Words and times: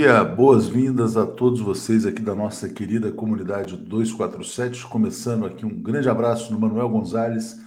Dia, 0.00 0.24
boas-vindas 0.24 1.14
a 1.14 1.26
todos 1.26 1.60
vocês 1.60 2.06
aqui 2.06 2.22
da 2.22 2.34
nossa 2.34 2.66
querida 2.70 3.12
comunidade 3.12 3.76
247. 3.76 4.86
Começando 4.86 5.44
aqui 5.44 5.66
um 5.66 5.82
grande 5.82 6.08
abraço 6.08 6.50
no 6.50 6.58
Manuel 6.58 6.88
Gonzalez, 6.88 7.60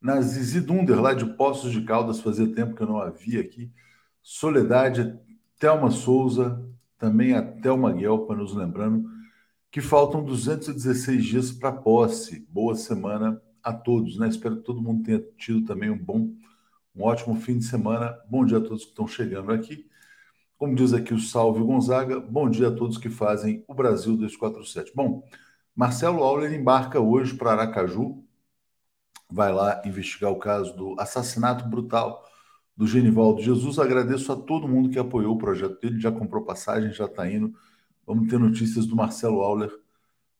na 0.00 0.20
Zizi 0.20 0.60
Dunder, 0.60 1.00
lá 1.00 1.14
de 1.14 1.24
Poços 1.36 1.70
de 1.70 1.82
Caldas, 1.82 2.18
fazia 2.18 2.52
tempo 2.52 2.74
que 2.74 2.82
eu 2.82 2.88
não 2.88 2.98
havia 2.98 3.40
aqui. 3.40 3.70
Soledade, 4.20 5.16
Thelma 5.60 5.92
Souza, 5.92 6.60
também 6.98 7.34
a 7.34 7.42
Thelma 7.42 7.92
Guelpa, 7.92 8.34
nos 8.34 8.52
lembrando 8.52 9.08
que 9.70 9.80
faltam 9.80 10.24
216 10.24 11.24
dias 11.24 11.52
para 11.52 11.70
posse. 11.70 12.44
Boa 12.50 12.74
semana 12.74 13.40
a 13.62 13.72
todos, 13.72 14.18
né? 14.18 14.26
Espero 14.26 14.56
que 14.56 14.64
todo 14.64 14.82
mundo 14.82 15.04
tenha 15.04 15.22
tido 15.38 15.64
também 15.64 15.88
um 15.88 15.96
bom, 15.96 16.32
um 16.96 17.04
ótimo 17.04 17.36
fim 17.36 17.56
de 17.58 17.64
semana. 17.64 18.18
Bom 18.28 18.44
dia 18.44 18.58
a 18.58 18.60
todos 18.60 18.82
que 18.82 18.90
estão 18.90 19.06
chegando 19.06 19.52
aqui. 19.52 19.86
Como 20.58 20.74
diz 20.74 20.94
aqui 20.94 21.12
o 21.12 21.20
Salve 21.20 21.62
Gonzaga, 21.62 22.18
bom 22.18 22.48
dia 22.48 22.68
a 22.68 22.74
todos 22.74 22.96
que 22.96 23.10
fazem 23.10 23.62
o 23.68 23.74
Brasil 23.74 24.16
247. 24.16 24.90
Bom, 24.94 25.22
Marcelo 25.74 26.22
Auler 26.22 26.50
embarca 26.54 26.98
hoje 26.98 27.34
para 27.34 27.52
Aracaju, 27.52 28.24
vai 29.30 29.52
lá 29.52 29.82
investigar 29.84 30.32
o 30.32 30.38
caso 30.38 30.74
do 30.74 30.98
assassinato 30.98 31.68
brutal 31.68 32.24
do 32.74 32.86
Genivaldo 32.86 33.42
Jesus. 33.42 33.78
Agradeço 33.78 34.32
a 34.32 34.36
todo 34.36 34.66
mundo 34.66 34.88
que 34.88 34.98
apoiou 34.98 35.34
o 35.34 35.38
projeto 35.38 35.78
dele, 35.78 36.00
já 36.00 36.10
comprou 36.10 36.42
passagem, 36.42 36.90
já 36.90 37.04
está 37.04 37.30
indo. 37.30 37.52
Vamos 38.06 38.26
ter 38.26 38.38
notícias 38.38 38.86
do 38.86 38.96
Marcelo 38.96 39.42
Auler 39.42 39.70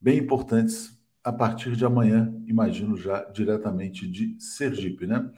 bem 0.00 0.16
importantes 0.20 0.98
a 1.22 1.30
partir 1.30 1.76
de 1.76 1.84
amanhã, 1.84 2.34
imagino 2.46 2.96
já 2.96 3.22
diretamente 3.24 4.10
de 4.10 4.34
Sergipe, 4.41 5.06
né? 5.06 5.30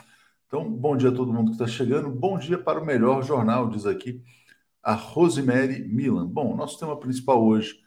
Então, 0.46 0.70
bom 0.70 0.96
dia 0.96 1.08
a 1.08 1.12
todo 1.12 1.32
mundo 1.32 1.46
que 1.46 1.52
está 1.54 1.66
chegando. 1.66 2.08
Bom 2.08 2.38
dia 2.38 2.56
para 2.56 2.80
o 2.80 2.86
melhor 2.86 3.24
jornal, 3.24 3.68
diz 3.68 3.84
aqui 3.84 4.22
a 4.82 4.94
Rosemary 4.94 5.82
Milan. 5.88 6.26
Bom, 6.26 6.56
nosso 6.56 6.78
tema 6.78 6.96
principal 6.98 7.44
hoje 7.44 7.80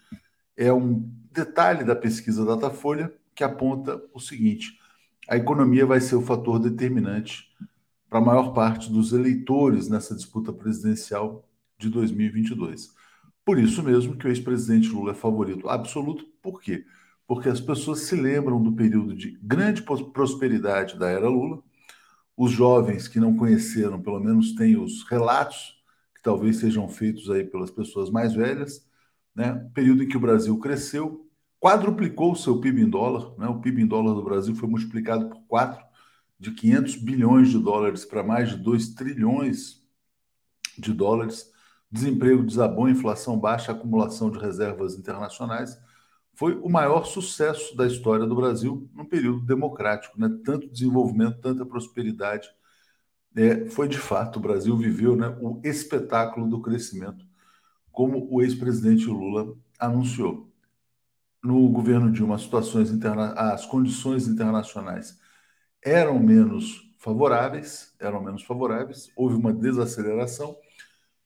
é 0.56 0.72
um 0.72 1.10
detalhe 1.32 1.84
da 1.84 1.96
pesquisa 1.96 2.46
Datafolha 2.46 3.14
que 3.34 3.44
aponta 3.44 4.02
o 4.14 4.20
seguinte: 4.20 4.78
a 5.28 5.38
economia 5.38 5.86
vai 5.86 6.00
ser 6.02 6.16
o 6.16 6.22
fator 6.22 6.60
determinante 6.60 7.50
para 8.10 8.20
a 8.20 8.24
maior 8.24 8.54
parte 8.54 8.92
dos 8.92 9.14
eleitores 9.14 9.88
nessa 9.88 10.14
disputa 10.14 10.52
presidencial 10.52 11.48
de 11.78 11.90
2022. 11.90 12.90
Por 13.44 13.58
isso 13.58 13.82
mesmo 13.82 14.18
que 14.18 14.28
o 14.28 14.30
ex-presidente 14.30 14.90
Lula 14.90 15.12
é 15.12 15.16
favorito 15.16 15.70
absoluto. 15.70 16.26
Por 16.42 16.62
quê? 16.62 16.86
Porque 17.26 17.50
as 17.50 17.60
pessoas 17.60 18.02
se 18.02 18.16
lembram 18.16 18.62
do 18.62 18.74
período 18.74 19.16
de 19.16 19.40
grande 19.42 19.82
prosperidade 19.82 21.00
da 21.00 21.10
era 21.10 21.28
Lula. 21.28 21.64
Os 22.36 22.52
jovens 22.52 23.08
que 23.08 23.20
não 23.20 23.36
conheceram, 23.36 24.02
pelo 24.02 24.20
menos 24.20 24.54
têm 24.54 24.78
os 24.78 25.04
relatos 25.10 25.81
que 26.22 26.24
talvez 26.24 26.58
sejam 26.58 26.88
feitos 26.88 27.32
aí 27.32 27.44
pelas 27.44 27.72
pessoas 27.72 28.12
mais 28.12 28.34
velhas, 28.34 28.88
né? 29.36 29.68
Período 29.74 30.04
em 30.04 30.08
que 30.08 30.16
o 30.16 30.20
Brasil 30.20 30.56
cresceu, 30.60 31.28
quadruplicou 31.60 32.34
o 32.34 32.36
seu 32.36 32.62
PIB 32.62 32.84
em 32.84 32.90
dólar, 32.90 33.34
né? 33.40 33.48
O 33.48 33.60
PIB 33.60 33.82
em 33.82 33.88
dólar 33.88 34.14
do 34.14 34.24
Brasil 34.24 34.56
foi 34.56 34.70
multiplicado 34.70 35.30
por 35.30 35.42
quatro, 35.48 35.84
de 36.40 36.52
500 36.52 36.96
bilhões 36.98 37.50
de 37.50 37.58
dólares 37.58 38.06
para 38.06 38.24
mais 38.24 38.50
de 38.50 38.58
2 38.58 38.94
trilhões 38.94 39.84
de 40.78 40.94
dólares. 40.94 41.52
Desemprego 41.92 42.44
desabou, 42.44 42.88
inflação 42.88 43.40
baixa, 43.40 43.72
acumulação 43.72 44.30
de 44.30 44.40
reservas 44.40 44.96
internacionais. 44.96 45.78
Foi 46.36 46.56
o 46.56 46.70
maior 46.70 47.06
sucesso 47.06 47.76
da 47.76 47.86
história 47.86 48.26
do 48.26 48.36
Brasil 48.36 48.88
num 48.94 49.06
período 49.06 49.46
democrático, 49.46 50.20
né? 50.20 50.30
Tanto 50.46 50.70
desenvolvimento, 50.70 51.42
tanta 51.42 51.66
prosperidade 51.66 52.48
é, 53.36 53.66
foi 53.66 53.88
de 53.88 53.98
fato, 53.98 54.38
o 54.38 54.42
Brasil 54.42 54.76
viveu 54.78 55.16
né, 55.16 55.28
o 55.42 55.60
espetáculo 55.64 56.50
do 56.50 56.62
crescimento, 56.62 57.26
como 57.92 58.28
o 58.30 58.42
ex-presidente 58.42 59.06
Lula 59.06 59.56
anunciou. 59.80 60.50
No 61.44 61.68
governo 61.70 62.12
Dilma, 62.12 62.36
as, 62.36 62.42
situações 62.44 62.92
interna 62.92 63.34
as 63.34 63.66
condições 63.66 64.28
internacionais 64.28 65.20
eram 65.84 66.20
menos 66.20 66.92
favoráveis, 67.00 67.96
eram 68.00 68.24
menos 68.24 68.44
favoráveis, 68.44 69.10
houve 69.16 69.36
uma 69.36 69.52
desaceleração 69.52 70.56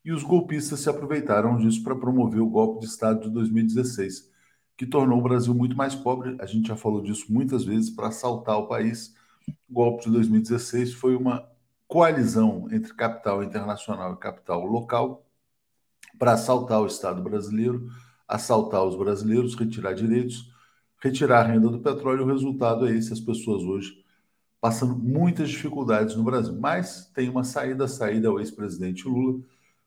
e 0.06 0.12
os 0.14 0.24
golpistas 0.24 0.80
se 0.80 0.90
aproveitaram 0.90 1.58
disso 1.58 1.84
para 1.84 1.96
promover 1.96 2.40
o 2.40 2.50
golpe 2.50 2.82
de 2.82 2.86
Estado 2.86 3.22
de 3.24 3.30
2016, 3.32 4.32
que 4.78 4.86
tornou 4.86 5.20
o 5.20 5.24
Brasil 5.24 5.54
muito 5.54 5.76
mais 5.76 5.96
pobre. 5.96 6.38
A 6.40 6.46
gente 6.46 6.68
já 6.68 6.78
falou 6.78 7.02
disso 7.02 7.26
muitas 7.30 7.66
vezes 7.66 7.90
para 7.90 8.08
assaltar 8.08 8.58
o 8.58 8.68
país. 8.68 9.14
O 9.68 9.74
golpe 9.74 10.06
de 10.06 10.12
2016 10.12 10.94
foi 10.94 11.16
uma 11.16 11.46
coalizão 11.88 12.68
entre 12.72 12.94
capital 12.94 13.44
internacional 13.44 14.13
e 14.13 14.18
capital 14.18 14.66
local 14.66 15.25
para 16.18 16.34
assaltar 16.34 16.81
o 16.81 16.88
Estado 16.88 17.22
brasileiro, 17.22 17.88
assaltar 18.28 18.84
os 18.84 18.96
brasileiros, 18.96 19.56
retirar 19.56 19.94
direitos, 19.94 20.51
retirar 21.00 21.41
a 21.41 21.47
renda 21.47 21.69
do 21.69 21.79
petróleo. 21.79 22.24
O 22.24 22.28
resultado 22.28 22.88
é 22.88 22.91
esse: 22.91 23.13
as 23.13 23.19
pessoas 23.19 23.63
hoje 23.63 24.03
passando 24.59 24.95
muitas 24.95 25.50
dificuldades 25.50 26.16
no 26.16 26.24
Brasil. 26.24 26.57
Mas 26.59 27.12
tem 27.13 27.29
uma 27.29 27.44
saída, 27.44 27.85
a 27.85 27.88
saída 27.88 28.29
ao 28.29 28.40
ex-presidente 28.40 29.07
Lula. 29.07 29.40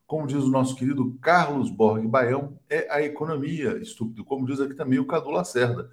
Como 0.07 0.27
diz 0.27 0.45
o 0.45 0.51
nosso 0.51 0.77
querido 0.77 1.19
Carlos 1.21 1.69
Borg 1.69 2.07
Baião, 2.07 2.59
é 2.71 2.87
a 2.91 3.03
economia 3.03 3.77
estúpido. 3.79 4.25
Como 4.25 4.47
diz 4.47 4.61
aqui 4.61 4.75
também 4.75 5.01
o 5.01 5.07
Cadu 5.07 5.31
Lacerda. 5.31 5.91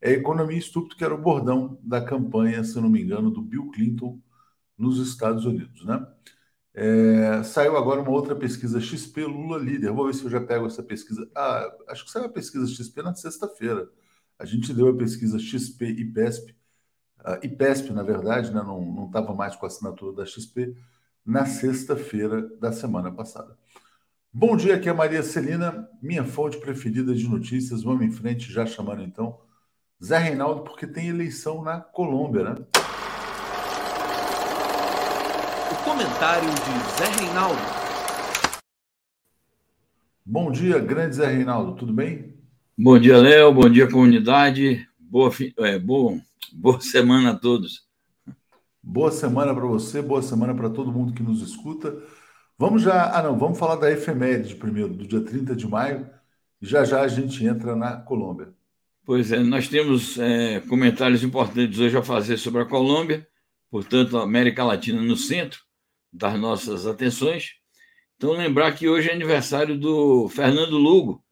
É 0.00 0.10
a 0.10 0.12
economia 0.12 0.58
estúpido, 0.58 0.96
que 0.96 1.04
era 1.04 1.14
o 1.14 1.20
bordão 1.20 1.78
da 1.82 2.04
campanha, 2.04 2.62
se 2.62 2.78
não 2.78 2.90
me 2.90 3.00
engano, 3.00 3.30
do 3.30 3.40
Bill 3.40 3.70
Clinton 3.70 4.20
nos 4.78 4.98
Estados 4.98 5.44
Unidos, 5.44 5.84
né? 5.84 6.06
É, 6.74 7.42
saiu 7.42 7.74
agora 7.76 8.02
uma 8.02 8.10
outra 8.10 8.36
pesquisa 8.36 8.80
XP 8.80 9.24
Lula 9.24 9.58
líder. 9.58 9.92
Vou 9.92 10.06
ver 10.06 10.14
se 10.14 10.22
eu 10.24 10.30
já 10.30 10.40
pego 10.40 10.66
essa 10.66 10.82
pesquisa. 10.82 11.26
Ah, 11.34 11.74
acho 11.88 12.04
que 12.04 12.10
saiu 12.10 12.26
a 12.26 12.28
pesquisa 12.28 12.66
XP 12.66 13.02
na 13.02 13.14
sexta-feira. 13.14 13.88
A 14.38 14.44
gente 14.44 14.74
deu 14.74 14.88
a 14.88 14.96
pesquisa 14.96 15.38
XP 15.38 15.86
e 15.86 16.04
PESP, 16.04 16.54
uh, 17.20 17.38
e 17.42 17.48
PESP, 17.48 17.92
na 17.92 18.02
verdade, 18.02 18.52
né, 18.52 18.62
não 18.62 19.06
estava 19.06 19.34
mais 19.34 19.56
com 19.56 19.64
a 19.64 19.68
assinatura 19.68 20.14
da 20.14 20.26
XP, 20.26 20.76
na 21.24 21.46
sexta-feira 21.46 22.42
da 22.58 22.70
semana 22.72 23.10
passada. 23.10 23.56
Bom 24.30 24.54
dia, 24.56 24.76
aqui 24.76 24.88
é 24.88 24.92
Maria 24.92 25.22
Celina, 25.22 25.88
minha 26.02 26.24
fonte 26.24 26.58
preferida 26.58 27.14
de 27.14 27.26
notícias. 27.26 27.82
Vamos 27.82 28.04
em 28.04 28.10
frente, 28.12 28.52
já 28.52 28.66
chamando 28.66 29.02
então 29.02 29.40
Zé 30.04 30.18
Reinaldo, 30.18 30.62
porque 30.62 30.86
tem 30.86 31.08
eleição 31.08 31.62
na 31.62 31.80
Colômbia, 31.80 32.44
né? 32.44 32.66
Comentário 35.86 36.50
de 36.50 36.98
Zé 36.98 37.04
Reinaldo. 37.16 37.60
Bom 40.24 40.50
dia, 40.50 40.80
grande 40.80 41.14
Zé 41.14 41.26
Reinaldo, 41.28 41.76
tudo 41.76 41.92
bem? 41.92 42.34
Bom 42.76 42.98
dia, 42.98 43.16
Léo, 43.16 43.54
bom 43.54 43.70
dia, 43.70 43.88
comunidade. 43.88 44.84
Boa, 44.98 45.30
é, 45.60 45.78
boa, 45.78 46.20
boa 46.52 46.80
semana 46.80 47.30
a 47.30 47.34
todos. 47.36 47.86
Boa 48.82 49.12
semana 49.12 49.54
para 49.54 49.64
você, 49.64 50.02
boa 50.02 50.20
semana 50.22 50.52
para 50.56 50.68
todo 50.68 50.90
mundo 50.90 51.14
que 51.14 51.22
nos 51.22 51.40
escuta. 51.40 51.96
Vamos 52.58 52.82
já. 52.82 53.16
Ah, 53.16 53.22
não, 53.22 53.38
vamos 53.38 53.56
falar 53.56 53.76
da 53.76 53.88
efeméride 53.88 54.56
primeiro, 54.56 54.92
do 54.92 55.06
dia 55.06 55.20
30 55.20 55.54
de 55.54 55.68
maio. 55.68 56.10
E 56.60 56.66
já 56.66 56.84
já 56.84 57.02
a 57.02 57.08
gente 57.08 57.46
entra 57.46 57.76
na 57.76 57.96
Colômbia. 57.96 58.52
Pois 59.04 59.30
é, 59.30 59.38
nós 59.38 59.68
temos 59.68 60.18
é, 60.18 60.58
comentários 60.62 61.22
importantes 61.22 61.78
hoje 61.78 61.96
a 61.96 62.02
fazer 62.02 62.38
sobre 62.38 62.62
a 62.62 62.66
Colômbia, 62.66 63.24
portanto, 63.70 64.18
a 64.18 64.24
América 64.24 64.64
Latina 64.64 65.00
no 65.00 65.16
centro 65.16 65.64
das 66.16 66.38
nossas 66.40 66.86
atenções. 66.86 67.56
Então, 68.16 68.32
lembrar 68.32 68.72
que 68.72 68.88
hoje 68.88 69.10
é 69.10 69.12
aniversário 69.12 69.78
do 69.78 70.28
Fernando 70.30 70.78
Lugo, 70.78 71.22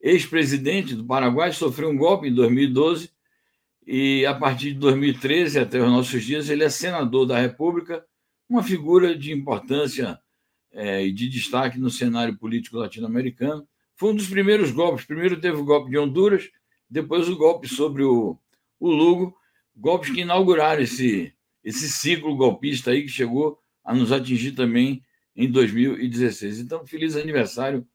ex-presidente 0.00 0.94
do 0.94 1.04
Paraguai, 1.04 1.52
sofreu 1.52 1.90
um 1.90 1.96
golpe 1.96 2.28
em 2.28 2.34
2012 2.34 3.10
e, 3.86 4.26
a 4.26 4.34
partir 4.34 4.72
de 4.72 4.80
2013 4.80 5.60
até 5.60 5.80
os 5.80 5.88
nossos 5.88 6.24
dias, 6.24 6.50
ele 6.50 6.64
é 6.64 6.68
senador 6.68 7.26
da 7.26 7.38
República, 7.38 8.04
uma 8.48 8.62
figura 8.62 9.16
de 9.16 9.32
importância 9.32 10.18
é, 10.72 11.06
e 11.06 11.12
de 11.12 11.28
destaque 11.28 11.78
no 11.78 11.88
cenário 11.88 12.36
político 12.36 12.76
latino-americano. 12.76 13.66
Foi 13.94 14.10
um 14.10 14.16
dos 14.16 14.28
primeiros 14.28 14.72
golpes. 14.72 15.06
Primeiro 15.06 15.40
teve 15.40 15.56
o 15.56 15.64
golpe 15.64 15.90
de 15.90 15.98
Honduras, 15.98 16.50
depois 16.90 17.28
o 17.28 17.36
golpe 17.36 17.68
sobre 17.68 18.02
o, 18.02 18.36
o 18.80 18.90
Lugo, 18.90 19.36
golpes 19.76 20.10
que 20.10 20.22
inauguraram 20.22 20.82
esse, 20.82 21.32
esse 21.62 21.88
ciclo 21.88 22.36
golpista 22.36 22.90
aí 22.90 23.02
que 23.02 23.08
chegou 23.08 23.62
a 23.84 23.94
nos 23.94 24.10
atingir 24.10 24.52
também 24.52 25.02
em 25.36 25.50
2016. 25.50 26.60
Então, 26.60 26.86
feliz 26.86 27.16
aniversário 27.16 27.86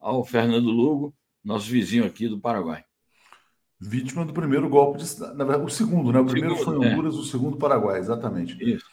ao 0.00 0.24
Fernando 0.24 0.70
Lugo, 0.70 1.14
nosso 1.44 1.68
vizinho 1.68 2.04
aqui 2.04 2.28
do 2.28 2.40
Paraguai. 2.40 2.84
Vítima 3.80 4.24
do 4.24 4.32
primeiro 4.32 4.68
golpe 4.68 5.02
de 5.02 5.20
Na 5.20 5.44
verdade, 5.44 5.64
o 5.64 5.68
segundo, 5.68 6.10
né? 6.12 6.20
O 6.20 6.26
primeiro 6.26 6.56
segundo, 6.56 6.82
foi 6.82 6.88
Honduras, 6.88 7.14
é. 7.14 7.18
o 7.18 7.24
segundo 7.24 7.56
Paraguai, 7.56 7.98
exatamente. 7.98 8.56
Isso. 8.62 8.84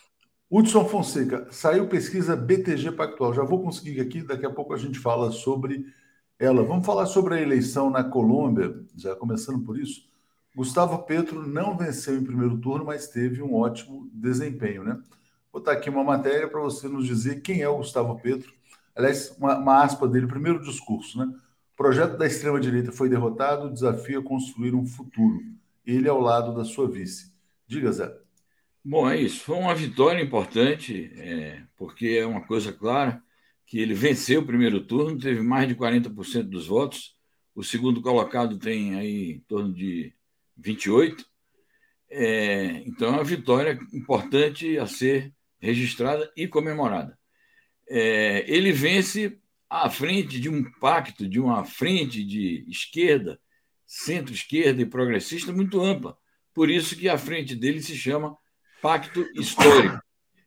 Hudson 0.50 0.86
Fonseca, 0.86 1.48
saiu 1.50 1.88
pesquisa 1.88 2.36
BTG 2.36 2.92
Pactual. 2.92 3.34
Já 3.34 3.44
vou 3.44 3.64
conseguir 3.64 4.02
aqui, 4.02 4.22
daqui 4.22 4.46
a 4.46 4.50
pouco 4.50 4.74
a 4.74 4.78
gente 4.78 5.00
fala 5.00 5.32
sobre 5.32 5.86
ela. 6.38 6.62
Vamos 6.64 6.86
falar 6.86 7.06
sobre 7.06 7.36
a 7.36 7.42
eleição 7.42 7.90
na 7.90 8.04
Colômbia, 8.04 8.76
já 8.98 9.16
começando 9.16 9.64
por 9.64 9.80
isso. 9.80 10.10
Gustavo 10.54 11.04
Petro 11.04 11.48
não 11.48 11.78
venceu 11.78 12.18
em 12.18 12.24
primeiro 12.24 12.58
turno, 12.58 12.84
mas 12.84 13.08
teve 13.08 13.42
um 13.42 13.54
ótimo 13.56 14.10
desempenho, 14.12 14.84
né? 14.84 15.00
Botar 15.52 15.74
aqui 15.74 15.90
uma 15.90 16.04
matéria 16.04 16.48
para 16.48 16.62
você 16.62 16.88
nos 16.88 17.06
dizer 17.06 17.42
quem 17.42 17.62
é 17.62 17.68
o 17.68 17.78
Gustavo 17.78 18.20
Petro. 18.20 18.54
Aliás, 18.96 19.36
uma, 19.38 19.58
uma 19.58 19.84
aspa 19.84 20.08
dele, 20.08 20.28
primeiro 20.28 20.62
discurso, 20.62 21.18
né? 21.18 21.26
O 21.74 21.76
projeto 21.76 22.18
da 22.18 22.26
extrema-direita 22.26 22.92
foi 22.92 23.10
derrotado, 23.10 23.68
o 23.68 23.74
desafio 23.74 24.20
é 24.20 24.24
construir 24.24 24.74
um 24.74 24.86
futuro. 24.86 25.42
Ele 25.86 26.08
ao 26.08 26.20
lado 26.20 26.54
da 26.56 26.64
sua 26.64 26.90
vice. 26.90 27.34
Diga, 27.68 27.92
Zé. 27.92 28.14
Bom, 28.84 29.10
é 29.10 29.20
isso. 29.20 29.44
Foi 29.44 29.58
uma 29.58 29.76
vitória 29.76 30.22
importante, 30.22 31.12
é, 31.16 31.64
porque 31.76 32.18
é 32.20 32.26
uma 32.26 32.46
coisa 32.46 32.72
clara 32.72 33.22
que 33.66 33.80
ele 33.80 33.94
venceu 33.94 34.42
o 34.42 34.46
primeiro 34.46 34.86
turno, 34.86 35.18
teve 35.18 35.42
mais 35.42 35.68
de 35.68 35.76
40% 35.76 36.44
dos 36.44 36.68
votos. 36.68 37.16
O 37.56 37.64
segundo 37.64 38.02
colocado 38.02 38.58
tem 38.58 38.96
aí 38.96 39.32
em 39.34 39.40
torno 39.42 39.74
de 39.74 40.14
28%. 40.60 41.26
É, 42.10 42.84
então, 42.86 43.10
é 43.10 43.12
uma 43.12 43.24
vitória 43.24 43.80
importante 43.94 44.78
a 44.78 44.86
ser 44.86 45.34
registrada 45.62 46.32
e 46.36 46.48
comemorada. 46.48 47.18
É, 47.88 48.44
ele 48.52 48.72
vence 48.72 49.40
à 49.70 49.90
frente 49.90 50.40
de 50.40 50.50
um 50.50 50.70
pacto, 50.80 51.28
de 51.28 51.40
uma 51.40 51.64
frente 51.64 52.24
de 52.24 52.66
esquerda, 52.68 53.40
centro-esquerda 53.86 54.82
e 54.82 54.86
progressista 54.86 55.54
muito 55.54 55.82
ampla. 55.82 56.18
Por 56.54 56.70
isso 56.70 56.96
que 56.96 57.08
a 57.08 57.18
frente 57.18 57.56
dele 57.56 57.82
se 57.82 57.96
chama 57.96 58.36
Pacto 58.82 59.26
Histórico. 59.36 60.02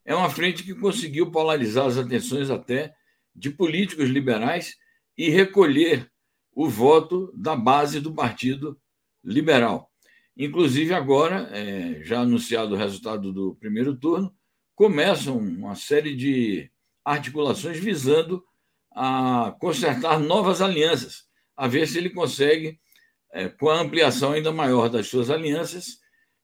É 0.04 0.14
uma 0.14 0.28
frente 0.28 0.62
que 0.62 0.74
conseguiu 0.74 1.30
polarizar 1.30 1.86
as 1.86 1.96
atenções 1.96 2.50
até 2.50 2.94
de 3.34 3.50
políticos 3.50 4.10
liberais 4.10 4.76
e 5.16 5.30
recolher 5.30 6.10
o 6.52 6.68
voto 6.68 7.32
da 7.34 7.56
base 7.56 8.00
do 8.00 8.14
Partido 8.14 8.78
Liberal. 9.22 9.90
Inclusive, 10.36 10.92
agora, 10.92 11.48
é, 11.52 12.02
já 12.02 12.20
anunciado 12.20 12.74
o 12.74 12.78
resultado 12.78 13.32
do 13.32 13.54
primeiro 13.56 13.96
turno, 13.96 14.34
começam 14.74 15.38
uma 15.38 15.74
série 15.74 16.16
de 16.16 16.70
articulações 17.04 17.78
visando 17.78 18.44
a 18.90 19.54
consertar 19.60 20.18
novas 20.18 20.60
alianças, 20.62 21.24
a 21.56 21.68
ver 21.68 21.86
se 21.86 21.98
ele 21.98 22.10
consegue, 22.10 22.80
é, 23.32 23.48
com 23.48 23.68
a 23.68 23.80
ampliação 23.80 24.32
ainda 24.32 24.52
maior 24.52 24.88
das 24.88 25.08
suas 25.08 25.30
alianças, 25.30 25.98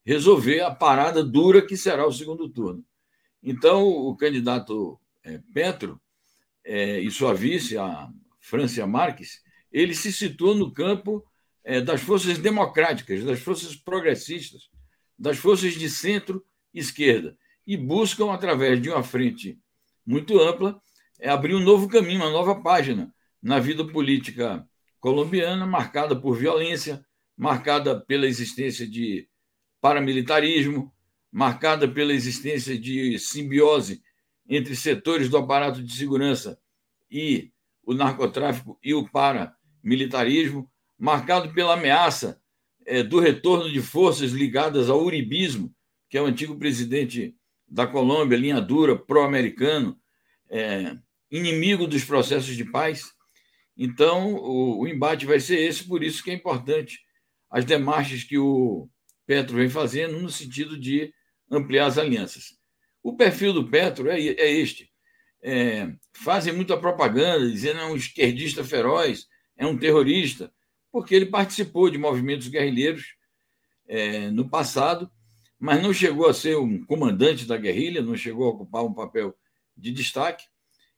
resolver 0.04 0.60
a 0.60 0.74
parada 0.74 1.22
dura 1.22 1.64
que 1.64 1.76
será 1.76 2.06
o 2.06 2.12
segundo 2.12 2.48
turno. 2.48 2.84
Então, 3.42 3.86
o 3.86 4.16
candidato 4.16 5.00
é, 5.24 5.40
Petro 5.52 6.00
é, 6.64 7.00
e 7.00 7.10
sua 7.10 7.34
vice, 7.34 7.78
a 7.78 8.08
Francia 8.40 8.86
Marques, 8.86 9.42
ele 9.72 9.94
se 9.94 10.12
situa 10.12 10.54
no 10.54 10.72
campo 10.72 11.24
das 11.84 12.00
forças 12.00 12.38
democráticas, 12.38 13.22
das 13.22 13.38
forças 13.38 13.76
progressistas, 13.76 14.70
das 15.16 15.36
forças 15.36 15.74
de 15.74 15.90
centro-esquerda, 15.90 17.36
e 17.70 17.76
buscam, 17.76 18.32
através 18.32 18.82
de 18.82 18.90
uma 18.90 19.00
frente 19.00 19.56
muito 20.04 20.40
ampla, 20.40 20.82
é, 21.20 21.30
abrir 21.30 21.54
um 21.54 21.60
novo 21.60 21.86
caminho, 21.86 22.20
uma 22.20 22.28
nova 22.28 22.60
página 22.60 23.14
na 23.40 23.60
vida 23.60 23.86
política 23.86 24.68
colombiana, 24.98 25.64
marcada 25.64 26.20
por 26.20 26.36
violência, 26.36 27.06
marcada 27.36 28.00
pela 28.00 28.26
existência 28.26 28.84
de 28.84 29.28
paramilitarismo, 29.80 30.92
marcada 31.30 31.86
pela 31.86 32.12
existência 32.12 32.76
de 32.76 33.16
simbiose 33.20 34.02
entre 34.48 34.74
setores 34.74 35.28
do 35.28 35.36
aparato 35.36 35.80
de 35.80 35.94
segurança 35.94 36.58
e 37.08 37.52
o 37.84 37.94
narcotráfico 37.94 38.80
e 38.82 38.92
o 38.94 39.08
paramilitarismo, 39.08 40.68
marcado 40.98 41.54
pela 41.54 41.74
ameaça 41.74 42.42
é, 42.84 43.04
do 43.04 43.20
retorno 43.20 43.70
de 43.70 43.80
forças 43.80 44.32
ligadas 44.32 44.90
ao 44.90 45.00
uribismo, 45.00 45.72
que 46.08 46.18
é 46.18 46.20
o 46.20 46.26
antigo 46.26 46.58
presidente 46.58 47.36
da 47.70 47.86
Colômbia, 47.86 48.36
linha 48.36 48.60
dura, 48.60 48.98
pró-americano, 48.98 49.96
é, 50.50 50.96
inimigo 51.30 51.86
dos 51.86 52.04
processos 52.04 52.56
de 52.56 52.64
paz. 52.64 53.12
Então, 53.76 54.34
o, 54.34 54.80
o, 54.80 54.88
embate 54.88 55.24
vai 55.24 55.38
ser 55.38 55.60
esse, 55.60 55.84
por 55.84 56.02
isso 56.02 56.22
que 56.22 56.30
é 56.30 56.34
importante 56.34 57.00
as 57.48 57.64
demarches 57.64 58.24
que 58.24 58.36
o 58.36 58.88
Petro 59.26 59.56
vem 59.56 59.68
fazendo 59.68 60.20
no 60.20 60.28
sentido 60.28 60.78
de 60.78 61.14
ampliar 61.50 61.86
as 61.86 61.96
alianças. 61.96 62.58
O 63.02 63.16
perfil 63.16 63.52
do 63.52 63.68
Petro 63.68 64.10
é, 64.10 64.18
é 64.18 64.50
este. 64.50 64.90
É, 65.42 65.90
fazem 66.12 66.52
muita 66.52 66.76
propaganda, 66.76 67.48
dizendo 67.48 67.78
que 67.78 67.84
é 67.84 67.86
um 67.86 67.96
esquerdista 67.96 68.62
feroz, 68.62 69.26
é 69.56 69.66
um 69.66 69.78
terrorista, 69.78 70.52
porque 70.92 71.14
ele 71.14 71.26
participou 71.26 71.88
de 71.88 71.96
movimentos 71.96 72.48
guerrilheiros 72.48 73.14
é, 73.88 74.30
no 74.30 74.48
passado, 74.48 75.10
mas 75.60 75.82
não 75.82 75.92
chegou 75.92 76.26
a 76.26 76.32
ser 76.32 76.56
um 76.56 76.82
comandante 76.86 77.44
da 77.44 77.58
guerrilha, 77.58 78.00
não 78.00 78.16
chegou 78.16 78.46
a 78.46 78.50
ocupar 78.50 78.82
um 78.82 78.94
papel 78.94 79.36
de 79.76 79.92
destaque. 79.92 80.46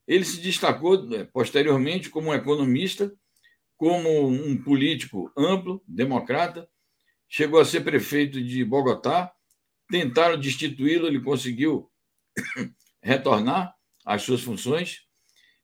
Ele 0.06 0.24
se 0.24 0.40
destacou 0.40 1.04
né, 1.04 1.24
posteriormente 1.24 2.08
como 2.08 2.30
um 2.30 2.34
economista, 2.34 3.12
como 3.76 4.28
um 4.28 4.56
político 4.62 5.32
amplo, 5.36 5.82
democrata, 5.86 6.68
chegou 7.28 7.58
a 7.58 7.64
ser 7.64 7.80
prefeito 7.80 8.40
de 8.40 8.64
Bogotá, 8.64 9.32
tentaram 9.90 10.38
destituí-lo, 10.38 11.08
ele 11.08 11.20
conseguiu 11.20 11.90
retornar 13.02 13.74
às 14.06 14.22
suas 14.22 14.42
funções 14.42 15.00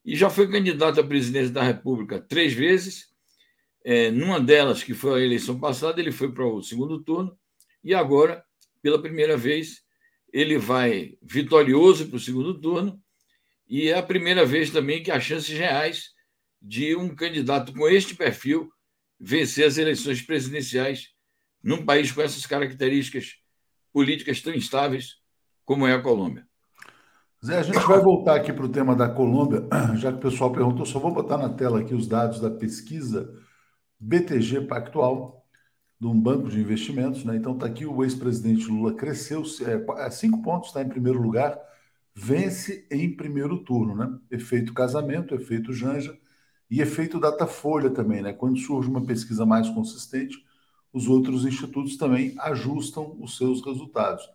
e 0.04 0.16
já 0.16 0.28
foi 0.28 0.50
candidato 0.50 0.98
à 0.98 1.06
presidência 1.06 1.52
da 1.52 1.62
República 1.62 2.20
três 2.20 2.52
vezes. 2.52 3.06
É, 3.84 4.10
numa 4.10 4.40
delas, 4.40 4.82
que 4.82 4.92
foi 4.92 5.20
a 5.20 5.24
eleição 5.24 5.60
passada, 5.60 6.00
ele 6.00 6.10
foi 6.10 6.32
para 6.32 6.44
o 6.44 6.62
segundo 6.62 7.02
turno 7.04 7.38
e 7.84 7.94
agora, 7.94 8.44
pela 8.82 9.00
primeira 9.00 9.36
vez, 9.36 9.82
ele 10.32 10.58
vai 10.58 11.16
vitorioso 11.22 12.08
para 12.08 12.16
o 12.16 12.20
segundo 12.20 12.60
turno 12.60 13.00
e 13.68 13.88
é 13.88 13.98
a 13.98 14.02
primeira 14.02 14.44
vez 14.44 14.70
também 14.70 15.02
que 15.02 15.10
há 15.10 15.20
chances 15.20 15.56
reais 15.56 16.10
de 16.60 16.96
um 16.96 17.14
candidato 17.14 17.72
com 17.72 17.88
este 17.88 18.14
perfil 18.14 18.70
vencer 19.18 19.66
as 19.66 19.78
eleições 19.78 20.22
presidenciais 20.22 21.08
num 21.62 21.84
país 21.84 22.12
com 22.12 22.22
essas 22.22 22.46
características 22.46 23.34
políticas 23.92 24.40
tão 24.40 24.54
instáveis 24.54 25.16
como 25.64 25.86
é 25.86 25.92
a 25.92 26.00
Colômbia. 26.00 26.46
Zé, 27.44 27.58
a 27.58 27.62
gente 27.62 27.78
vai 27.78 28.00
voltar 28.00 28.34
aqui 28.34 28.52
para 28.52 28.64
o 28.64 28.68
tema 28.68 28.96
da 28.96 29.08
Colômbia, 29.08 29.66
já 29.96 30.10
que 30.10 30.18
o 30.18 30.30
pessoal 30.30 30.52
perguntou, 30.52 30.84
só 30.84 30.98
vou 30.98 31.12
botar 31.12 31.38
na 31.38 31.48
tela 31.48 31.80
aqui 31.80 31.94
os 31.94 32.06
dados 32.06 32.40
da 32.40 32.50
pesquisa 32.50 33.32
BTG 34.00 34.62
Pactual, 34.62 35.46
de 36.00 36.06
um 36.06 36.18
banco 36.18 36.48
de 36.48 36.60
investimentos, 36.60 37.24
né? 37.24 37.36
Então 37.36 37.54
está 37.54 37.66
aqui 37.66 37.84
o 37.84 38.04
ex-presidente 38.04 38.66
Lula 38.68 38.94
cresceu 38.94 39.42
é, 39.66 40.06
é, 40.06 40.10
cinco 40.10 40.42
pontos, 40.42 40.68
está 40.68 40.82
em 40.82 40.88
primeiro 40.88 41.20
lugar, 41.20 41.58
vence 42.14 42.86
em 42.90 43.14
primeiro 43.14 43.58
turno, 43.64 43.96
né? 43.96 44.18
Efeito 44.30 44.72
casamento, 44.72 45.34
efeito 45.34 45.72
Janja 45.72 46.16
e 46.70 46.80
efeito 46.80 47.18
Datafolha 47.18 47.90
também, 47.90 48.22
né? 48.22 48.32
Quando 48.32 48.58
surge 48.58 48.88
uma 48.88 49.04
pesquisa 49.04 49.44
mais 49.44 49.68
consistente, 49.70 50.36
os 50.92 51.08
outros 51.08 51.44
institutos 51.44 51.96
também 51.96 52.34
ajustam 52.38 53.16
os 53.20 53.36
seus 53.36 53.64
resultados. 53.64 54.28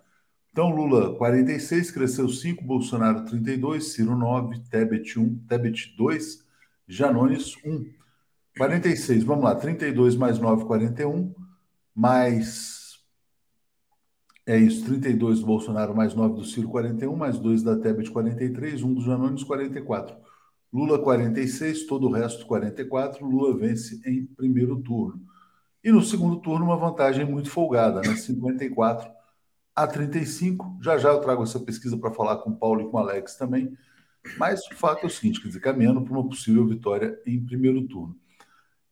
Então, 0.51 0.69
Lula 0.69 1.15
46, 1.15 1.89
cresceu 1.91 2.29
5, 2.29 2.63
Bolsonaro 2.63 3.25
32, 3.25 3.93
Ciro 3.93 4.15
9, 4.15 4.59
Tebet 4.69 5.17
1, 5.17 5.39
Tebet 5.47 5.95
2, 5.97 6.45
Janones 6.87 7.55
1. 7.65 7.85
46, 8.55 9.23
vamos 9.23 9.45
lá, 9.45 9.55
32 9.55 10.15
mais 10.15 10.37
9, 10.37 10.65
41, 10.65 11.33
mais. 11.95 12.97
É 14.45 14.57
isso, 14.57 14.83
32 14.85 15.39
do 15.39 15.45
Bolsonaro 15.45 15.95
mais 15.95 16.13
9 16.13 16.35
do 16.35 16.45
Ciro 16.45 16.67
41, 16.67 17.15
mais 17.15 17.39
2 17.39 17.63
da 17.63 17.77
Tebet 17.77 18.11
43, 18.11 18.83
1 18.83 18.93
do 18.93 19.01
Janones 19.01 19.43
44. 19.43 20.15
Lula 20.71 20.99
46, 20.99 21.85
todo 21.85 22.07
o 22.07 22.11
resto 22.11 22.45
44. 22.45 23.25
Lula 23.25 23.55
vence 23.57 24.01
em 24.05 24.25
primeiro 24.25 24.81
turno. 24.81 25.21
E 25.83 25.91
no 25.91 26.01
segundo 26.01 26.37
turno, 26.37 26.65
uma 26.65 26.77
vantagem 26.77 27.25
muito 27.25 27.49
folgada, 27.49 28.01
né? 28.01 28.15
54 28.15 29.11
a 29.75 29.87
35. 29.87 30.79
Já 30.81 30.97
já 30.97 31.09
eu 31.09 31.19
trago 31.19 31.43
essa 31.43 31.59
pesquisa 31.59 31.97
para 31.97 32.11
falar 32.11 32.37
com 32.37 32.51
o 32.51 32.55
Paulo 32.55 32.81
e 32.81 32.89
com 32.89 32.97
o 32.97 32.99
Alex 32.99 33.35
também. 33.35 33.77
Mas 34.37 34.65
o 34.71 34.75
fato 34.75 35.03
é 35.03 35.07
o 35.07 35.09
seguinte: 35.09 35.41
quer 35.41 35.47
dizer, 35.47 35.59
caminhando 35.59 36.01
para 36.01 36.13
uma 36.13 36.27
possível 36.27 36.65
vitória 36.65 37.19
em 37.25 37.43
primeiro 37.43 37.85
turno. 37.87 38.17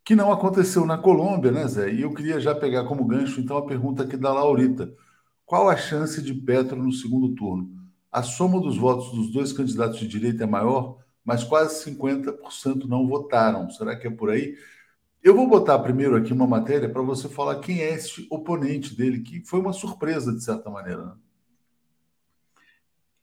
Que 0.03 0.15
não 0.15 0.31
aconteceu 0.31 0.86
na 0.86 0.98
Colômbia, 0.98 1.51
né, 1.51 1.67
Zé? 1.67 1.93
E 1.93 2.01
eu 2.01 2.13
queria 2.13 2.39
já 2.39 2.55
pegar 2.55 2.86
como 2.86 3.05
gancho, 3.05 3.39
então, 3.39 3.58
a 3.58 3.65
pergunta 3.65 4.03
aqui 4.03 4.17
da 4.17 4.34
Laurita. 4.34 4.93
Qual 5.46 5.70
a 5.70 5.77
chance 5.77 6.22
de 6.22 6.34
Petro 6.34 6.81
no 6.81 6.91
segundo 6.91 7.36
turno? 7.36 7.70
A 8.12 8.24
soma 8.24 8.60
dos 8.60 8.77
votos 8.77 9.12
dos 9.12 9.31
dois 9.31 9.53
candidatos 9.53 10.00
de 10.00 10.08
direita 10.08 10.43
é 10.43 10.48
maior, 10.48 10.98
mas 11.24 11.43
quase 11.43 11.86
50% 11.86 12.86
não 12.86 13.08
votaram. 13.08 13.70
Será 13.70 13.96
que 13.96 14.08
é 14.08 14.12
por 14.12 14.29
aí? 14.29 14.55
Eu 15.24 15.36
vou 15.36 15.48
botar 15.48 15.77
primeiro 15.79 16.15
aqui 16.15 16.34
uma 16.34 16.48
matéria 16.48 16.89
para 16.89 17.01
você 17.01 17.29
falar 17.29 17.60
quem 17.60 17.79
é 17.81 17.93
esse 17.93 18.25
oponente 18.29 18.96
dele, 18.96 19.22
que 19.22 19.46
foi 19.46 19.60
uma 19.60 19.72
surpresa, 19.72 20.34
de 20.34 20.43
certa 20.43 20.70
maneira. 20.70 21.05
Né? 21.05 21.13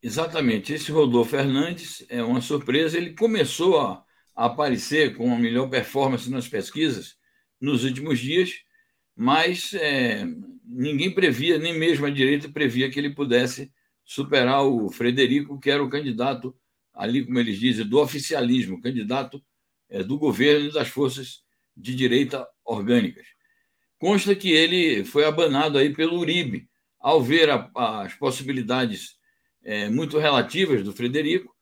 Exatamente. 0.01 0.73
Esse 0.73 0.93
Rodolfo 0.93 1.33
Fernandes 1.33 2.07
é 2.09 2.23
uma 2.23 2.41
surpresa. 2.41 2.97
Ele 2.97 3.15
começou 3.15 3.81
a, 3.81 4.05
a 4.39 4.45
aparecer 4.45 5.17
com 5.17 5.25
uma 5.25 5.37
melhor 5.37 5.69
performance 5.69 6.31
nas 6.31 6.47
pesquisas 6.47 7.17
nos 7.61 7.83
últimos 7.83 8.21
dias, 8.21 8.53
mas 9.17 9.75
é, 9.75 10.25
ninguém 10.65 11.13
previa, 11.13 11.59
nem 11.59 11.77
mesmo 11.77 12.07
a 12.07 12.11
direita 12.11 12.49
previa 12.49 12.89
que 12.89 13.01
ele 13.01 13.11
pudesse 13.11 13.73
superar 14.05 14.65
o 14.65 14.93
Frederico, 14.93 15.59
que 15.59 15.69
era 15.69 15.83
o 15.83 15.91
candidato 15.91 16.57
ali, 16.95 17.25
como 17.25 17.37
eles 17.37 17.59
dizem, 17.59 17.85
do 17.85 17.99
oficialismo, 17.99 18.81
candidato 18.81 19.45
é, 19.91 20.05
do 20.05 20.17
governo 20.17 20.69
e 20.69 20.73
das 20.73 20.87
forças 20.87 21.43
de 21.77 21.93
direita 21.93 22.47
orgânicas. 22.65 23.27
Consta 23.99 24.37
que 24.37 24.53
ele 24.53 25.05
foi 25.05 25.25
abanado 25.25 25.79
aí 25.79 25.93
pelo 25.93 26.17
Uribe, 26.17 26.69
ao 27.01 27.21
ver 27.21 27.51
a, 27.51 27.69
as 28.05 28.15
possibilidades 28.15 29.17
é, 29.65 29.89
muito 29.89 30.17
relativas 30.17 30.85
do 30.85 30.93
Frederico, 30.93 31.58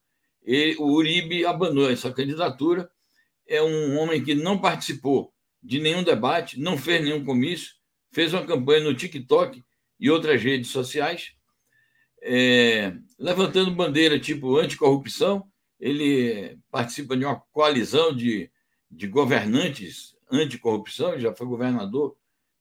o 0.79 0.93
Uribe 0.93 1.45
abandonou 1.45 1.89
essa 1.89 2.11
candidatura. 2.11 2.89
É 3.47 3.61
um 3.61 3.97
homem 3.97 4.23
que 4.23 4.33
não 4.33 4.57
participou 4.57 5.33
de 5.61 5.79
nenhum 5.79 6.03
debate, 6.03 6.59
não 6.59 6.77
fez 6.77 7.03
nenhum 7.03 7.25
comício, 7.25 7.73
fez 8.11 8.33
uma 8.33 8.45
campanha 8.45 8.83
no 8.83 8.95
TikTok 8.95 9.63
e 9.99 10.09
outras 10.09 10.41
redes 10.41 10.69
sociais, 10.69 11.33
é, 12.21 12.93
levantando 13.19 13.71
bandeira 13.71 14.19
tipo 14.19 14.57
anticorrupção. 14.57 15.45
Ele 15.79 16.57
participa 16.71 17.15
de 17.15 17.25
uma 17.25 17.39
coalizão 17.51 18.15
de, 18.15 18.49
de 18.89 19.07
governantes 19.07 20.15
anticorrupção, 20.31 21.19
já 21.19 21.33
foi 21.33 21.45
governador 21.45 22.15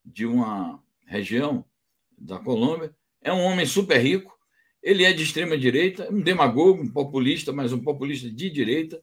de 0.04 0.26
uma 0.26 0.82
região 1.06 1.64
da 2.16 2.38
Colômbia. 2.38 2.94
É 3.20 3.32
um 3.32 3.42
homem 3.42 3.66
super 3.66 3.98
rico. 3.98 4.35
Ele 4.86 5.02
é 5.02 5.12
de 5.12 5.24
extrema 5.24 5.58
direita, 5.58 6.08
um 6.12 6.20
demagogo, 6.20 6.80
um 6.80 6.88
populista, 6.88 7.52
mas 7.52 7.72
um 7.72 7.82
populista 7.82 8.30
de 8.30 8.48
direita. 8.48 9.02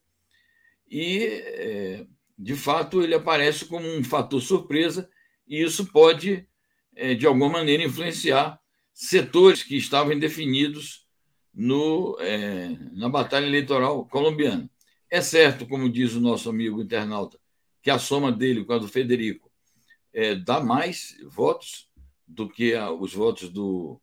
E, 0.89 1.25
é, 1.25 2.07
de 2.39 2.55
fato, 2.55 3.03
ele 3.03 3.13
aparece 3.13 3.65
como 3.65 3.85
um 3.85 4.01
fator 4.01 4.41
surpresa, 4.41 5.09
e 5.45 5.61
isso 5.61 5.91
pode, 5.91 6.47
é, 6.95 7.13
de 7.15 7.27
alguma 7.27 7.49
maneira, 7.49 7.83
influenciar 7.83 8.57
setores 8.93 9.61
que 9.61 9.75
estavam 9.75 10.13
indefinidos 10.13 11.05
no, 11.53 12.17
é, 12.21 12.69
na 12.93 13.09
batalha 13.09 13.45
eleitoral 13.45 14.05
colombiana. 14.05 14.69
É 15.09 15.19
certo, 15.19 15.67
como 15.67 15.89
diz 15.89 16.13
o 16.13 16.21
nosso 16.21 16.49
amigo 16.49 16.81
internauta, 16.81 17.37
que 17.81 17.91
a 17.91 17.99
soma 17.99 18.31
dele 18.31 18.63
com 18.63 18.71
a 18.71 18.77
do 18.77 18.87
Federico 18.87 19.51
é, 20.13 20.33
dá 20.33 20.61
mais 20.61 21.17
votos 21.25 21.89
do 22.25 22.47
que 22.47 22.73
a, 22.73 22.89
os 22.89 23.13
votos 23.13 23.49
do, 23.49 23.99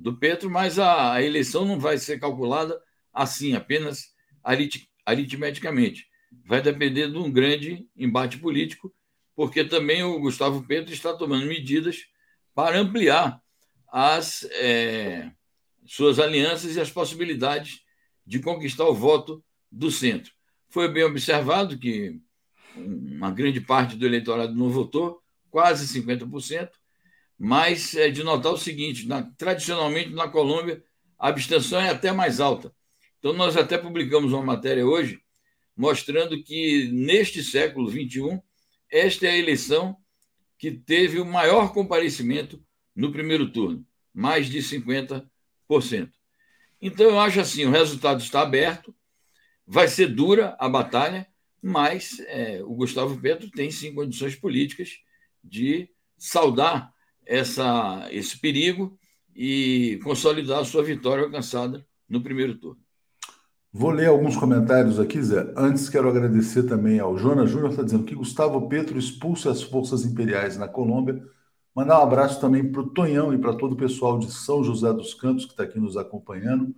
do 0.00 0.16
Petro, 0.16 0.50
mas 0.50 0.78
a, 0.78 1.12
a, 1.12 1.22
eleição 1.22 1.64
não 1.64 1.78
vai 1.78 1.98
ser 1.98 2.18
calculada 2.18 2.80
assim, 3.12 3.54
apenas 3.54 4.14
arit, 4.42 4.88
aritmeticamente. 5.04 6.06
Vai 6.46 6.62
depender 6.62 7.10
de 7.10 7.18
um 7.18 7.30
grande 7.30 7.86
embate 7.96 8.38
político, 8.38 8.92
porque 9.36 9.62
também 9.62 10.02
o 10.02 10.18
Gustavo 10.18 10.66
Petro 10.66 10.92
está 10.92 11.14
tomando 11.14 11.46
medidas 11.46 11.98
para 12.54 12.78
ampliar 12.78 13.40
as 13.88 14.44
é, 14.52 15.30
suas 15.86 16.18
alianças 16.18 16.76
e 16.76 16.80
as 16.80 16.90
possibilidades 16.90 17.80
de 18.26 18.38
conquistar 18.38 18.84
o 18.84 18.94
voto 18.94 19.44
do 19.70 19.90
centro. 19.90 20.32
Foi 20.68 20.88
bem 20.88 21.04
observado 21.04 21.78
que 21.78 22.20
uma 22.76 23.30
grande 23.30 23.60
parte 23.60 23.96
do 23.96 24.06
eleitorado 24.06 24.54
não 24.54 24.70
votou, 24.70 25.20
quase 25.50 25.86
50%, 26.00 26.70
mas 27.42 27.94
é 27.94 28.10
de 28.10 28.22
notar 28.22 28.52
o 28.52 28.58
seguinte: 28.58 29.08
na, 29.08 29.22
tradicionalmente 29.22 30.10
na 30.10 30.28
Colômbia, 30.28 30.84
a 31.18 31.28
abstenção 31.28 31.80
é 31.80 31.88
até 31.88 32.12
mais 32.12 32.38
alta. 32.38 32.70
Então, 33.18 33.32
nós 33.32 33.56
até 33.56 33.78
publicamos 33.78 34.34
uma 34.34 34.42
matéria 34.42 34.86
hoje 34.86 35.22
mostrando 35.74 36.42
que 36.42 36.90
neste 36.92 37.42
século 37.42 37.90
XXI, 37.90 38.42
esta 38.90 39.26
é 39.26 39.30
a 39.30 39.38
eleição 39.38 39.96
que 40.58 40.70
teve 40.70 41.18
o 41.18 41.24
maior 41.24 41.72
comparecimento 41.72 42.62
no 42.94 43.10
primeiro 43.10 43.50
turno, 43.50 43.86
mais 44.12 44.46
de 44.50 44.58
50%. 44.58 45.26
Então, 46.82 47.06
eu 47.06 47.18
acho 47.18 47.40
assim: 47.40 47.64
o 47.64 47.70
resultado 47.70 48.20
está 48.20 48.42
aberto, 48.42 48.94
vai 49.66 49.88
ser 49.88 50.08
dura 50.08 50.54
a 50.58 50.68
batalha, 50.68 51.26
mas 51.62 52.20
é, 52.26 52.62
o 52.62 52.74
Gustavo 52.74 53.18
Petro 53.18 53.50
tem 53.50 53.70
sim 53.70 53.94
condições 53.94 54.36
políticas 54.36 54.98
de 55.42 55.88
saudar 56.18 56.92
essa, 57.30 58.08
esse 58.10 58.36
perigo 58.36 58.98
e 59.34 60.00
consolidar 60.02 60.58
a 60.58 60.64
sua 60.64 60.82
vitória 60.82 61.22
alcançada 61.22 61.86
no 62.08 62.20
primeiro 62.20 62.56
turno. 62.56 62.80
Vou 63.72 63.90
ler 63.90 64.08
alguns 64.08 64.36
comentários 64.36 64.98
aqui, 64.98 65.22
Zé. 65.22 65.54
Antes, 65.56 65.88
quero 65.88 66.08
agradecer 66.08 66.64
também 66.64 66.98
ao 66.98 67.16
Jonas 67.16 67.48
Júnior, 67.48 67.70
está 67.70 67.84
dizendo 67.84 68.02
que 68.02 68.16
Gustavo 68.16 68.68
Petro 68.68 68.98
expulsa 68.98 69.48
as 69.48 69.62
forças 69.62 70.04
imperiais 70.04 70.56
na 70.56 70.66
Colômbia. 70.66 71.22
Mandar 71.72 72.00
um 72.00 72.02
abraço 72.02 72.40
também 72.40 72.68
para 72.68 72.80
o 72.80 72.90
Tonhão 72.90 73.32
e 73.32 73.38
para 73.38 73.54
todo 73.54 73.74
o 73.74 73.76
pessoal 73.76 74.18
de 74.18 74.28
São 74.32 74.64
José 74.64 74.92
dos 74.92 75.14
Campos 75.14 75.44
que 75.44 75.52
está 75.52 75.62
aqui 75.62 75.78
nos 75.78 75.96
acompanhando. 75.96 76.74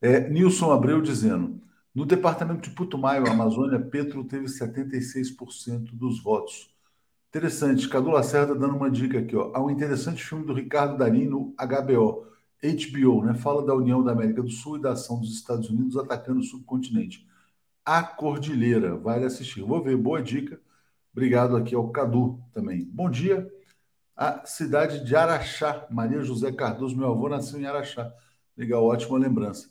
É, 0.00 0.26
Nilson 0.30 0.72
Abreu 0.72 1.02
dizendo: 1.02 1.60
no 1.94 2.06
departamento 2.06 2.66
de 2.66 2.74
Putumayo, 2.74 3.30
Amazônia, 3.30 3.78
Petro 3.78 4.24
teve 4.24 4.46
76% 4.46 5.90
dos 5.92 6.22
votos. 6.22 6.71
Interessante. 7.34 7.88
Cadu 7.88 8.10
Lacerda 8.10 8.54
dando 8.54 8.76
uma 8.76 8.90
dica 8.90 9.18
aqui. 9.18 9.34
Ó. 9.34 9.50
Há 9.54 9.64
um 9.64 9.70
interessante 9.70 10.22
filme 10.22 10.44
do 10.44 10.52
Ricardo 10.52 10.98
Darim 10.98 11.30
HBO, 11.30 12.26
HBO, 12.62 13.24
né? 13.24 13.32
Fala 13.32 13.64
da 13.64 13.74
União 13.74 14.04
da 14.04 14.12
América 14.12 14.42
do 14.42 14.50
Sul 14.50 14.76
e 14.76 14.82
da 14.82 14.92
ação 14.92 15.18
dos 15.18 15.32
Estados 15.32 15.70
Unidos 15.70 15.96
atacando 15.96 16.40
o 16.40 16.44
subcontinente. 16.44 17.26
A 17.86 18.02
Cordilheira. 18.02 18.98
Vale 18.98 19.24
assistir. 19.24 19.62
Vou 19.62 19.82
ver. 19.82 19.96
Boa 19.96 20.22
dica. 20.22 20.60
Obrigado 21.10 21.56
aqui 21.56 21.74
ao 21.74 21.88
Cadu 21.88 22.38
também. 22.52 22.84
Bom 22.84 23.08
dia. 23.08 23.50
A 24.14 24.44
cidade 24.44 25.02
de 25.02 25.16
Araxá. 25.16 25.86
Maria 25.90 26.20
José 26.20 26.52
Cardoso, 26.52 26.94
meu 26.94 27.12
avô, 27.12 27.30
nasceu 27.30 27.58
em 27.58 27.64
Araxá. 27.64 28.12
Legal, 28.54 28.84
ótima 28.84 29.16
lembrança. 29.16 29.70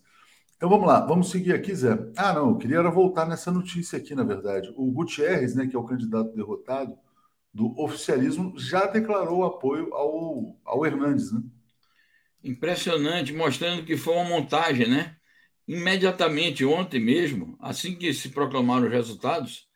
Então 0.58 0.68
vamos 0.68 0.88
lá, 0.88 1.00
vamos 1.06 1.30
seguir 1.30 1.54
aqui, 1.54 1.76
Zé. 1.76 1.96
Ah, 2.18 2.34
não, 2.34 2.50
eu 2.50 2.58
queria 2.58 2.82
voltar 2.90 3.28
nessa 3.28 3.52
notícia 3.52 4.00
aqui, 4.00 4.16
na 4.16 4.24
verdade. 4.24 4.74
O 4.76 4.92
Gutierrez, 4.92 5.54
né, 5.56 5.68
que 5.68 5.76
é 5.76 5.80
o 5.80 5.84
candidato 5.84 6.36
derrotado, 6.36 6.98
do 7.54 7.78
oficialismo 7.80 8.58
já 8.58 8.86
declarou 8.86 9.44
apoio 9.44 9.94
ao, 9.94 10.58
ao 10.64 10.86
Hernandes, 10.86 11.32
né? 11.32 11.42
Impressionante, 12.44 13.34
mostrando 13.34 13.86
que 13.86 13.98
foi 13.98 14.16
uma 14.16 14.24
montagem, 14.24 14.88
né? 14.88 15.16
Imediatamente, 15.68 16.66
ontem 16.66 17.00
mesmo, 17.00 17.58
assim 17.60 17.96
que 17.96 18.14
se 18.14 18.30
proclamaram 18.30 18.88
os 18.88 18.92
resultados, 18.92 19.68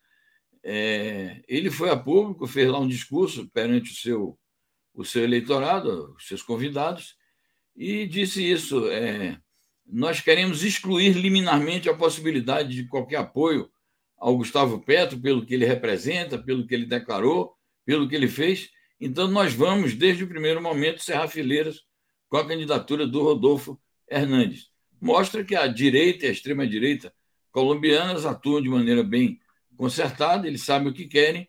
é, 0.64 1.44
ele 1.48 1.70
foi 1.70 1.92
a 1.92 1.98
público, 1.98 2.48
fez 2.48 2.68
lá 2.70 2.80
um 2.80 2.88
discurso 2.88 3.48
perante 3.50 3.92
o 3.92 3.96
seu, 3.96 4.40
o 4.94 5.06
seu 5.06 5.24
eleitorado, 5.24 6.16
os 6.16 6.28
seus 6.28 6.42
convidados, 6.42 7.16
e 7.76 8.08
disse 8.08 8.44
isso: 8.44 8.90
é, 8.90 9.40
nós 9.86 10.22
queremos 10.22 10.64
excluir 10.64 11.14
liminarmente 11.14 11.88
a 11.88 11.96
possibilidade 11.96 12.70
de 12.70 12.88
qualquer 12.88 13.18
apoio 13.18 13.70
ao 14.18 14.36
Gustavo 14.36 14.80
Petro, 14.80 15.20
pelo 15.20 15.46
que 15.46 15.54
ele 15.54 15.66
representa, 15.66 16.38
pelo 16.38 16.66
que 16.66 16.74
ele 16.74 16.86
declarou, 16.86 17.54
pelo 17.86 18.08
que 18.08 18.16
ele 18.16 18.28
fez. 18.28 18.70
Então, 19.00 19.28
nós 19.28 19.54
vamos, 19.54 19.94
desde 19.94 20.24
o 20.24 20.28
primeiro 20.28 20.62
momento, 20.62 21.04
cerrar 21.04 21.28
fileiras 21.28 21.82
com 22.30 22.38
a 22.38 22.48
candidatura 22.48 23.06
do 23.06 23.22
Rodolfo 23.22 23.80
Hernandes. 24.10 24.70
Mostra 25.00 25.44
que 25.44 25.56
a 25.56 25.68
direita 25.68 26.26
e 26.26 26.30
a 26.30 26.32
extrema-direita 26.32 27.14
colombianas 27.52 28.26
atuam 28.26 28.62
de 28.62 28.70
maneira 28.70 29.04
bem 29.04 29.40
concertada, 29.78 30.48
eles 30.48 30.64
sabem 30.64 30.90
o 30.90 30.94
que 30.94 31.06
querem 31.06 31.48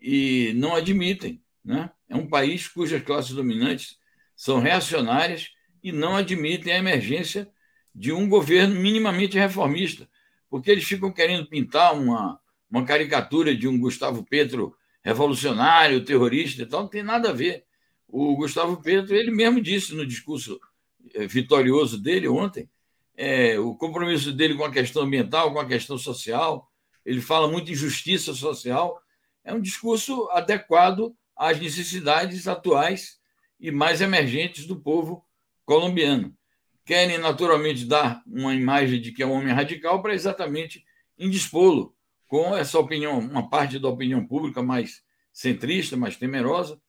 e 0.00 0.52
não 0.54 0.74
admitem. 0.74 1.42
Né? 1.64 1.90
É 2.08 2.16
um 2.16 2.28
país 2.28 2.68
cujas 2.68 3.02
classes 3.02 3.32
dominantes 3.32 3.98
são 4.34 4.60
reacionárias 4.60 5.50
e 5.82 5.92
não 5.92 6.16
admitem 6.16 6.72
a 6.72 6.78
emergência 6.78 7.50
de 7.94 8.12
um 8.12 8.28
governo 8.28 8.74
minimamente 8.74 9.38
reformista, 9.38 10.08
porque 10.50 10.70
eles 10.70 10.84
ficam 10.84 11.10
querendo 11.10 11.48
pintar 11.48 11.94
uma, 11.94 12.38
uma 12.70 12.84
caricatura 12.84 13.54
de 13.54 13.66
um 13.66 13.78
Gustavo 13.78 14.24
Petro 14.24 14.76
revolucionário, 15.06 16.04
terrorista 16.04 16.62
e 16.62 16.66
tal, 16.66 16.82
não 16.82 16.88
tem 16.88 17.02
nada 17.02 17.30
a 17.30 17.32
ver. 17.32 17.64
O 18.08 18.34
Gustavo 18.34 18.82
Petro, 18.82 19.14
ele 19.14 19.30
mesmo 19.30 19.60
disse 19.60 19.94
no 19.94 20.04
discurso 20.04 20.58
eh, 21.14 21.28
vitorioso 21.28 22.02
dele 22.02 22.26
ontem, 22.26 22.68
é, 23.16 23.56
o 23.56 23.76
compromisso 23.76 24.32
dele 24.32 24.56
com 24.56 24.64
a 24.64 24.70
questão 24.70 25.04
ambiental, 25.04 25.52
com 25.52 25.60
a 25.60 25.66
questão 25.66 25.96
social, 25.96 26.68
ele 27.04 27.20
fala 27.20 27.46
muito 27.46 27.70
em 27.70 27.74
justiça 27.74 28.34
social, 28.34 29.00
é 29.44 29.54
um 29.54 29.60
discurso 29.60 30.28
adequado 30.32 31.14
às 31.36 31.60
necessidades 31.60 32.48
atuais 32.48 33.20
e 33.60 33.70
mais 33.70 34.00
emergentes 34.00 34.66
do 34.66 34.74
povo 34.74 35.24
colombiano. 35.64 36.36
Querem 36.84 37.18
naturalmente 37.18 37.84
dar 37.84 38.22
uma 38.26 38.54
imagem 38.56 39.00
de 39.00 39.12
que 39.12 39.22
é 39.22 39.26
um 39.26 39.32
homem 39.32 39.54
radical 39.54 40.02
para 40.02 40.14
exatamente 40.14 40.84
indispô-lo 41.16 41.95
com 42.26 42.56
essa 42.56 42.78
opinião, 42.78 43.18
uma 43.18 43.48
parte 43.48 43.78
da 43.78 43.88
opinião 43.88 44.26
pública 44.26 44.62
mais 44.62 45.02
centrista, 45.32 45.96
mais 45.96 46.16
temerosa. 46.16 46.80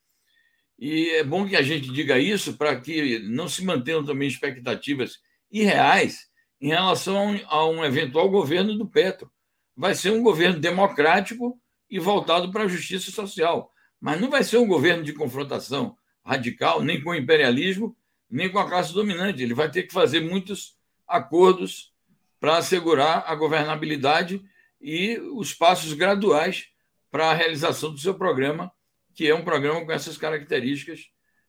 E 0.78 1.10
é 1.10 1.24
bom 1.24 1.46
que 1.46 1.56
a 1.56 1.62
gente 1.62 1.92
diga 1.92 2.18
isso 2.18 2.56
para 2.56 2.80
que 2.80 3.18
não 3.20 3.48
se 3.48 3.64
mantenham 3.64 4.04
também 4.04 4.28
expectativas 4.28 5.18
irreais 5.50 6.28
em 6.60 6.68
relação 6.68 7.40
a 7.46 7.66
um 7.66 7.84
eventual 7.84 8.28
governo 8.28 8.76
do 8.76 8.86
Petro. 8.86 9.30
Vai 9.76 9.94
ser 9.94 10.10
um 10.10 10.22
governo 10.22 10.58
democrático 10.58 11.60
e 11.90 11.98
voltado 11.98 12.50
para 12.50 12.64
a 12.64 12.68
justiça 12.68 13.10
social, 13.10 13.72
mas 14.00 14.20
não 14.20 14.28
vai 14.28 14.44
ser 14.44 14.58
um 14.58 14.66
governo 14.66 15.02
de 15.02 15.12
confrontação 15.12 15.96
radical, 16.24 16.82
nem 16.82 17.02
com 17.02 17.10
o 17.10 17.14
imperialismo, 17.14 17.96
nem 18.30 18.50
com 18.50 18.58
a 18.58 18.68
classe 18.68 18.92
dominante. 18.92 19.42
Ele 19.42 19.54
vai 19.54 19.70
ter 19.70 19.84
que 19.84 19.92
fazer 19.92 20.20
muitos 20.20 20.76
acordos 21.06 21.92
para 22.38 22.58
assegurar 22.58 23.24
a 23.26 23.34
governabilidade 23.34 24.42
e 24.80 25.18
os 25.34 25.52
passos 25.52 25.92
graduais 25.92 26.66
para 27.10 27.30
a 27.30 27.34
realização 27.34 27.92
do 27.92 27.98
seu 27.98 28.14
programa, 28.14 28.70
que 29.14 29.26
é 29.26 29.34
um 29.34 29.44
programa 29.44 29.84
com 29.84 29.92
essas 29.92 30.16
características 30.16 31.06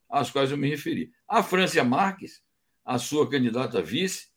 às 0.10 0.32
quais 0.32 0.52
eu 0.52 0.58
me 0.58 0.70
referi. 0.70 1.12
A 1.28 1.44
Francia 1.44 1.84
Marques, 1.84 2.42
a 2.84 2.98
sua 2.98 3.30
candidata 3.30 3.80
a 3.80 3.82
vice, 3.82 4.28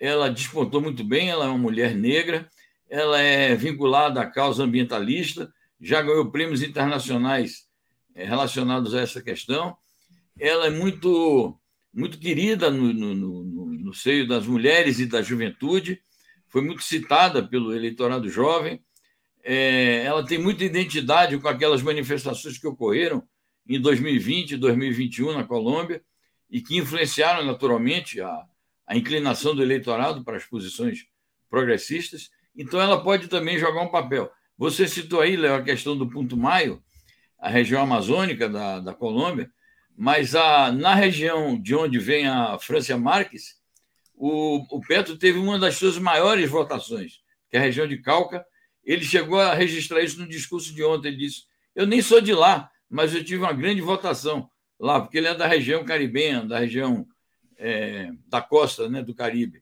ela 0.00 0.28
despontou 0.28 0.80
muito 0.80 1.04
bem, 1.04 1.28
ela 1.28 1.44
é 1.44 1.48
uma 1.48 1.58
mulher 1.58 1.94
negra, 1.94 2.48
ela 2.90 3.20
é 3.20 3.54
vinculada 3.54 4.20
à 4.20 4.26
causa 4.26 4.64
ambientalista, 4.64 5.52
já 5.80 6.02
ganhou 6.02 6.30
prêmios 6.30 6.62
internacionais 6.62 7.68
eh, 8.14 8.24
relacionados 8.24 8.94
a 8.94 9.00
essa 9.00 9.22
questão. 9.22 9.76
Ela 10.38 10.66
é 10.66 10.70
muito 10.70 11.58
muito 11.94 12.18
querida 12.18 12.70
no, 12.70 12.92
no, 12.92 13.14
no, 13.14 13.66
no 13.66 13.94
seio 13.94 14.26
das 14.26 14.46
mulheres 14.46 14.98
e 14.98 15.06
da 15.06 15.20
juventude, 15.20 16.02
foi 16.52 16.60
muito 16.60 16.82
citada 16.82 17.42
pelo 17.42 17.74
eleitorado 17.74 18.28
jovem. 18.28 18.84
É, 19.42 20.04
ela 20.04 20.22
tem 20.22 20.36
muita 20.36 20.62
identidade 20.62 21.38
com 21.38 21.48
aquelas 21.48 21.80
manifestações 21.80 22.58
que 22.58 22.66
ocorreram 22.66 23.26
em 23.66 23.80
2020 23.80 24.52
e 24.52 24.56
2021 24.58 25.32
na 25.32 25.44
Colômbia 25.44 26.02
e 26.50 26.60
que 26.60 26.76
influenciaram 26.76 27.42
naturalmente 27.46 28.20
a, 28.20 28.44
a 28.86 28.94
inclinação 28.94 29.56
do 29.56 29.62
eleitorado 29.62 30.22
para 30.22 30.36
as 30.36 30.44
posições 30.44 31.06
progressistas. 31.48 32.30
Então, 32.54 32.78
ela 32.78 33.02
pode 33.02 33.28
também 33.28 33.58
jogar 33.58 33.80
um 33.80 33.90
papel. 33.90 34.30
Você 34.58 34.86
citou 34.86 35.22
aí, 35.22 35.36
Léo, 35.36 35.54
a 35.54 35.62
questão 35.62 35.96
do 35.96 36.10
Ponto 36.10 36.36
Maio, 36.36 36.82
a 37.38 37.48
região 37.48 37.82
amazônica 37.82 38.46
da, 38.46 38.78
da 38.78 38.92
Colômbia, 38.92 39.50
mas 39.96 40.34
a, 40.34 40.70
na 40.70 40.94
região 40.94 41.58
de 41.58 41.74
onde 41.74 41.98
vem 41.98 42.28
a 42.28 42.58
França 42.58 42.96
Marques, 42.98 43.61
o, 44.24 44.64
o 44.70 44.80
Petro 44.80 45.16
teve 45.16 45.36
uma 45.36 45.58
das 45.58 45.74
suas 45.74 45.98
maiores 45.98 46.48
votações, 46.48 47.20
que 47.50 47.56
é 47.56 47.58
a 47.58 47.62
região 47.62 47.88
de 47.88 47.98
Calca. 47.98 48.46
Ele 48.84 49.04
chegou 49.04 49.40
a 49.40 49.52
registrar 49.52 50.00
isso 50.00 50.20
no 50.20 50.28
discurso 50.28 50.72
de 50.72 50.84
ontem. 50.84 51.08
Ele 51.08 51.16
disse: 51.16 51.42
Eu 51.74 51.88
nem 51.88 52.00
sou 52.00 52.20
de 52.20 52.32
lá, 52.32 52.70
mas 52.88 53.12
eu 53.12 53.24
tive 53.24 53.42
uma 53.42 53.52
grande 53.52 53.80
votação 53.80 54.48
lá, 54.78 55.00
porque 55.00 55.18
ele 55.18 55.26
é 55.26 55.34
da 55.34 55.48
região 55.48 55.84
caribenha, 55.84 56.44
da 56.44 56.60
região 56.60 57.04
é, 57.58 58.12
da 58.28 58.40
costa 58.40 58.88
né, 58.88 59.02
do 59.02 59.12
Caribe 59.12 59.60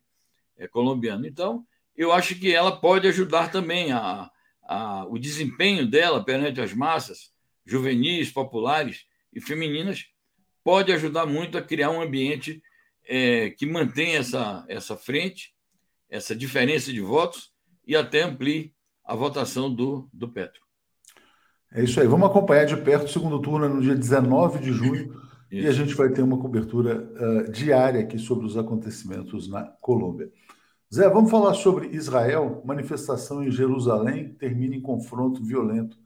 é, 0.58 0.68
colombiano. 0.68 1.26
Então, 1.26 1.64
eu 1.96 2.12
acho 2.12 2.34
que 2.34 2.54
ela 2.54 2.78
pode 2.78 3.08
ajudar 3.08 3.50
também 3.50 3.92
a, 3.92 4.30
a, 4.64 5.06
o 5.06 5.18
desempenho 5.18 5.86
dela 5.86 6.22
perante 6.22 6.60
as 6.60 6.74
massas 6.74 7.32
juvenis, 7.64 8.30
populares 8.30 9.06
e 9.32 9.40
femininas, 9.40 10.04
pode 10.62 10.92
ajudar 10.92 11.24
muito 11.24 11.56
a 11.56 11.62
criar 11.62 11.90
um 11.90 12.02
ambiente 12.02 12.62
é, 13.10 13.50
que 13.50 13.66
mantenha 13.66 14.20
essa, 14.20 14.64
essa 14.68 14.96
frente, 14.96 15.52
essa 16.08 16.34
diferença 16.34 16.92
de 16.92 17.00
votos 17.00 17.52
e 17.84 17.96
até 17.96 18.22
amplie 18.22 18.72
a 19.04 19.16
votação 19.16 19.72
do, 19.74 20.08
do 20.12 20.28
Petro. 20.28 20.60
É 21.72 21.82
isso 21.82 22.00
aí. 22.00 22.06
Vamos 22.06 22.30
acompanhar 22.30 22.66
de 22.66 22.76
perto 22.76 23.06
o 23.06 23.08
segundo 23.08 23.40
turno 23.40 23.68
no 23.68 23.82
dia 23.82 23.96
19 23.96 24.60
de 24.60 24.72
junho 24.72 25.12
isso. 25.50 25.66
e 25.66 25.66
a 25.66 25.72
gente 25.72 25.92
vai 25.94 26.10
ter 26.10 26.22
uma 26.22 26.38
cobertura 26.38 27.02
uh, 27.02 27.50
diária 27.50 28.00
aqui 28.00 28.16
sobre 28.16 28.46
os 28.46 28.56
acontecimentos 28.56 29.48
na 29.48 29.64
Colômbia. 29.64 30.30
Zé, 30.92 31.08
vamos 31.08 31.32
falar 31.32 31.54
sobre 31.54 31.88
Israel. 31.88 32.62
Manifestação 32.64 33.42
em 33.42 33.50
Jerusalém 33.50 34.34
termina 34.34 34.76
em 34.76 34.80
confronto 34.80 35.42
violento 35.42 35.98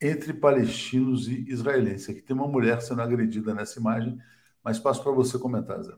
entre 0.00 0.32
palestinos 0.32 1.28
e 1.28 1.44
israelenses. 1.50 2.08
Aqui 2.08 2.22
tem 2.22 2.34
uma 2.34 2.48
mulher 2.48 2.80
sendo 2.80 3.02
agredida 3.02 3.52
nessa 3.54 3.78
imagem, 3.78 4.18
mas 4.64 4.78
passo 4.78 5.02
para 5.02 5.12
você 5.12 5.38
comentar, 5.38 5.82
Zé. 5.82 5.92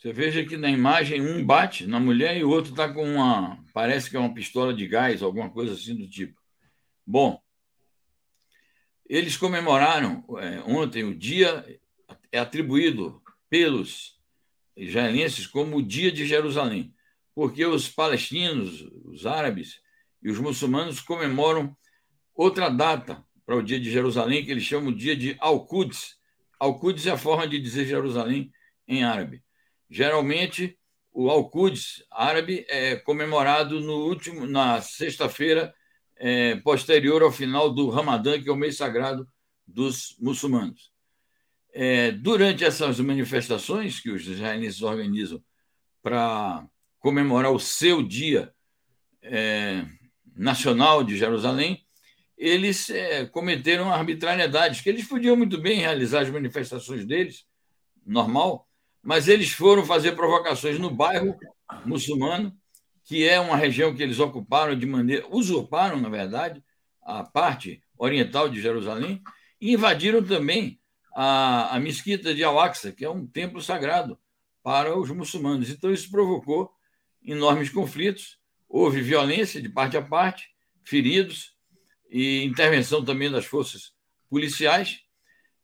Você 0.00 0.14
veja 0.14 0.42
que 0.46 0.56
na 0.56 0.70
imagem 0.70 1.20
um 1.20 1.44
bate 1.44 1.86
na 1.86 2.00
mulher 2.00 2.34
e 2.34 2.42
o 2.42 2.48
outro 2.48 2.70
está 2.70 2.90
com 2.90 3.04
uma. 3.04 3.62
Parece 3.70 4.08
que 4.08 4.16
é 4.16 4.18
uma 4.18 4.32
pistola 4.32 4.72
de 4.72 4.86
gás, 4.86 5.22
alguma 5.22 5.50
coisa 5.50 5.74
assim 5.74 5.94
do 5.94 6.08
tipo. 6.08 6.40
Bom, 7.06 7.38
eles 9.06 9.36
comemoraram 9.36 10.24
é, 10.38 10.62
ontem 10.62 11.04
o 11.04 11.14
dia, 11.14 11.78
é 12.32 12.38
atribuído 12.38 13.22
pelos 13.50 14.18
israelenses 14.74 15.46
como 15.46 15.76
o 15.76 15.82
Dia 15.82 16.10
de 16.10 16.24
Jerusalém, 16.24 16.94
porque 17.34 17.66
os 17.66 17.86
palestinos, 17.86 18.80
os 19.04 19.26
árabes 19.26 19.82
e 20.22 20.30
os 20.30 20.38
muçulmanos 20.38 21.00
comemoram 21.00 21.76
outra 22.34 22.70
data 22.70 23.22
para 23.44 23.56
o 23.56 23.62
Dia 23.62 23.78
de 23.78 23.90
Jerusalém, 23.90 24.46
que 24.46 24.50
eles 24.50 24.64
chamam 24.64 24.90
de 24.90 24.98
Dia 24.98 25.16
de 25.16 25.36
Al-Quds. 25.40 26.16
Al-Quds 26.58 27.06
é 27.06 27.10
a 27.10 27.18
forma 27.18 27.46
de 27.46 27.60
dizer 27.60 27.84
Jerusalém 27.84 28.50
em 28.88 29.04
árabe. 29.04 29.42
Geralmente, 29.90 30.78
o 31.12 31.28
Al-Quds 31.28 32.04
árabe 32.12 32.64
é 32.68 32.96
comemorado 32.96 33.80
no 33.80 34.06
último, 34.06 34.46
na 34.46 34.80
sexta-feira 34.80 35.74
é, 36.16 36.56
posterior 36.56 37.22
ao 37.22 37.32
final 37.32 37.72
do 37.72 37.90
Ramadã, 37.90 38.40
que 38.40 38.48
é 38.48 38.52
o 38.52 38.56
mês 38.56 38.76
sagrado 38.76 39.26
dos 39.66 40.16
muçulmanos. 40.20 40.92
É, 41.72 42.12
durante 42.12 42.64
essas 42.64 43.00
manifestações 43.00 44.00
que 44.00 44.10
os 44.10 44.26
israelenses 44.26 44.82
organizam 44.82 45.42
para 46.02 46.64
comemorar 46.98 47.52
o 47.52 47.58
seu 47.58 48.02
dia 48.02 48.52
é, 49.22 49.84
nacional 50.36 51.02
de 51.02 51.16
Jerusalém, 51.16 51.84
eles 52.36 52.88
é, 52.90 53.26
cometeram 53.26 53.92
arbitrariedades, 53.92 54.80
que 54.80 54.88
eles 54.88 55.06
podiam 55.06 55.36
muito 55.36 55.58
bem 55.58 55.80
realizar 55.80 56.20
as 56.20 56.30
manifestações 56.30 57.04
deles, 57.04 57.44
normal, 58.06 58.69
mas 59.02 59.28
eles 59.28 59.50
foram 59.52 59.84
fazer 59.84 60.12
provocações 60.12 60.78
no 60.78 60.90
bairro 60.90 61.36
muçulmano 61.84 62.54
que 63.10 63.28
é 63.28 63.40
uma 63.40 63.56
região 63.56 63.92
que 63.92 64.04
eles 64.04 64.20
ocuparam 64.20 64.78
de 64.78 64.86
maneira. 64.86 65.26
usurparam, 65.28 66.00
na 66.00 66.08
verdade, 66.08 66.62
a 67.02 67.24
parte 67.24 67.82
oriental 67.98 68.48
de 68.48 68.62
Jerusalém, 68.62 69.20
e 69.60 69.72
invadiram 69.72 70.22
também 70.22 70.78
a, 71.12 71.74
a 71.74 71.80
mesquita 71.80 72.32
de 72.32 72.44
Al-Aqsa, 72.44 72.92
que 72.92 73.04
é 73.04 73.10
um 73.10 73.26
templo 73.26 73.60
sagrado 73.60 74.16
para 74.62 74.96
os 74.96 75.10
muçulmanos. 75.10 75.70
Então, 75.70 75.92
isso 75.92 76.08
provocou 76.08 76.70
enormes 77.20 77.68
conflitos, 77.68 78.38
houve 78.68 79.02
violência 79.02 79.60
de 79.60 79.68
parte 79.68 79.96
a 79.96 80.02
parte, 80.02 80.48
feridos, 80.84 81.56
e 82.08 82.44
intervenção 82.44 83.04
também 83.04 83.28
das 83.28 83.44
forças 83.44 83.92
policiais, 84.28 85.00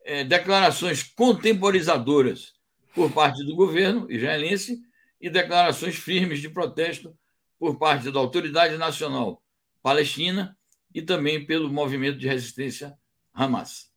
é, 0.04 0.24
declarações 0.24 1.04
contemporizadoras 1.04 2.54
por 2.96 3.12
parte 3.12 3.44
do 3.44 3.54
governo 3.54 4.10
israelense 4.10 4.80
e 5.20 5.28
declarações 5.28 5.96
firmes 5.96 6.40
de 6.40 6.48
protesto 6.48 7.14
por 7.58 7.78
parte 7.78 8.10
da 8.10 8.18
Autoridade 8.18 8.78
Nacional 8.78 9.42
Palestina 9.82 10.56
e 10.94 11.02
também 11.02 11.44
pelo 11.44 11.70
movimento 11.70 12.18
de 12.18 12.26
resistência 12.26 12.96
Hamas. 13.34 13.92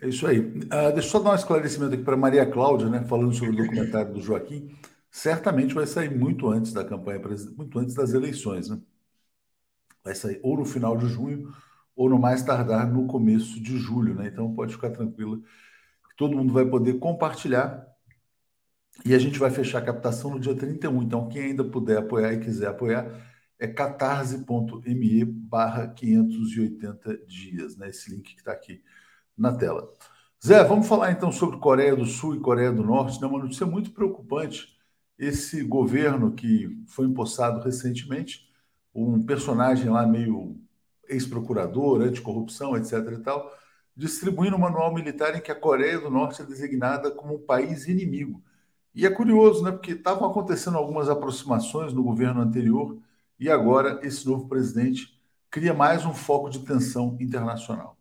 É 0.00 0.08
isso 0.08 0.24
aí. 0.24 0.38
Uh, 0.38 0.92
deixa 0.92 0.98
eu 0.98 1.02
só 1.02 1.18
dar 1.18 1.32
um 1.32 1.34
esclarecimento 1.34 1.94
aqui 1.94 2.04
para 2.04 2.16
Maria 2.16 2.46
Cláudia, 2.46 2.88
né, 2.88 3.04
falando 3.04 3.34
sobre 3.34 3.54
o 3.54 3.64
documentário 3.64 4.12
do 4.12 4.22
Joaquim. 4.22 4.70
Certamente 5.10 5.74
vai 5.74 5.86
sair 5.86 6.10
muito 6.16 6.48
antes 6.48 6.72
da 6.72 6.84
campanha, 6.84 7.20
muito 7.56 7.78
antes 7.78 7.94
das 7.94 8.14
eleições. 8.14 8.68
Né? 8.68 8.78
Vai 10.02 10.14
sair 10.14 10.38
ou 10.44 10.56
no 10.56 10.64
final 10.64 10.96
de 10.96 11.08
junho 11.08 11.52
ou 11.96 12.08
no 12.08 12.18
mais 12.18 12.42
tardar 12.42 12.92
no 12.92 13.06
começo 13.06 13.60
de 13.60 13.78
julho. 13.78 14.14
Né? 14.14 14.28
Então 14.28 14.54
pode 14.54 14.74
ficar 14.74 14.90
tranquilo 14.90 15.42
que 16.14 16.16
todo 16.16 16.36
mundo 16.36 16.52
vai 16.52 16.64
poder 16.64 16.98
compartilhar 16.98 17.86
e 19.04 19.14
a 19.14 19.18
gente 19.18 19.38
vai 19.38 19.50
fechar 19.50 19.78
a 19.78 19.84
captação 19.84 20.30
no 20.30 20.40
dia 20.40 20.54
31. 20.54 21.02
Então, 21.02 21.28
quem 21.28 21.42
ainda 21.42 21.64
puder 21.64 21.98
apoiar 21.98 22.32
e 22.32 22.40
quiser 22.40 22.68
apoiar, 22.68 23.10
é 23.58 23.66
catarse.me 23.66 25.24
barra 25.24 25.88
580 25.88 27.18
dias, 27.26 27.76
né? 27.76 27.88
Esse 27.88 28.10
link 28.10 28.34
que 28.34 28.38
está 28.38 28.52
aqui 28.52 28.82
na 29.36 29.52
tela. 29.52 29.90
Zé, 30.44 30.62
vamos 30.64 30.86
falar 30.86 31.10
então 31.10 31.32
sobre 31.32 31.58
Coreia 31.58 31.96
do 31.96 32.04
Sul 32.04 32.36
e 32.36 32.40
Coreia 32.40 32.70
do 32.70 32.84
Norte. 32.84 33.22
É 33.22 33.26
uma 33.26 33.38
notícia 33.38 33.66
muito 33.66 33.90
preocupante. 33.92 34.78
Esse 35.18 35.62
governo 35.64 36.32
que 36.32 36.68
foi 36.86 37.06
empossado 37.06 37.60
recentemente, 37.60 38.48
um 38.94 39.24
personagem 39.24 39.88
lá 39.90 40.06
meio 40.06 40.60
ex-procurador, 41.08 42.02
anticorrupção, 42.02 42.76
etc. 42.76 42.92
e 43.12 43.22
tal, 43.22 43.50
distribuindo 43.96 44.56
um 44.56 44.60
manual 44.60 44.92
militar 44.92 45.36
em 45.36 45.40
que 45.40 45.52
a 45.52 45.54
Coreia 45.54 46.00
do 46.00 46.10
Norte 46.10 46.42
é 46.42 46.44
designada 46.44 47.10
como 47.10 47.34
um 47.34 47.38
país 47.38 47.86
inimigo 47.86 48.42
e 48.94 49.04
é 49.04 49.10
curioso, 49.10 49.62
né? 49.64 49.72
Porque 49.72 49.92
estavam 49.92 50.28
acontecendo 50.28 50.78
algumas 50.78 51.08
aproximações 51.08 51.92
no 51.92 52.02
governo 52.02 52.40
anterior 52.40 52.96
e 53.38 53.50
agora 53.50 53.98
esse 54.04 54.24
novo 54.26 54.48
presidente 54.48 55.18
cria 55.50 55.74
mais 55.74 56.06
um 56.06 56.14
foco 56.14 56.48
de 56.48 56.60
tensão 56.60 57.16
internacional. 57.20 57.98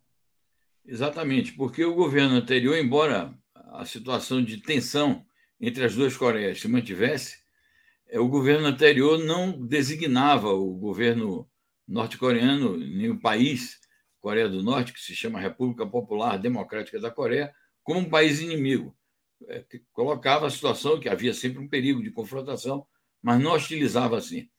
Exatamente, 0.86 1.54
porque 1.54 1.84
o 1.84 1.96
governo 1.96 2.36
anterior, 2.36 2.78
embora 2.78 3.34
a 3.56 3.86
situação 3.86 4.44
de 4.44 4.58
tensão 4.58 5.26
entre 5.60 5.84
as 5.86 5.96
duas 5.96 6.16
Coreias 6.16 6.60
se 6.60 6.68
mantivesse, 6.68 7.38
é, 8.10 8.20
o 8.20 8.28
governo 8.28 8.68
anterior 8.68 9.18
não 9.18 9.52
designava 9.66 10.50
o 10.50 10.76
governo 10.76 11.50
norte-coreano, 11.88 12.78
nem 12.78 13.10
o 13.10 13.20
país, 13.20 13.80
Coreia 14.24 14.48
do 14.48 14.64
Norte, 14.64 14.94
que 14.94 15.02
se 15.02 15.14
chama 15.14 15.38
República 15.38 15.86
Popular 15.86 16.38
Democrática 16.38 16.98
da 16.98 17.12
Coreia, 17.12 17.54
como 17.84 18.00
um 18.00 18.10
país 18.10 18.40
inimigo. 18.40 18.96
É, 19.50 19.66
colocava 19.92 20.48
a 20.48 20.50
situação 20.50 20.98
que 20.98 21.10
havia 21.10 21.34
sempre 21.34 21.60
um 21.60 21.68
perigo 21.68 22.02
de 22.02 22.10
confrontação, 22.10 22.88
mas 23.22 23.42
não 23.42 23.52
hostilizava 23.52 24.18
assim. 24.18 24.50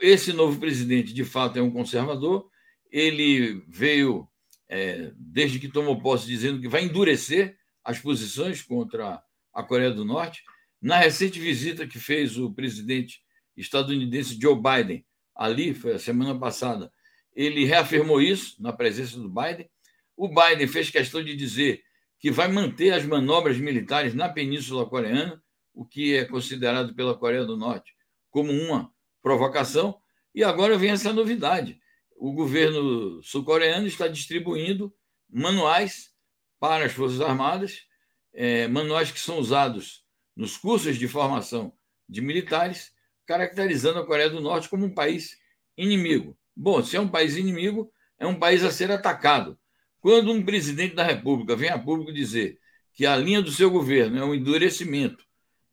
Esse 0.00 0.32
novo 0.32 0.60
presidente, 0.60 1.12
de 1.12 1.24
fato, 1.24 1.58
é 1.58 1.62
um 1.62 1.72
conservador. 1.72 2.48
Ele 2.88 3.64
veio, 3.66 4.28
é, 4.68 5.10
desde 5.16 5.58
que 5.58 5.68
tomou 5.68 6.00
posse, 6.00 6.28
dizendo 6.28 6.60
que 6.60 6.68
vai 6.68 6.84
endurecer 6.84 7.58
as 7.82 7.98
posições 7.98 8.62
contra 8.62 9.20
a 9.52 9.62
Coreia 9.64 9.90
do 9.90 10.04
Norte. 10.04 10.44
Na 10.80 10.98
recente 10.98 11.40
visita 11.40 11.84
que 11.84 11.98
fez 11.98 12.38
o 12.38 12.54
presidente 12.54 13.20
estadunidense 13.56 14.38
Joe 14.40 14.54
Biden, 14.54 15.04
ali, 15.34 15.74
foi 15.74 15.94
a 15.94 15.98
semana 15.98 16.38
passada, 16.38 16.92
ele 17.34 17.64
reafirmou 17.64 18.20
isso 18.20 18.62
na 18.62 18.72
presença 18.72 19.18
do 19.18 19.28
Biden. 19.28 19.68
O 20.16 20.28
Biden 20.28 20.66
fez 20.66 20.90
questão 20.90 21.22
de 21.22 21.34
dizer 21.34 21.82
que 22.18 22.30
vai 22.30 22.48
manter 22.48 22.92
as 22.92 23.04
manobras 23.04 23.58
militares 23.58 24.14
na 24.14 24.28
Península 24.28 24.86
Coreana, 24.86 25.42
o 25.74 25.84
que 25.84 26.16
é 26.16 26.24
considerado 26.24 26.94
pela 26.94 27.16
Coreia 27.16 27.44
do 27.44 27.56
Norte 27.56 27.94
como 28.30 28.50
uma 28.50 28.92
provocação. 29.22 29.96
E 30.34 30.42
agora 30.42 30.76
vem 30.76 30.90
essa 30.90 31.12
novidade: 31.12 31.80
o 32.16 32.32
governo 32.32 33.22
sul-coreano 33.22 33.86
está 33.86 34.08
distribuindo 34.08 34.92
manuais 35.28 36.12
para 36.58 36.86
as 36.86 36.92
Forças 36.92 37.20
Armadas, 37.20 37.86
é, 38.32 38.66
manuais 38.66 39.10
que 39.10 39.20
são 39.20 39.38
usados 39.38 40.04
nos 40.34 40.56
cursos 40.56 40.96
de 40.96 41.06
formação 41.06 41.72
de 42.08 42.20
militares, 42.20 42.92
caracterizando 43.26 44.00
a 44.00 44.06
Coreia 44.06 44.30
do 44.30 44.40
Norte 44.40 44.68
como 44.68 44.84
um 44.84 44.94
país 44.94 45.38
inimigo. 45.76 46.36
Bom, 46.56 46.82
se 46.82 46.96
é 46.96 47.00
um 47.00 47.08
país 47.08 47.36
inimigo, 47.36 47.90
é 48.18 48.26
um 48.26 48.38
país 48.38 48.62
a 48.62 48.70
ser 48.70 48.90
atacado. 48.90 49.58
Quando 50.00 50.32
um 50.32 50.44
presidente 50.44 50.94
da 50.94 51.04
República 51.04 51.56
vem 51.56 51.70
a 51.70 51.78
público 51.78 52.12
dizer 52.12 52.58
que 52.92 53.06
a 53.06 53.16
linha 53.16 53.42
do 53.42 53.50
seu 53.50 53.70
governo 53.70 54.18
é 54.18 54.24
um 54.24 54.34
endurecimento 54.34 55.24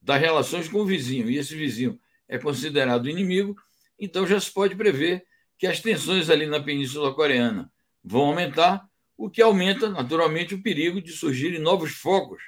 das 0.01 0.19
relações 0.19 0.67
com 0.67 0.79
o 0.79 0.85
vizinho 0.85 1.29
e 1.29 1.37
esse 1.37 1.55
vizinho 1.55 1.99
é 2.27 2.37
considerado 2.37 3.09
inimigo, 3.09 3.55
então 3.99 4.25
já 4.25 4.39
se 4.39 4.51
pode 4.51 4.75
prever 4.75 5.23
que 5.57 5.67
as 5.67 5.79
tensões 5.79 6.29
ali 6.29 6.47
na 6.47 6.59
Península 6.59 7.13
Coreana 7.13 7.71
vão 8.03 8.21
aumentar, 8.21 8.83
o 9.15 9.29
que 9.29 9.41
aumenta 9.41 9.87
naturalmente 9.87 10.55
o 10.55 10.63
perigo 10.63 10.99
de 10.99 11.11
surgirem 11.11 11.59
novos 11.59 11.91
focos 11.91 12.41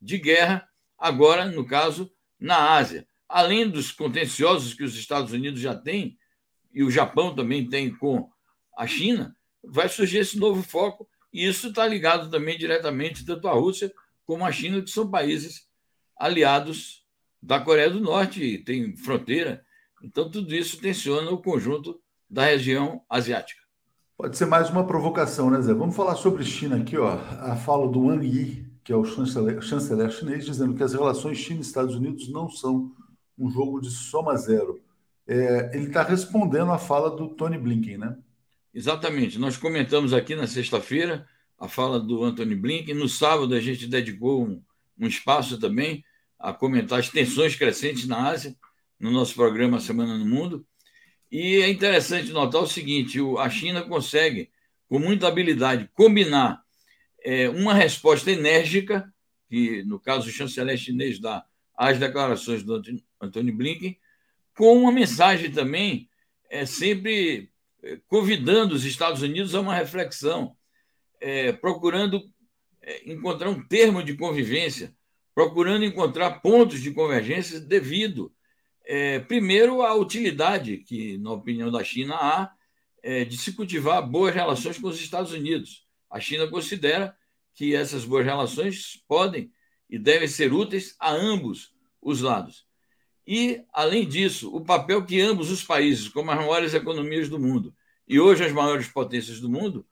de 0.00 0.16
guerra, 0.16 0.66
agora, 0.96 1.44
no 1.44 1.66
caso, 1.66 2.10
na 2.40 2.72
Ásia. 2.72 3.06
Além 3.28 3.68
dos 3.68 3.92
contenciosos 3.92 4.72
que 4.72 4.82
os 4.82 4.96
Estados 4.96 5.32
Unidos 5.32 5.60
já 5.60 5.74
têm 5.74 6.16
e 6.74 6.82
o 6.82 6.90
Japão 6.90 7.34
também 7.34 7.68
tem 7.68 7.94
com 7.94 8.28
a 8.76 8.86
China, 8.86 9.36
vai 9.62 9.88
surgir 9.88 10.18
esse 10.18 10.38
novo 10.38 10.62
foco, 10.62 11.08
e 11.32 11.46
isso 11.46 11.68
está 11.68 11.86
ligado 11.86 12.30
também 12.30 12.58
diretamente 12.58 13.24
tanto 13.24 13.48
à 13.48 13.52
Rússia 13.52 13.92
como 14.26 14.44
à 14.44 14.50
China, 14.50 14.82
que 14.82 14.90
são 14.90 15.10
países 15.10 15.66
aliados 16.16 17.04
da 17.42 17.60
Coreia 17.60 17.90
do 17.90 18.00
Norte, 18.00 18.42
e 18.42 18.58
tem 18.58 18.96
fronteira. 18.96 19.64
Então, 20.02 20.30
tudo 20.30 20.54
isso 20.54 20.80
tensiona 20.80 21.30
o 21.30 21.42
conjunto 21.42 22.00
da 22.28 22.44
região 22.44 23.02
asiática. 23.08 23.62
Pode 24.16 24.36
ser 24.36 24.46
mais 24.46 24.70
uma 24.70 24.86
provocação, 24.86 25.50
né, 25.50 25.60
Zé? 25.60 25.74
Vamos 25.74 25.96
falar 25.96 26.14
sobre 26.16 26.44
China 26.44 26.76
aqui, 26.76 26.96
ó. 26.96 27.18
A 27.40 27.56
fala 27.56 27.88
do 27.88 28.06
Wang 28.06 28.26
Yi, 28.26 28.66
que 28.82 28.92
é 28.92 28.96
o 28.96 29.04
chanceler, 29.04 29.60
chanceler 29.60 30.10
chinês, 30.10 30.44
dizendo 30.44 30.74
que 30.74 30.82
as 30.82 30.94
relações 30.94 31.38
China 31.38 31.58
e 31.58 31.62
Estados 31.62 31.94
Unidos 31.94 32.30
não 32.30 32.48
são 32.48 32.92
um 33.38 33.50
jogo 33.50 33.80
de 33.80 33.90
soma 33.90 34.36
zero 34.36 34.83
é, 35.26 35.70
ele 35.74 35.86
está 35.86 36.02
respondendo 36.02 36.70
à 36.70 36.78
fala 36.78 37.10
do 37.10 37.28
Tony 37.28 37.58
Blinken, 37.58 37.98
né? 37.98 38.16
Exatamente. 38.72 39.38
Nós 39.38 39.56
comentamos 39.56 40.12
aqui 40.12 40.34
na 40.34 40.46
sexta-feira 40.46 41.26
a 41.58 41.68
fala 41.68 41.98
do 42.00 42.24
Anthony 42.24 42.54
Blinken. 42.54 42.94
No 42.94 43.08
sábado, 43.08 43.54
a 43.54 43.60
gente 43.60 43.86
dedicou 43.86 44.44
um, 44.44 44.62
um 44.98 45.06
espaço 45.06 45.58
também 45.58 46.04
a 46.38 46.52
comentar 46.52 46.98
as 46.98 47.08
tensões 47.08 47.56
crescentes 47.56 48.06
na 48.06 48.28
Ásia, 48.28 48.54
no 48.98 49.10
nosso 49.10 49.34
programa 49.34 49.80
Semana 49.80 50.18
no 50.18 50.26
Mundo. 50.26 50.66
E 51.30 51.56
é 51.62 51.68
interessante 51.68 52.32
notar 52.32 52.62
o 52.62 52.66
seguinte: 52.66 53.18
a 53.38 53.48
China 53.48 53.82
consegue, 53.82 54.50
com 54.88 54.98
muita 54.98 55.28
habilidade, 55.28 55.88
combinar 55.94 56.62
é, 57.24 57.48
uma 57.48 57.72
resposta 57.72 58.30
enérgica, 58.30 59.10
que 59.48 59.82
no 59.84 59.98
caso 59.98 60.28
o 60.28 60.32
chanceler 60.32 60.76
chinês 60.76 61.18
dá 61.18 61.44
às 61.76 61.98
declarações 61.98 62.62
do 62.62 62.80
Anthony 63.20 63.52
Blinken, 63.52 63.96
com 64.56 64.76
uma 64.76 64.92
mensagem 64.92 65.50
também 65.50 66.08
é, 66.50 66.64
sempre 66.64 67.50
é, 67.82 67.98
convidando 68.06 68.74
os 68.74 68.84
Estados 68.84 69.22
Unidos 69.22 69.54
a 69.54 69.60
uma 69.60 69.74
reflexão, 69.74 70.56
é, 71.20 71.52
procurando 71.52 72.22
é, 72.80 73.10
encontrar 73.10 73.50
um 73.50 73.66
termo 73.66 74.02
de 74.02 74.16
convivência, 74.16 74.94
procurando 75.34 75.84
encontrar 75.84 76.40
pontos 76.40 76.80
de 76.80 76.92
convergência 76.92 77.58
devido, 77.58 78.32
é, 78.84 79.18
primeiro, 79.18 79.82
à 79.82 79.94
utilidade 79.94 80.78
que, 80.78 81.16
na 81.18 81.32
opinião 81.32 81.70
da 81.70 81.82
China, 81.82 82.14
há 82.14 82.52
é, 83.02 83.24
de 83.24 83.36
se 83.36 83.52
cultivar 83.52 84.06
boas 84.06 84.34
relações 84.34 84.78
com 84.78 84.88
os 84.88 85.00
Estados 85.00 85.32
Unidos. 85.32 85.86
A 86.10 86.20
China 86.20 86.46
considera 86.46 87.16
que 87.54 87.74
essas 87.74 88.04
boas 88.04 88.24
relações 88.24 89.02
podem 89.08 89.50
e 89.88 89.98
devem 89.98 90.28
ser 90.28 90.52
úteis 90.52 90.94
a 90.98 91.10
ambos 91.10 91.74
os 92.00 92.20
lados. 92.20 92.66
E, 93.26 93.64
além 93.72 94.06
disso, 94.06 94.54
o 94.54 94.60
papel 94.60 95.04
que 95.04 95.20
ambos 95.20 95.50
os 95.50 95.62
países, 95.62 96.08
como 96.08 96.30
as 96.30 96.36
maiores 96.36 96.74
economias 96.74 97.28
do 97.28 97.38
mundo 97.38 97.74
e 98.06 98.20
hoje 98.20 98.44
as 98.44 98.52
maiores 98.52 98.86
potências 98.86 99.40
do 99.40 99.48
mundo, 99.48 99.86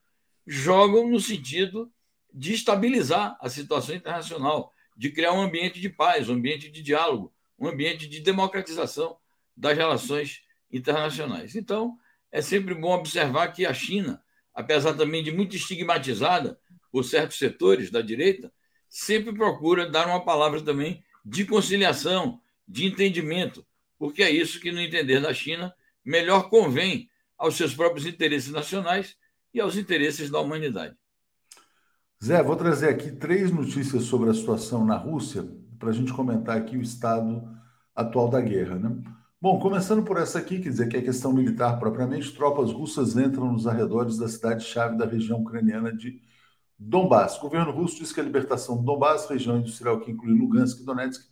jogam 0.47 1.09
no 1.09 1.19
sentido 1.19 1.91
de 2.33 2.53
estabilizar 2.53 3.37
a 3.41 3.49
situação 3.49 3.95
internacional, 3.95 4.73
de 4.97 5.11
criar 5.11 5.33
um 5.33 5.41
ambiente 5.41 5.81
de 5.81 5.89
paz, 5.89 6.29
um 6.29 6.35
ambiente 6.35 6.71
de 6.71 6.83
diálogo, 6.83 7.33
um 7.59 7.69
ambiente 7.69 8.07
de 8.07 8.21
democratização 8.21 9.17
das 9.57 9.77
relações 9.77 10.43
internacionais. 10.71 11.55
Então, 11.55 11.97
é 12.31 12.43
sempre 12.43 12.75
bom 12.75 12.95
observar 12.95 13.49
que 13.49 13.65
a 13.65 13.73
China, 13.73 14.23
apesar 14.55 14.95
também 14.95 15.23
de 15.23 15.31
muito 15.31 15.57
estigmatizada 15.57 16.59
por 16.91 17.05
certos 17.05 17.39
setores 17.39 17.91
da 17.91 18.03
direita, 18.03 18.53
sempre 18.89 19.33
procura 19.33 19.89
dar 19.89 20.07
uma 20.07 20.25
palavra 20.25 20.61
também 20.61 21.03
de 21.25 21.45
conciliação, 21.47 22.42
de 22.73 22.87
entendimento, 22.87 23.65
porque 23.99 24.23
é 24.23 24.31
isso 24.31 24.59
que, 24.59 24.73
no 24.73 24.81
entender 24.81 25.21
da 25.21 25.35
China, 25.35 25.75
melhor 26.03 26.49
convém 26.49 27.07
aos 27.37 27.55
seus 27.55 27.75
próprios 27.75 28.07
interesses 28.07 28.51
nacionais 28.51 29.15
e 29.53 29.61
aos 29.61 29.77
interesses 29.77 30.31
da 30.31 30.41
humanidade. 30.41 30.97
Zé, 32.25 32.43
vou 32.43 32.57
trazer 32.57 32.89
aqui 32.89 33.13
três 33.13 33.51
notícias 33.53 34.05
sobre 34.05 34.31
a 34.31 34.35
situação 34.35 34.87
na 34.87 34.97
Rússia 34.97 35.47
para 35.79 35.91
a 35.91 35.93
gente 35.93 36.15
comentar 36.15 36.57
aqui 36.57 36.79
o 36.79 36.83
estado 36.83 37.47
atual 37.95 38.31
da 38.31 38.41
guerra. 38.41 38.77
Né? 38.77 39.03
Bom, 39.39 39.59
começando 39.59 40.03
por 40.03 40.17
essa 40.17 40.39
aqui, 40.39 40.59
quer 40.59 40.71
dizer 40.71 40.89
que 40.89 40.97
é 40.97 41.03
questão 41.03 41.31
militar 41.31 41.79
propriamente, 41.79 42.33
tropas 42.33 42.73
russas 42.73 43.17
entram 43.17 43.53
nos 43.53 43.67
arredores 43.67 44.17
da 44.17 44.29
cidade-chave 44.29 44.97
da 44.97 45.05
região 45.05 45.43
ucraniana 45.43 45.95
de 45.95 46.23
Donbass. 46.79 47.37
O 47.37 47.43
governo 47.43 47.71
russo 47.71 47.99
diz 47.99 48.13
que 48.13 48.21
a 48.21 48.25
libertação 48.25 48.79
de 48.79 48.85
Donbass, 48.87 49.29
região 49.29 49.59
industrial 49.59 50.01
que 50.01 50.11
inclui 50.11 50.33
Lugansk 50.33 50.81
e 50.81 50.85
Donetsk, 50.85 51.32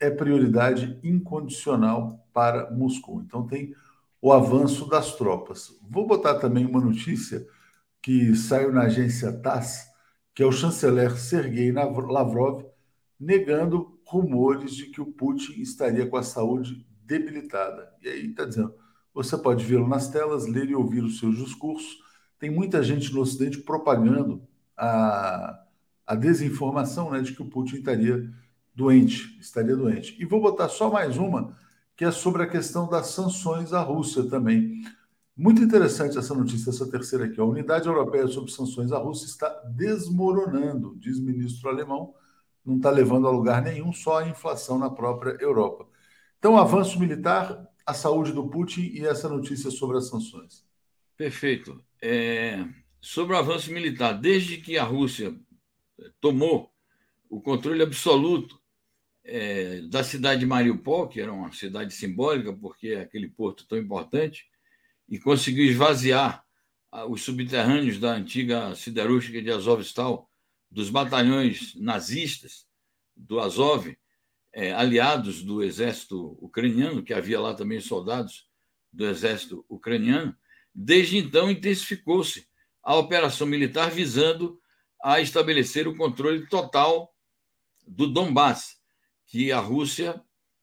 é 0.00 0.10
prioridade 0.10 0.98
incondicional 1.02 2.26
para 2.32 2.70
Moscou. 2.70 3.20
Então 3.20 3.46
tem 3.46 3.74
o 4.20 4.32
avanço 4.32 4.88
das 4.88 5.14
tropas. 5.16 5.76
Vou 5.88 6.06
botar 6.06 6.36
também 6.36 6.66
uma 6.66 6.80
notícia 6.80 7.46
que 8.02 8.34
saiu 8.34 8.72
na 8.72 8.82
agência 8.82 9.32
TASS, 9.32 9.88
que 10.34 10.42
é 10.42 10.46
o 10.46 10.52
chanceler 10.52 11.16
Sergei 11.18 11.72
Lavrov 11.72 12.64
negando 13.18 13.98
rumores 14.04 14.74
de 14.74 14.86
que 14.86 15.00
o 15.00 15.12
Putin 15.12 15.60
estaria 15.60 16.06
com 16.06 16.16
a 16.16 16.22
saúde 16.22 16.86
debilitada. 17.04 17.92
E 18.02 18.08
aí 18.08 18.30
está 18.30 18.44
dizendo, 18.44 18.74
você 19.12 19.36
pode 19.36 19.64
vê-lo 19.64 19.88
nas 19.88 20.08
telas, 20.08 20.46
ler 20.46 20.68
e 20.68 20.74
ouvir 20.74 21.02
os 21.02 21.18
seus 21.18 21.36
discursos. 21.36 21.98
Tem 22.38 22.50
muita 22.50 22.82
gente 22.82 23.12
no 23.12 23.20
Ocidente 23.20 23.58
propagando 23.58 24.42
a, 24.76 25.60
a 26.06 26.14
desinformação 26.14 27.10
né, 27.10 27.20
de 27.20 27.34
que 27.34 27.42
o 27.42 27.50
Putin 27.50 27.76
estaria 27.76 28.30
doente, 28.78 29.36
estaria 29.40 29.76
doente. 29.76 30.16
E 30.20 30.24
vou 30.24 30.40
botar 30.40 30.68
só 30.68 30.88
mais 30.88 31.16
uma, 31.18 31.58
que 31.96 32.04
é 32.04 32.12
sobre 32.12 32.44
a 32.44 32.46
questão 32.46 32.88
das 32.88 33.08
sanções 33.08 33.72
à 33.72 33.80
Rússia 33.82 34.22
também. 34.22 34.84
Muito 35.36 35.60
interessante 35.60 36.16
essa 36.16 36.32
notícia, 36.32 36.70
essa 36.70 36.88
terceira 36.88 37.24
aqui. 37.24 37.40
A 37.40 37.44
unidade 37.44 37.88
europeia 37.88 38.28
sobre 38.28 38.52
sanções 38.52 38.92
à 38.92 38.98
Rússia 38.98 39.26
está 39.26 39.48
desmoronando, 39.74 40.94
diz 40.96 41.18
ministro 41.18 41.68
alemão. 41.68 42.14
Não 42.64 42.76
está 42.76 42.88
levando 42.90 43.26
a 43.26 43.32
lugar 43.32 43.62
nenhum, 43.62 43.92
só 43.92 44.18
a 44.18 44.28
inflação 44.28 44.78
na 44.78 44.88
própria 44.88 45.36
Europa. 45.40 45.84
Então, 46.38 46.56
avanço 46.56 47.00
militar, 47.00 47.68
a 47.84 47.94
saúde 47.94 48.32
do 48.32 48.48
Putin 48.48 48.92
e 48.94 49.04
essa 49.04 49.28
notícia 49.28 49.72
sobre 49.72 49.96
as 49.96 50.08
sanções. 50.08 50.64
Perfeito. 51.16 51.82
É, 52.00 52.64
sobre 53.00 53.34
o 53.34 53.38
avanço 53.38 53.72
militar, 53.72 54.12
desde 54.12 54.58
que 54.58 54.78
a 54.78 54.84
Rússia 54.84 55.34
tomou 56.20 56.70
o 57.28 57.40
controle 57.40 57.82
absoluto 57.82 58.57
é, 59.28 59.82
da 59.82 60.02
cidade 60.02 60.40
de 60.40 60.46
Mariupol, 60.46 61.06
que 61.06 61.20
era 61.20 61.32
uma 61.32 61.52
cidade 61.52 61.92
simbólica, 61.92 62.52
porque 62.52 62.88
é 62.88 63.00
aquele 63.02 63.28
porto 63.28 63.66
tão 63.66 63.76
importante, 63.76 64.46
e 65.06 65.18
conseguiu 65.18 65.64
esvaziar 65.64 66.42
os 67.08 67.22
subterrâneos 67.22 67.98
da 67.98 68.12
antiga 68.12 68.74
siderúrgica 68.74 69.42
de 69.42 69.50
Azovstal, 69.50 70.30
dos 70.70 70.88
batalhões 70.88 71.74
nazistas 71.76 72.66
do 73.14 73.38
Azov, 73.38 73.94
é, 74.52 74.72
aliados 74.72 75.42
do 75.42 75.62
exército 75.62 76.38
ucraniano, 76.40 77.02
que 77.02 77.12
havia 77.12 77.38
lá 77.38 77.54
também 77.54 77.80
soldados 77.80 78.48
do 78.90 79.06
exército 79.06 79.64
ucraniano. 79.68 80.34
Desde 80.74 81.18
então, 81.18 81.50
intensificou-se 81.50 82.46
a 82.82 82.96
operação 82.96 83.46
militar 83.46 83.90
visando 83.90 84.58
a 85.02 85.20
estabelecer 85.20 85.86
o 85.86 85.96
controle 85.96 86.46
total 86.48 87.14
do 87.86 88.06
Donbass, 88.06 88.77
que 89.28 89.52
a 89.52 89.60
Rússia 89.60 90.20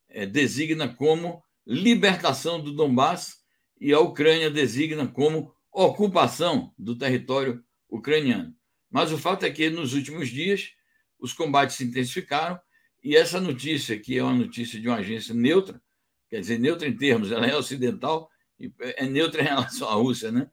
é, 0.09 0.25
designa 0.25 0.89
como 0.89 1.41
libertação 1.65 2.61
do 2.61 2.73
Donbass 2.73 3.37
e 3.79 3.93
a 3.93 3.99
Ucrânia 3.99 4.51
designa 4.51 5.07
como 5.07 5.53
ocupação 5.71 6.73
do 6.77 6.97
território 6.97 7.63
ucraniano. 7.89 8.53
Mas 8.89 9.11
o 9.11 9.17
fato 9.17 9.45
é 9.45 9.51
que 9.51 9.69
nos 9.69 9.93
últimos 9.93 10.29
dias 10.29 10.71
os 11.19 11.31
combates 11.31 11.75
se 11.75 11.83
intensificaram 11.83 12.59
e 13.03 13.15
essa 13.15 13.39
notícia, 13.39 13.99
que 13.99 14.17
é 14.17 14.23
uma 14.23 14.33
notícia 14.33 14.79
de 14.79 14.87
uma 14.87 14.97
agência 14.97 15.33
neutra, 15.33 15.79
quer 16.27 16.39
dizer, 16.39 16.59
neutra 16.59 16.87
em 16.87 16.97
termos, 16.97 17.31
ela 17.31 17.45
é 17.45 17.55
ocidental 17.55 18.29
e 18.59 18.71
é 18.79 19.05
neutra 19.05 19.43
em 19.43 19.45
relação 19.45 19.87
à 19.87 19.93
Rússia, 19.93 20.31
né? 20.31 20.49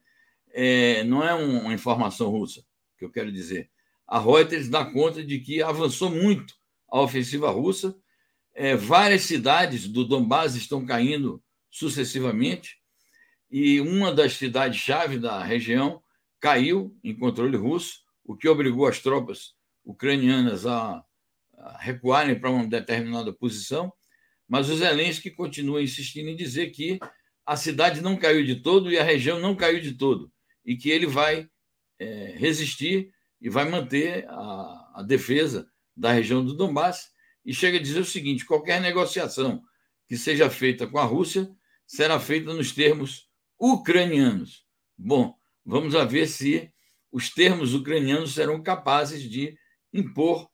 É, 0.53 1.03
não 1.05 1.27
é 1.27 1.33
uma 1.33 1.73
informação 1.73 2.29
russa, 2.29 2.63
que 2.99 3.07
eu 3.07 3.11
quero 3.11 3.33
dizer. 3.33 3.71
A 4.07 4.21
Reuters 4.21 4.69
dá 4.69 4.85
conta 4.85 5.25
de 5.25 5.39
que 5.39 5.63
avançou 5.63 6.11
muito 6.11 6.55
a 6.91 7.01
ofensiva 7.01 7.51
russa, 7.51 7.97
é, 8.55 8.77
várias 8.77 9.23
cidades 9.23 9.89
do 9.89 10.05
Donbass 10.05 10.55
estão 10.55 10.85
caindo 10.85 11.43
sucessivamente, 11.71 12.79
e 13.51 13.81
uma 13.81 14.13
das 14.13 14.35
cidades-chave 14.35 15.19
da 15.19 15.43
região 15.43 16.03
caiu 16.41 16.97
em 17.05 17.15
controle 17.15 17.57
russo, 17.57 18.01
o 18.25 18.37
que 18.37 18.49
obrigou 18.49 18.87
as 18.87 18.99
tropas 18.99 19.55
ucranianas 19.85 20.67
a, 20.67 21.05
a 21.59 21.79
recuarem 21.79 22.39
para 22.39 22.51
uma 22.51 22.67
determinada 22.67 23.33
posição, 23.33 23.93
mas 24.49 24.69
o 24.69 24.77
Zelensky 24.77 25.31
continua 25.31 25.83
insistindo 25.83 26.29
em 26.29 26.37
dizer 26.37 26.71
que 26.71 26.99
a 27.45 27.57
cidade 27.57 28.01
não 28.01 28.17
caiu 28.17 28.45
de 28.45 28.57
todo 28.57 28.91
e 28.91 28.99
a 28.99 29.05
região 29.05 29.41
não 29.41 29.57
caiu 29.57 29.81
de 29.81 29.95
todo, 29.95 30.33
e 30.65 30.77
que 30.77 30.91
ele 30.91 31.07
vai 31.07 31.49
é, 31.99 32.35
resistir 32.37 33.13
e 33.41 33.51
vai 33.51 33.69
manter 33.69 34.27
a, 34.29 34.93
a 34.97 35.03
defesa 35.03 35.69
da 35.97 36.13
região 36.13 36.45
do 36.45 36.55
Donbass, 36.55 37.12
e 37.45 37.55
chega 37.55 37.79
a 37.79 37.83
dizer 37.83 38.01
o 38.01 38.05
seguinte: 38.05 38.45
qualquer 38.45 38.81
negociação 38.81 39.63
que 40.07 40.17
seja 40.17 40.51
feita 40.51 40.87
com 40.87 40.99
a 40.99 41.05
Rússia 41.05 41.51
será 41.87 42.19
feita 42.19 42.53
nos 42.53 42.73
termos 42.73 43.29
ucranianos. 43.59 44.65
Bom, 44.97 45.35
vamos 45.65 45.95
a 45.95 46.05
ver 46.05 46.27
se 46.27 46.73
os 47.11 47.31
termos 47.31 47.75
ucranianos 47.75 48.35
serão 48.35 48.63
capazes 48.63 49.23
de 49.23 49.57
impor 49.93 50.49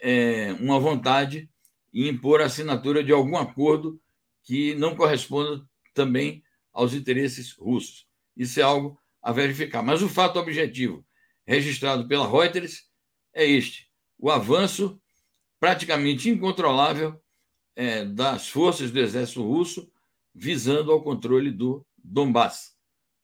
é, 0.00 0.52
uma 0.60 0.78
vontade 0.78 1.50
e 1.92 2.08
impor 2.08 2.40
a 2.40 2.46
assinatura 2.46 3.02
de 3.02 3.12
algum 3.12 3.36
acordo 3.36 4.00
que 4.42 4.74
não 4.74 4.96
corresponda 4.96 5.62
também 5.92 6.42
aos 6.72 6.94
interesses 6.94 7.52
russos. 7.52 8.06
Isso 8.36 8.60
é 8.60 8.62
algo 8.62 8.98
a 9.20 9.32
verificar. 9.32 9.82
Mas 9.82 10.00
o 10.00 10.08
fato 10.08 10.38
objetivo 10.38 11.04
registrado 11.46 12.06
pela 12.06 12.30
Reuters 12.30 12.84
é 13.34 13.44
este: 13.44 13.90
o 14.18 14.30
avanço 14.30 15.00
praticamente 15.60 16.28
incontrolável 16.28 17.20
é, 17.74 18.04
das 18.04 18.48
forças 18.48 18.90
do 18.90 18.98
exército 18.98 19.42
russo 19.42 19.90
visando 20.34 20.92
ao 20.92 21.02
controle 21.02 21.50
do 21.50 21.84
Donbass. 21.96 22.76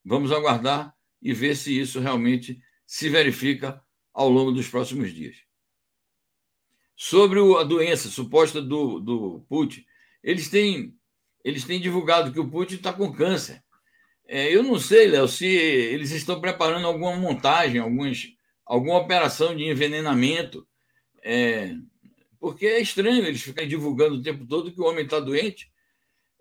Vamos 0.05 0.33
aguardar 0.33 0.95
e 1.23 1.33
ver 1.33 1.57
se 1.57 1.79
isso 1.79 2.01
realmente 2.01 2.61
se 2.87 3.09
verifica 3.09 3.83
ao 4.13 4.29
longo 4.29 4.53
dos 4.53 4.69
próximos 4.69 5.13
dias. 5.13 5.37
Sobre 6.97 7.41
a 7.59 7.65
doença 7.65 8.09
suposta 8.09 8.61
do, 8.63 9.01
do 9.01 9.45
Putin, 9.49 9.85
eles 10.23 10.49
têm, 10.49 10.97
eles 11.43 11.65
têm 11.65 11.81
divulgado 11.81 12.33
que 12.33 12.39
o 12.39 12.49
Putin 12.49 12.77
está 12.77 12.93
com 12.93 13.13
câncer. 13.13 13.63
É, 14.27 14.55
eu 14.55 14.63
não 14.63 14.79
sei, 14.79 15.09
Léo, 15.09 15.29
se 15.29 15.47
eles 15.47 16.11
estão 16.11 16.41
preparando 16.41 16.87
alguma 16.87 17.17
montagem, 17.17 17.81
algumas, 17.81 18.29
alguma 18.65 18.99
operação 18.99 19.55
de 19.57 19.65
envenenamento. 19.65 20.67
É, 21.23 21.75
porque 22.45 22.67
é 22.67 22.79
estranho 22.79 23.25
eles 23.25 23.41
ficarem 23.41 23.71
divulgando 23.71 24.17
o 24.17 24.23
tempo 24.23 24.45
todo 24.47 24.71
que 24.71 24.79
o 24.79 24.85
homem 24.85 25.07
está 25.07 25.19
doente. 25.19 25.73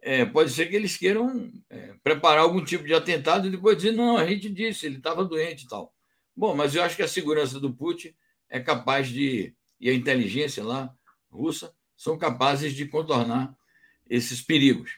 É, 0.02 0.26
pode 0.26 0.52
ser 0.52 0.66
que 0.66 0.76
eles 0.76 0.98
queiram 0.98 1.50
é, 1.70 1.94
preparar 2.04 2.40
algum 2.40 2.62
tipo 2.62 2.84
de 2.84 2.94
atentado 2.94 3.48
e 3.48 3.52
depois 3.52 3.78
dizer, 3.78 3.94
não, 3.94 4.18
a 4.18 4.28
gente 4.28 4.50
disse, 4.50 4.86
ele 4.86 4.98
estava 4.98 5.24
doente 5.24 5.64
e 5.64 5.68
tal. 5.70 5.94
Bom, 6.36 6.54
mas 6.54 6.76
eu 6.76 6.84
acho 6.84 6.98
que 6.98 7.04
a 7.04 7.08
segurança 7.08 7.58
do 7.58 7.74
Putin 7.74 8.14
é 8.50 8.60
capaz 8.60 9.08
de, 9.08 9.56
e 9.80 9.90
a 9.90 9.94
inteligência 9.94 10.62
lá 10.62 10.94
russa, 11.32 11.74
são 11.96 12.18
capazes 12.18 12.74
de 12.74 12.86
contornar 12.86 13.56
esses 14.10 14.42
perigos. 14.42 14.98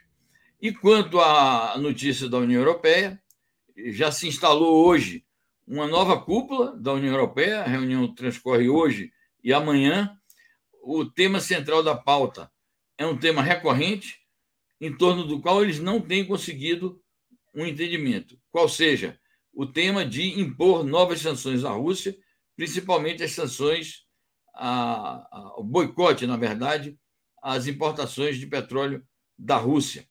E 0.59 0.73
quanto 0.73 1.19
à 1.19 1.77
notícia 1.77 2.27
da 2.27 2.39
União 2.39 2.61
Europeia, 2.61 3.21
já 3.77 4.11
se 4.11 4.27
instalou 4.27 4.87
hoje 4.87 5.23
uma 5.67 5.85
nova 5.85 6.19
cúpula 6.19 6.75
da 6.75 6.93
União 6.93 7.13
Europeia, 7.13 7.61
a 7.61 7.67
reunião 7.67 8.11
transcorre 8.11 8.67
hoje 8.67 9.13
e 9.43 9.53
amanhã, 9.53 10.19
o 10.85 11.03
tema 11.03 11.39
central 11.39 11.81
da 11.81 11.95
pauta 11.95 12.51
é 12.95 13.05
um 13.07 13.17
tema 13.17 13.41
recorrente, 13.41 14.19
em 14.79 14.95
torno 14.95 15.25
do 15.25 15.41
qual 15.41 15.63
eles 15.63 15.79
não 15.79 15.99
têm 15.99 16.23
conseguido 16.23 17.01
um 17.55 17.65
entendimento, 17.65 18.39
qual 18.51 18.69
seja 18.69 19.19
o 19.51 19.65
tema 19.65 20.05
de 20.05 20.39
impor 20.39 20.83
novas 20.83 21.21
sanções 21.21 21.63
à 21.63 21.71
Rússia, 21.71 22.15
principalmente 22.55 23.23
as 23.23 23.31
sanções, 23.31 24.05
a, 24.53 25.27
a, 25.31 25.55
o 25.57 25.63
boicote, 25.63 26.27
na 26.27 26.37
verdade, 26.37 26.99
às 27.41 27.65
importações 27.65 28.37
de 28.37 28.45
petróleo 28.45 29.03
da 29.37 29.57
Rússia. 29.57 30.07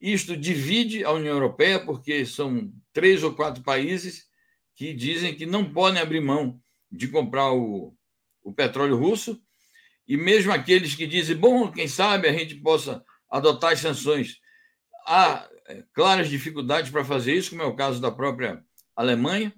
Isto 0.00 0.36
divide 0.36 1.04
a 1.04 1.12
União 1.12 1.34
Europeia, 1.34 1.78
porque 1.78 2.26
são 2.26 2.72
três 2.92 3.22
ou 3.22 3.34
quatro 3.34 3.62
países 3.62 4.26
que 4.74 4.92
dizem 4.92 5.36
que 5.36 5.46
não 5.46 5.72
podem 5.72 6.02
abrir 6.02 6.20
mão 6.20 6.60
de 6.90 7.06
comprar 7.06 7.52
o, 7.52 7.94
o 8.42 8.52
petróleo 8.52 8.96
russo 8.96 9.40
e 10.10 10.16
mesmo 10.16 10.50
aqueles 10.50 10.96
que 10.96 11.06
dizem, 11.06 11.36
bom, 11.36 11.70
quem 11.70 11.86
sabe 11.86 12.26
a 12.26 12.32
gente 12.32 12.56
possa 12.56 13.00
adotar 13.30 13.74
as 13.74 13.78
sanções. 13.78 14.40
Há 15.06 15.48
é, 15.68 15.84
claras 15.94 16.28
dificuldades 16.28 16.90
para 16.90 17.04
fazer 17.04 17.32
isso, 17.34 17.50
como 17.50 17.62
é 17.62 17.64
o 17.64 17.76
caso 17.76 18.00
da 18.00 18.10
própria 18.10 18.60
Alemanha. 18.96 19.54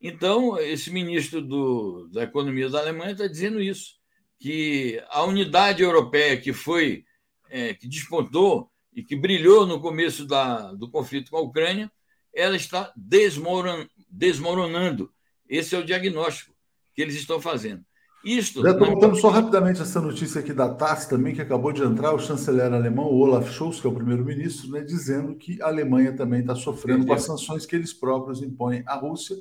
Então, 0.00 0.58
esse 0.58 0.90
ministro 0.90 1.42
do, 1.42 2.08
da 2.10 2.22
Economia 2.22 2.70
da 2.70 2.80
Alemanha 2.80 3.12
está 3.12 3.26
dizendo 3.26 3.60
isso, 3.60 3.96
que 4.38 4.98
a 5.10 5.22
unidade 5.24 5.82
europeia 5.82 6.40
que 6.40 6.54
foi, 6.54 7.04
é, 7.50 7.74
que 7.74 7.86
despontou 7.86 8.72
e 8.94 9.02
que 9.02 9.14
brilhou 9.14 9.66
no 9.66 9.82
começo 9.82 10.24
da, 10.24 10.72
do 10.72 10.90
conflito 10.90 11.30
com 11.30 11.36
a 11.36 11.42
Ucrânia, 11.42 11.92
ela 12.34 12.56
está 12.56 12.90
desmoron, 12.96 13.86
desmoronando. 14.08 15.12
Esse 15.46 15.74
é 15.74 15.78
o 15.78 15.84
diagnóstico 15.84 16.56
que 16.94 17.02
eles 17.02 17.16
estão 17.16 17.38
fazendo. 17.38 17.84
Isto. 18.24 18.62
Já 18.62 18.74
comentando 18.74 19.16
só 19.16 19.30
rapidamente 19.30 19.80
essa 19.80 20.00
notícia 20.00 20.40
aqui 20.40 20.52
da 20.52 20.68
TASS 20.68 21.06
também, 21.06 21.34
que 21.34 21.40
acabou 21.40 21.72
de 21.72 21.82
entrar, 21.82 22.12
o 22.12 22.18
chanceler 22.18 22.72
alemão 22.72 23.06
Olaf 23.06 23.50
Scholz, 23.50 23.80
que 23.80 23.86
é 23.86 23.90
o 23.90 23.94
primeiro-ministro, 23.94 24.70
né, 24.70 24.82
dizendo 24.82 25.34
que 25.34 25.60
a 25.62 25.68
Alemanha 25.68 26.12
também 26.14 26.40
está 26.40 26.54
sofrendo 26.54 27.06
com 27.06 27.14
as 27.14 27.22
sanções 27.22 27.64
que 27.64 27.74
eles 27.74 27.92
próprios 27.92 28.42
impõem 28.42 28.82
à 28.86 28.94
Rússia. 28.94 29.36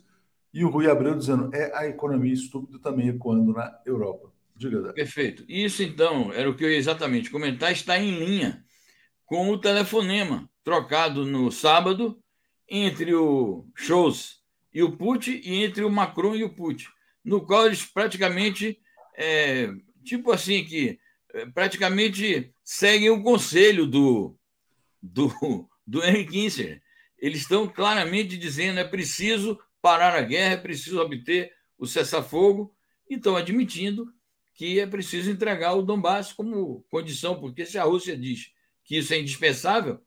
E 0.53 0.63
o 0.63 0.69
Rui 0.69 0.89
Abreu 0.89 1.15
dizendo 1.15 1.49
é 1.53 1.77
a 1.77 1.87
economia 1.87 2.33
estúpida 2.33 2.79
também 2.79 3.09
ecoando 3.09 3.51
na 3.51 3.77
Europa. 3.85 4.31
Diga. 4.55 4.93
Perfeito. 4.93 5.45
Isso, 5.47 5.83
então, 5.83 6.33
era 6.33 6.49
o 6.49 6.55
que 6.55 6.63
eu 6.63 6.71
ia 6.71 6.77
exatamente 6.77 7.29
comentar, 7.29 7.71
está 7.71 7.97
em 7.99 8.17
linha 8.17 8.63
com 9.25 9.49
o 9.49 9.57
telefonema 9.57 10.49
trocado 10.63 11.25
no 11.25 11.51
sábado 11.51 12.17
entre 12.67 13.13
o 13.13 13.65
Scholz 13.75 14.39
e 14.73 14.81
o 14.81 14.97
Putin 14.97 15.41
e 15.43 15.63
entre 15.63 15.83
o 15.83 15.89
Macron 15.89 16.35
e 16.35 16.43
o 16.43 16.53
Putin 16.53 16.87
no 17.23 17.45
qual 17.45 17.65
eles 17.65 17.85
praticamente, 17.85 18.79
é, 19.15 19.69
tipo 20.03 20.31
assim, 20.31 20.63
que 20.63 20.99
é, 21.33 21.45
praticamente 21.47 22.53
seguem 22.63 23.09
o 23.09 23.21
conselho 23.21 23.85
do, 23.85 24.37
do, 25.01 25.69
do 25.85 26.03
Henry 26.03 26.25
Kissinger. 26.25 26.81
Eles 27.17 27.41
estão 27.41 27.67
claramente 27.67 28.37
dizendo 28.37 28.79
é 28.79 28.83
preciso 28.83 29.59
parar 29.81 30.15
a 30.15 30.21
guerra, 30.21 30.53
é 30.53 30.57
preciso 30.57 30.99
obter 30.99 31.53
o 31.77 31.85
cessar-fogo, 31.85 32.75
e 33.09 33.15
estão 33.15 33.35
admitindo 33.35 34.13
que 34.53 34.79
é 34.79 34.85
preciso 34.85 35.31
entregar 35.31 35.73
o 35.73 35.81
Donbass 35.81 36.33
como 36.33 36.85
condição, 36.89 37.39
porque 37.39 37.65
se 37.65 37.77
a 37.77 37.83
Rússia 37.83 38.17
diz 38.17 38.51
que 38.83 38.97
isso 38.97 39.13
é 39.13 39.19
indispensável, 39.19 40.01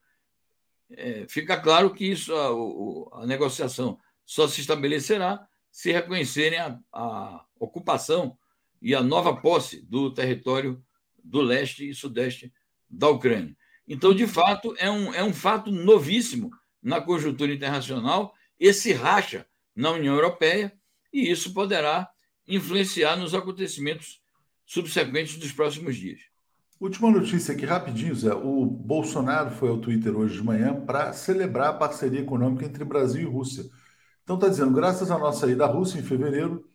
é, 0.90 1.26
fica 1.26 1.58
claro 1.58 1.92
que 1.94 2.04
isso 2.04 2.34
a, 2.34 3.22
a 3.22 3.26
negociação 3.26 3.98
só 4.26 4.46
se 4.46 4.60
estabelecerá 4.60 5.48
se 5.72 5.90
reconhecerem 5.90 6.60
a, 6.60 6.78
a 6.92 7.44
ocupação 7.58 8.36
e 8.80 8.94
a 8.94 9.02
nova 9.02 9.34
posse 9.34 9.80
do 9.80 10.12
território 10.12 10.84
do 11.24 11.40
leste 11.40 11.88
e 11.88 11.94
sudeste 11.94 12.52
da 12.88 13.08
Ucrânia. 13.08 13.56
Então, 13.88 14.14
de 14.14 14.26
fato, 14.26 14.74
é 14.78 14.90
um, 14.90 15.14
é 15.14 15.24
um 15.24 15.32
fato 15.32 15.70
novíssimo 15.72 16.50
na 16.82 17.00
conjuntura 17.00 17.52
internacional 17.52 18.34
esse 18.60 18.92
racha 18.92 19.46
na 19.74 19.90
União 19.90 20.14
Europeia, 20.14 20.72
e 21.12 21.30
isso 21.30 21.52
poderá 21.52 22.08
influenciar 22.46 23.16
nos 23.16 23.34
acontecimentos 23.34 24.20
subsequentes 24.66 25.36
dos 25.36 25.52
próximos 25.52 25.96
dias. 25.96 26.20
Última 26.78 27.10
notícia 27.10 27.54
aqui, 27.54 27.64
rapidinho, 27.64 28.14
Zé. 28.14 28.34
O 28.34 28.66
Bolsonaro 28.66 29.52
foi 29.52 29.68
ao 29.68 29.78
Twitter 29.78 30.16
hoje 30.16 30.36
de 30.36 30.42
manhã 30.42 30.80
para 30.80 31.12
celebrar 31.12 31.68
a 31.68 31.74
parceria 31.74 32.20
econômica 32.20 32.66
entre 32.66 32.84
Brasil 32.84 33.22
e 33.22 33.32
Rússia. 33.32 33.64
Então 34.32 34.48
está 34.48 34.48
dizendo, 34.48 34.74
graças 34.74 35.10
à 35.10 35.18
nossa 35.18 35.46
ida 35.46 35.66
à 35.66 35.66
Rússia 35.66 35.98
em 35.98 36.02
fevereiro, 36.02 36.66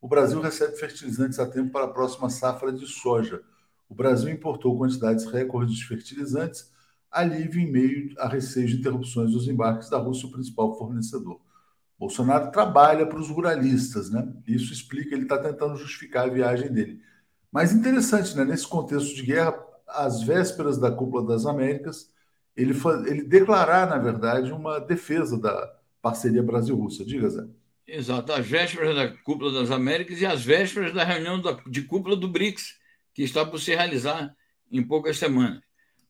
o 0.00 0.06
Brasil 0.06 0.40
recebe 0.40 0.76
fertilizantes 0.76 1.40
a 1.40 1.46
tempo 1.46 1.72
para 1.72 1.86
a 1.86 1.88
próxima 1.88 2.30
safra 2.30 2.72
de 2.72 2.86
soja. 2.86 3.42
O 3.88 3.94
Brasil 3.96 4.30
importou 4.30 4.78
quantidades 4.78 5.24
recordes 5.24 5.74
de 5.74 5.88
fertilizantes, 5.88 6.70
alívio 7.10 7.60
em 7.60 7.68
meio 7.68 8.14
a 8.16 8.28
receio 8.28 8.68
de 8.68 8.76
interrupções 8.76 9.32
dos 9.32 9.48
embarques 9.48 9.90
da 9.90 9.98
Rússia, 9.98 10.28
o 10.28 10.30
principal 10.30 10.78
fornecedor. 10.78 11.40
Bolsonaro 11.98 12.52
trabalha 12.52 13.04
para 13.04 13.18
os 13.18 13.28
ruralistas, 13.28 14.08
né? 14.08 14.32
Isso 14.46 14.72
explica, 14.72 15.12
ele 15.12 15.24
está 15.24 15.36
tentando 15.36 15.76
justificar 15.76 16.28
a 16.28 16.32
viagem 16.32 16.72
dele. 16.72 17.02
Mas 17.50 17.72
interessante, 17.72 18.36
né? 18.36 18.44
Nesse 18.44 18.68
contexto 18.68 19.16
de 19.16 19.24
guerra, 19.24 19.60
às 19.88 20.22
vésperas 20.22 20.78
da 20.78 20.92
Cúpula 20.92 21.26
das 21.26 21.44
Américas, 21.44 22.08
ele, 22.56 22.72
ele 23.08 23.24
declarar, 23.24 23.88
na 23.88 23.98
verdade, 23.98 24.52
uma 24.52 24.78
defesa 24.78 25.36
da 25.36 25.79
parceria 26.00 26.42
Brasil-Rússia. 26.42 27.04
Diga, 27.04 27.28
Zé. 27.28 27.46
Exato, 27.86 28.32
às 28.32 28.46
vésperas 28.46 28.94
da 28.94 29.08
Cúpula 29.08 29.52
das 29.52 29.70
Américas 29.70 30.20
e 30.20 30.26
às 30.26 30.44
vésperas 30.44 30.94
da 30.94 31.02
reunião 31.02 31.42
de 31.66 31.82
cúpula 31.82 32.14
do 32.14 32.28
BRICS, 32.28 32.78
que 33.12 33.22
está 33.22 33.44
por 33.44 33.58
se 33.58 33.74
realizar 33.74 34.34
em 34.70 34.82
poucas 34.82 35.18
semanas. 35.18 35.60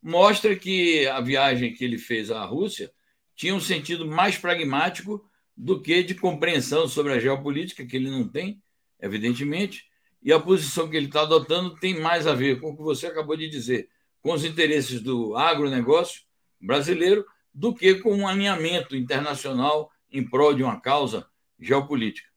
Mostra 0.02 0.54
que 0.54 1.06
a 1.06 1.20
viagem 1.20 1.72
que 1.72 1.84
ele 1.84 1.98
fez 1.98 2.30
à 2.30 2.44
Rússia 2.44 2.92
tinha 3.34 3.54
um 3.54 3.60
sentido 3.60 4.06
mais 4.06 4.36
pragmático 4.36 5.24
do 5.56 5.80
que 5.80 6.02
de 6.02 6.14
compreensão 6.14 6.86
sobre 6.86 7.14
a 7.14 7.18
geopolítica, 7.18 7.84
que 7.84 7.96
ele 7.96 8.10
não 8.10 8.28
tem, 8.28 8.62
evidentemente, 9.00 9.86
e 10.22 10.32
a 10.32 10.38
posição 10.38 10.88
que 10.88 10.96
ele 10.96 11.06
está 11.06 11.22
adotando 11.22 11.74
tem 11.76 11.98
mais 11.98 12.26
a 12.26 12.34
ver 12.34 12.60
com 12.60 12.70
o 12.70 12.76
que 12.76 12.82
você 12.82 13.06
acabou 13.06 13.36
de 13.36 13.48
dizer, 13.48 13.88
com 14.22 14.32
os 14.32 14.44
interesses 14.44 15.00
do 15.00 15.34
agronegócio 15.36 16.22
brasileiro, 16.60 17.24
do 17.52 17.74
que 17.74 17.96
com 17.96 18.14
um 18.14 18.28
alinhamento 18.28 18.96
internacional 18.96 19.90
em 20.10 20.26
prol 20.26 20.54
de 20.54 20.62
uma 20.62 20.80
causa 20.80 21.26
geopolítica. 21.58 22.28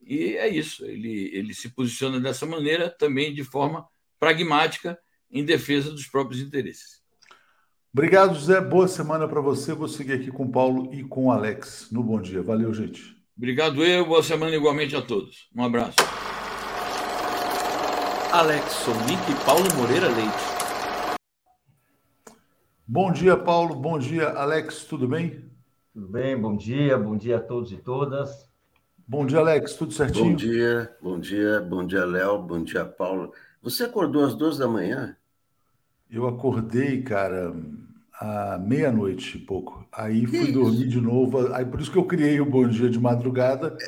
E 0.00 0.36
é 0.36 0.48
isso, 0.48 0.84
ele, 0.84 1.30
ele 1.32 1.54
se 1.54 1.70
posiciona 1.70 2.20
dessa 2.20 2.44
maneira 2.44 2.90
também 2.90 3.32
de 3.32 3.42
forma 3.42 3.86
pragmática 4.18 4.98
em 5.30 5.44
defesa 5.44 5.90
dos 5.90 6.06
próprios 6.06 6.40
interesses. 6.40 7.02
Obrigado, 7.92 8.34
José. 8.34 8.60
Boa 8.60 8.88
semana 8.88 9.28
para 9.28 9.40
você. 9.40 9.72
Vou 9.72 9.86
seguir 9.86 10.14
aqui 10.14 10.30
com 10.30 10.44
o 10.44 10.50
Paulo 10.50 10.92
e 10.92 11.04
com 11.04 11.26
o 11.26 11.30
Alex 11.30 11.88
no 11.92 12.02
Bom 12.02 12.20
Dia. 12.20 12.42
Valeu, 12.42 12.74
gente. 12.74 13.16
Obrigado 13.36 13.84
eu. 13.84 14.04
Boa 14.04 14.22
semana 14.22 14.54
igualmente 14.54 14.96
a 14.96 15.02
todos. 15.02 15.48
Um 15.54 15.64
abraço. 15.64 15.96
Alex 18.32 18.64
Sonic 18.72 19.30
e 19.30 19.44
Paulo 19.44 19.64
Moreira 19.76 20.08
Leite. 20.08 20.53
Bom 22.86 23.10
dia, 23.10 23.34
Paulo. 23.34 23.74
Bom 23.74 23.98
dia, 23.98 24.28
Alex. 24.28 24.84
Tudo 24.84 25.08
bem? 25.08 25.42
Tudo 25.94 26.06
bem, 26.06 26.38
bom 26.38 26.54
dia, 26.54 26.98
bom 26.98 27.16
dia 27.16 27.38
a 27.38 27.40
todos 27.40 27.72
e 27.72 27.78
todas. 27.78 28.46
Bom 29.08 29.24
dia, 29.24 29.38
Alex. 29.38 29.72
Tudo 29.72 29.94
certinho? 29.94 30.32
Bom 30.32 30.36
dia, 30.36 30.96
bom 31.00 31.18
dia, 31.18 31.60
bom 31.62 31.86
dia, 31.86 32.04
Léo, 32.04 32.42
bom 32.42 32.62
dia, 32.62 32.84
Paulo. 32.84 33.32
Você 33.62 33.84
acordou 33.84 34.22
às 34.22 34.34
duas 34.34 34.58
da 34.58 34.68
manhã? 34.68 35.16
Eu 36.10 36.28
acordei, 36.28 37.00
cara, 37.00 37.54
à 38.20 38.58
meia-noite 38.58 39.38
e 39.38 39.40
pouco. 39.40 39.88
Aí 39.90 40.26
fui 40.26 40.52
dormir 40.52 40.86
de 40.86 41.00
novo. 41.00 41.54
Aí 41.54 41.64
por 41.64 41.80
isso 41.80 41.90
que 41.90 41.96
eu 41.96 42.04
criei 42.04 42.38
o 42.38 42.44
Bom 42.44 42.68
Dia 42.68 42.90
de 42.90 43.00
Madrugada. 43.00 43.78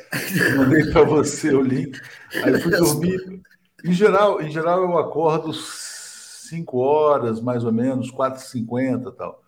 Mandei 0.57 0.91
para 0.91 1.03
você 1.03 1.53
o 1.53 1.61
link. 1.61 1.99
Aí 2.43 2.59
fui 2.59 2.71
dormir 2.71 3.43
em 3.85 3.93
geral, 3.93 4.41
em 4.41 4.49
geral, 4.49 4.81
eu 4.81 4.97
acordo 4.97 5.53
5 6.49 6.77
horas, 6.77 7.41
mais 7.41 7.63
ou 7.63 7.71
menos, 7.71 8.11
4h50 8.11 9.13
e 9.13 9.15
tal. 9.15 9.43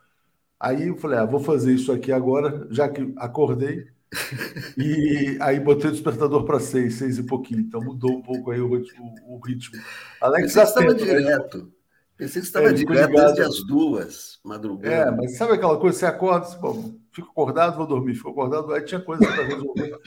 Aí 0.60 0.88
eu 0.90 0.98
falei, 0.98 1.20
ah, 1.20 1.26
vou 1.26 1.40
fazer 1.40 1.74
isso 1.74 1.92
aqui 1.92 2.12
agora, 2.12 2.68
já 2.70 2.90
que 2.90 3.14
acordei. 3.18 3.88
E 4.78 5.38
aí 5.40 5.60
botei 5.60 5.90
o 5.90 5.94
despertador 5.94 6.44
para 6.44 6.60
seis, 6.60 6.96
seis 6.96 7.18
e 7.18 7.24
pouquinho. 7.24 7.62
Então 7.62 7.82
mudou 7.82 8.12
um 8.12 8.22
pouco 8.22 8.52
aí 8.52 8.60
o, 8.60 8.74
o, 8.74 9.36
o 9.36 9.40
ritmo. 9.40 9.80
Alex 10.20 10.48
Pensei 10.48 10.64
estava 10.64 10.88
né? 10.88 10.94
direto. 10.94 11.72
Pensei 12.18 12.42
que 12.42 12.48
estava 12.48 12.70
é, 12.70 12.74
direto 12.74 13.14
desde 13.14 13.42
as 13.42 13.66
duas, 13.66 14.40
madrugada. 14.44 15.10
É, 15.10 15.16
mas 15.16 15.38
sabe 15.38 15.54
aquela 15.54 15.78
coisa, 15.78 15.98
você 15.98 16.06
acorda, 16.06 16.48
você, 16.48 16.58
bom, 16.58 16.96
fico 17.14 17.30
acordado, 17.30 17.78
vou 17.78 17.88
dormir, 17.88 18.16
fico 18.16 18.30
acordado, 18.32 18.74
aí 18.74 18.84
tinha 18.84 19.00
coisa 19.00 19.26
para 19.26 19.44
resolver. 19.46 19.98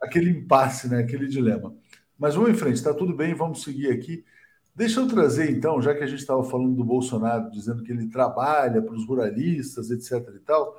Aquele 0.00 0.30
impasse, 0.30 0.88
né? 0.88 1.00
aquele 1.00 1.26
dilema. 1.26 1.74
Mas 2.18 2.34
vamos 2.34 2.50
em 2.50 2.54
frente, 2.54 2.76
está 2.76 2.94
tudo 2.94 3.14
bem, 3.14 3.34
vamos 3.34 3.62
seguir 3.62 3.90
aqui. 3.90 4.24
Deixa 4.80 4.98
eu 4.98 5.06
trazer, 5.06 5.50
então, 5.50 5.82
já 5.82 5.94
que 5.94 6.02
a 6.02 6.06
gente 6.06 6.20
estava 6.20 6.42
falando 6.42 6.74
do 6.74 6.82
Bolsonaro, 6.82 7.50
dizendo 7.50 7.82
que 7.82 7.92
ele 7.92 8.08
trabalha 8.08 8.80
para 8.80 8.94
os 8.94 9.06
ruralistas, 9.06 9.90
etc. 9.90 10.26
e 10.34 10.38
tal, 10.38 10.74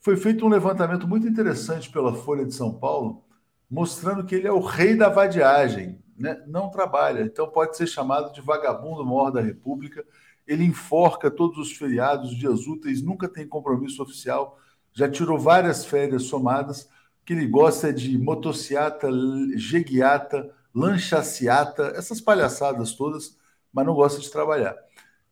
foi 0.00 0.16
feito 0.16 0.46
um 0.46 0.48
levantamento 0.48 1.06
muito 1.06 1.28
interessante 1.28 1.90
pela 1.90 2.14
Folha 2.14 2.46
de 2.46 2.54
São 2.54 2.72
Paulo, 2.72 3.22
mostrando 3.70 4.24
que 4.24 4.34
ele 4.34 4.46
é 4.48 4.52
o 4.52 4.60
rei 4.60 4.96
da 4.96 5.10
vadiagem, 5.10 6.02
né? 6.16 6.42
não 6.46 6.70
trabalha, 6.70 7.20
então 7.20 7.46
pode 7.46 7.76
ser 7.76 7.86
chamado 7.86 8.32
de 8.32 8.40
vagabundo 8.40 9.04
maior 9.04 9.30
da 9.30 9.42
República. 9.42 10.02
Ele 10.46 10.64
enforca 10.64 11.30
todos 11.30 11.58
os 11.58 11.76
feriados, 11.76 12.34
dias 12.34 12.66
úteis, 12.66 13.02
nunca 13.02 13.28
tem 13.28 13.46
compromisso 13.46 14.02
oficial, 14.02 14.58
já 14.94 15.10
tirou 15.10 15.38
várias 15.38 15.84
férias 15.84 16.22
somadas 16.22 16.88
que 17.26 17.34
ele 17.34 17.46
gosta 17.46 17.92
de 17.92 18.16
motociata, 18.16 19.10
jeguiata, 19.56 20.50
lanchaciata, 20.74 21.92
essas 21.96 22.20
palhaçadas 22.20 22.94
todas, 22.94 23.36
mas 23.72 23.86
não 23.86 23.94
gosta 23.94 24.20
de 24.20 24.30
trabalhar. 24.30 24.76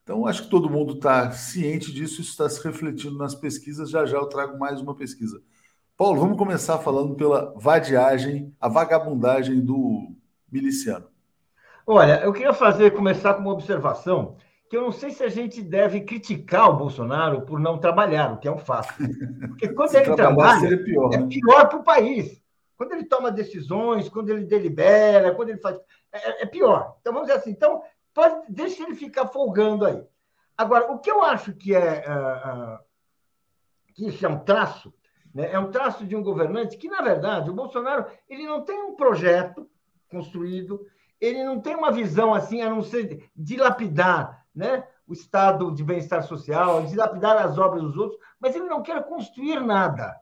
Então, 0.03 0.27
acho 0.27 0.45
que 0.45 0.51
todo 0.51 0.71
mundo 0.71 0.95
está 0.95 1.31
ciente 1.33 1.93
disso, 1.93 2.21
isso 2.21 2.31
está 2.31 2.49
se 2.49 2.63
refletindo 2.65 3.19
nas 3.19 3.35
pesquisas. 3.35 3.91
Já 3.91 4.07
já 4.07 4.17
eu 4.17 4.27
trago 4.27 4.59
mais 4.59 4.81
uma 4.81 4.95
pesquisa. 4.95 5.43
Paulo, 5.97 6.21
vamos 6.21 6.39
começar 6.39 6.79
falando 6.79 7.15
pela 7.15 7.53
vadiagem, 7.57 8.55
a 8.61 8.69
vagabundagem 8.69 9.61
do 9.61 10.15
miliciano. 10.51 11.07
Olha, 11.87 12.21
eu 12.23 12.33
queria 12.33 12.55
fazer, 12.55 12.93
começar 12.93 13.35
com 13.35 13.41
uma 13.41 13.53
observação 13.53 14.37
que 14.69 14.77
eu 14.77 14.83
não 14.83 14.93
sei 14.93 15.11
se 15.11 15.25
a 15.25 15.29
gente 15.29 15.63
deve 15.63 16.03
criticar 16.03 16.71
o 16.71 16.77
Bolsonaro 16.77 17.43
por 17.43 17.59
não 17.59 17.79
trabalhar, 17.79 18.33
o 18.33 18.39
que 18.39 18.47
é 18.47 18.53
um 18.53 18.59
fato. 18.59 18.95
Porque 19.49 19.69
quando 19.69 19.95
ele 19.97 20.15
trabalha, 20.15 20.85
pior, 20.85 21.15
é 21.15 21.19
né? 21.19 21.27
pior 21.29 21.69
para 21.69 21.79
o 21.79 21.83
país. 21.83 22.41
Quando 22.79 22.93
ele 22.93 23.05
toma 23.05 23.33
decisões, 23.33 24.09
quando 24.09 24.31
ele 24.31 24.45
delibera, 24.45 25.35
quando 25.35 25.49
ele 25.49 25.59
faz. 25.59 25.77
É, 26.13 26.45
é, 26.45 26.47
pior. 26.47 26.97
Então, 27.01 27.13
vamos 27.13 27.27
dizer 27.27 27.41
assim, 27.41 27.51
então, 27.51 27.83
pode, 28.15 28.41
deixa 28.49 28.85
ele 28.85 28.95
ficar 28.95 29.27
folgando 29.27 29.85
aí. 29.85 30.01
Agora, 30.57 30.93
o 30.93 31.01
que 31.01 31.11
eu 31.11 31.21
acho 31.23 31.53
que 31.53 31.75
é, 31.75 32.05
uh, 32.09 32.77
uh, 32.77 32.79
que 33.93 34.07
isso 34.07 34.25
é 34.25 34.29
um 34.29 34.39
traço, 34.39 34.95
né? 35.35 35.51
é 35.53 35.59
um 35.59 35.73
traço 35.73 36.07
de 36.07 36.15
um 36.15 36.23
governante 36.23 36.77
que, 36.77 36.89
na 36.89 37.03
verdade, 37.03 37.51
o 37.51 37.55
Bolsonaro 37.55 38.07
ele 38.29 38.47
não 38.47 38.65
tem 38.65 38.81
um 38.81 38.95
projeto 38.95 39.69
construído, 40.09 40.87
ele 41.21 41.45
não 41.45 41.61
tem 41.61 41.75
uma 41.75 41.91
visão 41.91 42.33
assim, 42.33 42.63
a 42.63 42.71
não 42.71 42.81
ser 42.81 43.29
dilapidar 43.37 44.47
né? 44.55 44.87
o 45.07 45.13
estado 45.13 45.73
de 45.75 45.83
bem-estar 45.83 46.23
social, 46.23 46.87
dilapidar 46.87 47.37
as 47.45 47.59
obras 47.59 47.83
dos 47.83 47.97
outros, 47.97 48.21
mas 48.39 48.55
ele 48.55 48.67
não 48.67 48.83
quer 48.83 49.05
construir 49.05 49.61
nada. 49.61 50.17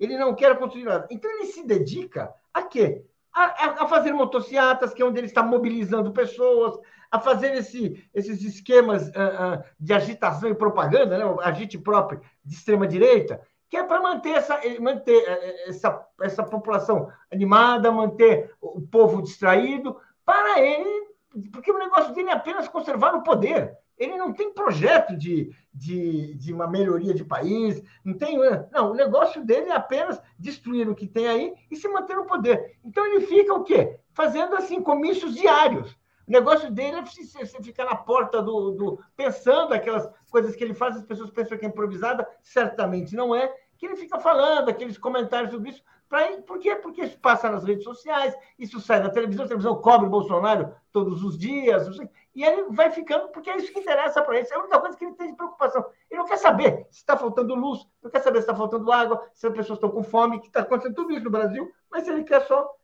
Ele 0.00 0.18
não 0.18 0.34
quer 0.34 0.58
construir 0.58 0.84
nada. 0.84 1.06
Então 1.10 1.30
ele 1.30 1.46
se 1.46 1.64
dedica 1.64 2.34
a 2.52 2.62
quê? 2.62 3.04
A, 3.32 3.84
a, 3.84 3.86
fazer 3.86 4.12
motocicletas, 4.12 4.92
que 4.92 5.00
é 5.00 5.04
onde 5.04 5.18
ele 5.20 5.28
está 5.28 5.40
mobilizando 5.40 6.12
pessoas, 6.12 6.76
a 7.12 7.20
fazer 7.20 7.54
esse, 7.54 8.04
esses 8.12 8.42
esquemas 8.42 9.08
uh, 9.08 9.58
uh, 9.58 9.64
de 9.78 9.92
agitação 9.92 10.48
e 10.48 10.54
propaganda, 10.54 11.16
né? 11.16 11.36
agite 11.42 11.78
próprio 11.78 12.20
de 12.44 12.54
extrema-direita, 12.54 13.40
que 13.68 13.76
é 13.76 13.84
para 13.84 14.00
manter, 14.00 14.30
essa, 14.30 14.60
manter 14.80 15.22
essa, 15.68 16.04
essa 16.20 16.42
população 16.42 17.08
animada, 17.30 17.92
manter 17.92 18.52
o 18.60 18.80
povo 18.80 19.22
distraído, 19.22 19.96
para 20.24 20.60
ele 20.60 21.10
porque 21.52 21.70
o 21.70 21.78
negócio 21.78 22.12
dele 22.12 22.30
é 22.30 22.32
apenas 22.32 22.68
conservar 22.68 23.14
o 23.14 23.22
poder. 23.22 23.76
Ele 24.00 24.16
não 24.16 24.32
tem 24.32 24.50
projeto 24.54 25.14
de, 25.14 25.54
de, 25.74 26.34
de 26.34 26.54
uma 26.54 26.66
melhoria 26.66 27.12
de 27.12 27.22
país, 27.22 27.82
não 28.02 28.16
tem. 28.16 28.38
Não, 28.72 28.92
o 28.92 28.94
negócio 28.94 29.44
dele 29.44 29.68
é 29.68 29.76
apenas 29.76 30.20
destruir 30.38 30.88
o 30.88 30.94
que 30.94 31.06
tem 31.06 31.28
aí 31.28 31.54
e 31.70 31.76
se 31.76 31.86
manter 31.86 32.16
no 32.16 32.24
poder. 32.24 32.78
Então 32.82 33.04
ele 33.04 33.20
fica 33.26 33.52
o 33.52 33.62
quê? 33.62 34.00
Fazendo 34.14 34.56
assim, 34.56 34.80
comícios 34.80 35.34
diários. 35.34 35.90
O 36.26 36.32
negócio 36.32 36.70
dele 36.70 36.96
é 36.96 37.02
você 37.02 37.62
ficar 37.62 37.84
na 37.84 37.96
porta 37.96 38.40
do, 38.40 38.70
do. 38.70 39.04
pensando 39.14 39.74
aquelas 39.74 40.08
coisas 40.30 40.56
que 40.56 40.64
ele 40.64 40.72
faz, 40.72 40.96
as 40.96 41.02
pessoas 41.02 41.28
pensam 41.28 41.58
que 41.58 41.66
é 41.66 41.68
improvisada, 41.68 42.26
certamente 42.42 43.14
não 43.14 43.34
é, 43.34 43.52
que 43.76 43.84
ele 43.84 43.96
fica 43.96 44.18
falando, 44.18 44.70
aqueles 44.70 44.96
comentários 44.96 45.50
sobre 45.50 45.70
isso, 45.70 45.82
Pra, 46.10 46.26
por 46.42 46.58
quê? 46.58 46.74
Porque 46.74 47.04
isso 47.04 47.16
passa 47.20 47.48
nas 47.48 47.62
redes 47.62 47.84
sociais, 47.84 48.34
isso 48.58 48.80
sai 48.80 48.98
na 49.00 49.10
televisão, 49.10 49.44
a 49.44 49.48
televisão 49.48 49.76
cobre 49.76 50.08
o 50.08 50.10
Bolsonaro 50.10 50.74
todos 50.92 51.22
os 51.22 51.38
dias, 51.38 51.86
e 52.34 52.44
ele 52.44 52.64
vai 52.70 52.90
ficando, 52.90 53.28
porque 53.28 53.48
é 53.48 53.56
isso 53.56 53.72
que 53.72 53.78
interessa 53.78 54.20
para 54.20 54.36
ele. 54.36 54.48
É 54.50 54.54
a 54.56 54.58
única 54.58 54.80
coisa 54.80 54.98
que 54.98 55.04
ele 55.04 55.14
tem 55.14 55.28
de 55.28 55.36
preocupação. 55.36 55.86
Ele 56.10 56.18
não 56.18 56.26
quer 56.26 56.38
saber 56.38 56.88
se 56.90 56.98
está 56.98 57.16
faltando 57.16 57.54
luz, 57.54 57.86
não 58.02 58.10
quer 58.10 58.22
saber 58.22 58.38
se 58.38 58.42
está 58.42 58.56
faltando 58.56 58.90
água, 58.90 59.24
se 59.32 59.46
as 59.46 59.52
pessoas 59.52 59.76
estão 59.76 59.88
com 59.88 60.02
fome, 60.02 60.40
que 60.40 60.48
está 60.48 60.62
acontecendo 60.62 60.96
tudo 60.96 61.12
isso 61.12 61.22
no 61.22 61.30
Brasil, 61.30 61.70
mas 61.88 62.08
ele 62.08 62.24
quer 62.24 62.44
só 62.44 62.74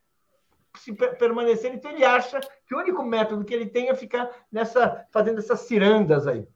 se 0.77 0.93
permanecer. 0.93 1.75
Então 1.75 1.91
ele 1.91 2.05
acha 2.05 2.39
que 2.65 2.77
o 2.77 2.79
único 2.79 3.03
método 3.03 3.45
que 3.45 3.53
ele 3.53 3.67
tem 3.67 3.89
é 3.89 3.95
ficar 3.97 4.31
nessa 4.53 5.05
fazendo 5.11 5.41
essas 5.41 5.61
cirandas 5.63 6.29
aí. 6.29 6.47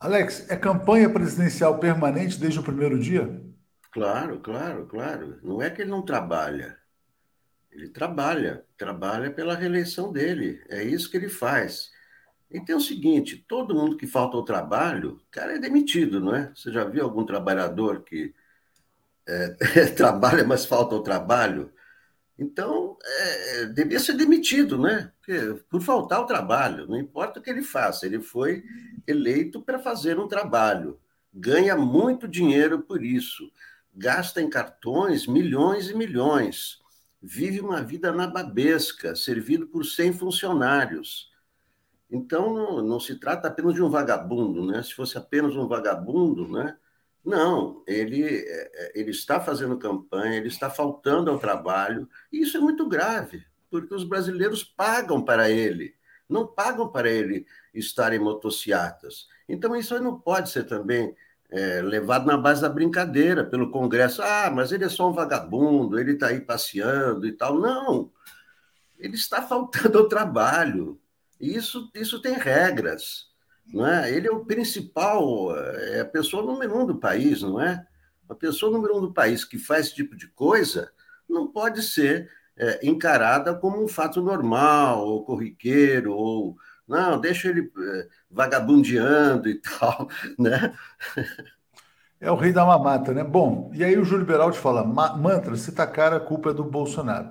Alex, 0.00 0.50
é 0.50 0.56
campanha 0.56 1.08
presidencial 1.08 1.78
permanente 1.78 2.40
desde 2.40 2.58
o 2.58 2.62
primeiro 2.64 2.98
dia? 2.98 3.43
Claro, 3.94 4.40
claro, 4.40 4.86
claro. 4.88 5.38
Não 5.40 5.62
é 5.62 5.70
que 5.70 5.80
ele 5.82 5.90
não 5.90 6.02
trabalha. 6.04 6.76
Ele 7.70 7.88
trabalha, 7.88 8.64
trabalha 8.76 9.30
pela 9.32 9.54
reeleição 9.54 10.12
dele. 10.12 10.60
É 10.68 10.82
isso 10.82 11.08
que 11.08 11.16
ele 11.16 11.28
faz. 11.28 11.92
Então 12.50 12.74
é 12.76 12.78
o 12.78 12.82
seguinte: 12.82 13.44
todo 13.48 13.74
mundo 13.74 13.96
que 13.96 14.06
falta 14.06 14.36
ao 14.36 14.44
trabalho, 14.44 15.20
cara, 15.30 15.54
é 15.54 15.58
demitido, 15.60 16.20
não 16.20 16.34
é? 16.34 16.52
Você 16.56 16.72
já 16.72 16.84
viu 16.84 17.04
algum 17.04 17.24
trabalhador 17.24 18.02
que 18.02 18.34
é, 19.28 19.56
trabalha, 19.96 20.44
mas 20.44 20.66
falta 20.66 20.94
ao 20.96 21.02
trabalho? 21.02 21.72
Então, 22.38 22.98
é, 23.04 23.66
devia 23.66 24.00
ser 24.00 24.14
demitido, 24.14 24.78
né? 24.78 25.12
Porque, 25.18 25.62
por 25.70 25.80
faltar 25.82 26.18
ao 26.18 26.26
trabalho, 26.26 26.86
não 26.88 26.98
importa 26.98 27.40
o 27.40 27.42
que 27.42 27.50
ele 27.50 27.62
faça, 27.62 28.06
ele 28.06 28.20
foi 28.20 28.64
eleito 29.06 29.62
para 29.62 29.78
fazer 29.78 30.18
um 30.18 30.28
trabalho, 30.28 30.98
ganha 31.32 31.76
muito 31.76 32.26
dinheiro 32.28 32.82
por 32.82 33.04
isso, 33.04 33.44
gasta 33.94 34.42
em 34.42 34.50
cartões 34.50 35.26
milhões 35.26 35.88
e 35.88 35.94
milhões, 35.94 36.80
vive 37.22 37.60
uma 37.60 37.82
vida 37.82 38.12
nababesca, 38.12 39.14
servido 39.14 39.66
por 39.66 39.84
100 39.84 40.12
funcionários. 40.14 41.32
Então, 42.10 42.82
não, 42.82 43.00
se 43.00 43.18
trata 43.18 43.48
apenas 43.48 43.74
de 43.74 43.82
um 43.82 43.88
vagabundo, 43.88 44.66
né? 44.66 44.82
Se 44.82 44.94
fosse 44.94 45.16
apenas 45.16 45.56
um 45.56 45.66
vagabundo, 45.66 46.46
né? 46.48 46.76
Não, 47.24 47.82
ele, 47.86 48.22
é, 48.22 48.70
é, 48.74 48.92
ele 48.94 49.10
está 49.10 49.40
fazendo 49.40 49.78
campanha, 49.78 50.36
ele 50.36 50.48
está 50.48 50.68
faltando 50.68 51.30
ao 51.30 51.38
trabalho, 51.38 52.08
e 52.30 52.42
isso 52.42 52.58
é 52.58 52.60
muito 52.60 52.86
grave, 52.86 53.44
porque 53.70 53.94
os 53.94 54.04
brasileiros 54.04 54.62
pagam 54.62 55.24
para 55.24 55.48
ele, 55.48 55.94
não 56.28 56.46
pagam 56.46 56.86
para 56.92 57.10
ele 57.10 57.46
estar 57.72 58.12
em 58.12 58.18
motocicletas. 58.18 59.26
Então, 59.48 59.74
isso 59.74 59.98
não 60.00 60.20
pode 60.20 60.50
ser 60.50 60.64
também 60.64 61.16
é, 61.54 61.80
levado 61.80 62.26
na 62.26 62.36
base 62.36 62.60
da 62.60 62.68
brincadeira 62.68 63.44
pelo 63.44 63.70
Congresso. 63.70 64.20
Ah, 64.22 64.50
mas 64.52 64.72
ele 64.72 64.84
é 64.84 64.88
só 64.88 65.08
um 65.08 65.12
vagabundo, 65.12 66.00
ele 66.00 66.14
está 66.14 66.26
aí 66.28 66.40
passeando 66.40 67.24
e 67.26 67.32
tal. 67.32 67.60
Não, 67.60 68.10
ele 68.98 69.14
está 69.14 69.40
faltando 69.40 69.98
ao 69.98 70.08
trabalho. 70.08 71.00
Isso, 71.40 71.90
isso 71.94 72.20
tem 72.20 72.34
regras. 72.34 73.32
Não 73.72 73.86
é? 73.86 74.12
Ele 74.12 74.26
é 74.26 74.32
o 74.32 74.44
principal, 74.44 75.56
é 75.56 76.00
a 76.00 76.04
pessoa 76.04 76.42
número 76.42 76.76
um 76.76 76.84
do 76.84 76.98
país, 76.98 77.40
não 77.40 77.60
é? 77.60 77.86
A 78.28 78.34
pessoa 78.34 78.72
número 78.72 78.98
um 78.98 79.00
do 79.00 79.14
país 79.14 79.44
que 79.44 79.56
faz 79.56 79.86
esse 79.86 79.94
tipo 79.94 80.16
de 80.16 80.26
coisa 80.28 80.90
não 81.28 81.46
pode 81.46 81.82
ser 81.82 82.28
é, 82.56 82.86
encarada 82.86 83.54
como 83.54 83.82
um 83.82 83.88
fato 83.88 84.20
normal, 84.20 85.06
ou 85.06 85.24
corriqueiro, 85.24 86.12
ou 86.12 86.56
não, 86.86 87.20
deixa 87.20 87.48
ele 87.48 87.70
é, 87.78 88.08
vagabundeando 88.30 89.48
e 89.48 89.60
tal, 89.60 90.08
né? 90.38 90.74
É 92.20 92.30
o 92.30 92.36
rei 92.36 92.52
da 92.52 92.64
mamata, 92.64 93.12
né? 93.12 93.22
Bom, 93.22 93.70
e 93.74 93.84
aí 93.84 93.98
o 93.98 94.04
Júlio 94.04 94.24
Beraldi 94.26 94.58
fala: 94.58 94.84
mantra, 94.84 95.56
se 95.56 95.72
tá 95.72 95.86
cara, 95.86 96.16
a 96.16 96.20
culpa 96.20 96.50
é 96.50 96.54
do 96.54 96.64
Bolsonaro. 96.64 97.28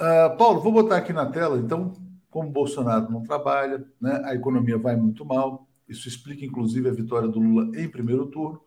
Uh, 0.00 0.36
Paulo, 0.38 0.60
vou 0.60 0.72
botar 0.72 0.96
aqui 0.96 1.12
na 1.12 1.26
tela, 1.30 1.58
então, 1.58 1.92
como 2.30 2.50
Bolsonaro 2.50 3.10
não 3.12 3.22
trabalha, 3.22 3.86
né, 4.00 4.22
a 4.24 4.34
economia 4.34 4.78
vai 4.78 4.96
muito 4.96 5.24
mal. 5.24 5.68
Isso 5.88 6.08
explica, 6.08 6.44
inclusive, 6.44 6.88
a 6.88 6.92
vitória 6.92 7.28
do 7.28 7.38
Lula 7.38 7.70
em 7.78 7.88
primeiro 7.88 8.26
turno. 8.26 8.60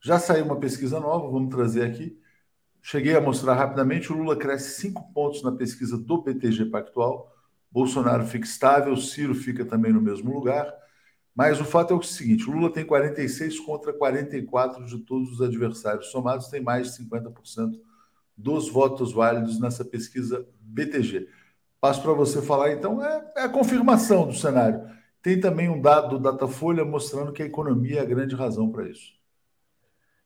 Já 0.00 0.18
saiu 0.18 0.44
uma 0.46 0.58
pesquisa 0.58 1.00
nova, 1.00 1.30
vamos 1.30 1.54
trazer 1.54 1.82
aqui. 1.84 2.18
Cheguei 2.82 3.16
a 3.16 3.20
mostrar 3.20 3.54
rapidamente: 3.54 4.12
o 4.12 4.16
Lula 4.16 4.36
cresce 4.36 4.80
cinco 4.80 5.12
pontos 5.12 5.42
na 5.42 5.52
pesquisa 5.52 5.98
do 5.98 6.22
BTG 6.22 6.66
Pactual. 6.66 7.33
Bolsonaro 7.74 8.24
fica 8.24 8.46
estável, 8.46 8.96
Ciro 8.96 9.34
fica 9.34 9.64
também 9.64 9.92
no 9.92 10.00
mesmo 10.00 10.32
lugar. 10.32 10.72
Mas 11.34 11.60
o 11.60 11.64
fato 11.64 11.92
é 11.92 11.96
o 11.96 12.02
seguinte: 12.02 12.48
Lula 12.48 12.72
tem 12.72 12.86
46 12.86 13.58
contra 13.58 13.92
44 13.92 14.86
de 14.86 14.98
todos 14.98 15.32
os 15.32 15.40
adversários 15.42 16.06
somados, 16.06 16.46
tem 16.46 16.62
mais 16.62 16.92
de 16.92 17.02
50% 17.02 17.72
dos 18.36 18.68
votos 18.68 19.12
válidos 19.12 19.58
nessa 19.58 19.84
pesquisa 19.84 20.46
BTG. 20.60 21.28
Passo 21.80 22.00
para 22.00 22.12
você 22.12 22.40
falar, 22.40 22.70
então, 22.70 23.04
é, 23.04 23.32
é, 23.36 23.42
a 23.42 23.48
confirmação 23.48 24.28
do 24.28 24.32
cenário. 24.32 24.88
Tem 25.20 25.40
também 25.40 25.68
um 25.68 25.80
dado 25.80 26.10
do 26.10 26.22
Datafolha 26.22 26.84
mostrando 26.84 27.32
que 27.32 27.42
a 27.42 27.46
economia 27.46 27.98
é 27.98 28.02
a 28.02 28.06
grande 28.06 28.36
razão 28.36 28.70
para 28.70 28.88
isso. 28.88 29.14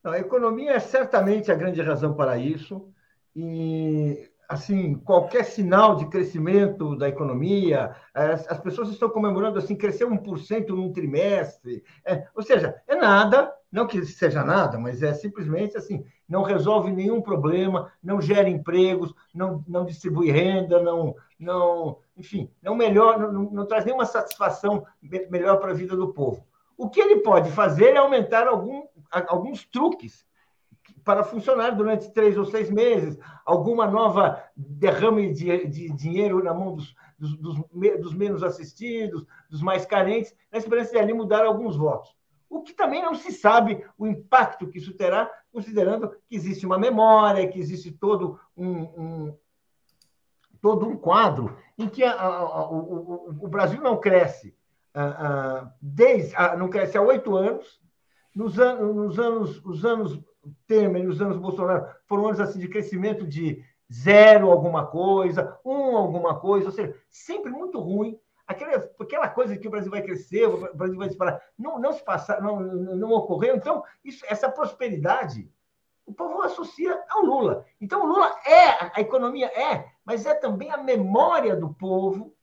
Não, 0.05 0.13
a 0.13 0.19
economia 0.19 0.73
é 0.73 0.81
certamente 0.81 1.51
a 1.51 1.55
grande 1.55 1.81
razão 1.81 2.13
para 2.13 2.37
isso. 2.37 2.93
E, 3.35 4.29
assim, 4.49 4.95
qualquer 4.95 5.45
sinal 5.45 5.95
de 5.95 6.07
crescimento 6.07 6.97
da 6.97 7.07
economia, 7.07 7.95
as, 8.15 8.51
as 8.51 8.59
pessoas 8.59 8.89
estão 8.89 9.11
comemorando, 9.11 9.59
assim, 9.59 9.77
cresceu 9.77 10.09
1% 10.11 10.69
num 10.71 10.91
trimestre. 10.91 11.85
É, 12.03 12.27
ou 12.35 12.43
seja, 12.43 12.81
é 12.87 12.97
nada, 12.97 13.53
não 13.71 13.87
que 13.87 14.03
seja 14.07 14.43
nada, 14.43 14.79
mas 14.79 15.03
é 15.03 15.13
simplesmente 15.13 15.77
assim, 15.77 16.03
não 16.27 16.43
resolve 16.43 16.91
nenhum 16.91 17.21
problema, 17.21 17.93
não 18.03 18.23
gera 18.23 18.49
empregos, 18.49 19.15
não, 19.35 19.63
não 19.69 19.85
distribui 19.85 20.31
renda, 20.31 20.83
não, 20.83 21.15
não, 21.39 21.99
enfim, 22.17 22.51
não 22.63 22.75
melhor, 22.75 23.19
não, 23.31 23.51
não 23.51 23.67
traz 23.67 23.85
nenhuma 23.85 24.07
satisfação 24.07 24.87
melhor 25.03 25.59
para 25.59 25.73
a 25.73 25.75
vida 25.75 25.95
do 25.95 26.15
povo. 26.15 26.47
O 26.75 26.89
que 26.89 27.01
ele 27.01 27.21
pode 27.21 27.51
fazer 27.51 27.95
é 27.95 27.99
aumentar 27.99 28.49
algum, 28.49 28.85
alguns 29.11 29.67
truques 29.67 30.28
para 31.09 31.25
funcionar 31.25 31.71
durante 31.71 32.13
três 32.13 32.37
ou 32.37 32.45
seis 32.45 32.71
meses, 32.71 33.19
alguma 33.43 33.87
nova 33.87 34.45
derrame 34.55 35.33
de, 35.33 35.67
de 35.67 35.89
dinheiro 35.89 36.45
na 36.45 36.53
mão 36.53 36.77
dos, 36.77 36.95
dos, 37.19 37.35
dos, 37.39 37.57
dos 37.99 38.13
menos 38.13 38.43
assistidos, 38.43 39.25
dos 39.49 39.63
mais 39.63 39.87
carentes, 39.87 40.37
na 40.53 40.59
esperança 40.59 40.91
de 40.91 40.99
ali 40.99 41.15
mudar 41.15 41.47
alguns 41.47 41.79
votos 41.79 42.15
o 42.51 42.63
que 42.63 42.73
também 42.73 43.03
não 43.03 43.15
se 43.15 43.31
sabe 43.31 43.85
o 43.97 44.07
impacto 44.07 44.69
que 44.69 44.79
isso 44.79 44.95
terá, 44.95 45.31
considerando 45.53 46.11
que 46.27 46.35
existe 46.35 46.65
uma 46.65 46.79
memória, 46.79 47.47
que 47.47 47.59
existe 47.59 47.93
todo 47.93 48.39
um, 48.57 48.71
um 48.71 49.37
todo 50.61 50.87
um 50.87 50.97
quadro 50.97 51.57
em 51.77 51.89
que 51.89 52.03
a, 52.03 52.13
a, 52.13 52.27
a, 52.27 52.71
o, 52.71 53.37
o, 53.43 53.49
Brasil 53.49 53.81
não 53.81 54.01
cresce 54.01 54.57
desde 55.81 56.35
não 56.57 56.69
cresce 56.69 56.99
há 56.99 57.03
oito 57.03 57.37
anos. 57.37 57.81
Nos, 58.35 58.59
an, 58.59 58.77
nos 58.77 59.19
anos 59.19 59.65
os 59.65 59.85
anos 59.85 60.21
Temer 60.67 61.05
e 61.05 61.07
os 61.07 61.21
anos 61.21 61.37
Bolsonaro 61.37 61.87
foram 62.07 62.27
anos 62.27 62.41
assim 62.41 62.59
de 62.59 62.69
crescimento 62.69 63.27
de 63.27 63.65
zero 63.93 64.51
alguma 64.51 64.87
coisa, 64.87 65.59
um 65.65 65.97
alguma 65.97 66.39
coisa, 66.39 66.67
ou 66.67 66.73
seja, 66.73 66.95
sempre 67.09 67.51
muito 67.51 67.81
ruim 67.81 68.19
aquela, 68.49 68.91
aquela 68.99 69.29
coisa 69.29 69.57
que 69.57 69.69
o 69.69 69.71
Brasil 69.71 69.91
vai 69.91 70.03
crescer, 70.03 70.47
o 70.47 70.75
Brasil 70.75 70.97
vai 70.97 71.09
disparar, 71.09 71.41
não, 71.57 71.79
não 71.79 71.93
se 71.93 72.03
passar, 72.03 72.41
não, 72.41 72.59
não 72.59 73.13
ocorreu. 73.13 73.55
Então, 73.55 73.85
isso, 74.03 74.25
essa 74.27 74.51
prosperidade, 74.51 75.53
o 76.07 76.15
povo 76.15 76.41
associa 76.41 76.99
ao 77.11 77.23
Lula. 77.23 77.67
Então, 77.79 78.03
o 78.03 78.07
Lula 78.07 78.35
é, 78.47 78.91
a 78.95 79.01
economia 79.01 79.47
é, 79.49 79.87
mas 80.03 80.25
é 80.25 80.35
também 80.35 80.71
a 80.71 80.79
memória 80.79 81.55
do 81.55 81.75
povo 81.75 82.35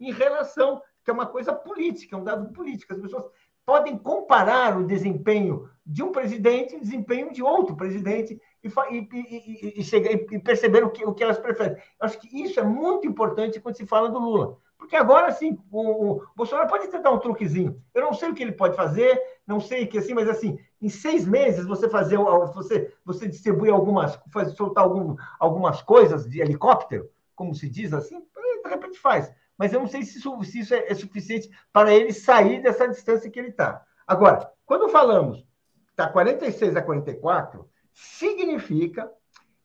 em 0.00 0.10
relação, 0.10 0.82
que 1.04 1.10
é 1.10 1.12
uma 1.12 1.26
coisa 1.26 1.52
política, 1.52 2.16
é 2.16 2.18
um 2.18 2.24
dado 2.24 2.50
político. 2.50 2.94
As 2.94 3.00
pessoas 3.00 3.26
podem 3.64 3.96
comparar 3.96 4.78
o 4.78 4.86
desempenho 4.86 5.68
de 5.86 6.02
um 6.02 6.12
presidente 6.12 6.74
e 6.74 6.78
o 6.78 6.80
desempenho 6.80 7.32
de 7.32 7.42
outro 7.42 7.76
presidente 7.76 8.40
e, 8.62 8.68
e, 8.90 9.82
e, 9.82 10.34
e, 10.34 10.38
perceber 10.38 10.82
o 10.82 10.90
que, 10.90 11.04
o 11.04 11.12
que 11.12 11.22
elas 11.22 11.38
preferem. 11.38 11.76
Acho 12.00 12.18
que 12.18 12.42
isso 12.42 12.58
é 12.58 12.62
muito 12.62 13.06
importante 13.06 13.60
quando 13.60 13.76
se 13.76 13.86
fala 13.86 14.08
do 14.08 14.18
Lula. 14.18 14.56
Porque 14.78 14.96
agora, 14.96 15.30
sim, 15.32 15.58
o, 15.70 16.12
o 16.12 16.22
Bolsonaro 16.36 16.68
pode 16.68 16.88
tentar 16.88 17.10
um 17.10 17.18
truquezinho. 17.18 17.82
Eu 17.94 18.02
não 18.02 18.12
sei 18.12 18.30
o 18.30 18.34
que 18.34 18.42
ele 18.42 18.52
pode 18.52 18.76
fazer, 18.76 19.20
não 19.46 19.60
sei 19.60 19.86
que 19.86 19.98
assim, 19.98 20.14
mas 20.14 20.28
assim, 20.28 20.58
em 20.80 20.88
seis 20.88 21.26
meses 21.26 21.66
você 21.66 21.88
fazer, 21.88 22.18
você, 22.18 22.92
você 23.04 23.28
distribui 23.28 23.70
algumas, 23.70 24.18
faz, 24.32 24.52
soltar 24.52 24.84
algum, 24.84 25.16
algumas 25.38 25.80
coisas 25.82 26.28
de 26.28 26.40
helicóptero, 26.40 27.08
como 27.34 27.54
se 27.54 27.68
diz 27.68 27.92
assim, 27.92 28.20
de 28.20 28.68
repente 28.68 28.98
faz. 28.98 29.30
Mas 29.56 29.72
eu 29.72 29.80
não 29.80 29.86
sei 29.86 30.02
se 30.02 30.18
isso, 30.18 30.42
se 30.44 30.60
isso 30.60 30.74
é, 30.74 30.86
é 30.88 30.94
suficiente 30.94 31.48
para 31.72 31.94
ele 31.94 32.12
sair 32.12 32.62
dessa 32.62 32.88
distância 32.88 33.30
que 33.30 33.38
ele 33.38 33.48
está. 33.48 33.84
Agora, 34.06 34.50
quando 34.66 34.88
falamos 34.88 35.44
está 35.90 36.08
46 36.08 36.76
a 36.76 36.82
44, 36.82 37.68
significa 37.92 39.10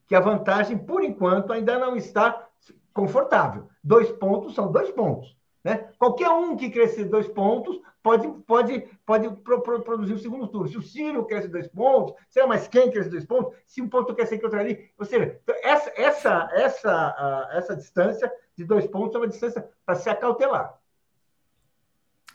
que 0.06 0.14
a 0.14 0.20
vantagem, 0.20 0.78
por 0.78 1.02
enquanto, 1.02 1.52
ainda 1.52 1.78
não 1.78 1.96
está 1.96 2.48
confortável. 2.92 3.68
Dois 3.82 4.10
pontos 4.12 4.54
são 4.54 4.70
dois 4.70 4.90
pontos. 4.90 5.36
Né? 5.62 5.88
Qualquer 5.98 6.30
um 6.30 6.56
que 6.56 6.70
crescer 6.70 7.04
dois 7.04 7.28
pontos 7.28 7.78
pode, 8.02 8.28
pode, 8.46 8.88
pode 9.04 9.28
pro, 9.42 9.62
pro, 9.62 9.82
produzir 9.82 10.14
o 10.14 10.18
segundo 10.18 10.48
turno. 10.48 10.68
Se 10.68 10.78
o 10.78 10.82
Ciro 10.82 11.26
cresce 11.26 11.48
dois 11.48 11.68
pontos, 11.68 12.14
sei 12.30 12.42
lá, 12.42 12.48
mas 12.48 12.66
quem 12.66 12.90
cresce 12.90 13.10
dois 13.10 13.26
pontos, 13.26 13.54
se 13.66 13.82
um 13.82 13.88
ponto 13.88 14.14
crescer 14.14 14.38
que 14.38 14.44
outro 14.44 14.58
ali. 14.58 14.90
Ou 14.98 15.04
seja, 15.04 15.38
então, 15.42 15.54
essa, 15.62 15.92
essa, 15.96 16.48
essa, 16.52 17.48
essa 17.52 17.76
distância 17.76 18.32
de 18.56 18.64
dois 18.64 18.86
pontos 18.86 19.14
é 19.14 19.18
uma 19.18 19.28
distância 19.28 19.68
para 19.84 19.94
se 19.94 20.08
acautelar. 20.08 20.78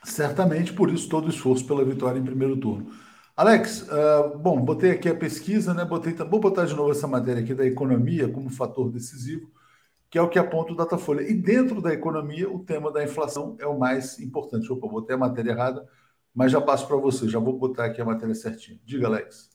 Certamente, 0.04 0.72
por 0.72 0.92
isso, 0.92 1.10
todo 1.10 1.30
esforço 1.30 1.66
pela 1.66 1.84
vitória 1.84 2.20
em 2.20 2.24
primeiro 2.24 2.56
turno. 2.58 2.92
Alex, 3.36 3.82
uh, 3.90 4.38
bom, 4.38 4.62
botei 4.62 4.92
aqui 4.92 5.10
a 5.10 5.16
pesquisa, 5.16 5.74
né? 5.74 5.84
Botei, 5.84 6.14
vou 6.14 6.40
botar 6.40 6.66
de 6.66 6.76
novo 6.76 6.92
essa 6.92 7.08
matéria 7.08 7.44
aqui 7.44 7.54
da 7.54 7.66
economia 7.66 8.30
como 8.30 8.50
fator 8.50 8.90
decisivo. 8.90 9.52
Que 10.10 10.18
é 10.18 10.22
o 10.22 10.30
que 10.30 10.40
aponta 10.40 10.74
o 10.74 10.76
Datafolha. 10.76 11.22
E 11.22 11.34
dentro 11.34 11.82
da 11.82 11.94
economia, 11.94 12.50
o 12.50 12.64
tema 12.64 12.92
da 12.92 13.04
inflação 13.04 13.56
é 13.60 13.66
o 13.66 13.78
mais 13.78 14.20
importante. 14.20 14.72
Opa, 14.72 14.88
botei 14.88 15.16
a 15.16 15.20
matéria 15.20 15.52
errada, 15.52 15.88
mas 16.34 16.52
já 16.52 16.62
passo 16.62 16.88
para 16.88 16.98
você, 16.98 17.28
já 17.28 17.40
vou 17.40 17.58
botar 17.58 17.86
aqui 17.86 18.02
a 18.02 18.06
matéria 18.06 18.36
certinha. 18.36 18.80
Diga, 18.84 19.08
Alex. 19.08 19.50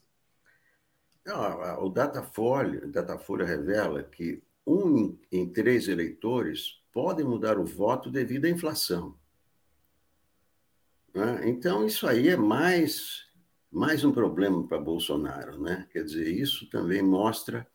Não, 1.24 1.84
o 1.84 1.88
Datafolha, 1.88 3.44
revela 3.44 4.03
que 4.03 4.42
um 4.66 5.18
em 5.30 5.48
três 5.51 5.88
eleitores 5.88 6.80
podem 6.92 7.24
mudar 7.24 7.59
o 7.59 7.64
voto 7.64 8.11
devido 8.11 8.46
à 8.46 8.48
inflação. 8.48 9.16
Né? 11.14 11.48
Então, 11.48 11.86
isso 11.86 12.07
aí 12.07 12.28
é 12.28 12.36
mais, 12.36 13.26
mais 13.70 14.05
um 14.05 14.12
problema 14.12 14.66
para 14.66 14.78
Bolsonaro. 14.78 15.61
Né? 15.61 15.86
Quer 15.92 16.05
dizer, 16.05 16.28
isso 16.28 16.68
também 16.70 17.03
mostra 17.03 17.66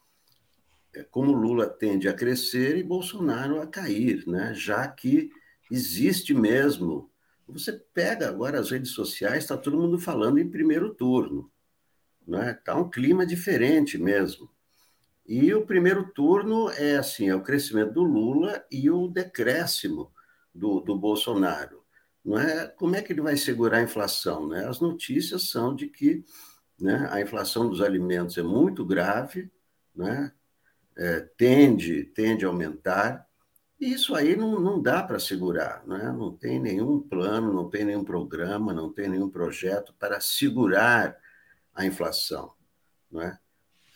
como 1.04 1.32
Lula 1.32 1.68
tende 1.68 2.08
a 2.08 2.14
crescer 2.14 2.78
e 2.78 2.84
Bolsonaro 2.84 3.62
a 3.62 3.68
cair, 3.68 4.26
né? 4.28 4.54
já 4.54 4.88
que 4.88 5.30
existe 5.70 6.34
mesmo. 6.34 7.12
Você 7.48 7.74
pega 7.74 8.28
agora 8.28 8.60
as 8.60 8.72
redes 8.72 8.92
sociais, 8.92 9.44
está 9.44 9.58
todo 9.58 9.78
mundo 9.78 10.00
falando 10.00 10.40
em 10.40 10.50
primeiro 10.50 10.94
turno. 10.94 11.52
Está 12.22 12.38
né? 12.38 12.54
Tá 12.54 12.76
um 12.76 12.90
clima 12.90 13.26
diferente 13.26 13.98
mesmo. 13.98 14.50
E 15.28 15.54
o 15.54 15.66
primeiro 15.66 16.12
turno 16.12 16.70
é 16.70 16.98
assim, 16.98 17.30
é 17.30 17.36
o 17.36 17.42
crescimento 17.42 17.94
do 17.94 18.04
Lula 18.04 18.64
e 18.72 18.90
o 18.90 19.08
decréscimo 19.08 20.12
do, 20.54 20.80
do 20.80 20.98
Bolsonaro. 20.98 21.84
Não 22.24 22.40
é? 22.40 22.68
Como 22.68 22.96
é 22.96 23.02
que 23.02 23.14
ele 23.14 23.22
vai 23.22 23.38
segurar 23.38 23.78
a 23.78 23.84
inflação? 23.84 24.48
Né? 24.48 24.68
As 24.68 24.80
notícias 24.80 25.50
são 25.50 25.76
de 25.76 25.88
que 25.88 26.24
né, 26.80 27.08
a 27.12 27.22
inflação 27.22 27.70
dos 27.70 27.82
alimentos 27.82 28.38
é 28.38 28.44
muito 28.44 28.86
grave, 28.86 29.52
né? 29.96 30.32
É, 30.98 31.20
tende, 31.38 32.06
tende 32.06 32.46
a 32.46 32.48
aumentar, 32.48 33.28
e 33.80 33.94
isso 33.94 34.16
aí 34.16 34.36
não, 34.36 34.60
não 34.60 34.82
dá 34.82 35.04
para 35.04 35.20
segurar, 35.20 35.86
né? 35.86 36.12
não 36.18 36.32
tem 36.32 36.60
nenhum 36.60 37.02
plano, 37.02 37.52
não 37.52 37.70
tem 37.70 37.84
nenhum 37.84 38.06
programa, 38.06 38.74
não 38.74 38.92
tem 38.92 39.10
nenhum 39.10 39.30
projeto 39.30 39.94
para 40.00 40.22
segurar 40.22 41.18
a 41.74 41.86
inflação. 41.86 42.54
Não 43.12 43.22
é? 43.22 43.38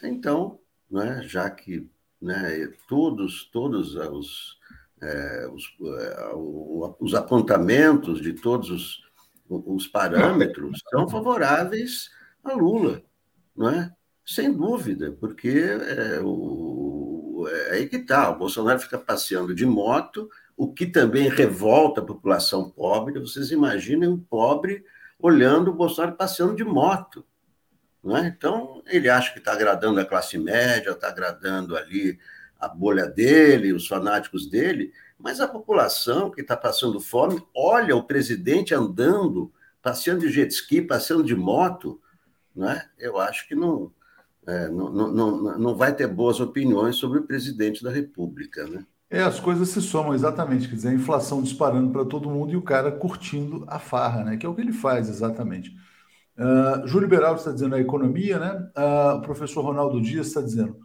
Então, 0.03 0.59
né, 0.91 1.21
já 1.23 1.49
que 1.49 1.89
né, 2.21 2.67
todos, 2.87 3.45
todos 3.45 3.95
os, 3.95 4.57
é, 5.01 5.47
os, 5.47 5.63
é, 5.81 6.31
os, 6.99 7.15
apontamentos 7.15 8.21
de 8.21 8.33
todos 8.33 8.69
os, 8.69 9.01
os 9.49 9.87
parâmetros 9.87 10.81
são 10.89 11.07
favoráveis 11.07 12.09
a 12.43 12.53
Lula, 12.53 13.01
não 13.55 13.69
é? 13.69 13.93
Sem 14.25 14.53
dúvida, 14.53 15.11
porque 15.19 15.49
é, 15.49 16.19
o, 16.21 16.68
é 17.49 17.71
aí 17.71 17.87
que 17.87 17.97
está, 17.97 18.29
o 18.29 18.37
Bolsonaro 18.37 18.79
fica 18.79 18.97
passeando 18.97 19.53
de 19.53 19.65
moto, 19.65 20.29
o 20.55 20.73
que 20.73 20.85
também 20.85 21.29
revolta 21.29 22.01
a 22.01 22.05
população 22.05 22.69
pobre. 22.69 23.19
Vocês 23.19 23.51
imaginem 23.51 24.09
um 24.09 24.19
pobre 24.19 24.83
olhando 25.19 25.71
o 25.71 25.73
Bolsonaro 25.73 26.15
passeando 26.15 26.55
de 26.55 26.63
moto. 26.63 27.25
É? 28.05 28.27
Então, 28.27 28.81
ele 28.87 29.09
acha 29.09 29.33
que 29.33 29.39
está 29.39 29.51
agradando 29.51 29.99
a 29.99 30.05
classe 30.05 30.37
média, 30.37 30.91
está 30.91 31.09
agradando 31.09 31.75
ali 31.75 32.17
a 32.59 32.67
bolha 32.67 33.05
dele, 33.05 33.73
os 33.73 33.87
fanáticos 33.87 34.49
dele, 34.49 34.93
mas 35.17 35.39
a 35.39 35.47
população 35.47 36.31
que 36.31 36.41
está 36.41 36.55
passando 36.55 36.99
fome 36.99 37.41
olha 37.55 37.95
o 37.95 38.03
presidente 38.03 38.73
andando, 38.73 39.51
passeando 39.81 40.21
de 40.21 40.29
jet 40.29 40.53
ski, 40.53 40.81
passeando 40.81 41.23
de 41.23 41.35
moto, 41.35 42.01
né? 42.55 42.89
eu 42.97 43.17
acho 43.17 43.47
que 43.47 43.55
não, 43.55 43.91
é, 44.49 44.69
não, 44.69 44.91
não, 44.91 45.57
não, 45.59 45.75
vai 45.75 45.95
ter 45.95 46.07
boas 46.07 46.39
opiniões 46.39 46.95
sobre 46.95 47.19
o 47.19 47.23
presidente 47.23 47.83
da 47.83 47.91
República. 47.91 48.65
Né? 48.67 48.83
É, 49.09 49.21
as 49.21 49.39
coisas 49.39 49.69
se 49.69 49.81
somam, 49.81 50.13
exatamente. 50.13 50.67
Quer 50.67 50.75
dizer, 50.75 50.89
a 50.89 50.93
inflação 50.93 51.41
disparando 51.43 51.91
para 51.91 52.03
todo 52.03 52.29
mundo 52.29 52.51
e 52.51 52.57
o 52.57 52.61
cara 52.61 52.91
curtindo 52.91 53.63
a 53.67 53.77
farra, 53.77 54.23
né? 54.23 54.37
que 54.37 54.45
é 54.45 54.49
o 54.49 54.55
que 54.55 54.61
ele 54.61 54.73
faz, 54.73 55.07
exatamente. 55.07 55.75
Uh, 56.35 56.87
Júlio 56.87 57.07
Beraldo 57.07 57.39
está 57.39 57.51
dizendo 57.51 57.75
a 57.75 57.79
economia, 57.81 58.39
né? 58.39 58.71
Uh, 58.77 59.17
o 59.17 59.21
professor 59.21 59.61
Ronaldo 59.61 60.01
Dias 60.01 60.27
está 60.27 60.41
dizendo 60.41 60.79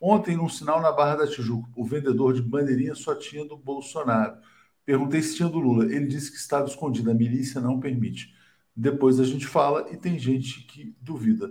ontem, 0.00 0.36
num 0.36 0.48
sinal 0.48 0.80
na 0.80 0.92
Barra 0.92 1.16
da 1.16 1.26
Tijuca, 1.26 1.68
o 1.74 1.84
vendedor 1.84 2.34
de 2.34 2.42
bandeirinha 2.42 2.94
só 2.94 3.14
tinha 3.14 3.44
do 3.44 3.56
Bolsonaro. 3.56 4.36
Perguntei 4.84 5.22
se 5.22 5.36
tinha 5.36 5.48
do 5.48 5.58
Lula. 5.58 5.86
Ele 5.86 6.06
disse 6.06 6.30
que 6.30 6.36
estava 6.36 6.66
escondido, 6.66 7.10
a 7.10 7.14
milícia 7.14 7.60
não 7.60 7.80
permite. 7.80 8.34
Depois 8.76 9.18
a 9.18 9.24
gente 9.24 9.46
fala 9.46 9.86
e 9.90 9.96
tem 9.96 10.18
gente 10.18 10.62
que 10.66 10.94
duvida. 11.00 11.50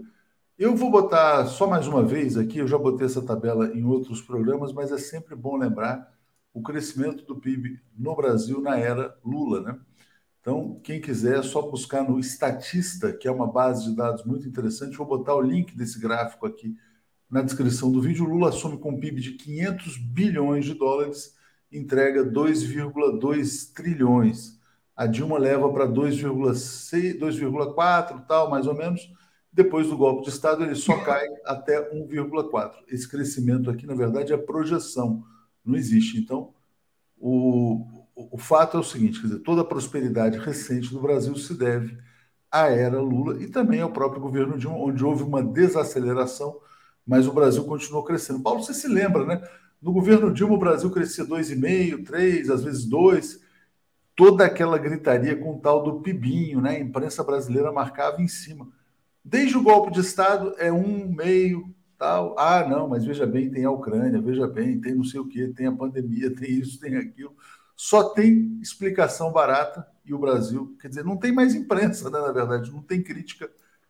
Eu 0.57 0.75
vou 0.75 0.89
botar 0.89 1.45
só 1.45 1.67
mais 1.67 1.87
uma 1.87 2.03
vez 2.03 2.35
aqui, 2.35 2.57
eu 2.57 2.67
já 2.67 2.79
botei 2.79 3.05
essa 3.05 3.21
tabela 3.21 3.67
em 3.77 3.85
outros 3.85 4.23
programas, 4.23 4.73
mas 4.73 4.91
é 4.91 4.97
sempre 4.97 5.35
bom 5.35 5.55
lembrar 5.55 6.11
o 6.51 6.63
crescimento 6.63 7.23
do 7.25 7.35
PIB 7.35 7.79
no 7.95 8.15
Brasil 8.15 8.59
na 8.59 8.75
era 8.75 9.15
Lula, 9.23 9.61
né? 9.61 9.79
Então, 10.41 10.79
quem 10.83 10.99
quiser, 10.99 11.37
é 11.39 11.43
só 11.43 11.61
buscar 11.61 12.03
no 12.03 12.19
Estatista, 12.19 13.13
que 13.13 13.27
é 13.27 13.31
uma 13.31 13.45
base 13.45 13.85
de 13.85 13.95
dados 13.95 14.25
muito 14.25 14.47
interessante. 14.47 14.97
Vou 14.97 15.05
botar 15.05 15.35
o 15.35 15.41
link 15.41 15.77
desse 15.77 15.99
gráfico 15.99 16.47
aqui 16.47 16.75
na 17.29 17.43
descrição 17.43 17.91
do 17.91 18.01
vídeo. 18.01 18.25
O 18.25 18.29
Lula 18.29 18.49
assume 18.49 18.79
com 18.79 18.89
um 18.91 18.99
PIB 18.99 19.21
de 19.21 19.33
500 19.33 19.97
bilhões 19.97 20.65
de 20.65 20.73
dólares, 20.73 21.35
entrega 21.71 22.23
2,2 22.23 23.71
trilhões. 23.73 24.59
A 24.95 25.05
Dilma 25.05 25.37
leva 25.37 25.71
para 25.71 25.85
2,4 25.85 28.25
tal, 28.25 28.49
mais 28.49 28.65
ou 28.65 28.73
menos. 28.73 29.15
Depois 29.57 29.87
do 29.87 29.97
golpe 29.97 30.21
de 30.21 30.29
Estado, 30.29 30.63
ele 30.63 30.75
só 30.75 30.95
cai 31.03 31.25
até 31.43 31.91
1,4. 31.91 32.73
Esse 32.89 33.09
crescimento 33.09 33.71
aqui, 33.71 33.87
na 33.87 33.95
verdade, 33.95 34.31
é 34.31 34.37
projeção, 34.37 35.23
não 35.65 35.75
existe. 35.75 36.19
Então, 36.19 36.53
o, 37.17 37.83
o 38.15 38.37
fato 38.37 38.77
é 38.77 38.79
o 38.79 38.83
seguinte: 38.83 39.19
quer 39.19 39.25
dizer, 39.25 39.39
toda 39.39 39.61
a 39.61 39.65
prosperidade 39.65 40.37
recente 40.37 40.91
do 40.91 41.01
Brasil 41.01 41.35
se 41.35 41.55
deve 41.55 41.97
à 42.51 42.67
era 42.67 43.01
Lula 43.01 43.41
e 43.41 43.47
também 43.47 43.81
ao 43.81 43.91
próprio 43.91 44.21
governo 44.21 44.59
Dilma, 44.59 44.77
onde 44.77 45.03
houve 45.03 45.23
uma 45.23 45.41
desaceleração, 45.41 46.59
mas 47.03 47.25
o 47.25 47.33
Brasil 47.33 47.63
continuou 47.63 48.03
crescendo. 48.03 48.43
Paulo, 48.43 48.61
você 48.61 48.75
se 48.75 48.87
lembra, 48.87 49.25
né? 49.25 49.41
No 49.81 49.91
governo 49.91 50.31
Dilma, 50.31 50.53
o 50.53 50.59
Brasil 50.59 50.91
crescia 50.91 51.25
2,5%, 51.25 52.05
3%, 52.05 52.51
às 52.51 52.63
vezes 52.63 52.87
2%. 52.87 53.39
Toda 54.15 54.45
aquela 54.45 54.77
gritaria 54.77 55.35
com 55.35 55.55
o 55.55 55.59
tal 55.59 55.81
do 55.81 55.99
Pibinho, 56.01 56.61
né? 56.61 56.75
A 56.75 56.79
imprensa 56.79 57.23
brasileira 57.23 57.71
marcava 57.71 58.21
em 58.21 58.27
cima. 58.27 58.67
Desde 59.27 59.57
o 59.57 59.63
golpe 59.63 59.91
de 59.91 59.99
Estado 59.99 60.53
é 60.57 60.71
um 60.71 61.07
meio, 61.07 61.73
tal. 61.97 62.35
Ah, 62.37 62.65
não, 62.67 62.87
mas 62.87 63.05
veja 63.05 63.25
bem, 63.25 63.49
tem 63.49 63.65
a 63.65 63.71
Ucrânia, 63.71 64.21
veja 64.21 64.47
bem, 64.47 64.79
tem 64.79 64.95
não 64.95 65.03
sei 65.03 65.19
o 65.19 65.27
quê, 65.27 65.51
tem 65.55 65.67
a 65.67 65.71
pandemia, 65.71 66.33
tem 66.35 66.51
isso, 66.51 66.79
tem 66.79 66.95
aquilo 66.95 67.35
só 67.77 68.09
tem 68.09 68.59
explicação 68.59 69.31
barata 69.31 69.87
e 70.03 70.11
o 70.13 70.17
Brasil, 70.17 70.75
quer 70.81 70.87
dizer, 70.87 71.05
não 71.05 71.15
tem 71.15 71.31
mais 71.31 71.53
imprensa, 71.53 72.09
né, 72.09 72.19
na 72.19 72.31
verdade, 72.31 72.71
não 72.71 72.81
tem 72.81 73.03
crítica 73.03 73.49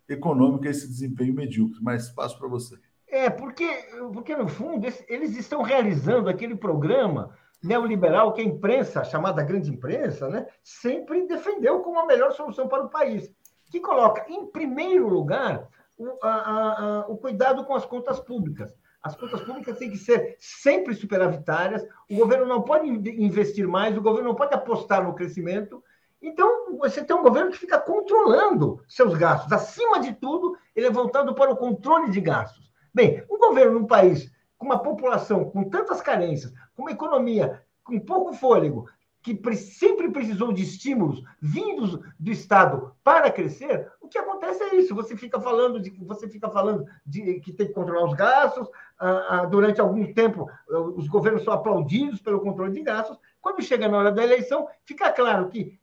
econômica 0.09 0.67
a 0.67 0.71
esse 0.71 0.87
desempenho 0.87 1.33
medíocre, 1.33 1.79
mas 1.81 2.09
passo 2.09 2.37
para 2.37 2.49
você. 2.49 2.77
É, 3.07 3.29
porque, 3.29 3.65
porque, 4.13 4.35
no 4.35 4.49
fundo, 4.49 4.85
eles 5.07 5.37
estão 5.37 5.61
realizando 5.61 6.27
aquele 6.27 6.55
programa 6.55 7.33
neoliberal 7.63 8.33
que 8.33 8.41
a 8.41 8.43
imprensa, 8.43 9.05
chamada 9.05 9.41
grande 9.41 9.71
imprensa, 9.71 10.27
né, 10.27 10.45
sempre 10.61 11.25
defendeu 11.25 11.79
como 11.79 11.99
a 11.99 12.05
melhor 12.05 12.33
solução 12.33 12.67
para 12.67 12.83
o 12.83 12.89
país, 12.89 13.33
que 13.69 13.79
coloca, 13.79 14.25
em 14.29 14.45
primeiro 14.47 15.07
lugar, 15.07 15.67
o, 15.97 16.17
a, 16.21 16.29
a, 16.29 16.99
o 17.07 17.17
cuidado 17.17 17.65
com 17.65 17.75
as 17.75 17.85
contas 17.85 18.19
públicas. 18.19 18.73
As 19.01 19.15
contas 19.15 19.41
públicas 19.41 19.77
têm 19.77 19.89
que 19.89 19.97
ser 19.97 20.35
sempre 20.39 20.93
superavitárias, 20.93 21.85
o 22.09 22.15
governo 22.15 22.45
não 22.45 22.61
pode 22.61 22.87
investir 22.87 23.67
mais, 23.67 23.95
o 23.95 24.01
governo 24.01 24.29
não 24.29 24.35
pode 24.35 24.53
apostar 24.53 25.03
no 25.03 25.13
crescimento. 25.13 25.83
Então, 26.21 26.77
você 26.77 27.03
tem 27.03 27.15
um 27.15 27.23
governo 27.23 27.51
que 27.51 27.57
fica 27.57 27.79
controlando 27.79 28.83
seus 28.87 29.13
gastos. 29.15 29.51
Acima 29.51 29.99
de 29.99 30.13
tudo, 30.13 30.57
ele 30.75 30.87
é 30.87 30.91
voltado 30.91 31.33
para 31.35 31.51
o 31.51 31.57
controle 31.57 32.09
de 32.09 32.19
gastos. 32.19 32.71
Bem, 32.93 33.23
um 33.29 33.37
governo 33.37 33.79
num 33.79 33.87
país 33.87 34.31
com 34.57 34.65
uma 34.65 34.79
população 34.79 35.45
com 35.45 35.69
tantas 35.69 36.01
carências, 36.01 36.51
com 36.75 36.81
uma 36.81 36.91
economia 36.91 37.63
com 37.83 37.99
pouco 37.99 38.33
fôlego, 38.33 38.89
que 39.33 39.55
sempre 39.55 40.09
precisou 40.09 40.53
de 40.53 40.63
estímulos 40.63 41.23
vindos 41.41 41.99
do 42.19 42.31
Estado 42.31 42.93
para 43.03 43.31
crescer, 43.31 43.91
o 44.01 44.07
que 44.07 44.17
acontece 44.17 44.63
é 44.63 44.75
isso. 44.75 44.95
Você 44.95 45.17
fica 45.17 45.39
falando 45.39 45.79
de 45.79 45.89
você 46.05 46.29
fica 46.29 46.49
falando 46.49 46.85
de 47.05 47.39
que 47.41 47.51
tem 47.51 47.67
que 47.67 47.73
controlar 47.73 48.05
os 48.05 48.13
gastos. 48.13 48.69
Ah, 48.99 49.27
ah, 49.29 49.45
durante 49.45 49.81
algum 49.81 50.13
tempo, 50.13 50.49
os 50.95 51.07
governos 51.07 51.43
são 51.43 51.53
aplaudidos 51.53 52.21
pelo 52.21 52.39
controle 52.39 52.73
de 52.73 52.81
gastos. 52.81 53.19
Quando 53.41 53.61
chega 53.61 53.87
na 53.87 53.97
hora 53.97 54.11
da 54.11 54.23
eleição, 54.23 54.67
fica 54.85 55.11
claro 55.11 55.49
que 55.49 55.77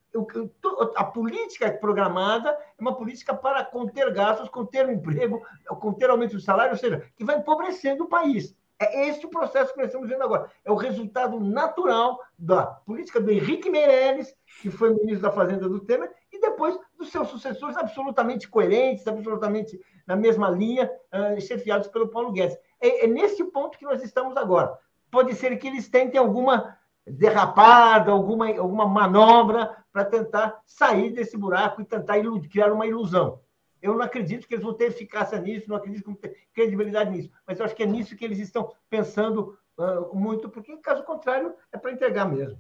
a 0.97 1.05
política 1.05 1.71
programada 1.73 2.51
é 2.51 2.81
uma 2.81 2.97
política 2.97 3.35
para 3.35 3.65
conter 3.65 4.13
gastos, 4.13 4.49
conter 4.49 4.87
o 4.87 4.93
emprego, 4.93 5.43
conter 5.81 6.09
aumento 6.09 6.35
do 6.35 6.41
salário, 6.41 6.73
ou 6.73 6.79
seja, 6.79 7.05
que 7.17 7.25
vai 7.25 7.37
empobrecendo 7.37 8.05
o 8.05 8.09
país. 8.09 8.57
É 8.79 9.09
este 9.09 9.27
o 9.27 9.31
processo 9.31 9.73
que 9.73 9.79
nós 9.79 9.87
estamos 9.87 10.09
vendo 10.09 10.23
agora. 10.23 10.51
É 10.65 10.71
o 10.71 10.75
resultado 10.75 11.39
natural 11.39 12.19
da 12.39 12.67
política 12.67 13.21
do 13.21 13.31
Henrique 13.31 13.71
Meirelles, 13.71 14.35
que 14.61 14.71
foi 14.71 14.91
ministro 14.91 15.23
da 15.23 15.31
Fazenda 15.31 15.69
do 15.69 15.81
Temer, 15.81 16.11
e 16.33 16.41
depois 16.41 16.77
dos 16.99 17.11
seus 17.11 17.29
sucessores 17.29 17.77
absolutamente 17.77 18.49
coerentes, 18.49 19.07
absolutamente 19.07 19.81
na 20.07 20.17
mesma 20.17 20.51
linha, 20.51 20.91
uh, 21.13 21.41
chefiados 21.41 21.89
pelo 21.89 22.09
Paulo 22.09 22.33
Guedes. 22.33 22.59
É, 22.81 23.05
é 23.05 23.07
nesse 23.07 23.45
ponto 23.45 23.79
que 23.79 23.85
nós 23.85 24.03
estamos 24.03 24.37
agora. 24.37 24.77
pode 25.11 25.35
ser 25.35 25.57
que 25.57 25.69
eles 25.69 25.89
tentem 25.89 26.19
alguma 26.19 26.77
derrapada, 27.07 28.11
alguma, 28.11 28.49
alguma 28.49 28.87
manobra 28.87 29.77
para 29.93 30.05
tentar 30.05 30.61
sair 30.67 31.11
desse 31.11 31.37
buraco 31.37 31.81
e 31.81 31.85
tentar 31.85 32.15
criar 32.51 32.73
uma 32.73 32.87
ilusão. 32.87 33.41
Eu 33.85 33.93
não 33.93 34.01
acredito 34.01 34.49
que 34.49 34.55
eles 34.55 34.65
vão 34.65 34.73
ter 34.73 34.87
eficácia 34.87 35.39
nisso, 35.39 35.69
não 35.69 35.77
acredito 35.77 36.01
que 36.01 36.11
vão 36.11 36.17
ter 36.17 36.35
credibilidade 36.55 37.11
nisso, 37.11 37.31
mas 37.47 37.59
eu 37.59 37.67
acho 37.67 37.77
que 37.77 37.83
é 37.83 37.87
nisso 37.87 38.17
que 38.17 38.25
eles 38.25 38.39
estão 38.39 38.73
pensando 38.89 39.59
uh, 39.77 40.17
muito, 40.17 40.49
porque, 40.49 40.75
caso 40.79 41.05
contrário, 41.05 41.53
é 41.71 41.77
para 41.77 41.93
entregar 41.93 42.25
mesmo. 42.25 42.59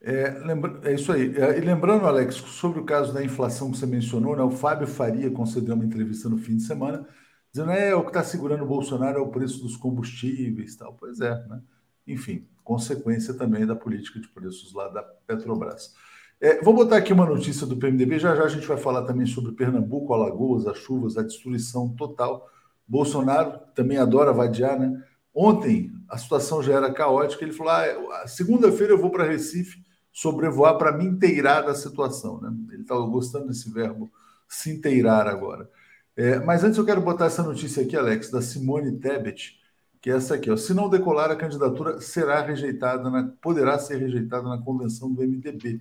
É, 0.00 0.30
lembra, 0.30 0.80
é 0.88 0.94
isso 0.94 1.10
aí. 1.10 1.36
É, 1.36 1.58
e 1.58 1.60
lembrando, 1.60 2.06
Alex, 2.06 2.36
sobre 2.36 2.78
o 2.78 2.84
caso 2.84 3.12
da 3.12 3.24
inflação 3.24 3.72
que 3.72 3.78
você 3.78 3.86
mencionou, 3.86 4.36
né, 4.36 4.44
o 4.44 4.50
Fábio 4.52 4.86
Faria 4.86 5.28
concedeu 5.28 5.74
uma 5.74 5.84
entrevista 5.84 6.28
no 6.28 6.38
fim 6.38 6.56
de 6.56 6.62
semana, 6.62 7.04
dizendo 7.52 7.72
é 7.72 7.92
o 7.92 8.02
que 8.02 8.10
está 8.10 8.22
segurando 8.22 8.62
o 8.62 8.68
Bolsonaro 8.68 9.18
é 9.18 9.20
o 9.20 9.30
preço 9.30 9.60
dos 9.60 9.76
combustíveis 9.76 10.76
tal. 10.76 10.94
Pois 10.94 11.20
é, 11.20 11.34
né? 11.48 11.60
Enfim, 12.06 12.46
consequência 12.62 13.34
também 13.34 13.66
da 13.66 13.74
política 13.74 14.20
de 14.20 14.28
preços 14.28 14.72
lá 14.72 14.86
da 14.86 15.02
Petrobras. 15.02 15.94
É, 16.42 16.60
vou 16.60 16.74
botar 16.74 16.96
aqui 16.96 17.12
uma 17.12 17.24
notícia 17.24 17.64
do 17.64 17.76
PMDB, 17.76 18.18
já 18.18 18.34
já 18.34 18.42
a 18.42 18.48
gente 18.48 18.66
vai 18.66 18.76
falar 18.76 19.04
também 19.04 19.26
sobre 19.26 19.52
Pernambuco, 19.52 20.12
Alagoas, 20.12 20.66
as 20.66 20.76
chuvas, 20.76 21.16
a 21.16 21.22
destruição 21.22 21.90
total. 21.90 22.50
Bolsonaro 22.84 23.60
também 23.76 23.96
adora 23.96 24.32
vadiar, 24.32 24.76
né? 24.76 25.00
Ontem 25.32 25.92
a 26.08 26.18
situação 26.18 26.60
já 26.60 26.74
era 26.74 26.92
caótica, 26.92 27.44
ele 27.44 27.52
falou: 27.52 27.72
ah, 27.72 28.26
segunda-feira 28.26 28.92
eu 28.92 28.98
vou 28.98 29.10
para 29.10 29.22
Recife 29.22 29.84
sobrevoar 30.12 30.76
para 30.78 30.90
me 30.90 31.04
inteirar 31.04 31.60
da 31.62 31.76
situação. 31.76 32.40
Né? 32.40 32.52
Ele 32.72 32.82
estava 32.82 33.06
gostando 33.06 33.46
desse 33.46 33.72
verbo 33.72 34.10
se 34.48 34.68
inteirar 34.68 35.28
agora. 35.28 35.70
É, 36.16 36.40
mas 36.40 36.64
antes 36.64 36.76
eu 36.76 36.84
quero 36.84 37.00
botar 37.00 37.26
essa 37.26 37.44
notícia 37.44 37.84
aqui, 37.84 37.96
Alex, 37.96 38.32
da 38.32 38.42
Simone 38.42 38.98
Tebet, 38.98 39.58
que 40.00 40.10
é 40.10 40.14
essa 40.14 40.34
aqui. 40.34 40.50
Ó. 40.50 40.56
Se 40.56 40.74
não 40.74 40.90
decolar, 40.90 41.30
a 41.30 41.36
candidatura 41.36 42.00
será 42.00 42.42
rejeitada, 42.42 43.08
na, 43.08 43.32
poderá 43.40 43.78
ser 43.78 43.98
rejeitada 43.98 44.48
na 44.48 44.58
convenção 44.58 45.10
do 45.12 45.22
MDB. 45.22 45.80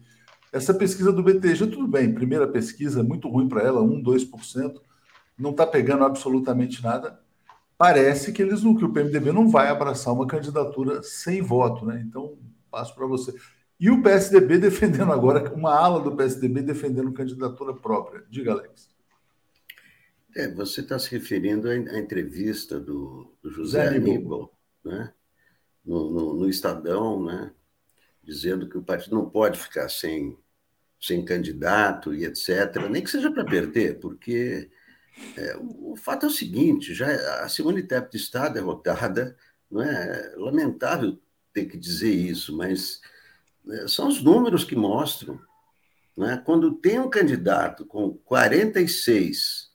Essa 0.51 0.73
pesquisa 0.73 1.13
do 1.13 1.23
BTG, 1.23 1.67
tudo 1.67 1.87
bem, 1.87 2.13
primeira 2.13 2.47
pesquisa, 2.47 3.01
muito 3.01 3.29
ruim 3.29 3.47
para 3.47 3.61
ela, 3.61 3.81
1, 3.81 4.03
2%, 4.03 4.81
não 5.37 5.51
está 5.51 5.65
pegando 5.65 6.03
absolutamente 6.03 6.83
nada. 6.83 7.19
Parece 7.77 8.31
que 8.31 8.41
eles 8.41 8.61
que 8.61 8.85
o 8.85 8.91
PMDB 8.91 9.31
não 9.31 9.49
vai 9.49 9.69
abraçar 9.69 10.13
uma 10.13 10.27
candidatura 10.27 11.01
sem 11.01 11.41
voto, 11.41 11.85
né? 11.85 12.03
Então, 12.05 12.37
passo 12.69 12.93
para 12.93 13.07
você. 13.07 13.33
E 13.79 13.89
o 13.89 14.03
PSDB 14.03 14.59
defendendo 14.59 15.11
agora, 15.11 15.51
uma 15.53 15.73
ala 15.73 15.99
do 15.99 16.15
PSDB 16.15 16.61
defendendo 16.61 17.11
candidatura 17.13 17.73
própria. 17.73 18.23
Diga, 18.29 18.51
Alex. 18.51 18.89
É, 20.35 20.47
você 20.53 20.81
está 20.81 20.99
se 20.99 21.09
referindo 21.11 21.67
à, 21.69 21.75
entrevista 21.75 22.79
do, 22.79 23.33
do 23.41 23.49
José 23.49 23.87
Aníbal, 23.87 24.53
né? 24.83 25.11
No, 25.83 26.11
no, 26.11 26.33
no, 26.35 26.49
Estadão, 26.49 27.23
né? 27.23 27.51
dizendo 28.23 28.69
que 28.69 28.77
o 28.77 28.83
partido 28.83 29.15
não 29.15 29.29
pode 29.29 29.59
ficar 29.59 29.89
sem, 29.89 30.37
sem 31.01 31.25
candidato 31.25 32.13
e 32.13 32.25
etc., 32.25 32.87
nem 32.89 33.03
que 33.03 33.09
seja 33.09 33.31
para 33.31 33.43
perder, 33.43 33.99
porque 33.99 34.69
é, 35.35 35.57
o, 35.57 35.95
fato 35.95 36.25
é 36.25 36.29
o 36.29 36.31
seguinte: 36.31 36.93
já 36.93 37.07
a 37.43 37.49
Simone 37.49 37.83
Tebet 37.83 38.15
está 38.15 38.47
derrotada, 38.47 39.35
não 39.69 39.81
é 39.81 40.33
lamentável 40.37 41.19
ter 41.51 41.65
que 41.65 41.77
dizer 41.77 42.13
isso, 42.13 42.55
mas 42.55 43.01
é, 43.67 43.87
são 43.87 44.07
os 44.07 44.21
números 44.21 44.63
que 44.63 44.75
mostram. 44.75 45.39
Né? 46.15 46.41
Quando 46.45 46.73
tem 46.73 46.99
um 46.99 47.09
candidato 47.09 47.85
com 47.85 48.13
46, 48.13 49.71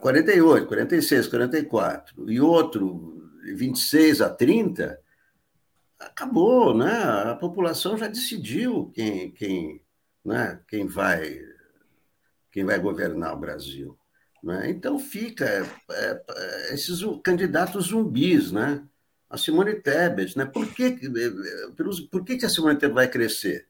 48, 0.00 0.66
46, 0.66 1.26
44, 1.26 2.30
e 2.30 2.40
outro 2.40 3.30
26 3.44 4.20
a 4.20 4.30
30, 4.30 4.98
acabou, 5.98 6.76
né? 6.76 6.92
A 7.30 7.34
população 7.34 7.96
já 7.96 8.06
decidiu 8.06 8.90
quem, 8.94 9.30
quem, 9.32 9.82
né? 10.24 10.60
quem 10.68 10.86
vai 10.86 11.40
quem 12.50 12.64
vai 12.64 12.78
governar 12.78 13.34
o 13.34 13.38
Brasil. 13.38 13.98
Né? 14.42 14.70
Então 14.70 14.98
fica 14.98 15.44
é, 15.44 16.22
é, 16.30 16.74
esses 16.74 17.00
candidatos 17.22 17.88
zumbis, 17.88 18.50
né? 18.50 18.82
a 19.28 19.36
Simone 19.36 19.74
Tebet, 19.74 20.36
né? 20.38 20.44
Por 20.44 20.72
que, 20.72 20.84
eh, 20.84 20.96
eh, 20.96 22.06
por 22.10 22.24
que, 22.24 22.36
que 22.36 22.46
a 22.46 22.48
Simone 22.48 22.78
Tebet 22.78 22.94
vai 22.94 23.08
crescer? 23.08 23.68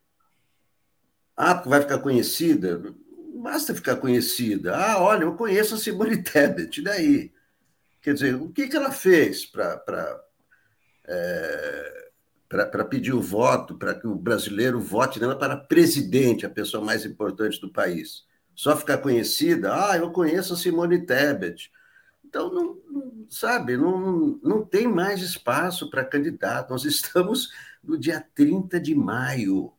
Ah, 1.36 1.54
porque 1.54 1.68
vai 1.68 1.80
ficar 1.80 1.98
conhecida? 1.98 2.94
Basta 3.42 3.74
ficar 3.74 3.96
conhecida. 3.96 4.76
Ah, 4.76 5.02
olha, 5.02 5.24
eu 5.24 5.34
conheço 5.34 5.74
a 5.74 5.78
Simone 5.78 6.20
Tebet, 6.22 6.82
daí? 6.82 7.32
Quer 8.02 8.14
dizer, 8.14 8.34
o 8.36 8.50
que, 8.50 8.68
que 8.68 8.76
ela 8.76 8.92
fez 8.92 9.44
para 9.46 10.22
é, 11.08 12.05
para 12.48 12.84
pedir 12.84 13.12
o 13.12 13.20
voto, 13.20 13.76
para 13.76 13.94
que 13.94 14.06
o 14.06 14.14
brasileiro 14.14 14.80
vote 14.80 15.18
nela 15.20 15.36
para 15.36 15.56
presidente, 15.56 16.46
a 16.46 16.50
pessoa 16.50 16.84
mais 16.84 17.04
importante 17.04 17.60
do 17.60 17.72
país? 17.72 18.24
Só 18.54 18.76
ficar 18.76 18.98
conhecida? 18.98 19.74
Ah, 19.74 19.96
eu 19.96 20.10
conheço 20.10 20.54
a 20.54 20.56
Simone 20.56 21.04
Tebet. 21.04 21.70
Então, 22.24 22.52
não, 22.52 22.78
não, 22.90 23.26
sabe, 23.28 23.76
não, 23.76 24.38
não 24.42 24.64
tem 24.64 24.88
mais 24.88 25.20
espaço 25.20 25.90
para 25.90 26.04
candidato. 26.04 26.70
Nós 26.70 26.84
estamos 26.84 27.50
no 27.82 27.98
dia 27.98 28.24
30 28.34 28.80
de 28.80 28.94
maio. 28.94 29.72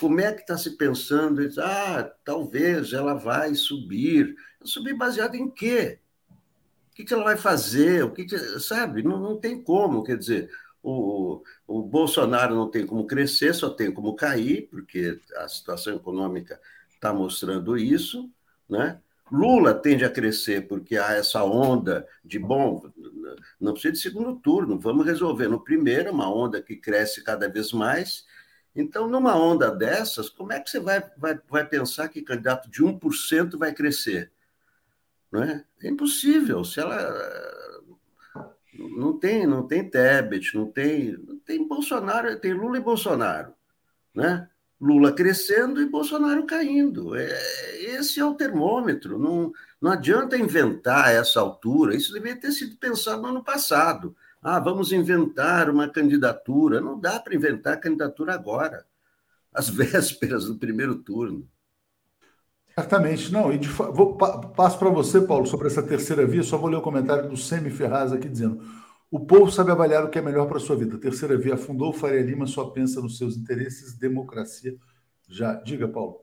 Como 0.00 0.20
é 0.20 0.32
que 0.32 0.40
está 0.40 0.58
se 0.58 0.76
pensando? 0.76 1.48
Ah, 1.60 2.10
talvez 2.24 2.92
ela 2.92 3.14
vai 3.14 3.54
subir. 3.54 4.34
Subir 4.64 4.94
baseado 4.94 5.34
em 5.34 5.48
quê? 5.48 5.98
O 6.90 6.94
que, 6.94 7.04
que 7.04 7.14
ela 7.14 7.24
vai 7.24 7.36
fazer? 7.36 8.04
O 8.04 8.10
que, 8.10 8.24
que 8.24 8.38
sabe? 8.58 9.02
Não, 9.02 9.18
não 9.20 9.38
tem 9.38 9.62
como. 9.62 10.02
Quer 10.02 10.18
dizer, 10.18 10.50
o, 10.82 11.42
o 11.66 11.82
Bolsonaro 11.82 12.54
não 12.54 12.70
tem 12.70 12.84
como 12.86 13.06
crescer, 13.06 13.54
só 13.54 13.70
tem 13.70 13.92
como 13.92 14.14
cair, 14.14 14.68
porque 14.70 15.18
a 15.36 15.48
situação 15.48 15.94
econômica 15.94 16.60
está 16.92 17.12
mostrando 17.12 17.76
isso, 17.76 18.30
né? 18.68 19.00
Lula 19.30 19.72
tende 19.72 20.04
a 20.04 20.10
crescer 20.10 20.68
porque 20.68 20.98
há 20.98 21.12
essa 21.12 21.42
onda 21.42 22.06
de, 22.22 22.38
bom, 22.38 22.82
não 23.58 23.72
precisa 23.72 23.92
de 23.92 23.98
segundo 23.98 24.36
turno, 24.36 24.78
vamos 24.78 25.06
resolver 25.06 25.48
no 25.48 25.64
primeiro, 25.64 26.12
uma 26.12 26.30
onda 26.30 26.60
que 26.60 26.76
cresce 26.76 27.24
cada 27.24 27.48
vez 27.48 27.72
mais. 27.72 28.26
Então, 28.76 29.08
numa 29.08 29.34
onda 29.34 29.70
dessas, 29.70 30.28
como 30.28 30.52
é 30.52 30.60
que 30.60 30.68
você 30.68 30.80
vai, 30.80 31.02
vai, 31.16 31.40
vai 31.48 31.66
pensar 31.66 32.08
que 32.08 32.20
candidato 32.20 32.70
de 32.70 32.82
1% 32.82 33.58
vai 33.58 33.72
crescer? 33.72 34.30
Não 35.30 35.42
é? 35.42 35.64
é 35.82 35.88
impossível. 35.88 36.62
Se 36.62 36.78
ela 36.78 36.96
não 38.78 39.18
tem, 39.18 39.46
não 39.46 39.66
tem 39.66 39.88
Tebet, 39.88 40.54
não 40.54 40.66
tem, 40.66 41.12
não 41.12 41.38
tem 41.38 41.66
Bolsonaro, 41.66 42.38
tem 42.38 42.52
Lula 42.52 42.78
e 42.78 42.80
Bolsonaro, 42.80 43.52
né? 44.14 44.48
Lula 44.80 45.12
crescendo 45.12 45.80
e 45.80 45.88
Bolsonaro 45.88 46.44
caindo. 46.44 47.14
É, 47.14 47.82
esse 47.82 48.18
é 48.18 48.24
o 48.24 48.34
termômetro. 48.34 49.16
Não, 49.16 49.52
não 49.80 49.92
adianta 49.92 50.36
inventar 50.36 51.14
essa 51.14 51.38
altura. 51.38 51.94
Isso 51.94 52.12
deveria 52.12 52.40
ter 52.40 52.50
sido 52.50 52.76
pensado 52.76 53.22
no 53.22 53.28
ano 53.28 53.44
passado. 53.44 54.16
Ah, 54.42 54.58
vamos 54.58 54.90
inventar 54.90 55.70
uma 55.70 55.88
candidatura. 55.88 56.80
Não 56.80 56.98
dá 56.98 57.20
para 57.20 57.36
inventar 57.36 57.78
candidatura 57.78 58.34
agora, 58.34 58.84
às 59.54 59.68
vésperas 59.70 60.46
do 60.46 60.56
primeiro 60.56 60.96
turno. 60.96 61.48
Certamente, 62.74 63.32
não. 63.32 63.52
E 63.52 63.58
de, 63.58 63.68
vou, 63.68 64.16
passo 64.16 64.78
para 64.78 64.88
você, 64.88 65.20
Paulo, 65.20 65.46
sobre 65.46 65.66
essa 65.66 65.82
terceira 65.82 66.26
via. 66.26 66.42
Só 66.42 66.56
vou 66.56 66.70
ler 66.70 66.76
o 66.76 66.82
comentário 66.82 67.28
do 67.28 67.36
Semi 67.36 67.70
Ferraz 67.70 68.12
aqui 68.12 68.28
dizendo: 68.28 68.62
o 69.10 69.20
povo 69.20 69.50
sabe 69.50 69.70
avaliar 69.70 70.04
o 70.04 70.08
que 70.08 70.18
é 70.18 70.22
melhor 70.22 70.46
para 70.46 70.56
a 70.56 70.60
sua 70.60 70.76
vida. 70.76 70.98
Terceira 70.98 71.36
via 71.36 71.54
afundou, 71.54 71.92
Faria 71.92 72.22
Lima 72.22 72.46
só 72.46 72.70
pensa 72.70 73.00
nos 73.00 73.18
seus 73.18 73.36
interesses, 73.36 73.98
democracia. 73.98 74.74
Já. 75.28 75.54
Diga, 75.54 75.86
Paulo. 75.86 76.22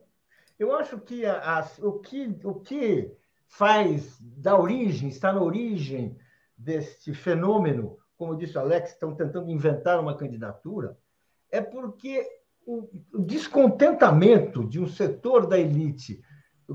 Eu 0.57 0.75
acho 0.75 0.99
que 0.99 1.25
a, 1.25 1.59
a, 1.59 1.69
o, 1.81 1.99
que 1.99 2.35
o 2.43 2.55
que 2.55 3.11
faz 3.47 4.17
da 4.19 4.59
origem, 4.59 5.09
está 5.09 5.31
na 5.31 5.41
origem 5.41 6.17
deste 6.57 7.13
fenômeno, 7.13 7.97
como 8.17 8.35
disse 8.35 8.57
o 8.57 8.61
Alex, 8.61 8.91
estão 8.91 9.15
tentando 9.15 9.49
inventar 9.49 9.99
uma 9.99 10.17
candidatura, 10.17 10.97
é 11.49 11.61
porque 11.61 12.27
o, 12.65 12.89
o 13.13 13.19
descontentamento 13.19 14.67
de 14.67 14.79
um 14.79 14.87
setor 14.87 15.47
da 15.47 15.57
elite 15.57 16.21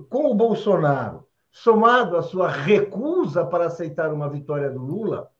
com 0.08 0.30
o 0.30 0.34
Bolsonaro, 0.34 1.26
somado 1.50 2.16
à 2.16 2.22
sua 2.22 2.48
recusa 2.48 3.44
para 3.44 3.66
aceitar 3.66 4.12
uma 4.12 4.28
vitória 4.28 4.70
do 4.70 4.80
Lula, 4.80 5.30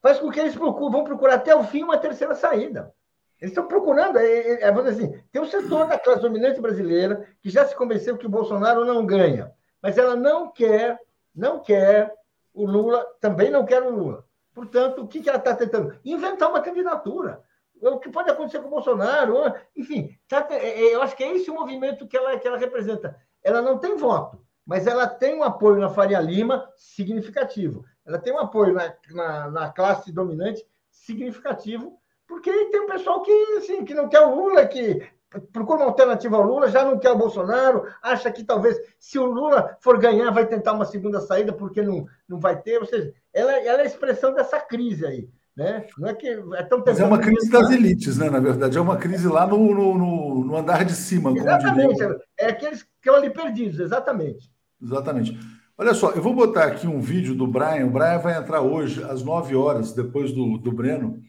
faz 0.00 0.18
com 0.18 0.30
que 0.30 0.38
eles 0.38 0.56
procuram, 0.56 0.92
vão 0.92 1.04
procurar 1.04 1.34
até 1.34 1.54
o 1.54 1.64
fim 1.64 1.82
uma 1.82 1.98
terceira 1.98 2.34
saída. 2.34 2.94
Eles 3.40 3.50
estão 3.50 3.66
procurando, 3.66 4.18
é, 4.18 4.24
é, 4.24 4.62
é 4.62 4.72
dizer 4.72 4.88
assim, 4.88 5.22
tem 5.30 5.42
um 5.42 5.46
setor 5.46 5.88
da 5.88 5.98
classe 5.98 6.22
dominante 6.22 6.60
brasileira 6.60 7.26
que 7.40 7.50
já 7.50 7.66
se 7.66 7.74
convenceu 7.74 8.16
que 8.16 8.26
o 8.26 8.30
Bolsonaro 8.30 8.84
não 8.84 9.04
ganha, 9.04 9.52
mas 9.82 9.98
ela 9.98 10.16
não 10.16 10.50
quer, 10.50 10.98
não 11.34 11.58
quer 11.58 12.14
o 12.54 12.64
Lula, 12.64 13.04
também 13.20 13.50
não 13.50 13.66
quer 13.66 13.82
o 13.82 13.90
Lula. 13.90 14.24
Portanto, 14.54 15.02
o 15.02 15.08
que 15.08 15.28
ela 15.28 15.36
está 15.36 15.54
tentando? 15.54 15.98
Inventar 16.02 16.48
uma 16.48 16.62
candidatura. 16.62 17.42
O 17.80 17.98
que 17.98 18.10
pode 18.10 18.30
acontecer 18.30 18.60
com 18.60 18.68
o 18.68 18.70
Bolsonaro, 18.70 19.54
enfim, 19.76 20.16
tá, 20.28 20.46
é, 20.50 20.80
é, 20.80 20.94
eu 20.94 21.02
acho 21.02 21.16
que 21.16 21.22
é 21.22 21.36
esse 21.36 21.50
o 21.50 21.54
movimento 21.54 22.06
que 22.06 22.16
ela, 22.16 22.38
que 22.38 22.46
ela 22.46 22.56
representa. 22.56 23.16
Ela 23.42 23.60
não 23.60 23.78
tem 23.78 23.96
voto, 23.96 24.40
mas 24.64 24.86
ela 24.86 25.06
tem 25.06 25.36
um 25.36 25.42
apoio 25.42 25.78
na 25.78 25.90
Faria 25.90 26.20
Lima 26.20 26.70
significativo. 26.76 27.84
Ela 28.04 28.18
tem 28.18 28.32
um 28.32 28.38
apoio 28.38 28.72
na, 28.72 28.94
na, 29.10 29.50
na 29.50 29.70
classe 29.70 30.12
dominante 30.12 30.64
significativo, 30.90 32.00
porque 32.26 32.50
tem 32.66 32.80
um 32.80 32.86
pessoal 32.86 33.22
que, 33.22 33.32
assim, 33.58 33.84
que 33.84 33.94
não 33.94 34.08
quer 34.08 34.20
o 34.20 34.34
Lula, 34.34 34.66
que 34.66 35.06
procura 35.52 35.80
uma 35.80 35.86
alternativa 35.86 36.36
ao 36.36 36.42
Lula, 36.42 36.68
já 36.68 36.84
não 36.84 36.98
quer 36.98 37.10
o 37.10 37.18
Bolsonaro, 37.18 37.92
acha 38.02 38.30
que 38.30 38.44
talvez, 38.44 38.80
se 38.98 39.18
o 39.18 39.26
Lula 39.26 39.76
for 39.80 39.98
ganhar, 39.98 40.30
vai 40.30 40.46
tentar 40.46 40.72
uma 40.72 40.84
segunda 40.84 41.20
saída, 41.20 41.52
porque 41.52 41.82
não, 41.82 42.06
não 42.28 42.38
vai 42.38 42.60
ter. 42.60 42.78
Ou 42.78 42.86
seja, 42.86 43.12
ela, 43.32 43.52
ela 43.52 43.80
é 43.80 43.82
a 43.82 43.86
expressão 43.86 44.32
dessa 44.32 44.60
crise 44.60 45.04
aí. 45.06 45.28
Né? 45.56 45.86
Não 45.96 46.08
é 46.08 46.14
que 46.14 46.28
é 46.28 46.62
tão 46.64 46.82
Mas 46.84 47.00
é 47.00 47.04
uma 47.04 47.18
crise 47.18 47.50
das 47.50 47.70
elites, 47.70 48.18
né? 48.18 48.28
Na 48.28 48.40
verdade, 48.40 48.76
é 48.76 48.80
uma 48.80 48.98
crise 48.98 49.26
lá 49.26 49.46
no, 49.46 49.74
no, 49.74 50.44
no 50.44 50.56
andar 50.56 50.84
de 50.84 50.92
cima. 50.92 51.32
Exatamente, 51.34 52.02
é 52.38 52.46
aqueles 52.46 52.82
que 52.82 52.90
estão 52.98 53.14
ali 53.14 53.30
perdidos, 53.30 53.80
exatamente. 53.80 54.50
Exatamente. 54.82 55.38
Olha 55.78 55.94
só, 55.94 56.10
eu 56.10 56.22
vou 56.22 56.34
botar 56.34 56.64
aqui 56.64 56.86
um 56.86 57.00
vídeo 57.00 57.34
do 57.34 57.46
Brian. 57.46 57.86
O 57.86 57.90
Brian 57.90 58.18
vai 58.18 58.36
entrar 58.36 58.60
hoje 58.60 59.02
às 59.02 59.22
9 59.22 59.56
horas, 59.56 59.94
depois 59.94 60.32
do, 60.32 60.58
do 60.58 60.72
Breno, 60.72 61.22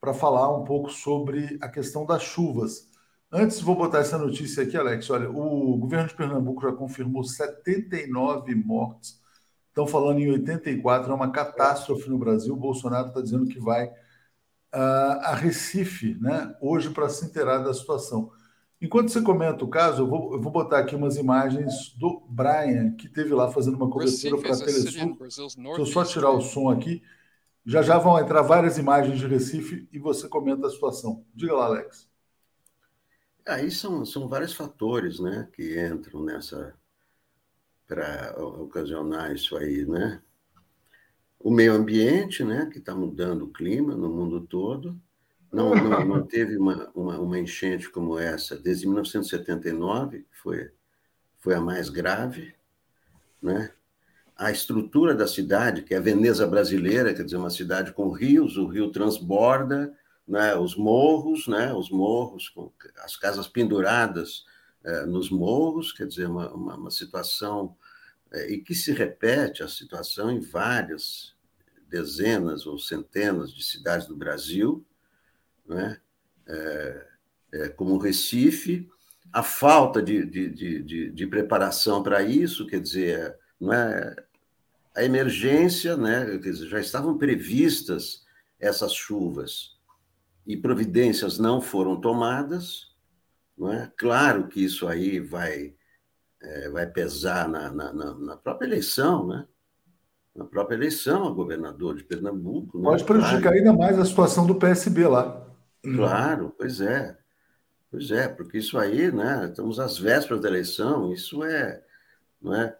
para 0.00 0.14
falar 0.14 0.56
um 0.56 0.64
pouco 0.64 0.90
sobre 0.90 1.58
a 1.60 1.68
questão 1.68 2.06
das 2.06 2.22
chuvas. 2.22 2.88
Antes, 3.32 3.60
vou 3.60 3.74
botar 3.74 3.98
essa 3.98 4.18
notícia 4.18 4.62
aqui, 4.62 4.76
Alex. 4.76 5.08
Olha, 5.10 5.28
o 5.28 5.76
governo 5.76 6.06
de 6.06 6.14
Pernambuco 6.14 6.62
já 6.62 6.72
confirmou 6.72 7.24
79 7.24 8.54
mortes. 8.54 9.21
Estão 9.72 9.86
falando 9.86 10.18
em 10.18 10.30
84, 10.30 11.10
é 11.10 11.14
uma 11.14 11.32
catástrofe 11.32 12.06
no 12.10 12.18
Brasil. 12.18 12.52
O 12.52 12.58
Bolsonaro 12.58 13.08
está 13.08 13.22
dizendo 13.22 13.46
que 13.46 13.58
vai 13.58 13.86
uh, 13.86 15.18
a 15.22 15.34
Recife, 15.34 16.14
né, 16.20 16.54
hoje, 16.60 16.90
para 16.90 17.08
se 17.08 17.24
inteirar 17.24 17.56
da 17.56 17.72
situação. 17.72 18.30
Enquanto 18.82 19.08
você 19.08 19.22
comenta 19.22 19.64
o 19.64 19.68
caso, 19.68 20.02
eu 20.02 20.06
vou, 20.06 20.34
eu 20.34 20.42
vou 20.42 20.52
botar 20.52 20.80
aqui 20.80 20.94
umas 20.94 21.16
imagens 21.16 21.94
do 21.96 22.22
Brian, 22.28 22.92
que 22.96 23.08
teve 23.08 23.32
lá 23.32 23.50
fazendo 23.50 23.76
uma 23.76 23.88
cobertura 23.88 24.42
para 24.42 24.54
a 24.54 24.58
Telesul. 24.58 25.16
Deixa 25.18 25.80
eu 25.80 25.86
só 25.86 26.04
tirar 26.04 26.32
o 26.32 26.42
som 26.42 26.68
aqui. 26.68 27.02
Já 27.64 27.80
já 27.80 27.96
vão 27.96 28.18
entrar 28.18 28.42
várias 28.42 28.76
imagens 28.76 29.18
de 29.18 29.26
Recife 29.26 29.88
e 29.90 29.98
você 29.98 30.28
comenta 30.28 30.66
a 30.66 30.70
situação. 30.70 31.24
Diga 31.34 31.54
lá, 31.54 31.64
Alex. 31.64 32.06
Aí 33.48 33.70
são, 33.70 34.04
são 34.04 34.28
vários 34.28 34.52
fatores 34.52 35.18
né, 35.18 35.48
que 35.54 35.80
entram 35.80 36.22
nessa 36.22 36.74
para 37.92 38.34
ocasionar 38.40 39.32
isso 39.32 39.54
aí, 39.54 39.84
né? 39.84 40.22
O 41.38 41.50
meio 41.50 41.74
ambiente, 41.74 42.42
né, 42.42 42.66
que 42.72 42.78
está 42.78 42.94
mudando 42.94 43.42
o 43.42 43.52
clima 43.52 43.94
no 43.94 44.08
mundo 44.08 44.40
todo, 44.40 44.98
não, 45.52 45.74
não, 45.74 46.04
não 46.06 46.26
teve 46.26 46.56
uma, 46.56 46.90
uma, 46.94 47.18
uma, 47.18 47.38
enchente 47.38 47.90
como 47.90 48.18
essa 48.18 48.56
desde 48.56 48.86
1979, 48.86 50.20
que 50.20 50.38
foi, 50.38 50.70
foi 51.38 51.54
a 51.54 51.60
mais 51.60 51.90
grave. 51.90 52.54
Né? 53.42 53.70
A 54.34 54.50
estrutura 54.50 55.14
da 55.14 55.26
cidade, 55.26 55.82
que 55.82 55.92
é 55.92 55.98
a 55.98 56.00
Veneza 56.00 56.46
brasileira, 56.46 57.12
quer 57.12 57.24
dizer, 57.24 57.36
uma 57.36 57.50
cidade 57.50 57.92
com 57.92 58.10
rios, 58.10 58.56
o 58.56 58.66
rio 58.66 58.90
transborda, 58.90 59.92
né? 60.26 60.54
os 60.56 60.76
morros, 60.76 61.46
né? 61.46 61.74
os 61.74 61.90
morros, 61.90 62.48
com 62.48 62.72
as 63.04 63.16
casas 63.16 63.46
penduradas 63.46 64.46
eh, 64.84 65.06
nos 65.06 65.30
morros, 65.30 65.92
quer 65.92 66.06
dizer, 66.06 66.26
uma, 66.26 66.52
uma, 66.52 66.74
uma 66.74 66.90
situação. 66.90 67.76
Eh, 68.32 68.54
e 68.54 68.58
que 68.58 68.74
se 68.74 68.92
repete 68.92 69.62
a 69.62 69.68
situação 69.68 70.30
em 70.30 70.40
várias 70.40 71.34
dezenas 71.88 72.66
ou 72.66 72.78
centenas 72.78 73.52
de 73.52 73.62
cidades 73.62 74.06
do 74.06 74.16
Brasil, 74.16 74.84
né? 75.66 76.00
É, 76.46 77.06
é, 77.52 77.68
como 77.68 77.98
Recife, 77.98 78.88
a 79.32 79.42
falta 79.42 80.02
de, 80.02 80.24
de, 80.24 80.48
de, 80.82 81.10
de 81.10 81.26
preparação 81.26 82.02
para 82.02 82.22
isso, 82.22 82.66
quer 82.66 82.80
dizer, 82.80 83.36
não 83.60 83.72
é, 83.72 84.16
a 84.94 85.04
emergência, 85.04 85.96
né, 85.96 86.26
quer 86.38 86.50
dizer, 86.50 86.68
já 86.68 86.80
estavam 86.80 87.16
previstas 87.16 88.24
essas 88.58 88.92
chuvas 88.92 89.78
e 90.46 90.56
providências 90.56 91.38
não 91.38 91.60
foram 91.60 92.00
tomadas, 92.00 92.90
não 93.56 93.72
é? 93.72 93.92
Claro 93.96 94.48
que 94.48 94.64
isso 94.64 94.88
aí 94.88 95.20
vai 95.20 95.74
é, 96.42 96.68
vai 96.68 96.86
pesar 96.86 97.48
na, 97.48 97.70
na, 97.70 97.92
na, 97.92 98.36
própria 98.36 98.66
eleição, 98.66 99.26
né? 99.26 99.46
Na 100.34 100.44
própria 100.44 100.76
eleição 100.76 101.26
a 101.26 101.30
governador 101.30 101.96
de 101.96 102.04
Pernambuco. 102.04 102.78
Né? 102.78 102.84
Pode 102.84 103.04
prejudicar 103.04 103.40
claro. 103.40 103.56
ainda 103.56 103.72
mais 103.72 103.98
a 103.98 104.04
situação 104.04 104.46
do 104.46 104.54
PSB 104.54 105.06
lá. 105.06 105.46
Claro, 105.82 106.54
pois 106.56 106.80
é. 106.80 107.16
Pois 107.90 108.10
é, 108.10 108.26
porque 108.26 108.58
isso 108.58 108.78
aí, 108.78 109.12
né? 109.12 109.48
Estamos 109.50 109.78
às 109.78 109.98
vésperas 109.98 110.40
da 110.40 110.48
eleição, 110.48 111.12
isso 111.12 111.44
é, 111.44 111.82
não 112.40 112.54
é, 112.54 112.74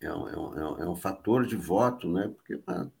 é 0.00 0.12
um, 0.12 0.28
é 0.28 0.38
um, 0.38 0.78
é 0.78 0.88
um 0.88 0.94
fator 0.94 1.44
de 1.44 1.56
voto, 1.56 2.08
né? 2.08 2.30
Porque 2.36 2.54
uma, 2.64 2.92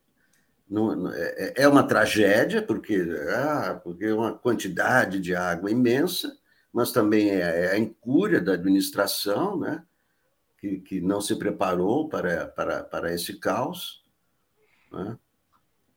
não, 0.68 1.12
é, 1.12 1.22
é, 1.36 1.62
é 1.62 1.68
uma 1.68 1.86
tragédia, 1.86 2.60
porque, 2.60 3.06
ah, 3.30 3.80
porque 3.84 4.06
é 4.06 4.14
uma 4.14 4.32
quantidade 4.32 5.20
de 5.20 5.34
água 5.34 5.70
imensa, 5.70 6.36
mas 6.72 6.90
também 6.90 7.30
é, 7.30 7.66
é 7.66 7.70
a 7.70 7.78
incúria 7.78 8.40
da 8.40 8.54
administração, 8.54 9.58
né? 9.58 9.84
Que, 10.64 10.80
que 10.80 11.00
não 11.02 11.20
se 11.20 11.36
preparou 11.36 12.08
para, 12.08 12.46
para, 12.46 12.82
para 12.82 13.12
esse 13.12 13.38
caos, 13.38 14.02
né? 14.90 15.18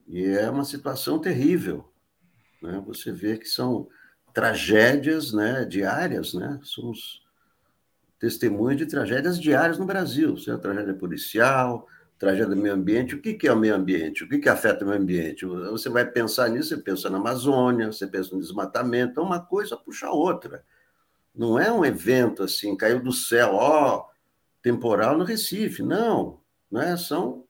E 0.06 0.26
é 0.26 0.50
uma 0.50 0.66
situação 0.66 1.20
terrível, 1.20 1.90
né? 2.62 2.84
Você 2.86 3.14
vê 3.14 3.38
que 3.38 3.48
são 3.48 3.88
tragédias 4.34 5.32
né, 5.32 5.64
diárias, 5.64 6.34
né? 6.34 6.60
somos 6.64 7.24
testemunhas 8.20 8.78
de 8.78 8.86
tragédias 8.86 9.40
diárias 9.40 9.78
no 9.78 9.86
Brasil, 9.86 10.36
seja 10.36 10.58
tragédia 10.58 10.94
policial, 10.94 11.88
tragédia 12.20 12.54
do 12.54 12.58
meio 12.58 12.76
ambiente. 12.76 13.16
O 13.16 13.22
que 13.22 13.48
é 13.48 13.54
o 13.54 13.58
meio 13.58 13.74
ambiente? 13.74 14.26
O 14.26 14.28
que 14.28 14.50
afeta 14.50 14.84
o 14.84 14.88
meio 14.90 15.00
ambiente? 15.00 15.46
Você 15.46 15.88
vai 15.88 16.06
pensar 16.06 16.50
nisso, 16.50 16.76
você 16.76 16.78
pensa 16.78 17.10
na 17.10 17.20
Amazônia, 17.20 17.90
você 17.90 18.06
pensa 18.06 18.36
no 18.36 18.42
desmatamento, 18.42 19.22
uma 19.22 19.40
coisa 19.40 19.78
puxa 19.78 20.08
a 20.08 20.12
outra. 20.12 20.62
Não 21.34 21.58
é 21.58 21.72
um 21.72 21.86
evento 21.86 22.44
assim, 22.44 22.76
caiu 22.76 23.02
do 23.02 23.14
céu, 23.14 23.52
ó, 23.54 24.07
temporal 24.68 25.18
no 25.18 25.24
Recife. 25.24 25.82
Não, 25.82 26.40
né? 26.70 26.98
são 26.98 27.46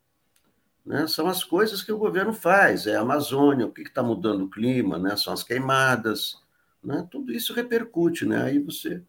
né? 0.85 1.05
São 1.05 1.27
as 1.27 1.43
coisas 1.43 1.81
que 1.81 1.91
o 1.91 1.97
governo 1.97 2.31
faz, 2.31 2.87
é 2.87 2.95
a 2.95 3.01
Amazônia, 3.01 3.65
o 3.65 3.71
que 3.71 3.81
está 3.81 4.01
mudando 4.01 4.45
o 4.45 4.49
clima, 4.49 4.97
né? 4.97 5.17
são 5.17 5.33
as 5.33 5.43
queimadas, 5.43 6.37
né? 6.81 7.05
tudo 7.11 7.33
isso 7.33 7.53
repercute, 7.53 8.25
né? 8.25 8.43
aí 8.43 8.59
você 8.59 9.03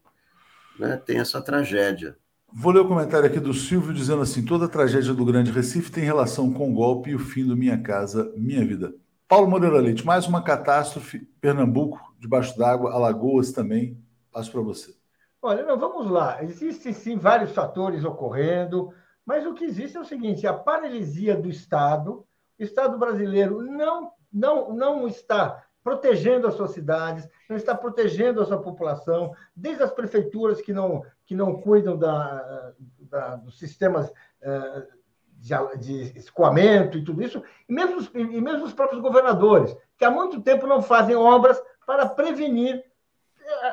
né, 0.77 0.97
tem 0.97 1.21
essa 1.21 1.41
tragédia. 1.41 2.17
Vou 2.53 2.73
ler 2.73 2.81
o 2.81 2.89
comentário 2.89 3.27
aqui 3.27 3.39
do 3.39 3.55
Silvio 3.55 3.95
dizendo 3.95 4.23
assim: 4.23 4.45
toda 4.45 4.65
a 4.65 4.69
tragédia 4.69 5.15
do 5.15 5.25
Grande 5.25 5.53
Recife 5.53 5.93
tem 5.93 6.03
relação 6.03 6.53
com 6.53 6.69
o 6.69 6.75
golpe 6.75 7.11
e 7.11 7.15
o 7.15 7.19
fim 7.19 7.47
do 7.47 7.57
Minha 7.57 7.79
Casa, 7.79 8.33
Minha 8.37 8.67
Vida. 8.67 8.93
Paulo 9.29 9.49
Moreira 9.49 9.79
Leite, 9.79 10.05
mais 10.05 10.27
uma 10.27 10.43
catástrofe, 10.43 11.29
Pernambuco, 11.41 12.01
debaixo 12.19 12.57
d'água, 12.59 12.93
Alagoas 12.93 13.53
também. 13.53 14.03
Passo 14.33 14.51
para 14.51 14.63
você. 14.63 14.98
Olha, 15.41 15.64
não, 15.64 15.78
vamos 15.78 16.11
lá. 16.11 16.43
Existem 16.43 16.93
sim 16.93 17.16
vários 17.16 17.53
fatores 17.53 18.05
ocorrendo. 18.05 18.93
Mas 19.24 19.47
o 19.47 19.55
que 19.55 19.64
existe 19.64 19.97
é 19.97 20.01
o 20.01 20.05
seguinte: 20.05 20.47
a 20.47 20.53
paralisia 20.53 21.36
do 21.36 21.49
Estado, 21.49 22.26
o 22.59 22.62
Estado 22.62 22.99
brasileiro 22.99 23.62
não, 23.62 24.12
não, 24.32 24.72
não 24.74 25.07
está 25.07 25.64
protegendo 25.82 26.47
as 26.47 26.55
suas 26.55 26.72
cidades, 26.72 27.28
não 27.49 27.57
está 27.57 27.74
protegendo 27.74 28.43
a 28.43 28.45
sua 28.45 28.61
população, 28.61 29.32
desde 29.55 29.82
as 29.82 29.91
prefeituras 29.91 30.61
que 30.61 30.72
não, 30.72 31.03
que 31.24 31.34
não 31.34 31.61
cuidam 31.61 31.97
da, 31.97 32.72
da 33.01 33.36
dos 33.36 33.59
sistemas 33.59 34.11
uh, 34.11 34.86
de, 35.39 35.55
de, 35.78 36.18
escoamento 36.18 36.99
e 36.99 37.05
tudo 37.05 37.22
isso, 37.22 37.43
e 37.68 37.72
mesmo, 37.72 38.01
e 38.14 38.41
mesmo 38.41 38.64
os 38.64 38.72
próprios 38.72 39.01
governadores, 39.01 39.74
que 39.97 40.05
há 40.05 40.11
muito 40.11 40.43
tempo 40.43 40.66
não 40.66 40.82
fazem 40.82 41.16
obras 41.16 41.62
para 41.86 42.07
prevenir 42.07 42.84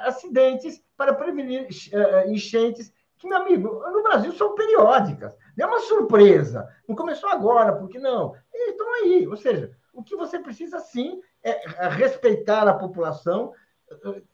acidentes, 0.03 0.83
para 0.97 1.13
prevenir 1.13 1.67
uh, 1.67 2.29
enchentes, 2.29 2.93
que, 3.17 3.27
meu 3.27 3.37
amigo, 3.37 3.81
no 3.91 4.03
Brasil 4.03 4.31
são 4.33 4.55
periódicas. 4.55 5.35
Não 5.57 5.65
é 5.65 5.69
uma 5.69 5.79
surpresa. 5.79 6.67
Não 6.87 6.95
começou 6.95 7.29
agora, 7.29 7.73
porque 7.73 7.97
não? 7.99 8.33
Estão 8.53 8.93
aí. 8.95 9.27
Ou 9.27 9.37
seja, 9.37 9.71
o 9.93 10.03
que 10.03 10.15
você 10.15 10.39
precisa, 10.39 10.79
sim, 10.79 11.21
é 11.43 11.87
respeitar 11.87 12.67
a 12.67 12.73
população, 12.73 13.53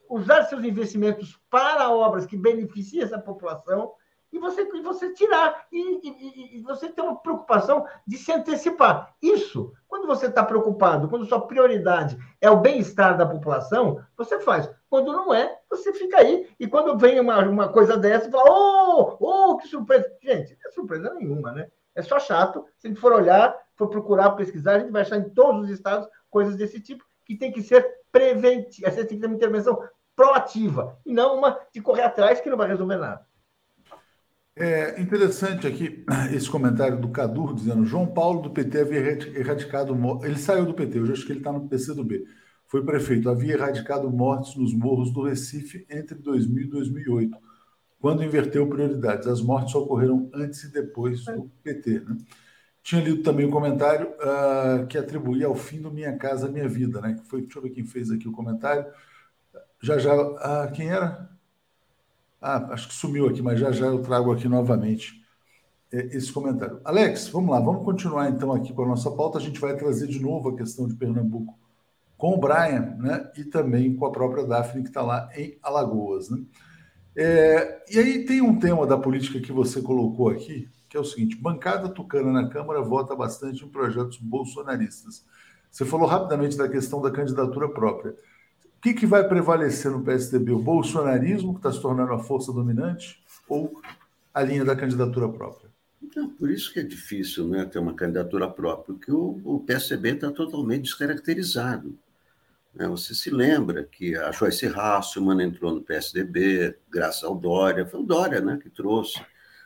usar 0.09 0.43
seus 0.43 0.63
investimentos 0.63 1.39
para 1.49 1.91
obras 1.91 2.25
que 2.25 2.37
beneficiem 2.37 3.03
essa 3.03 3.19
população 3.19 3.93
e 4.31 4.39
você, 4.39 4.61
e 4.61 4.81
você 4.81 5.13
tirar, 5.13 5.67
e, 5.71 6.07
e, 6.07 6.57
e, 6.57 6.61
você 6.61 6.87
ter 6.87 7.01
uma 7.01 7.17
preocupação 7.17 7.85
de 8.07 8.17
se 8.17 8.31
antecipar. 8.31 9.13
Isso, 9.21 9.73
quando 9.89 10.07
você 10.07 10.27
está 10.27 10.43
preocupado, 10.43 11.09
quando 11.09 11.25
sua 11.25 11.45
prioridade 11.45 12.17
é 12.39 12.49
o 12.49 12.61
bem-estar 12.61 13.17
da 13.17 13.25
população, 13.25 14.01
você 14.15 14.39
faz. 14.39 14.69
Quando 14.91 15.13
não 15.13 15.33
é, 15.33 15.57
você 15.69 15.93
fica 15.93 16.19
aí. 16.19 16.49
E 16.59 16.67
quando 16.67 16.97
vem 16.97 17.17
uma, 17.17 17.39
uma 17.47 17.69
coisa 17.69 17.95
dessa, 17.95 18.29
fala, 18.29 18.43
oh, 18.51 19.15
oh, 19.21 19.57
que 19.57 19.65
surpresa. 19.65 20.05
Gente, 20.21 20.57
não 20.61 20.69
é 20.69 20.73
surpresa 20.73 21.13
nenhuma, 21.13 21.53
né? 21.53 21.71
É 21.95 22.01
só 22.01 22.19
chato. 22.19 22.65
Se 22.77 22.87
a 22.87 22.89
gente 22.89 22.99
for 22.99 23.13
olhar, 23.13 23.57
for 23.77 23.87
procurar, 23.87 24.31
pesquisar, 24.31 24.73
a 24.73 24.79
gente 24.79 24.91
vai 24.91 25.03
achar 25.03 25.15
em 25.15 25.29
todos 25.29 25.63
os 25.63 25.69
estados 25.69 26.05
coisas 26.29 26.57
desse 26.57 26.81
tipo 26.81 27.05
que 27.23 27.37
tem 27.37 27.53
que 27.53 27.63
ser 27.63 27.89
preventiva. 28.11 28.91
Você 28.91 29.05
tem 29.05 29.15
que 29.15 29.21
ter 29.21 29.27
uma 29.27 29.35
intervenção 29.37 29.81
proativa 30.13 30.99
e 31.05 31.13
não 31.13 31.37
uma 31.37 31.57
de 31.73 31.79
correr 31.79 32.03
atrás 32.03 32.41
que 32.41 32.49
não 32.49 32.57
vai 32.57 32.67
resolver 32.67 32.97
nada. 32.97 33.25
É 34.53 34.99
interessante 34.99 35.67
aqui 35.67 36.03
esse 36.35 36.51
comentário 36.51 36.99
do 36.99 37.07
Cadur 37.07 37.55
dizendo 37.55 37.85
João 37.85 38.07
Paulo 38.07 38.41
do 38.41 38.49
PT 38.49 38.81
havia 38.81 39.39
erradicado 39.39 39.97
ele 40.25 40.37
saiu 40.37 40.65
do 40.65 40.73
PT, 40.73 40.99
eu 40.99 41.13
acho 41.13 41.25
que 41.25 41.31
ele 41.31 41.39
está 41.39 41.53
no 41.53 41.69
PCdoB. 41.69 42.25
Foi 42.71 42.81
prefeito, 42.85 43.29
havia 43.29 43.55
erradicado 43.55 44.09
mortes 44.09 44.55
nos 44.55 44.73
morros 44.73 45.11
do 45.11 45.23
Recife 45.23 45.85
entre 45.89 46.15
2000 46.15 46.63
e 46.63 46.67
2008, 46.69 47.37
quando 47.99 48.23
inverteu 48.23 48.65
prioridades. 48.65 49.27
As 49.27 49.41
mortes 49.41 49.75
ocorreram 49.75 50.29
antes 50.33 50.63
e 50.63 50.71
depois 50.71 51.25
do 51.25 51.51
PT. 51.61 51.99
Né? 51.99 52.17
Tinha 52.81 53.03
lido 53.03 53.23
também 53.23 53.45
o 53.45 53.49
um 53.49 53.51
comentário 53.51 54.07
uh, 54.11 54.87
que 54.87 54.97
atribuía 54.97 55.47
ao 55.47 55.53
fim 55.53 55.81
do 55.81 55.91
Minha 55.91 56.15
Casa 56.15 56.47
Minha 56.47 56.69
Vida, 56.69 57.01
né? 57.01 57.15
Que 57.15 57.27
foi, 57.27 57.41
deixa 57.41 57.59
eu 57.59 57.63
ver 57.63 57.71
quem 57.71 57.83
fez 57.83 58.09
aqui 58.09 58.25
o 58.25 58.31
comentário. 58.31 58.85
Já 59.81 59.97
já, 59.97 60.15
uh, 60.15 60.71
quem 60.73 60.89
era? 60.89 61.29
Ah, 62.41 62.73
acho 62.73 62.87
que 62.87 62.93
sumiu 62.93 63.27
aqui, 63.27 63.41
mas 63.41 63.59
já 63.59 63.69
já 63.73 63.87
eu 63.87 64.01
trago 64.01 64.31
aqui 64.31 64.47
novamente 64.47 65.21
é, 65.91 66.15
esse 66.15 66.31
comentário. 66.31 66.79
Alex, 66.85 67.27
vamos 67.27 67.51
lá, 67.51 67.59
vamos 67.59 67.83
continuar 67.83 68.29
então 68.29 68.53
aqui 68.53 68.71
com 68.71 68.83
a 68.83 68.87
nossa 68.87 69.11
pauta. 69.11 69.39
A 69.39 69.41
gente 69.41 69.59
vai 69.59 69.75
trazer 69.75 70.07
de 70.07 70.21
novo 70.21 70.47
a 70.47 70.55
questão 70.55 70.87
de 70.87 70.95
Pernambuco 70.95 71.59
com 72.21 72.35
o 72.35 72.37
Brian, 72.37 72.95
né? 72.99 73.31
E 73.35 73.43
também 73.43 73.95
com 73.95 74.05
a 74.05 74.11
própria 74.11 74.45
Daphne, 74.45 74.83
que 74.83 74.89
está 74.89 75.01
lá 75.01 75.27
em 75.35 75.57
Alagoas, 75.63 76.29
né? 76.29 76.37
É, 77.15 77.83
e 77.89 77.97
aí 77.97 78.25
tem 78.25 78.43
um 78.43 78.59
tema 78.59 78.85
da 78.85 78.95
política 78.95 79.39
que 79.39 79.51
você 79.51 79.81
colocou 79.81 80.29
aqui, 80.29 80.69
que 80.87 80.95
é 80.95 80.99
o 80.99 81.03
seguinte: 81.03 81.35
bancada 81.35 81.89
tucana 81.89 82.31
na 82.31 82.47
Câmara 82.47 82.79
vota 82.79 83.15
bastante 83.15 83.65
em 83.65 83.67
projetos 83.67 84.19
bolsonaristas. 84.19 85.25
Você 85.71 85.83
falou 85.83 86.07
rapidamente 86.07 86.55
da 86.55 86.69
questão 86.69 87.01
da 87.01 87.09
candidatura 87.09 87.67
própria. 87.67 88.11
O 88.11 88.81
que, 88.83 88.93
que 88.93 89.07
vai 89.07 89.27
prevalecer 89.27 89.89
no 89.89 90.03
PSDB? 90.03 90.51
O 90.51 90.59
bolsonarismo, 90.59 91.53
que 91.53 91.59
está 91.59 91.73
se 91.73 91.81
tornando 91.81 92.13
a 92.13 92.19
força 92.19 92.53
dominante, 92.53 93.19
ou 93.49 93.81
a 94.31 94.43
linha 94.43 94.63
da 94.63 94.75
candidatura 94.75 95.27
própria? 95.27 95.71
Então, 96.03 96.29
por 96.29 96.51
isso 96.51 96.71
que 96.71 96.81
é 96.81 96.83
difícil 96.83 97.47
né, 97.47 97.65
ter 97.65 97.79
uma 97.79 97.95
candidatura 97.95 98.47
própria, 98.47 98.93
porque 98.93 99.11
o, 99.11 99.41
o 99.43 99.59
PSDB 99.61 100.09
está 100.13 100.29
totalmente 100.29 100.83
descaracterizado. 100.83 101.97
Né? 102.73 102.87
Você 102.87 103.13
se 103.13 103.29
lembra 103.29 103.83
que 103.83 104.15
a 104.15 104.31
Joyce 104.31 104.67
Hasselmann 104.67 105.41
entrou 105.41 105.73
no 105.73 105.81
PSDB, 105.81 106.77
graças 106.89 107.23
ao 107.23 107.35
Dória, 107.35 107.85
foi 107.85 107.99
o 107.99 108.05
Dória 108.05 108.41
né, 108.41 108.59
que 108.61 108.69
trouxe. 108.69 109.21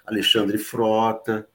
Alexandre 0.06 0.58
Frota, 0.58 1.48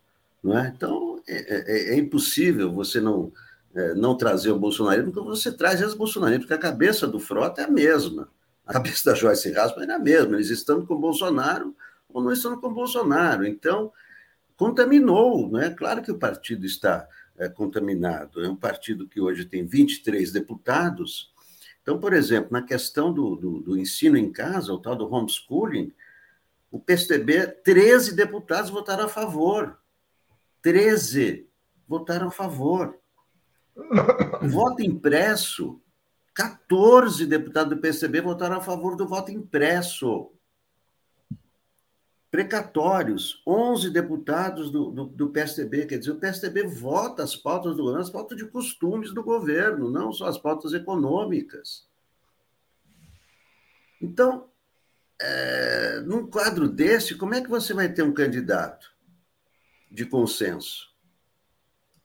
não 0.42 0.58
é? 0.58 0.72
Então, 0.74 1.22
é, 1.28 1.90
é, 1.90 1.94
é 1.94 1.96
impossível 1.96 2.72
você 2.72 3.00
não, 3.00 3.32
é, 3.74 3.94
não 3.94 4.16
trazer 4.16 4.50
o 4.50 4.58
bolsonarismo, 4.58 5.12
porque 5.12 5.28
você 5.28 5.52
traz 5.52 5.82
as 5.82 5.94
bolsonaristas, 5.94 6.46
porque 6.46 6.54
a 6.54 6.70
cabeça 6.70 7.06
do 7.06 7.20
Frota 7.20 7.62
é 7.62 7.64
a 7.64 7.70
mesma. 7.70 8.28
A 8.66 8.72
cabeça 8.72 9.10
da 9.10 9.16
Joyce 9.16 9.52
Raspa 9.52 9.82
é 9.82 9.90
a 9.90 9.98
mesma. 9.98 10.34
Eles 10.34 10.50
estão 10.50 10.84
com 10.84 10.94
o 10.94 10.98
Bolsonaro 10.98 11.74
ou 12.08 12.22
não 12.22 12.32
estão 12.32 12.60
com 12.60 12.68
o 12.68 12.74
Bolsonaro. 12.74 13.46
Então, 13.46 13.92
contaminou, 14.56 15.58
é? 15.58 15.70
Claro 15.70 16.02
que 16.02 16.10
o 16.10 16.18
partido 16.18 16.66
está 16.66 17.06
é, 17.36 17.48
contaminado. 17.48 18.44
É 18.44 18.48
um 18.48 18.56
partido 18.56 19.08
que 19.08 19.20
hoje 19.20 19.44
tem 19.44 19.64
23 19.64 20.30
deputados. 20.32 21.32
Então, 21.82 21.98
por 21.98 22.12
exemplo, 22.12 22.50
na 22.52 22.62
questão 22.62 23.12
do, 23.12 23.36
do, 23.36 23.60
do 23.60 23.78
ensino 23.78 24.16
em 24.16 24.30
casa, 24.30 24.72
o 24.72 24.78
tal 24.78 24.94
do 24.94 25.12
homeschooling, 25.12 25.92
o 26.70 26.78
PSDB, 26.78 27.46
13 27.46 28.14
deputados 28.14 28.70
votaram 28.70 29.04
a 29.04 29.08
favor. 29.08 29.78
13 30.62 31.48
votaram 31.88 32.28
a 32.28 32.30
favor. 32.30 32.96
Voto 34.50 34.82
impresso, 34.82 35.80
14 36.34 37.26
deputados 37.26 37.74
do 37.74 37.80
PSDB 37.80 38.20
votaram 38.20 38.56
a 38.56 38.60
favor 38.60 38.96
do 38.96 39.06
voto 39.06 39.30
impresso. 39.30 40.30
Precatórios, 42.30 43.42
11 43.44 43.90
deputados 43.90 44.70
do, 44.70 44.90
do, 44.90 45.04
do, 45.06 45.30
PSDB. 45.30 45.86
Quer 45.86 45.98
dizer, 45.98 46.12
o 46.12 46.20
PSDB 46.20 46.64
vota 46.64 47.24
as 47.24 47.34
pautas 47.34 47.76
do 47.76 47.82
governo, 47.82 48.02
as 48.02 48.10
pautas 48.10 48.38
de 48.38 48.46
costumes 48.46 49.12
do 49.12 49.22
governo, 49.22 49.90
não 49.90 50.12
só 50.12 50.26
as 50.26 50.38
pautas 50.38 50.72
econômicas. 50.72 51.88
Então, 54.00 54.48
é, 55.20 56.00
num 56.06 56.26
quadro 56.26 56.68
desse, 56.68 57.16
como 57.16 57.34
é 57.34 57.42
que 57.42 57.50
você 57.50 57.74
vai 57.74 57.92
ter 57.92 58.02
um 58.02 58.14
candidato 58.14 58.90
de 59.90 60.06
consenso? 60.06 60.88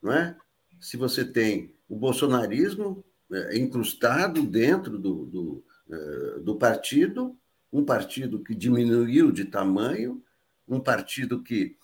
Não 0.02 0.12
é? 0.12 0.36
Se 0.82 0.98
você 0.98 1.24
tem 1.24 1.74
o 1.88 1.96
bolsonarismo 1.96 3.06
é, 3.32 3.58
incrustado 3.58 4.42
dentro 4.42 4.98
do, 4.98 5.26
do, 5.26 5.66
é, 5.90 6.40
do 6.40 6.56
partido, 6.56 7.38
um 7.78 7.84
partido 7.84 8.42
que 8.42 8.56
diminuiu 8.56 9.32
de 9.32 9.44
tamanho, 9.44 10.24
um 10.66 10.80
partido 10.80 11.44
que 11.44 11.76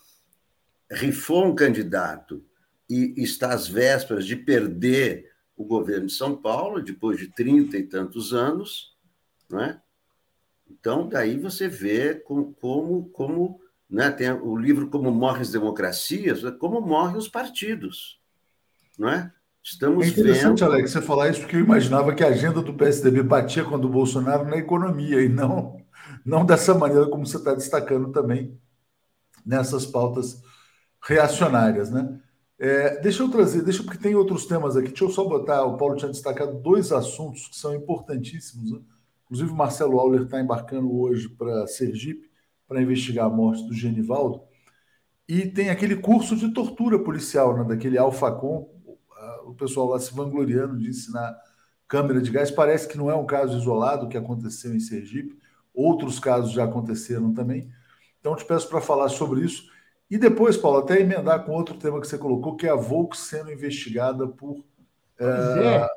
rifou 0.90 1.46
um 1.46 1.54
candidato 1.54 2.42
e 2.88 3.14
está 3.18 3.52
às 3.52 3.68
vésperas 3.68 4.24
de 4.24 4.34
perder 4.34 5.30
o 5.54 5.64
governo 5.64 6.06
de 6.06 6.12
São 6.12 6.34
Paulo, 6.34 6.82
depois 6.82 7.18
de 7.18 7.28
trinta 7.28 7.76
e 7.76 7.82
tantos 7.82 8.32
anos, 8.32 8.96
não 9.50 9.60
é? 9.60 9.80
Então, 10.70 11.06
daí 11.06 11.38
você 11.38 11.68
vê 11.68 12.14
como, 12.14 12.54
como, 12.54 13.04
como 13.10 13.60
né, 13.88 14.10
tem 14.10 14.30
o 14.30 14.56
livro 14.56 14.88
Como 14.88 15.10
Morrem 15.10 15.42
as 15.42 15.52
Democracias, 15.52 16.40
como 16.58 16.80
morrem 16.80 17.18
os 17.18 17.28
partidos. 17.28 18.18
Não 18.98 19.10
é? 19.10 19.30
Estamos 19.62 20.06
é 20.06 20.08
interessante, 20.08 20.60
vendo... 20.60 20.72
Alex, 20.72 20.90
você 20.90 21.02
falar 21.02 21.28
isso, 21.28 21.40
porque 21.40 21.56
eu 21.56 21.60
imaginava 21.60 22.14
que 22.14 22.24
a 22.24 22.28
agenda 22.28 22.62
do 22.62 22.74
PSDB 22.74 23.22
batia 23.22 23.62
com 23.62 23.74
a 23.74 23.78
do 23.78 23.88
Bolsonaro 23.88 24.44
na 24.44 24.56
economia, 24.56 25.22
e 25.22 25.28
não, 25.28 25.81
não 26.24 26.44
dessa 26.44 26.74
maneira 26.74 27.08
como 27.08 27.26
você 27.26 27.36
está 27.36 27.54
destacando 27.54 28.12
também 28.12 28.58
nessas 29.44 29.86
pautas 29.86 30.42
reacionárias. 31.02 31.90
Né? 31.90 32.20
É, 32.58 33.00
deixa 33.00 33.22
eu 33.22 33.30
trazer, 33.30 33.62
deixa 33.62 33.82
porque 33.82 33.98
tem 33.98 34.14
outros 34.14 34.46
temas 34.46 34.76
aqui. 34.76 34.88
Deixa 34.88 35.04
eu 35.04 35.10
só 35.10 35.24
botar, 35.24 35.64
o 35.64 35.76
Paulo 35.76 35.96
tinha 35.96 36.10
destacado 36.10 36.60
dois 36.60 36.92
assuntos 36.92 37.48
que 37.48 37.56
são 37.56 37.74
importantíssimos. 37.74 38.72
Né? 38.72 38.80
Inclusive, 39.24 39.50
o 39.50 39.56
Marcelo 39.56 39.98
Auler 39.98 40.22
está 40.22 40.40
embarcando 40.40 40.92
hoje 40.94 41.28
para 41.28 41.66
Sergipe 41.66 42.30
para 42.68 42.80
investigar 42.80 43.26
a 43.26 43.30
morte 43.30 43.66
do 43.66 43.74
Genivaldo. 43.74 44.42
E 45.28 45.46
tem 45.46 45.70
aquele 45.70 45.96
curso 45.96 46.34
de 46.36 46.52
tortura 46.52 46.98
policial, 46.98 47.56
né, 47.56 47.64
daquele 47.64 47.98
Alfacom, 47.98 48.68
o 49.44 49.54
pessoal 49.54 49.88
lá 49.88 49.98
se 49.98 50.14
vangloriando 50.14 50.78
de 50.78 50.88
ensinar 50.88 51.36
câmera 51.86 52.20
de 52.20 52.30
gás. 52.30 52.50
Parece 52.50 52.88
que 52.88 52.96
não 52.96 53.10
é 53.10 53.14
um 53.14 53.26
caso 53.26 53.56
isolado 53.56 54.08
que 54.08 54.16
aconteceu 54.16 54.74
em 54.74 54.80
Sergipe, 54.80 55.38
outros 55.74 56.18
casos 56.18 56.52
já 56.52 56.64
aconteceram 56.64 57.32
também. 57.32 57.70
Então, 58.20 58.36
te 58.36 58.44
peço 58.44 58.68
para 58.68 58.80
falar 58.80 59.08
sobre 59.08 59.40
isso. 59.40 59.70
E 60.10 60.18
depois, 60.18 60.56
Paulo, 60.56 60.78
até 60.78 61.00
emendar 61.00 61.44
com 61.44 61.52
outro 61.52 61.76
tema 61.76 62.00
que 62.00 62.06
você 62.06 62.18
colocou, 62.18 62.54
que 62.54 62.66
é 62.66 62.70
a 62.70 62.76
Volks 62.76 63.20
sendo 63.20 63.50
investigada 63.50 64.28
por. 64.28 64.62
É, 65.18 65.88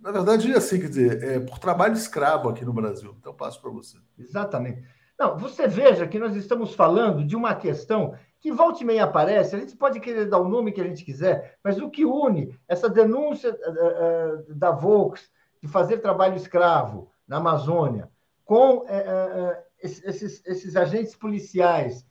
na 0.00 0.10
verdade, 0.10 0.50
é 0.52 0.56
assim, 0.56 0.80
quer 0.80 0.88
dizer, 0.88 1.22
é 1.22 1.40
por 1.40 1.58
trabalho 1.58 1.94
escravo 1.94 2.48
aqui 2.48 2.64
no 2.64 2.72
Brasil. 2.72 3.14
Então, 3.20 3.34
passo 3.34 3.60
para 3.60 3.70
você. 3.70 3.98
Exatamente. 4.18 4.82
Não, 5.18 5.36
você 5.38 5.66
veja 5.66 6.06
que 6.06 6.18
nós 6.18 6.34
estamos 6.36 6.74
falando 6.74 7.24
de 7.24 7.34
uma 7.34 7.54
questão 7.54 8.14
que 8.38 8.52
volta 8.52 8.82
e 8.82 8.86
meia 8.86 9.04
aparece, 9.04 9.56
a 9.56 9.58
gente 9.58 9.76
pode 9.76 9.98
querer 9.98 10.26
dar 10.26 10.38
o 10.38 10.48
nome 10.48 10.72
que 10.72 10.80
a 10.80 10.84
gente 10.84 11.04
quiser, 11.04 11.58
mas 11.64 11.78
o 11.78 11.90
que 11.90 12.04
une 12.04 12.56
essa 12.68 12.88
denúncia 12.88 13.50
uh, 13.50 14.50
uh, 14.50 14.54
da 14.54 14.70
Volks 14.70 15.28
de 15.60 15.68
fazer 15.68 15.98
trabalho 15.98 16.36
escravo 16.36 17.10
na 17.26 17.38
Amazônia 17.38 18.10
com 18.46 18.78
uh, 18.78 19.56
esses, 19.82 20.42
esses, 20.46 20.76
agentes 20.76 21.14
policiais, 21.14 22.06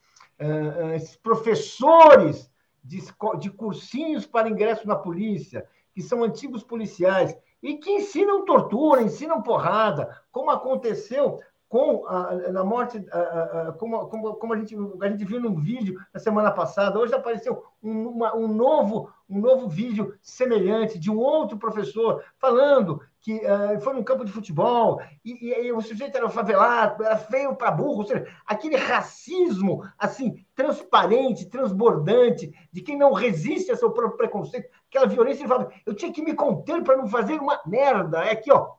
esses 0.94 1.16
professores 1.16 2.52
de, 2.84 3.02
de 3.40 3.50
cursinhos 3.50 4.28
para 4.28 4.50
ingresso 4.50 4.88
na 4.88 4.96
polícia, 4.96 5.66
que 5.94 6.02
são 6.02 6.24
antigos 6.24 6.64
policiais, 6.64 7.36
e 7.64 7.78
que 7.78 7.90
ensinam 7.90 8.46
tortura, 8.46 9.02
ensinam 9.02 9.42
porrada, 9.42 10.22
como 10.32 10.52
aconteceu 10.52 11.40
com 11.68 12.06
a, 12.06 12.34
na 12.52 12.64
morte, 12.64 13.04
a, 13.12 13.20
a, 13.20 13.72
como, 13.74 14.08
como, 14.08 14.36
como 14.36 14.54
a, 14.54 14.58
gente, 14.58 14.76
a 15.02 15.10
gente 15.10 15.26
viu 15.26 15.40
no 15.40 15.56
vídeo 15.56 16.00
na 16.14 16.20
semana 16.20 16.52
passada, 16.52 17.00
hoje 17.00 17.14
apareceu 17.14 17.64
um, 17.82 18.10
uma, 18.10 18.36
um, 18.36 18.48
novo, 18.48 19.10
um 19.30 19.40
novo 19.40 19.68
vídeo 19.68 20.14
semelhante 20.22 21.00
de 21.00 21.10
um 21.10 21.18
outro 21.18 21.58
professor 21.58 22.24
falando 22.38 23.02
que 23.22 23.38
uh, 23.38 23.82
foi 23.82 23.94
num 23.94 24.04
campo 24.04 24.24
de 24.24 24.32
futebol 24.32 25.02
e, 25.24 25.48
e, 25.48 25.66
e, 25.66 25.74
o 25.74 25.82
sujeito 25.82 26.16
era 26.16 26.30
favelado, 26.30 27.04
era 27.04 27.18
feio 27.18 27.56
para 27.56 27.72
burro, 27.72 28.00
ou 28.00 28.06
seja, 28.06 28.28
aquele 28.46 28.76
racismo 28.76 29.84
assim 29.98 30.46
transparente, 30.54 31.50
transbordante, 31.50 32.54
de 32.72 32.82
quem 32.82 32.96
não 32.96 33.14
resiste 33.14 33.72
a 33.72 33.76
seu 33.76 33.92
próprio 33.92 34.18
preconceito, 34.18 34.70
aquela 34.88 35.08
violência, 35.08 35.42
ele 35.42 35.50
fala, 35.50 35.72
eu 35.86 35.96
tinha 35.96 36.14
que 36.14 36.22
me 36.22 36.36
conter 36.36 36.84
para 36.84 36.98
não 36.98 37.08
fazer 37.08 37.40
uma 37.40 37.60
merda, 37.66 38.24
é 38.24 38.34
aqui, 38.34 38.52
ó, 38.52 38.74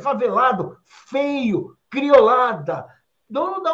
favelado, 0.00 0.76
feio, 0.84 1.76
criolada, 1.88 2.86
dono 3.28 3.62
da, 3.62 3.72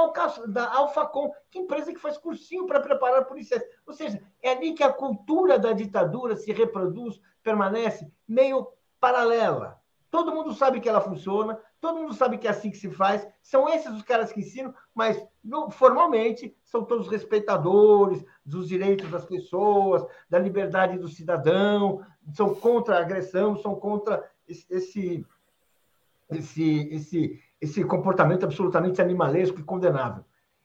da 0.49 0.75
Alfacom, 0.75 1.31
que 1.51 1.59
empresa 1.59 1.93
que 1.93 2.01
faz 2.01 2.17
cursinho 2.17 2.67
para 2.67 2.81
preparar 2.81 3.25
policiais. 3.25 3.63
Ou 3.87 3.93
seja, 3.93 4.23
é 4.43 4.53
ali 4.53 4.73
que 4.73 4.83
a 4.83 4.93
cultura 4.93 5.59
da 5.59 5.73
ditadura 5.73 6.37
se 6.37 6.53
reproduz, 6.53 7.21
permanece 7.43 8.11
meio 8.27 8.69
paralela. 8.99 9.81
Todo 10.11 10.35
mundo 10.35 10.53
sabe 10.53 10.79
que 10.79 10.89
ela 10.89 11.01
funciona, 11.01 11.59
todo 11.81 11.99
mundo 11.99 12.15
sabe 12.15 12.37
que 12.37 12.47
é 12.47 12.51
assim 12.51 12.71
que 12.71 12.77
se 12.77 12.91
faz, 12.91 13.27
são 13.43 13.69
esses 13.69 13.91
os 13.91 14.03
caras 14.03 14.31
que 14.31 14.41
ensinam, 14.41 14.75
mas 14.95 15.27
no, 15.43 15.71
formalmente 15.71 16.55
são 16.63 16.85
todos 16.85 17.09
respeitadores 17.09 18.23
dos 18.45 18.69
direitos 18.69 19.11
das 19.11 19.25
pessoas, 19.25 20.07
da 20.29 20.39
liberdade 20.39 20.99
do 20.99 21.09
cidadão, 21.09 22.05
são 22.35 22.55
contra 22.55 22.97
a 22.97 23.01
agressão, 23.01 23.57
são 23.57 23.75
contra 23.75 24.31
esse, 24.47 25.27
esse, 26.31 26.89
esse, 26.93 27.43
esse 27.63 27.85
comportamento 27.85 28.45
absolutamente 28.45 29.01
animalesco 29.01 29.61
e 29.61 29.63
condenável. 29.63 30.25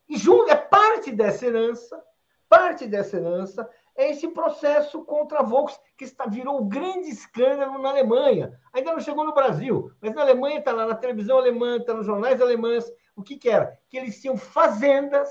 E 0.09 0.17
junto, 0.17 0.49
é 0.49 0.55
parte 0.55 1.11
dessa 1.11 1.45
herança, 1.45 2.03
parte 2.49 2.87
dessa 2.87 3.17
herança 3.17 3.69
é 3.95 4.09
esse 4.09 4.27
processo 4.29 5.05
contra 5.05 5.39
a 5.39 5.43
Volks, 5.43 5.79
que 5.95 6.03
está, 6.03 6.25
virou 6.25 6.59
um 6.59 6.67
grande 6.67 7.09
escândalo 7.09 7.77
na 7.79 7.89
Alemanha. 7.89 8.59
Ainda 8.73 8.93
não 8.93 8.99
chegou 8.99 9.23
no 9.23 9.33
Brasil, 9.33 9.91
mas 10.01 10.13
na 10.15 10.21
Alemanha 10.21 10.57
está 10.57 10.73
lá 10.73 10.87
na 10.87 10.95
televisão 10.95 11.37
alemã, 11.37 11.77
está 11.77 11.93
nos 11.93 12.05
jornais 12.05 12.41
alemães. 12.41 12.91
O 13.15 13.21
que, 13.21 13.37
que 13.37 13.49
era? 13.49 13.77
Que 13.89 13.97
eles 13.97 14.19
tinham 14.19 14.35
fazendas 14.35 15.29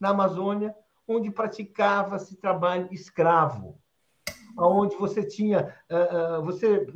na 0.00 0.10
Amazônia 0.10 0.74
onde 1.08 1.30
praticava-se 1.30 2.36
trabalho 2.36 2.88
escravo 2.92 3.78
onde 4.56 4.96
você 4.96 5.26
tinha 5.26 5.74
uh, 5.90 6.38
uh, 6.38 6.44
você 6.44 6.86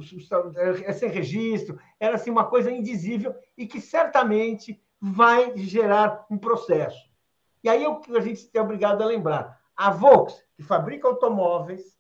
é 0.84 0.92
sem 0.92 1.08
registro, 1.08 1.78
era 1.98 2.14
assim 2.14 2.30
uma 2.30 2.44
coisa 2.44 2.70
indizível 2.70 3.34
e 3.56 3.66
que 3.66 3.80
certamente 3.80 4.80
vai 5.00 5.56
gerar 5.56 6.26
um 6.30 6.38
processo. 6.38 7.08
E 7.62 7.68
aí 7.68 7.86
o 7.86 8.00
que 8.00 8.16
a 8.16 8.20
gente 8.20 8.48
é 8.54 8.60
obrigado 8.60 9.02
a 9.02 9.06
lembrar, 9.06 9.60
a 9.76 9.90
Volks, 9.90 10.42
que 10.56 10.62
fabrica 10.62 11.08
automóveis, 11.08 11.98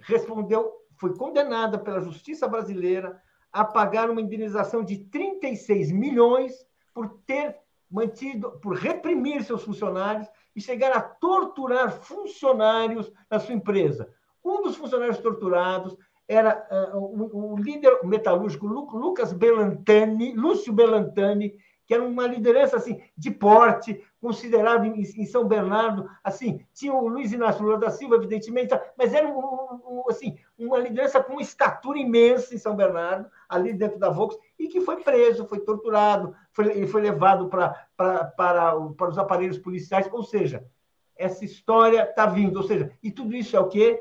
respondeu, 0.00 0.72
foi 0.96 1.16
condenada 1.16 1.78
pela 1.78 2.00
justiça 2.00 2.46
brasileira 2.46 3.20
a 3.52 3.64
pagar 3.64 4.10
uma 4.10 4.20
indenização 4.20 4.84
de 4.84 4.98
36 4.98 5.90
milhões 5.90 6.66
por 6.94 7.08
ter 7.26 7.56
mantido, 7.90 8.52
por 8.60 8.76
reprimir 8.76 9.42
seus 9.42 9.64
funcionários 9.64 10.28
e 10.54 10.60
chegar 10.60 10.92
a 10.92 11.00
torturar 11.00 11.90
funcionários 11.92 13.10
da 13.28 13.38
sua 13.38 13.54
empresa. 13.54 14.12
Um 14.44 14.62
dos 14.62 14.76
funcionários 14.76 15.18
torturados 15.18 15.96
era 16.26 16.64
o, 16.94 17.54
o, 17.54 17.56
líder 17.58 18.04
metalúrgico 18.04 18.66
Lucas 18.66 19.32
Belantani, 19.32 20.32
Lúcio 20.32 20.72
Belantani, 20.72 21.58
que 21.84 21.94
era 21.94 22.04
uma 22.04 22.24
liderança 22.24 22.76
assim 22.76 23.02
de 23.16 23.32
porte, 23.32 24.00
considerado 24.20 24.84
em, 24.84 25.00
em, 25.00 25.26
São 25.26 25.44
Bernardo, 25.44 26.08
assim, 26.22 26.64
tinha 26.72 26.94
o 26.94 27.08
Luiz 27.08 27.32
Inácio 27.32 27.64
Lula 27.64 27.78
da 27.78 27.90
Silva, 27.90 28.14
evidentemente, 28.14 28.72
mas 28.96 29.12
era 29.12 29.26
um, 29.26 29.40
um, 29.40 30.02
assim, 30.08 30.38
uma 30.56 30.78
liderança 30.78 31.20
com 31.20 31.32
uma 31.32 31.42
estatura 31.42 31.98
imensa 31.98 32.54
em 32.54 32.58
São 32.58 32.76
Bernardo, 32.76 33.28
ali 33.48 33.72
dentro 33.72 33.98
da 33.98 34.08
Vox, 34.08 34.38
e 34.56 34.68
que 34.68 34.80
foi 34.82 35.02
preso, 35.02 35.48
foi 35.48 35.58
torturado, 35.58 36.32
foi, 36.52 36.66
ele 36.66 36.86
foi 36.86 37.02
levado 37.02 37.48
pra, 37.48 37.70
pra, 37.96 38.24
para, 38.24 38.76
para 38.96 39.08
os 39.08 39.18
aparelhos 39.18 39.58
policiais, 39.58 40.08
ou 40.12 40.22
seja, 40.22 40.64
essa 41.16 41.44
história 41.44 42.04
está 42.08 42.24
vindo, 42.24 42.58
ou 42.58 42.62
seja, 42.62 42.92
e 43.02 43.10
tudo 43.10 43.34
isso 43.34 43.56
é 43.56 43.60
o 43.60 43.68
quê? 43.68 44.00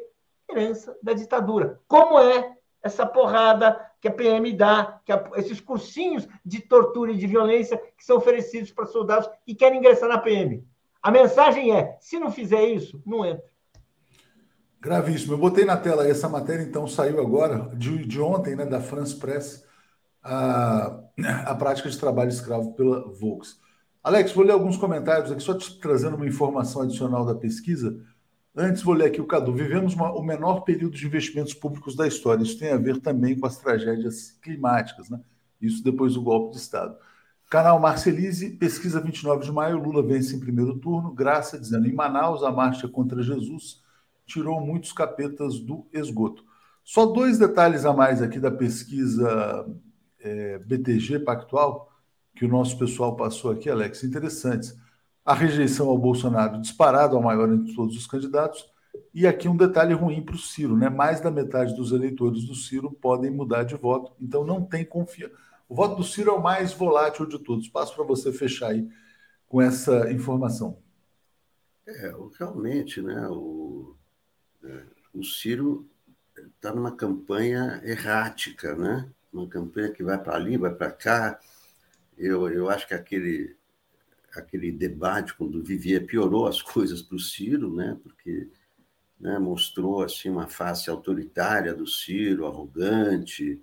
Herança 0.50 0.98
da 1.02 1.14
ditadura. 1.14 1.80
Como 1.88 2.20
é 2.20 2.56
essa 2.82 3.06
porrada 3.06 3.80
que 4.02 4.08
a 4.08 4.12
PM 4.12 4.52
dá, 4.54 5.00
que 5.06 5.12
a, 5.12 5.30
esses 5.36 5.60
cursinhos 5.60 6.28
de 6.46 6.62
tortura 6.62 7.12
e 7.12 7.18
de 7.18 7.28
violência 7.28 7.78
que 7.98 8.04
são 8.04 8.18
oferecidos 8.18 8.72
para 8.72 8.86
soldados 8.86 9.30
que 9.46 9.54
querem 9.54 9.80
ingressar 9.80 10.10
na 10.10 10.18
PM. 10.18 10.66
A 11.02 11.12
mensagem 11.12 11.76
é: 11.76 11.98
se 12.00 12.20
não 12.20 12.32
fizer 12.32 12.64
isso, 12.66 13.02
não 13.06 13.26
entra. 13.26 13.44
Gravíssimo. 14.82 15.34
Eu 15.34 15.38
botei 15.38 15.66
na 15.66 15.76
tela 15.76 16.08
essa 16.08 16.30
matéria, 16.30 16.64
então 16.64 16.88
saiu 16.88 17.20
agora, 17.20 17.70
de, 17.76 18.06
de 18.06 18.22
ontem, 18.22 18.56
né, 18.56 18.66
da 18.66 18.80
France 18.80 19.14
Press, 19.16 19.66
a, 20.24 21.02
a 21.46 21.56
prática 21.56 21.90
de 21.90 21.98
trabalho 21.98 22.30
escravo 22.30 22.74
pela 22.74 23.12
Volks. 23.12 23.60
Alex, 24.02 24.32
vou 24.32 24.46
ler 24.46 24.54
alguns 24.54 24.78
comentários 24.78 25.32
aqui, 25.32 25.44
só 25.44 25.54
te 25.54 25.78
trazendo 25.80 26.16
uma 26.16 26.28
informação 26.28 26.82
adicional 26.82 27.26
da 27.26 27.36
pesquisa. 27.36 28.00
Antes, 28.62 28.84
vou 28.84 28.94
ler 28.94 29.06
aqui 29.06 29.22
o 29.22 29.26
Cadu. 29.26 29.54
Vivemos 29.54 29.94
uma, 29.94 30.12
o 30.12 30.22
menor 30.22 30.66
período 30.66 30.98
de 30.98 31.08
investimentos 31.08 31.54
públicos 31.54 31.96
da 31.96 32.06
história. 32.06 32.44
Isso 32.44 32.60
tem 32.60 32.74
a 32.74 32.76
ver 32.76 33.00
também 33.00 33.40
com 33.40 33.46
as 33.46 33.58
tragédias 33.58 34.32
climáticas, 34.42 35.10
né? 35.10 35.18
Isso 35.62 35.82
depois 35.82 36.16
do 36.16 36.22
golpe 36.22 36.52
de 36.52 36.58
Estado. 36.58 36.98
Canal 37.50 37.80
Marcelise, 37.80 38.50
pesquisa 38.50 39.00
29 39.00 39.46
de 39.46 39.52
maio, 39.54 39.78
Lula 39.78 40.04
vence 40.04 40.36
em 40.36 40.42
primeiro 40.42 40.78
turno. 40.78 41.14
Graça 41.14 41.58
dizendo, 41.58 41.88
em 41.88 41.94
Manaus, 41.94 42.44
a 42.44 42.52
marcha 42.52 42.86
contra 42.90 43.24
Jesus 43.24 43.82
tirou 44.26 44.60
muitos 44.60 44.92
capetas 44.92 45.58
do 45.58 45.88
esgoto. 45.94 46.44
Só 46.84 47.06
dois 47.06 47.40
detalhes 47.40 47.86
a 47.86 47.94
mais 47.94 48.22
aqui 48.22 48.42
da 48.42 48.52
pesquisa 48.52 49.74
é, 50.20 50.60
BTG 50.60 51.20
Pactual, 51.20 51.90
que 52.36 52.44
o 52.44 52.50
nosso 52.50 52.78
pessoal 52.78 53.16
passou 53.16 53.52
aqui, 53.52 53.70
Alex, 53.70 54.04
interessantes 54.04 54.76
a 55.26 55.34
rejeição 55.34 55.90
ao 55.90 55.98
Bolsonaro 55.98 56.60
disparado 56.60 57.16
ao 57.16 57.22
maior 57.22 57.52
entre 57.52 57.74
todos 57.76 57.96
os 57.96 58.08
candidatos. 58.08 58.70
E 59.14 59.28
aqui 59.28 59.48
um 59.48 59.58
detalhe 59.58 59.94
ruim 59.94 60.22
para 60.22 60.36
o 60.36 60.40
Ciro, 60.40 60.76
né? 60.76 60.90
Mais 60.90 61.22
da 61.22 61.30
metade 61.30 61.76
dos 61.76 61.92
eleitores 61.92 62.46
do 62.46 62.56
Ciro 62.56 62.92
podem 62.92 63.30
mudar 63.30 63.64
de 63.64 63.76
voto, 63.76 64.14
então 64.20 64.44
não 64.44 64.64
tem 64.64 64.84
confiança. 64.84 65.36
O 65.68 65.76
voto 65.76 65.98
do 65.98 66.04
Ciro 66.04 66.32
é 66.32 66.34
o 66.34 66.42
mais 66.42 66.74
volátil 66.74 67.28
de 67.28 67.38
todos. 67.38 67.68
Passo 67.68 67.96
para 67.96 68.04
você 68.04 68.34
fechar 68.34 68.72
aí 68.72 68.90
com 69.48 69.62
essa 69.62 70.12
informação. 70.12 70.80
É, 71.88 72.12
realmente, 72.38 73.02
né? 73.02 73.28
O, 73.30 73.96
é, 74.64 74.84
o 75.14 75.24
Ciro 75.24 75.88
está 76.56 76.74
numa 76.74 76.96
campanha 76.96 77.82
errática, 77.84 78.76
né? 78.76 79.10
Uma 79.32 79.48
campanha 79.48 79.92
que 79.92 80.04
vai 80.04 80.18
para 80.18 80.36
ali, 80.36 80.58
vai 80.58 80.74
para 80.74 80.92
cá. 80.92 81.40
Eu, 82.18 82.50
eu 82.50 82.70
acho 82.70 82.88
que 82.88 82.94
aquele 82.94 83.56
aquele 84.34 84.72
debate 84.72 85.34
quando 85.34 85.60
o 85.60 85.64
Vivier 85.64 86.06
piorou 86.06 86.48
as 86.48 86.62
coisas 86.64 87.02
para 87.02 87.16
o 87.16 87.20
Ciro, 87.20 87.74
né? 87.74 87.98
Porque 88.04 88.48
né, 89.20 89.38
mostrou 89.38 90.02
assim 90.04 90.30
uma 90.30 90.48
face 90.48 90.90
autoritária 90.90 91.74
do 91.74 91.86
Ciro, 91.86 92.46
arrogante, 92.46 93.62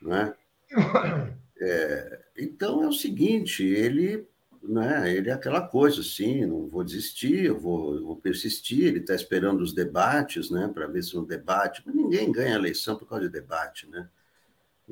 né? 0.00 0.34
É, 1.64 2.20
então 2.36 2.82
é 2.82 2.88
o 2.88 2.92
seguinte, 2.92 3.62
ele, 3.62 4.26
né? 4.60 5.14
Ele 5.14 5.30
é 5.30 5.32
aquela 5.32 5.60
coisa 5.60 6.00
assim, 6.00 6.44
não 6.44 6.66
vou 6.66 6.82
desistir, 6.82 7.44
eu 7.44 7.56
vou, 7.56 7.94
eu 7.94 8.04
vou 8.04 8.16
persistir. 8.16 8.86
Ele 8.86 8.98
está 8.98 9.14
esperando 9.14 9.60
os 9.60 9.72
debates, 9.72 10.50
né? 10.50 10.68
Para 10.74 10.88
ver 10.88 11.04
se 11.04 11.16
um 11.16 11.24
debate, 11.24 11.80
mas 11.86 11.94
ninguém 11.94 12.32
ganha 12.32 12.56
eleição 12.56 12.96
por 12.96 13.08
causa 13.08 13.26
de 13.26 13.32
debate, 13.32 13.88
né? 13.88 14.08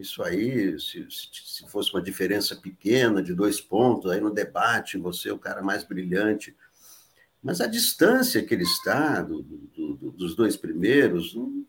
Isso 0.01 0.22
aí, 0.22 0.80
se, 0.80 1.07
se 1.11 1.68
fosse 1.68 1.92
uma 1.92 2.01
diferença 2.01 2.57
pequena 2.57 3.22
de 3.22 3.34
dois 3.34 3.61
pontos, 3.61 4.11
aí 4.11 4.18
no 4.18 4.32
debate 4.32 4.96
você 4.96 5.28
é 5.28 5.32
o 5.32 5.38
cara 5.38 5.62
mais 5.62 5.84
brilhante. 5.84 6.57
Mas 7.42 7.61
a 7.61 7.66
distância 7.66 8.42
que 8.42 8.55
ele 8.55 8.62
está 8.62 9.20
do, 9.20 9.42
do, 9.42 9.96
do, 9.96 10.11
dos 10.12 10.34
dois 10.34 10.57
primeiros 10.57 11.34
não, 11.34 11.66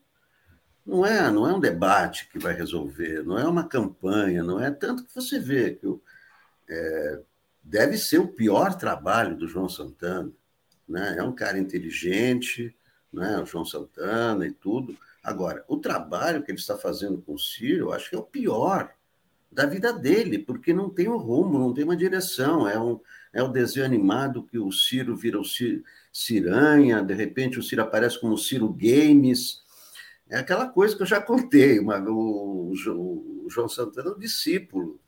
não, 0.85 1.05
é, 1.05 1.29
não 1.29 1.47
é 1.47 1.53
um 1.53 1.59
debate 1.59 2.29
que 2.29 2.39
vai 2.39 2.53
resolver, 2.53 3.21
não 3.23 3.37
é 3.37 3.45
uma 3.45 3.67
campanha, 3.67 4.43
não 4.43 4.59
é 4.59 4.71
tanto 4.71 5.03
que 5.03 5.13
você 5.13 5.37
vê 5.37 5.71
que 5.71 5.85
é, 6.69 7.21
deve 7.61 7.97
ser 7.97 8.19
o 8.19 8.29
pior 8.29 8.75
trabalho 8.75 9.35
do 9.35 9.47
João 9.47 9.67
Santana. 9.67 10.31
Né? 10.87 11.15
É 11.17 11.23
um 11.23 11.33
cara 11.33 11.59
inteligente, 11.59 12.73
né? 13.11 13.39
o 13.41 13.45
João 13.45 13.65
Santana 13.65 14.47
e 14.47 14.51
tudo, 14.51 14.97
Agora, 15.23 15.63
o 15.67 15.77
trabalho 15.77 16.43
que 16.43 16.51
ele 16.51 16.59
está 16.59 16.77
fazendo 16.77 17.21
com 17.21 17.33
o 17.33 17.39
Ciro, 17.39 17.87
eu 17.87 17.93
acho 17.93 18.09
que 18.09 18.15
é 18.15 18.19
o 18.19 18.23
pior 18.23 18.91
da 19.51 19.65
vida 19.65 19.91
dele, 19.91 20.39
porque 20.39 20.73
não 20.73 20.89
tem 20.89 21.09
um 21.09 21.17
rumo, 21.17 21.59
não 21.59 21.73
tem 21.73 21.83
uma 21.83 21.95
direção. 21.95 22.67
É, 22.67 22.79
um, 22.79 22.99
é 23.33 23.43
o 23.43 23.49
desenho 23.49 23.85
animado 23.85 24.43
que 24.43 24.57
o 24.57 24.71
Ciro 24.71 25.15
vira 25.15 25.39
o 25.39 25.43
Ciro, 25.43 25.83
Ciranha, 26.11 27.03
de 27.03 27.13
repente 27.13 27.59
o 27.59 27.63
Ciro 27.63 27.81
aparece 27.81 28.19
como 28.19 28.37
Ciro 28.37 28.69
Games. 28.69 29.61
É 30.29 30.37
aquela 30.37 30.67
coisa 30.67 30.95
que 30.95 31.01
eu 31.01 31.07
já 31.07 31.21
contei. 31.21 31.79
Uma, 31.79 31.99
o, 31.99 32.71
o, 32.71 33.45
o 33.45 33.49
João 33.49 33.67
Santana 33.67 34.09
é 34.09 34.13
um 34.13 34.19
discípulo 34.19 34.99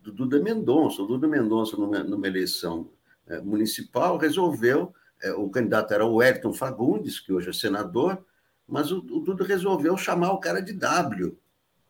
do 0.00 0.12
Duda 0.12 0.40
Mendonça. 0.40 1.02
O 1.02 1.06
Duda 1.06 1.26
Mendonça, 1.26 1.76
numa, 1.76 2.02
numa 2.02 2.26
eleição 2.26 2.88
é, 3.26 3.40
municipal, 3.40 4.16
resolveu. 4.16 4.94
É, 5.20 5.32
o 5.32 5.48
candidato 5.48 5.92
era 5.92 6.04
o 6.04 6.16
Wellington 6.16 6.52
Fagundes, 6.52 7.20
que 7.20 7.32
hoje 7.32 7.50
é 7.50 7.52
senador, 7.52 8.24
mas 8.72 8.90
o, 8.90 9.00
o 9.00 9.20
Duda 9.20 9.44
resolveu 9.44 9.98
chamar 9.98 10.32
o 10.32 10.40
cara 10.40 10.62
de 10.62 10.72
W. 10.72 11.36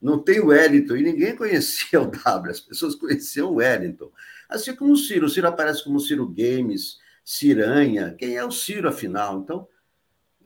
Não 0.00 0.18
tem 0.18 0.40
o 0.40 0.48
Wellington, 0.48 0.96
e 0.96 1.02
ninguém 1.04 1.34
conhecia 1.36 2.02
o 2.02 2.10
W, 2.10 2.50
as 2.50 2.58
pessoas 2.58 2.96
conheciam 2.96 3.52
o 3.52 3.54
Wellington. 3.54 4.10
Assim 4.48 4.74
como 4.74 4.92
o 4.92 4.96
Ciro, 4.96 5.26
o 5.26 5.28
Ciro 5.28 5.46
aparece 5.46 5.84
como 5.84 6.00
Ciro 6.00 6.26
Games, 6.26 6.98
Ciranha, 7.24 8.16
quem 8.18 8.36
é 8.36 8.44
o 8.44 8.50
Ciro, 8.50 8.88
afinal? 8.88 9.38
Então, 9.38 9.68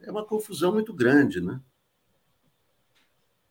é 0.03 0.11
uma 0.11 0.23
confusão 0.23 0.71
muito 0.71 0.93
grande, 0.93 1.41
né? 1.41 1.59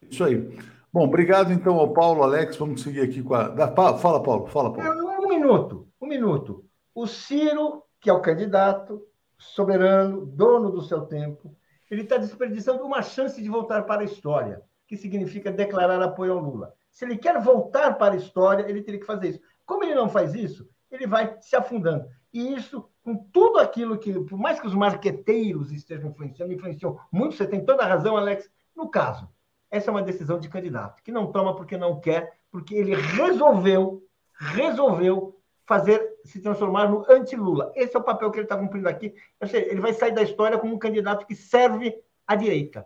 Isso 0.09 0.23
aí. 0.23 0.57
Bom, 0.93 1.05
obrigado 1.05 1.53
então 1.53 1.75
ao 1.75 1.93
Paulo, 1.93 2.23
Alex. 2.23 2.57
Vamos 2.57 2.83
seguir 2.83 3.01
aqui 3.01 3.21
com 3.21 3.35
a. 3.35 3.49
Fala, 3.75 3.99
Paulo, 4.23 4.47
fala, 4.47 4.73
Paulo. 4.73 5.25
Um 5.25 5.29
minuto, 5.29 5.89
um 6.01 6.07
minuto. 6.07 6.65
O 6.95 7.09
Ciro, 7.09 7.83
que 8.01 8.09
é 8.09 8.13
o 8.13 8.23
candidato, 8.23 9.05
soberano, 9.37 10.25
dono 10.25 10.71
do 10.71 10.83
seu 10.83 11.01
tempo, 11.01 11.53
ele 11.95 12.03
está 12.03 12.17
desperdiçando 12.17 12.85
uma 12.85 13.03
chance 13.03 13.41
de 13.41 13.49
voltar 13.49 13.83
para 13.83 14.03
a 14.03 14.05
história, 14.05 14.63
que 14.87 14.97
significa 14.97 15.51
declarar 15.51 16.01
apoio 16.03 16.33
ao 16.33 16.39
Lula. 16.39 16.75
Se 16.91 17.05
ele 17.05 17.17
quer 17.17 17.41
voltar 17.41 17.99
para 17.99 18.15
a 18.15 18.17
história, 18.17 18.69
ele 18.69 18.83
teria 18.83 19.01
que 19.01 19.07
fazer 19.07 19.29
isso. 19.31 19.41
Como 19.65 19.85
ele 19.85 19.95
não 19.95 20.09
faz 20.09 20.35
isso, 20.35 20.69
ele 20.91 21.07
vai 21.07 21.37
se 21.41 21.55
afundando. 21.57 22.07
E 22.33 22.55
isso, 22.55 22.89
com 23.03 23.17
tudo 23.17 23.59
aquilo 23.59 23.99
que, 23.99 24.13
por 24.13 24.39
mais 24.39 24.61
que 24.61 24.67
os 24.67 24.75
marqueteiros 24.75 25.73
estejam 25.73 26.11
influenciando, 26.11 26.53
influenciam 26.53 26.99
muito, 27.11 27.37
você 27.37 27.47
tem 27.47 27.65
toda 27.65 27.83
a 27.83 27.87
razão, 27.87 28.17
Alex, 28.17 28.51
no 28.75 28.89
caso. 28.89 29.29
Essa 29.71 29.91
é 29.91 29.93
uma 29.93 30.03
decisão 30.03 30.39
de 30.39 30.49
candidato, 30.49 31.03
que 31.03 31.13
não 31.13 31.33
toma 31.33 31.55
porque 31.55 31.77
não 31.77 32.01
quer, 32.01 32.39
porque 32.51 32.75
ele 32.75 32.95
resolveu, 32.95 34.03
resolveu 34.39 35.39
fazer 35.67 36.16
se 36.27 36.41
transformar 36.41 36.89
no 36.89 37.05
anti-Lula. 37.09 37.73
Esse 37.75 37.97
é 37.97 37.99
o 37.99 38.03
papel 38.03 38.31
que 38.31 38.39
ele 38.39 38.45
está 38.45 38.57
cumprindo 38.57 38.89
aqui. 38.89 39.15
Ele 39.53 39.81
vai 39.81 39.93
sair 39.93 40.13
da 40.13 40.23
história 40.23 40.59
como 40.59 40.75
um 40.75 40.79
candidato 40.79 41.27
que 41.27 41.35
serve 41.35 41.95
à 42.27 42.35
direita. 42.35 42.85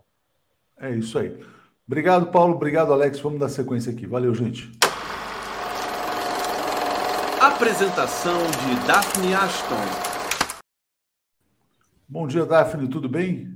É 0.79 0.91
isso 0.91 1.19
aí. 1.19 1.43
Obrigado, 1.87 2.27
Paulo. 2.27 2.55
Obrigado, 2.55 2.93
Alex. 2.93 3.19
Vamos 3.21 3.41
dar 3.41 3.49
sequência 3.49 3.93
aqui. 3.93 4.07
Valeu, 4.07 4.35
gente. 4.35 4.71
Apresentação 7.41 8.39
de 8.39 8.87
Daphne 8.87 9.35
Ashton. 9.35 9.75
Bom 12.09 12.27
dia, 12.27 12.45
Daphne. 12.45 12.89
Tudo 12.89 13.09
bem? 13.09 13.49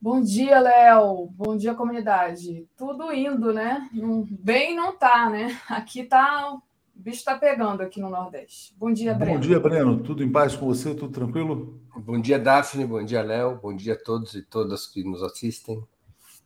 Bom 0.00 0.22
dia, 0.22 0.58
Léo. 0.58 1.26
Bom 1.32 1.56
dia, 1.56 1.74
comunidade. 1.74 2.66
Tudo 2.76 3.12
indo, 3.12 3.52
né? 3.52 3.88
Bem 4.30 4.74
não 4.74 4.96
tá, 4.96 5.28
né? 5.28 5.60
Aqui 5.68 6.04
tá. 6.04 6.56
O 7.00 7.02
bicho 7.02 7.24
tá 7.24 7.34
pegando 7.34 7.80
aqui 7.80 7.98
no 7.98 8.10
Nordeste. 8.10 8.74
Bom 8.76 8.92
dia, 8.92 9.14
Breno. 9.14 9.32
Bom 9.32 9.40
dia, 9.40 9.58
Breno. 9.58 10.02
Tudo 10.02 10.22
em 10.22 10.30
paz 10.30 10.54
com 10.54 10.66
você? 10.66 10.94
Tudo 10.94 11.10
tranquilo? 11.10 11.80
Bom 11.96 12.20
dia, 12.20 12.38
Daphne. 12.38 12.84
Bom 12.84 13.02
dia, 13.02 13.22
Léo. 13.22 13.58
Bom 13.58 13.74
dia 13.74 13.94
a 13.94 13.96
todos 13.96 14.34
e 14.34 14.42
todas 14.42 14.86
que 14.86 15.02
nos 15.02 15.22
assistem. 15.22 15.82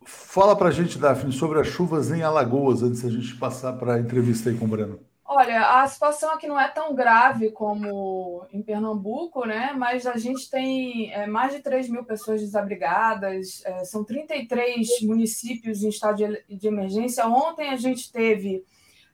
Fala 0.05 0.55
pra 0.55 0.71
gente, 0.71 0.97
Daphne, 0.97 1.33
sobre 1.33 1.59
as 1.59 1.67
chuvas 1.67 2.13
em 2.13 2.23
Alagoas, 2.23 2.85
antes 2.85 3.03
da 3.03 3.11
gente 3.11 3.35
passar 3.35 3.73
para 3.73 3.95
a 3.95 3.99
entrevista 3.99 4.49
aí 4.49 4.57
com 4.57 4.67
o 4.67 4.69
Breno. 4.69 5.01
Olha, 5.25 5.83
a 5.83 5.89
situação 5.89 6.31
aqui 6.31 6.47
não 6.47 6.61
é 6.61 6.69
tão 6.69 6.95
grave 6.95 7.51
como 7.51 8.47
em 8.53 8.63
Pernambuco, 8.63 9.45
né? 9.45 9.75
Mas 9.77 10.07
a 10.07 10.17
gente 10.17 10.49
tem 10.49 11.13
é, 11.13 11.27
mais 11.27 11.53
de 11.53 11.63
3 11.63 11.89
mil 11.89 12.05
pessoas 12.05 12.41
desabrigadas, 12.41 13.61
é, 13.65 13.85
são 13.85 14.05
33 14.05 15.03
municípios 15.03 15.83
em 15.83 15.89
estado 15.89 16.19
de, 16.19 16.45
de 16.49 16.69
emergência. 16.69 17.27
Ontem 17.27 17.71
a 17.71 17.77
gente 17.77 18.13
teve 18.13 18.65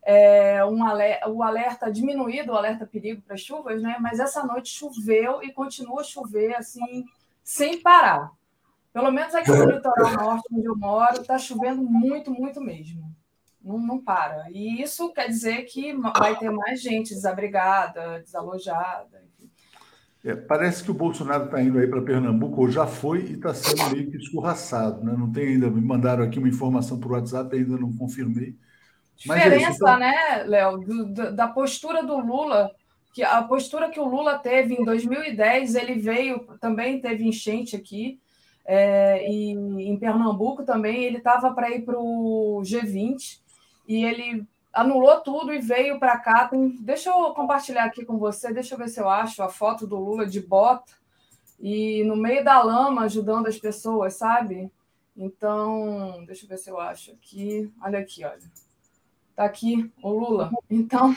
é, 0.03 0.65
um 0.65 0.85
alerta, 0.85 1.29
o 1.29 1.43
alerta 1.43 1.91
diminuído, 1.91 2.53
o 2.53 2.57
alerta 2.57 2.87
perigo 2.87 3.23
para 3.23 3.37
chuvas, 3.37 3.83
né? 3.83 3.97
Mas 4.01 4.19
essa 4.19 4.45
noite 4.45 4.69
choveu 4.69 5.43
e 5.43 5.53
continua 5.53 6.01
a 6.01 6.05
chover 6.05 6.55
assim, 6.57 7.05
sem 7.43 7.81
parar. 7.81 8.31
Pelo 8.93 9.11
menos 9.11 9.35
aqui 9.35 9.51
no 9.51 9.71
litoral 9.71 10.13
norte, 10.13 10.49
onde 10.53 10.67
eu 10.67 10.77
moro, 10.77 11.21
está 11.21 11.39
chovendo 11.39 11.83
muito, 11.83 12.31
muito 12.31 12.61
mesmo 12.61 13.11
não, 13.63 13.79
não 13.79 14.01
para. 14.01 14.51
E 14.51 14.83
isso 14.83 15.13
quer 15.13 15.29
dizer 15.29 15.65
que 15.65 15.93
vai 15.93 16.39
ter 16.39 16.51
mais 16.51 16.81
gente 16.81 17.15
desabrigada, 17.15 18.21
desalojada. 18.21 19.21
É, 20.23 20.35
parece 20.35 20.85
que 20.85 20.91
o 20.91 20.95
Bolsonaro 20.95 21.47
está 21.47 21.63
indo 21.63 21.79
aí 21.79 21.87
para 21.87 22.03
Pernambuco, 22.03 22.61
ou 22.61 22.71
já 22.71 22.87
foi 22.87 23.23
e 23.23 23.33
está 23.35 23.55
sendo 23.55 23.91
meio 23.95 24.11
que 24.11 24.19
escorraçado. 24.19 25.03
Né? 25.03 25.15
Não 25.17 25.31
tem 25.31 25.49
ainda, 25.49 25.71
me 25.71 25.81
mandaram 25.81 26.25
aqui 26.25 26.39
uma 26.39 26.49
informação 26.49 26.99
por 26.99 27.13
WhatsApp, 27.13 27.55
ainda 27.57 27.79
não 27.79 27.93
confirmei. 27.97 28.55
Diferença, 29.21 29.55
é 29.55 29.71
isso, 29.71 29.83
então... 29.83 29.99
né, 29.99 30.45
Léo, 30.47 30.79
da 31.35 31.47
postura 31.47 32.03
do 32.03 32.19
Lula, 32.19 32.71
que 33.13 33.23
a 33.23 33.43
postura 33.43 33.91
que 33.91 34.01
o 34.01 34.09
Lula 34.09 34.39
teve 34.39 34.75
em 34.75 34.85
2010, 34.85 35.75
ele 35.75 35.95
veio, 35.95 36.47
também 36.59 37.01
teve 37.01 37.27
enchente 37.27 37.77
aqui, 37.77 38.19
é, 38.65 39.31
e 39.31 39.51
em 39.51 39.97
Pernambuco 39.99 40.65
também, 40.65 41.05
ele 41.05 41.19
estava 41.19 41.53
para 41.53 41.71
ir 41.71 41.83
para 41.83 41.99
o 41.99 42.63
G20, 42.65 43.41
e 43.87 44.05
ele 44.05 44.47
anulou 44.73 45.21
tudo 45.21 45.53
e 45.53 45.59
veio 45.59 45.99
para 45.99 46.17
cá. 46.19 46.49
Tem... 46.49 46.77
Deixa 46.81 47.11
eu 47.11 47.35
compartilhar 47.35 47.85
aqui 47.85 48.05
com 48.05 48.17
você, 48.19 48.53
deixa 48.53 48.75
eu 48.75 48.79
ver 48.79 48.89
se 48.89 49.01
eu 49.01 49.09
acho 49.09 49.43
a 49.43 49.49
foto 49.49 49.87
do 49.87 49.97
Lula 49.97 50.27
de 50.27 50.41
bota 50.41 50.93
e 51.59 52.05
no 52.05 52.17
meio 52.17 52.43
da 52.43 52.63
lama 52.63 53.03
ajudando 53.03 53.47
as 53.47 53.59
pessoas, 53.59 54.15
sabe? 54.15 54.71
Então, 55.17 56.25
deixa 56.25 56.45
eu 56.45 56.49
ver 56.49 56.59
se 56.59 56.71
eu 56.71 56.81
acho 56.81 57.13
aqui. 57.13 57.71
Olha 57.83 57.99
aqui, 57.99 58.25
olha. 58.25 58.41
Tá 59.41 59.47
aqui 59.47 59.91
o 60.03 60.11
Lula. 60.11 60.51
Então, 60.69 61.17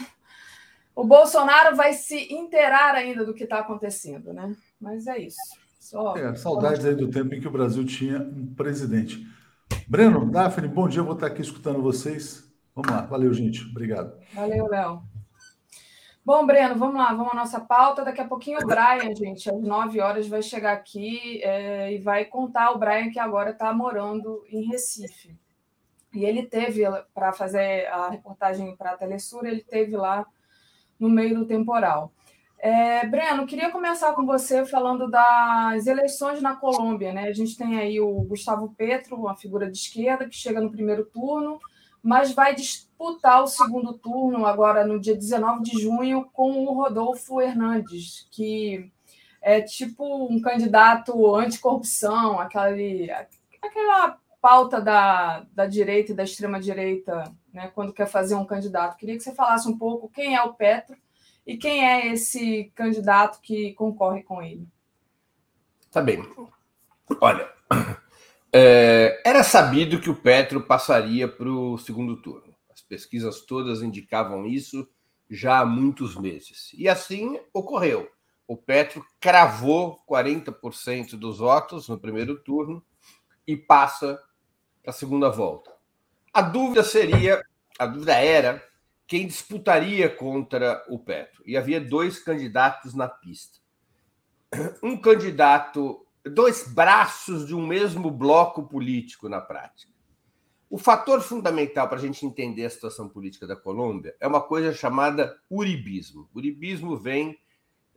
o 0.95 1.03
Bolsonaro 1.03 1.75
vai 1.75 1.91
se 1.91 2.33
inteirar 2.33 2.95
ainda 2.95 3.25
do 3.25 3.33
que 3.33 3.43
está 3.43 3.59
acontecendo, 3.59 4.31
né? 4.31 4.55
Mas 4.79 5.07
é 5.07 5.17
isso. 5.17 5.41
Só... 5.77 6.15
É, 6.15 6.33
saudades 6.33 6.85
aí 6.85 6.95
do 6.95 7.09
tempo 7.09 7.35
em 7.35 7.41
que 7.41 7.47
o 7.49 7.51
Brasil 7.51 7.85
tinha 7.85 8.19
um 8.19 8.55
presidente. 8.55 9.27
Breno, 9.89 10.31
Daphne, 10.31 10.69
bom 10.69 10.87
dia, 10.87 11.03
vou 11.03 11.15
estar 11.15 11.27
aqui 11.27 11.41
escutando 11.41 11.81
vocês. 11.81 12.49
Vamos 12.73 12.89
lá, 12.89 13.01
valeu, 13.01 13.33
gente. 13.33 13.61
Obrigado. 13.69 14.17
Valeu, 14.33 14.69
Léo. 14.69 15.03
Bom, 16.23 16.45
Breno, 16.45 16.75
vamos 16.75 16.95
lá, 16.95 17.13
vamos 17.13 17.33
à 17.33 17.35
nossa 17.35 17.59
pauta. 17.59 18.05
Daqui 18.05 18.21
a 18.21 18.27
pouquinho 18.29 18.59
o 18.59 18.65
Brian, 18.65 19.13
gente, 19.19 19.49
às 19.49 19.61
9 19.61 19.99
horas, 19.99 20.29
vai 20.29 20.41
chegar 20.41 20.71
aqui 20.71 21.43
é, 21.43 21.91
e 21.91 21.97
vai 21.97 22.23
contar 22.23 22.71
o 22.71 22.79
Brian 22.79 23.11
que 23.11 23.19
agora 23.19 23.49
está 23.49 23.73
morando 23.73 24.45
em 24.49 24.65
Recife. 24.65 25.42
E 26.13 26.25
ele 26.25 26.43
teve, 26.43 26.83
para 27.13 27.33
fazer 27.33 27.87
a 27.87 28.09
reportagem 28.09 28.75
para 28.75 28.91
a 28.91 28.97
Telesur, 28.97 29.45
ele 29.45 29.63
teve 29.63 29.95
lá 29.97 30.25
no 30.99 31.09
meio 31.09 31.35
do 31.35 31.45
temporal. 31.45 32.11
É, 32.59 33.05
Breno, 33.05 33.45
queria 33.45 33.69
começar 33.69 34.13
com 34.13 34.25
você 34.25 34.65
falando 34.65 35.09
das 35.09 35.85
eleições 35.85 36.41
na 36.41 36.55
Colômbia. 36.55 37.11
Né? 37.11 37.27
A 37.27 37.33
gente 37.33 37.57
tem 37.57 37.77
aí 37.77 37.99
o 37.99 38.21
Gustavo 38.21 38.73
Petro, 38.77 39.17
uma 39.17 39.35
figura 39.35 39.69
de 39.69 39.77
esquerda, 39.77 40.29
que 40.29 40.35
chega 40.35 40.61
no 40.61 40.71
primeiro 40.71 41.03
turno, 41.05 41.59
mas 42.01 42.31
vai 42.31 42.55
disputar 42.55 43.43
o 43.43 43.47
segundo 43.47 43.93
turno 43.97 44.45
agora 44.45 44.87
no 44.87 44.97
dia 44.97 45.13
19 45.13 45.61
de 45.61 45.81
junho 45.81 46.29
com 46.31 46.65
o 46.65 46.73
Rodolfo 46.73 47.41
Hernandes, 47.41 48.27
que 48.31 48.89
é 49.41 49.59
tipo 49.61 50.27
um 50.31 50.41
candidato 50.41 51.35
anticorrupção, 51.35 52.39
aquele, 52.39 53.11
aquela 53.61 54.17
pauta 54.43 54.81
da, 54.81 55.47
da 55.53 55.65
direita 55.65 56.11
e 56.11 56.15
da 56.15 56.25
extrema-direita, 56.25 57.33
né, 57.53 57.71
quando 57.73 57.93
quer 57.93 58.07
fazer 58.07 58.35
um 58.35 58.45
candidato. 58.45 58.97
Queria 58.97 59.15
que 59.15 59.23
você 59.23 59.33
falasse 59.33 59.69
um 59.69 59.77
pouco 59.77 60.09
quem 60.09 60.35
é 60.35 60.43
o 60.43 60.53
Petro 60.53 60.97
e 61.47 61.55
quem 61.55 61.87
é 61.87 62.07
esse 62.07 62.69
candidato 62.75 63.39
que 63.39 63.71
concorre 63.75 64.21
com 64.21 64.41
ele. 64.41 64.67
Tá 65.89 66.01
bem. 66.01 66.29
Olha, 67.21 67.49
é, 68.51 69.21
era 69.25 69.45
sabido 69.45 70.01
que 70.01 70.09
o 70.09 70.15
Petro 70.15 70.59
passaria 70.59 71.25
para 71.25 71.49
o 71.49 71.77
segundo 71.77 72.21
turno. 72.21 72.53
As 72.69 72.81
pesquisas 72.81 73.45
todas 73.45 73.81
indicavam 73.81 74.45
isso 74.45 74.85
já 75.29 75.59
há 75.59 75.65
muitos 75.65 76.17
meses. 76.17 76.71
E 76.73 76.89
assim 76.89 77.39
ocorreu. 77.53 78.11
O 78.45 78.57
Petro 78.57 79.05
cravou 79.21 80.03
40% 80.05 81.15
dos 81.15 81.37
votos 81.37 81.87
no 81.87 81.97
primeiro 81.97 82.43
turno 82.43 82.83
e 83.47 83.55
passa 83.55 84.21
para 84.83 84.91
a 84.91 84.93
segunda 84.93 85.29
volta. 85.29 85.71
A 86.33 86.41
dúvida 86.41 86.83
seria, 86.83 87.41
a 87.79 87.85
dúvida 87.87 88.13
era 88.15 88.63
quem 89.07 89.25
disputaria 89.25 90.09
contra 90.09 90.83
o 90.89 90.99
Petro. 90.99 91.41
E 91.45 91.57
havia 91.57 91.81
dois 91.81 92.19
candidatos 92.19 92.93
na 92.93 93.07
pista. 93.07 93.59
Um 94.83 94.95
candidato 94.97 96.05
dois 96.25 96.67
braços 96.67 97.45
de 97.45 97.55
um 97.55 97.65
mesmo 97.65 98.09
bloco 98.09 98.63
político 98.63 99.27
na 99.27 99.41
prática. 99.41 99.91
O 100.69 100.77
fator 100.77 101.21
fundamental 101.21 101.87
para 101.87 101.97
a 101.97 102.01
gente 102.01 102.25
entender 102.25 102.65
a 102.65 102.69
situação 102.69 103.07
política 103.07 103.45
da 103.45 103.55
Colômbia 103.55 104.15
é 104.19 104.27
uma 104.27 104.41
coisa 104.41 104.73
chamada 104.73 105.37
uribismo. 105.49 106.29
Uribismo 106.33 106.97
vem 106.97 107.37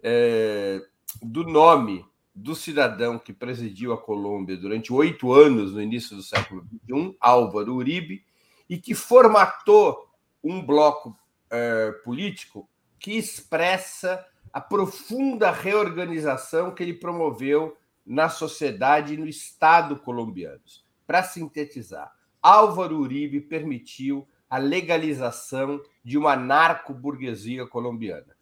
é, 0.02 0.82
do 1.22 1.44
nome 1.44 2.04
do 2.36 2.54
cidadão 2.54 3.18
que 3.18 3.32
presidiu 3.32 3.94
a 3.94 3.98
Colômbia 3.98 4.58
durante 4.58 4.92
oito 4.92 5.32
anos 5.32 5.72
no 5.72 5.80
início 5.80 6.14
do 6.14 6.22
século 6.22 6.62
XXI, 6.62 7.16
Álvaro 7.18 7.74
Uribe, 7.74 8.22
e 8.68 8.76
que 8.76 8.94
formatou 8.94 10.06
um 10.44 10.64
bloco 10.64 11.18
é, 11.48 11.92
político 12.04 12.68
que 12.98 13.12
expressa 13.12 14.22
a 14.52 14.60
profunda 14.60 15.50
reorganização 15.50 16.74
que 16.74 16.82
ele 16.82 16.92
promoveu 16.92 17.74
na 18.04 18.28
sociedade 18.28 19.14
e 19.14 19.16
no 19.16 19.26
Estado 19.26 19.96
colombianos. 19.96 20.84
Para 21.06 21.22
sintetizar, 21.22 22.12
Álvaro 22.42 22.98
Uribe 22.98 23.40
permitiu 23.40 24.28
a 24.48 24.58
legalização 24.58 25.80
de 26.04 26.18
uma 26.18 26.36
narco-burguesia 26.36 27.66
colombiana. 27.66 28.36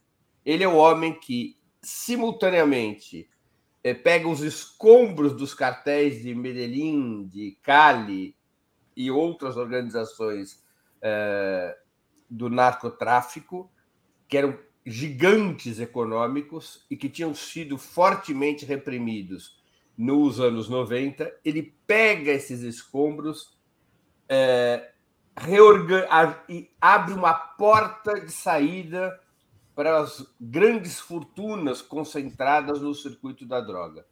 Ele 0.45 0.65
é 0.65 0.69
o 0.69 0.77
homem 0.77 1.15
que, 1.15 1.57
simultaneamente, 1.81 3.29
pega 3.93 4.27
os 4.29 4.41
escombros 4.41 5.35
dos 5.35 5.53
cartéis 5.53 6.23
de 6.23 6.35
Medellín, 6.35 7.27
de 7.27 7.59
Cali 7.63 8.35
e 8.97 9.11
outras 9.11 9.59
organizações 9.59 10.65
eh, 11.03 11.77
do 12.31 12.49
narcotráfico, 12.49 13.71
que 14.27 14.39
eram 14.39 14.59
gigantes 14.87 15.81
econômicos 15.81 16.87
e 16.91 16.97
que 16.97 17.09
tinham 17.09 17.35
sido 17.35 17.77
fortemente 17.77 18.65
reprimidos 18.65 19.63
nos 19.97 20.41
anos 20.41 20.69
90, 20.69 21.33
ele 21.45 21.75
pega 21.87 22.33
esses 22.33 22.63
escombros 22.63 23.57
é, 24.29 24.91
reorgan... 25.37 26.07
abre 26.81 27.15
uma 27.15 27.35
porta 27.35 28.21
de 28.21 28.33
saída 28.33 29.19
para 29.75 29.99
as 29.99 30.25
grandes 30.41 31.01
fortunas 31.01 31.83
concentradas 31.83 32.81
no 32.81 32.95
circuito 32.95 33.45
da 33.45 33.61
droga. 33.61 34.07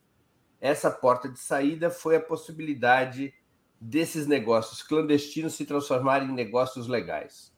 Essa 0.61 0.91
porta 0.91 1.29
de 1.29 1.39
saída 1.39 1.91
foi 1.91 2.17
a 2.17 2.21
possibilidade 2.21 3.33
desses 3.81 4.27
negócios 4.27 4.83
clandestinos 4.83 5.55
se 5.55 5.65
transformarem 5.65 6.29
em 6.29 6.35
negócios 6.35 6.87
legais, 6.87 7.53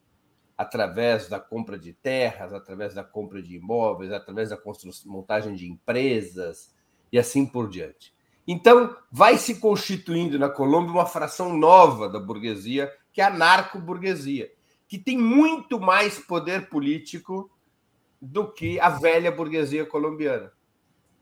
através 0.56 1.28
da 1.28 1.38
compra 1.38 1.78
de 1.78 1.92
terras, 1.92 2.52
através 2.52 2.94
da 2.94 3.04
compra 3.04 3.42
de 3.42 3.56
imóveis, 3.56 4.12
através 4.12 4.50
da 4.50 4.58
montagem 5.04 5.54
de 5.54 5.70
empresas 5.70 6.74
e 7.12 7.18
assim 7.18 7.44
por 7.44 7.68
diante. 7.68 8.14
Então, 8.46 8.96
vai 9.10 9.38
se 9.38 9.58
constituindo 9.58 10.38
na 10.38 10.48
Colômbia 10.48 10.92
uma 10.92 11.06
fração 11.06 11.56
nova 11.56 12.08
da 12.08 12.20
burguesia, 12.20 12.92
que 13.12 13.20
é 13.20 13.24
a 13.24 13.30
narco-burguesia, 13.30 14.50
que 14.86 14.98
tem 14.98 15.16
muito 15.16 15.80
mais 15.80 16.18
poder 16.18 16.68
político 16.68 17.50
do 18.24 18.50
que 18.50 18.80
a 18.80 18.88
velha 18.88 19.30
burguesia 19.30 19.84
colombiana. 19.84 20.50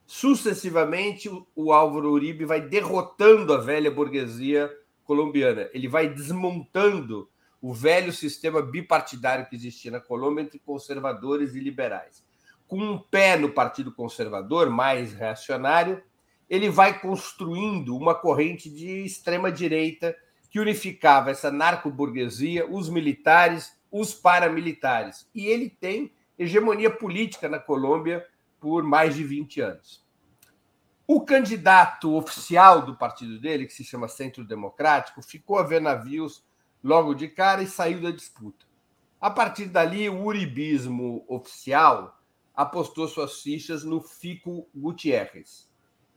Sucessivamente, 0.06 1.28
o 1.54 1.72
Álvaro 1.72 2.10
Uribe 2.10 2.44
vai 2.44 2.60
derrotando 2.60 3.52
a 3.52 3.58
velha 3.58 3.90
burguesia 3.90 4.70
colombiana. 5.04 5.68
Ele 5.72 5.88
vai 5.88 6.08
desmontando 6.08 7.28
o 7.60 7.72
velho 7.72 8.12
sistema 8.12 8.62
bipartidário 8.62 9.46
que 9.48 9.56
existia 9.56 9.90
na 9.90 10.00
Colômbia 10.00 10.42
entre 10.42 10.58
conservadores 10.58 11.54
e 11.54 11.60
liberais. 11.60 12.24
Com 12.66 12.78
um 12.78 12.98
pé 12.98 13.36
no 13.36 13.50
Partido 13.50 13.92
Conservador, 13.92 14.70
mais 14.70 15.12
reacionário, 15.12 16.02
ele 16.48 16.68
vai 16.68 17.00
construindo 17.00 17.96
uma 17.96 18.14
corrente 18.14 18.68
de 18.68 19.04
extrema-direita 19.04 20.14
que 20.50 20.60
unificava 20.60 21.30
essa 21.30 21.50
narco-burguesia, 21.50 22.68
os 22.68 22.88
militares, 22.88 23.72
os 23.90 24.12
paramilitares. 24.12 25.26
E 25.34 25.46
ele 25.46 25.70
tem 25.70 26.12
hegemonia 26.43 26.90
política 26.90 27.48
na 27.48 27.59
Colômbia 27.59 28.27
por 28.60 28.82
mais 28.82 29.14
de 29.14 29.24
20 29.24 29.60
anos. 29.60 30.05
O 31.06 31.20
candidato 31.24 32.14
oficial 32.14 32.82
do 32.82 32.97
partido 32.97 33.40
dele, 33.40 33.66
que 33.66 33.73
se 33.73 33.85
chama 33.85 34.09
Centro 34.09 34.44
Democrático, 34.44 35.20
ficou 35.20 35.59
a 35.59 35.62
ver 35.62 35.81
navios 35.81 36.44
logo 36.82 37.12
de 37.14 37.28
cara 37.28 37.62
e 37.62 37.66
saiu 37.66 38.01
da 38.01 38.10
disputa. 38.10 38.64
A 39.20 39.31
partir 39.31 39.66
dali, 39.66 40.09
o 40.09 40.24
uribismo 40.24 41.24
oficial 41.28 42.19
apostou 42.55 43.09
suas 43.09 43.40
fichas 43.40 43.85
no 43.85 44.01
Fico 44.01 44.69
Gutierrez, 44.74 45.70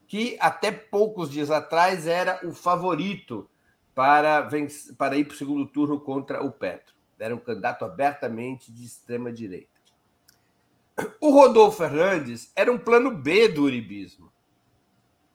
que 0.06 0.36
até 0.40 0.70
poucos 0.70 1.30
dias 1.30 1.50
atrás 1.50 2.06
era 2.06 2.40
o 2.46 2.52
favorito 2.52 3.48
para, 3.94 4.48
para 4.96 5.16
ir 5.16 5.24
para 5.24 5.34
o 5.34 5.36
segundo 5.36 5.66
turno 5.66 6.00
contra 6.00 6.42
o 6.42 6.52
Petro. 6.52 6.94
Era 7.18 7.34
um 7.34 7.38
candidato 7.38 7.84
abertamente 7.84 8.70
de 8.72 8.84
extrema 8.84 9.32
direita. 9.32 9.75
O 11.20 11.30
Rodolfo 11.30 11.78
Fernandes 11.78 12.50
era 12.56 12.72
um 12.72 12.78
plano 12.78 13.10
B 13.10 13.48
do 13.48 13.64
uribismo. 13.64 14.32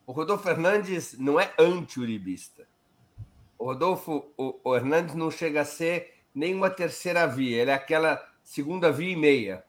O 0.07 0.11
Rodolfo 0.11 0.43
Fernandes 0.43 1.17
não 1.17 1.39
é 1.39 1.53
anti-uribista. 1.57 2.67
O 3.57 3.65
Rodolfo 3.65 4.31
o, 4.35 4.59
o 4.63 4.75
Hernandes 4.75 5.13
não 5.13 5.29
chega 5.29 5.61
a 5.61 5.65
ser 5.65 6.15
nenhuma 6.33 6.69
terceira 6.69 7.27
via, 7.27 7.61
ele 7.61 7.71
é 7.71 7.73
aquela 7.73 8.21
segunda 8.43 8.91
via 8.91 9.11
e 9.11 9.15
meia. 9.15 9.63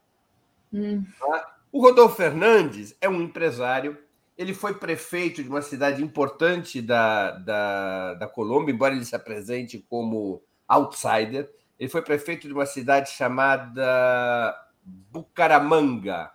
Hum. 0.73 1.05
Tá? 1.19 1.57
O 1.71 1.81
Rodolfo 1.81 2.17
Fernandes 2.17 2.97
é 3.01 3.09
um 3.09 3.21
empresário, 3.21 3.99
ele 4.37 4.55
foi 4.55 4.75
prefeito 4.75 5.43
de 5.43 5.49
uma 5.49 5.63
cidade 5.63 6.03
importante 6.03 6.81
da, 6.81 7.33
da, 7.33 8.15
da 8.15 8.27
Colômbia, 8.27 8.73
embora 8.73 8.95
ele 8.95 9.05
se 9.05 9.15
apresente 9.15 9.85
como 9.89 10.43
outsider. 10.67 11.51
Ele 11.79 11.89
foi 11.89 12.03
prefeito 12.03 12.47
de 12.47 12.55
uma 12.55 12.67
cidade 12.67 13.11
chamada 13.11 14.55
Bucaramanga, 14.83 16.31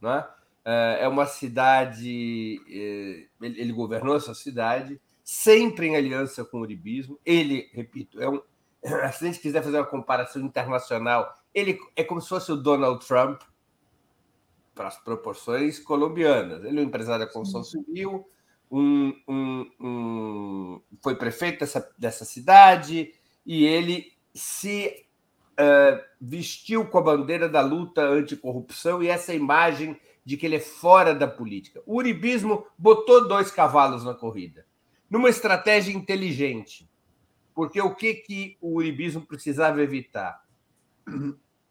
né? 0.00 0.26
é 1.00 1.08
uma 1.08 1.26
cidade. 1.26 2.60
Eh, 2.68 3.26
ele 3.40 3.72
governou 3.72 4.16
essa 4.16 4.34
cidade, 4.34 5.00
sempre 5.24 5.88
em 5.88 5.96
aliança 5.96 6.44
com 6.44 6.58
o 6.58 6.60
uribismo. 6.60 7.18
Ele, 7.24 7.68
repito, 7.72 8.20
é 8.20 8.28
um. 8.28 8.40
Se 9.12 9.24
a 9.24 9.26
gente 9.26 9.40
quiser 9.40 9.62
fazer 9.62 9.78
uma 9.78 9.86
comparação 9.86 10.42
internacional, 10.42 11.34
ele 11.54 11.78
é 11.96 12.04
como 12.04 12.20
se 12.20 12.28
fosse 12.28 12.52
o 12.52 12.56
Donald 12.56 13.04
Trump 13.06 13.42
para 14.74 14.88
as 14.88 14.96
proporções 14.96 15.78
colombianas. 15.78 16.64
Ele 16.64 16.78
é 16.78 16.82
um 16.82 16.86
empresário 16.86 17.26
da 17.26 17.30
construção 17.30 17.62
civil, 17.62 18.26
um, 18.70 19.12
um, 19.28 19.70
um, 19.80 20.82
foi 21.02 21.16
prefeito 21.16 21.60
dessa, 21.60 21.92
dessa 21.98 22.24
cidade 22.24 23.12
e 23.44 23.66
ele 23.66 24.12
se 24.32 25.06
uh, 25.60 26.00
vestiu 26.20 26.86
com 26.86 26.98
a 26.98 27.02
bandeira 27.02 27.48
da 27.48 27.60
luta 27.60 28.02
anticorrupção 28.02 29.02
e 29.02 29.08
essa 29.08 29.34
imagem 29.34 29.98
de 30.24 30.36
que 30.36 30.46
ele 30.46 30.56
é 30.56 30.60
fora 30.60 31.14
da 31.14 31.26
política. 31.26 31.82
O 31.86 31.96
uribismo 31.96 32.66
botou 32.78 33.28
dois 33.28 33.50
cavalos 33.50 34.04
na 34.04 34.14
corrida, 34.14 34.66
numa 35.08 35.28
estratégia 35.28 35.92
inteligente. 35.92 36.88
Porque 37.54 37.80
o 37.80 37.94
que, 37.94 38.14
que 38.14 38.56
o 38.60 38.76
uribismo 38.76 39.26
precisava 39.26 39.82
evitar? 39.82 40.42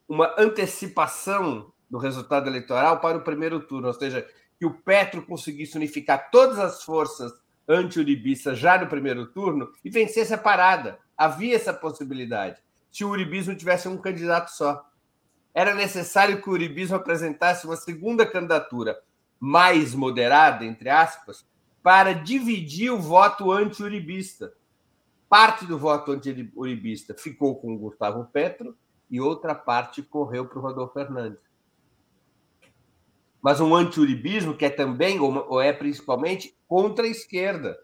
Uma 0.07 0.33
antecipação 0.37 1.71
do 1.89 1.97
resultado 1.97 2.47
eleitoral 2.47 2.99
para 2.99 3.17
o 3.17 3.23
primeiro 3.23 3.59
turno, 3.61 3.87
ou 3.87 3.93
seja, 3.93 4.27
que 4.57 4.65
o 4.65 4.73
Petro 4.73 5.21
conseguisse 5.21 5.77
unificar 5.77 6.29
todas 6.29 6.59
as 6.59 6.83
forças 6.83 7.31
anti-uribistas 7.67 8.59
já 8.59 8.77
no 8.79 8.87
primeiro 8.87 9.27
turno 9.27 9.71
e 9.85 9.89
vencesse 9.89 10.33
a 10.33 10.37
parada. 10.37 10.99
Havia 11.15 11.55
essa 11.55 11.73
possibilidade 11.73 12.61
se 12.91 13.03
o 13.03 13.09
uribismo 13.09 13.55
tivesse 13.55 13.87
um 13.87 13.97
candidato 13.97 14.49
só. 14.49 14.89
Era 15.53 15.73
necessário 15.73 16.41
que 16.41 16.49
o 16.49 16.53
uribismo 16.53 16.95
apresentasse 16.95 17.65
uma 17.65 17.75
segunda 17.75 18.25
candidatura 18.25 18.99
mais 19.39 19.93
moderada, 19.93 20.65
entre 20.65 20.89
aspas, 20.89 21.47
para 21.81 22.13
dividir 22.13 22.91
o 22.91 22.99
voto 22.99 23.51
anti-uribista. 23.51 24.53
Parte 25.27 25.65
do 25.65 25.77
voto 25.77 26.11
anti-uribista 26.11 27.13
ficou 27.13 27.55
com 27.55 27.73
o 27.73 27.77
Gustavo 27.77 28.25
Petro 28.25 28.75
e 29.09 29.21
outra 29.21 29.55
parte 29.55 30.01
correu 30.01 30.45
para 30.47 30.59
o 30.59 30.61
Rodolfo 30.61 30.93
Fernandes. 30.93 31.39
Mas 33.41 33.61
um 33.61 33.73
anti-uribismo 33.73 34.55
que 34.55 34.65
é 34.65 34.69
também, 34.69 35.19
ou 35.19 35.61
é 35.61 35.71
principalmente, 35.71 36.57
contra 36.67 37.05
a 37.05 37.09
esquerda. 37.09 37.79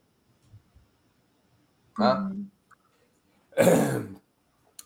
Tá? 1.95 2.29
Uhum. 3.57 4.15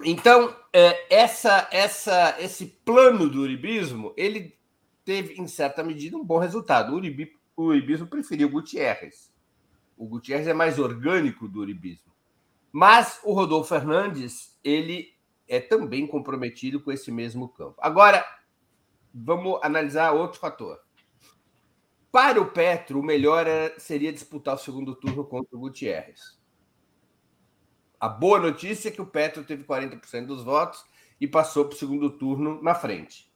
Então, 0.03 0.55
é, 0.71 1.13
essa, 1.13 1.67
essa, 1.71 2.37
esse 2.39 2.65
plano 2.65 3.29
do 3.29 3.41
uribismo, 3.41 4.13
ele 4.15 4.57
teve, 5.03 5.33
em 5.41 5.47
certa 5.47 5.83
medida, 5.83 6.15
um 6.17 6.23
bom 6.23 6.37
resultado. 6.37 6.93
O, 6.93 6.95
Uribi, 6.95 7.33
o 7.55 7.63
uribismo 7.63 8.07
preferiu 8.07 8.49
Gutierrez. 8.49 9.33
O 9.97 10.05
Gutierrez 10.05 10.47
é 10.47 10.53
mais 10.53 10.79
orgânico 10.79 11.47
do 11.47 11.59
uribismo. 11.59 12.13
Mas 12.71 13.19
o 13.23 13.33
Rodolfo 13.33 13.69
Fernandes, 13.69 14.57
ele 14.63 15.13
é 15.47 15.59
também 15.59 16.07
comprometido 16.07 16.79
com 16.79 16.91
esse 16.91 17.11
mesmo 17.11 17.49
campo. 17.49 17.75
Agora, 17.79 18.23
vamos 19.13 19.59
analisar 19.61 20.11
outro 20.11 20.39
fator. 20.39 20.79
Para 22.11 22.39
o 22.39 22.51
Petro, 22.51 22.99
o 22.99 23.03
melhor 23.03 23.45
seria 23.77 24.13
disputar 24.13 24.55
o 24.55 24.59
segundo 24.59 24.95
turno 24.95 25.25
contra 25.25 25.57
o 25.57 25.59
Gutierrez. 25.59 26.38
A 27.99 28.07
boa 28.07 28.39
notícia 28.39 28.87
é 28.87 28.91
que 28.91 29.01
o 29.01 29.05
Petro 29.05 29.43
teve 29.43 29.63
40% 29.63 30.25
dos 30.25 30.43
votos 30.43 30.85
e 31.19 31.27
passou 31.27 31.65
para 31.65 31.75
o 31.75 31.77
segundo 31.77 32.09
turno 32.09 32.61
na 32.61 32.73
frente. 32.73 33.29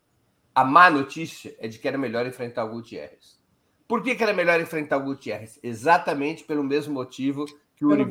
A 0.55 0.63
má 0.63 0.89
notícia 0.89 1.55
é 1.59 1.67
de 1.67 1.79
que 1.79 1.87
era 1.87 1.97
melhor 1.97 2.25
enfrentar 2.25 2.63
o 2.63 2.69
Gutierrez. 2.69 3.41
Por 3.87 4.01
que, 4.01 4.15
que 4.15 4.23
era 4.23 4.33
melhor 4.33 4.61
enfrentar 4.61 4.97
o 4.97 5.03
Gutierrez? 5.03 5.59
Exatamente 5.61 6.43
pelo 6.43 6.63
mesmo 6.63 6.93
motivo 6.93 7.45
que 7.75 7.85
o 7.85 7.89
Uribe 7.89 8.09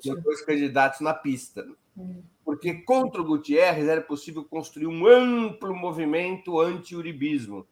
tinha 0.00 0.16
dois 0.16 0.44
candidatos 0.44 1.00
na 1.00 1.14
pista. 1.14 1.64
Hum. 1.96 2.22
Porque 2.44 2.74
contra 2.82 3.20
o 3.20 3.24
Gutierrez 3.24 3.86
era 3.86 4.00
possível 4.00 4.44
construir 4.44 4.86
um 4.86 5.06
amplo 5.06 5.74
movimento 5.74 6.60
anti-uribismo 6.60 7.66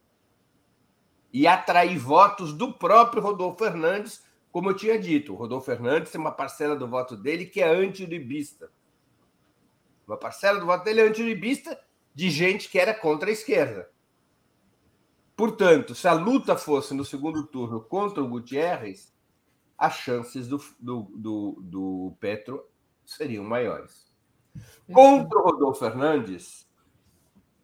e 1.32 1.46
atrair 1.46 1.98
votos 1.98 2.52
do 2.52 2.72
próprio 2.72 3.22
Rodolfo 3.22 3.64
Fernandes, 3.64 4.22
como 4.52 4.68
eu 4.68 4.76
tinha 4.76 4.98
dito, 4.98 5.32
o 5.32 5.36
Rodolfo 5.36 5.64
Fernandes 5.64 6.12
tem 6.12 6.20
uma 6.20 6.30
parcela 6.30 6.76
do 6.76 6.86
voto 6.86 7.16
dele 7.16 7.46
que 7.46 7.62
é 7.62 7.74
anti-uribista. 7.74 8.70
Uma 10.06 10.18
parcela 10.18 10.60
do 10.60 10.66
voto 10.66 10.84
dele 10.84 11.00
é 11.00 11.08
anti-uribista 11.08 11.80
de 12.14 12.28
gente 12.28 12.68
que 12.68 12.78
era 12.78 12.92
contra 12.92 13.30
a 13.30 13.32
esquerda. 13.32 13.90
Portanto, 15.34 15.94
se 15.94 16.06
a 16.06 16.12
luta 16.12 16.54
fosse 16.54 16.92
no 16.92 17.02
segundo 17.02 17.46
turno 17.46 17.80
contra 17.80 18.22
o 18.22 18.28
Gutierrez, 18.28 19.10
as 19.78 19.96
chances 19.96 20.46
do, 20.46 20.62
do, 20.78 21.10
do, 21.16 21.58
do 21.62 22.16
Petro 22.20 22.62
seriam 23.06 23.42
maiores. 23.42 24.12
Contra 24.92 25.38
o 25.38 25.42
Rodolfo 25.44 25.80
Fernandes, 25.80 26.68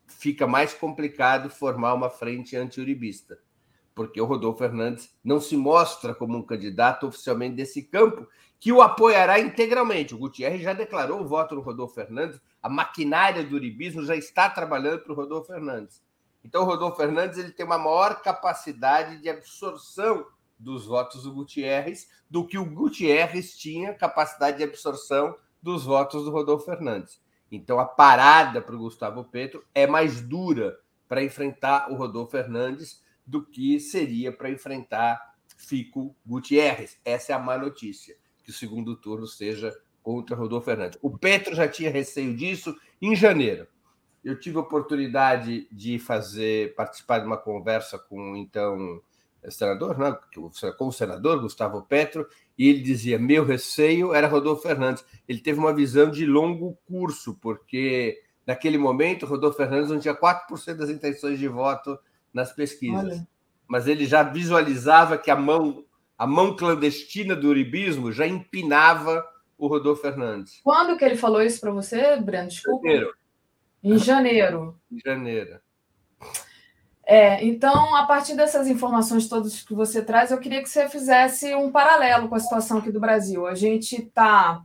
fica 0.06 0.47
mais 0.47 0.73
complicado 0.73 1.51
formar 1.51 1.93
uma 1.93 2.09
frente 2.09 2.56
anti-uribista 2.56 3.39
porque 3.98 4.20
o 4.20 4.26
Rodolfo 4.26 4.60
Fernandes 4.60 5.12
não 5.24 5.40
se 5.40 5.56
mostra 5.56 6.14
como 6.14 6.38
um 6.38 6.42
candidato 6.42 7.08
oficialmente 7.08 7.56
desse 7.56 7.82
campo, 7.82 8.28
que 8.60 8.70
o 8.70 8.80
apoiará 8.80 9.40
integralmente. 9.40 10.14
O 10.14 10.18
Gutierrez 10.18 10.62
já 10.62 10.72
declarou 10.72 11.20
o 11.20 11.26
voto 11.26 11.56
no 11.56 11.62
Rodolfo 11.62 11.96
Fernandes, 11.96 12.40
a 12.62 12.68
maquinária 12.68 13.42
do 13.42 13.56
uribismo 13.56 14.04
já 14.04 14.14
está 14.14 14.48
trabalhando 14.48 15.00
para 15.00 15.12
o 15.12 15.16
Rodolfo 15.16 15.48
Fernandes. 15.48 16.00
Então, 16.44 16.62
o 16.62 16.64
Rodolfo 16.64 16.96
Fernandes 16.96 17.38
ele 17.38 17.50
tem 17.50 17.66
uma 17.66 17.76
maior 17.76 18.22
capacidade 18.22 19.20
de 19.20 19.28
absorção 19.28 20.24
dos 20.56 20.86
votos 20.86 21.24
do 21.24 21.32
Gutierrez 21.32 22.08
do 22.30 22.46
que 22.46 22.56
o 22.56 22.64
Gutierrez 22.64 23.58
tinha 23.58 23.92
capacidade 23.94 24.58
de 24.58 24.62
absorção 24.62 25.34
dos 25.60 25.84
votos 25.84 26.24
do 26.24 26.30
Rodolfo 26.30 26.66
Fernandes. 26.66 27.20
Então, 27.50 27.80
a 27.80 27.84
parada 27.84 28.62
para 28.62 28.76
o 28.76 28.78
Gustavo 28.78 29.24
Petro 29.24 29.64
é 29.74 29.88
mais 29.88 30.20
dura 30.20 30.78
para 31.08 31.20
enfrentar 31.20 31.90
o 31.90 31.96
Rodolfo 31.96 32.30
Fernandes 32.30 33.02
do 33.28 33.44
que 33.44 33.78
seria 33.78 34.32
para 34.32 34.50
enfrentar 34.50 35.34
Fico 35.56 36.16
Gutierrez. 36.24 36.98
Essa 37.05 37.32
é 37.32 37.34
a 37.34 37.38
má 37.38 37.59
notícia, 37.59 38.16
que 38.42 38.50
o 38.50 38.55
segundo 38.55 38.96
turno 38.96 39.26
seja 39.26 39.76
contra 40.02 40.34
Rodolfo 40.34 40.64
Fernandes. 40.64 40.98
O 41.02 41.16
Petro 41.18 41.55
já 41.55 41.68
tinha 41.68 41.90
receio 41.90 42.34
disso 42.34 42.74
em 43.02 43.14
janeiro. 43.14 43.66
Eu 44.24 44.38
tive 44.40 44.56
a 44.56 44.62
oportunidade 44.62 45.68
de 45.70 45.98
fazer 45.98 46.74
participar 46.74 47.18
de 47.18 47.26
uma 47.26 47.36
conversa 47.36 47.98
com 47.98 48.34
então 48.34 49.02
senador, 49.50 49.98
né, 49.98 50.16
com 50.76 50.88
o 50.88 50.92
senador 50.92 51.40
Gustavo 51.40 51.82
Petro, 51.82 52.26
e 52.56 52.68
ele 52.68 52.80
dizia: 52.80 53.18
meu 53.18 53.44
receio 53.44 54.14
era 54.14 54.26
Rodolfo 54.26 54.62
Fernandes. 54.62 55.05
Ele 55.28 55.40
teve 55.40 55.59
uma 55.59 55.74
visão 55.74 56.10
de 56.10 56.24
longo 56.24 56.78
curso, 56.86 57.34
porque 57.34 58.20
naquele 58.46 58.78
momento 58.78 59.26
Rodolfo 59.26 59.59
Fernandes 59.59 59.90
não 59.90 60.00
tinha 60.00 60.14
4% 60.14 60.74
das 60.74 60.88
intenções 60.88 61.38
de 61.38 61.48
voto 61.48 61.98
nas 62.39 62.52
pesquisas. 62.52 63.05
Olha. 63.05 63.28
Mas 63.66 63.86
ele 63.86 64.06
já 64.06 64.23
visualizava 64.23 65.19
que 65.19 65.31
a 65.31 65.36
mão, 65.36 65.85
a 66.16 66.27
mão 66.27 66.56
clandestina 66.56 67.36
do 67.36 67.48
uribismo 67.48 68.12
já 68.12 68.27
empinava 68.27 69.27
o 69.59 69.66
Rodolfo 69.66 70.02
Fernandes. 70.02 70.60
Quando 70.62 70.97
que 70.97 71.05
ele 71.05 71.16
falou 71.16 71.43
isso 71.43 71.60
para 71.60 71.73
você, 71.73 72.16
Breno? 72.16 72.48
Desculpa. 72.48 72.86
Janeiro. 72.86 73.15
Em 73.82 73.98
janeiro. 73.98 74.81
Em 74.90 75.01
janeiro. 75.05 75.60
É, 77.05 77.44
então, 77.44 77.94
a 77.97 78.06
partir 78.06 78.36
dessas 78.36 78.69
informações 78.69 79.28
todas 79.28 79.62
que 79.62 79.74
você 79.74 80.02
traz, 80.02 80.31
eu 80.31 80.39
queria 80.39 80.62
que 80.62 80.69
você 80.69 80.89
fizesse 80.89 81.55
um 81.55 81.70
paralelo 81.70 82.28
com 82.28 82.35
a 82.35 82.40
situação 82.40 82.78
aqui 82.78 82.93
do 82.93 83.01
Brasil. 83.01 83.47
A 83.47 83.55
gente 83.55 84.02
está. 84.02 84.62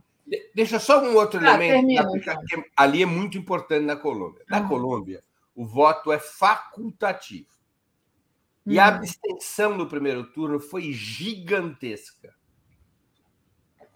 Deixa 0.54 0.78
só 0.78 1.02
um 1.02 1.16
outro 1.16 1.40
ah, 1.40 1.42
elemento. 1.42 1.72
Termina, 1.72 2.06
então. 2.14 2.64
Ali 2.76 3.02
é 3.02 3.06
muito 3.06 3.36
importante 3.36 3.84
na 3.84 3.96
Colômbia. 3.96 4.44
Na 4.48 4.58
ah. 4.58 4.68
Colômbia, 4.68 5.24
o 5.54 5.66
voto 5.66 6.12
é 6.12 6.18
facultativo. 6.18 7.53
E 8.66 8.78
a 8.78 8.84
hum. 8.84 8.94
abstenção 8.94 9.76
no 9.76 9.86
primeiro 9.86 10.24
turno 10.32 10.58
foi 10.58 10.92
gigantesca. 10.92 12.34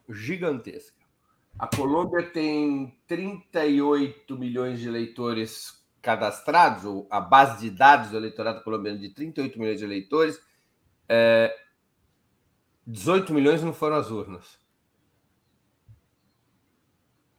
Gigantesca. 0.08 0.96
A 1.58 1.66
Colômbia 1.66 2.30
tem 2.30 2.96
38 3.06 4.38
milhões 4.38 4.80
de 4.80 4.88
eleitores 4.88 5.82
cadastrados, 6.00 6.84
ou 6.84 7.06
a 7.10 7.20
base 7.20 7.60
de 7.60 7.70
dados 7.70 8.10
do 8.10 8.16
eleitorado 8.16 8.62
colombiano 8.62 8.98
de 8.98 9.10
38 9.10 9.58
milhões 9.58 9.78
de 9.78 9.84
eleitores, 9.84 10.40
é, 11.08 11.54
18 12.86 13.34
milhões 13.34 13.62
não 13.62 13.72
foram 13.72 13.96
às 13.96 14.10
urnas. 14.10 14.58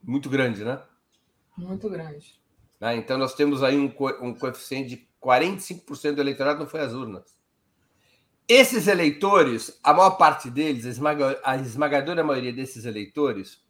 Muito 0.01 0.29
grande, 0.29 0.63
né? 0.63 0.81
Muito 1.55 1.89
grande. 1.89 2.39
Ah, 2.79 2.95
então 2.95 3.17
nós 3.17 3.33
temos 3.33 3.63
aí 3.63 3.77
um, 3.77 3.89
co 3.89 4.09
um 4.23 4.33
coeficiente 4.33 4.89
de 4.89 5.08
45% 5.21 6.15
do 6.15 6.21
eleitorado 6.21 6.59
não 6.59 6.67
foi 6.67 6.81
às 6.81 6.93
urnas. 6.93 7.37
Esses 8.47 8.87
eleitores, 8.87 9.79
a 9.83 9.93
maior 9.93 10.11
parte 10.11 10.49
deles, 10.49 10.85
a, 10.85 10.89
esmaga 10.89 11.39
a 11.43 11.55
esmagadora 11.57 12.23
maioria 12.23 12.51
desses 12.51 12.85
eleitores, 12.85 13.63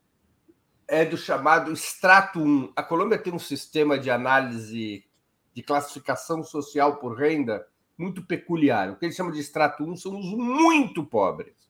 é 0.88 1.04
do 1.04 1.18
chamado 1.18 1.72
extrato 1.72 2.40
1. 2.40 2.74
A 2.76 2.82
Colômbia 2.82 3.18
tem 3.18 3.34
um 3.34 3.40
sistema 3.40 4.00
de 4.00 4.10
análise 4.10 5.06
de 5.54 5.64
classificação 5.64 6.44
social 6.44 6.98
por 6.98 7.18
renda 7.18 7.68
muito 7.98 8.26
peculiar. 8.26 8.90
O 8.90 8.96
que 8.96 9.06
eles 9.06 9.16
chamam 9.16 9.34
de 9.34 9.40
extrato 9.40 9.84
1 9.84 9.98
são 9.98 10.18
os 10.18 10.26
muito 10.26 11.06
pobres. 11.06 11.70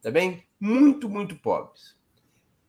Tá 0.00 0.10
bem? 0.10 0.44
Muito, 0.60 1.08
muito 1.08 1.36
pobres. 1.36 1.96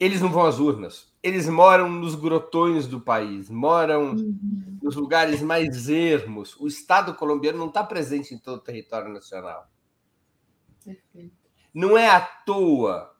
Eles 0.04 0.20
não 0.20 0.30
vão 0.30 0.46
às 0.46 0.60
urnas. 0.60 1.10
Eles 1.24 1.48
moram 1.48 1.90
nos 1.90 2.14
grotões 2.14 2.88
do 2.88 3.00
país, 3.00 3.50
moram 3.50 4.12
uhum. 4.12 4.78
nos 4.82 4.98
lugares 4.98 5.42
mais 5.42 5.88
ermos. 5.88 6.60
O 6.60 6.68
Estado 6.68 7.14
colombiano 7.14 7.58
não 7.58 7.68
está 7.68 7.82
presente 7.86 8.34
em 8.34 8.38
todo 8.38 8.58
o 8.58 8.62
território 8.62 9.14
nacional. 9.14 9.72
Perfeito. 10.84 11.38
Não 11.74 11.98
é 11.98 12.10
à 12.10 12.20
toa 12.20 13.16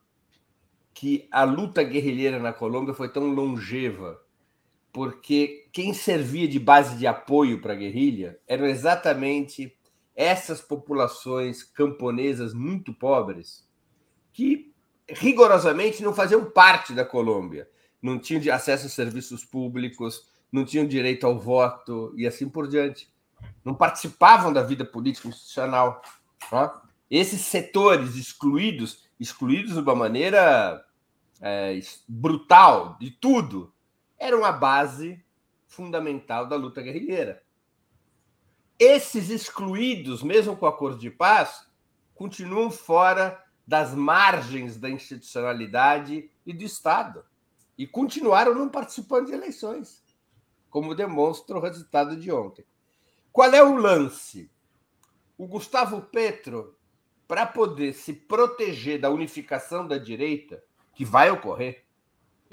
que 0.94 1.26
a 1.32 1.46
luta 1.46 1.82
guerrilheira 1.82 2.38
na 2.38 2.52
Colômbia 2.52 2.94
foi 2.94 3.08
tão 3.08 3.34
longeva, 3.34 4.22
porque 4.92 5.70
quem 5.72 5.94
servia 5.94 6.50
de 6.50 6.60
base 6.60 6.98
de 6.98 7.08
apoio 7.08 7.62
para 7.62 7.72
a 7.72 7.78
guerrilha 7.78 8.38
eram 8.46 8.66
exatamente 8.66 9.74
essas 10.14 10.60
populações 10.60 11.64
camponesas 11.64 12.54
muito 12.54 12.94
pobres 12.94 13.66
que 14.34 14.73
rigorosamente 15.08 16.04
não 16.04 16.14
faziam 16.14 16.46
parte 16.46 16.94
da 16.94 17.06
Colômbia, 17.06 17.70
não 18.02 18.20
tinham 18.20 18.54
acesso 18.54 18.88
a 18.88 18.90
serviços 18.90 19.46
públicos, 19.46 20.28
não 20.52 20.66
tinham 20.66 20.88
direito 20.88 21.26
ao 21.26 21.40
voto 21.40 22.14
e 22.16 22.28
assim 22.28 22.48
por 22.48 22.68
diante. 22.68 23.12
Não 23.64 23.74
participavam 23.74 24.54
da 24.54 24.62
vida 24.62 24.86
política 24.86 25.28
institucional. 25.28 26.02
Esses 27.10 27.42
setores 27.42 28.16
excluídos 28.16 29.04
excluídos 29.20 29.74
de 29.74 29.80
uma 29.80 29.96
maneira 29.96 30.86
é, 31.42 31.80
brutal 32.08 32.98
de 33.00 33.12
tudo, 33.12 33.74
era 34.18 34.38
uma 34.38 34.52
base 34.52 35.24
fundamental 35.68 36.48
da 36.48 36.56
luta 36.56 36.82
guerrilheira. 36.82 37.42
Esses 38.78 39.30
excluídos, 39.30 40.22
mesmo 40.24 40.56
com 40.56 40.66
o 40.66 40.70
acordo 40.70 41.00
de 41.00 41.10
paz, 41.10 41.68
continuam 42.14 42.70
fora 42.70 43.42
das 43.65 43.94
margens 43.94 44.77
da 44.77 44.90
institucionalidade 44.90 46.30
e 46.45 46.53
do 46.53 46.64
Estado 46.64 47.23
e 47.77 47.88
continuaram 47.88 48.53
não 48.53 48.69
participando 48.69 49.27
de 49.27 49.34
eleições, 49.34 50.03
como 50.69 50.95
demonstra 50.95 51.57
o 51.57 51.61
resultado 51.61 52.15
de 52.15 52.31
ontem. 52.31 52.65
Qual 53.31 53.52
é 53.52 53.64
o 53.64 53.76
lance? 53.76 54.52
O 55.38 55.48
Gustavo 55.48 56.02
Petro 56.02 56.77
para 57.27 57.45
poder 57.45 57.94
se 57.94 58.14
proteger 58.14 58.99
da 58.99 59.10
unificação 59.10 59.88
da 59.88 59.98
direita, 59.98 60.64
que 60.94 61.03
vai 61.03 61.31
ocorrer, 61.31 61.84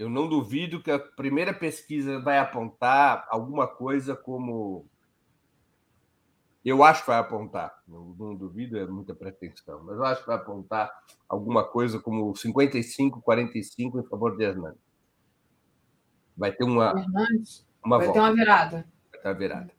eu 0.01 0.09
não 0.09 0.27
duvido 0.27 0.83
que 0.83 0.91
a 0.91 0.99
primeira 0.99 1.53
pesquisa 1.53 2.19
vai 2.19 2.39
apontar 2.39 3.27
alguma 3.29 3.67
coisa 3.67 4.17
como. 4.17 4.87
Eu 6.65 6.85
acho 6.85 7.01
que 7.03 7.09
vai 7.09 7.19
apontar, 7.19 7.75
não, 7.89 8.15
não 8.19 8.35
duvido, 8.35 8.79
é 8.79 8.87
muita 8.87 9.15
pretensão, 9.15 9.83
mas 9.83 9.97
eu 9.97 10.05
acho 10.05 10.21
que 10.21 10.27
vai 10.27 10.37
apontar 10.37 10.91
alguma 11.29 11.65
coisa 11.65 11.99
como 11.99 12.37
55, 12.37 13.23
45 13.23 14.01
em 14.01 14.05
favor 14.05 14.37
de 14.37 14.45
Hernandes. 14.45 14.83
Vai 16.37 16.53
ter 16.53 16.65
uma. 16.65 16.91
Hernandes? 16.91 17.67
Uma 17.83 17.97
vai 17.97 18.07
volta. 18.07 18.21
ter 18.21 18.27
uma 18.27 18.35
virada. 18.35 18.87
Vai 19.11 19.21
ter 19.21 19.29
uma 19.29 19.35
virada. 19.35 19.73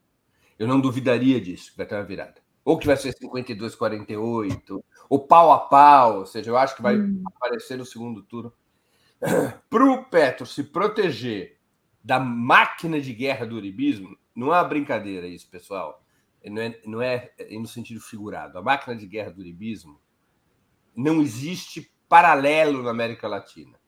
Eu 0.58 0.68
não 0.68 0.80
duvidaria 0.80 1.40
disso, 1.40 1.74
vai 1.78 1.86
ter 1.86 1.96
uma 1.96 2.04
virada 2.04 2.42
ou 2.64 2.78
que 2.78 2.88
vai 2.88 2.96
ser 2.96 3.14
52, 3.14 3.76
48, 3.76 4.86
ou 5.10 5.28
pau 5.28 5.52
a 5.52 5.60
pau, 5.60 6.20
ou 6.20 6.26
seja, 6.26 6.50
eu 6.50 6.58
acho 6.58 6.76
que 6.76 6.82
vai 6.82 6.98
hum. 6.98 7.24
aparecer 7.26 7.78
no 7.78 7.86
segundo 7.86 8.22
turno. 8.24 8.54
Para 9.70 9.86
o 9.86 10.06
Petro 10.06 10.46
se 10.46 10.64
proteger 10.64 11.58
da 12.04 12.20
máquina 12.20 13.00
de 13.00 13.14
guerra 13.14 13.46
do 13.46 13.56
uribismo, 13.56 14.18
não 14.36 14.48
é 14.48 14.58
uma 14.58 14.64
brincadeira 14.64 15.28
isso, 15.28 15.50
pessoal. 15.50 16.04
Não 16.44 16.62
é, 16.62 16.82
não 16.86 17.02
é 17.02 17.32
no 17.52 17.68
sentido 17.68 18.00
figurado. 18.00 18.58
A 18.58 18.62
máquina 18.62 18.96
de 18.96 19.06
guerra 19.06 19.32
do 19.32 19.42
uribismo 19.42 20.00
não 20.96 21.22
existe 21.22 21.94
paralelo 22.10 22.82
na 22.82 22.90
América 22.92 23.28
Latina. 23.28 23.80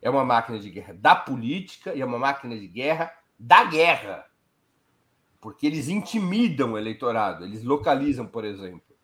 É 0.00 0.08
uma 0.08 0.24
máquina 0.24 0.58
de 0.58 0.70
guerra 0.70 0.94
da 0.94 1.16
política 1.16 1.94
e 1.94 2.00
é 2.00 2.04
uma 2.04 2.18
máquina 2.18 2.56
de 2.56 2.68
guerra 2.68 3.12
da 3.38 3.64
guerra 3.64 4.26
porque 5.46 5.64
eles 5.64 5.88
intimidam 5.88 6.72
o 6.72 6.76
eleitorado, 6.78 7.44
eles 7.44 7.62
localizam, 7.62 8.26
por 8.26 8.44
exemplo, 8.44 8.96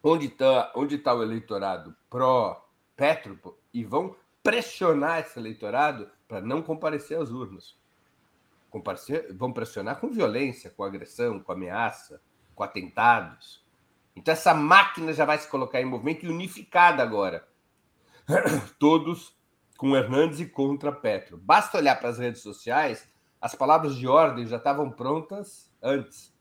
onde 0.00 0.26
está 0.26 0.72
onde 0.76 0.96
tá 0.96 1.12
o 1.12 1.24
eleitorado 1.24 1.92
pró-Petro 2.08 3.36
e 3.74 3.82
vão 3.82 4.14
pressionar 4.44 5.18
esse 5.18 5.36
eleitorado 5.40 6.08
para 6.28 6.40
não 6.40 6.62
comparecer 6.62 7.18
às 7.18 7.30
urnas. 7.30 7.76
Comparecer, 8.70 9.34
vão 9.34 9.52
pressionar 9.52 10.00
com 10.00 10.08
violência, 10.08 10.70
com 10.70 10.84
agressão, 10.84 11.40
com 11.40 11.52
ameaça, 11.52 12.22
com 12.54 12.62
atentados. 12.62 13.64
Então 14.16 14.32
essa 14.32 14.54
máquina 14.54 15.12
já 15.12 15.24
vai 15.24 15.38
se 15.38 15.48
colocar 15.48 15.80
em 15.80 15.84
movimento 15.84 16.24
e 16.24 16.28
unificada 16.28 17.02
agora. 17.02 17.46
Todos 18.78 19.36
com 19.76 19.96
Hernandes 19.96 20.40
e 20.40 20.46
contra 20.46 20.92
Petro. 20.92 21.36
Basta 21.36 21.78
olhar 21.78 21.98
para 21.98 22.10
as 22.10 22.18
redes 22.18 22.42
sociais 22.42 23.10
as 23.40 23.54
palavras 23.54 23.96
de 23.96 24.06
ordem 24.06 24.46
já 24.46 24.58
estavam 24.58 24.90
prontas 24.90 25.72
antes. 25.82 26.32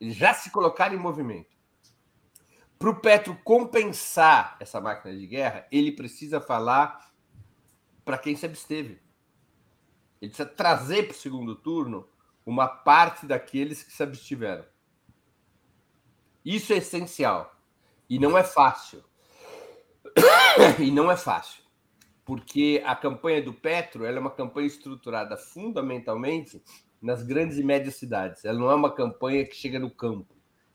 Eles 0.00 0.16
já 0.16 0.32
se 0.32 0.50
colocaram 0.50 0.94
em 0.94 0.98
movimento. 0.98 1.56
para 2.78 2.90
o 2.90 3.00
Petro 3.00 3.36
compensar 3.42 4.56
essa 4.60 4.80
máquina 4.80 5.14
de 5.14 5.26
guerra, 5.26 5.66
ele 5.70 5.90
precisa 5.92 6.40
falar 6.40 7.12
para 8.04 8.16
quem 8.16 8.36
se 8.36 8.46
absteve. 8.46 9.02
Ele 10.20 10.30
precisa 10.30 10.48
trazer 10.48 11.04
para 11.04 11.12
o 11.12 11.18
segundo 11.18 11.54
turno 11.54 12.08
uma 12.44 12.66
parte 12.66 13.26
daqueles 13.26 13.82
que 13.82 13.92
se 13.92 14.02
abstiveram. 14.02 14.64
Isso 16.44 16.72
é 16.72 16.78
essencial. 16.78 17.54
E 18.08 18.18
não 18.18 18.36
é 18.36 18.42
fácil. 18.42 19.04
e 20.80 20.90
não 20.90 21.10
é 21.10 21.16
fácil. 21.16 21.62
Porque 22.24 22.82
a 22.86 22.96
campanha 22.96 23.42
do 23.42 23.52
Petro 23.52 24.04
é 24.04 24.18
uma 24.18 24.30
campanha 24.30 24.66
estruturada 24.66 25.36
fundamentalmente 25.36 26.62
nas 27.00 27.22
grandes 27.22 27.58
e 27.58 27.62
médias 27.62 27.96
cidades. 27.96 28.44
Ela 28.44 28.58
não 28.58 28.70
é 28.70 28.74
uma 28.74 28.94
campanha 28.94 29.44
que 29.44 29.54
chega 29.54 29.78
no 29.78 29.90
campo. 29.90 30.34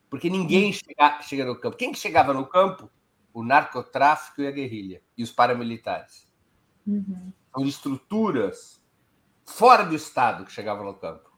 Porque 0.09 0.29
ninguém 0.29 0.71
chega, 0.71 1.21
chega 1.21 1.45
no 1.45 1.59
campo. 1.59 1.75
Quem 1.75 1.91
que 1.91 1.97
chegava 1.97 2.33
no 2.33 2.45
campo? 2.45 2.89
O 3.33 3.43
narcotráfico 3.43 4.41
e 4.41 4.47
a 4.47 4.51
guerrilha. 4.51 5.01
E 5.17 5.23
os 5.23 5.31
paramilitares. 5.31 6.31
Uhum. 6.85 7.33
São 7.51 7.65
estruturas 7.65 8.82
fora 9.45 9.83
do 9.83 9.95
Estado 9.95 10.45
que 10.45 10.51
chegavam 10.51 10.85
no 10.85 10.93
campo. 10.93 11.31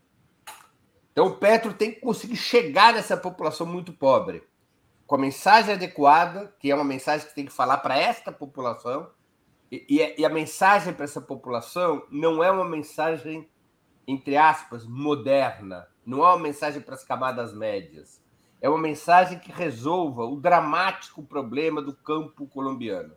Então 1.12 1.28
o 1.28 1.38
Petro 1.38 1.74
tem 1.74 1.94
que 1.94 2.02
conseguir 2.02 2.36
chegar 2.36 2.94
nessa 2.94 3.16
população 3.16 3.66
muito 3.66 3.94
pobre 3.94 4.44
com 5.06 5.16
a 5.16 5.20
mensagem 5.20 5.76
adequada, 5.76 6.54
que 6.60 6.72
é 6.72 6.76
uma 6.76 6.84
mensagem 6.84 7.28
que 7.28 7.36
tem 7.36 7.46
que 7.46 7.54
falar 7.54 7.78
para 7.78 7.98
esta 7.98 8.32
população, 8.32 9.10
e, 9.72 10.16
e 10.18 10.26
a 10.26 10.30
mensagem 10.30 10.94
para 10.94 11.06
essa 11.06 11.22
população 11.22 12.06
não 12.10 12.44
é 12.44 12.50
uma 12.50 12.66
mensagem, 12.66 13.50
entre 14.08 14.38
aspas, 14.38 14.86
moderna, 14.86 15.88
não 16.06 16.26
é 16.26 16.30
uma 16.30 16.40
mensagem 16.40 16.82
para 16.82 16.96
as 16.96 17.04
camadas 17.04 17.54
médias, 17.54 18.22
é 18.62 18.70
uma 18.70 18.80
mensagem 18.80 19.38
que 19.38 19.52
resolva 19.52 20.24
o 20.24 20.40
dramático 20.40 21.22
problema 21.24 21.82
do 21.82 21.94
campo 21.94 22.48
colombiano. 22.48 23.14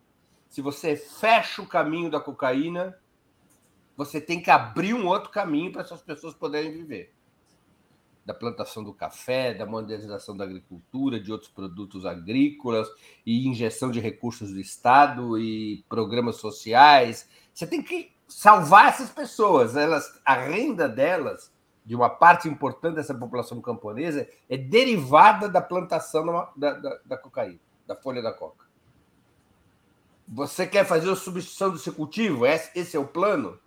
Se 0.48 0.60
você 0.60 0.96
fecha 0.96 1.62
o 1.62 1.66
caminho 1.66 2.10
da 2.10 2.20
cocaína, 2.20 2.98
você 3.98 4.20
tem 4.20 4.40
que 4.40 4.48
abrir 4.48 4.94
um 4.94 5.08
outro 5.08 5.28
caminho 5.28 5.72
para 5.72 5.82
essas 5.82 6.00
pessoas 6.00 6.32
poderem 6.32 6.70
viver 6.70 7.12
da 8.24 8.32
plantação 8.32 8.84
do 8.84 8.92
café, 8.92 9.54
da 9.54 9.66
modernização 9.66 10.36
da 10.36 10.44
agricultura, 10.44 11.18
de 11.18 11.32
outros 11.32 11.50
produtos 11.50 12.04
agrícolas 12.04 12.86
e 13.26 13.48
injeção 13.48 13.90
de 13.90 13.98
recursos 13.98 14.52
do 14.52 14.60
Estado 14.60 15.38
e 15.38 15.82
programas 15.88 16.36
sociais. 16.36 17.28
Você 17.52 17.66
tem 17.66 17.82
que 17.82 18.12
salvar 18.28 18.88
essas 18.88 19.10
pessoas. 19.10 19.74
Elas, 19.74 20.20
a 20.24 20.34
renda 20.34 20.86
delas, 20.86 21.50
de 21.84 21.96
uma 21.96 22.10
parte 22.10 22.46
importante 22.48 22.96
dessa 22.96 23.14
população 23.14 23.62
camponesa, 23.62 24.28
é 24.48 24.58
derivada 24.58 25.48
da 25.48 25.62
plantação 25.62 26.26
da, 26.54 26.74
da, 26.74 27.00
da 27.04 27.16
cocaína, 27.16 27.58
da 27.86 27.96
folha 27.96 28.22
da 28.22 28.32
coca. 28.32 28.66
Você 30.28 30.66
quer 30.66 30.84
fazer 30.84 31.10
a 31.10 31.16
substituição 31.16 31.74
seu 31.78 31.94
cultivo? 31.94 32.44
Esse 32.46 32.94
é 32.94 33.00
o 33.00 33.06
plano? 33.06 33.58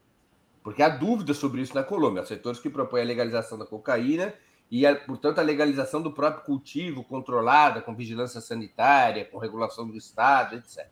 Porque 0.64 0.84
há 0.84 0.90
dúvidas 0.90 1.38
sobre 1.38 1.62
isso 1.62 1.74
na 1.74 1.84
Colômbia. 1.84 2.22
Há 2.22 2.26
setores 2.26 2.60
que 2.60 2.70
propõem 2.70 3.02
a 3.02 3.06
legalização 3.06 3.58
da 3.58 3.66
cocaína 3.66 4.34
e, 4.70 4.84
portanto, 5.06 5.40
a 5.40 5.42
legalização 5.42 6.02
do 6.02 6.12
próprio 6.12 6.46
cultivo 6.46 7.04
controlada, 7.04 7.82
com 7.82 7.96
vigilância 7.96 8.40
sanitária, 8.40 9.26
com 9.26 9.38
regulação 9.38 9.88
do 9.88 9.98
Estado, 9.98 10.56
etc. 10.56 10.88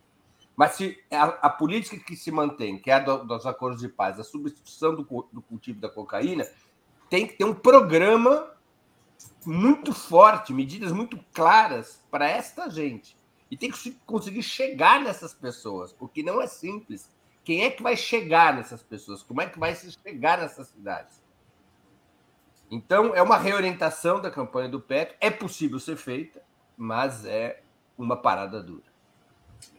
Mas 0.55 0.73
se 0.73 0.97
a, 1.09 1.23
a 1.23 1.49
política 1.49 1.97
que 2.03 2.17
se 2.17 2.31
mantém, 2.31 2.77
que 2.77 2.91
é 2.91 2.95
a 2.95 2.99
do, 2.99 3.23
dos 3.23 3.45
acordos 3.45 3.79
de 3.79 3.87
paz, 3.87 4.19
a 4.19 4.23
substituição 4.25 4.93
do, 4.93 5.03
do 5.31 5.41
cultivo 5.41 5.79
da 5.79 5.87
cocaína, 5.87 6.45
tem 7.09 7.25
que 7.25 7.37
ter 7.37 7.45
um 7.45 7.53
programa 7.53 8.51
muito 9.45 9.93
forte, 9.93 10.53
medidas 10.53 10.91
muito 10.91 11.17
claras 11.33 12.03
para 12.11 12.27
esta 12.27 12.69
gente. 12.69 13.17
E 13.49 13.55
tem 13.55 13.71
que 13.71 13.91
conseguir 14.05 14.43
chegar 14.43 15.01
nessas 15.01 15.33
pessoas, 15.33 15.93
porque 15.93 16.21
não 16.21 16.41
é 16.41 16.47
simples. 16.47 17.09
Quem 17.49 17.63
é 17.63 17.71
que 17.71 17.81
vai 17.81 17.97
chegar 17.97 18.55
nessas 18.55 18.83
pessoas? 18.83 19.23
Como 19.23 19.41
é 19.41 19.47
que 19.47 19.57
vai 19.57 19.73
se 19.73 19.91
chegar 19.91 20.37
nessas 20.37 20.67
cidades? 20.67 21.19
Então, 22.69 23.15
é 23.15 23.23
uma 23.23 23.39
reorientação 23.39 24.21
da 24.21 24.29
campanha 24.29 24.69
do 24.69 24.79
Petro. 24.79 25.15
É 25.19 25.31
possível 25.31 25.79
ser 25.79 25.97
feita, 25.97 26.43
mas 26.77 27.25
é 27.25 27.63
uma 27.97 28.15
parada 28.15 28.61
dura. 28.61 28.83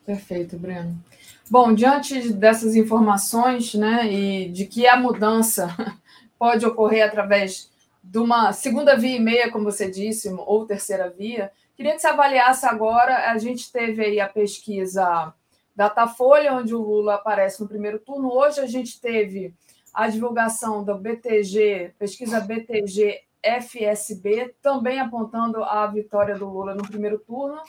Perfeito, 0.05 0.59
Breno. 0.59 1.01
Bom, 1.49 1.73
diante 1.73 2.33
dessas 2.33 2.75
informações, 2.75 3.73
né, 3.75 4.13
e 4.13 4.49
de 4.49 4.67
que 4.67 4.89
a 4.89 4.97
mudança 4.97 5.73
pode 6.37 6.67
ocorrer 6.67 7.07
através 7.07 7.71
de 8.03 8.19
uma 8.19 8.53
segunda 8.53 8.97
via 8.97 9.15
e 9.15 9.21
meia, 9.21 9.49
como 9.49 9.67
você 9.67 9.89
disse, 9.89 10.29
ou 10.29 10.67
terceira 10.67 11.09
via, 11.09 11.53
queria 11.77 11.93
que 11.93 12.01
você 12.01 12.09
avaliasse 12.09 12.67
agora. 12.67 13.31
A 13.31 13.39
gente 13.39 13.71
teve 13.71 14.05
aí 14.05 14.19
a 14.19 14.29
pesquisa 14.29 15.33
Datafolha, 15.75 16.55
onde 16.55 16.75
o 16.75 16.83
Lula 16.83 17.15
aparece 17.15 17.61
no 17.61 17.69
primeiro 17.69 17.99
turno. 17.99 18.33
Hoje 18.33 18.61
a 18.61 18.67
gente 18.67 19.01
teve 19.01 19.55
a 19.93 20.09
divulgação 20.09 20.85
do 20.85 20.95
BTG, 20.97 21.95
pesquisa 21.99 22.41
BTG 22.41 23.21
FSB, 23.43 24.55
também 24.61 25.01
apontando 25.01 25.65
a 25.65 25.87
vitória 25.87 26.37
do 26.39 26.49
Lula 26.49 26.75
no 26.75 26.87
primeiro 26.87 27.19
turno, 27.19 27.61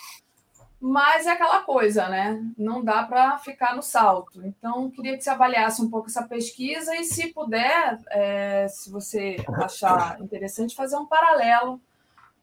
mas 0.79 1.27
é 1.27 1.31
aquela 1.31 1.61
coisa, 1.61 2.09
né? 2.09 2.43
Não 2.57 2.83
dá 2.83 3.03
para 3.03 3.37
ficar 3.37 3.75
no 3.75 3.83
salto. 3.83 4.43
Então, 4.43 4.89
queria 4.89 5.15
que 5.15 5.23
você 5.23 5.29
avaliasse 5.29 5.81
um 5.81 5.89
pouco 5.89 6.07
essa 6.07 6.23
pesquisa 6.23 6.95
e, 6.95 7.03
se 7.03 7.27
puder, 7.27 7.99
é, 8.09 8.67
se 8.67 8.91
você 8.91 9.37
achar 9.57 10.19
interessante, 10.19 10.75
fazer 10.75 10.97
um 10.97 11.05
paralelo 11.05 11.79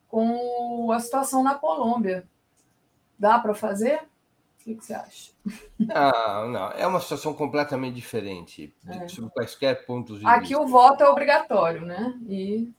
com 0.07 0.93
a 0.93 1.01
situação 1.01 1.43
na 1.43 1.57
Colômbia. 1.57 2.27
Dá 3.19 3.39
para 3.41 3.55
fazer? 3.55 4.01
Que, 4.69 4.75
que 4.77 4.85
você 4.85 4.95
acha? 4.95 5.33
Não, 5.79 6.49
não. 6.51 6.71
É 6.73 6.87
uma 6.87 7.01
situação 7.01 7.33
completamente 7.33 7.95
diferente, 7.95 8.75
é. 8.87 9.09
sobre 9.09 9.31
quaisquer 9.31 9.87
pontos 9.87 10.21
de 10.21 10.27
Aqui 10.27 10.49
vista. 10.49 10.61
o 10.61 10.67
voto 10.67 11.03
é 11.03 11.09
obrigatório, 11.09 11.87
né? 11.87 12.19
E... 12.29 12.71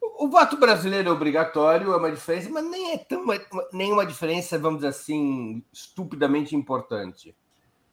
O, 0.00 0.26
o 0.26 0.28
voto 0.28 0.56
brasileiro 0.56 1.08
é 1.08 1.12
obrigatório, 1.12 1.92
é 1.92 1.96
uma 1.96 2.12
diferença, 2.12 2.50
mas 2.50 2.64
nem 2.64 2.92
é 2.92 2.98
tão, 2.98 3.24
nenhuma 3.72 4.04
diferença, 4.04 4.58
vamos 4.58 4.80
dizer 4.80 4.88
assim, 4.88 5.62
estupidamente 5.72 6.54
importante. 6.54 7.34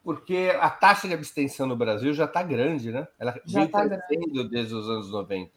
Porque 0.03 0.51
a 0.59 0.69
taxa 0.69 1.07
de 1.07 1.13
abstenção 1.13 1.65
no 1.65 1.75
Brasil 1.75 2.13
já 2.13 2.25
está 2.25 2.43
grande, 2.43 2.91
né? 2.91 3.07
Ela 3.17 3.39
já 3.45 3.61
vem 3.61 3.67
tá 3.69 3.87
crescendo 3.87 4.33
grande. 4.33 4.49
desde 4.49 4.75
os 4.75 4.89
anos 4.89 5.09
90. 5.09 5.51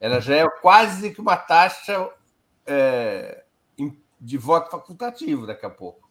Ela 0.00 0.20
já 0.20 0.36
é 0.36 0.48
quase 0.60 1.12
que 1.12 1.20
uma 1.20 1.36
taxa 1.36 2.10
é, 2.66 3.44
de 4.20 4.36
voto 4.36 4.70
facultativo 4.70 5.46
daqui 5.46 5.64
a 5.64 5.70
pouco 5.70 6.05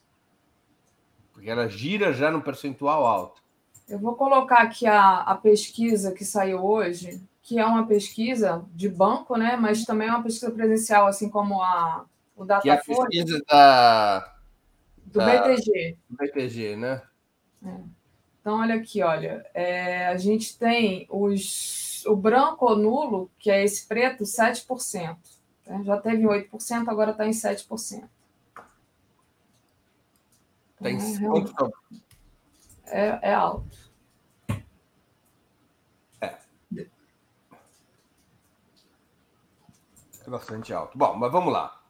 porque 1.36 1.50
ela 1.50 1.68
gira 1.68 2.14
já 2.14 2.32
no 2.32 2.42
percentual 2.42 3.06
alto. 3.06 3.44
Eu 3.90 4.00
vou 4.00 4.16
colocar 4.16 4.64
aqui 4.64 4.88
a, 4.88 5.18
a 5.20 5.36
pesquisa 5.36 6.14
que 6.14 6.24
saiu 6.24 6.64
hoje, 6.64 7.22
que 7.44 7.60
é 7.60 7.66
uma 7.66 7.86
pesquisa 7.86 8.64
de 8.74 8.88
banco, 8.88 9.36
né? 9.36 9.58
Mas 9.58 9.84
também 9.84 10.08
é 10.08 10.12
uma 10.12 10.24
pesquisa 10.24 10.50
presencial, 10.50 11.06
assim 11.06 11.30
como 11.30 11.62
a 11.62 12.06
o 12.38 12.46
Datafolha. 12.46 12.62
Que 12.62 12.70
é 12.70 12.74
a 12.74 13.06
pesquisa 13.06 13.42
da, 13.50 14.36
do 15.06 15.20
da, 15.20 15.26
BTG. 15.26 15.98
Do 16.10 16.18
BTG, 16.18 16.76
né? 16.78 17.02
É. 17.64 17.76
Então, 18.40 18.62
olha 18.62 18.76
aqui, 18.76 19.04
olha. 19.04 19.46
É, 19.54 20.08
a 20.08 20.18
gente 20.18 20.58
tem 20.58 21.06
os, 21.10 22.04
o 22.06 22.16
branco 22.16 22.66
ou 22.66 22.78
nulo, 22.78 23.30
que 23.38 23.52
é 23.52 23.62
esse 23.62 23.86
preto, 23.86 24.24
7%. 24.24 25.18
Né? 25.68 25.84
Já 25.84 25.98
teve 25.98 26.24
em 26.24 26.28
8%, 26.28 26.88
agora 26.88 27.12
está 27.12 27.28
em 27.28 27.32
7%. 27.32 28.08
Tem 30.82 30.98
é, 32.88 33.20
é 33.22 33.34
alto. 33.34 33.92
É. 36.22 36.38
É 40.26 40.30
bastante 40.30 40.74
alto. 40.74 40.98
Bom, 40.98 41.16
mas 41.16 41.32
vamos 41.32 41.54
lá. 41.54 41.82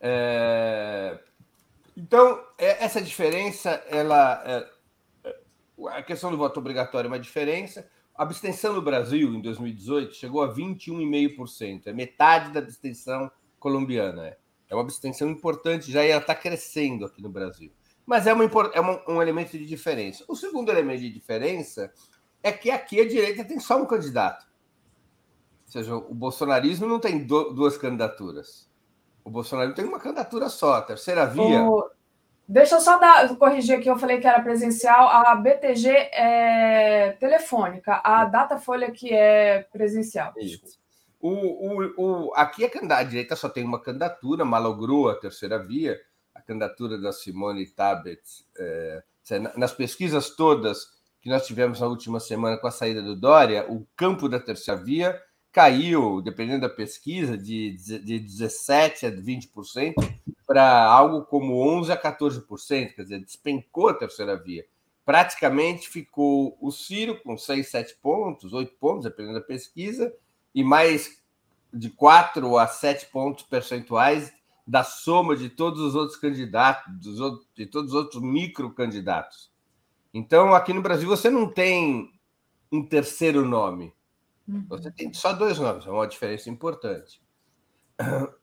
É... 0.00 1.18
Então, 1.96 2.42
é, 2.58 2.84
essa 2.84 3.00
diferença, 3.00 3.70
ela. 3.88 4.42
É... 4.46 4.72
A 5.90 6.02
questão 6.02 6.30
do 6.30 6.36
voto 6.36 6.58
obrigatório 6.60 7.08
é 7.08 7.10
uma 7.10 7.18
diferença. 7.18 7.88
A 8.14 8.24
abstenção 8.24 8.74
no 8.74 8.82
Brasil, 8.82 9.34
em 9.34 9.40
2018, 9.40 10.14
chegou 10.14 10.42
a 10.42 10.54
21,5%. 10.54 11.86
É 11.86 11.92
metade 11.92 12.52
da 12.52 12.60
abstenção 12.60 13.30
colombiana. 13.58 14.36
É 14.68 14.74
uma 14.74 14.82
abstenção 14.82 15.30
importante, 15.30 15.90
já 15.90 16.02
ela 16.02 16.20
está 16.20 16.34
crescendo 16.34 17.04
aqui 17.04 17.22
no 17.22 17.28
Brasil. 17.28 17.72
Mas 18.04 18.26
é, 18.26 18.32
uma, 18.32 18.44
é 18.74 18.80
uma, 18.80 19.02
um 19.08 19.22
elemento 19.22 19.52
de 19.52 19.64
diferença. 19.64 20.24
O 20.28 20.34
segundo 20.34 20.70
elemento 20.70 21.00
de 21.00 21.10
diferença 21.10 21.92
é 22.42 22.50
que 22.50 22.70
aqui 22.70 23.00
a 23.00 23.08
direita 23.08 23.44
tem 23.44 23.60
só 23.60 23.80
um 23.80 23.86
candidato. 23.86 24.44
Ou 25.66 25.72
seja, 25.72 25.94
o 25.94 26.14
bolsonarismo 26.14 26.86
não 26.86 26.98
tem 26.98 27.24
do, 27.24 27.52
duas 27.52 27.78
candidaturas. 27.78 28.70
O 29.24 29.30
bolsonarismo 29.30 29.76
tem 29.76 29.84
uma 29.84 30.00
candidatura 30.00 30.48
só, 30.48 30.74
a 30.74 30.82
terceira 30.82 31.26
via. 31.26 31.62
O... 31.62 31.88
Deixa 32.46 32.74
eu 32.74 32.80
só 32.80 32.98
dar, 32.98 33.34
corrigir 33.36 33.78
aqui, 33.78 33.88
eu 33.88 33.96
falei 33.96 34.20
que 34.20 34.26
era 34.26 34.42
presencial, 34.42 35.08
a 35.08 35.34
BTG 35.36 35.88
é 35.88 37.16
telefônica, 37.20 38.00
a 38.04 38.24
Datafolha 38.24 38.90
que 38.90 39.10
é 39.12 39.62
presencial. 39.72 40.34
Isso. 40.36 40.80
O, 41.20 41.30
o, 41.30 41.94
o, 41.96 42.34
aqui 42.34 42.64
a, 42.64 42.96
a 42.96 43.02
direita 43.04 43.36
só 43.36 43.48
tem 43.48 43.64
uma 43.64 43.80
candidatura, 43.80 44.44
malogrou 44.44 45.08
a 45.08 45.14
terceira 45.14 45.56
via, 45.56 45.98
candidatura 46.46 46.98
da 46.98 47.12
Simone 47.12 47.66
Tabet, 47.66 48.20
é, 48.58 49.02
nas 49.56 49.72
pesquisas 49.72 50.30
todas 50.30 50.86
que 51.20 51.28
nós 51.28 51.46
tivemos 51.46 51.80
na 51.80 51.86
última 51.86 52.18
semana 52.18 52.56
com 52.56 52.66
a 52.66 52.72
saída 52.72 53.00
do 53.00 53.14
Dória, 53.14 53.64
o 53.70 53.86
campo 53.96 54.28
da 54.28 54.40
terceira 54.40 54.80
via 54.80 55.22
caiu, 55.52 56.20
dependendo 56.20 56.62
da 56.62 56.68
pesquisa, 56.68 57.36
de, 57.36 57.76
de 57.76 58.20
17% 58.20 59.06
a 59.06 59.10
20% 59.10 59.94
para 60.46 60.84
algo 60.84 61.24
como 61.24 61.54
11% 61.80 61.90
a 61.90 61.96
14%, 61.96 62.94
quer 62.94 63.02
dizer, 63.02 63.20
despencou 63.20 63.90
a 63.90 63.94
terceira 63.94 64.36
via. 64.36 64.64
Praticamente 65.04 65.88
ficou 65.88 66.56
o 66.60 66.70
Ciro 66.70 67.20
com 67.22 67.36
6, 67.36 67.68
7 67.68 67.96
pontos, 68.02 68.52
8 68.52 68.74
pontos, 68.78 69.04
dependendo 69.04 69.38
da 69.38 69.44
pesquisa, 69.44 70.12
e 70.54 70.64
mais 70.64 71.22
de 71.72 71.90
4 71.90 72.58
a 72.58 72.66
7 72.66 73.06
pontos 73.06 73.44
percentuais 73.44 74.32
da 74.66 74.84
soma 74.84 75.36
de 75.36 75.48
todos 75.48 75.80
os 75.80 75.94
outros 75.94 76.18
candidatos, 76.18 76.92
dos 77.00 77.20
outros, 77.20 77.48
de 77.54 77.66
todos 77.66 77.90
os 77.92 77.96
outros 77.96 78.22
microcandidatos. 78.22 79.52
Então, 80.14 80.54
aqui 80.54 80.72
no 80.72 80.82
Brasil, 80.82 81.08
você 81.08 81.30
não 81.30 81.48
tem 81.50 82.12
um 82.70 82.86
terceiro 82.86 83.44
nome. 83.44 83.94
Uhum. 84.46 84.64
Você 84.68 84.90
tem 84.90 85.12
só 85.12 85.32
dois 85.32 85.58
nomes, 85.58 85.86
é 85.86 85.90
uma 85.90 86.06
diferença 86.06 86.50
importante. 86.50 87.22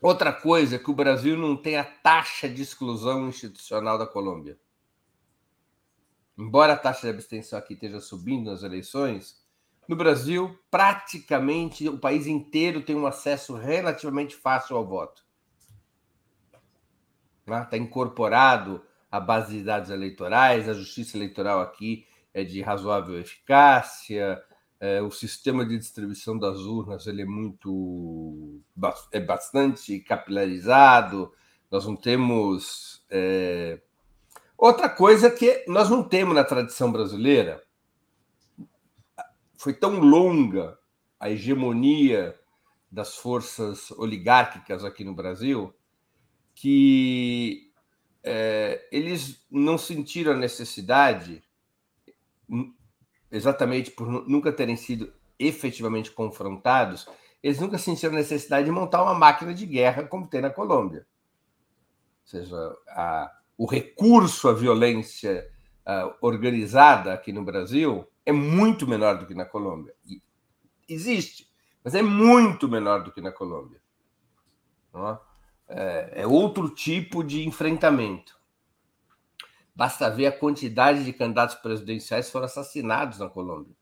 Outra 0.00 0.32
coisa 0.32 0.76
é 0.76 0.78
que 0.78 0.90
o 0.90 0.94
Brasil 0.94 1.36
não 1.36 1.56
tem 1.56 1.76
a 1.76 1.84
taxa 1.84 2.48
de 2.48 2.62
exclusão 2.62 3.28
institucional 3.28 3.98
da 3.98 4.06
Colômbia. 4.06 4.58
Embora 6.38 6.72
a 6.72 6.76
taxa 6.76 7.02
de 7.02 7.10
abstenção 7.10 7.58
aqui 7.58 7.74
esteja 7.74 8.00
subindo 8.00 8.50
nas 8.50 8.62
eleições, 8.62 9.39
no 9.90 9.96
Brasil, 9.96 10.56
praticamente 10.70 11.88
o 11.88 11.98
país 11.98 12.28
inteiro 12.28 12.80
tem 12.80 12.94
um 12.94 13.08
acesso 13.08 13.56
relativamente 13.56 14.36
fácil 14.36 14.76
ao 14.76 14.86
voto. 14.86 15.24
Está 17.44 17.76
incorporado 17.76 18.80
à 19.10 19.18
base 19.18 19.58
de 19.58 19.64
dados 19.64 19.90
eleitorais, 19.90 20.68
a 20.68 20.74
justiça 20.74 21.16
eleitoral 21.16 21.60
aqui 21.60 22.06
é 22.32 22.44
de 22.44 22.62
razoável 22.62 23.18
eficácia, 23.18 24.40
é, 24.78 25.02
o 25.02 25.10
sistema 25.10 25.66
de 25.66 25.76
distribuição 25.76 26.38
das 26.38 26.58
urnas 26.60 27.08
ele 27.08 27.22
é 27.22 27.26
muito 27.26 28.60
é 29.10 29.18
bastante 29.18 29.98
capilarizado. 29.98 31.32
Nós 31.68 31.84
não 31.84 31.96
temos 31.96 33.04
é... 33.10 33.80
outra 34.56 34.88
coisa 34.88 35.28
que 35.28 35.64
nós 35.66 35.90
não 35.90 36.04
temos 36.04 36.32
na 36.32 36.44
tradição 36.44 36.92
brasileira 36.92 37.60
foi 39.60 39.74
tão 39.74 40.00
longa 40.00 40.78
a 41.18 41.28
hegemonia 41.28 42.34
das 42.90 43.16
forças 43.16 43.90
oligárquicas 43.90 44.86
aqui 44.86 45.04
no 45.04 45.14
Brasil 45.14 45.74
que 46.54 47.70
é, 48.24 48.88
eles 48.90 49.46
não 49.50 49.76
sentiram 49.76 50.32
a 50.32 50.36
necessidade, 50.36 51.44
exatamente 53.30 53.90
por 53.90 54.26
nunca 54.26 54.50
terem 54.50 54.76
sido 54.76 55.12
efetivamente 55.38 56.10
confrontados, 56.10 57.06
eles 57.42 57.60
nunca 57.60 57.76
sentiram 57.76 58.14
a 58.14 58.18
necessidade 58.18 58.64
de 58.64 58.72
montar 58.72 59.02
uma 59.02 59.14
máquina 59.14 59.52
de 59.52 59.66
guerra 59.66 60.04
como 60.04 60.26
tem 60.26 60.40
na 60.40 60.48
Colômbia. 60.48 61.06
Ou 62.22 62.26
seja, 62.26 62.56
a, 62.88 63.30
o 63.58 63.66
recurso 63.66 64.48
à 64.48 64.54
violência 64.54 65.46
uh, 65.86 66.14
organizada 66.22 67.12
aqui 67.12 67.30
no 67.30 67.44
Brasil 67.44 68.10
é 68.30 68.32
muito 68.32 68.86
menor 68.86 69.18
do 69.18 69.26
que 69.26 69.34
na 69.34 69.44
Colômbia. 69.44 69.94
E 70.06 70.22
existe, 70.88 71.50
mas 71.84 71.94
é 71.94 72.02
muito 72.02 72.68
menor 72.68 73.02
do 73.02 73.12
que 73.12 73.20
na 73.20 73.32
Colômbia. 73.32 73.80
É, 75.68 76.22
é 76.22 76.26
outro 76.26 76.68
tipo 76.70 77.22
de 77.24 77.46
enfrentamento. 77.46 78.38
Basta 79.74 80.10
ver 80.10 80.26
a 80.26 80.32
quantidade 80.32 81.04
de 81.04 81.12
candidatos 81.12 81.56
presidenciais 81.56 82.26
que 82.26 82.32
foram 82.32 82.46
assassinados 82.46 83.18
na 83.18 83.28
Colômbia. 83.28 83.74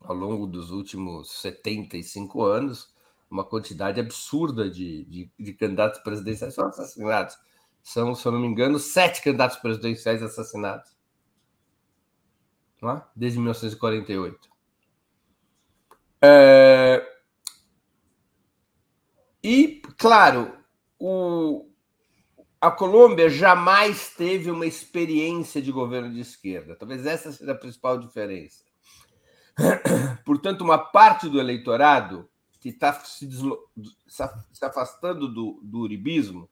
Ao 0.00 0.14
longo 0.14 0.46
dos 0.46 0.70
últimos 0.70 1.40
75 1.40 2.42
anos, 2.42 2.94
uma 3.28 3.44
quantidade 3.44 4.00
absurda 4.00 4.70
de, 4.70 5.04
de, 5.04 5.32
de 5.38 5.52
candidatos 5.54 6.00
presidenciais 6.00 6.54
foram 6.54 6.68
assassinados. 6.70 7.36
São, 7.82 8.14
se 8.14 8.24
eu 8.26 8.32
não 8.32 8.40
me 8.40 8.46
engano, 8.46 8.78
sete 8.78 9.22
candidatos 9.22 9.56
presidenciais 9.56 10.22
assassinados 10.22 10.97
é? 12.82 13.02
desde 13.14 13.38
1948. 13.38 14.48
É... 16.22 17.06
E, 19.42 19.82
claro, 19.96 20.52
o... 20.98 21.68
a 22.60 22.70
Colômbia 22.70 23.28
jamais 23.28 24.10
teve 24.10 24.50
uma 24.50 24.66
experiência 24.66 25.62
de 25.62 25.72
governo 25.72 26.12
de 26.12 26.20
esquerda. 26.20 26.76
Talvez 26.76 27.06
essa 27.06 27.32
seja 27.32 27.52
a 27.52 27.54
principal 27.54 27.98
diferença. 27.98 28.64
Portanto, 30.24 30.62
uma 30.62 30.78
parte 30.78 31.28
do 31.28 31.40
eleitorado 31.40 32.28
que 32.60 32.68
está 32.70 32.92
se, 32.92 33.26
deslo... 33.26 33.58
se 34.06 34.64
afastando 34.64 35.28
do, 35.28 35.60
do 35.62 35.78
uribismo, 35.80 36.48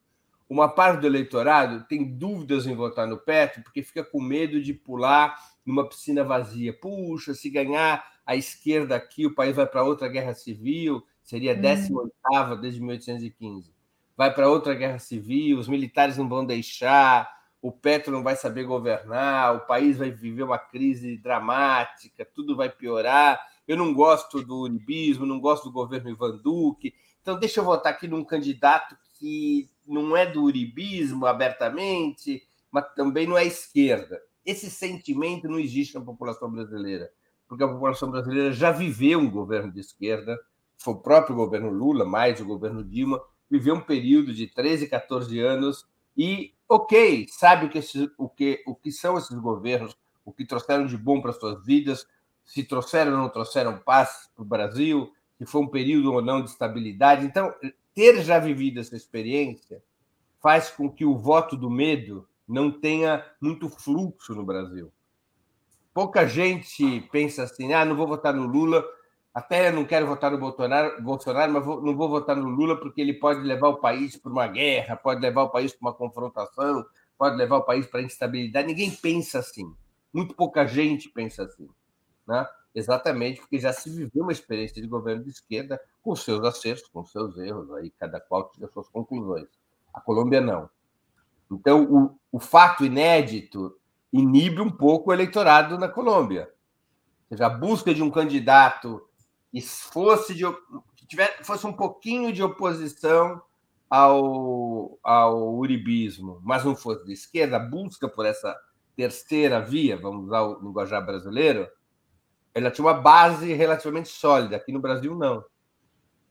uma 0.48 0.68
parte 0.68 1.00
do 1.00 1.06
eleitorado 1.06 1.84
tem 1.88 2.16
dúvidas 2.16 2.66
em 2.66 2.74
votar 2.74 3.06
no 3.06 3.18
Petro 3.18 3.62
porque 3.62 3.82
fica 3.82 4.04
com 4.04 4.20
medo 4.20 4.62
de 4.62 4.72
pular 4.72 5.36
numa 5.66 5.88
piscina 5.88 6.22
vazia. 6.22 6.72
Puxa, 6.72 7.34
se 7.34 7.50
ganhar 7.50 8.04
a 8.24 8.36
esquerda 8.36 8.96
aqui, 8.96 9.26
o 9.26 9.34
país 9.34 9.54
vai 9.54 9.66
para 9.66 9.82
outra 9.82 10.08
guerra 10.08 10.34
civil, 10.34 11.04
seria 11.22 11.52
a 11.52 11.54
18 11.54 12.12
hum. 12.32 12.60
desde 12.60 12.80
1815. 12.80 13.74
Vai 14.16 14.32
para 14.32 14.48
outra 14.48 14.74
guerra 14.74 14.98
civil, 14.98 15.58
os 15.58 15.68
militares 15.68 16.16
não 16.16 16.28
vão 16.28 16.46
deixar, 16.46 17.30
o 17.60 17.72
Petro 17.72 18.12
não 18.12 18.22
vai 18.22 18.36
saber 18.36 18.64
governar, 18.64 19.56
o 19.56 19.66
país 19.66 19.98
vai 19.98 20.10
viver 20.10 20.44
uma 20.44 20.58
crise 20.58 21.16
dramática, 21.18 22.24
tudo 22.24 22.56
vai 22.56 22.70
piorar. 22.70 23.38
Eu 23.66 23.76
não 23.76 23.92
gosto 23.92 24.42
do 24.42 24.60
uribismo, 24.60 25.26
não 25.26 25.40
gosto 25.40 25.64
do 25.64 25.72
governo 25.72 26.08
Ivan 26.08 26.38
Duque, 26.38 26.94
então 27.20 27.38
deixa 27.38 27.60
eu 27.60 27.64
votar 27.64 27.92
aqui 27.92 28.06
num 28.06 28.24
candidato 28.24 28.96
que 29.18 29.68
não 29.86 30.16
é 30.16 30.24
do 30.24 30.44
uribismo 30.44 31.26
abertamente, 31.26 32.42
mas 32.70 32.84
também 32.94 33.26
não 33.26 33.36
é 33.36 33.44
esquerda. 33.44 34.20
Esse 34.46 34.70
sentimento 34.70 35.48
não 35.48 35.58
existe 35.58 35.96
na 35.96 36.00
população 36.00 36.48
brasileira, 36.48 37.10
porque 37.48 37.64
a 37.64 37.68
população 37.68 38.08
brasileira 38.08 38.52
já 38.52 38.70
viveu 38.70 39.18
um 39.18 39.28
governo 39.28 39.72
de 39.72 39.80
esquerda, 39.80 40.38
foi 40.78 40.94
o 40.94 40.98
próprio 40.98 41.34
governo 41.34 41.68
Lula, 41.68 42.04
mais 42.04 42.40
o 42.40 42.46
governo 42.46 42.84
Dilma, 42.84 43.20
viveu 43.50 43.74
um 43.74 43.80
período 43.80 44.32
de 44.32 44.46
13, 44.46 44.88
14 44.88 45.40
anos 45.40 45.84
e, 46.16 46.54
ok, 46.68 47.26
sabe 47.28 47.66
o 47.66 47.68
que, 47.68 47.80
o 48.16 48.28
que, 48.28 48.62
o 48.66 48.74
que 48.74 48.92
são 48.92 49.18
esses 49.18 49.36
governos, 49.36 49.96
o 50.24 50.32
que 50.32 50.44
trouxeram 50.44 50.86
de 50.86 50.96
bom 50.96 51.20
para 51.20 51.32
suas 51.32 51.64
vidas, 51.64 52.06
se 52.44 52.62
trouxeram 52.62 53.12
ou 53.12 53.18
não 53.18 53.28
trouxeram 53.28 53.78
paz 53.78 54.30
para 54.34 54.42
o 54.42 54.46
Brasil, 54.46 55.12
se 55.36 55.44
foi 55.44 55.62
um 55.62 55.68
período 55.68 56.12
ou 56.12 56.22
não 56.22 56.40
de 56.42 56.50
estabilidade. 56.50 57.26
Então, 57.26 57.52
ter 57.92 58.22
já 58.22 58.38
vivido 58.38 58.78
essa 58.78 58.96
experiência 58.96 59.82
faz 60.40 60.70
com 60.70 60.88
que 60.88 61.04
o 61.04 61.16
voto 61.16 61.56
do 61.56 61.68
medo 61.68 62.28
não 62.46 62.70
tenha 62.70 63.24
muito 63.40 63.68
fluxo 63.68 64.34
no 64.34 64.44
Brasil. 64.44 64.92
Pouca 65.92 66.26
gente 66.26 67.00
pensa 67.10 67.44
assim: 67.44 67.72
ah, 67.72 67.84
não 67.84 67.96
vou 67.96 68.06
votar 68.06 68.34
no 68.34 68.46
Lula, 68.46 68.84
até 69.36 69.70
não 69.70 69.84
quero 69.84 70.06
votar 70.06 70.30
no 70.30 70.38
Bolsonaro, 70.38 71.02
Bolsonaro 71.02 71.52
mas 71.52 71.64
vou, 71.64 71.82
não 71.82 71.96
vou 71.96 72.08
votar 72.08 72.36
no 72.36 72.48
Lula 72.48 72.78
porque 72.80 73.00
ele 73.00 73.14
pode 73.14 73.40
levar 73.40 73.68
o 73.68 73.76
país 73.76 74.16
para 74.16 74.32
uma 74.32 74.46
guerra, 74.46 74.96
pode 74.96 75.20
levar 75.20 75.42
o 75.42 75.50
país 75.50 75.72
para 75.72 75.88
uma 75.88 75.94
confrontação, 75.94 76.86
pode 77.18 77.36
levar 77.36 77.58
o 77.58 77.62
país 77.62 77.86
para 77.86 78.02
instabilidade. 78.02 78.66
Ninguém 78.66 78.90
pensa 78.90 79.40
assim. 79.40 79.74
Muito 80.12 80.34
pouca 80.34 80.66
gente 80.66 81.10
pensa 81.10 81.42
assim. 81.42 81.68
Né? 82.26 82.46
Exatamente 82.74 83.40
porque 83.40 83.58
já 83.58 83.72
se 83.72 83.90
viveu 83.90 84.22
uma 84.22 84.32
experiência 84.32 84.80
de 84.80 84.88
governo 84.88 85.24
de 85.24 85.30
esquerda 85.30 85.80
com 86.02 86.16
seus 86.16 86.42
acertos, 86.44 86.88
com 86.88 87.04
seus 87.04 87.36
erros, 87.36 87.70
aí 87.72 87.90
cada 87.90 88.20
qual 88.20 88.50
tinha 88.50 88.68
suas 88.68 88.88
conclusões. 88.88 89.48
A 89.92 90.00
Colômbia 90.00 90.40
não. 90.40 90.68
Então, 91.50 91.84
o, 91.84 92.18
o 92.32 92.40
fato 92.40 92.84
inédito 92.84 93.76
inibe 94.12 94.60
um 94.60 94.70
pouco 94.70 95.10
o 95.10 95.12
eleitorado 95.12 95.78
na 95.78 95.88
Colômbia. 95.88 96.50
Ou 97.30 97.36
seja, 97.36 97.46
a 97.46 97.50
busca 97.50 97.94
de 97.94 98.02
um 98.02 98.10
candidato 98.10 99.02
que 99.52 99.60
fosse, 99.60 100.34
de, 100.34 100.44
que 100.96 101.06
tiver, 101.06 101.42
fosse 101.44 101.66
um 101.66 101.72
pouquinho 101.72 102.32
de 102.32 102.42
oposição 102.42 103.40
ao, 103.88 104.98
ao 105.02 105.54
uribismo, 105.54 106.40
mas 106.42 106.64
não 106.64 106.74
fosse 106.74 107.04
de 107.04 107.12
esquerda, 107.12 107.56
a 107.56 107.60
busca 107.60 108.08
por 108.08 108.26
essa 108.26 108.56
terceira 108.96 109.60
via, 109.60 109.96
vamos 109.96 110.26
usar 110.26 110.42
o 110.42 110.60
linguajar 110.60 111.04
brasileiro, 111.04 111.68
ela 112.54 112.70
tinha 112.70 112.86
uma 112.86 112.94
base 112.94 113.52
relativamente 113.52 114.08
sólida. 114.08 114.56
Aqui 114.56 114.72
no 114.72 114.80
Brasil, 114.80 115.14
não. 115.14 115.44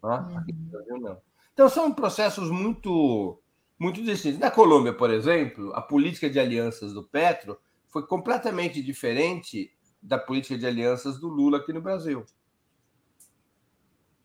Aqui 0.02 0.54
no 0.54 0.72
Brasil, 0.72 0.98
não. 1.00 1.18
Então, 1.54 1.70
são 1.70 1.94
processos 1.94 2.50
muito 2.50 3.40
muito 3.78 4.04
distintos. 4.04 4.40
Na 4.40 4.52
Colômbia, 4.52 4.94
por 4.94 5.12
exemplo, 5.12 5.74
a 5.74 5.82
política 5.82 6.30
de 6.30 6.40
alianças 6.40 6.94
do 6.94 7.04
Petro 7.04 7.58
foi 7.90 8.06
completamente 8.06 8.82
diferente 8.82 9.72
da 10.02 10.18
política 10.18 10.58
de 10.58 10.66
alianças 10.66 11.20
do 11.20 11.28
Lula 11.28 11.58
aqui 11.58 11.74
no 11.74 11.82
Brasil. 11.82 12.26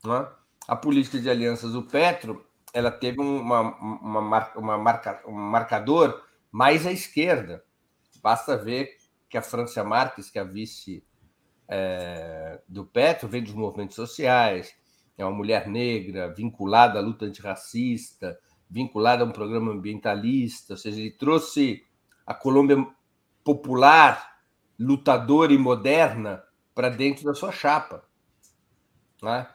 É? 0.05 0.27
A 0.67 0.75
política 0.75 1.19
de 1.19 1.29
alianças 1.29 1.73
do 1.73 1.83
Petro 1.83 2.45
ela 2.73 2.91
teve 2.91 3.19
uma, 3.19 3.61
uma, 3.61 4.21
marca, 4.21 4.59
uma 4.59 4.77
marca, 4.77 5.23
um 5.27 5.33
marcador 5.33 6.23
mais 6.51 6.85
à 6.85 6.91
esquerda. 6.91 7.63
Basta 8.21 8.57
ver 8.57 8.97
que 9.29 9.37
a 9.37 9.41
Francia 9.41 9.83
Marques, 9.83 10.29
que 10.29 10.39
é 10.39 10.41
a 10.41 10.45
vice 10.45 11.03
é, 11.67 12.61
do 12.67 12.85
Petro, 12.85 13.27
vem 13.27 13.43
dos 13.43 13.53
movimentos 13.53 13.95
sociais, 13.95 14.73
é 15.17 15.25
uma 15.25 15.35
mulher 15.35 15.67
negra 15.67 16.33
vinculada 16.33 16.99
à 16.99 17.01
luta 17.01 17.25
antirracista, 17.25 18.39
vinculada 18.71 19.23
a 19.23 19.27
um 19.27 19.31
programa 19.31 19.73
ambientalista, 19.73 20.73
ou 20.73 20.77
seja, 20.77 20.99
ele 20.99 21.11
trouxe 21.11 21.85
a 22.25 22.33
Colômbia 22.33 22.87
popular, 23.43 24.39
lutadora 24.79 25.51
e 25.51 25.57
moderna 25.57 26.41
para 26.73 26.87
dentro 26.87 27.25
da 27.25 27.33
sua 27.33 27.51
chapa. 27.51 28.07
Né? 29.21 29.45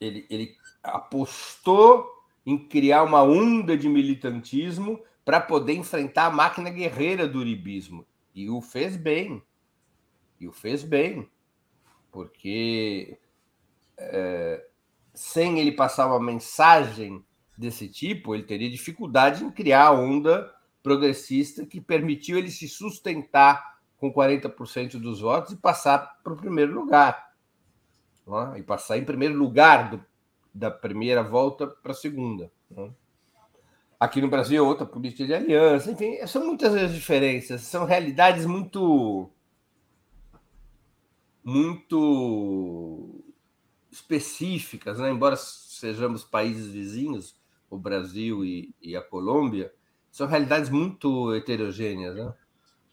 Ele, 0.00 0.26
ele 0.28 0.56
apostou 0.82 2.10
em 2.44 2.58
criar 2.58 3.04
uma 3.04 3.22
onda 3.22 3.76
de 3.76 3.88
militantismo 3.88 5.00
para 5.24 5.40
poder 5.40 5.74
enfrentar 5.74 6.26
a 6.26 6.30
máquina 6.30 6.68
guerreira 6.68 7.28
do 7.28 7.38
uribismo. 7.38 8.04
E 8.34 8.50
o 8.50 8.60
fez 8.60 8.96
bem. 8.96 9.42
E 10.40 10.48
o 10.48 10.52
fez 10.52 10.82
bem. 10.82 11.28
Porque 12.10 13.18
é, 13.96 14.66
sem 15.14 15.60
ele 15.60 15.72
passar 15.72 16.06
uma 16.06 16.20
mensagem 16.20 17.24
desse 17.56 17.88
tipo, 17.88 18.34
ele 18.34 18.44
teria 18.44 18.70
dificuldade 18.70 19.44
em 19.44 19.50
criar 19.50 19.86
a 19.86 19.92
onda 19.92 20.52
progressista 20.82 21.66
que 21.66 21.80
permitiu 21.80 22.38
ele 22.38 22.50
se 22.50 22.68
sustentar 22.68 23.76
com 23.96 24.12
40% 24.12 25.00
dos 25.00 25.20
votos 25.20 25.52
e 25.52 25.56
passar 25.56 26.20
para 26.22 26.32
o 26.32 26.36
primeiro 26.36 26.72
lugar. 26.72 27.34
É? 28.54 28.58
E 28.58 28.62
passar 28.62 28.98
em 28.98 29.04
primeiro 29.04 29.34
lugar 29.36 29.90
do, 29.90 30.04
da 30.52 30.70
primeira 30.70 31.22
volta 31.22 31.66
para 31.66 31.92
a 31.92 31.94
segunda. 31.94 32.50
É? 32.76 32.90
Aqui 33.98 34.20
no 34.20 34.28
Brasil, 34.28 34.64
outra 34.64 34.84
política 34.84 35.24
de 35.24 35.34
aliança, 35.34 35.90
enfim, 35.90 36.24
são 36.26 36.44
muitas 36.44 36.74
as 36.74 36.92
diferenças, 36.92 37.62
são 37.62 37.86
realidades 37.86 38.44
muito. 38.44 39.30
muito 41.42 43.24
específicas, 43.90 44.98
né? 44.98 45.10
embora 45.10 45.36
sejamos 45.36 46.22
países 46.22 46.66
vizinhos, 46.66 47.34
o 47.70 47.78
Brasil 47.78 48.44
e, 48.44 48.74
e 48.80 48.96
a 48.96 49.02
Colômbia, 49.02 49.72
são 50.10 50.26
realidades 50.26 50.70
muito 50.70 51.34
heterogêneas. 51.34 52.16
Né? 52.16 52.32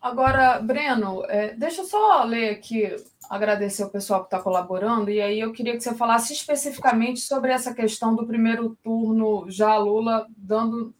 Agora, 0.02 0.60
Breno, 0.60 1.24
é, 1.28 1.56
deixa 1.56 1.82
eu 1.82 1.86
só 1.86 2.24
ler 2.26 2.50
aqui, 2.50 2.94
agradecer 3.30 3.86
o 3.86 3.90
pessoal 3.90 4.20
que 4.22 4.28
está 4.28 4.40
colaborando, 4.40 5.10
e 5.10 5.22
aí 5.22 5.40
eu 5.40 5.54
queria 5.54 5.74
que 5.74 5.82
você 5.82 5.96
falasse 5.96 6.34
especificamente 6.34 7.22
sobre 7.22 7.52
essa 7.52 7.74
questão 7.74 8.14
do 8.14 8.28
primeiro 8.28 8.78
turno, 8.84 9.50
já 9.50 9.78
Lula 9.78 10.28
dando 10.36 10.94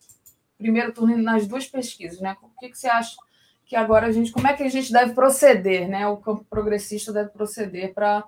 primeiro 0.58 0.94
turno 0.94 1.18
nas 1.18 1.46
duas 1.46 1.68
pesquisas, 1.68 2.22
né? 2.22 2.38
O 2.42 2.58
que, 2.58 2.70
que 2.70 2.78
você 2.78 2.88
acha 2.88 3.18
que 3.66 3.76
agora 3.76 4.08
a 4.08 4.12
gente, 4.12 4.32
como 4.32 4.48
é 4.48 4.54
que 4.54 4.64
a 4.64 4.70
gente 4.70 4.94
deve 4.94 5.14
proceder, 5.14 5.90
né? 5.90 6.08
O 6.08 6.18
campo 6.18 6.46
progressista 6.50 7.12
deve 7.12 7.30
proceder 7.32 7.94
para 7.94 8.24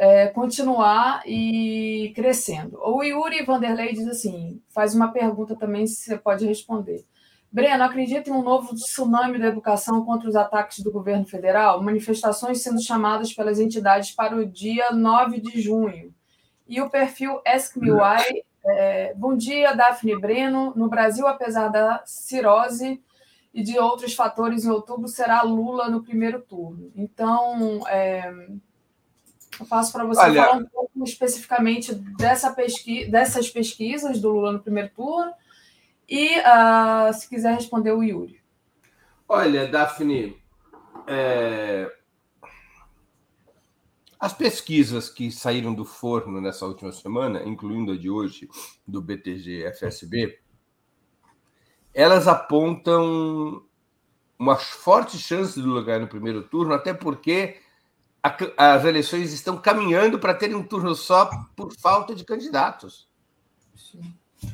é, 0.00 0.28
continuar 0.28 1.22
e 1.26 2.10
crescendo. 2.16 2.80
O 2.82 3.02
Yuri 3.02 3.44
Vanderlei 3.44 3.92
diz 3.92 4.08
assim, 4.08 4.58
faz 4.70 4.94
uma 4.94 5.12
pergunta 5.12 5.54
também, 5.54 5.86
se 5.86 5.96
você 5.96 6.16
pode 6.16 6.46
responder. 6.46 7.04
Breno, 7.52 7.84
acredita 7.84 8.30
em 8.30 8.32
um 8.32 8.42
novo 8.42 8.74
tsunami 8.74 9.38
da 9.38 9.48
educação 9.48 10.02
contra 10.06 10.26
os 10.26 10.34
ataques 10.34 10.78
do 10.82 10.90
governo 10.90 11.26
federal? 11.26 11.82
Manifestações 11.82 12.62
sendo 12.62 12.82
chamadas 12.82 13.34
pelas 13.34 13.60
entidades 13.60 14.12
para 14.12 14.34
o 14.34 14.46
dia 14.46 14.90
9 14.90 15.38
de 15.38 15.60
junho. 15.60 16.14
E 16.66 16.80
o 16.80 16.88
perfil 16.88 17.38
Ask 17.46 17.76
Me 17.76 17.92
Why. 17.92 18.42
É, 18.64 19.12
bom 19.12 19.36
dia, 19.36 19.74
Daphne 19.74 20.18
Breno. 20.18 20.72
No 20.74 20.88
Brasil, 20.88 21.26
apesar 21.26 21.68
da 21.68 22.02
cirrose 22.06 23.02
e 23.52 23.62
de 23.62 23.78
outros 23.78 24.14
fatores, 24.14 24.64
em 24.64 24.70
outubro 24.70 25.08
será 25.08 25.42
Lula 25.42 25.90
no 25.90 26.02
primeiro 26.02 26.40
turno. 26.40 26.90
Então, 26.96 27.86
é, 27.86 28.32
eu 29.60 29.66
passo 29.66 29.92
para 29.92 30.04
você 30.04 30.20
Olha, 30.20 30.44
falar 30.44 30.58
um 30.58 30.66
pouco 30.66 31.04
especificamente 31.04 31.94
dessa 31.94 32.52
pesqui 32.52 33.10
dessas 33.10 33.48
pesquisas 33.50 34.20
do 34.20 34.30
Lula 34.30 34.52
no 34.52 34.60
primeiro 34.60 34.90
turno 34.94 35.32
e, 36.10 36.40
uh, 36.40 37.14
se 37.14 37.28
quiser 37.28 37.54
responder, 37.54 37.92
o 37.92 38.02
Yuri. 38.02 38.40
Olha, 39.28 39.68
Daphne, 39.68 40.36
é... 41.06 41.88
as 44.18 44.32
pesquisas 44.32 45.08
que 45.08 45.30
saíram 45.30 45.72
do 45.72 45.84
forno 45.84 46.40
nessa 46.40 46.66
última 46.66 46.90
semana, 46.90 47.44
incluindo 47.44 47.92
a 47.92 47.96
de 47.96 48.10
hoje, 48.10 48.48
do 48.84 49.00
BTG 49.00 49.66
FSB, 49.66 50.40
elas 51.94 52.26
apontam 52.26 53.64
uma 54.36 54.56
forte 54.56 55.16
chance 55.16 55.60
do 55.60 55.68
lugar 55.68 56.00
no 56.00 56.08
primeiro 56.08 56.42
turno, 56.42 56.74
até 56.74 56.92
porque 56.92 57.60
a, 58.22 58.74
as 58.74 58.84
eleições 58.84 59.32
estão 59.32 59.56
caminhando 59.58 60.18
para 60.18 60.34
terem 60.34 60.56
um 60.56 60.62
turno 60.62 60.94
só 60.94 61.30
por 61.56 61.74
falta 61.76 62.14
de 62.14 62.24
candidatos. 62.24 63.08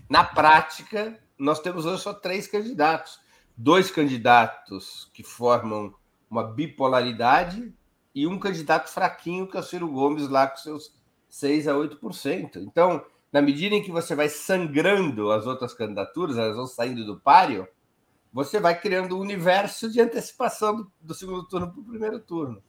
Na 0.08 0.24
prática, 0.24 1.18
nós 1.38 1.60
temos 1.60 1.84
hoje 1.84 2.02
só 2.02 2.14
três 2.14 2.46
candidatos. 2.46 3.20
Dois 3.56 3.90
candidatos 3.90 5.10
que 5.12 5.22
formam 5.22 5.94
uma 6.30 6.44
bipolaridade 6.44 7.74
e 8.14 8.26
um 8.26 8.38
candidato 8.38 8.88
fraquinho, 8.90 9.48
que 9.48 9.56
é 9.56 9.60
o 9.60 9.62
Ciro 9.62 9.88
Gomes, 9.88 10.28
lá 10.28 10.46
com 10.46 10.56
seus 10.56 10.94
6 11.28 11.68
a 11.68 11.74
8%. 11.74 12.56
Então, 12.56 13.04
na 13.32 13.42
medida 13.42 13.74
em 13.74 13.82
que 13.82 13.90
você 13.90 14.14
vai 14.14 14.28
sangrando 14.28 15.30
as 15.30 15.46
outras 15.46 15.74
candidaturas, 15.74 16.36
elas 16.36 16.56
vão 16.56 16.66
saindo 16.66 17.04
do 17.04 17.18
páreo, 17.18 17.66
você 18.32 18.60
vai 18.60 18.78
criando 18.78 19.16
um 19.16 19.20
universo 19.20 19.90
de 19.90 20.00
antecipação 20.00 20.76
do, 20.76 20.92
do 21.00 21.14
segundo 21.14 21.44
turno 21.44 21.70
para 21.70 21.80
o 21.80 21.84
primeiro 21.84 22.20
turno. 22.20 22.62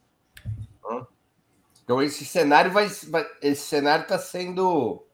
Então, 1.83 2.01
esse 2.01 2.25
cenário 2.25 2.71
vai, 2.71 2.87
vai 3.09 3.25
esse 3.41 3.61
cenário 3.61 4.03
está 4.03 4.19
sendo 4.19 5.05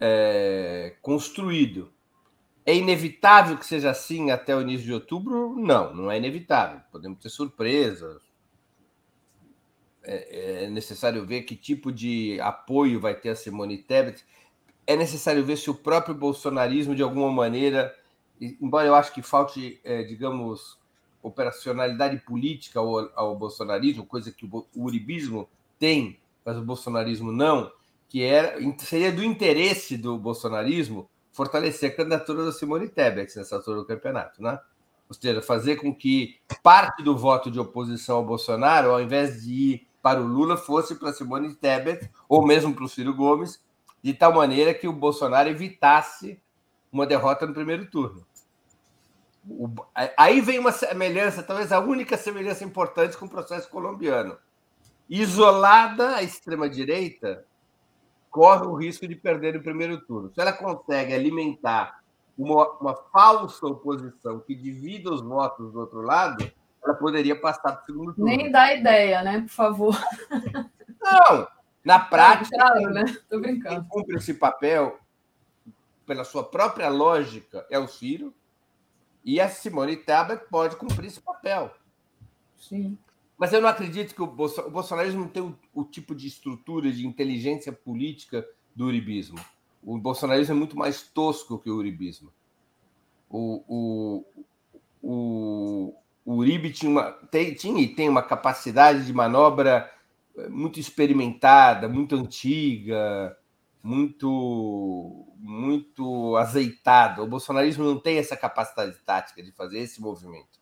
é, 0.00 0.96
construído. 1.00 1.92
É 2.66 2.74
inevitável 2.74 3.56
que 3.56 3.64
seja 3.64 3.90
assim 3.90 4.30
até 4.30 4.54
o 4.54 4.60
início 4.60 4.84
de 4.84 4.92
outubro? 4.92 5.54
Não, 5.56 5.94
não 5.94 6.10
é 6.10 6.18
inevitável. 6.18 6.80
Podemos 6.90 7.18
ter 7.18 7.30
surpresas. 7.30 8.20
É, 10.02 10.64
é 10.64 10.68
necessário 10.68 11.24
ver 11.24 11.42
que 11.42 11.56
tipo 11.56 11.92
de 11.92 12.40
apoio 12.40 13.00
vai 13.00 13.14
ter 13.14 13.30
a 13.30 13.36
Simone 13.36 13.78
Tebet. 13.78 14.24
É 14.86 14.96
necessário 14.96 15.44
ver 15.44 15.56
se 15.56 15.70
o 15.70 15.74
próprio 15.74 16.14
bolsonarismo, 16.14 16.94
de 16.94 17.02
alguma 17.02 17.30
maneira, 17.30 17.94
embora 18.40 18.86
eu 18.86 18.94
acho 18.94 19.12
que 19.12 19.22
falte, 19.22 19.80
é, 19.84 20.02
digamos, 20.02 20.77
operacionalidade 21.22 22.18
política 22.18 22.80
ao, 22.80 23.10
ao 23.14 23.36
bolsonarismo, 23.36 24.06
coisa 24.06 24.30
que 24.30 24.46
o, 24.46 24.66
o 24.74 24.84
uribismo 24.84 25.48
tem, 25.78 26.18
mas 26.44 26.56
o 26.56 26.62
bolsonarismo 26.62 27.32
não, 27.32 27.70
que 28.08 28.22
era, 28.22 28.58
seria 28.78 29.12
do 29.12 29.22
interesse 29.22 29.96
do 29.96 30.16
bolsonarismo 30.16 31.08
fortalecer 31.32 31.90
a 31.92 31.94
candidatura 31.94 32.44
da 32.44 32.52
Simone 32.52 32.88
Tebet 32.88 33.36
nessa 33.36 33.56
altura 33.56 33.78
do 33.78 33.86
campeonato, 33.86 34.42
né? 34.42 34.58
Ou 35.08 35.14
seja, 35.14 35.40
fazer 35.40 35.76
com 35.76 35.94
que 35.94 36.36
parte 36.62 37.02
do 37.02 37.16
voto 37.16 37.50
de 37.50 37.58
oposição 37.58 38.16
ao 38.16 38.24
Bolsonaro, 38.24 38.90
ao 38.90 39.00
invés 39.00 39.42
de 39.42 39.52
ir 39.52 39.86
para 40.02 40.20
o 40.20 40.26
Lula, 40.26 40.56
fosse 40.56 40.94
para 40.96 41.12
Simone 41.12 41.54
Tebet 41.54 42.10
ou 42.28 42.46
mesmo 42.46 42.74
para 42.74 42.84
o 42.84 42.88
Ciro 42.88 43.14
Gomes, 43.14 43.62
de 44.02 44.12
tal 44.12 44.32
maneira 44.32 44.74
que 44.74 44.86
o 44.86 44.92
Bolsonaro 44.92 45.48
evitasse 45.48 46.40
uma 46.92 47.06
derrota 47.06 47.46
no 47.46 47.54
primeiro 47.54 47.86
turno. 47.86 48.26
O, 49.48 49.70
aí 50.16 50.40
vem 50.40 50.58
uma 50.58 50.72
semelhança, 50.72 51.42
talvez 51.42 51.72
a 51.72 51.80
única 51.80 52.16
semelhança 52.16 52.64
importante 52.64 53.16
com 53.16 53.26
o 53.26 53.30
processo 53.30 53.70
colombiano. 53.70 54.36
Isolada 55.08 56.16
a 56.16 56.22
extrema-direita, 56.22 57.44
corre 58.30 58.66
o 58.66 58.74
risco 58.74 59.08
de 59.08 59.16
perder 59.16 59.54
no 59.54 59.62
primeiro 59.62 60.00
turno. 60.02 60.30
Se 60.34 60.40
ela 60.40 60.52
consegue 60.52 61.14
alimentar 61.14 62.00
uma, 62.36 62.68
uma 62.78 62.94
falsa 62.94 63.66
oposição 63.66 64.40
que 64.40 64.54
divida 64.54 65.10
os 65.10 65.22
votos 65.22 65.72
do 65.72 65.80
outro 65.80 66.02
lado, 66.02 66.50
ela 66.84 66.94
poderia 66.94 67.38
passar 67.38 67.72
para 67.72 67.82
o 67.82 67.86
segundo 67.86 68.14
turno. 68.14 68.30
Nem 68.30 68.50
dá 68.50 68.74
ideia, 68.74 69.22
né? 69.22 69.40
Por 69.40 69.50
favor. 69.50 69.98
Não, 71.02 71.48
na 71.84 71.98
prática, 72.04 72.56
claro, 72.56 72.90
né? 72.90 73.04
Tô 73.28 73.40
brincando. 73.40 73.80
quem 73.80 73.88
cumpre 73.88 74.16
esse 74.16 74.34
papel, 74.34 74.98
pela 76.06 76.24
sua 76.24 76.44
própria 76.44 76.88
lógica, 76.88 77.66
é 77.70 77.78
o 77.78 77.88
Ciro, 77.88 78.32
e 79.28 79.42
a 79.42 79.48
Simone 79.50 79.94
Tebet 79.94 80.46
pode 80.50 80.76
cumprir 80.76 81.08
esse 81.08 81.20
papel. 81.20 81.70
Sim. 82.56 82.96
Mas 83.36 83.52
eu 83.52 83.60
não 83.60 83.68
acredito 83.68 84.14
que 84.14 84.22
o, 84.22 84.26
Bolso... 84.26 84.62
o 84.62 84.70
bolsonarismo 84.70 85.20
não 85.20 85.28
tem 85.28 85.42
o, 85.42 85.54
o, 85.74 85.84
tipo 85.84 86.14
de 86.14 86.26
estrutura 86.26 86.90
de 86.90 87.06
inteligência 87.06 87.70
política 87.70 88.42
do 88.74 88.86
uribismo. 88.86 89.38
O 89.82 89.98
bolsonarismo 89.98 90.54
é 90.54 90.58
muito 90.58 90.78
mais 90.78 91.02
tosco 91.02 91.58
que 91.58 91.68
o 91.68 91.76
uribismo. 91.76 92.32
O, 93.28 93.62
o, 93.68 94.24
o, 95.02 95.94
o 96.24 96.34
Uribe 96.36 96.72
tinha, 96.72 96.90
uma, 96.90 97.12
tem, 97.12 97.52
tinha 97.52 97.82
e 97.82 97.94
tem 97.94 98.08
uma 98.08 98.22
capacidade 98.22 99.04
de 99.04 99.12
manobra 99.12 99.92
eh, 100.38 100.48
muito 100.48 100.80
experimentada, 100.80 101.86
muito 101.86 102.16
antiga, 102.16 103.36
muito 103.82 105.26
muito 105.38 106.36
azeitado. 106.36 107.22
O 107.22 107.26
bolsonarismo 107.26 107.84
não 107.84 107.98
tem 107.98 108.18
essa 108.18 108.36
capacidade 108.36 108.96
tática 109.04 109.42
de 109.42 109.52
fazer 109.52 109.78
esse 109.78 110.00
movimento. 110.00 110.58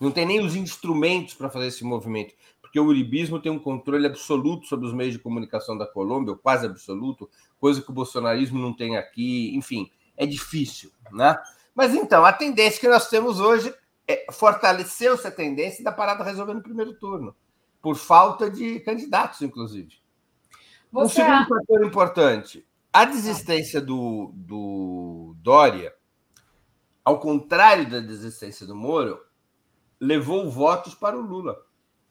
Não 0.00 0.10
tem 0.10 0.26
nem 0.26 0.40
os 0.40 0.54
instrumentos 0.54 1.34
para 1.34 1.50
fazer 1.50 1.68
esse 1.68 1.84
movimento, 1.84 2.34
porque 2.60 2.78
o 2.78 2.84
uribismo 2.84 3.40
tem 3.40 3.50
um 3.50 3.58
controle 3.58 4.06
absoluto 4.06 4.66
sobre 4.66 4.86
os 4.86 4.92
meios 4.92 5.14
de 5.14 5.18
comunicação 5.18 5.76
da 5.76 5.86
Colômbia, 5.86 6.32
ou 6.32 6.38
quase 6.38 6.66
absoluto, 6.66 7.28
coisa 7.58 7.82
que 7.82 7.90
o 7.90 7.94
bolsonarismo 7.94 8.58
não 8.58 8.72
tem 8.72 8.96
aqui. 8.96 9.56
Enfim, 9.56 9.90
é 10.16 10.26
difícil, 10.26 10.92
né? 11.10 11.36
Mas 11.74 11.94
então, 11.94 12.24
a 12.24 12.32
tendência 12.32 12.80
que 12.80 12.88
nós 12.88 13.08
temos 13.08 13.40
hoje 13.40 13.74
é 14.06 14.26
fortaleceu-se 14.32 15.26
a 15.26 15.30
tendência 15.30 15.82
da 15.84 15.92
parada 15.92 16.24
resolver 16.24 16.54
no 16.54 16.62
primeiro 16.62 16.94
turno, 16.94 17.34
por 17.80 17.96
falta 17.96 18.50
de 18.50 18.80
candidatos, 18.80 19.42
inclusive. 19.42 19.96
Você... 20.92 21.22
Um 21.22 21.24
segundo 21.24 21.48
fator 21.48 21.86
importante: 21.86 22.66
a 22.92 23.04
desistência 23.04 23.80
do, 23.80 24.32
do 24.34 25.34
Dória, 25.38 25.94
ao 27.04 27.20
contrário 27.20 27.88
da 27.88 28.00
desistência 28.00 28.66
do 28.66 28.74
Moro, 28.74 29.20
levou 30.00 30.50
votos 30.50 30.94
para 30.94 31.16
o 31.16 31.20
Lula. 31.20 31.56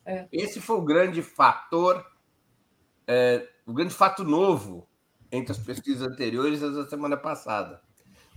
É. 0.05 0.27
Esse 0.31 0.61
foi 0.61 0.77
o 0.77 0.81
grande 0.81 1.21
fator, 1.21 2.05
é, 3.05 3.47
o 3.65 3.73
grande 3.73 3.93
fato 3.93 4.23
novo 4.23 4.87
entre 5.31 5.51
as 5.51 5.57
pesquisas 5.57 6.07
anteriores 6.07 6.61
e 6.61 6.71
da 6.71 6.87
semana 6.87 7.17
passada. 7.17 7.81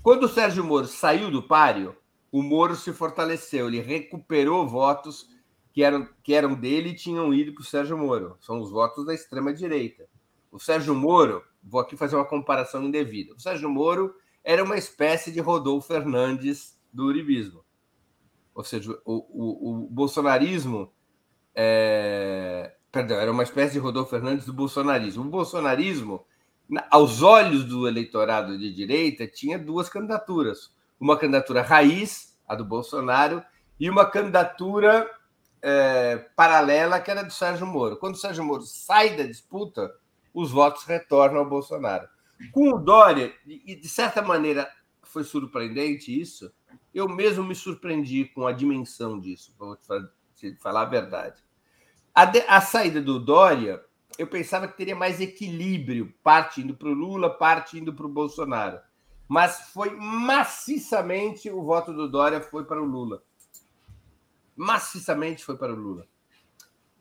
Quando 0.02 0.24
o 0.24 0.28
Sérgio 0.28 0.64
Moro 0.64 0.86
saiu 0.86 1.30
do 1.30 1.42
páreo, 1.42 1.96
o 2.32 2.42
Moro 2.42 2.74
se 2.74 2.92
fortaleceu, 2.92 3.68
ele 3.68 3.80
recuperou 3.80 4.66
votos 4.66 5.28
que 5.72 5.82
eram, 5.82 6.08
que 6.22 6.34
eram 6.34 6.54
dele 6.54 6.90
e 6.90 6.96
tinham 6.96 7.32
ido 7.32 7.52
para 7.52 7.62
o 7.62 7.64
Sérgio 7.64 7.96
Moro. 7.96 8.36
São 8.40 8.60
os 8.60 8.70
votos 8.70 9.04
da 9.06 9.14
extrema-direita. 9.14 10.08
O 10.50 10.58
Sérgio 10.58 10.94
Moro, 10.94 11.44
vou 11.62 11.80
aqui 11.80 11.96
fazer 11.96 12.16
uma 12.16 12.24
comparação 12.24 12.82
indevida. 12.82 13.34
O 13.34 13.40
Sérgio 13.40 13.70
Moro 13.70 14.14
era 14.42 14.64
uma 14.64 14.76
espécie 14.76 15.30
de 15.30 15.40
Rodolfo 15.40 15.86
Fernandes 15.86 16.78
do 16.92 17.06
uribismo. 17.06 17.64
Ou 18.54 18.64
seja, 18.64 18.90
o, 19.04 19.14
o, 19.14 19.84
o 19.84 19.88
bolsonarismo. 19.88 20.92
É... 21.54 22.74
Perdão, 22.90 23.18
era 23.18 23.30
uma 23.30 23.44
espécie 23.44 23.74
de 23.74 23.78
Rodolfo 23.78 24.10
Fernandes 24.10 24.44
do 24.44 24.52
bolsonarismo. 24.52 25.24
O 25.24 25.30
bolsonarismo, 25.30 26.26
aos 26.90 27.22
olhos 27.22 27.64
do 27.64 27.86
eleitorado 27.86 28.58
de 28.58 28.74
direita, 28.74 29.26
tinha 29.28 29.58
duas 29.58 29.88
candidaturas. 29.88 30.74
Uma 30.98 31.16
candidatura 31.16 31.62
raiz, 31.62 32.36
a 32.46 32.56
do 32.56 32.64
Bolsonaro, 32.64 33.42
e 33.78 33.88
uma 33.88 34.04
candidatura 34.04 35.08
é, 35.62 36.16
paralela, 36.34 37.00
que 37.00 37.10
era 37.10 37.22
do 37.22 37.32
Sérgio 37.32 37.66
Moro. 37.66 37.96
Quando 37.96 38.14
o 38.14 38.18
Sérgio 38.18 38.44
Moro 38.44 38.62
sai 38.62 39.16
da 39.16 39.22
disputa, 39.22 39.94
os 40.32 40.50
votos 40.50 40.84
retornam 40.84 41.40
ao 41.40 41.48
Bolsonaro. 41.48 42.08
Com 42.52 42.74
o 42.74 42.78
Dória, 42.78 43.34
e 43.46 43.74
de 43.74 43.88
certa 43.88 44.22
maneira 44.22 44.70
foi 45.02 45.24
surpreendente 45.24 46.18
isso, 46.18 46.52
eu 46.94 47.08
mesmo 47.08 47.44
me 47.44 47.54
surpreendi 47.54 48.24
com 48.26 48.46
a 48.46 48.52
dimensão 48.52 49.18
disso, 49.18 49.54
para 49.86 50.08
te 50.34 50.54
falar 50.56 50.82
a 50.82 50.86
verdade. 50.86 51.42
A, 52.14 52.24
de, 52.24 52.40
a 52.48 52.60
saída 52.60 53.00
do 53.00 53.18
Dória, 53.18 53.84
eu 54.18 54.26
pensava 54.26 54.66
que 54.66 54.76
teria 54.76 54.96
mais 54.96 55.20
equilíbrio, 55.20 56.12
parte 56.22 56.60
indo 56.60 56.74
para 56.74 56.88
o 56.88 56.94
Lula, 56.94 57.30
parte 57.30 57.78
indo 57.78 57.92
para 57.92 58.06
o 58.06 58.10
Bolsonaro. 58.10 58.80
Mas 59.28 59.70
foi 59.72 59.90
maciçamente 59.90 61.48
o 61.48 61.62
voto 61.62 61.92
do 61.92 62.08
Dória 62.08 62.40
foi 62.40 62.64
para 62.64 62.82
o 62.82 62.84
Lula. 62.84 63.22
Maciçamente 64.56 65.44
foi 65.44 65.56
para 65.56 65.72
o 65.72 65.76
Lula. 65.76 66.06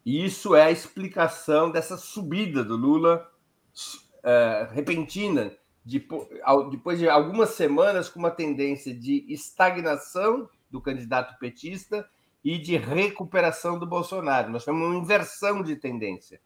E 0.05 0.25
isso 0.25 0.55
é 0.55 0.63
a 0.63 0.71
explicação 0.71 1.71
dessa 1.71 1.97
subida 1.97 2.63
do 2.63 2.75
Lula 2.75 3.29
uh, 4.19 4.73
repentina, 4.73 5.53
de, 5.83 6.05
depois 6.71 6.99
de 6.99 7.09
algumas 7.09 7.49
semanas 7.51 8.09
com 8.09 8.19
uma 8.19 8.31
tendência 8.31 8.93
de 8.93 9.25
estagnação 9.31 10.49
do 10.69 10.81
candidato 10.81 11.37
petista 11.39 12.07
e 12.43 12.57
de 12.57 12.77
recuperação 12.77 13.77
do 13.77 13.85
Bolsonaro. 13.85 14.51
Nós 14.51 14.65
temos 14.65 14.81
uma 14.81 14.95
inversão 14.95 15.61
de 15.61 15.75
tendência, 15.75 16.39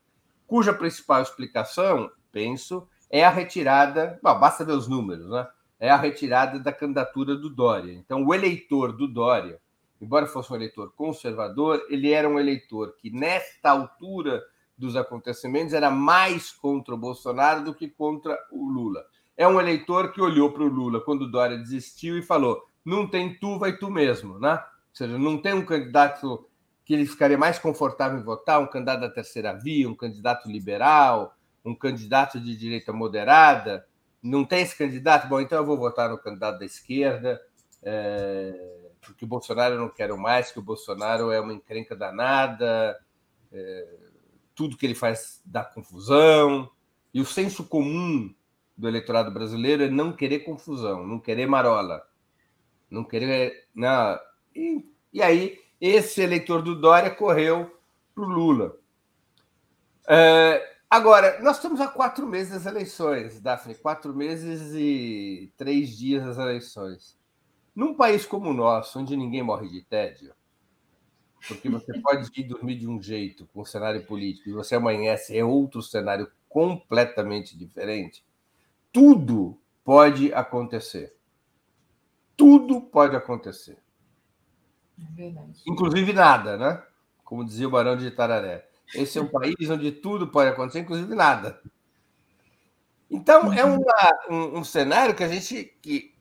cuja 0.48 0.74
principal 0.74 1.22
explicação, 1.22 2.10
penso, 2.32 2.88
é 3.10 3.24
a 3.24 3.30
retirada. 3.30 4.20
Bom, 4.24 4.40
basta 4.40 4.66
ver 4.66 4.74
os 4.74 4.88
números, 4.88 5.30
né? 5.30 5.48
É 5.80 5.90
a 5.90 5.98
retirada 5.98 6.60
da 6.60 6.72
candidatura 6.72 7.36
do 7.36 7.50
Dória. 7.50 7.92
Então, 7.92 8.26
o 8.26 8.34
eleitor 8.34 8.94
do 8.94 9.08
Dória 9.08 9.60
embora 10.04 10.28
fosse 10.28 10.52
um 10.52 10.56
eleitor 10.56 10.92
conservador, 10.96 11.82
ele 11.90 12.12
era 12.12 12.28
um 12.28 12.38
eleitor 12.38 12.96
que, 13.00 13.10
nesta 13.10 13.72
altura 13.72 14.44
dos 14.78 14.96
acontecimentos, 14.96 15.74
era 15.74 15.90
mais 15.90 16.52
contra 16.52 16.94
o 16.94 16.98
Bolsonaro 16.98 17.64
do 17.64 17.74
que 17.74 17.88
contra 17.88 18.38
o 18.52 18.68
Lula. 18.68 19.04
É 19.38 19.48
um 19.48 19.60
eleitor 19.60 20.12
que 20.12 20.22
olhou 20.22 20.52
para 20.52 20.64
o 20.64 20.68
Lula 20.68 21.00
quando 21.02 21.24
o 21.24 21.32
Dória 21.32 21.58
desistiu 21.58 22.18
e 22.18 22.22
falou: 22.22 22.62
não 22.84 23.08
tem 23.08 23.40
tu, 23.40 23.58
vai 23.58 23.78
tu 23.78 23.90
mesmo, 23.90 24.38
né? 24.38 24.54
Ou 24.54 24.96
seja, 24.96 25.18
não 25.18 25.42
tem 25.42 25.54
um 25.54 25.66
candidato 25.66 26.48
que 26.86 26.94
ele 26.94 27.06
ficaria 27.06 27.38
mais 27.38 27.58
confortável 27.58 28.20
em 28.20 28.24
votar, 28.24 28.62
um 28.62 28.68
candidato 28.68 29.00
da 29.00 29.10
terceira 29.10 29.54
via, 29.54 29.90
um 29.90 29.96
candidato 29.96 30.52
liberal, 30.52 31.34
um 31.64 31.74
candidato 31.74 32.40
de 32.40 32.56
direita 32.58 32.92
moderada. 32.92 33.88
Não 34.22 34.44
tem 34.44 34.62
esse 34.62 34.78
candidato? 34.78 35.28
Bom, 35.30 35.40
então 35.40 35.58
eu 35.58 35.66
vou 35.66 35.78
votar 35.78 36.10
no 36.10 36.18
candidato 36.18 36.60
da 36.60 36.66
esquerda. 36.66 37.42
É 37.82 38.83
porque 39.04 39.26
o 39.26 39.28
Bolsonaro 39.28 39.76
eu 39.76 39.80
não 39.80 39.90
quero 39.90 40.18
mais, 40.18 40.52
que 40.52 40.60
o 40.60 40.64
Bolsonaro 40.64 41.32
é 41.32 41.40
uma 41.40 41.54
encrenca 41.54 41.96
danada, 41.96 43.00
é, 43.52 43.88
tudo 44.56 44.78
que 44.78 44.86
ele 44.86 44.96
faz 44.96 45.42
dá 45.46 45.64
confusão. 45.64 46.70
E 47.14 47.22
o 47.22 47.26
senso 47.26 47.64
comum 47.64 48.34
do 48.76 48.88
eleitorado 48.88 49.32
brasileiro 49.32 49.84
é 49.84 49.90
não 49.90 50.14
querer 50.14 50.40
confusão, 50.40 51.06
não 51.06 51.20
querer 51.20 51.46
marola, 51.46 52.08
não 52.90 53.04
querer. 53.04 53.68
Não. 53.74 54.20
E, 54.56 54.86
e 55.12 55.22
aí, 55.22 55.60
esse 55.80 56.22
eleitor 56.22 56.62
do 56.62 56.80
Dória 56.80 57.12
correu 57.12 57.80
para 58.16 58.24
o 58.24 58.28
Lula. 58.28 58.78
É, 60.08 60.78
agora, 60.90 61.40
nós 61.42 61.58
estamos 61.58 61.80
há 61.80 61.88
quatro 61.88 62.26
meses 62.28 62.54
das 62.54 62.66
eleições, 62.66 63.40
Daphne, 63.40 63.76
quatro 63.76 64.14
meses 64.14 64.74
e 64.74 65.52
três 65.56 65.98
dias 65.98 66.26
das 66.26 66.38
eleições. 66.38 67.18
Num 67.76 67.96
país 67.96 68.26
como 68.26 68.50
o 68.50 68.54
nosso, 68.54 69.00
onde 69.00 69.18
ninguém 69.18 69.42
morre 69.42 69.68
de 69.68 69.82
tédio, 69.82 70.34
porque 71.48 71.70
você 71.70 71.94
pode 72.02 72.30
ir 72.40 72.44
dormir 72.44 72.76
de 72.76 72.88
um 72.88 73.02
jeito 73.02 73.48
com 73.54 73.62
o 73.62 73.66
cenário 73.66 74.06
político 74.06 74.50
e 74.50 74.54
você 74.54 74.76
amanhece 74.76 75.38
é 75.38 75.44
outro 75.44 75.82
cenário 75.82 76.32
completamente 76.48 77.58
diferente, 77.58 78.24
tudo 78.92 79.60
pode 79.84 80.32
acontecer. 80.34 81.16
Tudo 82.38 82.82
pode 82.82 83.16
acontecer. 83.16 83.78
É 85.18 85.34
inclusive 85.66 86.14
nada, 86.14 86.58
né? 86.58 86.84
Como 87.24 87.44
dizia 87.44 87.68
o 87.68 87.72
Barão 87.72 87.98
de 87.98 88.06
Itararé. 88.08 88.68
Esse 88.94 89.18
é 89.18 89.22
um 89.22 89.28
país 89.28 89.70
onde 89.70 89.92
tudo 89.92 90.28
pode 90.28 90.52
acontecer, 90.52 90.80
inclusive 90.80 91.16
nada. 91.16 91.60
Então, 93.10 93.52
é 93.54 93.64
uhum. 93.66 93.78
uma, 93.78 94.20
um, 94.30 94.60
um 94.60 94.64
cenário 94.64 95.16
que 95.16 95.24
a 95.24 95.28
gente, 95.28 95.76
que 95.82 96.13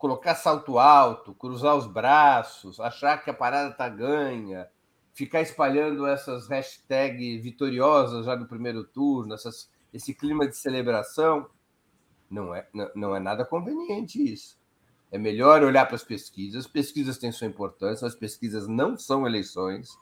colocar 0.00 0.34
salto 0.34 0.78
alto, 0.78 1.34
cruzar 1.34 1.76
os 1.76 1.86
braços, 1.86 2.80
achar 2.80 3.22
que 3.22 3.28
a 3.28 3.34
parada 3.34 3.68
está 3.70 3.86
ganha, 3.86 4.66
ficar 5.12 5.42
espalhando 5.42 6.06
essas 6.06 6.48
hashtags 6.48 7.42
vitoriosas 7.42 8.24
já 8.24 8.34
no 8.34 8.48
primeiro 8.48 8.82
turno, 8.82 9.34
essas, 9.34 9.70
esse 9.92 10.14
clima 10.14 10.48
de 10.48 10.56
celebração, 10.56 11.50
não 12.30 12.54
é, 12.54 12.66
não, 12.72 12.90
não 12.96 13.16
é 13.16 13.20
nada 13.20 13.44
conveniente 13.44 14.22
isso. 14.22 14.58
É 15.12 15.18
melhor 15.18 15.62
olhar 15.62 15.84
para 15.84 15.96
as 15.96 16.04
pesquisas. 16.04 16.64
As 16.64 16.70
pesquisas 16.70 17.18
têm 17.18 17.30
sua 17.30 17.48
importância, 17.48 18.06
as 18.06 18.14
pesquisas 18.14 18.66
não 18.66 18.96
são 18.96 19.26
eleições, 19.26 19.98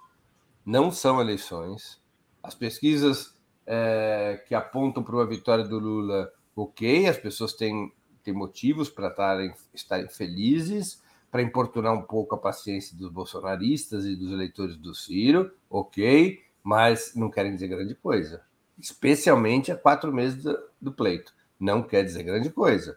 não 0.64 0.92
são 0.92 1.20
eleições. 1.20 2.00
As 2.40 2.54
pesquisas 2.54 3.34
é, 3.66 4.44
que 4.46 4.54
apontam 4.54 5.02
para 5.02 5.16
uma 5.16 5.26
vitória 5.26 5.64
do 5.64 5.80
Lula, 5.80 6.32
ok, 6.54 7.08
as 7.08 7.16
pessoas 7.16 7.52
têm 7.54 7.92
tem 8.22 8.34
motivos 8.34 8.88
para 8.88 9.08
estarem, 9.08 9.54
estarem 9.72 10.08
felizes, 10.08 11.02
para 11.30 11.42
importunar 11.42 11.92
um 11.94 12.02
pouco 12.02 12.34
a 12.34 12.38
paciência 12.38 12.96
dos 12.96 13.10
bolsonaristas 13.10 14.04
e 14.04 14.16
dos 14.16 14.32
eleitores 14.32 14.76
do 14.76 14.94
Ciro, 14.94 15.52
ok, 15.68 16.42
mas 16.62 17.14
não 17.14 17.30
querem 17.30 17.54
dizer 17.54 17.68
grande 17.68 17.94
coisa, 17.94 18.42
especialmente 18.78 19.70
a 19.70 19.76
quatro 19.76 20.12
meses 20.12 20.42
do, 20.42 20.58
do 20.80 20.92
pleito. 20.92 21.34
Não 21.58 21.82
quer 21.82 22.04
dizer 22.04 22.22
grande 22.22 22.50
coisa. 22.50 22.92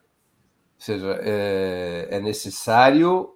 Ou 0.75 0.85
seja, 0.85 1.19
é, 1.21 2.07
é 2.11 2.19
necessário 2.19 3.35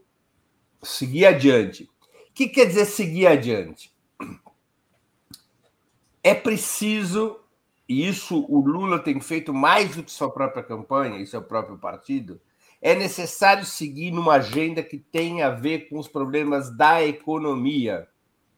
seguir 0.82 1.26
adiante. 1.26 1.84
O 2.30 2.34
que 2.34 2.48
quer 2.48 2.66
dizer 2.66 2.86
seguir 2.86 3.28
adiante? 3.28 3.94
É 6.24 6.34
preciso 6.34 7.45
e 7.88 8.07
isso 8.07 8.45
o 8.49 8.60
Lula 8.60 8.99
tem 8.99 9.20
feito 9.20 9.53
mais 9.53 9.95
do 9.95 10.03
que 10.03 10.12
sua 10.12 10.32
própria 10.32 10.64
campanha 10.64 11.20
e 11.20 11.28
seu 11.28 11.41
próprio 11.41 11.78
partido, 11.78 12.41
é 12.82 12.95
necessário 12.95 13.66
seguir 13.66 14.12
numa 14.12 14.34
agenda 14.34 14.84
que 14.84 14.98
tem 14.98 15.41
a 15.41 15.49
ver 15.49 15.90
com 15.90 15.98
os 15.98 16.07
problemas 16.07 16.76
da 16.76 17.03
economia 17.03 18.07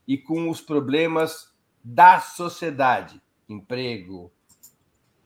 e 0.06 0.16
com 0.16 0.48
os 0.48 0.60
problemas 0.60 1.52
da 1.82 2.20
sociedade, 2.20 3.20
emprego, 3.48 4.32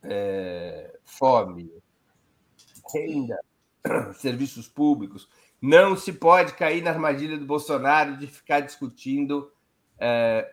é, 0.02 0.98
fome, 1.04 1.72
renda, 2.92 3.38
serviços 4.14 4.68
públicos. 4.68 5.28
Não 5.60 5.96
se 5.96 6.12
pode 6.12 6.54
cair 6.54 6.82
na 6.82 6.90
armadilha 6.90 7.38
do 7.38 7.46
Bolsonaro 7.46 8.16
de 8.16 8.26
ficar 8.26 8.60
discutindo 8.60 9.50
é, 9.98 10.52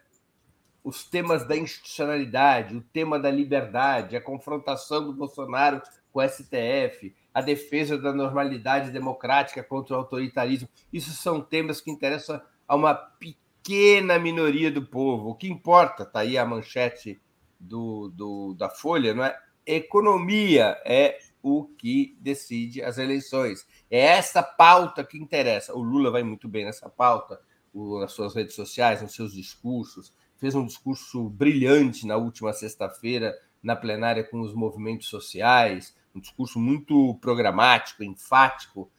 os 0.84 1.04
temas 1.04 1.46
da 1.46 1.56
institucionalidade, 1.56 2.76
o 2.76 2.82
tema 2.82 3.20
da 3.20 3.30
liberdade, 3.30 4.16
a 4.16 4.22
confrontação 4.22 5.04
do 5.04 5.14
Bolsonaro 5.14 5.82
com 6.12 6.20
o 6.20 6.28
STF, 6.28 7.14
a 7.34 7.42
defesa 7.42 7.98
da 7.98 8.12
normalidade 8.12 8.92
democrática 8.92 9.64
contra 9.64 9.96
o 9.96 10.00
autoritarismo. 10.00 10.68
Isso 10.92 11.12
são 11.12 11.42
temas 11.42 11.80
que 11.82 11.92
interessam 11.92 12.42
a 12.68 12.76
uma 12.76 12.94
pequena 12.94 14.18
minoria 14.18 14.72
do 14.72 14.86
povo. 14.86 15.30
O 15.30 15.36
que 15.36 15.48
importa, 15.48 16.04
está 16.04 16.22
aí 16.22 16.38
a 16.38 16.46
manchete 16.46 17.20
do, 17.60 18.10
do, 18.10 18.54
da 18.54 18.70
Folha, 18.70 19.14
não 19.14 19.24
é? 19.24 19.38
Economia 19.66 20.82
é 20.84 21.20
o 21.44 21.66
que 21.66 22.18
decide 22.20 22.82
as 22.82 22.98
eleições. 22.98 23.68
É 23.90 24.00
essa 24.00 24.42
pauta 24.42 25.04
que 25.04 25.18
interessa. 25.18 25.74
O 25.76 25.82
Lula 25.82 26.10
vai 26.10 26.24
muito 26.24 26.48
bem 26.48 26.66
nessa 26.66 26.90
pauta, 26.90 27.40
nas 27.74 28.12
suas 28.12 28.34
redes 28.34 28.56
sociais, 28.56 29.02
nos 29.02 29.14
seus 29.14 29.34
discursos. 29.34 30.12
Fez 30.40 30.56
um 30.56 30.66
discurso 30.66 31.30
brilhante 31.30 32.08
na 32.08 32.16
última 32.16 32.54
sexta-feira, 32.54 33.38
na 33.62 33.76
plenária 33.76 34.24
com 34.24 34.40
os 34.42 34.54
movimentos 34.54 35.08
sociais, 35.08 35.94
um 36.16 36.20
discurso 36.20 36.58
muito 36.60 37.16
programático, 37.22 38.04
enfático, 38.04 38.90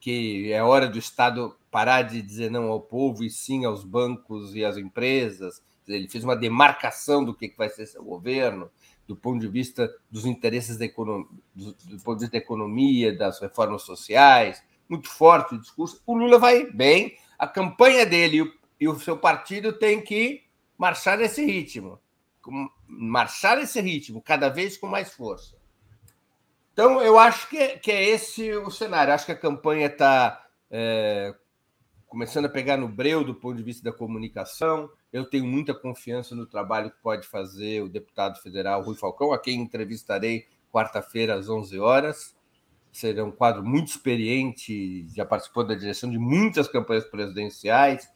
que 0.00 0.52
é 0.52 0.62
hora 0.62 0.88
do 0.88 0.98
Estado 0.98 1.56
parar 1.70 2.02
de 2.02 2.20
dizer 2.20 2.50
não 2.50 2.68
ao 2.68 2.80
povo 2.80 3.24
e 3.24 3.30
sim 3.30 3.64
aos 3.64 3.84
bancos 3.84 4.54
e 4.54 4.64
às 4.64 4.76
empresas. 4.76 5.62
Ele 5.86 6.08
fez 6.08 6.22
uma 6.24 6.36
demarcação 6.36 7.24
do 7.24 7.34
que 7.34 7.52
vai 7.56 7.68
ser 7.68 7.86
seu 7.86 8.02
governo, 8.02 8.70
do 9.06 9.16
ponto 9.16 9.40
de 9.40 9.48
vista 9.48 9.92
dos 10.10 10.24
interesses 10.26 10.76
da 10.76 10.84
economia, 10.84 11.28
do, 11.54 11.74
ponto 12.02 12.18
de 12.18 12.24
vista 12.24 12.32
da 12.32 12.44
economia, 12.44 13.16
das 13.16 13.40
reformas 13.40 13.82
sociais, 13.82 14.62
muito 14.88 15.08
forte 15.08 15.54
o 15.54 15.60
discurso. 15.60 16.00
O 16.06 16.16
Lula 16.16 16.38
vai 16.38 16.70
bem, 16.70 17.16
a 17.38 17.46
campanha 17.46 18.06
dele 18.06 18.36
e 18.36 18.42
o, 18.42 18.52
e 18.80 18.88
o 18.88 18.98
seu 18.98 19.16
partido 19.16 19.72
têm 19.72 20.00
que 20.00 20.42
marchar 20.82 21.16
nesse 21.16 21.46
ritmo, 21.46 22.00
marchar 22.88 23.56
nesse 23.56 23.80
ritmo, 23.80 24.20
cada 24.20 24.48
vez 24.48 24.76
com 24.76 24.88
mais 24.88 25.14
força. 25.14 25.56
Então, 26.72 27.00
eu 27.00 27.16
acho 27.20 27.48
que, 27.48 27.78
que 27.78 27.92
é 27.92 28.02
esse 28.02 28.52
o 28.54 28.68
cenário. 28.68 29.14
Acho 29.14 29.26
que 29.26 29.30
a 29.30 29.38
campanha 29.38 29.86
está 29.86 30.44
é, 30.68 31.32
começando 32.08 32.46
a 32.46 32.48
pegar 32.48 32.76
no 32.76 32.88
breu 32.88 33.22
do 33.22 33.32
ponto 33.32 33.56
de 33.56 33.62
vista 33.62 33.84
da 33.84 33.96
comunicação. 33.96 34.90
Eu 35.12 35.24
tenho 35.24 35.46
muita 35.46 35.72
confiança 35.72 36.34
no 36.34 36.46
trabalho 36.46 36.90
que 36.90 37.00
pode 37.00 37.28
fazer 37.28 37.80
o 37.80 37.88
deputado 37.88 38.42
federal 38.42 38.82
Rui 38.82 38.96
Falcão, 38.96 39.32
a 39.32 39.38
quem 39.38 39.60
entrevistarei 39.60 40.48
quarta-feira 40.72 41.36
às 41.36 41.48
11 41.48 41.78
horas. 41.78 42.34
Será 42.90 43.24
um 43.24 43.30
quadro 43.30 43.62
muito 43.62 43.86
experiente, 43.86 45.06
já 45.14 45.24
participou 45.24 45.64
da 45.64 45.76
direção 45.76 46.10
de 46.10 46.18
muitas 46.18 46.66
campanhas 46.66 47.04
presidenciais. 47.04 48.10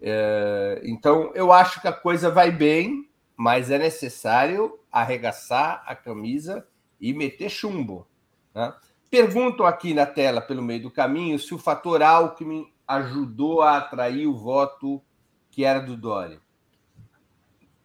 É, 0.00 0.80
então, 0.84 1.32
eu 1.34 1.52
acho 1.52 1.80
que 1.80 1.88
a 1.88 1.92
coisa 1.92 2.30
vai 2.30 2.50
bem, 2.50 3.08
mas 3.36 3.70
é 3.70 3.78
necessário 3.78 4.78
arregaçar 4.90 5.82
a 5.86 5.94
camisa 5.94 6.66
e 7.00 7.12
meter 7.12 7.50
chumbo. 7.50 8.06
Né? 8.54 8.74
Pergunto 9.10 9.64
aqui 9.64 9.94
na 9.94 10.06
tela, 10.06 10.40
pelo 10.40 10.62
meio 10.62 10.82
do 10.82 10.90
caminho, 10.90 11.38
se 11.38 11.54
o 11.54 11.58
fator 11.58 12.02
Alckmin 12.02 12.72
ajudou 12.86 13.62
a 13.62 13.78
atrair 13.78 14.26
o 14.26 14.36
voto 14.36 15.02
que 15.50 15.64
era 15.64 15.80
do 15.80 15.96
Dória. 15.96 16.40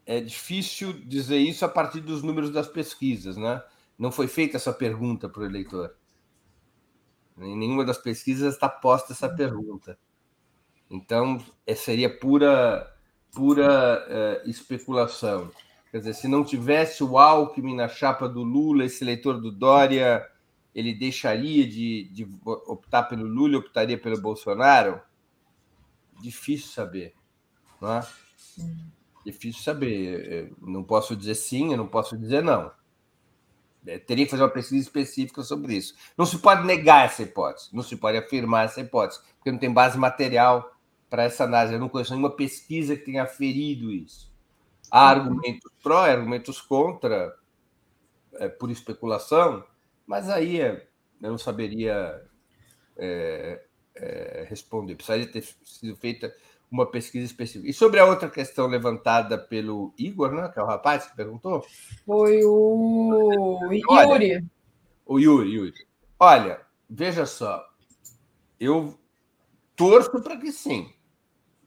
É 0.05 0.19
difícil 0.19 0.93
dizer 0.93 1.37
isso 1.37 1.63
a 1.63 1.69
partir 1.69 2.01
dos 2.01 2.21
números 2.21 2.51
das 2.51 2.67
pesquisas, 2.67 3.37
né? 3.37 3.63
Não 3.97 4.11
foi 4.11 4.27
feita 4.27 4.57
essa 4.57 4.73
pergunta 4.73 5.29
para 5.29 5.43
o 5.43 5.45
eleitor. 5.45 5.95
Em 7.37 7.57
nenhuma 7.57 7.85
das 7.85 7.97
pesquisas 7.97 8.53
está 8.53 8.67
posta 8.67 9.13
essa 9.13 9.29
pergunta. 9.29 9.97
Então, 10.91 11.41
é, 11.65 11.73
seria 11.73 12.09
pura, 12.09 12.93
pura 13.31 14.43
uh, 14.45 14.49
especulação. 14.49 15.49
Quer 15.89 15.99
dizer, 15.99 16.13
se 16.13 16.27
não 16.27 16.43
tivesse 16.43 17.01
o 17.01 17.17
Alckmin 17.17 17.75
na 17.75 17.87
chapa 17.87 18.27
do 18.27 18.43
Lula, 18.43 18.83
esse 18.83 19.01
eleitor 19.01 19.39
do 19.39 19.51
Dória, 19.51 20.29
ele 20.75 20.93
deixaria 20.93 21.65
de, 21.65 22.09
de 22.11 22.27
optar 22.45 23.03
pelo 23.03 23.25
Lula, 23.25 23.57
optaria 23.57 23.97
pelo 23.97 24.19
Bolsonaro? 24.21 25.01
Difícil 26.21 26.67
saber, 26.67 27.13
não 27.79 27.93
é? 27.93 28.07
Difícil 29.25 29.63
saber. 29.63 30.53
Não 30.61 30.83
posso 30.83 31.15
dizer 31.15 31.35
sim, 31.35 31.71
eu 31.71 31.77
não 31.77 31.87
posso 31.87 32.17
dizer 32.17 32.43
não. 32.43 32.71
É, 33.85 33.97
teria 33.97 34.25
que 34.25 34.31
fazer 34.31 34.43
uma 34.43 34.49
pesquisa 34.49 34.81
específica 34.81 35.41
sobre 35.41 35.75
isso. 35.75 35.95
Não 36.17 36.25
se 36.25 36.37
pode 36.37 36.65
negar 36.65 37.05
essa 37.05 37.23
hipótese, 37.23 37.69
não 37.73 37.81
se 37.81 37.95
pode 37.95 38.17
afirmar 38.17 38.65
essa 38.65 38.79
hipótese, 38.79 39.19
porque 39.37 39.51
não 39.51 39.57
tem 39.57 39.73
base 39.73 39.97
material 39.97 40.70
para 41.11 41.23
essa 41.23 41.43
análise. 41.43 41.73
Eu 41.73 41.79
não 41.79 41.89
conheço 41.89 42.11
nenhuma 42.11 42.33
pesquisa 42.33 42.95
que 42.95 43.03
tenha 43.03 43.23
aferido 43.23 43.91
isso. 43.91 44.31
Há 44.89 45.09
argumentos 45.09 45.69
pró 45.83 46.07
e 46.07 46.09
argumentos 46.09 46.61
contra, 46.61 47.37
é, 48.35 48.47
por 48.47 48.71
especulação, 48.71 49.63
mas 50.07 50.29
aí 50.29 50.61
é, 50.61 50.87
eu 51.21 51.31
não 51.31 51.37
saberia 51.37 52.23
é, 52.97 53.61
é, 53.95 54.47
responder. 54.49 54.95
Precisaria 54.95 55.27
ter 55.27 55.43
sido 55.63 55.95
feita 55.97 56.33
uma 56.71 56.85
pesquisa 56.85 57.25
específica. 57.25 57.69
E 57.69 57.73
sobre 57.73 57.99
a 57.99 58.05
outra 58.05 58.29
questão 58.29 58.67
levantada 58.67 59.37
pelo 59.37 59.93
Igor, 59.97 60.31
né, 60.31 60.47
que 60.47 60.59
é 60.59 60.63
o 60.63 60.65
rapaz 60.65 61.07
que 61.07 61.15
perguntou? 61.17 61.65
Foi 62.05 62.39
o 62.45 63.59
Yuri. 63.69 63.81
Olha, 63.89 64.45
o 65.05 65.19
Yuri, 65.19 65.53
Yuri. 65.55 65.87
Olha, 66.17 66.61
veja 66.89 67.25
só, 67.25 67.65
eu 68.57 68.97
torço 69.75 70.21
para 70.21 70.37
que 70.37 70.51
sim, 70.51 70.93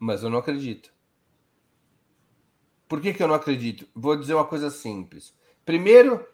mas 0.05 0.22
eu 0.22 0.28
não 0.28 0.39
acredito. 0.39 0.93
Por 2.86 3.01
que, 3.01 3.14
que 3.14 3.22
eu 3.22 3.26
não 3.26 3.35
acredito? 3.35 3.89
Vou 3.94 4.14
dizer 4.14 4.35
uma 4.35 4.44
coisa 4.44 4.70
simples. 4.70 5.35
Primeiro, 5.64 6.24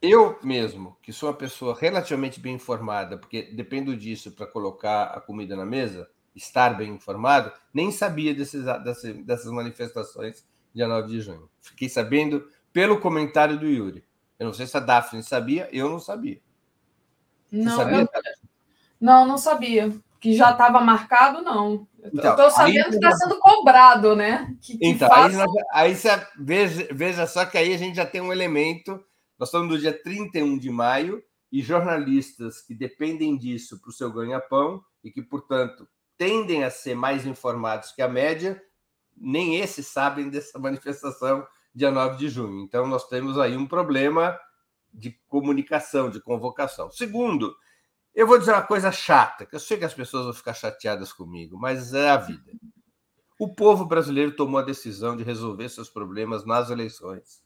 eu 0.00 0.38
mesmo, 0.42 0.96
que 1.02 1.12
sou 1.12 1.28
uma 1.28 1.34
pessoa 1.34 1.76
relativamente 1.76 2.38
bem 2.38 2.54
informada, 2.54 3.18
porque 3.18 3.42
dependo 3.42 3.96
disso 3.96 4.30
para 4.30 4.46
colocar 4.46 5.06
a 5.06 5.20
comida 5.20 5.56
na 5.56 5.66
mesa, 5.66 6.08
estar 6.34 6.76
bem 6.76 6.92
informado, 6.92 7.52
nem 7.74 7.90
sabia 7.90 8.32
desses, 8.32 8.64
dessas, 8.84 9.16
dessas 9.24 9.50
manifestações 9.50 10.46
dia 10.72 10.86
9 10.86 11.08
de 11.08 11.20
junho. 11.20 11.50
Fiquei 11.60 11.88
sabendo 11.88 12.48
pelo 12.72 13.00
comentário 13.00 13.58
do 13.58 13.66
Yuri. 13.66 14.04
Eu 14.38 14.46
não 14.46 14.52
sei 14.52 14.66
se 14.66 14.76
a 14.76 14.80
Daphne 14.80 15.24
sabia, 15.24 15.68
eu 15.72 15.90
não 15.90 15.98
sabia. 15.98 16.40
não, 17.50 17.76
sabia, 17.76 18.00
eu... 18.02 18.08
não, 19.00 19.26
não 19.26 19.38
sabia 19.38 19.90
que 20.20 20.34
já 20.34 20.50
estava 20.50 20.80
marcado, 20.80 21.42
não. 21.42 21.86
Então, 22.12 22.30
Estou 22.30 22.50
sabendo 22.50 22.90
que 22.90 22.96
está 22.96 23.12
sendo 23.12 23.38
cobrado, 23.38 24.16
né? 24.16 24.56
Que, 24.60 24.78
que 24.78 24.86
então, 24.86 25.08
faça... 25.08 25.42
aí, 25.42 25.46
aí 25.72 25.94
você 25.94 26.26
veja, 26.38 26.88
veja 26.92 27.26
só 27.26 27.44
que 27.44 27.58
aí 27.58 27.74
a 27.74 27.78
gente 27.78 27.96
já 27.96 28.06
tem 28.06 28.20
um 28.20 28.32
elemento. 28.32 29.02
Nós 29.38 29.48
estamos 29.48 29.68
no 29.68 29.78
dia 29.78 29.92
31 29.92 30.58
de 30.58 30.70
maio 30.70 31.22
e 31.50 31.62
jornalistas 31.62 32.60
que 32.60 32.74
dependem 32.74 33.36
disso 33.36 33.80
para 33.80 33.90
o 33.90 33.92
seu 33.92 34.12
ganha-pão 34.12 34.82
e 35.02 35.10
que, 35.10 35.22
portanto, 35.22 35.86
tendem 36.18 36.64
a 36.64 36.70
ser 36.70 36.94
mais 36.94 37.26
informados 37.26 37.92
que 37.92 38.02
a 38.02 38.08
média, 38.08 38.60
nem 39.16 39.56
esses 39.56 39.86
sabem 39.86 40.28
dessa 40.28 40.58
manifestação 40.60 41.46
dia 41.74 41.90
9 41.90 42.16
de 42.16 42.28
junho. 42.28 42.62
Então, 42.62 42.86
nós 42.86 43.06
temos 43.08 43.38
aí 43.38 43.56
um 43.56 43.66
problema 43.66 44.38
de 44.92 45.18
comunicação, 45.28 46.10
de 46.10 46.20
convocação. 46.20 46.90
Segundo, 46.90 47.54
eu 48.16 48.26
vou 48.26 48.38
dizer 48.38 48.52
uma 48.52 48.62
coisa 48.62 48.90
chata, 48.90 49.44
que 49.44 49.54
eu 49.54 49.60
sei 49.60 49.76
que 49.76 49.84
as 49.84 49.92
pessoas 49.92 50.24
vão 50.24 50.32
ficar 50.32 50.54
chateadas 50.54 51.12
comigo, 51.12 51.58
mas 51.58 51.92
é 51.92 52.08
a 52.08 52.16
vida. 52.16 52.50
O 53.38 53.54
povo 53.54 53.84
brasileiro 53.84 54.34
tomou 54.34 54.58
a 54.58 54.64
decisão 54.64 55.14
de 55.14 55.22
resolver 55.22 55.68
seus 55.68 55.90
problemas 55.90 56.46
nas 56.46 56.70
eleições. 56.70 57.44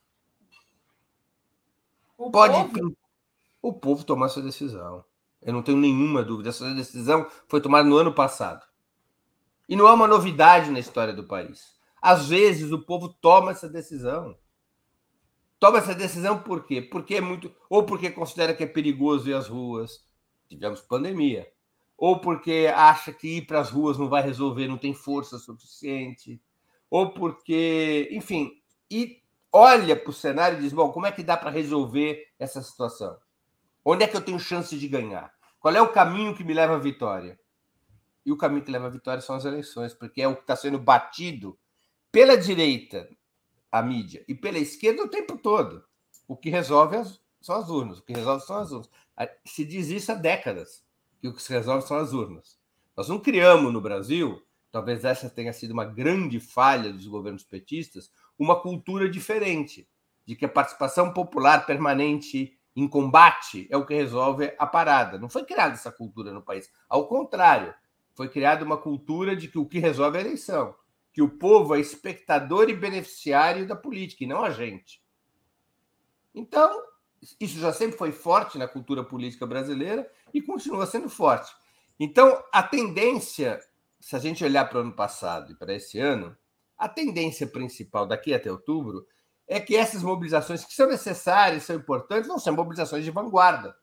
O 2.17 2.31
Pode. 2.31 2.73
Povo? 2.73 2.97
O 3.61 3.73
povo 3.73 4.05
tomou 4.05 4.27
essa 4.27 4.41
decisão. 4.41 5.05
Eu 5.43 5.53
não 5.53 5.63
tenho 5.63 5.77
nenhuma 5.77 6.23
dúvida. 6.23 6.51
Essa 6.51 6.73
decisão 6.73 7.27
foi 7.49 7.61
tomada 7.61 7.89
no 7.89 7.97
ano 7.97 8.15
passado. 8.15 8.65
E 9.69 9.75
não 9.75 9.89
é 9.89 9.93
uma 9.93 10.07
novidade 10.07 10.71
na 10.71 10.79
história 10.79 11.13
do 11.13 11.27
país. 11.27 11.75
Às 12.01 12.29
vezes 12.29 12.71
o 12.71 12.79
povo 12.79 13.09
toma 13.09 13.51
essa 13.51 13.69
decisão. 13.69 14.39
Toma 15.59 15.79
essa 15.79 15.97
decisão 15.97 16.39
por 16.39 16.65
quê? 16.65 16.81
Porque 16.81 17.17
é 17.17 17.21
muito. 17.21 17.53
Ou 17.69 17.85
porque 17.85 18.11
considera 18.11 18.55
que 18.55 18.63
é 18.63 18.67
perigoso 18.67 19.29
ir 19.29 19.35
às 19.35 19.49
ruas, 19.49 20.09
tivemos 20.56 20.81
pandemia, 20.81 21.51
ou 21.97 22.20
porque 22.20 22.70
acha 22.74 23.12
que 23.12 23.39
ir 23.39 23.47
para 23.47 23.60
as 23.60 23.70
ruas 23.70 23.98
não 23.98 24.09
vai 24.09 24.22
resolver, 24.22 24.66
não 24.66 24.78
tem 24.78 24.94
força 24.94 25.39
suficiente, 25.39 26.40
ou 26.90 27.12
porque, 27.12 28.09
enfim, 28.10 28.52
e 28.90 29.22
olha 29.52 29.94
para 29.94 30.10
o 30.10 30.14
cenário 30.14 30.59
e 30.59 30.62
diz: 30.62 30.72
bom, 30.72 30.90
como 30.90 31.06
é 31.06 31.12
que 31.12 31.22
dá 31.22 31.36
para 31.36 31.51
resolver 31.51 32.27
essa 32.39 32.60
situação? 32.62 33.16
Onde 33.85 34.05
é 34.05 34.09
que 34.09 34.16
eu 34.16 34.20
tenho 34.20 34.39
chance 34.39 34.77
de 34.77 34.89
ganhar? 34.89 35.32
Qual 35.60 35.74
é 35.74 35.81
o 35.81 35.93
caminho 35.93 36.35
que 36.35 36.43
me 36.43 36.55
leva 36.55 36.74
à 36.74 36.78
vitória? 36.78 37.39
E 38.24 38.32
o 38.32 38.36
caminho 38.36 38.64
que 38.64 38.70
leva 38.70 38.86
à 38.86 38.90
vitória 38.90 39.20
são 39.20 39.36
as 39.36 39.44
eleições, 39.44 39.94
porque 39.94 40.20
é 40.20 40.28
o 40.28 40.35
que 40.35 40.43
está 40.43 40.56
sendo 40.56 40.78
batido 40.78 41.59
pela 42.10 42.36
direita, 42.36 43.09
a 43.70 43.82
mídia, 43.82 44.24
e 44.27 44.35
pela 44.35 44.59
esquerda 44.59 45.05
o 45.05 45.09
tempo 45.09 45.39
todo. 45.39 45.85
O 46.27 46.36
que 46.36 46.51
resolve 46.51 46.97
são 47.41 47.57
as 47.57 47.69
urnas. 47.69 47.99
O 47.99 48.03
que 48.03 48.12
resolve 48.12 48.45
são 48.45 48.57
as 48.57 48.71
urnas. 48.71 48.91
Se 49.45 49.65
diz 49.65 49.89
isso 49.89 50.12
há 50.12 50.15
décadas, 50.15 50.85
que 51.21 51.29
o 51.29 51.35
que 51.35 51.43
se 51.43 51.53
resolve 51.53 51.87
são 51.87 51.97
as 51.97 52.12
urnas. 52.12 52.59
Nós 52.97 53.09
não 53.09 53.19
criamos 53.19 53.73
no 53.73 53.81
Brasil, 53.81 54.43
talvez 54.71 55.05
essa 55.05 55.29
tenha 55.29 55.53
sido 55.53 55.73
uma 55.73 55.85
grande 55.85 56.41
falha 56.41 56.93
dos 56.93 57.07
governos 57.07 57.45
petistas, 57.45 58.11
uma 58.39 58.61
cultura 58.61 59.09
diferente, 59.09 59.89
de 60.25 60.37
que 60.37 60.45
a 60.45 60.49
participação 60.49 61.12
popular 61.12 61.67
permanente 61.67 62.59
em 62.75 62.87
combate 62.87 63.67
é 63.71 63.77
o 63.77 63.85
que 63.85 63.95
resolve 63.95 64.55
a 64.59 64.67
parada. 64.67 65.19
Não 65.19 65.29
foi 65.29 65.45
criada 65.45 65.75
essa 65.75 65.91
cultura 65.91 66.33
no 66.33 66.43
país. 66.43 66.71
Ao 66.89 67.07
contrário, 67.07 67.75
foi 68.15 68.29
criada 68.29 68.65
uma 68.65 68.77
cultura 68.77 69.35
de 69.35 69.49
que 69.49 69.59
o 69.59 69.67
que 69.67 69.79
resolve 69.79 70.19
é 70.19 70.21
a 70.21 70.25
eleição, 70.25 70.75
que 71.12 71.21
o 71.21 71.29
povo 71.29 71.75
é 71.75 71.81
espectador 71.81 72.69
e 72.69 72.75
beneficiário 72.75 73.67
da 73.67 73.75
política, 73.75 74.25
e 74.25 74.27
não 74.27 74.43
a 74.43 74.51
gente. 74.51 75.03
Então, 76.35 76.83
isso 77.39 77.59
já 77.59 77.73
sempre 77.73 77.99
foi 77.99 78.13
forte 78.13 78.57
na 78.57 78.67
cultura 78.67 79.05
política 79.05 79.47
brasileira 79.47 80.11
e 80.33 80.41
continua 80.41 80.87
sendo 80.87 81.09
forte. 81.09 81.53
Então, 81.99 82.43
a 82.53 82.63
tendência, 82.63 83.61
se 83.99 84.17
a 84.17 84.19
gente 84.19 84.43
olhar 84.43 84.69
para 84.69 84.79
o 84.79 84.81
ano 84.81 84.93
passado 84.93 85.53
e 85.53 85.55
para 85.55 85.75
esse 85.75 85.99
ano, 85.99 86.37
a 86.79 86.89
tendência 86.89 87.47
principal 87.47 88.07
daqui 88.07 88.33
até 88.33 88.51
outubro 88.51 89.07
é 89.47 89.61
que 89.61 89.77
essas 89.77 90.03
mobilizações 90.03 90.65
que 90.65 90.73
são 90.73 90.89
necessárias, 90.89 91.65
são 91.65 91.77
importantes, 91.77 92.29
vão 92.29 92.39
ser 92.39 92.53
mobilizações 92.53 93.05
de 93.05 93.11
vanguarda. 93.11 93.77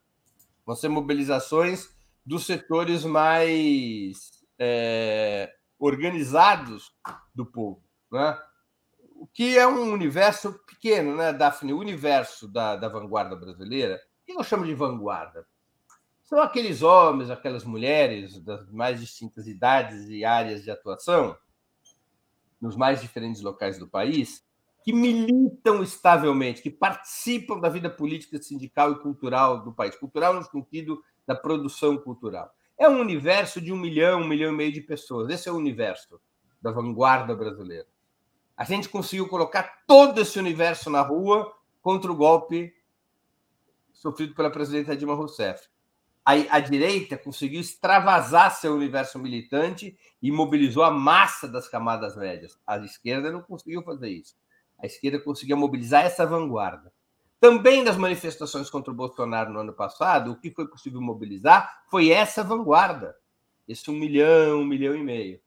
Vão 0.66 0.76
ser 0.76 0.88
mobilizações 0.88 1.90
dos 2.26 2.46
setores 2.46 3.04
mais 3.04 4.32
é, 4.58 5.54
organizados 5.78 6.92
do 7.36 7.46
povo. 7.46 7.84
Né? 8.12 8.38
O 9.20 9.28
que 9.28 9.58
é 9.58 9.68
um 9.68 9.92
universo 9.92 10.54
pequeno, 10.66 11.16
né, 11.16 11.34
Daphne? 11.34 11.74
O 11.74 11.80
universo 11.80 12.48
da, 12.48 12.76
da 12.76 12.88
vanguarda 12.88 13.36
brasileira, 13.36 14.02
o 14.22 14.26
que 14.26 14.40
eu 14.40 14.44
chamo 14.44 14.66
de 14.66 14.74
vanguarda? 14.74 15.48
São 16.24 16.42
aqueles 16.42 16.82
homens, 16.82 17.30
aquelas 17.30 17.64
mulheres 17.64 18.40
das 18.40 18.70
mais 18.72 19.00
distintas 19.00 19.48
idades 19.48 20.08
e 20.10 20.26
áreas 20.26 20.64
de 20.64 20.70
atuação, 20.70 21.38
nos 22.60 22.76
mais 22.76 23.02
diferentes 23.02 23.42
locais 23.42 23.80
do 23.80 23.88
país, 23.88 24.46
que 24.84 24.94
militam 24.94 25.82
estavelmente, 25.82 26.62
que 26.62 26.70
participam 26.70 27.60
da 27.60 27.70
vida 27.70 27.90
política, 27.90 28.42
sindical 28.42 28.92
e 28.92 29.00
cultural 29.00 29.64
do 29.64 29.74
país. 29.74 29.96
Cultural 29.96 30.34
no 30.34 30.44
sentido 30.44 31.02
da 31.26 31.36
produção 31.36 31.98
cultural. 31.98 32.54
É 32.78 32.88
um 32.88 33.00
universo 33.00 33.60
de 33.60 33.74
um 33.74 33.78
milhão, 33.78 34.22
um 34.22 34.28
milhão 34.28 34.54
e 34.54 34.56
meio 34.56 34.72
de 34.72 34.82
pessoas. 34.82 35.30
Esse 35.30 35.50
é 35.50 35.52
o 35.52 35.58
universo 35.58 36.20
da 36.62 36.72
vanguarda 36.72 37.36
brasileira 37.36 37.88
a 38.58 38.64
gente 38.64 38.90
conseguiu 38.90 39.28
colocar 39.30 39.84
todo 39.86 40.20
esse 40.20 40.40
universo 40.40 40.90
na 40.90 41.02
rua 41.02 41.54
contra 41.80 42.12
o 42.12 42.16
golpe 42.16 42.74
sofrido 43.94 44.34
pela 44.34 44.50
presidenta 44.50 44.98
Dilma 44.98 45.14
Rousseff. 45.14 45.70
A, 46.26 46.34
a 46.58 46.60
direita 46.60 47.18
conseguiu 47.18 47.62
extravasar 47.62 48.54
seu 48.54 48.74
universo 48.74 49.20
militante 49.20 49.98
e 50.22 50.32
mobilizou 50.32 50.84
a 50.84 50.92
massa 50.92 51.48
das 51.48 51.70
camadas 51.70 52.18
médias. 52.18 52.60
A 52.66 52.78
esquerda 52.80 53.32
não 53.32 53.42
conseguiu 53.42 53.84
fazer 53.84 54.10
isso. 54.10 54.36
A 54.80 54.88
esquerda 54.88 55.20
conseguiu 55.20 55.56
mobilizar 55.56 56.04
essa 56.04 56.26
vanguarda. 56.26 56.92
Também 57.40 57.84
nas 57.84 57.96
manifestações 57.96 58.70
contra 58.70 58.92
o 58.92 58.96
Bolsonaro 58.96 59.54
no 59.54 59.60
ano 59.60 59.74
passado, 59.74 60.32
o 60.32 60.36
que 60.36 60.50
foi 60.52 60.68
possível 60.68 61.00
mobilizar 61.00 61.84
foi 61.90 62.10
essa 62.10 62.44
vanguarda, 62.44 63.16
esse 63.68 63.90
um 63.92 63.94
milhão, 63.94 64.62
um 64.62 64.66
milhão 64.66 64.96
e 64.96 65.04
meio. 65.04 65.40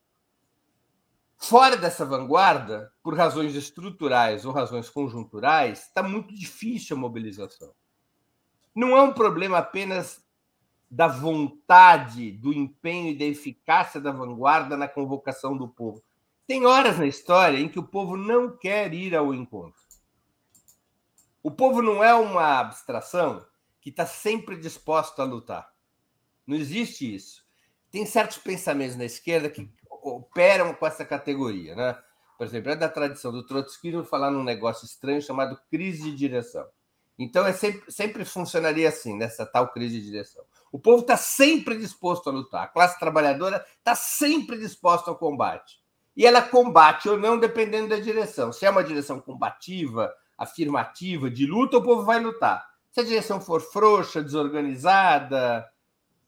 Fora 1.43 1.75
dessa 1.75 2.05
vanguarda, 2.05 2.93
por 3.03 3.17
razões 3.17 3.55
estruturais 3.55 4.45
ou 4.45 4.53
razões 4.53 4.91
conjunturais, 4.91 5.87
está 5.87 6.03
muito 6.03 6.35
difícil 6.35 6.95
a 6.95 7.01
mobilização. 7.01 7.73
Não 8.75 8.95
é 8.95 9.01
um 9.01 9.13
problema 9.13 9.57
apenas 9.57 10.23
da 10.89 11.09
vontade, 11.09 12.31
do 12.31 12.53
empenho 12.53 13.09
e 13.09 13.19
da 13.19 13.25
eficácia 13.25 13.99
da 13.99 14.13
vanguarda 14.13 14.77
na 14.77 14.87
convocação 14.87 15.57
do 15.57 15.67
povo. 15.67 16.05
Tem 16.47 16.67
horas 16.67 16.99
na 16.99 17.07
história 17.07 17.59
em 17.59 17.71
que 17.71 17.79
o 17.79 17.89
povo 17.89 18.19
não 18.19 18.55
quer 18.57 18.93
ir 18.93 19.17
ao 19.17 19.33
encontro. 19.33 19.81
O 21.43 21.51
povo 21.51 21.81
não 21.81 22.05
é 22.05 22.13
uma 22.13 22.61
abstração 22.61 23.47
que 23.81 23.89
está 23.89 24.05
sempre 24.05 24.59
disposto 24.59 25.23
a 25.23 25.25
lutar. 25.25 25.73
Não 26.47 26.55
existe 26.55 27.13
isso. 27.15 27.47
Tem 27.91 28.05
certos 28.05 28.37
pensamentos 28.37 28.95
na 28.95 29.07
esquerda 29.07 29.49
que 29.49 29.69
operam 30.03 30.75
com 30.75 30.87
essa 30.87 31.05
categoria, 31.05 31.75
né? 31.75 31.99
Por 32.37 32.47
exemplo, 32.47 32.71
é 32.71 32.77
da 32.77 32.89
tradição 32.89 33.31
do 33.31 33.45
trotskismo 33.45 34.05
falar 34.05 34.31
num 34.31 34.43
negócio 34.43 34.87
estranho 34.87 35.21
chamado 35.21 35.61
crise 35.71 36.05
de 36.05 36.17
direção. 36.17 36.67
Então, 37.19 37.47
é 37.47 37.53
sempre, 37.53 37.93
sempre 37.93 38.25
funcionaria 38.25 38.89
assim, 38.89 39.15
nessa 39.15 39.45
tal 39.45 39.69
crise 39.69 40.01
de 40.01 40.07
direção. 40.07 40.43
O 40.73 40.79
povo 40.79 41.03
está 41.03 41.19
sempre 41.19 41.77
disposto 41.77 42.31
a 42.31 42.33
lutar, 42.33 42.65
a 42.65 42.69
classe 42.69 42.99
trabalhadora 42.99 43.65
está 43.79 43.95
sempre 43.95 44.57
disposta 44.57 45.11
ao 45.11 45.19
combate. 45.19 45.81
E 46.17 46.25
ela 46.25 46.41
combate 46.41 47.09
ou 47.09 47.19
não, 47.19 47.39
dependendo 47.39 47.91
da 47.91 47.99
direção. 47.99 48.53
Se 48.53 48.65
é 48.65 48.71
uma 48.71 48.83
direção 48.83 49.21
combativa, 49.21 50.11
afirmativa, 50.39 51.31
de 51.31 51.45
luta, 51.45 51.77
o 51.77 51.83
povo 51.83 52.05
vai 52.05 52.21
lutar. 52.21 52.67
Se 52.91 53.01
a 53.01 53.05
direção 53.05 53.39
for 53.39 53.61
frouxa, 53.61 54.23
desorganizada, 54.23 55.69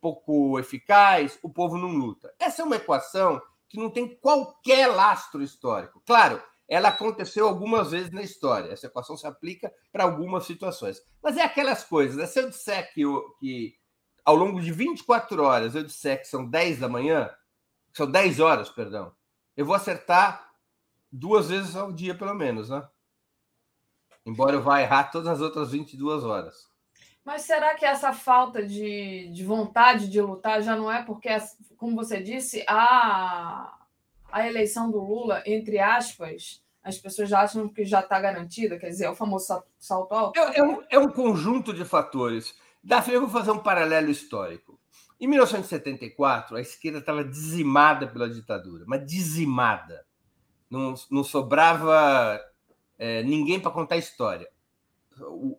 pouco 0.01 0.59
eficaz, 0.59 1.39
o 1.43 1.49
povo 1.49 1.79
não 1.79 1.89
luta. 1.89 2.35
Essa 2.39 2.61
é 2.61 2.65
uma 2.65 2.77
equação 2.77 3.41
que 3.73 3.79
não 3.79 3.89
tem 3.89 4.07
qualquer 4.07 4.87
lastro 4.89 5.43
histórico. 5.43 6.03
Claro, 6.05 6.43
ela 6.69 6.91
aconteceu 6.91 7.49
algumas 7.49 7.91
vezes 7.91 8.11
na 8.11 8.21
história. 8.21 8.71
Essa 8.71 8.87
equação 8.87 9.17
se 9.17 9.27
aplica 9.27 9.73
para 9.91 10.05
algumas 10.05 10.45
situações. 10.45 11.03
Mas 11.23 11.39
é 11.39 11.43
aquelas 11.43 11.83
coisas. 11.83 12.19
Né? 12.19 12.27
Se 12.27 12.39
eu 12.39 12.51
disser 12.51 12.93
que, 12.93 13.01
eu, 13.01 13.35
que 13.41 13.75
ao 14.27 14.37
longo 14.37 14.61
de 14.61 14.71
24 14.71 15.43
horas 15.43 15.75
eu 15.75 15.83
disser 15.83 16.21
que 16.21 16.29
são 16.29 16.47
10 16.47 16.81
da 16.81 16.89
manhã, 16.89 17.35
são 17.95 18.07
10 18.11 18.41
horas, 18.41 18.69
perdão, 18.69 19.11
eu 19.57 19.65
vou 19.65 19.75
acertar 19.75 20.53
duas 21.11 21.49
vezes 21.49 21.75
ao 21.75 21.91
dia, 21.91 22.15
pelo 22.15 22.35
menos, 22.35 22.69
né? 22.69 22.87
Embora 24.27 24.57
eu 24.57 24.63
vá 24.63 24.83
errar 24.83 25.05
todas 25.05 25.29
as 25.29 25.41
outras 25.41 25.71
22 25.73 26.25
horas. 26.25 26.71
Mas 27.25 27.43
será 27.43 27.75
que 27.75 27.85
essa 27.85 28.13
falta 28.13 28.65
de, 28.65 29.29
de 29.33 29.45
vontade 29.45 30.09
de 30.09 30.21
lutar 30.21 30.61
já 30.61 30.75
não 30.77 30.91
é 30.91 31.03
porque, 31.03 31.29
como 31.77 31.95
você 31.95 32.21
disse, 32.21 32.65
a, 32.67 33.79
a 34.31 34.47
eleição 34.47 34.91
do 34.91 34.99
Lula, 34.99 35.43
entre 35.47 35.79
aspas, 35.79 36.61
as 36.83 36.99
pessoas 36.99 37.33
acham 37.33 37.69
que 37.69 37.85
já 37.85 38.01
está 38.01 38.19
garantida? 38.19 38.77
Quer 38.77 38.89
dizer, 38.89 39.05
é 39.05 39.11
o 39.11 39.15
famoso 39.15 39.63
salto 39.79 40.13
alto? 40.13 40.39
É, 40.39 40.59
é, 40.59 40.63
um, 40.65 40.83
é 40.91 40.99
um 40.99 41.09
conjunto 41.09 41.73
de 41.73 41.85
fatores. 41.85 42.57
Daphne, 42.83 43.15
eu 43.15 43.21
vou 43.21 43.31
fazer 43.31 43.53
um 43.53 43.59
paralelo 43.59 44.11
histórico. 44.11 44.81
Em 45.21 45.29
1974, 45.29 46.57
a 46.57 46.61
esquerda 46.61 46.99
estava 46.99 47.23
dizimada 47.23 48.09
pela 48.09 48.29
ditadura, 48.29 48.85
mas 48.89 49.07
dizimada. 49.07 50.05
Não, 50.69 50.95
não 51.09 51.23
sobrava 51.23 52.41
é, 52.99 53.23
ninguém 53.23 53.61
para 53.61 53.71
contar 53.71 53.97
história 53.97 54.52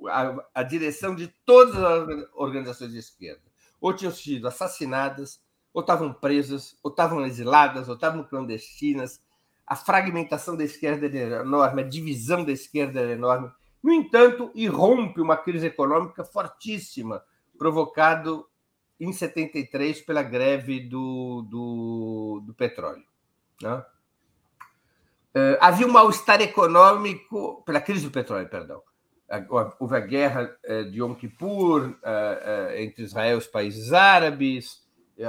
a, 0.10 0.46
a 0.54 0.64
direção 0.64 1.16
de 1.16 1.28
todas 1.46 1.76
as 1.76 2.28
organizações 2.34 2.92
de 2.92 3.00
esquerda. 3.00 3.42
Ou 3.80 3.94
tinham 3.94 4.12
sido 4.12 4.48
assassinadas, 4.48 5.42
ou 5.74 5.82
estavam 5.82 6.14
presas, 6.14 6.78
ou 6.84 6.92
estavam 6.92 7.26
exiladas, 7.26 7.90
ou 7.90 7.96
estavam 7.96 8.24
clandestinas. 8.24 9.22
A 9.66 9.76
fragmentação 9.76 10.56
da 10.56 10.64
esquerda 10.64 11.06
era 11.08 11.42
enorme, 11.42 11.82
a 11.82 11.88
divisão 11.88 12.44
da 12.44 12.52
esquerda 12.52 13.02
era 13.02 13.12
enorme. 13.12 13.52
No 13.82 13.92
entanto, 13.92 14.52
irrompe 14.56 15.20
uma 15.20 15.36
crise 15.36 15.68
econômica 15.68 16.24
fortíssima, 16.24 17.24
provocado 17.58 18.48
em 19.00 19.12
73 19.12 20.02
pela 20.02 20.24
greve 20.24 20.80
do, 20.80 21.42
do, 21.50 22.44
do 22.46 22.54
petróleo. 22.54 23.04
Né? 23.62 23.86
Uh, 25.36 25.58
havia 25.60 25.88
um 25.88 25.92
mal-estar 25.92 26.42
econômico, 26.42 27.64
pela 27.66 27.82
crise 27.82 28.06
do 28.06 28.12
petróleo, 28.12 28.48
perdão 28.48 28.82
houve 29.80 29.96
a 29.96 30.00
guerra 30.00 30.56
eh, 30.64 30.84
de 30.84 31.00
Yom 31.00 31.16
Kippur 31.16 31.98
eh, 32.04 32.42
eh, 32.76 32.84
entre 32.84 33.04
Israel 33.04 33.36
e 33.36 33.38
os 33.40 33.48
países 33.48 33.94
árabes, 33.94 34.84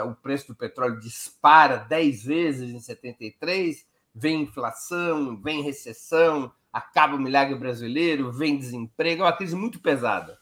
o 0.07 0.15
preço 0.15 0.49
do 0.49 0.55
petróleo 0.55 0.99
dispara 0.99 1.77
10 1.77 2.25
vezes 2.25 2.71
em 2.71 2.81
73, 2.81 3.87
vem 4.15 4.43
inflação, 4.43 5.41
vem 5.41 5.62
recessão, 5.62 6.53
acaba 6.73 7.16
o 7.16 7.21
milagre 7.21 7.55
brasileiro, 7.55 8.33
vem 8.33 8.59
desemprego, 8.59 9.23
é 9.23 9.27
uma 9.27 9.37
crise 9.37 9.55
muito 9.55 9.81
pesada. 9.81 10.39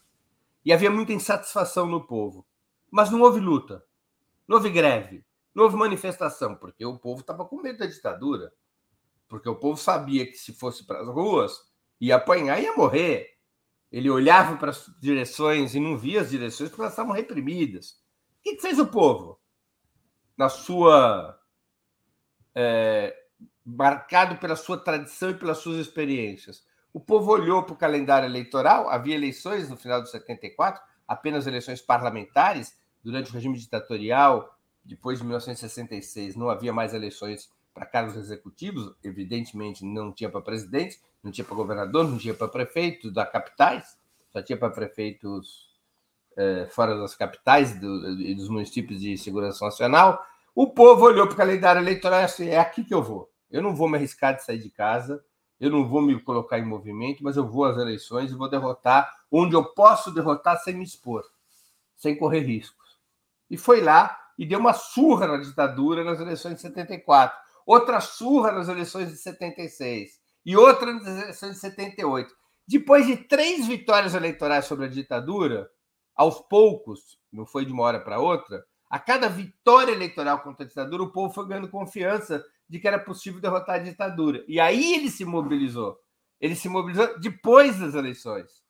E 0.65 0.71
havia 0.71 0.89
muita 0.89 1.11
insatisfação 1.11 1.85
no 1.85 2.07
povo. 2.07 2.45
Mas 2.89 3.11
não 3.11 3.21
houve 3.21 3.39
luta, 3.39 3.83
não 4.47 4.57
houve 4.57 4.69
greve, 4.69 5.25
não 5.53 5.65
houve 5.65 5.75
manifestação, 5.75 6.55
porque 6.55 6.85
o 6.85 6.97
povo 6.97 7.21
estava 7.21 7.45
com 7.45 7.61
medo 7.61 7.79
da 7.79 7.85
ditadura. 7.85 8.53
Porque 9.27 9.49
o 9.49 9.55
povo 9.55 9.77
sabia 9.77 10.25
que 10.25 10.37
se 10.37 10.53
fosse 10.53 10.85
para 10.85 11.01
as 11.01 11.07
ruas, 11.07 11.53
ia 11.99 12.15
apanhar 12.15 12.61
ia 12.61 12.75
morrer. 12.75 13.32
Ele 13.93 14.09
olhava 14.09 14.57
para 14.57 14.71
as 14.71 14.91
direções 14.99 15.75
e 15.75 15.79
não 15.79 15.95
via 15.95 16.21
as 16.21 16.31
direções 16.31 16.69
porque 16.69 16.81
elas 16.81 16.93
estavam 16.93 17.13
reprimidas. 17.13 17.91
O 18.39 18.41
que 18.41 18.59
fez 18.59 18.79
o 18.79 18.87
povo? 18.87 19.39
Na 20.35 20.49
sua. 20.49 21.39
É, 22.55 23.15
marcado 23.63 24.37
pela 24.37 24.55
sua 24.55 24.79
tradição 24.79 25.29
e 25.29 25.35
pelas 25.35 25.59
suas 25.59 25.77
experiências. 25.77 26.65
o 26.91 26.99
povo 26.99 27.31
olhou 27.31 27.63
para 27.63 27.73
o 27.73 27.77
calendário 27.77 28.27
eleitoral, 28.27 28.87
havia 28.89 29.15
eleições 29.15 29.69
no 29.69 29.77
final 29.77 30.01
de 30.01 30.11
74, 30.11 30.81
apenas 31.07 31.47
eleições 31.47 31.81
parlamentares, 31.81 32.77
durante 33.03 33.31
o 33.31 33.33
regime 33.33 33.57
ditatorial, 33.57 34.57
depois 34.83 35.17
de 35.17 35.23
1966, 35.23 36.35
não 36.35 36.49
havia 36.49 36.73
mais 36.73 36.93
eleições 36.93 37.49
para 37.73 37.85
cargos 37.85 38.15
executivos, 38.15 38.93
evidentemente 39.03 39.83
não 39.83 40.11
tinha 40.11 40.29
para 40.29 40.41
presidente, 40.41 41.01
não 41.23 41.31
tinha 41.31 41.43
para 41.43 41.55
governador, 41.55 42.07
não 42.07 42.17
tinha 42.17 42.33
para 42.33 42.47
prefeito 42.47 43.11
da 43.11 43.25
capitais, 43.25 43.97
só 44.31 44.41
tinha 44.41 44.57
para 44.57 44.69
prefeitos 44.69 45.73
é, 46.35 46.67
fora 46.67 46.97
das 46.97 47.15
capitais 47.15 47.71
e 47.71 47.79
do, 47.79 48.35
dos 48.35 48.49
municípios 48.49 48.99
de 48.99 49.17
segurança 49.17 49.65
nacional. 49.65 50.23
O 50.53 50.67
povo 50.67 51.05
olhou 51.05 51.25
para 51.25 51.33
o 51.33 51.37
calendário 51.37 51.81
eleitoral 51.81 52.21
e 52.21 52.23
assim, 52.23 52.47
é 52.47 52.59
aqui 52.59 52.83
que 52.83 52.93
eu 52.93 53.01
vou. 53.01 53.31
Eu 53.49 53.61
não 53.61 53.75
vou 53.75 53.89
me 53.89 53.97
arriscar 53.97 54.35
de 54.35 54.43
sair 54.43 54.59
de 54.59 54.69
casa, 54.69 55.23
eu 55.59 55.69
não 55.69 55.87
vou 55.87 56.01
me 56.01 56.19
colocar 56.19 56.59
em 56.59 56.65
movimento, 56.65 57.23
mas 57.23 57.37
eu 57.37 57.47
vou 57.47 57.65
às 57.65 57.77
eleições 57.77 58.31
e 58.31 58.35
vou 58.35 58.49
derrotar 58.49 59.11
onde 59.31 59.55
eu 59.55 59.63
posso 59.63 60.11
derrotar 60.13 60.59
sem 60.59 60.75
me 60.75 60.83
expor, 60.83 61.23
sem 61.95 62.17
correr 62.17 62.41
riscos. 62.41 62.97
E 63.49 63.57
foi 63.57 63.81
lá 63.81 64.19
e 64.37 64.45
deu 64.45 64.59
uma 64.59 64.73
surra 64.73 65.27
na 65.27 65.37
ditadura 65.37 66.03
nas 66.03 66.19
eleições 66.19 66.55
de 66.55 66.61
74, 66.61 67.37
outra 67.65 67.99
surra 67.99 68.51
nas 68.51 68.67
eleições 68.67 69.09
de 69.09 69.17
76 69.17 70.19
e 70.45 70.55
outra 70.55 70.93
nas 70.93 71.05
eleições 71.05 71.53
de 71.53 71.59
78. 71.59 72.33
Depois 72.67 73.05
de 73.05 73.17
três 73.17 73.67
vitórias 73.67 74.13
eleitorais 74.13 74.65
sobre 74.65 74.85
a 74.85 74.89
ditadura, 74.89 75.69
aos 76.15 76.39
poucos, 76.41 77.19
não 77.31 77.45
foi 77.45 77.65
de 77.65 77.73
uma 77.73 77.83
hora 77.83 77.99
para 77.99 78.19
outra, 78.19 78.63
a 78.89 78.99
cada 78.99 79.27
vitória 79.27 79.91
eleitoral 79.91 80.41
contra 80.41 80.63
a 80.63 80.67
ditadura, 80.67 81.03
o 81.03 81.11
povo 81.11 81.33
foi 81.33 81.47
ganhando 81.47 81.69
confiança 81.69 82.45
de 82.69 82.79
que 82.79 82.87
era 82.87 82.99
possível 82.99 83.41
derrotar 83.41 83.75
a 83.75 83.83
ditadura. 83.83 84.43
E 84.47 84.59
aí 84.59 84.93
ele 84.93 85.09
se 85.09 85.25
mobilizou. 85.25 85.99
Ele 86.39 86.55
se 86.55 86.69
mobilizou 86.69 87.19
depois 87.19 87.79
das 87.79 87.95
eleições. 87.95 88.63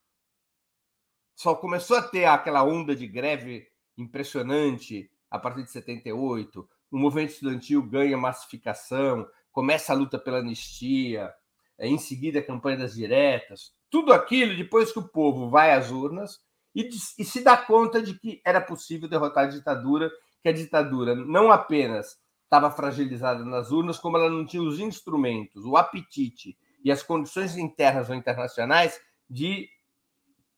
Só 1.35 1.55
começou 1.55 1.97
a 1.97 2.01
ter 2.01 2.25
aquela 2.25 2.63
onda 2.63 2.95
de 2.95 3.07
greve 3.07 3.67
impressionante 3.97 5.11
a 5.29 5.37
partir 5.37 5.63
de 5.63 5.71
78. 5.71 6.69
O 6.93 6.99
movimento 6.99 7.31
estudantil 7.31 7.81
ganha 7.81 8.15
massificação, 8.15 9.27
começa 9.51 9.91
a 9.91 9.95
luta 9.95 10.19
pela 10.19 10.37
anistia, 10.37 11.33
é, 11.75 11.87
em 11.87 11.97
seguida 11.97 12.37
a 12.37 12.45
campanha 12.45 12.77
das 12.77 12.93
diretas. 12.93 13.73
Tudo 13.89 14.13
aquilo 14.13 14.55
depois 14.55 14.91
que 14.91 14.99
o 14.99 15.07
povo 15.07 15.49
vai 15.49 15.73
às 15.73 15.89
urnas 15.89 16.39
e, 16.75 16.87
e 17.17 17.25
se 17.25 17.43
dá 17.43 17.57
conta 17.57 17.99
de 17.99 18.13
que 18.19 18.39
era 18.45 18.61
possível 18.61 19.09
derrotar 19.09 19.45
a 19.45 19.49
ditadura, 19.49 20.11
que 20.43 20.49
a 20.49 20.53
ditadura 20.53 21.15
não 21.15 21.51
apenas 21.51 22.15
estava 22.43 22.69
fragilizada 22.69 23.43
nas 23.43 23.71
urnas, 23.71 23.97
como 23.97 24.17
ela 24.17 24.29
não 24.29 24.45
tinha 24.45 24.61
os 24.61 24.77
instrumentos, 24.77 25.65
o 25.65 25.75
apetite 25.75 26.55
e 26.83 26.91
as 26.91 27.01
condições 27.01 27.57
internas 27.57 28.07
ou 28.07 28.15
internacionais 28.15 29.01
de 29.27 29.67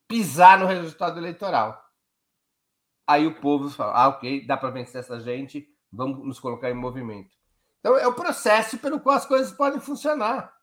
pisar 0.06 0.60
no 0.60 0.66
resultado 0.66 1.18
eleitoral. 1.18 1.82
Aí 3.08 3.26
o 3.26 3.40
povo 3.40 3.70
fala: 3.70 3.94
ah, 3.94 4.08
ok, 4.10 4.46
dá 4.46 4.58
para 4.58 4.72
vencer 4.72 5.00
essa 5.00 5.18
gente, 5.22 5.74
vamos 5.96 6.26
nos 6.26 6.40
colocar 6.40 6.70
em 6.70 6.76
movimento. 6.76 7.36
Então 7.80 7.98
é 7.98 8.08
o 8.08 8.14
processo 8.14 8.78
pelo 8.78 9.00
qual 9.00 9.16
as 9.16 9.26
coisas 9.26 9.52
podem 9.52 9.80
funcionar. 9.80 10.56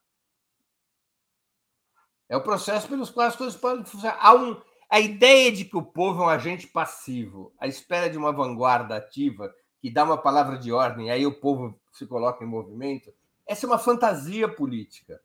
É 2.28 2.36
o 2.36 2.42
processo 2.42 2.88
pelos 2.88 3.10
qual 3.10 3.26
as 3.26 3.36
coisas 3.36 3.60
podem 3.60 3.84
funcionar. 3.84 4.18
Há 4.18 4.34
um, 4.34 4.60
a 4.90 4.98
ideia 4.98 5.52
de 5.52 5.66
que 5.66 5.76
o 5.76 5.82
povo 5.82 6.22
é 6.22 6.26
um 6.26 6.28
agente 6.30 6.66
passivo, 6.66 7.52
à 7.59 7.66
espera 7.66 8.09
de 8.09 8.16
uma 8.16 8.32
vanguarda 8.32 8.96
ativa 8.96 9.54
que 9.82 9.90
dá 9.90 10.04
uma 10.04 10.16
palavra 10.16 10.56
de 10.56 10.72
ordem, 10.72 11.10
aí 11.10 11.26
o 11.26 11.40
povo 11.40 11.78
se 11.92 12.06
coloca 12.06 12.44
em 12.44 12.46
movimento, 12.46 13.12
essa 13.46 13.66
é 13.66 13.68
uma 13.68 13.78
fantasia 13.78 14.48
política. 14.48 15.20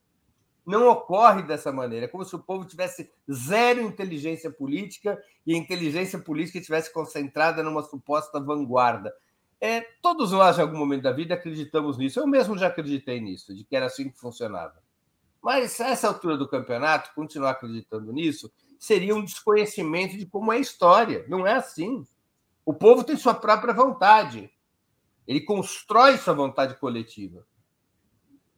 Não 0.66 0.90
ocorre 0.90 1.44
dessa 1.44 1.72
maneira. 1.72 2.06
É 2.06 2.10
como 2.10 2.26
se 2.26 2.36
o 2.36 2.40
povo 2.40 2.66
tivesse 2.66 3.10
zero 3.32 3.80
inteligência 3.80 4.52
política 4.52 5.18
e 5.46 5.54
a 5.54 5.58
inteligência 5.58 6.20
política 6.20 6.58
estivesse 6.58 6.92
concentrada 6.92 7.64
numa 7.64 7.84
suposta 7.84 8.38
vanguarda. 8.38 9.14
É, 9.60 9.82
todos 10.02 10.32
nós, 10.32 10.58
em 10.58 10.62
algum 10.62 10.78
momento 10.78 11.04
da 11.04 11.12
vida, 11.12 11.34
acreditamos 11.34 11.98
nisso. 11.98 12.20
Eu 12.20 12.28
mesmo 12.28 12.58
já 12.58 12.68
acreditei 12.68 13.20
nisso, 13.20 13.56
de 13.56 13.64
que 13.64 13.76
era 13.76 13.88
assim 13.88 14.10
que 14.10 14.20
funcionava. 14.20 14.82
Mas, 15.42 15.80
a 15.82 15.88
essa 15.88 16.08
altura 16.08 16.38
do 16.38 16.48
campeonato, 16.48 17.14
continuar 17.16 17.52
acreditando 17.52 18.12
nisso 18.12 18.52
seria 18.80 19.16
um 19.16 19.24
desconhecimento 19.24 20.18
de 20.18 20.26
como 20.26 20.52
é 20.54 20.58
a 20.58 20.60
história. 20.60 21.26
Não 21.28 21.48
é 21.48 21.54
assim. 21.54 22.06
O 22.66 22.74
povo 22.74 23.04
tem 23.04 23.16
sua 23.16 23.34
própria 23.34 23.74
vontade. 23.74 24.52
Ele 25.28 25.42
constrói 25.42 26.18
sua 26.18 26.34
vontade 26.34 26.76
coletiva. 26.76 27.46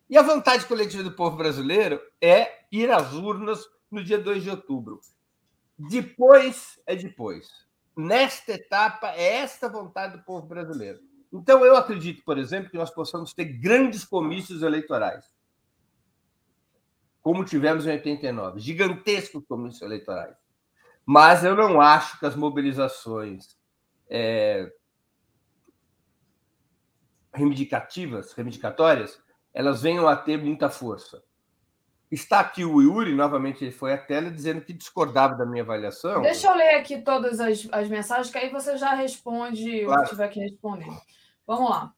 E 0.10 0.18
a 0.18 0.22
vontade 0.22 0.66
coletiva 0.66 1.04
do 1.04 1.12
povo 1.12 1.38
brasileiro 1.38 2.02
é 2.20 2.66
ir 2.72 2.92
às 2.92 3.14
urnas 3.14 3.64
no 3.90 4.04
dia 4.04 4.18
2 4.18 4.44
de 4.44 4.50
outubro. 4.50 5.00
Depois 5.78 6.80
é 6.86 6.96
depois. 6.96 7.69
Nesta 8.02 8.54
etapa, 8.54 9.10
é 9.10 9.40
esta 9.40 9.68
vontade 9.68 10.16
do 10.16 10.24
povo 10.24 10.48
brasileiro. 10.48 11.02
Então, 11.34 11.66
eu 11.66 11.76
acredito, 11.76 12.24
por 12.24 12.38
exemplo, 12.38 12.72
que 12.72 12.78
nós 12.78 12.90
possamos 12.90 13.34
ter 13.34 13.44
grandes 13.44 14.06
comícios 14.06 14.64
eleitorais, 14.64 15.26
como 17.22 17.44
tivemos 17.44 17.86
em 17.86 17.92
89, 17.92 18.62
gigantescos 18.62 19.44
comícios 19.46 19.82
eleitorais. 19.82 20.34
Mas 21.06 21.44
eu 21.44 21.58
não 21.58 21.82
acho 21.82 22.18
que 22.18 22.26
as 22.26 22.38
mobilizações 22.38 23.58
é, 24.10 24.72
reivindicativas, 27.34 28.32
reivindicatórias, 28.32 29.22
elas 29.54 29.82
venham 29.82 30.08
a 30.08 30.16
ter 30.16 30.38
muita 30.38 30.70
força. 30.70 31.22
Está 32.12 32.40
aqui 32.40 32.66
o 32.66 32.82
Yuri, 32.82 33.14
novamente 33.14 33.64
ele 33.64 33.72
foi 33.72 33.94
à 33.94 33.98
tela, 33.98 34.32
dizendo 34.32 34.62
que 34.62 34.74
discordava 34.74 35.36
da 35.36 35.46
minha 35.46 35.62
avaliação. 35.62 36.22
Deixa 36.22 36.48
eu 36.48 36.56
ler 36.56 36.76
aqui 36.76 37.02
todas 37.02 37.40
as, 37.40 37.68
as 37.72 37.88
mensagens, 37.88 38.32
que 38.32 38.38
aí 38.38 38.50
você 38.50 38.78
já 38.78 38.96
responde 38.96 39.86
claro. 39.86 40.02
o 40.02 40.04
que 40.04 40.10
tiver 40.10 40.28
que 40.30 40.40
responder. 40.40 40.88
Vamos 41.46 41.70
lá. 41.70 41.94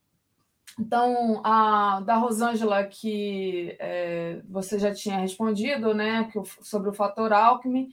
Então, 0.80 1.42
a 1.44 2.02
da 2.02 2.16
Rosângela, 2.16 2.84
que 2.84 3.76
é, 3.80 4.42
você 4.50 4.78
já 4.80 4.94
tinha 4.94 5.18
respondido, 5.18 5.94
né, 5.94 6.30
que, 6.32 6.42
sobre 6.62 6.90
o 6.90 6.94
fator 6.94 7.32
Alckmin. 7.32 7.90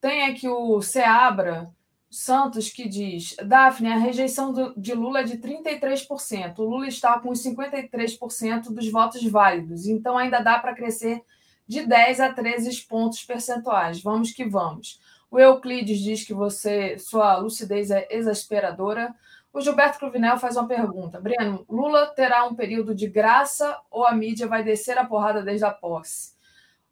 Tem 0.00 0.24
aqui 0.24 0.48
o 0.48 0.82
Seabra, 0.82 1.70
Santos 2.10 2.68
que 2.68 2.86
diz: 2.86 3.34
Daphne, 3.42 3.90
a 3.90 3.96
rejeição 3.96 4.52
do, 4.52 4.74
de 4.78 4.92
Lula 4.92 5.20
é 5.20 5.24
de 5.24 5.38
33%. 5.38 6.58
O 6.58 6.64
Lula 6.64 6.86
está 6.86 7.18
com 7.18 7.30
os 7.30 7.42
53% 7.42 8.64
dos 8.64 8.90
votos 8.90 9.24
válidos, 9.24 9.86
então 9.86 10.18
ainda 10.18 10.40
dá 10.40 10.58
para 10.58 10.74
crescer 10.74 11.22
de 11.66 11.86
10 11.86 12.20
a 12.20 12.32
13 12.32 12.86
pontos 12.86 13.24
percentuais. 13.24 14.02
Vamos 14.02 14.32
que 14.32 14.44
vamos. 14.44 15.00
O 15.30 15.38
Euclides 15.38 15.98
diz 16.00 16.24
que 16.26 16.34
você, 16.34 16.98
sua 16.98 17.36
lucidez 17.38 17.90
é 17.90 18.06
exasperadora. 18.10 19.14
O 19.52 19.60
Gilberto 19.60 19.98
Cruvinel 19.98 20.38
faz 20.38 20.56
uma 20.56 20.68
pergunta: 20.68 21.20
Breno, 21.20 21.64
Lula 21.68 22.06
terá 22.08 22.44
um 22.44 22.54
período 22.54 22.94
de 22.94 23.06
graça 23.06 23.78
ou 23.90 24.06
a 24.06 24.12
mídia 24.12 24.46
vai 24.46 24.62
descer 24.62 24.98
a 24.98 25.06
porrada 25.06 25.42
desde 25.42 25.64
a 25.64 25.70
posse? 25.70 26.32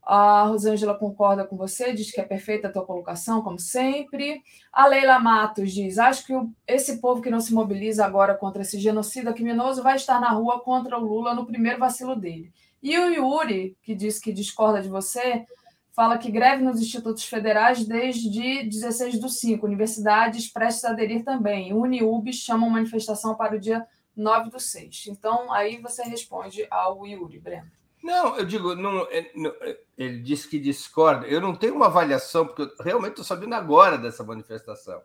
A 0.02 0.44
Rosângela 0.44 0.94
concorda 0.94 1.44
com 1.44 1.56
você, 1.56 1.92
diz 1.92 2.10
que 2.10 2.20
é 2.20 2.24
perfeita 2.24 2.68
a 2.68 2.72
tua 2.72 2.86
colocação, 2.86 3.42
como 3.42 3.59
sempre. 3.59 4.42
A 4.72 4.86
Leila 4.86 5.18
Matos 5.18 5.72
diz: 5.72 5.98
acho 5.98 6.26
que 6.26 6.32
esse 6.66 7.01
povo 7.01 7.20
que 7.20 7.30
não 7.30 7.40
se 7.40 7.52
mobiliza 7.52 8.05
agora 8.05 8.34
contra 8.34 8.62
esse 8.62 8.78
genocida 8.78 9.32
criminoso 9.32 9.82
vai 9.82 9.97
estar 9.97 10.18
na 10.18 10.30
rua 10.30 10.60
contra 10.60 10.98
o 10.98 11.05
Lula 11.05 11.34
no 11.34 11.47
primeiro 11.47 11.78
vacilo 11.78 12.16
dele. 12.16 12.52
E 12.82 12.98
o 12.98 13.11
Yuri, 13.11 13.77
que 13.82 13.94
diz 13.94 14.19
que 14.19 14.32
discorda 14.32 14.81
de 14.81 14.89
você, 14.89 15.44
fala 15.93 16.16
que 16.16 16.31
greve 16.31 16.62
nos 16.62 16.81
institutos 16.81 17.24
federais 17.24 17.85
desde 17.85 18.65
16 18.65 19.20
do 19.20 19.28
5. 19.28 19.66
Universidades 19.66 20.51
prestes 20.51 20.85
a 20.85 20.90
aderir 20.90 21.24
também. 21.24 21.74
Uniub 21.74 22.32
chama 22.32 22.69
manifestação 22.69 23.35
para 23.35 23.57
o 23.57 23.61
dia 23.61 23.86
9 24.16 24.51
do 24.51 24.59
6. 24.59 25.09
Então, 25.09 25.52
aí 25.52 25.78
você 25.78 26.02
responde 26.02 26.66
ao 26.70 27.07
Yuri, 27.07 27.39
Breno. 27.39 27.70
Não, 28.02 28.36
eu 28.39 28.47
digo, 28.47 28.74
não, 28.74 29.02
é, 29.11 29.19
é, 29.19 29.81
ele 29.98 30.23
disse 30.23 30.48
que 30.48 30.59
discorda. 30.59 31.27
Eu 31.27 31.40
não 31.40 31.55
tenho 31.55 31.74
uma 31.74 31.86
avaliação, 31.86 32.47
porque 32.47 32.62
eu 32.62 32.70
realmente 32.82 33.11
estou 33.11 33.24
sabendo 33.24 33.55
agora 33.55 33.98
dessa 33.98 34.24
manifestação. 34.24 35.02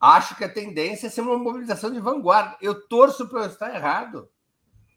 Acho 0.00 0.36
que 0.36 0.44
a 0.44 0.52
tendência 0.52 1.06
é 1.06 1.10
ser 1.10 1.20
uma 1.20 1.38
mobilização 1.38 1.90
de 1.90 2.00
vanguarda. 2.00 2.56
Eu 2.60 2.86
torço 2.88 3.28
para 3.28 3.46
estar 3.46 3.72
errado. 3.72 4.28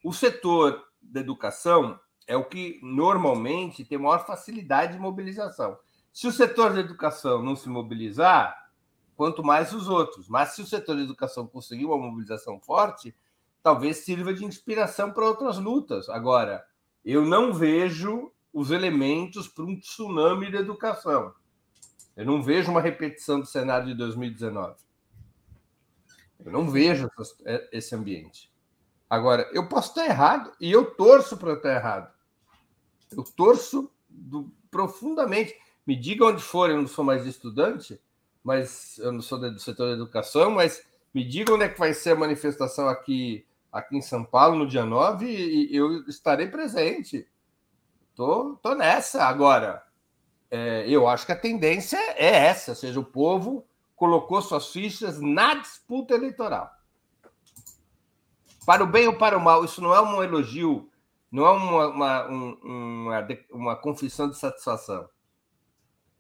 O 0.04 0.12
setor 0.12 0.89
da 1.02 1.20
educação 1.20 2.00
é 2.28 2.36
o 2.38 2.46
que 2.46 2.80
normalmente 2.84 3.84
tem 3.84 3.98
maior 3.98 4.26
facilidade 4.26 4.94
de 4.94 5.00
mobilização. 5.00 5.78
Se 6.12 6.28
o 6.28 6.32
setor 6.32 6.74
da 6.74 6.80
educação 6.80 7.42
não 7.42 7.56
se 7.56 7.70
mobilizar, 7.70 8.70
quanto 9.20 9.44
mais 9.44 9.74
os 9.74 9.90
outros. 9.90 10.30
Mas 10.30 10.52
se 10.52 10.62
o 10.62 10.66
setor 10.66 10.96
da 10.96 11.02
educação 11.02 11.46
conseguir 11.46 11.86
uma 11.86 11.98
mobilização 11.98 12.58
forte, 12.58 13.14
talvez 13.62 13.98
sirva 13.98 14.34
de 14.34 14.46
inspiração 14.46 15.12
para 15.12 15.28
outras 15.28 15.58
lutas. 15.58 16.08
Agora, 16.08 16.66
eu 17.04 17.26
não 17.26 17.54
vejo 17.54 18.32
os 18.54 18.72
elementos 18.72 19.46
para 19.46 19.66
um 19.66 19.78
tsunami 19.78 20.50
da 20.50 20.60
educação. 20.60 21.34
Eu 22.16 22.26
não 22.26 22.42
vejo 22.42 22.72
uma 22.72 22.80
repetição 22.80 23.42
do 23.42 23.46
cenário 23.46 23.88
de 23.88 23.94
2019. 23.94 24.78
Eu 26.40 26.52
não 26.54 26.70
vejo 26.70 27.10
é, 27.46 27.70
esse 27.74 27.94
ambiente. 27.94 28.49
Agora, 29.10 29.50
eu 29.52 29.68
posso 29.68 29.90
estar 29.90 30.06
errado 30.06 30.52
e 30.62 30.72
eu 30.72 30.86
torço 30.92 31.36
para 31.36 31.54
estar 31.54 31.74
errado. 31.74 32.14
Eu 33.12 33.24
torço 33.24 33.92
do, 34.08 34.52
profundamente. 34.70 35.56
Me 35.86 35.96
diga 35.96 36.26
onde 36.26 36.42
for, 36.42 36.70
eu 36.70 36.78
não 36.78 36.88
sou 36.88 37.04
mais 37.04 37.26
estudante, 37.26 38.00
mas 38.44 39.00
eu 39.00 39.12
não 39.12 39.22
sou 39.22 39.40
do 39.40 39.60
setor 39.60 39.88
da 39.88 39.94
educação, 39.94 40.52
mas 40.52 40.86
me 41.12 41.24
diga 41.24 41.54
onde 41.54 41.64
é 41.64 41.70
que 41.70 41.80
vai 41.80 41.94
ser 41.94 42.12
a 42.12 42.16
manifestação 42.16 42.88
aqui, 42.88 43.44
aqui 43.72 43.98
em 43.98 44.02
São 44.02 44.24
Paulo 44.24 44.56
no 44.56 44.68
dia 44.68 44.86
9 44.86 45.26
e 45.26 45.76
eu 45.76 46.08
estarei 46.08 46.48
presente. 46.48 47.28
Tô, 48.14 48.58
tô 48.62 48.76
nessa 48.76 49.24
agora. 49.24 49.84
É, 50.52 50.86
eu 50.88 51.08
acho 51.08 51.26
que 51.26 51.32
a 51.32 51.40
tendência 51.40 51.98
é 52.16 52.28
essa, 52.28 52.72
ou 52.72 52.76
seja, 52.76 53.00
o 53.00 53.06
povo 53.06 53.66
colocou 53.96 54.42
suas 54.42 54.72
fichas 54.72 55.20
na 55.20 55.56
disputa 55.56 56.14
eleitoral. 56.14 56.72
Para 58.70 58.84
o 58.84 58.86
bem 58.86 59.08
ou 59.08 59.16
para 59.16 59.36
o 59.36 59.42
mal, 59.42 59.66
isso 59.66 59.82
não 59.82 59.96
é 59.96 60.00
um 60.00 60.22
elogio, 60.22 60.92
não 61.32 61.44
é 61.44 61.50
uma, 61.50 61.88
uma, 61.88 62.28
uma, 62.28 63.28
uma 63.50 63.76
confissão 63.76 64.30
de 64.30 64.38
satisfação. 64.38 65.10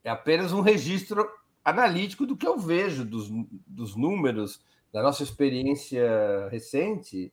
É 0.03 0.09
apenas 0.09 0.51
um 0.51 0.61
registro 0.61 1.29
analítico 1.63 2.25
do 2.25 2.35
que 2.35 2.47
eu 2.47 2.57
vejo, 2.57 3.05
dos, 3.05 3.29
dos 3.67 3.95
números, 3.95 4.65
da 4.91 5.03
nossa 5.03 5.21
experiência 5.21 6.49
recente. 6.49 7.31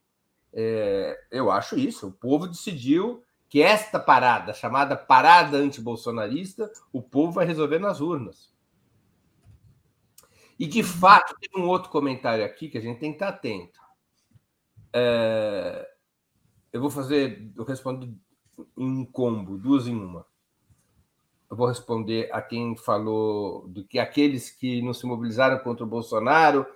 É, 0.53 1.19
eu 1.31 1.51
acho 1.51 1.79
isso. 1.79 2.09
O 2.09 2.13
povo 2.13 2.47
decidiu 2.47 3.23
que 3.49 3.63
esta 3.63 3.99
parada, 3.99 4.53
chamada 4.53 4.95
parada 4.99 5.57
antibolsonarista, 5.57 6.71
o 6.93 7.01
povo 7.01 7.33
vai 7.33 7.47
resolver 7.47 7.79
nas 7.79 8.03
urnas. 8.03 8.53
E, 10.59 10.67
de 10.67 10.83
fato, 10.83 11.35
tem 11.41 11.59
um 11.59 11.67
outro 11.67 11.89
comentário 11.89 12.45
aqui 12.45 12.69
que 12.69 12.77
a 12.77 12.83
gente 12.83 13.01
tem 13.01 13.13
que 13.13 13.17
estar 13.17 13.29
atento. 13.29 13.86
É, 14.99 15.87
eu 16.73 16.81
vou 16.81 16.89
fazer, 16.89 17.53
eu 17.55 17.65
respondo 17.65 18.19
em 18.79 19.05
combo, 19.05 19.59
duas 19.59 19.87
em 19.87 19.95
uma. 19.95 20.25
Eu 21.51 21.57
vou 21.57 21.67
responder 21.67 22.31
a 22.33 22.41
quem 22.41 22.75
falou 22.75 23.69
do 23.69 23.85
que 23.85 23.99
aqueles 23.99 24.51
que 24.51 24.81
não 24.81 24.95
se 24.95 25.05
mobilizaram 25.05 25.59
contra 25.59 25.85
o 25.85 25.89
Bolsonaro, 25.89 26.67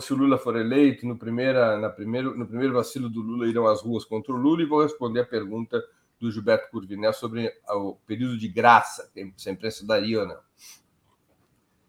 se 0.00 0.12
o 0.12 0.16
Lula 0.16 0.36
for 0.36 0.56
eleito, 0.56 1.06
no, 1.06 1.16
primeira, 1.16 1.78
na 1.78 1.88
primeiro, 1.88 2.36
no 2.36 2.46
primeiro 2.46 2.74
vacilo 2.74 3.08
do 3.08 3.20
Lula 3.20 3.48
irão 3.48 3.66
às 3.66 3.82
ruas 3.82 4.04
contra 4.04 4.32
o 4.32 4.36
Lula, 4.36 4.62
e 4.62 4.66
vou 4.66 4.82
responder 4.82 5.20
a 5.20 5.26
pergunta 5.26 5.80
do 6.18 6.30
Gilberto 6.30 6.70
Curvinel 6.70 7.12
sobre 7.12 7.52
o 7.68 7.94
período 8.04 8.36
de 8.36 8.48
graça, 8.48 9.10
se 9.36 9.48
a 9.48 9.52
imprensa 9.52 9.86
daria 9.86 10.20
ou 10.20 10.26
não. 10.28 10.38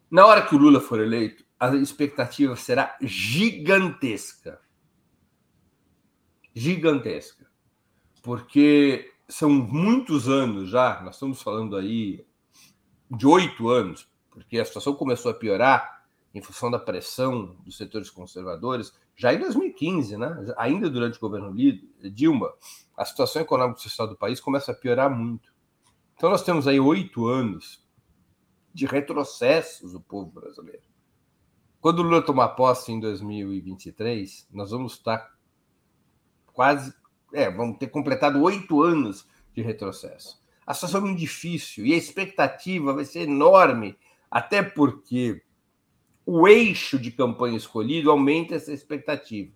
Na 0.09 0.27
hora 0.27 0.43
que 0.43 0.55
o 0.55 0.57
Lula 0.59 0.79
for 0.79 0.99
eleito, 0.99 1.43
a 1.59 1.75
expectativa 1.75 2.55
será 2.55 2.95
gigantesca. 3.01 4.59
Gigantesca. 6.53 7.49
Porque 8.21 9.11
são 9.27 9.49
muitos 9.49 10.27
anos 10.27 10.69
já, 10.69 11.01
nós 11.01 11.15
estamos 11.15 11.41
falando 11.41 11.75
aí 11.75 12.25
de 13.09 13.25
oito 13.25 13.69
anos, 13.69 14.07
porque 14.29 14.59
a 14.59 14.65
situação 14.65 14.93
começou 14.93 15.31
a 15.31 15.33
piorar 15.33 16.05
em 16.33 16.41
função 16.41 16.71
da 16.71 16.79
pressão 16.79 17.57
dos 17.65 17.75
setores 17.77 18.09
conservadores, 18.09 18.93
já 19.15 19.33
em 19.33 19.39
2015, 19.39 20.17
né? 20.17 20.53
ainda 20.57 20.89
durante 20.89 21.17
o 21.17 21.21
governo 21.21 21.53
Dilma, 22.11 22.53
a 22.95 23.05
situação 23.05 23.41
econômica 23.41 23.79
e 23.79 23.83
social 23.83 24.07
do 24.07 24.15
país 24.15 24.39
começa 24.39 24.71
a 24.71 24.75
piorar 24.75 25.09
muito. 25.09 25.53
Então, 26.15 26.29
nós 26.29 26.43
temos 26.43 26.67
aí 26.67 26.79
oito 26.79 27.27
anos 27.27 27.83
de 28.73 28.85
retrocessos 28.85 29.91
do 29.91 29.99
povo 29.99 30.31
brasileiro. 30.31 30.83
Quando 31.81 31.99
o 31.99 32.03
Lula 32.03 32.21
tomar 32.21 32.49
posse 32.49 32.91
em 32.91 32.99
2023, 32.99 34.47
nós 34.51 34.71
vamos 34.71 34.93
estar 34.93 35.35
quase. 36.61 36.93
É, 37.33 37.49
vamos 37.49 37.79
ter 37.79 37.87
completado 37.87 38.39
oito 38.43 38.83
anos 38.83 39.27
de 39.55 39.63
retrocesso. 39.63 40.39
A 40.63 40.75
situação 40.75 41.01
é 41.01 41.03
muito 41.05 41.17
difícil 41.17 41.87
e 41.87 41.93
a 41.93 41.97
expectativa 41.97 42.93
vai 42.93 43.03
ser 43.03 43.21
enorme, 43.21 43.97
até 44.29 44.61
porque 44.61 45.41
o 46.23 46.47
eixo 46.47 46.99
de 46.99 47.09
campanha 47.09 47.57
escolhido 47.57 48.11
aumenta 48.11 48.53
essa 48.53 48.71
expectativa. 48.71 49.51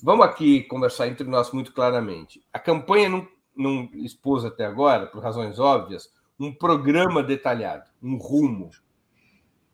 Vamos 0.00 0.24
aqui 0.24 0.62
conversar 0.62 1.08
entre 1.08 1.26
nós 1.26 1.50
muito 1.50 1.72
claramente. 1.72 2.40
A 2.52 2.60
campanha 2.60 3.08
não, 3.08 3.28
não 3.56 3.90
expôs 3.94 4.44
até 4.44 4.64
agora, 4.64 5.08
por 5.08 5.20
razões 5.20 5.58
óbvias, 5.58 6.12
um 6.38 6.54
programa 6.54 7.24
detalhado, 7.24 7.90
um 8.00 8.16
rumo. 8.16 8.70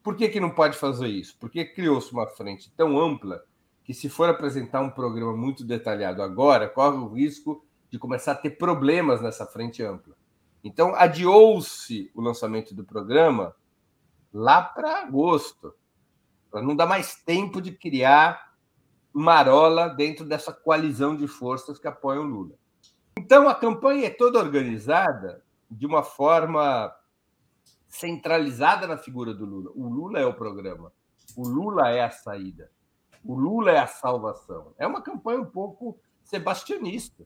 Por 0.02 0.16
que, 0.16 0.30
que 0.30 0.40
não 0.40 0.48
pode 0.48 0.78
fazer 0.78 1.08
isso? 1.08 1.36
Porque 1.38 1.66
criou-se 1.66 2.10
uma 2.12 2.26
frente 2.26 2.72
tão 2.74 2.98
ampla 2.98 3.44
que, 3.84 3.92
se 3.92 4.08
for 4.08 4.28
apresentar 4.28 4.80
um 4.80 4.90
programa 4.90 5.36
muito 5.36 5.62
detalhado 5.62 6.22
agora, 6.22 6.68
corre 6.68 6.96
o 6.96 7.08
risco 7.08 7.64
de 7.90 7.98
começar 7.98 8.32
a 8.32 8.36
ter 8.36 8.50
problemas 8.50 9.20
nessa 9.20 9.46
frente 9.46 9.82
ampla. 9.82 10.16
Então, 10.64 10.94
adiou-se 10.94 12.10
o 12.14 12.22
lançamento 12.22 12.74
do 12.74 12.82
programa 12.82 13.54
lá 14.32 14.62
para 14.62 15.02
agosto, 15.02 15.74
para 16.50 16.62
não 16.62 16.74
dar 16.74 16.86
mais 16.86 17.14
tempo 17.16 17.60
de 17.60 17.72
criar 17.72 18.54
marola 19.12 19.88
dentro 19.88 20.24
dessa 20.24 20.52
coalizão 20.52 21.14
de 21.14 21.28
forças 21.28 21.78
que 21.78 21.86
apoiam 21.86 22.24
Lula. 22.24 22.54
Então, 23.16 23.48
a 23.48 23.54
campanha 23.54 24.06
é 24.06 24.10
toda 24.10 24.38
organizada 24.38 25.44
de 25.70 25.86
uma 25.86 26.02
forma 26.02 26.92
centralizada 27.86 28.86
na 28.86 28.96
figura 28.96 29.32
do 29.32 29.44
Lula. 29.44 29.70
O 29.74 29.88
Lula 29.88 30.18
é 30.18 30.26
o 30.26 30.34
programa. 30.34 30.92
O 31.36 31.46
Lula 31.46 31.90
é 31.90 32.02
a 32.02 32.10
saída. 32.10 32.70
O 33.24 33.34
Lula 33.34 33.70
é 33.70 33.78
a 33.78 33.86
salvação. 33.86 34.74
É 34.78 34.86
uma 34.86 35.00
campanha 35.00 35.40
um 35.40 35.46
pouco 35.46 35.98
sebastianista. 36.22 37.24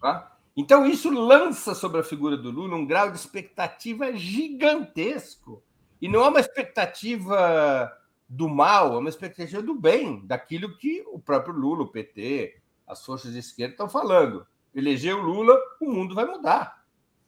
Tá? 0.00 0.36
Então, 0.56 0.86
isso 0.86 1.10
lança 1.10 1.74
sobre 1.74 2.00
a 2.00 2.04
figura 2.04 2.36
do 2.36 2.50
Lula 2.50 2.76
um 2.76 2.86
grau 2.86 3.10
de 3.10 3.18
expectativa 3.18 4.12
gigantesco. 4.12 5.62
E 6.00 6.08
não 6.08 6.24
é 6.24 6.28
uma 6.28 6.40
expectativa 6.40 7.92
do 8.28 8.48
mal, 8.48 8.94
é 8.94 8.98
uma 8.98 9.08
expectativa 9.08 9.60
do 9.60 9.74
bem, 9.74 10.24
daquilo 10.26 10.76
que 10.76 11.02
o 11.08 11.18
próprio 11.18 11.54
Lula, 11.54 11.82
o 11.82 11.88
PT, 11.88 12.60
as 12.86 13.04
forças 13.04 13.32
de 13.32 13.38
esquerda 13.38 13.72
estão 13.72 13.88
falando. 13.88 14.46
Eleger 14.74 15.16
o 15.16 15.22
Lula, 15.22 15.58
o 15.80 15.90
mundo 15.90 16.14
vai 16.14 16.24
mudar 16.24 16.80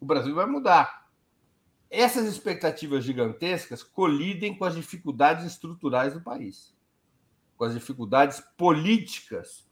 o 0.03 0.05
Brasil 0.05 0.35
vai 0.35 0.47
mudar. 0.47 1.07
Essas 1.89 2.27
expectativas 2.27 3.05
gigantescas 3.05 3.85
colidem 3.85 4.53
com 4.53 4.65
as 4.65 4.75
dificuldades 4.75 5.47
estruturais 5.47 6.13
do 6.13 6.21
país, 6.21 6.72
com 7.63 7.67
as 7.67 7.75
dificuldades 7.75 8.43
políticas 8.59 9.65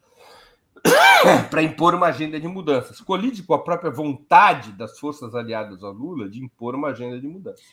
para 1.50 1.60
impor 1.60 1.92
uma 1.92 2.06
agenda 2.06 2.38
de 2.38 2.46
mudanças. 2.46 3.00
Colide 3.00 3.42
com 3.42 3.52
a 3.52 3.64
própria 3.64 3.90
vontade 3.90 4.70
das 4.70 4.96
forças 4.96 5.34
aliadas 5.34 5.82
ao 5.82 5.90
Lula 5.90 6.28
de 6.28 6.38
impor 6.40 6.76
uma 6.76 6.90
agenda 6.90 7.20
de 7.20 7.26
mudança. 7.26 7.64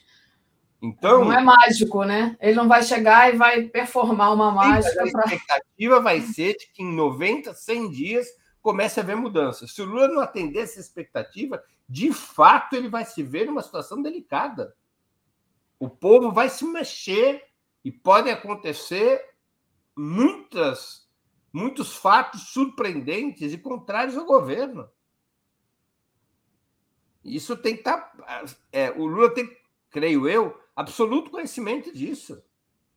Então, 0.82 1.26
não 1.26 1.34
é 1.34 1.40
mágico, 1.40 2.04
né? 2.04 2.36
Ele 2.42 2.56
não 2.56 2.68
vai 2.68 2.82
chegar 2.82 3.32
e 3.32 3.38
vai 3.38 3.62
performar 3.66 4.34
uma 4.34 4.52
mágica. 4.52 5.04
A 5.04 5.06
expectativa 5.06 5.96
pra... 5.96 6.00
vai 6.00 6.22
ser 6.22 6.56
de 6.56 6.68
que 6.74 6.82
em 6.82 6.96
90, 6.96 7.54
100 7.54 7.92
dias 7.92 8.28
comece 8.60 9.00
a 9.00 9.04
haver 9.04 9.16
mudanças. 9.16 9.72
Se 9.72 9.84
o 9.84 9.86
Lula 9.86 10.08
não 10.08 10.22
atender 10.22 10.62
essa 10.62 10.80
expectativa, 10.80 11.64
de 11.88 12.12
fato 12.12 12.76
ele 12.76 12.90
vai 12.90 13.06
se 13.06 13.22
ver 13.22 13.46
numa 13.46 13.62
situação 13.62 14.02
delicada. 14.02 14.76
O 15.80 15.88
povo 15.88 16.32
vai 16.32 16.50
se 16.50 16.66
mexer 16.66 17.44
e 17.86 17.92
podem 17.92 18.34
acontecer 18.34 19.37
muitas, 19.98 21.10
muitos 21.52 21.96
fatos 21.96 22.50
surpreendentes 22.50 23.52
e 23.52 23.58
contrários 23.58 24.16
ao 24.16 24.26
governo. 24.26 24.90
Isso 27.24 27.58
tem 27.58 27.74
que 27.74 27.82
estar. 27.82 27.98
Tá, 27.98 28.46
é, 28.72 28.92
o 28.92 29.06
Lula 29.06 29.34
tem, 29.34 29.50
creio 29.90 30.30
eu, 30.30 30.58
absoluto 30.76 31.32
conhecimento 31.32 31.94
disso. 31.94 32.42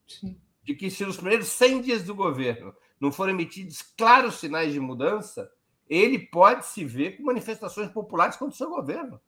Sim. 0.07 0.41
De 0.63 0.75
que 0.75 0.91
se 0.91 1.05
nos 1.05 1.17
primeiros 1.17 1.49
100 1.49 1.81
dias 1.81 2.03
do 2.05 2.15
governo 2.15 2.77
não 3.01 3.11
forem 3.11 3.35
emitidos 3.35 3.83
claros 3.83 4.35
sinais 4.37 4.73
de 4.73 4.79
mudança, 4.79 5.51
ele 5.89 6.19
pode 6.19 6.67
se 6.67 6.85
ver 6.85 7.17
com 7.17 7.25
manifestações 7.25 7.91
populares 7.91 8.37
contra 8.37 8.55
o 8.55 8.57
seu 8.57 8.69
governo. 8.69 9.21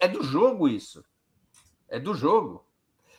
É 0.00 0.06
do 0.06 0.22
jogo 0.22 0.68
isso. 0.68 1.04
É 1.88 1.98
do 1.98 2.14
jogo. 2.14 2.66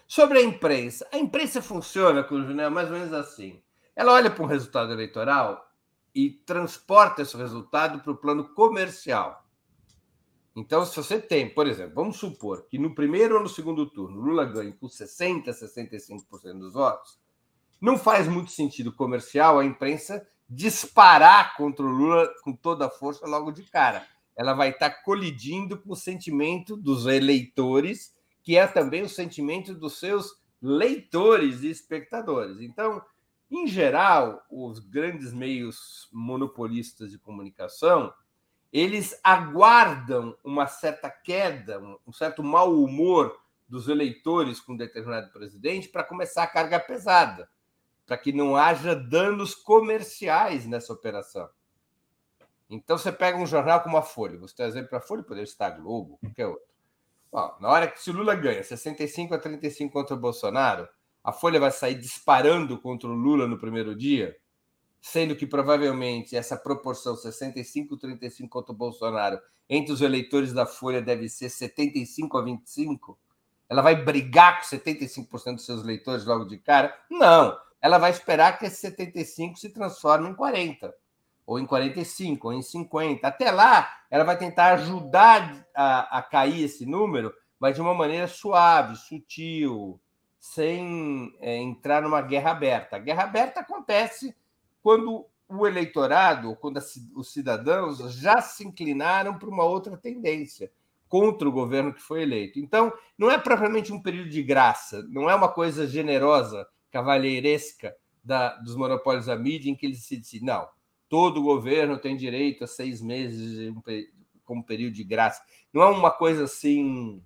Sobre 0.07 0.39
a 0.39 0.43
imprensa. 0.43 1.07
A 1.11 1.17
imprensa 1.17 1.61
funciona, 1.61 2.23
Cunha, 2.23 2.69
mais 2.69 2.89
ou 2.89 2.97
menos 2.97 3.13
assim. 3.13 3.61
Ela 3.95 4.13
olha 4.13 4.29
para 4.29 4.43
um 4.43 4.47
resultado 4.47 4.91
eleitoral 4.91 5.65
e 6.13 6.29
transporta 6.29 7.21
esse 7.21 7.35
resultado 7.35 7.99
para 7.99 8.11
o 8.11 8.17
plano 8.17 8.53
comercial. 8.53 9.45
Então, 10.55 10.85
se 10.85 10.95
você 10.95 11.19
tem, 11.19 11.53
por 11.53 11.67
exemplo, 11.67 11.95
vamos 11.95 12.17
supor 12.17 12.65
que 12.69 12.79
no 12.79 12.95
primeiro 12.95 13.35
ou 13.35 13.41
no 13.41 13.49
segundo 13.49 13.85
turno 13.89 14.21
Lula 14.21 14.45
ganhe 14.45 14.71
com 14.71 14.87
60%, 14.87 15.43
65% 15.45 16.59
dos 16.59 16.73
votos, 16.73 17.19
não 17.81 17.97
faz 17.97 18.27
muito 18.27 18.51
sentido 18.51 18.93
comercial 18.93 19.59
a 19.59 19.65
imprensa 19.65 20.25
disparar 20.49 21.57
contra 21.57 21.85
o 21.85 21.89
Lula 21.89 22.33
com 22.41 22.53
toda 22.53 22.85
a 22.85 22.89
força 22.89 23.27
logo 23.27 23.51
de 23.51 23.63
cara. 23.63 24.07
Ela 24.37 24.53
vai 24.53 24.69
estar 24.69 24.89
colidindo 25.03 25.77
com 25.77 25.91
o 25.91 25.95
sentimento 25.95 26.77
dos 26.77 27.05
eleitores, 27.05 28.14
que 28.45 28.55
é 28.55 28.67
também 28.67 29.01
o 29.01 29.09
sentimento 29.09 29.73
dos 29.73 29.97
seus 29.97 30.39
leitores 30.61 31.63
e 31.63 31.69
espectadores. 31.71 32.61
Então, 32.61 33.03
em 33.49 33.65
geral, 33.65 34.45
os 34.51 34.77
grandes 34.77 35.33
meios 35.33 36.07
monopolistas 36.13 37.09
de 37.09 37.17
comunicação, 37.17 38.13
eles 38.71 39.19
aguardam 39.23 40.37
uma 40.43 40.67
certa 40.67 41.09
queda, 41.09 41.81
um 42.05 42.13
certo 42.13 42.43
mau 42.43 42.83
humor 42.83 43.35
dos 43.67 43.87
eleitores 43.87 44.59
com 44.59 44.77
determinado 44.77 45.31
presidente 45.31 45.89
para 45.89 46.03
começar 46.03 46.43
a 46.43 46.47
carga 46.47 46.79
pesada, 46.79 47.49
para 48.05 48.15
que 48.15 48.31
não 48.31 48.55
haja 48.55 48.95
danos 48.95 49.55
comerciais 49.55 50.67
nessa 50.67 50.93
operação. 50.93 51.49
Então 52.69 52.95
você 52.95 53.11
pega 53.11 53.39
um 53.39 53.47
jornal 53.47 53.81
como 53.81 53.97
a 53.97 54.03
Folha, 54.03 54.37
você 54.37 54.55
tem 54.55 54.67
exemplo 54.67 54.89
para 54.89 54.99
a 54.99 55.01
Folha, 55.01 55.23
poderia 55.23 55.43
estar 55.43 55.71
Globo, 55.71 56.19
qualquer 56.19 56.45
outro. 56.45 56.74
Bom, 57.35 57.53
na 57.59 57.67
hora 57.67 57.91
que 57.91 58.01
se 58.01 58.09
o 58.09 58.13
Lula 58.13 58.33
ganha 58.33 58.63
65 58.63 59.35
a 59.35 59.37
35 59.37 59.91
contra 59.91 60.15
o 60.15 60.17
Bolsonaro, 60.17 60.87
a 61.21 61.33
Folha 61.33 61.59
vai 61.59 61.69
sair 61.69 61.95
disparando 61.95 62.79
contra 62.79 63.09
o 63.09 63.13
Lula 63.13 63.45
no 63.45 63.59
primeiro 63.59 63.93
dia, 63.93 64.37
sendo 65.01 65.35
que 65.35 65.45
provavelmente 65.45 66.33
essa 66.33 66.55
proporção 66.55 67.13
65-35 67.13 68.47
contra 68.47 68.71
o 68.71 68.77
Bolsonaro 68.77 69.37
entre 69.69 69.91
os 69.91 69.99
eleitores 69.99 70.53
da 70.53 70.65
Folha 70.65 71.01
deve 71.01 71.27
ser 71.27 71.49
75 71.49 72.37
a 72.37 72.41
25, 72.41 73.19
ela 73.67 73.81
vai 73.81 74.01
brigar 74.01 74.61
com 74.61 74.73
75% 74.73 75.55
dos 75.55 75.65
seus 75.65 75.83
leitores 75.83 76.23
logo 76.23 76.45
de 76.45 76.57
cara? 76.57 76.97
Não. 77.11 77.53
Ela 77.81 77.97
vai 77.97 78.11
esperar 78.11 78.57
que 78.57 78.65
esse 78.65 78.77
75 78.77 79.59
se 79.59 79.73
transforme 79.73 80.29
em 80.29 80.33
40, 80.33 80.95
ou 81.45 81.59
em 81.59 81.65
45, 81.65 82.47
ou 82.47 82.53
em 82.53 82.61
50. 82.61 83.27
Até 83.27 83.51
lá, 83.51 83.89
ela 84.09 84.23
vai 84.23 84.37
tentar 84.37 84.73
ajudar 84.73 85.65
a, 85.75 86.19
a 86.19 86.21
cair 86.21 86.63
esse 86.63 86.85
número, 86.85 87.33
mas 87.59 87.75
de 87.75 87.81
uma 87.81 87.93
maneira 87.93 88.27
suave, 88.27 88.95
sutil, 88.95 89.99
sem 90.39 91.35
é, 91.39 91.57
entrar 91.57 92.01
numa 92.01 92.21
guerra 92.21 92.51
aberta. 92.51 92.95
A 92.95 92.99
guerra 92.99 93.23
aberta 93.23 93.59
acontece 93.59 94.35
quando 94.81 95.25
o 95.47 95.67
eleitorado, 95.67 96.55
quando 96.55 96.79
os 97.15 97.31
cidadãos 97.31 97.97
já 98.13 98.41
se 98.41 98.65
inclinaram 98.65 99.37
para 99.37 99.49
uma 99.49 99.63
outra 99.63 99.95
tendência 99.95 100.71
contra 101.07 101.47
o 101.47 101.51
governo 101.51 101.93
que 101.93 102.01
foi 102.01 102.23
eleito. 102.23 102.59
Então, 102.59 102.91
não 103.17 103.29
é 103.29 103.37
propriamente 103.37 103.93
um 103.93 104.01
período 104.01 104.29
de 104.29 104.41
graça, 104.41 105.03
não 105.09 105.29
é 105.29 105.35
uma 105.35 105.47
coisa 105.47 105.87
generosa, 105.87 106.67
cavalheiresca 106.91 107.95
da, 108.23 108.55
dos 108.57 108.75
monopólios 108.75 109.27
da 109.27 109.35
mídia 109.35 109.69
em 109.69 109.75
que 109.75 109.85
eles 109.85 110.03
se 110.03 110.17
dizem, 110.17 110.41
não, 110.41 110.67
todo 111.09 111.41
governo 111.41 111.97
tem 111.97 112.15
direito 112.15 112.63
a 112.63 112.67
seis 112.67 113.01
meses 113.01 113.73
como 114.43 114.63
período 114.63 114.93
de 114.93 115.03
graça. 115.03 115.41
Não 115.73 115.81
é 115.81 115.89
uma 115.89 116.11
coisa 116.11 116.45
assim, 116.45 117.21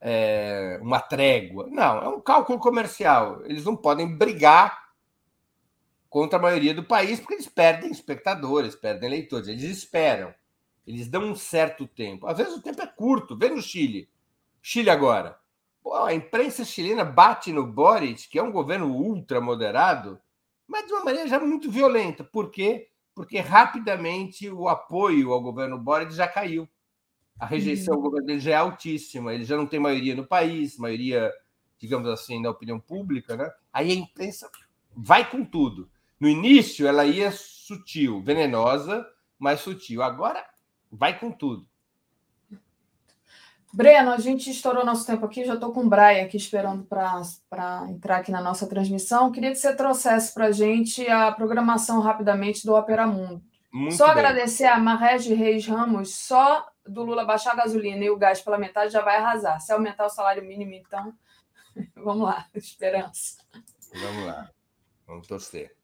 é, 0.00 0.78
uma 0.82 1.00
trégua. 1.00 1.68
Não, 1.70 2.02
é 2.02 2.08
um 2.08 2.20
cálculo 2.20 2.58
comercial. 2.58 3.42
Eles 3.46 3.64
não 3.64 3.76
podem 3.76 4.16
brigar 4.18 4.90
contra 6.10 6.38
a 6.38 6.42
maioria 6.42 6.74
do 6.74 6.84
país 6.84 7.20
porque 7.20 7.34
eles 7.34 7.48
perdem 7.48 7.90
espectadores, 7.90 8.74
perdem 8.74 9.08
eleitores. 9.08 9.48
Eles 9.48 9.62
esperam. 9.62 10.34
Eles 10.86 11.08
dão 11.08 11.22
um 11.22 11.36
certo 11.36 11.86
tempo. 11.86 12.26
Às 12.26 12.36
vezes 12.36 12.54
o 12.54 12.62
tempo 12.62 12.82
é 12.82 12.86
curto. 12.86 13.38
Vê 13.38 13.48
no 13.48 13.62
Chile. 13.62 14.10
Chile 14.60 14.90
agora. 14.90 15.38
Pô, 15.82 15.94
a 15.94 16.14
imprensa 16.14 16.64
chilena 16.64 17.04
bate 17.04 17.52
no 17.52 17.66
Boric, 17.66 18.28
que 18.28 18.38
é 18.38 18.42
um 18.42 18.52
governo 18.52 18.86
ultra 18.86 19.40
moderado, 19.40 20.20
mas 20.72 20.86
de 20.86 20.92
uma 20.92 21.04
maneira 21.04 21.28
já 21.28 21.38
muito 21.38 21.70
violenta. 21.70 22.24
Por 22.24 22.50
quê? 22.50 22.88
Porque 23.14 23.38
rapidamente 23.38 24.48
o 24.48 24.68
apoio 24.68 25.32
ao 25.32 25.42
governo 25.42 25.78
Boric 25.78 26.14
já 26.14 26.26
caiu. 26.26 26.66
A 27.38 27.44
rejeição 27.44 27.94
uhum. 27.94 28.00
ao 28.00 28.04
governo 28.04 28.26
dele 28.26 28.40
já 28.40 28.52
é 28.52 28.54
altíssima. 28.54 29.34
Ele 29.34 29.44
já 29.44 29.56
não 29.56 29.66
tem 29.66 29.78
maioria 29.78 30.16
no 30.16 30.26
país, 30.26 30.78
maioria, 30.78 31.30
digamos 31.78 32.08
assim, 32.08 32.40
na 32.40 32.48
opinião 32.48 32.80
pública. 32.80 33.36
Né? 33.36 33.50
Aí 33.70 33.92
a 33.92 33.94
imprensa 33.94 34.50
vai 34.96 35.28
com 35.28 35.44
tudo. 35.44 35.90
No 36.18 36.28
início, 36.28 36.86
ela 36.86 37.04
ia 37.04 37.30
sutil, 37.30 38.22
venenosa, 38.22 39.06
mas 39.38 39.60
sutil. 39.60 40.02
Agora, 40.02 40.42
Vai 40.92 41.18
com 41.18 41.32
tudo. 41.32 41.66
Breno, 43.74 44.10
a 44.10 44.18
gente 44.18 44.50
estourou 44.50 44.84
nosso 44.84 45.06
tempo 45.06 45.24
aqui, 45.24 45.44
já 45.44 45.54
estou 45.54 45.72
com 45.72 45.80
o 45.80 45.88
Brian 45.88 46.24
aqui 46.24 46.36
esperando 46.36 46.84
para 46.84 47.86
entrar 47.88 48.18
aqui 48.18 48.30
na 48.30 48.42
nossa 48.42 48.66
transmissão. 48.66 49.32
Queria 49.32 49.50
que 49.50 49.56
você 49.56 49.74
trouxesse 49.74 50.34
para 50.34 50.46
a 50.46 50.52
gente 50.52 51.08
a 51.08 51.32
programação 51.32 52.00
rapidamente 52.00 52.66
do 52.66 52.74
Opera 52.74 53.06
Mundo. 53.06 53.42
Muito 53.72 53.94
só 53.94 54.08
bem. 54.08 54.12
agradecer 54.12 54.66
a 54.66 54.78
Marrege 54.78 55.32
Reis 55.32 55.66
Ramos, 55.66 56.14
só 56.14 56.66
do 56.86 57.02
Lula 57.02 57.24
baixar 57.24 57.52
a 57.52 57.56
gasolina 57.56 58.04
e 58.04 58.10
o 58.10 58.18
gás 58.18 58.42
pela 58.42 58.58
metade 58.58 58.92
já 58.92 59.00
vai 59.00 59.16
arrasar. 59.16 59.58
Se 59.60 59.72
aumentar 59.72 60.04
o 60.04 60.10
salário 60.10 60.44
mínimo, 60.44 60.74
então, 60.74 61.14
vamos 61.96 62.26
lá, 62.26 62.46
esperança. 62.54 63.38
Vamos 63.94 64.26
lá, 64.26 64.50
vamos 65.06 65.26
torcer. 65.26 65.74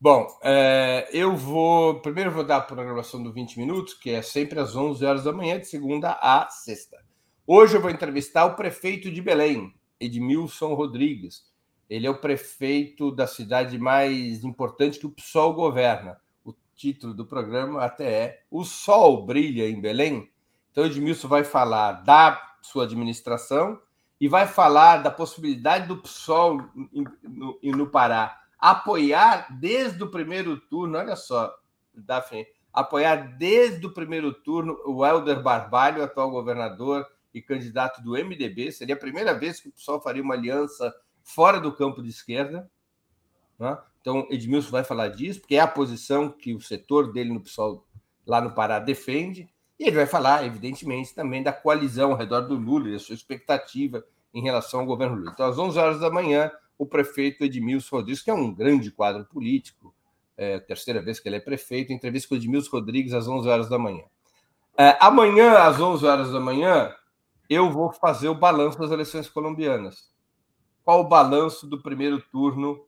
Bom, 0.00 0.28
é, 0.42 1.08
eu 1.12 1.34
vou. 1.34 2.00
Primeiro 2.00 2.30
vou 2.30 2.44
dar 2.44 2.58
a 2.58 2.60
programação 2.60 3.20
do 3.20 3.32
20 3.32 3.58
minutos, 3.58 3.94
que 3.94 4.10
é 4.10 4.22
sempre 4.22 4.60
às 4.60 4.76
11 4.76 5.04
horas 5.04 5.24
da 5.24 5.32
manhã, 5.32 5.58
de 5.58 5.66
segunda 5.66 6.12
a 6.20 6.48
sexta. 6.50 7.03
Hoje 7.46 7.76
eu 7.76 7.80
vou 7.80 7.90
entrevistar 7.90 8.46
o 8.46 8.56
prefeito 8.56 9.10
de 9.10 9.20
Belém, 9.20 9.74
Edmilson 10.00 10.72
Rodrigues. 10.72 11.52
Ele 11.90 12.06
é 12.06 12.10
o 12.10 12.18
prefeito 12.18 13.10
da 13.10 13.26
cidade 13.26 13.78
mais 13.78 14.42
importante 14.44 14.98
que 14.98 15.06
o 15.06 15.10
PSOL 15.10 15.52
governa. 15.52 16.18
O 16.42 16.54
título 16.74 17.12
do 17.12 17.26
programa 17.26 17.84
até 17.84 18.10
é 18.10 18.42
O 18.50 18.64
Sol 18.64 19.26
Brilha 19.26 19.68
em 19.68 19.78
Belém. 19.78 20.30
Então, 20.72 20.86
Edmilson 20.86 21.28
vai 21.28 21.44
falar 21.44 21.92
da 22.02 22.40
sua 22.62 22.84
administração 22.84 23.78
e 24.18 24.26
vai 24.26 24.46
falar 24.46 24.98
da 25.02 25.10
possibilidade 25.10 25.86
do 25.86 25.98
PSOL 25.98 26.62
no, 27.22 27.58
no 27.62 27.86
Pará 27.90 28.40
apoiar 28.64 29.48
desde 29.60 30.02
o 30.02 30.10
primeiro 30.10 30.58
turno, 30.58 30.96
olha 30.96 31.16
só, 31.16 31.54
Daphne, 31.94 32.46
apoiar 32.72 33.36
desde 33.36 33.84
o 33.84 33.92
primeiro 33.92 34.32
turno 34.32 34.80
o 34.86 35.04
Helder 35.04 35.42
Barbalho, 35.42 36.02
atual 36.02 36.30
governador 36.30 37.06
e 37.34 37.42
candidato 37.42 38.00
do 38.02 38.12
MDB. 38.12 38.70
Seria 38.70 38.94
a 38.94 38.98
primeira 38.98 39.34
vez 39.34 39.60
que 39.60 39.68
o 39.68 39.72
PSOL 39.72 40.00
faria 40.00 40.22
uma 40.22 40.34
aliança 40.34 40.94
fora 41.22 41.60
do 41.60 41.74
campo 41.74 42.02
de 42.02 42.10
esquerda. 42.10 42.70
Né? 43.58 43.76
Então, 44.00 44.26
Edmilson 44.30 44.70
vai 44.70 44.84
falar 44.84 45.08
disso, 45.08 45.40
porque 45.40 45.56
é 45.56 45.60
a 45.60 45.66
posição 45.66 46.30
que 46.30 46.54
o 46.54 46.60
setor 46.60 47.12
dele 47.12 47.32
no 47.32 47.40
PSOL 47.40 47.84
lá 48.26 48.40
no 48.40 48.54
Pará 48.54 48.78
defende. 48.78 49.48
E 49.78 49.84
ele 49.84 49.96
vai 49.96 50.06
falar, 50.06 50.44
evidentemente, 50.46 51.14
também 51.14 51.42
da 51.42 51.52
coalizão 51.52 52.12
ao 52.12 52.16
redor 52.16 52.42
do 52.42 52.54
Lula 52.54 52.90
e 52.90 52.94
a 52.94 52.98
sua 52.98 53.14
expectativa 53.14 54.04
em 54.32 54.42
relação 54.42 54.80
ao 54.80 54.86
governo 54.86 55.16
Lula. 55.16 55.32
Então, 55.34 55.46
às 55.46 55.58
11 55.58 55.78
horas 55.78 56.00
da 56.00 56.10
manhã, 56.10 56.50
o 56.78 56.86
prefeito 56.86 57.44
Edmilson 57.44 57.96
Rodrigues, 57.96 58.22
que 58.22 58.30
é 58.30 58.34
um 58.34 58.52
grande 58.52 58.90
quadro 58.90 59.24
político, 59.24 59.94
é 60.36 60.56
a 60.56 60.60
terceira 60.60 61.00
vez 61.00 61.20
que 61.20 61.28
ele 61.28 61.36
é 61.36 61.40
prefeito, 61.40 61.92
entrevista 61.92 62.28
com 62.28 62.34
Edmilson 62.34 62.70
Rodrigues 62.70 63.14
às 63.14 63.26
11 63.26 63.48
horas 63.48 63.68
da 63.68 63.78
manhã. 63.78 64.02
É, 64.76 64.96
amanhã, 65.00 65.58
às 65.58 65.80
11 65.80 66.04
horas 66.04 66.32
da 66.32 66.40
manhã, 66.40 66.92
eu 67.48 67.70
vou 67.70 67.92
fazer 67.92 68.28
o 68.28 68.34
balanço 68.34 68.78
das 68.78 68.90
eleições 68.90 69.28
colombianas. 69.28 70.10
Qual 70.84 71.00
o 71.00 71.08
balanço 71.08 71.66
do 71.66 71.82
primeiro 71.82 72.20
turno 72.20 72.86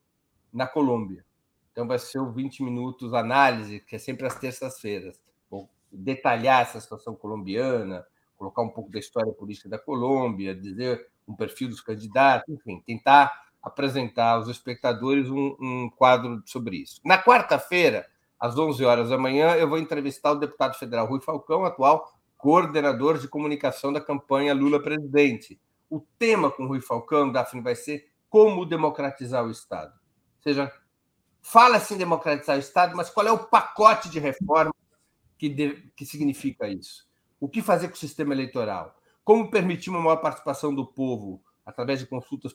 na 0.53 0.67
Colômbia? 0.67 1.25
Então, 1.73 1.87
vai 1.87 1.99
ser 1.99 2.19
o 2.19 2.33
20 2.33 2.63
minutos 2.63 3.13
análise, 3.13 3.81
que 3.81 3.97
é 3.97 3.99
sempre 3.99 4.27
às 4.27 4.39
terças-feiras. 4.39 5.21
Vou 5.51 5.69
detalhar 5.93 6.63
essa 6.63 6.81
situação 6.81 7.15
colombiana, 7.15 8.07
colocar 8.37 8.63
um 8.63 8.69
pouco 8.69 8.91
da 8.91 8.99
história 8.99 9.33
política 9.33 9.69
da 9.69 9.79
Colômbia, 9.79 10.55
dizer 10.55 11.07
um 11.29 11.35
perfil 11.35 11.69
dos 11.69 11.81
candidatos, 11.81 12.49
enfim, 12.55 12.83
tentar 12.87 13.47
apresentar 13.63 14.33
aos 14.33 14.49
espectadores 14.49 15.29
um, 15.29 15.57
um 15.61 15.91
quadro 15.91 16.43
sobre 16.47 16.77
isso. 16.77 17.01
Na 17.05 17.23
quarta-feira, 17.23 18.07
às 18.39 18.57
11 18.57 18.85
horas 18.85 19.09
da 19.11 19.19
manhã, 19.19 19.55
eu 19.57 19.69
vou 19.69 19.79
entrevistar 19.79 20.33
o 20.33 20.37
deputado 20.37 20.79
federal 20.79 21.07
Rui 21.07 21.21
Falcão, 21.21 21.65
atual 21.65 22.16
coordenador 22.47 23.19
de 23.19 23.27
comunicação 23.27 23.93
da 23.93 24.01
campanha 24.01 24.55
Lula 24.55 24.81
presidente. 24.81 25.61
O 25.91 25.99
tema 26.17 26.49
com 26.49 26.65
Rui 26.65 26.81
Falcão, 26.81 27.33
Daphne, 27.33 27.61
vai 27.61 27.75
ser 27.75 28.09
como 28.31 28.65
democratizar 28.65 29.45
o 29.45 29.51
Estado. 29.51 29.93
Ou 29.93 30.43
seja, 30.45 30.73
fala-se 31.43 31.95
em 31.95 31.99
democratizar 31.99 32.55
o 32.55 32.61
Estado, 32.61 32.97
mas 32.97 33.11
qual 33.11 33.27
é 33.27 33.33
o 33.33 33.47
pacote 33.47 34.09
de 34.09 34.21
reforma 34.21 34.73
que, 35.37 35.49
de, 35.49 35.91
que 35.97 36.07
significa 36.07 36.69
isso? 36.69 37.09
O 37.41 37.49
que 37.49 37.61
fazer 37.61 37.89
com 37.89 37.95
o 37.95 37.99
sistema 37.99 38.33
eleitoral? 38.33 38.95
Como 39.25 39.51
permitir 39.51 39.91
uma 39.91 40.01
maior 40.01 40.19
participação 40.19 40.73
do 40.73 40.87
povo 40.87 41.43
através 41.65 41.99
de 41.99 42.07
consultas 42.07 42.55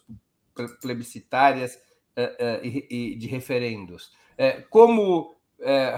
plebiscitárias 0.82 1.76
uh, 2.18 2.62
uh, 2.62 2.66
e, 2.66 3.18
de 3.18 3.28
referendos. 3.28 4.14
Uh, 4.40 4.66
como 4.70 5.36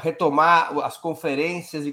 retomar 0.01 0.77
as 0.79 0.97
conferências 0.97 1.85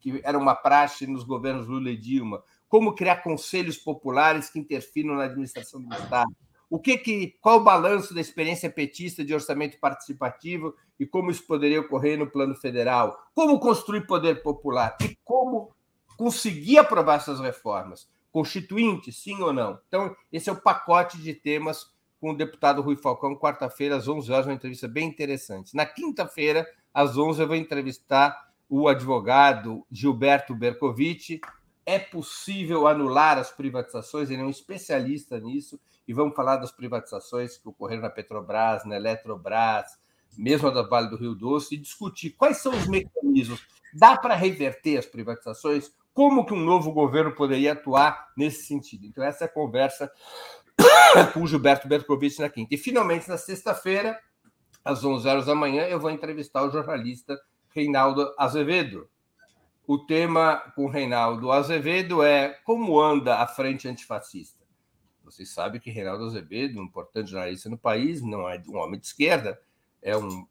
que 0.00 0.20
eram 0.24 0.40
uma 0.40 0.54
praxe 0.54 1.06
nos 1.06 1.24
governos 1.24 1.66
Lula 1.66 1.90
e 1.90 1.96
Dilma? 1.96 2.42
Como 2.68 2.94
criar 2.94 3.16
conselhos 3.16 3.76
populares 3.76 4.48
que 4.48 4.58
interfiram 4.58 5.14
na 5.14 5.24
administração 5.24 5.82
do 5.82 5.94
Estado? 5.94 6.30
O 6.70 6.78
que 6.78 6.96
que, 6.96 7.36
qual 7.40 7.58
o 7.58 7.64
balanço 7.64 8.14
da 8.14 8.20
experiência 8.20 8.70
petista 8.70 9.24
de 9.24 9.34
orçamento 9.34 9.78
participativo 9.80 10.72
e 11.00 11.04
como 11.04 11.30
isso 11.30 11.44
poderia 11.44 11.80
ocorrer 11.80 12.16
no 12.16 12.30
plano 12.30 12.54
federal? 12.54 13.18
Como 13.34 13.58
construir 13.58 14.06
poder 14.06 14.40
popular 14.40 14.96
e 15.02 15.16
como 15.24 15.74
conseguir 16.16 16.78
aprovar 16.78 17.16
essas 17.16 17.40
reformas? 17.40 18.08
Constituinte, 18.30 19.10
sim 19.10 19.42
ou 19.42 19.52
não? 19.52 19.80
Então, 19.88 20.14
esse 20.32 20.48
é 20.48 20.52
o 20.52 20.60
pacote 20.60 21.18
de 21.18 21.34
temas 21.34 21.90
com 22.20 22.30
o 22.30 22.36
deputado 22.36 22.82
Rui 22.82 22.94
Falcão, 22.94 23.34
quarta-feira, 23.34 23.96
às 23.96 24.06
11 24.06 24.30
horas, 24.30 24.46
uma 24.46 24.54
entrevista 24.54 24.86
bem 24.86 25.08
interessante. 25.08 25.74
Na 25.74 25.86
quinta-feira, 25.86 26.64
às 26.92 27.16
11, 27.16 27.42
eu 27.42 27.48
vou 27.48 27.56
entrevistar 27.56 28.49
o 28.70 28.86
advogado 28.86 29.84
Gilberto 29.90 30.54
Bercovitch. 30.54 31.40
É 31.84 31.98
possível 31.98 32.86
anular 32.86 33.36
as 33.36 33.50
privatizações? 33.50 34.30
Ele 34.30 34.40
é 34.40 34.44
um 34.44 34.50
especialista 34.50 35.40
nisso 35.40 35.80
e 36.06 36.14
vamos 36.14 36.36
falar 36.36 36.56
das 36.56 36.70
privatizações 36.70 37.58
que 37.58 37.68
ocorreram 37.68 38.02
na 38.02 38.10
Petrobras, 38.10 38.84
na 38.84 38.94
Eletrobras, 38.94 39.98
mesmo 40.38 40.70
da 40.70 40.82
Vale 40.82 41.08
do 41.08 41.16
Rio 41.16 41.34
Doce, 41.34 41.74
e 41.74 41.78
discutir 41.78 42.30
quais 42.30 42.58
são 42.58 42.72
os 42.72 42.86
mecanismos. 42.86 43.66
Dá 43.92 44.16
para 44.16 44.36
reverter 44.36 44.98
as 44.98 45.06
privatizações? 45.06 45.92
Como 46.14 46.46
que 46.46 46.54
um 46.54 46.60
novo 46.60 46.92
governo 46.92 47.34
poderia 47.34 47.72
atuar 47.72 48.28
nesse 48.36 48.66
sentido? 48.66 49.06
Então, 49.06 49.24
essa 49.24 49.44
é 49.44 49.46
a 49.46 49.52
conversa 49.52 50.12
com 51.34 51.42
o 51.42 51.46
Gilberto 51.46 51.88
Bercovitch 51.88 52.38
na 52.38 52.48
quinta. 52.48 52.72
E, 52.72 52.78
finalmente, 52.78 53.28
na 53.28 53.36
sexta-feira, 53.36 54.18
às 54.84 55.04
11 55.04 55.26
horas 55.28 55.46
da 55.46 55.54
manhã, 55.54 55.84
eu 55.84 55.98
vou 55.98 56.10
entrevistar 56.10 56.62
o 56.62 56.70
jornalista 56.70 57.40
Reinaldo 57.70 58.34
Azevedo. 58.36 59.08
O 59.86 59.98
tema 59.98 60.56
com 60.74 60.88
Reinaldo 60.88 61.50
Azevedo 61.50 62.22
é 62.22 62.50
como 62.64 63.00
anda 63.00 63.38
a 63.38 63.46
frente 63.46 63.88
antifascista. 63.88 64.60
Vocês 65.24 65.50
sabem 65.50 65.80
que 65.80 65.90
Reinaldo 65.90 66.24
Azevedo, 66.24 66.80
um 66.80 66.84
importante 66.84 67.30
jornalista 67.30 67.68
no 67.68 67.78
país, 67.78 68.20
não 68.22 68.48
é 68.48 68.60
um 68.68 68.76
homem 68.76 68.98
de 68.98 69.06
esquerda, 69.06 69.60
é 70.02 70.16
um, 70.16 70.46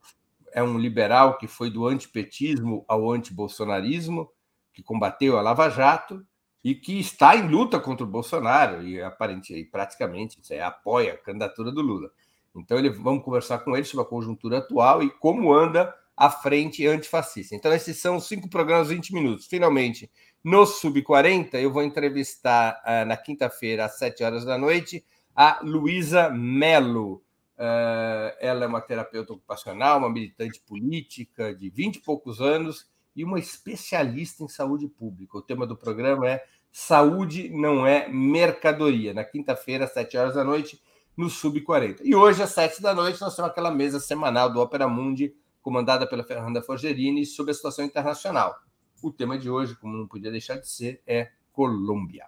é 0.54 0.64
um 0.64 0.78
liberal 0.78 1.38
que 1.38 1.48
foi 1.48 1.70
do 1.70 1.86
antipetismo 1.86 2.86
ao 2.88 3.12
antibolsonarismo, 3.12 4.32
que 4.74 4.82
combateu 4.82 5.38
a 5.38 5.42
Lava 5.42 5.70
Jato 5.70 6.26
e 6.64 6.74
que 6.74 7.00
está 7.00 7.36
em 7.36 7.48
luta 7.48 7.80
contra 7.80 8.06
o 8.06 8.10
Bolsonaro 8.10 8.82
e 8.84 9.02
aparentemente 9.02 9.70
praticamente 9.70 10.42
é, 10.54 10.62
apoia 10.62 11.14
a 11.14 11.18
candidatura 11.18 11.72
do 11.72 11.82
Lula. 11.82 12.10
Então 12.56 12.78
ele, 12.78 12.90
vamos 12.90 13.24
conversar 13.24 13.60
com 13.60 13.76
ele 13.76 13.86
sobre 13.86 14.06
a 14.06 14.10
conjuntura 14.10 14.60
atual 14.60 15.04
e 15.04 15.10
como 15.10 15.54
anda 15.54 15.94
a 16.20 16.30
frente 16.30 16.86
antifascista. 16.86 17.56
Então 17.56 17.74
esses 17.74 17.96
são 17.96 18.20
cinco 18.20 18.50
programas 18.50 18.90
20 18.90 19.14
minutos. 19.14 19.48
Finalmente, 19.48 20.12
no 20.44 20.66
Sub 20.66 21.02
40, 21.02 21.58
eu 21.58 21.72
vou 21.72 21.82
entrevistar 21.82 22.84
uh, 22.86 23.08
na 23.08 23.16
quinta-feira 23.16 23.86
às 23.86 23.98
7 23.98 24.22
horas 24.26 24.44
da 24.44 24.58
noite 24.58 25.02
a 25.34 25.62
Luísa 25.64 26.30
Melo. 26.30 27.24
Uh, 27.58 28.36
ela 28.42 28.66
é 28.66 28.68
uma 28.68 28.82
terapeuta 28.82 29.32
ocupacional, 29.32 30.00
uma 30.00 30.10
militante 30.10 30.60
política 30.60 31.56
de 31.56 31.70
20 31.70 31.96
e 31.96 32.02
poucos 32.02 32.42
anos 32.42 32.86
e 33.16 33.24
uma 33.24 33.40
especialista 33.40 34.44
em 34.44 34.50
saúde 34.50 34.90
pública. 34.90 35.38
O 35.38 35.42
tema 35.42 35.66
do 35.66 35.78
programa 35.78 36.30
é 36.30 36.44
Saúde 36.70 37.50
não 37.50 37.88
é 37.88 38.10
mercadoria. 38.10 39.14
Na 39.14 39.24
quinta-feira, 39.24 39.86
às 39.86 39.94
7 39.94 40.18
horas 40.18 40.36
da 40.36 40.44
noite, 40.44 40.82
no 41.16 41.30
Sub 41.30 41.62
40. 41.62 42.04
E 42.06 42.14
hoje, 42.14 42.44
às 42.44 42.52
7 42.52 42.82
da 42.82 42.94
noite, 42.94 43.22
nós 43.22 43.34
temos 43.34 43.50
aquela 43.50 43.72
mesa 43.72 44.02
semanal 44.02 44.52
do 44.52 44.60
Opera 44.60 44.88
Mundi, 44.88 45.34
comandada 45.62 46.08
pela 46.08 46.24
Fernanda 46.24 46.62
Forgerini, 46.62 47.26
sobre 47.26 47.52
a 47.52 47.54
situação 47.54 47.86
internacional. 47.86 48.56
O 49.02 49.12
tema 49.12 49.38
de 49.38 49.50
hoje, 49.50 49.76
como 49.76 49.98
não 49.98 50.08
podia 50.08 50.32
deixar 50.32 50.58
de 50.58 50.70
ser, 50.70 51.02
é 51.06 51.30
Colômbia. 51.52 52.26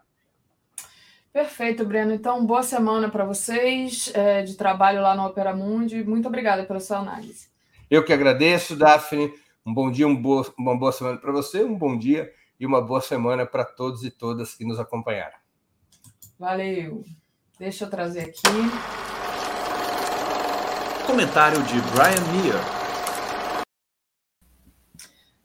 Perfeito, 1.31 1.85
Breno. 1.85 2.13
Então, 2.13 2.45
boa 2.45 2.63
semana 2.63 3.09
para 3.09 3.23
vocês 3.23 4.11
é, 4.13 4.41
de 4.41 4.55
trabalho 4.55 5.01
lá 5.01 5.15
no 5.15 5.25
Opera 5.25 5.55
Mundi. 5.55 6.03
Muito 6.03 6.27
obrigada 6.27 6.65
pela 6.65 6.79
sua 6.79 6.97
análise. 6.97 7.49
Eu 7.89 8.03
que 8.03 8.11
agradeço, 8.11 8.75
Daphne. 8.75 9.33
Um 9.65 9.73
bom 9.73 9.89
dia, 9.89 10.07
um 10.07 10.15
boa, 10.15 10.45
uma 10.57 10.77
boa 10.77 10.91
semana 10.91 11.17
para 11.17 11.31
você, 11.31 11.63
um 11.63 11.77
bom 11.77 11.97
dia 11.97 12.31
e 12.59 12.65
uma 12.65 12.81
boa 12.81 12.99
semana 12.99 13.45
para 13.45 13.63
todos 13.63 14.03
e 14.03 14.11
todas 14.11 14.55
que 14.55 14.65
nos 14.65 14.79
acompanharam. 14.79 15.37
Valeu. 16.37 17.03
Deixa 17.57 17.85
eu 17.85 17.89
trazer 17.89 18.21
aqui. 18.21 18.41
Comentário 21.05 21.61
de 21.63 21.75
Brian 21.91 22.25
Meir. 22.33 22.80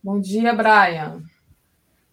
Bom 0.07 0.20
dia, 0.20 0.55
Brian. 0.55 1.20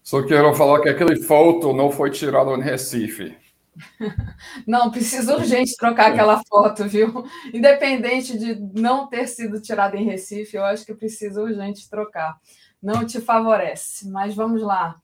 Só 0.01 0.25
quero 0.25 0.51
falar 0.55 0.81
que 0.81 0.89
aquele 0.89 1.15
foto 1.21 1.71
não 1.73 1.91
foi 1.91 2.09
tirado 2.09 2.51
em 2.55 2.59
Recife. 2.59 3.37
Não, 4.65 4.89
precisa 4.89 5.35
urgente 5.35 5.75
trocar 5.77 6.11
aquela 6.11 6.41
foto, 6.49 6.85
viu? 6.85 7.23
Independente 7.53 8.35
de 8.35 8.55
não 8.73 9.07
ter 9.07 9.27
sido 9.27 9.61
tirada 9.61 9.95
em 9.95 10.05
Recife, 10.05 10.57
eu 10.57 10.65
acho 10.65 10.83
que 10.83 10.95
precisa 10.95 11.39
urgente 11.39 11.87
trocar. 11.87 12.35
Não 12.81 13.05
te 13.05 13.21
favorece, 13.21 14.09
mas 14.09 14.33
vamos 14.33 14.63
lá. 14.63 14.99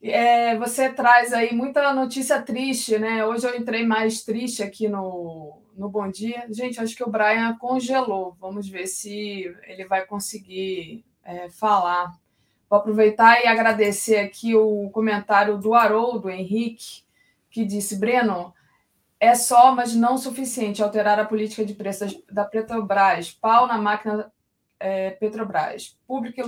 É, 0.00 0.56
você 0.56 0.90
traz 0.90 1.32
aí 1.32 1.52
muita 1.52 1.92
notícia 1.92 2.40
triste, 2.40 2.96
né? 2.96 3.26
Hoje 3.26 3.44
eu 3.44 3.56
entrei 3.56 3.84
mais 3.84 4.22
triste 4.22 4.62
aqui 4.62 4.88
no, 4.88 5.60
no 5.76 5.88
Bom 5.88 6.08
Dia. 6.08 6.46
Gente, 6.48 6.80
acho 6.80 6.94
que 6.94 7.02
o 7.02 7.10
Brian 7.10 7.56
congelou. 7.58 8.36
Vamos 8.40 8.68
ver 8.68 8.86
se 8.86 9.52
ele 9.66 9.84
vai 9.84 10.06
conseguir 10.06 11.04
é, 11.28 11.50
falar. 11.50 12.18
Vou 12.68 12.78
aproveitar 12.78 13.42
e 13.42 13.46
agradecer 13.46 14.16
aqui 14.16 14.54
o 14.54 14.88
comentário 14.90 15.58
do 15.58 15.74
Haroldo 15.74 16.30
Henrique 16.30 17.02
que 17.50 17.64
disse: 17.64 17.98
Breno, 17.98 18.54
é 19.20 19.34
só, 19.34 19.74
mas 19.74 19.94
não 19.94 20.16
suficiente 20.16 20.82
alterar 20.82 21.18
a 21.18 21.24
política 21.24 21.64
de 21.64 21.74
preços 21.74 22.18
da 22.30 22.44
Petrobras. 22.44 23.30
Pau 23.30 23.66
na 23.66 23.76
máquina 23.76 24.32
é, 24.80 25.10
Petrobras, 25.10 25.98
pública 26.06 26.42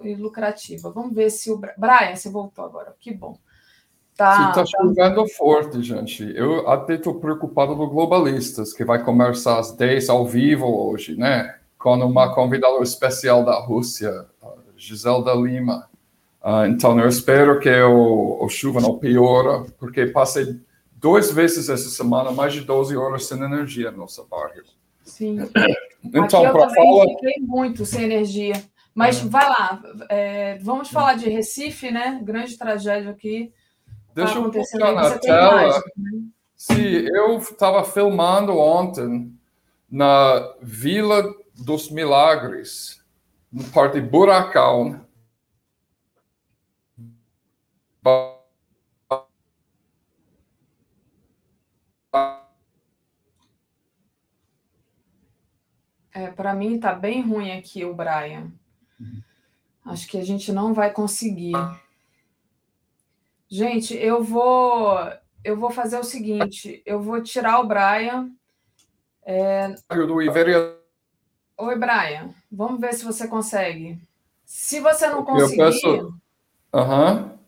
e 0.00 0.14
lucrativa. 0.14 0.90
Vamos 0.90 1.14
ver 1.14 1.30
se 1.30 1.50
o. 1.50 1.58
Brian, 1.58 2.16
você 2.16 2.30
voltou 2.30 2.64
agora. 2.64 2.94
Que 2.98 3.12
bom. 3.12 3.38
Tá, 4.16 4.50
está 4.50 4.64
chovendo 4.66 5.26
forte, 5.28 5.82
gente. 5.82 6.22
Eu 6.36 6.68
até 6.68 6.94
estou 6.94 7.18
preocupado 7.18 7.74
com 7.74 7.88
globalistas, 7.88 8.72
que 8.72 8.84
vai 8.84 9.02
começar 9.02 9.58
às 9.58 9.72
10 9.72 10.10
ao 10.10 10.26
vivo 10.26 10.66
hoje, 10.66 11.16
né? 11.16 11.58
Com 11.82 11.96
uma 11.96 12.32
convidada 12.32 12.80
especial 12.80 13.44
da 13.44 13.58
Rússia, 13.58 14.26
Giselda 14.76 15.34
Lima. 15.34 15.90
Uh, 16.40 16.66
então, 16.66 16.96
eu 17.00 17.08
espero 17.08 17.58
que 17.58 17.68
o, 17.82 18.38
o 18.40 18.48
chuva 18.48 18.80
não 18.80 19.00
piora, 19.00 19.64
porque 19.80 20.06
passei 20.06 20.60
duas 20.92 21.32
vezes 21.32 21.68
essa 21.68 21.88
semana 21.88 22.30
mais 22.30 22.52
de 22.52 22.60
12 22.60 22.96
horas 22.96 23.26
sem 23.26 23.42
energia 23.42 23.90
no 23.90 23.98
nosso 23.98 24.24
bairro. 24.26 24.62
Sim. 25.04 25.38
Então, 26.04 26.42
para 26.42 26.68
falar... 26.68 27.06
fiquei 27.10 27.40
muito 27.42 27.86
sem 27.86 28.02
energia. 28.02 28.60
Mas 28.92 29.24
é. 29.24 29.28
vai 29.28 29.48
lá, 29.48 29.80
é, 30.08 30.58
vamos 30.58 30.90
falar 30.90 31.14
de 31.14 31.30
Recife, 31.30 31.92
né? 31.92 32.20
Grande 32.24 32.58
tragédia 32.58 33.08
aqui. 33.08 33.52
Tá 34.12 34.24
Deixa 34.24 34.36
eu 34.36 34.50
colocar 34.50 34.92
na 34.92 35.18
tela. 35.20 35.62
Imagem, 35.62 35.82
né? 35.96 36.22
Sim, 36.56 37.06
eu 37.14 37.38
estava 37.38 37.84
filmando 37.84 38.58
ontem 38.58 39.32
na 39.88 40.54
Vila 40.60 41.32
dos 41.64 41.90
Milagres, 41.90 43.02
no 43.52 43.64
parte 43.70 44.00
Buracão, 44.00 45.06
É, 56.14 56.30
para 56.30 56.54
mim 56.54 56.78
tá 56.78 56.94
bem 56.94 57.22
ruim 57.22 57.52
aqui 57.52 57.86
o 57.86 57.94
Brian. 57.94 58.52
Acho 59.84 60.06
que 60.06 60.18
a 60.18 60.24
gente 60.24 60.52
não 60.52 60.74
vai 60.74 60.92
conseguir. 60.92 61.54
Gente, 63.48 63.96
eu 63.96 64.22
vou 64.22 64.98
eu 65.42 65.56
vou 65.56 65.70
fazer 65.70 65.98
o 65.98 66.04
seguinte, 66.04 66.82
eu 66.84 67.00
vou 67.00 67.22
tirar 67.22 67.60
o 67.60 67.66
Brian. 67.66 68.30
É... 69.24 69.74
Oi, 71.58 71.76
Brian. 71.76 72.30
Vamos 72.50 72.80
ver 72.80 72.94
se 72.94 73.04
você 73.04 73.28
consegue. 73.28 73.98
Se 74.44 74.80
você 74.80 75.08
não 75.08 75.24
conseguir. 75.24 75.60
Eu 75.60 75.66
peço... 75.66 76.14
Uhum. 76.74 77.38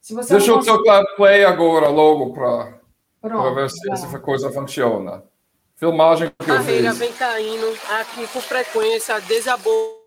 Se 0.00 0.14
você 0.14 0.34
Deixa 0.34 0.50
eu 0.50 0.64
tocar 0.64 1.04
play 1.16 1.44
agora, 1.44 1.88
logo, 1.88 2.32
para 2.32 3.50
ver 3.54 3.70
se 3.70 3.92
essa 3.92 4.18
coisa 4.18 4.50
funciona. 4.50 5.22
Filmagem 5.76 6.30
que 6.38 6.50
eu 6.50 6.62
fiz. 6.62 6.98
vem 6.98 7.12
caindo 7.12 7.66
aqui 8.00 8.26
com 8.28 8.40
frequência, 8.40 9.20
desabou. 9.20 10.00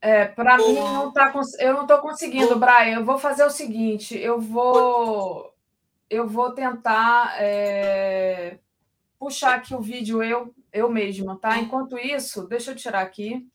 É, 0.00 0.26
para 0.26 0.58
mim 0.58 0.74
não 0.74 1.10
tá, 1.10 1.32
eu 1.60 1.72
não 1.72 1.82
estou 1.82 1.98
conseguindo, 1.98 2.58
Brian. 2.58 2.96
Eu 2.96 3.04
vou 3.04 3.18
fazer 3.18 3.44
o 3.44 3.50
seguinte, 3.50 4.18
eu 4.18 4.38
vou, 4.38 5.54
eu 6.10 6.28
vou 6.28 6.52
tentar 6.52 7.36
é, 7.38 8.58
puxar 9.24 9.54
aqui 9.54 9.74
o 9.74 9.80
vídeo 9.80 10.22
eu, 10.22 10.54
eu 10.70 10.90
mesma, 10.90 11.38
tá? 11.38 11.58
Enquanto 11.58 11.96
isso, 11.96 12.46
deixa 12.46 12.72
eu 12.72 12.76
tirar 12.76 13.00
aqui. 13.00 13.48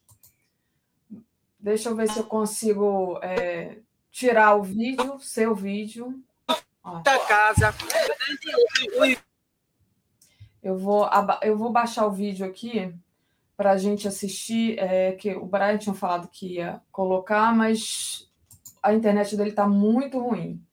Deixa 1.60 1.90
eu 1.90 1.96
ver 1.96 2.10
se 2.10 2.18
eu 2.18 2.24
consigo 2.24 3.20
é, 3.22 3.78
tirar 4.10 4.56
o 4.56 4.64
vídeo, 4.64 5.20
seu 5.20 5.54
vídeo. 5.54 6.24
Da 7.04 7.20
casa. 7.28 7.72
Eu 10.64 10.76
vou, 10.76 11.08
eu 11.44 11.56
vou 11.56 11.72
baixar 11.72 12.08
o 12.08 12.12
vídeo 12.12 12.44
aqui 12.48 12.92
para 13.56 13.74
a 13.74 13.78
gente 13.78 14.08
assistir. 14.08 14.80
É, 14.80 15.12
que 15.12 15.36
o 15.36 15.46
Brian 15.46 15.78
tinha 15.78 15.94
falado 15.94 16.30
que 16.30 16.56
ia 16.56 16.82
colocar, 16.92 17.56
mas 17.56 18.28
a 18.82 18.92
internet 18.92 19.38
dele 19.38 19.52
está 19.52 19.68
muito 19.68 20.18
ruim. 20.18 20.66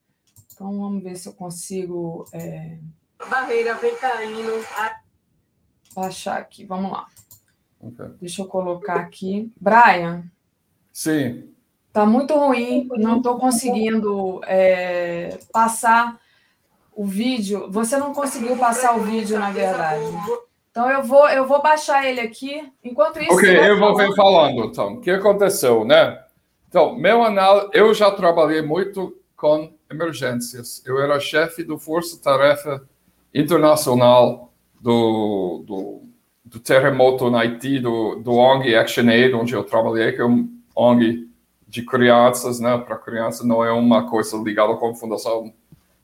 Então 0.54 0.78
vamos 0.78 1.02
ver 1.02 1.16
se 1.16 1.28
eu 1.28 1.34
consigo. 1.34 2.24
É... 2.32 2.78
Barreira 3.28 3.74
vem 3.74 3.94
caindo. 3.96 4.64
Baixar 5.94 6.38
aqui, 6.38 6.64
vamos 6.64 6.92
lá. 6.92 7.06
Okay. 7.80 8.06
Deixa 8.20 8.42
eu 8.42 8.46
colocar 8.46 8.96
aqui. 8.96 9.52
Brian. 9.60 10.24
Sim. 10.92 11.52
Tá 11.92 12.04
muito 12.04 12.34
ruim, 12.34 12.88
não 12.98 13.18
estou 13.18 13.38
conseguindo 13.38 14.42
é, 14.44 15.38
passar 15.50 16.20
o 16.92 17.06
vídeo. 17.06 17.70
Você 17.70 17.96
não 17.96 18.12
conseguiu 18.12 18.56
passar 18.56 18.96
o 18.96 19.00
vídeo, 19.00 19.38
na 19.38 19.50
verdade. 19.50 20.04
Então 20.70 20.90
eu 20.90 21.02
vou, 21.02 21.26
eu 21.30 21.46
vou 21.46 21.62
baixar 21.62 22.04
ele 22.06 22.20
aqui. 22.20 22.70
Enquanto 22.84 23.18
isso. 23.18 23.32
Ok, 23.32 23.70
eu 23.70 23.78
vou 23.78 23.96
ver 23.96 24.14
falando, 24.14 24.64
então. 24.64 24.94
O 24.94 25.00
que 25.00 25.10
aconteceu, 25.10 25.86
né? 25.86 26.22
Então, 26.68 26.94
meu 26.94 27.22
anal, 27.22 27.70
eu 27.72 27.94
já 27.94 28.10
trabalhei 28.10 28.60
muito 28.60 29.16
com 29.34 29.72
emergências. 29.90 30.82
Eu 30.84 31.00
era 31.00 31.18
chefe 31.18 31.64
do 31.64 31.78
Força 31.78 32.20
Tarefa 32.22 32.86
Internacional 33.36 34.50
do, 34.80 35.62
do, 35.66 36.02
do 36.42 36.60
terremoto 36.60 37.28
no 37.30 37.36
Haiti, 37.36 37.78
do, 37.78 38.16
do 38.16 38.32
ONG 38.34 38.74
ActionAid, 38.74 39.34
onde 39.34 39.54
eu 39.54 39.62
trabalhei, 39.62 40.12
que 40.12 40.22
é 40.22 40.24
um 40.24 40.48
ONG 40.74 41.28
de 41.68 41.84
crianças, 41.84 42.60
né? 42.60 42.78
Para 42.78 42.96
crianças 42.96 43.46
não 43.46 43.62
é 43.62 43.70
uma 43.70 44.08
coisa 44.08 44.38
ligada 44.38 44.74
com 44.76 44.88
a 44.88 44.94
fundação, 44.94 45.52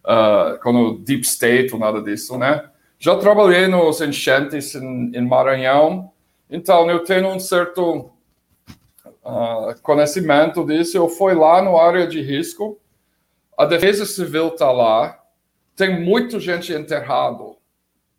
uh, 0.05 0.61
com 0.63 0.75
o 0.75 0.99
Deep 0.99 1.23
State 1.23 1.73
ou 1.73 1.81
nada 1.81 2.03
disso, 2.03 2.37
né? 2.37 2.69
Já 2.99 3.17
trabalhei 3.17 3.67
nos 3.67 4.01
enchentes 4.01 4.75
em, 4.75 5.13
em 5.15 5.27
Maranhão, 5.27 6.11
então 6.51 6.91
eu 6.91 7.03
tenho 7.03 7.29
um 7.29 7.41
certo 7.41 8.11
uh, 9.25 9.81
conhecimento 9.83 10.65
disso. 10.67 10.97
Eu 10.99 11.09
fui 11.09 11.35
lá 11.35 11.63
no 11.63 11.79
área 11.79 12.07
de 12.07 12.21
risco, 12.21 12.79
a 13.57 13.65
Defesa 13.65 14.05
Civil 14.05 14.49
está 14.49 14.71
lá, 14.71 15.22
tem 15.77 16.01
muita 16.01 16.39
gente 16.39 16.73
enterrado, 16.73 17.57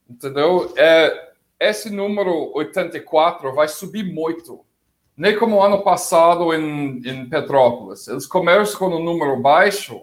entendeu? 0.10 0.74
É, 0.78 1.32
esse 1.60 1.90
número 1.90 2.52
84 2.56 3.54
vai 3.54 3.68
subir 3.68 4.04
muito 4.04 4.66
nem 5.16 5.38
como 5.38 5.62
ano 5.62 5.84
passado 5.84 6.54
em, 6.54 6.98
em 7.08 7.30
Petrópolis. 7.30 8.08
Eles 8.08 8.26
começam 8.26 8.80
com 8.80 8.88
um 8.88 9.04
número 9.04 9.40
baixo, 9.40 10.02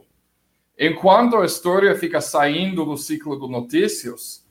enquanto 0.79 1.37
a 1.37 1.45
história 1.45 1.95
fica 1.97 2.21
saindo 2.21 2.85
do 2.85 2.97
ciclo 2.97 3.39
de 3.39 3.51
notícias, 3.51 4.47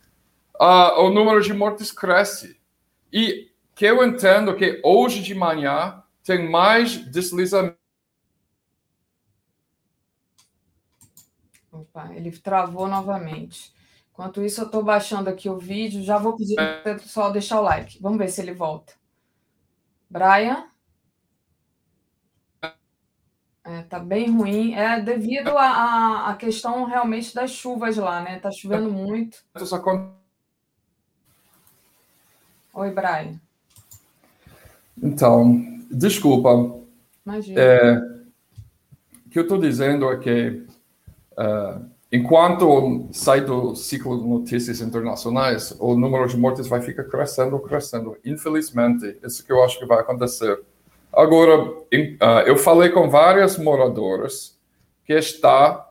uh, 0.59 1.01
o 1.01 1.09
número 1.09 1.41
de 1.41 1.53
mortes 1.53 1.91
cresce. 1.91 2.57
E 3.11 3.49
que 3.73 3.85
eu 3.85 4.05
entendo 4.05 4.55
que 4.55 4.81
hoje 4.84 5.21
de 5.21 5.34
manhã 5.34 6.03
tem 6.23 6.49
mais 6.49 6.97
deslizamento. 7.09 7.78
Opa, 11.99 12.13
ele 12.13 12.31
travou 12.31 12.88
novamente. 12.88 13.73
Enquanto 14.11 14.41
isso, 14.43 14.61
eu 14.61 14.65
estou 14.65 14.84
baixando 14.84 15.30
aqui 15.30 15.49
o 15.49 15.57
vídeo. 15.57 16.03
Já 16.03 16.17
vou 16.17 16.35
pedir 16.35 16.55
para 16.55 16.93
o 16.93 16.99
pessoal 16.99 17.31
deixar 17.31 17.59
o 17.59 17.63
like. 17.63 18.01
Vamos 18.01 18.17
ver 18.17 18.30
se 18.30 18.41
ele 18.41 18.53
volta. 18.53 18.93
Brian? 20.09 20.65
É, 23.63 23.84
tá 23.84 23.99
bem 23.99 24.31
ruim. 24.31 24.73
É 24.73 24.99
devido 24.99 25.57
à 25.57 26.35
questão 26.38 26.85
realmente 26.85 27.34
das 27.34 27.51
chuvas 27.51 27.97
lá, 27.97 28.21
né? 28.21 28.39
Tá 28.39 28.51
chovendo 28.51 28.91
muito. 28.91 29.38
Oi, 32.73 32.91
Brian. 32.91 33.39
Então, 35.01 35.65
desculpa. 35.89 36.49
Imagina. 37.26 37.61
É, 37.61 37.97
o 39.26 39.30
que 39.30 39.39
eu 39.39 39.43
estou 39.43 39.59
dizendo 39.59 40.11
é 40.11 40.17
que 40.17 40.67
uh, 41.40 41.86
enquanto 42.11 43.07
sai 43.11 43.41
do 43.41 43.76
ciclo 43.76 44.22
de 44.22 44.28
notícias 44.28 44.82
internacionais, 44.82 45.76
o 45.80 45.95
número 45.95 46.28
de 46.28 46.38
mortes 46.38 46.68
vai 46.68 46.82
ficar 46.82 47.06
crescendo, 47.06 47.57
crescendo. 47.60 48.18
Infelizmente, 48.26 49.18
isso 49.24 49.45
que 49.45 49.52
eu 49.52 49.64
acho 49.64 49.80
que 49.80 49.86
vai 49.86 49.99
acontecer. 49.99 50.60
Agora, 51.11 51.61
uh, 51.64 51.86
eu 52.45 52.57
falei 52.57 52.90
com 52.90 53.10
várias 53.10 53.57
moradoras 53.57 54.60
que 55.06 55.14
está 55.14 55.86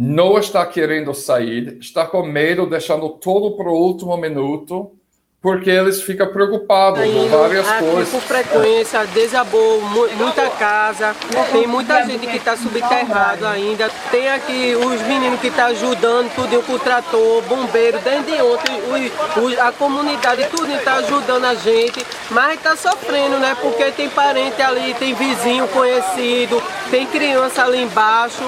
não 0.00 0.38
está 0.38 0.64
querendo 0.64 1.12
sair, 1.12 1.78
está 1.80 2.06
com 2.06 2.22
medo, 2.22 2.66
deixando 2.68 3.08
tudo 3.08 3.56
para 3.56 3.68
o 3.68 3.76
último 3.76 4.16
minuto 4.16 4.92
porque 5.40 5.70
eles 5.70 6.02
ficam 6.02 6.26
preocupados 6.26 7.00
com 7.00 7.28
várias 7.28 7.68
aqui 7.68 7.84
coisas. 7.84 8.10
Com 8.10 8.20
frequência, 8.20 9.06
desabou 9.06 9.80
muita 9.80 10.50
casa, 10.50 11.14
tem 11.52 11.66
muita 11.66 12.04
gente 12.04 12.26
que 12.26 12.36
está 12.36 12.56
subterrado 12.56 13.46
ainda, 13.46 13.88
tem 14.10 14.28
aqui 14.28 14.74
os 14.74 15.00
meninos 15.02 15.40
que 15.40 15.46
estão 15.46 15.66
tá 15.66 15.70
ajudando, 15.70 16.34
tudo 16.34 16.60
com 16.66 16.72
o 16.72 16.78
trator, 16.78 17.42
bombeiro, 17.42 17.98
desde 18.00 18.42
ontem, 18.42 18.80
o, 18.80 19.62
a 19.62 19.70
comunidade, 19.70 20.48
tudo 20.50 20.72
está 20.72 20.94
ajudando 20.96 21.44
a 21.44 21.54
gente, 21.54 22.04
mas 22.30 22.54
está 22.54 22.74
sofrendo, 22.74 23.38
né? 23.38 23.56
Porque 23.60 23.92
tem 23.92 24.10
parente 24.10 24.60
ali, 24.60 24.92
tem 24.94 25.14
vizinho 25.14 25.68
conhecido, 25.68 26.60
tem 26.90 27.06
criança 27.06 27.64
ali 27.64 27.82
embaixo. 27.82 28.42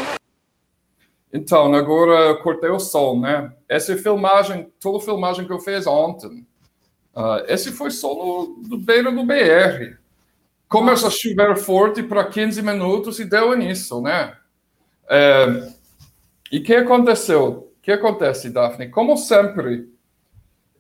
Então, 1.33 1.73
agora 1.73 2.35
cortei 2.43 2.71
o 2.71 2.81
sol, 2.81 3.21
né? 3.21 3.53
Essa 3.69 3.97
filmagem, 3.97 4.69
toda 4.81 4.99
a 4.99 5.01
filmagem 5.01 5.47
que 5.47 5.53
eu 5.53 5.61
fiz 5.61 5.87
ontem, 5.87 6.45
Uh, 7.21 7.45
esse 7.49 7.71
foi 7.71 7.91
só 7.91 8.15
no, 8.15 8.63
no 8.67 8.79
beira 8.79 9.13
do 9.13 9.25
BR. 9.25 9.99
Começou 10.67 11.09
a 11.09 11.11
chover 11.11 11.55
forte 11.57 12.03
para 12.03 12.25
15 12.25 12.63
minutos 12.63 13.21
e 13.21 13.27
deu 13.27 13.55
nisso, 13.55 14.01
né? 14.01 14.35
É, 15.07 15.69
e 16.51 16.59
o 16.59 16.63
que 16.63 16.75
aconteceu? 16.75 17.73
O 17.77 17.83
que 17.83 17.93
acontece, 17.93 18.49
Daphne? 18.49 18.89
Como 18.89 19.19
sempre, 19.19 19.89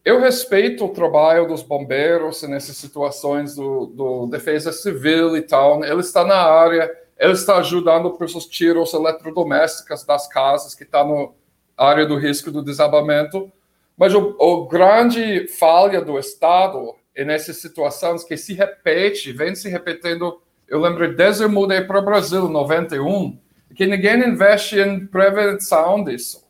eu 0.03 0.19
respeito 0.19 0.87
o 0.87 0.95
trabalho 0.95 1.47
dos 1.47 1.62
bombeiros 1.62 2.43
nessas 2.45 2.77
situações 2.77 3.55
do, 3.55 3.87
do 3.87 4.27
defesa 4.29 4.73
civil 4.73 5.37
e 5.37 5.43
tal. 5.43 5.85
Ele 5.85 6.01
está 6.01 6.25
na 6.25 6.37
área, 6.37 6.91
ele 7.19 7.33
está 7.33 7.57
ajudando 7.57 8.12
pessoas 8.12 8.47
tiros 8.47 8.95
eletrodomésticas 8.95 10.05
das 10.05 10.27
casas 10.27 10.75
que 10.75 10.85
estão 10.85 11.27
tá 11.27 11.33
na 11.77 11.85
área 11.85 12.07
do 12.07 12.17
risco 12.17 12.51
do 12.51 12.62
desabamento. 12.62 13.53
Mas 14.01 14.14
o, 14.14 14.35
o 14.39 14.66
grande 14.66 15.47
falha 15.47 16.01
do 16.01 16.18
Estado 16.18 16.94
é 17.14 17.22
nessas 17.22 17.59
situações 17.59 18.24
que 18.24 18.35
se 18.35 18.55
repete, 18.55 19.31
vem 19.31 19.55
se 19.55 19.68
repetindo. 19.68 20.40
Eu 20.66 20.81
lembro 20.81 21.14
desde 21.14 21.43
eu 21.43 21.51
mudei 21.51 21.82
para 21.82 21.98
o 21.98 22.02
Brasil 22.02 22.47
em 22.47 22.51
91, 22.51 23.39
que 23.74 23.85
ninguém 23.85 24.27
investe 24.27 24.81
em 24.81 25.06
prevenção 25.06 26.02
disso. 26.02 26.48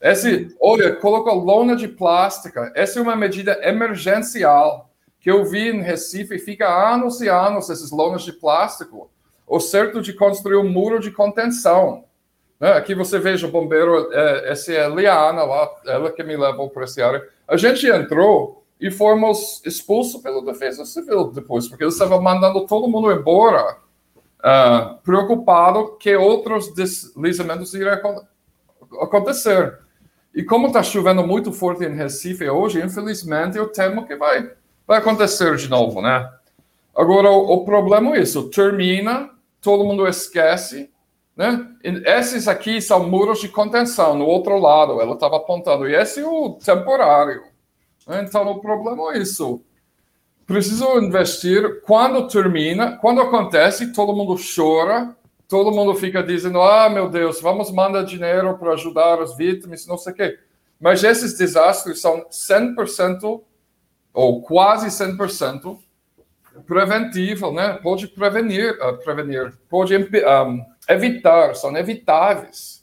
Esse, 0.00 0.52
olha, 0.60 0.96
coloca 0.96 1.30
lona 1.30 1.76
de 1.76 1.86
plástica. 1.86 2.72
Essa 2.74 2.98
é 2.98 3.02
uma 3.02 3.14
medida 3.14 3.60
emergencial 3.62 4.90
que 5.20 5.30
eu 5.30 5.44
vi 5.44 5.68
em 5.68 5.82
Recife 5.82 6.40
fica 6.40 6.66
anos 6.66 7.20
e 7.20 7.28
anos 7.28 7.70
essas 7.70 7.92
lonas 7.92 8.24
de 8.24 8.32
plástico. 8.32 9.08
O 9.46 9.60
certo 9.60 10.02
de 10.02 10.12
construir 10.12 10.56
um 10.56 10.68
muro 10.68 10.98
de 10.98 11.12
contenção. 11.12 12.04
Né? 12.60 12.72
Aqui 12.72 12.94
você 12.94 13.18
veja 13.18 13.46
o 13.46 13.50
bombeiro, 13.50 14.12
é, 14.12 14.52
essa 14.52 14.72
é 14.72 14.84
a 14.84 14.88
Liana 14.88 15.42
lá, 15.44 15.70
ela 15.86 16.12
que 16.12 16.22
me 16.22 16.36
levou 16.36 16.68
para 16.68 16.84
essa 16.84 17.04
área. 17.04 17.26
A 17.48 17.56
gente 17.56 17.86
entrou 17.86 18.62
e 18.78 18.90
fomos 18.90 19.62
expulsos 19.64 20.20
pela 20.20 20.44
Defesa 20.44 20.84
Civil 20.84 21.32
depois, 21.32 21.66
porque 21.66 21.84
eles 21.84 21.94
estavam 21.94 22.20
mandando 22.20 22.66
todo 22.66 22.88
mundo 22.88 23.10
embora, 23.10 23.76
uh, 24.38 24.98
preocupado 25.02 25.96
que 25.98 26.14
outros 26.14 26.74
deslizamentos 26.74 27.74
iriam 27.74 27.98
acontecer. 29.00 29.78
E 30.34 30.42
como 30.44 30.68
está 30.68 30.82
chovendo 30.82 31.26
muito 31.26 31.52
forte 31.52 31.84
em 31.84 31.94
Recife 31.94 32.48
hoje, 32.48 32.82
infelizmente 32.82 33.58
eu 33.58 33.68
temo 33.68 34.06
que 34.06 34.16
vai, 34.16 34.52
vai 34.86 34.98
acontecer 34.98 35.56
de 35.56 35.68
novo, 35.68 36.00
né? 36.00 36.30
Agora, 36.94 37.30
o, 37.30 37.52
o 37.52 37.64
problema 37.64 38.16
é 38.16 38.20
isso, 38.20 38.48
termina, 38.48 39.30
todo 39.60 39.84
mundo 39.84 40.06
esquece, 40.06 40.89
né? 41.40 41.66
Esses 42.04 42.46
aqui 42.46 42.82
são 42.82 43.08
muros 43.08 43.40
de 43.40 43.48
contenção, 43.48 44.14
no 44.14 44.26
outro 44.26 44.58
lado, 44.58 45.00
ela 45.00 45.14
estava 45.14 45.38
apontando, 45.38 45.88
e 45.88 45.94
esse 45.94 46.20
é 46.20 46.26
o 46.26 46.50
temporário. 46.50 47.42
Né? 48.06 48.22
Então, 48.28 48.46
o 48.50 48.60
problema 48.60 49.14
é 49.14 49.18
isso. 49.20 49.64
Preciso 50.44 50.98
investir 50.98 51.80
quando 51.80 52.28
termina, 52.28 52.98
quando 52.98 53.22
acontece, 53.22 53.90
todo 53.94 54.14
mundo 54.14 54.36
chora, 54.54 55.16
todo 55.48 55.72
mundo 55.72 55.94
fica 55.94 56.22
dizendo: 56.22 56.60
ah, 56.60 56.90
meu 56.90 57.08
Deus, 57.08 57.40
vamos 57.40 57.70
mandar 57.70 58.02
dinheiro 58.02 58.58
para 58.58 58.74
ajudar 58.74 59.18
as 59.22 59.34
vítimas, 59.34 59.86
não 59.86 59.96
sei 59.96 60.12
o 60.12 60.16
quê. 60.16 60.38
Mas 60.78 61.02
esses 61.02 61.38
desastres 61.38 62.02
são 62.02 62.26
100% 62.30 63.40
ou 64.12 64.42
quase 64.42 64.88
100% 64.88 65.78
preventivo, 66.66 67.50
né? 67.50 67.78
Pode 67.82 68.08
prevenir, 68.08 68.74
uh, 68.74 68.98
prevenir, 69.02 69.56
pode 69.70 69.96
um, 69.96 70.64
evitar, 70.92 71.54
são 71.54 71.76
evitáveis. 71.76 72.80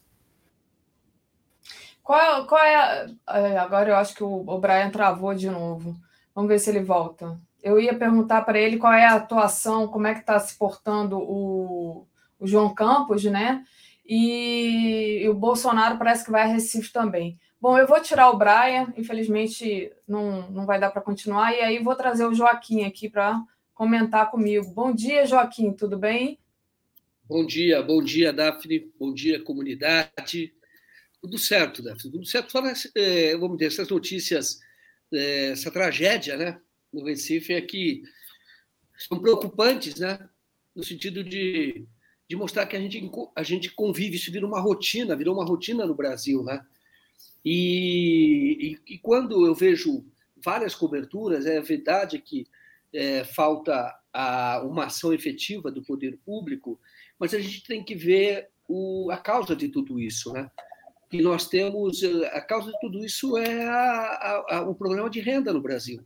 Qual, 2.04 2.48
qual 2.48 2.64
é, 2.64 3.08
é, 3.30 3.58
Agora 3.58 3.90
eu 3.90 3.96
acho 3.96 4.16
que 4.16 4.24
o, 4.24 4.44
o 4.48 4.60
Brian 4.60 4.90
travou 4.90 5.34
de 5.34 5.50
novo. 5.50 5.96
Vamos 6.34 6.48
ver 6.48 6.60
se 6.60 6.70
ele 6.70 6.82
volta. 6.82 7.38
Eu 7.62 7.80
ia 7.80 7.98
perguntar 7.98 8.44
para 8.44 8.58
ele 8.58 8.78
qual 8.78 8.94
é 8.94 9.06
a 9.06 9.16
atuação, 9.16 9.88
como 9.88 10.08
é 10.08 10.14
que 10.14 10.22
está 10.22 10.40
se 10.40 10.58
portando 10.58 11.18
o, 11.18 12.08
o 12.40 12.48
João 12.48 12.74
Campos, 12.74 13.26
né? 13.26 13.64
E, 14.06 15.20
e, 15.24 15.30
o 15.30 15.34
Bolsonaro 15.34 15.98
parece 15.98 16.24
que 16.24 16.32
vai 16.32 16.44
a 16.44 16.46
Recife 16.46 16.94
também. 16.94 17.38
Bom, 17.60 17.78
eu 17.78 17.88
vou 17.88 18.00
tirar 18.00 18.30
o 18.30 18.38
Brian, 18.38 18.94
infelizmente 18.96 19.92
não, 20.08 20.50
não 20.50 20.66
vai 20.66 20.80
dar 20.80 20.92
para 20.92 21.02
continuar, 21.02 21.54
e 21.54 21.60
aí 21.60 21.84
vou 21.84 21.96
trazer 21.96 22.26
o 22.26 22.34
Joaquim 22.34 22.86
aqui 22.86 23.10
para 23.10 23.42
comentar 23.74 24.32
comigo. 24.32 24.72
Bom 24.74 24.94
dia, 24.94 25.26
Joaquim, 25.26 25.74
tudo 25.74 25.98
bem? 25.98 26.40
Bom 27.30 27.46
dia, 27.46 27.82
bom 27.84 28.02
dia, 28.02 28.32
Daphne, 28.32 28.90
bom 28.98 29.14
dia, 29.14 29.44
comunidade. 29.44 30.54
Tudo 31.22 31.38
certo, 31.38 31.84
Daphne, 31.84 32.10
tudo 32.10 32.26
certo. 32.26 32.58
É, 32.96 33.36
vamos 33.36 33.58
dizer, 33.58 33.68
essas 33.68 33.90
notícias, 33.90 34.62
é, 35.14 35.50
essa 35.50 35.70
tragédia 35.70 36.38
né, 36.38 36.62
no 36.92 37.04
Recife 37.04 37.52
é 37.52 37.60
que 37.60 38.02
são 38.98 39.20
preocupantes, 39.20 39.96
né, 39.96 40.18
no 40.74 40.82
sentido 40.86 41.22
de, 41.22 41.86
de 42.30 42.36
mostrar 42.38 42.66
que 42.66 42.78
a 42.78 42.80
gente, 42.80 43.12
a 43.36 43.44
gente 43.44 43.72
convive, 43.72 44.16
isso 44.16 44.32
vira 44.32 44.48
uma 44.48 44.62
rotina, 44.62 45.14
virou 45.14 45.36
uma 45.36 45.46
rotina 45.46 45.86
no 45.86 45.96
Brasil. 45.96 46.42
Né? 46.44 46.66
E, 47.44 48.80
e, 48.88 48.94
e 48.94 48.98
quando 49.00 49.46
eu 49.46 49.54
vejo 49.54 50.06
várias 50.42 50.74
coberturas, 50.74 51.46
é 51.46 51.60
verdade 51.60 52.20
que 52.20 52.48
é, 52.94 53.26
falta 53.26 53.94
a, 54.14 54.62
uma 54.64 54.86
ação 54.86 55.14
efetiva 55.14 55.70
do 55.70 55.84
poder 55.84 56.18
público, 56.26 56.80
mas 57.20 57.34
a 57.34 57.40
gente 57.40 57.64
tem 57.64 57.84
que 57.84 57.96
ver 57.96 58.50
o, 58.68 59.10
a 59.12 59.18
causa 59.18 59.56
de 59.56 59.70
tudo 59.70 60.00
isso, 60.00 60.32
né? 60.34 60.50
Que 61.10 61.22
nós 61.22 61.48
temos 61.48 62.04
a 62.04 62.42
causa 62.42 62.72
de 62.72 62.80
tudo 62.80 63.04
isso 63.06 63.38
é 63.38 63.66
a, 63.66 64.44
a, 64.50 64.62
o 64.70 64.76
problema 64.76 65.10
de 65.10 65.22
renda 65.22 65.54
no 65.54 65.62
Brasil, 65.62 66.04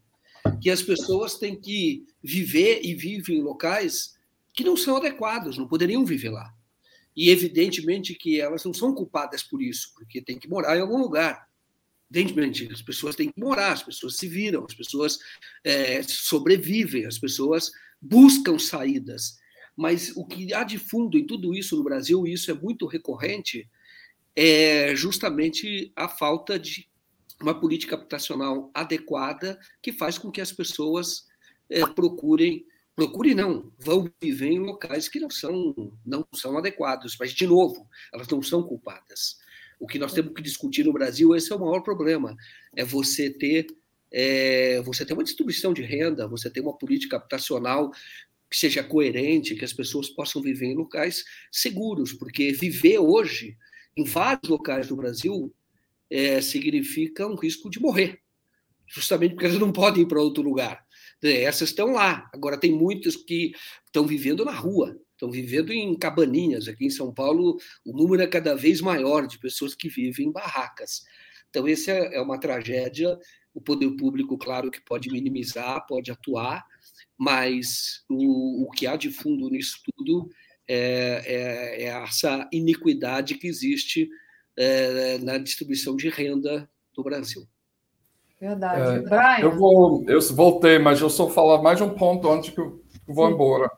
que 0.61 0.69
as 0.69 0.81
pessoas 0.81 1.37
têm 1.37 1.59
que 1.59 2.05
viver 2.23 2.81
e 2.83 2.93
vivem 2.93 3.39
em 3.39 3.43
locais 3.43 4.15
que 4.53 4.63
não 4.63 4.77
são 4.77 4.97
adequados, 4.97 5.57
não 5.57 5.67
poderiam 5.67 6.05
viver 6.05 6.29
lá. 6.29 6.53
E 7.15 7.29
evidentemente 7.29 8.13
que 8.13 8.39
elas 8.39 8.63
não 8.63 8.73
são 8.73 8.93
culpadas 8.93 9.43
por 9.43 9.61
isso, 9.61 9.91
porque 9.95 10.21
tem 10.21 10.37
que 10.37 10.47
morar 10.47 10.77
em 10.77 10.81
algum 10.81 10.97
lugar. 10.97 11.49
Evidentemente, 12.13 12.69
as 12.71 12.81
pessoas 12.81 13.15
têm 13.15 13.31
que 13.31 13.39
morar, 13.39 13.71
as 13.71 13.83
pessoas 13.83 14.17
se 14.17 14.27
viram, 14.27 14.65
as 14.65 14.73
pessoas 14.73 15.17
é, 15.63 16.03
sobrevivem, 16.03 17.05
as 17.05 17.17
pessoas 17.17 17.71
buscam 18.01 18.59
saídas. 18.59 19.37
Mas 19.75 20.15
o 20.15 20.25
que 20.25 20.53
há 20.53 20.63
de 20.63 20.77
fundo 20.77 21.17
em 21.17 21.25
tudo 21.25 21.53
isso 21.55 21.75
no 21.77 21.83
Brasil, 21.83 22.27
e 22.27 22.33
isso 22.33 22.51
é 22.51 22.53
muito 22.53 22.85
recorrente, 22.85 23.69
é 24.35 24.95
justamente 24.95 25.91
a 25.95 26.07
falta 26.07 26.57
de 26.59 26.89
uma 27.41 27.59
política 27.59 27.95
habitacional 27.95 28.69
adequada 28.73 29.59
que 29.81 29.91
faz 29.91 30.17
com 30.17 30.31
que 30.31 30.41
as 30.41 30.51
pessoas 30.51 31.25
é, 31.69 31.85
procurem 31.85 32.65
procurem 32.93 33.33
não, 33.33 33.71
vão 33.79 34.11
viver 34.21 34.49
em 34.49 34.59
locais 34.59 35.07
que 35.07 35.19
não 35.19 35.29
são 35.29 35.73
não 36.05 36.27
são 36.35 36.57
adequados, 36.57 37.15
mas 37.19 37.33
de 37.33 37.47
novo, 37.47 37.87
elas 38.13 38.27
não 38.27 38.41
são 38.41 38.61
culpadas. 38.61 39.37
O 39.79 39.87
que 39.87 39.97
nós 39.97 40.13
temos 40.13 40.33
que 40.33 40.41
discutir 40.41 40.85
no 40.85 40.93
Brasil, 40.93 41.35
esse 41.35 41.51
é 41.51 41.55
o 41.55 41.59
maior 41.59 41.81
problema, 41.81 42.35
é 42.75 42.85
você 42.85 43.29
ter 43.29 43.67
é, 44.11 44.81
você 44.81 45.05
ter 45.05 45.13
uma 45.13 45.23
distribuição 45.23 45.73
de 45.73 45.81
renda, 45.81 46.27
você 46.27 46.49
ter 46.49 46.59
uma 46.59 46.77
política 46.77 47.15
habitacional 47.15 47.91
que 48.51 48.57
seja 48.57 48.83
coerente, 48.83 49.55
que 49.55 49.63
as 49.63 49.71
pessoas 49.71 50.09
possam 50.09 50.41
viver 50.41 50.65
em 50.65 50.75
locais 50.75 51.23
seguros, 51.49 52.11
porque 52.11 52.51
viver 52.51 52.99
hoje 52.99 53.57
em 53.95 54.03
vários 54.03 54.49
locais 54.49 54.89
do 54.89 54.95
Brasil 54.97 55.53
é, 56.09 56.41
significa 56.41 57.25
um 57.25 57.35
risco 57.35 57.69
de 57.69 57.79
morrer, 57.79 58.19
justamente 58.85 59.35
porque 59.35 59.45
elas 59.45 59.57
não 59.57 59.71
podem 59.71 60.03
ir 60.03 60.05
para 60.05 60.21
outro 60.21 60.43
lugar. 60.43 60.85
Essas 61.23 61.69
estão 61.69 61.93
lá. 61.93 62.29
Agora, 62.33 62.57
tem 62.57 62.73
muitas 62.73 63.15
que 63.15 63.53
estão 63.85 64.05
vivendo 64.05 64.43
na 64.43 64.51
rua, 64.51 64.99
estão 65.13 65.31
vivendo 65.31 65.71
em 65.71 65.95
cabaninhas. 65.95 66.67
Aqui 66.67 66.85
em 66.87 66.89
São 66.89 67.13
Paulo, 67.13 67.57
o 67.85 67.93
número 67.95 68.23
é 68.23 68.27
cada 68.27 68.53
vez 68.55 68.81
maior 68.81 69.27
de 69.27 69.39
pessoas 69.39 69.73
que 69.73 69.87
vivem 69.87 70.27
em 70.27 70.31
barracas. 70.31 71.03
Então, 71.49 71.65
essa 71.67 71.91
é, 71.91 72.15
é 72.15 72.21
uma 72.21 72.39
tragédia. 72.39 73.17
O 73.53 73.61
poder 73.61 73.89
público, 73.95 74.37
claro, 74.37 74.71
que 74.71 74.81
pode 74.81 75.09
minimizar, 75.09 75.85
pode 75.85 76.09
atuar, 76.09 76.65
mas 77.17 78.03
o, 78.09 78.65
o 78.65 78.71
que 78.71 78.87
há 78.87 78.95
de 78.95 79.11
fundo 79.11 79.49
nisso 79.49 79.79
tudo 79.95 80.29
é, 80.67 81.21
é, 81.25 81.83
é 81.83 81.87
essa 81.87 82.47
iniquidade 82.51 83.35
que 83.35 83.47
existe 83.47 84.09
é, 84.57 85.17
na 85.19 85.37
distribuição 85.37 85.95
de 85.95 86.09
renda 86.09 86.69
do 86.95 87.03
Brasil. 87.03 87.43
Verdade. 88.39 88.97
É, 88.97 88.99
Brian. 89.01 89.39
Eu, 89.39 89.55
vou, 89.55 90.03
eu 90.07 90.19
voltei, 90.33 90.79
mas 90.79 90.99
eu 90.99 91.09
só 91.09 91.29
falar 91.29 91.61
mais 91.61 91.79
um 91.79 91.89
ponto 91.89 92.29
antes 92.29 92.49
que 92.49 92.59
eu 92.59 92.81
vou 93.07 93.27
Sim. 93.27 93.33
embora. 93.33 93.69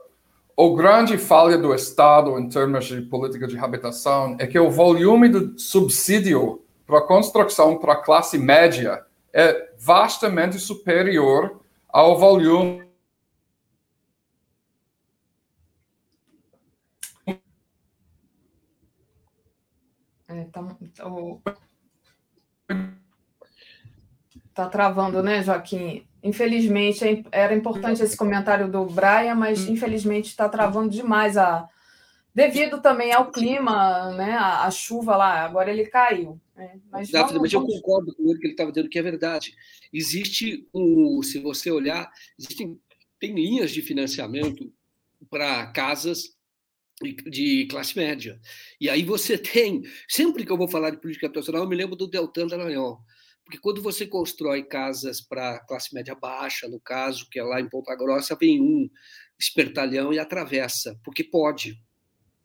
O 0.55 0.75
grande 0.75 1.17
falha 1.17 1.57
do 1.57 1.73
Estado 1.73 2.37
em 2.39 2.47
termos 2.47 2.85
de 2.85 3.01
política 3.01 3.47
de 3.47 3.57
habitação 3.57 4.37
é 4.39 4.45
que 4.45 4.59
o 4.59 4.69
volume 4.69 5.27
do 5.27 5.59
subsídio 5.59 6.63
para 6.85 6.99
a 6.99 7.07
construção 7.07 7.79
para 7.79 7.93
a 7.93 8.01
classe 8.01 8.37
média 8.37 9.03
é 9.33 9.71
vastamente 9.79 10.59
superior 10.59 11.59
ao 11.89 12.17
volume 12.17 12.83
É, 20.33 20.45
tá, 20.45 20.61
o... 21.05 21.41
tá 24.53 24.67
travando, 24.67 25.21
né, 25.21 25.43
Joaquim? 25.43 26.05
Infelizmente, 26.21 27.03
é 27.03 27.23
era 27.31 27.53
importante 27.53 28.01
esse 28.01 28.15
comentário 28.15 28.71
do 28.71 28.85
Brian, 28.85 29.35
mas 29.35 29.67
hum. 29.67 29.73
infelizmente 29.73 30.27
está 30.27 30.47
travando 30.49 30.89
demais 30.89 31.37
a. 31.37 31.67
Devido 32.35 32.81
também 32.81 33.13
ao 33.13 33.31
clima, 33.31 34.11
né? 34.13 34.33
A, 34.33 34.65
a 34.65 34.71
chuva 34.71 35.15
lá, 35.15 35.45
agora 35.45 35.69
ele 35.69 35.85
caiu. 35.85 36.39
Né? 36.55 36.79
Mas 36.91 37.09
Exatamente, 37.09 37.53
vamos... 37.53 37.69
eu 37.71 37.81
concordo 37.81 38.15
com 38.15 38.23
ele 38.23 38.39
que 38.39 38.47
ele 38.47 38.53
estava 38.53 38.71
dizendo 38.71 38.89
que 38.89 38.97
é 38.97 39.03
verdade. 39.03 39.53
Existe 39.91 40.67
um, 40.73 41.21
se 41.21 41.39
você 41.39 41.69
olhar, 41.69 42.11
existem 42.39 42.79
tem 43.23 43.33
linhas 43.33 43.71
de 43.71 43.81
financiamento 43.81 44.69
para 45.29 45.67
casas 45.67 46.35
de 47.01 47.67
classe 47.67 47.97
média. 47.97 48.39
E 48.79 48.89
aí 48.89 49.03
você 49.03 49.37
tem, 49.39 49.81
sempre 50.07 50.45
que 50.45 50.51
eu 50.51 50.57
vou 50.57 50.67
falar 50.67 50.91
de 50.91 51.01
política 51.01 51.27
habitacional, 51.27 51.63
eu 51.63 51.69
me 51.69 51.75
lembro 51.75 51.95
do 51.95 52.07
Deltan 52.07 52.47
Dallagnol, 52.47 52.99
porque 53.43 53.57
quando 53.57 53.81
você 53.81 54.07
constrói 54.07 54.63
casas 54.63 55.21
para 55.21 55.59
classe 55.59 55.93
média 55.93 56.15
baixa, 56.15 56.67
no 56.67 56.79
caso, 56.79 57.27
que 57.29 57.39
é 57.39 57.43
lá 57.43 57.59
em 57.59 57.69
Ponta 57.69 57.95
Grossa, 57.95 58.37
vem 58.39 58.61
um 58.61 58.89
espertalhão 59.39 60.13
e 60.13 60.19
atravessa, 60.19 60.97
porque 61.03 61.23
pode. 61.23 61.81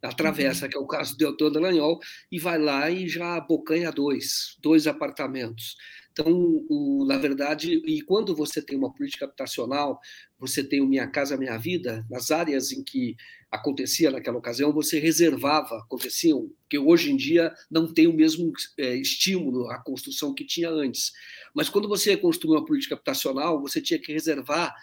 Atravessa, 0.00 0.64
uhum. 0.64 0.70
que 0.70 0.76
é 0.76 0.80
o 0.80 0.86
caso 0.86 1.12
do 1.12 1.18
Deltan 1.18 1.50
Dallagnol, 1.50 1.98
e 2.30 2.38
vai 2.38 2.58
lá 2.58 2.88
e 2.88 3.08
já 3.08 3.34
abocanha 3.34 3.90
dois, 3.90 4.56
dois 4.60 4.86
apartamentos. 4.86 5.76
Então, 6.18 6.64
o, 6.68 7.04
na 7.06 7.16
verdade, 7.16 7.80
e 7.86 8.02
quando 8.02 8.34
você 8.34 8.60
tem 8.60 8.76
uma 8.76 8.92
política 8.92 9.24
habitacional, 9.24 10.00
você 10.36 10.64
tem 10.64 10.80
o 10.80 10.86
Minha 10.86 11.06
Casa 11.06 11.36
Minha 11.36 11.56
Vida, 11.56 12.04
nas 12.10 12.32
áreas 12.32 12.72
em 12.72 12.82
que 12.82 13.14
acontecia 13.48 14.10
naquela 14.10 14.36
ocasião, 14.36 14.72
você 14.72 14.98
reservava, 14.98 15.78
aconteciam, 15.78 16.50
que 16.68 16.76
hoje 16.76 17.12
em 17.12 17.16
dia 17.16 17.54
não 17.70 17.86
tem 17.94 18.08
o 18.08 18.12
mesmo 18.12 18.52
é, 18.76 18.96
estímulo 18.96 19.70
à 19.70 19.78
construção 19.78 20.34
que 20.34 20.44
tinha 20.44 20.68
antes. 20.68 21.12
Mas 21.54 21.68
quando 21.68 21.88
você 21.88 22.16
construiu 22.16 22.56
uma 22.56 22.66
política 22.66 22.96
habitacional, 22.96 23.62
você 23.62 23.80
tinha 23.80 24.00
que 24.00 24.12
reservar, 24.12 24.74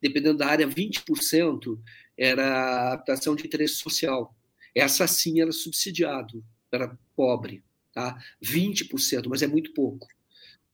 dependendo 0.00 0.38
da 0.38 0.46
área, 0.46 0.68
20% 0.68 1.76
era 2.16 2.92
habitação 2.92 3.34
de 3.34 3.44
interesse 3.44 3.74
social. 3.74 4.32
Essa 4.72 5.08
sim 5.08 5.40
era 5.40 5.50
subsidiado, 5.50 6.44
era 6.70 6.96
pobre, 7.16 7.64
tá? 7.92 8.16
20%, 8.40 9.26
mas 9.28 9.42
é 9.42 9.48
muito 9.48 9.74
pouco. 9.74 10.06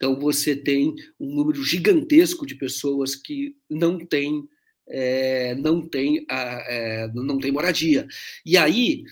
Então, 0.00 0.18
você 0.18 0.56
tem 0.56 0.94
um 1.20 1.34
número 1.34 1.62
gigantesco 1.62 2.46
de 2.46 2.54
pessoas 2.54 3.14
que 3.14 3.54
não 3.68 3.98
têm 3.98 4.48
é, 4.88 5.54
não 5.56 5.86
tem 5.86 6.24
é, 6.30 7.06
não 7.12 7.38
tem 7.38 7.52
moradia. 7.52 8.08
E 8.44 8.56
aí, 8.56 9.04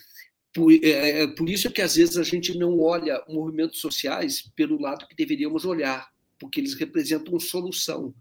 por, 0.50 0.72
é, 0.72 1.26
por 1.26 1.46
isso 1.46 1.68
é 1.68 1.70
que 1.70 1.82
às 1.82 1.94
vezes 1.96 2.16
a 2.16 2.22
gente 2.22 2.56
não 2.56 2.80
olha 2.80 3.22
movimentos 3.28 3.80
sociais 3.80 4.50
pelo 4.56 4.80
lado 4.80 5.06
que 5.06 5.14
deveríamos 5.14 5.66
olhar, 5.66 6.08
porque 6.38 6.58
eles 6.58 6.72
representam 6.72 7.38
solução. 7.38 8.14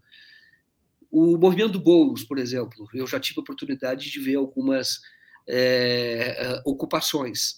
O 1.10 1.38
movimento 1.38 1.72
do 1.72 1.80
Boulos, 1.80 2.22
por 2.22 2.36
exemplo, 2.38 2.86
eu 2.92 3.06
já 3.06 3.18
tive 3.18 3.40
a 3.40 3.42
oportunidade 3.42 4.10
de 4.10 4.20
ver 4.20 4.34
algumas 4.34 5.00
é, 5.48 6.60
ocupações. 6.66 7.56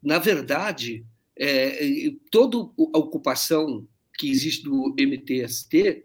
Na 0.00 0.20
verdade, 0.20 1.04
é, 1.36 2.12
toda 2.30 2.58
a 2.58 2.98
ocupação 2.98 3.84
que 4.16 4.30
existe 4.30 4.64
do 4.64 4.94
MTST, 4.98 6.04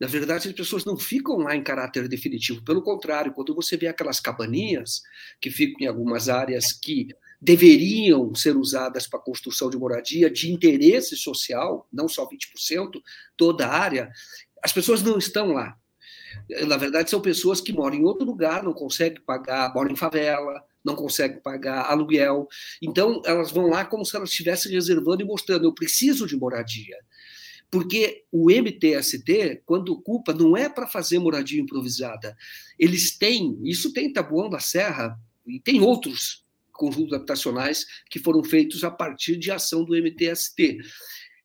na 0.00 0.06
verdade, 0.06 0.48
as 0.48 0.54
pessoas 0.54 0.84
não 0.84 0.96
ficam 0.96 1.38
lá 1.38 1.56
em 1.56 1.62
caráter 1.62 2.06
definitivo. 2.06 2.62
Pelo 2.62 2.82
contrário, 2.82 3.32
quando 3.32 3.54
você 3.54 3.76
vê 3.76 3.88
aquelas 3.88 4.20
cabaninhas 4.20 5.02
que 5.40 5.50
ficam 5.50 5.80
em 5.80 5.88
algumas 5.88 6.28
áreas 6.28 6.72
que 6.72 7.08
deveriam 7.40 8.32
ser 8.34 8.56
usadas 8.56 9.08
para 9.08 9.18
construção 9.18 9.68
de 9.68 9.76
moradia 9.76 10.30
de 10.30 10.52
interesse 10.52 11.16
social, 11.16 11.88
não 11.92 12.08
só 12.08 12.28
20%, 12.28 13.00
toda 13.36 13.66
a 13.66 13.76
área, 13.76 14.10
as 14.62 14.72
pessoas 14.72 15.02
não 15.02 15.18
estão 15.18 15.52
lá. 15.52 15.76
Na 16.66 16.76
verdade, 16.76 17.10
são 17.10 17.20
pessoas 17.20 17.60
que 17.60 17.72
moram 17.72 17.96
em 17.96 18.04
outro 18.04 18.24
lugar, 18.24 18.62
não 18.62 18.72
conseguem 18.72 19.20
pagar, 19.22 19.72
moram 19.74 19.92
em 19.92 19.96
favela, 19.96 20.62
não 20.84 20.94
conseguem 20.94 21.40
pagar 21.40 21.90
aluguel. 21.90 22.46
Então, 22.80 23.20
elas 23.24 23.50
vão 23.50 23.66
lá 23.66 23.84
como 23.84 24.04
se 24.04 24.16
elas 24.16 24.30
estivessem 24.30 24.72
reservando 24.72 25.22
e 25.22 25.26
mostrando: 25.26 25.64
eu 25.64 25.74
preciso 25.74 26.26
de 26.26 26.36
moradia. 26.36 26.96
Porque 27.70 28.24
o 28.32 28.50
MTST, 28.50 29.62
quando 29.66 29.92
ocupa, 29.92 30.32
não 30.32 30.56
é 30.56 30.68
para 30.68 30.86
fazer 30.86 31.18
moradia 31.18 31.60
improvisada. 31.60 32.36
Eles 32.78 33.16
têm, 33.16 33.58
isso 33.62 33.92
tem 33.92 34.06
em 34.06 34.12
Tabuão 34.12 34.48
da 34.48 34.58
Serra, 34.58 35.18
e 35.46 35.60
tem 35.60 35.80
outros 35.80 36.44
conjuntos 36.72 37.12
habitacionais 37.12 37.86
que 38.08 38.18
foram 38.18 38.42
feitos 38.44 38.84
a 38.84 38.90
partir 38.90 39.36
de 39.36 39.50
ação 39.50 39.84
do 39.84 39.94
MTST. 39.96 40.78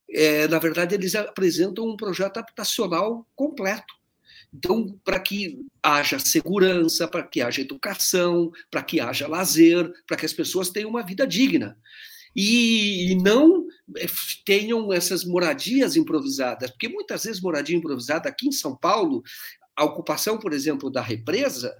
É, 0.09 0.47
na 0.47 0.59
verdade, 0.59 0.93
eles 0.93 1.15
apresentam 1.15 1.87
um 1.87 1.97
projeto 1.97 2.37
habitacional 2.37 3.27
completo. 3.35 3.93
Então, 4.53 4.99
para 5.03 5.19
que 5.19 5.65
haja 5.81 6.19
segurança, 6.19 7.07
para 7.07 7.23
que 7.23 7.41
haja 7.41 7.61
educação, 7.61 8.51
para 8.69 8.83
que 8.83 8.99
haja 8.99 9.27
lazer, 9.27 9.91
para 10.05 10.15
que 10.15 10.25
as 10.25 10.33
pessoas 10.33 10.69
tenham 10.69 10.91
uma 10.91 11.01
vida 11.01 11.25
digna 11.25 11.75
e, 12.35 13.15
não 13.21 13.65
eh, 13.97 14.05
tenham 14.45 14.91
essas 14.91 15.23
moradias 15.23 15.95
improvisadas, 15.95 16.71
porque 16.71 16.89
muitas 16.89 17.23
vezes 17.23 17.41
moradia 17.41 17.77
improvisada 17.77 18.29
aqui 18.29 18.47
em 18.47 18.51
São 18.51 18.75
Paulo, 18.75 19.21
a 19.75 19.83
ocupação, 19.83 20.37
por 20.37 20.53
exemplo, 20.53 20.89
da 20.89 21.01
represa, 21.01 21.75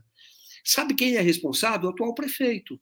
sabe 0.64 0.93
quem 0.93 1.15
é 1.15 1.22
responsável? 1.22 1.90
O 1.90 1.91
atual 1.91 2.14
prefeito, 2.14 2.80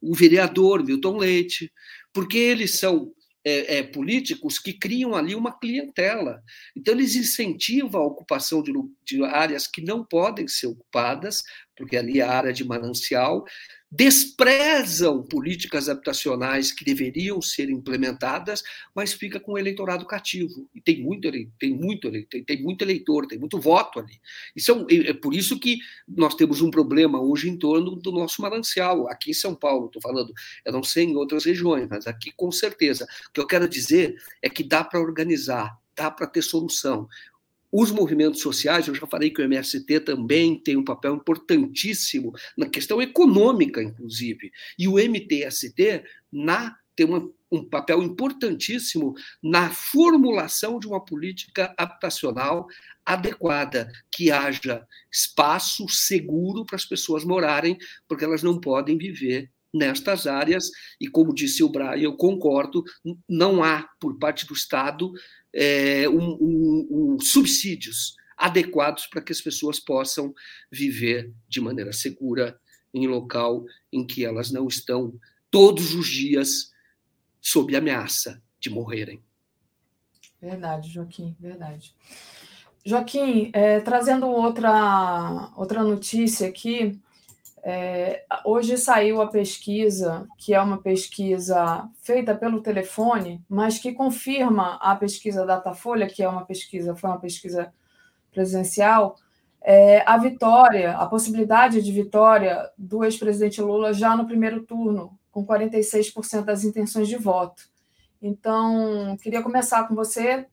o 0.00 0.14
vereador 0.14 0.84
Milton 0.84 1.18
Leite, 1.18 1.72
porque 2.12 2.38
eles 2.38 2.78
são 2.78 3.12
é, 3.44 3.78
é, 3.78 3.82
políticos 3.82 4.58
que 4.58 4.72
criam 4.72 5.14
ali 5.14 5.34
uma 5.34 5.58
clientela. 5.58 6.42
Então, 6.76 6.94
eles 6.94 7.14
incentivam 7.14 8.00
a 8.00 8.06
ocupação 8.06 8.62
de, 8.62 8.72
de 9.04 9.24
áreas 9.24 9.66
que 9.66 9.82
não 9.82 10.04
podem 10.04 10.46
ser 10.46 10.66
ocupadas, 10.66 11.42
porque 11.76 11.96
ali 11.96 12.20
é 12.20 12.22
a 12.22 12.30
área 12.30 12.52
de 12.52 12.64
manancial, 12.64 13.44
desprezam 13.90 15.20
políticas 15.22 15.88
habitacionais 15.88 16.70
que 16.70 16.84
deveriam 16.84 17.42
ser 17.42 17.68
implementadas, 17.68 18.62
mas 18.94 19.12
fica 19.12 19.40
com 19.40 19.52
o 19.52 19.58
eleitorado 19.58 20.06
cativo. 20.06 20.68
E 20.72 20.80
tem 20.80 21.02
muito, 21.02 21.28
tem 21.58 21.74
muito, 21.74 22.10
tem, 22.28 22.44
tem 22.44 22.62
muito 22.62 22.82
eleitor, 22.82 23.26
tem 23.26 23.38
muito 23.38 23.58
voto 23.58 23.98
ali. 23.98 24.20
Isso 24.54 24.86
é, 24.88 25.10
é, 25.10 25.12
por 25.12 25.34
isso 25.34 25.58
que 25.58 25.78
nós 26.06 26.36
temos 26.36 26.60
um 26.60 26.70
problema 26.70 27.20
hoje 27.20 27.48
em 27.48 27.56
torno 27.56 27.96
do 27.96 28.12
nosso 28.12 28.40
manancial. 28.40 29.08
Aqui 29.08 29.32
em 29.32 29.34
São 29.34 29.56
Paulo, 29.56 29.86
estou 29.86 30.00
falando, 30.00 30.32
eu 30.64 30.72
não 30.72 30.84
sei 30.84 31.04
em 31.04 31.16
outras 31.16 31.44
regiões, 31.44 31.88
mas 31.90 32.06
aqui 32.06 32.30
com 32.36 32.52
certeza. 32.52 33.08
O 33.28 33.32
que 33.32 33.40
eu 33.40 33.46
quero 33.46 33.68
dizer 33.68 34.14
é 34.40 34.48
que 34.48 34.62
dá 34.62 34.84
para 34.84 35.00
organizar, 35.00 35.76
dá 35.96 36.10
para 36.12 36.28
ter 36.28 36.42
solução. 36.42 37.08
Os 37.72 37.92
movimentos 37.92 38.40
sociais, 38.40 38.88
eu 38.88 38.94
já 38.94 39.06
falei 39.06 39.30
que 39.30 39.40
o 39.40 39.44
MST 39.44 40.00
também 40.00 40.60
tem 40.60 40.76
um 40.76 40.84
papel 40.84 41.14
importantíssimo 41.14 42.32
na 42.56 42.68
questão 42.68 43.00
econômica, 43.00 43.82
inclusive, 43.82 44.50
e 44.76 44.88
o 44.88 44.94
MTST 44.98 46.02
na, 46.32 46.76
tem 46.96 47.06
uma, 47.06 47.30
um 47.50 47.64
papel 47.64 48.02
importantíssimo 48.02 49.14
na 49.42 49.70
formulação 49.70 50.80
de 50.80 50.88
uma 50.88 51.04
política 51.04 51.72
habitacional 51.78 52.66
adequada, 53.04 53.90
que 54.10 54.32
haja 54.32 54.86
espaço 55.10 55.88
seguro 55.88 56.64
para 56.64 56.76
as 56.76 56.84
pessoas 56.84 57.24
morarem, 57.24 57.78
porque 58.08 58.24
elas 58.24 58.42
não 58.42 58.60
podem 58.60 58.98
viver 58.98 59.50
nestas 59.72 60.26
áreas, 60.26 60.70
e 61.00 61.08
como 61.08 61.34
disse 61.34 61.62
o 61.62 61.68
Brian, 61.68 61.96
eu 61.96 62.16
concordo, 62.16 62.82
não 63.28 63.62
há, 63.62 63.88
por 64.00 64.18
parte 64.18 64.46
do 64.46 64.54
Estado, 64.54 65.12
é, 65.52 66.08
um, 66.08 66.36
um, 66.40 66.88
um, 66.90 67.20
subsídios 67.20 68.16
adequados 68.36 69.06
para 69.06 69.20
que 69.20 69.32
as 69.32 69.40
pessoas 69.40 69.78
possam 69.78 70.34
viver 70.70 71.32
de 71.48 71.60
maneira 71.60 71.92
segura 71.92 72.58
em 72.92 73.06
local 73.06 73.64
em 73.92 74.06
que 74.06 74.24
elas 74.24 74.50
não 74.50 74.66
estão 74.66 75.14
todos 75.50 75.94
os 75.94 76.08
dias 76.08 76.72
sob 77.40 77.74
ameaça 77.76 78.42
de 78.58 78.70
morrerem. 78.70 79.22
Verdade, 80.40 80.90
Joaquim, 80.90 81.36
verdade. 81.38 81.94
Joaquim, 82.84 83.50
é, 83.52 83.80
trazendo 83.80 84.26
outra, 84.26 85.52
outra 85.54 85.82
notícia 85.84 86.48
aqui, 86.48 86.98
é, 87.62 88.24
hoje 88.44 88.76
saiu 88.78 89.20
a 89.20 89.26
pesquisa, 89.26 90.26
que 90.38 90.54
é 90.54 90.60
uma 90.60 90.78
pesquisa 90.78 91.88
feita 92.02 92.34
pelo 92.34 92.62
telefone, 92.62 93.44
mas 93.48 93.78
que 93.78 93.92
confirma 93.92 94.76
a 94.76 94.94
pesquisa 94.96 95.44
Datafolha, 95.44 96.06
que 96.06 96.22
é 96.22 96.28
uma 96.28 96.44
pesquisa, 96.44 96.96
foi 96.96 97.10
uma 97.10 97.20
pesquisa 97.20 97.72
presencial, 98.32 99.16
é, 99.62 100.02
a 100.06 100.16
vitória, 100.16 100.92
a 100.92 101.06
possibilidade 101.06 101.82
de 101.82 101.92
vitória 101.92 102.70
do 102.78 103.04
ex-presidente 103.04 103.60
Lula 103.60 103.92
já 103.92 104.16
no 104.16 104.26
primeiro 104.26 104.62
turno, 104.64 105.18
com 105.30 105.46
46% 105.46 106.44
das 106.44 106.64
intenções 106.64 107.08
de 107.08 107.16
voto. 107.16 107.68
Então, 108.22 109.16
queria 109.22 109.42
começar 109.42 109.86
com 109.86 109.94
você 109.94 110.46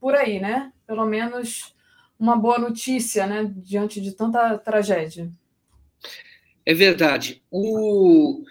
por 0.00 0.14
aí, 0.14 0.40
né? 0.40 0.72
Pelo 0.86 1.04
menos 1.04 1.74
uma 2.18 2.36
boa 2.36 2.58
notícia, 2.58 3.26
né, 3.26 3.44
diante 3.56 4.00
de 4.00 4.12
tanta 4.12 4.58
tragédia. 4.58 5.30
É 6.68 6.74
verdade. 6.74 7.42
O... 7.50 8.44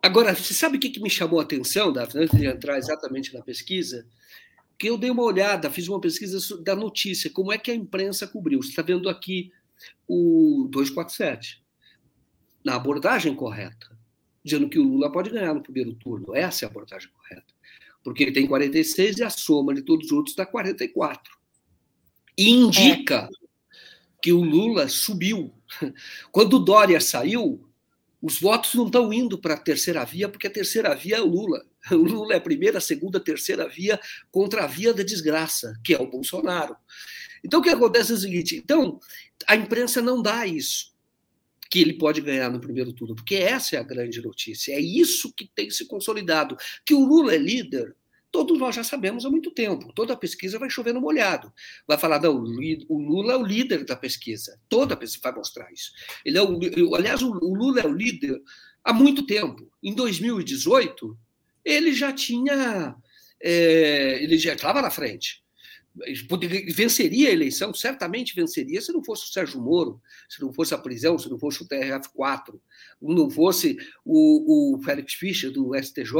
Agora, 0.00 0.36
você 0.36 0.54
sabe 0.54 0.76
o 0.76 0.80
que, 0.80 1.00
me 1.00 1.10
chamou 1.10 1.40
a 1.40 1.42
atenção, 1.42 1.92
Daphne, 1.92 2.22
antes 2.22 2.38
de 2.38 2.46
entrar 2.46 2.78
exatamente 2.78 3.34
na 3.34 3.42
pesquisa? 3.42 4.06
Que 4.78 4.88
eu 4.88 4.96
dei 4.96 5.10
uma 5.10 5.24
olhada, 5.24 5.68
fiz 5.68 5.88
uma 5.88 6.00
pesquisa 6.00 6.38
da 6.62 6.76
notícia, 6.76 7.28
como 7.28 7.52
é 7.52 7.58
que 7.58 7.72
a 7.72 7.74
imprensa 7.74 8.24
cobriu. 8.24 8.62
Você 8.62 8.68
está 8.68 8.82
vendo 8.82 9.08
aqui 9.08 9.50
o 10.06 10.68
247, 10.70 11.60
na 12.64 12.76
abordagem 12.76 13.34
correta, 13.34 13.98
dizendo 14.44 14.68
que 14.68 14.78
o 14.78 14.84
Lula 14.84 15.10
pode 15.10 15.30
ganhar 15.30 15.52
no 15.52 15.60
primeiro 15.60 15.92
turno. 15.94 16.36
Essa 16.36 16.64
é 16.64 16.68
a 16.68 16.70
abordagem 16.70 17.10
correta. 17.10 17.52
Porque 18.04 18.22
ele 18.22 18.32
tem 18.32 18.46
46 18.46 19.18
e 19.18 19.24
a 19.24 19.28
soma 19.28 19.74
de 19.74 19.82
todos 19.82 20.06
os 20.06 20.12
outros 20.12 20.36
dá 20.36 20.46
44. 20.46 21.36
E 22.38 22.48
indica 22.48 23.28
é 23.28 23.49
que 24.22 24.32
o 24.32 24.42
Lula 24.42 24.88
subiu. 24.88 25.52
Quando 26.30 26.54
o 26.54 26.58
Dória 26.58 27.00
saiu, 27.00 27.66
os 28.20 28.38
votos 28.38 28.74
não 28.74 28.86
estão 28.86 29.12
indo 29.12 29.38
para 29.38 29.54
a 29.54 29.58
terceira 29.58 30.04
via, 30.04 30.28
porque 30.28 30.46
a 30.46 30.52
terceira 30.52 30.94
via 30.94 31.16
é 31.16 31.20
o 31.20 31.26
Lula. 31.26 31.64
O 31.90 31.96
Lula 31.96 32.34
é 32.34 32.36
a 32.36 32.40
primeira, 32.40 32.76
a 32.78 32.80
segunda, 32.80 33.16
a 33.16 33.22
terceira 33.22 33.66
via 33.66 33.98
contra 34.30 34.64
a 34.64 34.66
via 34.66 34.92
da 34.92 35.02
desgraça, 35.02 35.72
que 35.82 35.94
é 35.94 35.98
o 35.98 36.10
Bolsonaro. 36.10 36.76
Então, 37.42 37.60
o 37.60 37.62
que 37.62 37.70
acontece 37.70 38.12
é 38.12 38.14
o 38.14 38.18
seguinte: 38.18 38.54
então, 38.56 39.00
a 39.46 39.56
imprensa 39.56 40.02
não 40.02 40.20
dá 40.20 40.46
isso, 40.46 40.92
que 41.70 41.80
ele 41.80 41.94
pode 41.94 42.20
ganhar 42.20 42.50
no 42.50 42.60
primeiro 42.60 42.92
turno, 42.92 43.14
porque 43.14 43.36
essa 43.36 43.76
é 43.76 43.78
a 43.78 43.82
grande 43.82 44.20
notícia. 44.20 44.74
É 44.74 44.80
isso 44.80 45.32
que 45.34 45.50
tem 45.54 45.70
se 45.70 45.86
consolidado. 45.86 46.56
Que 46.84 46.92
o 46.92 47.04
Lula 47.04 47.34
é 47.34 47.38
líder, 47.38 47.96
todos 48.30 48.58
nós 48.58 48.74
já 48.74 48.84
sabemos 48.84 49.24
há 49.24 49.30
muito 49.30 49.50
tempo. 49.50 49.92
Toda 49.92 50.16
pesquisa 50.16 50.58
vai 50.58 50.70
chover 50.70 50.94
no 50.94 51.00
molhado. 51.00 51.52
Vai 51.86 51.98
falar, 51.98 52.20
não, 52.20 52.36
o 52.88 52.98
Lula 52.98 53.32
é 53.32 53.36
o 53.36 53.44
líder 53.44 53.84
da 53.84 53.96
pesquisa. 53.96 54.60
Toda 54.68 54.96
pesquisa 54.96 55.22
vai 55.22 55.34
mostrar 55.34 55.72
isso. 55.72 55.92
Ele 56.24 56.38
é 56.38 56.42
o, 56.42 56.94
aliás, 56.94 57.22
o 57.22 57.32
Lula 57.32 57.80
é 57.80 57.86
o 57.86 57.92
líder 57.92 58.40
há 58.84 58.92
muito 58.92 59.26
tempo. 59.26 59.70
Em 59.82 59.94
2018, 59.94 61.16
ele 61.64 61.92
já 61.92 62.12
tinha. 62.12 62.94
É, 63.42 64.22
ele 64.22 64.36
já 64.38 64.52
estava 64.52 64.82
na 64.82 64.90
frente 64.90 65.42
venceria 66.74 67.28
a 67.28 67.32
eleição, 67.32 67.72
certamente 67.74 68.34
venceria 68.34 68.80
se 68.80 68.92
não 68.92 69.02
fosse 69.02 69.24
o 69.24 69.32
Sérgio 69.32 69.60
Moro, 69.60 70.00
se 70.28 70.40
não 70.40 70.52
fosse 70.52 70.74
a 70.74 70.78
prisão, 70.78 71.18
se 71.18 71.28
não 71.28 71.38
fosse 71.38 71.62
o 71.62 71.68
TRF4, 71.68 72.58
não 73.00 73.30
fosse 73.30 73.76
o, 74.04 74.76
o 74.76 74.82
Félix 74.82 75.14
Fischer 75.14 75.50
do 75.50 75.74
STJ. 75.74 76.14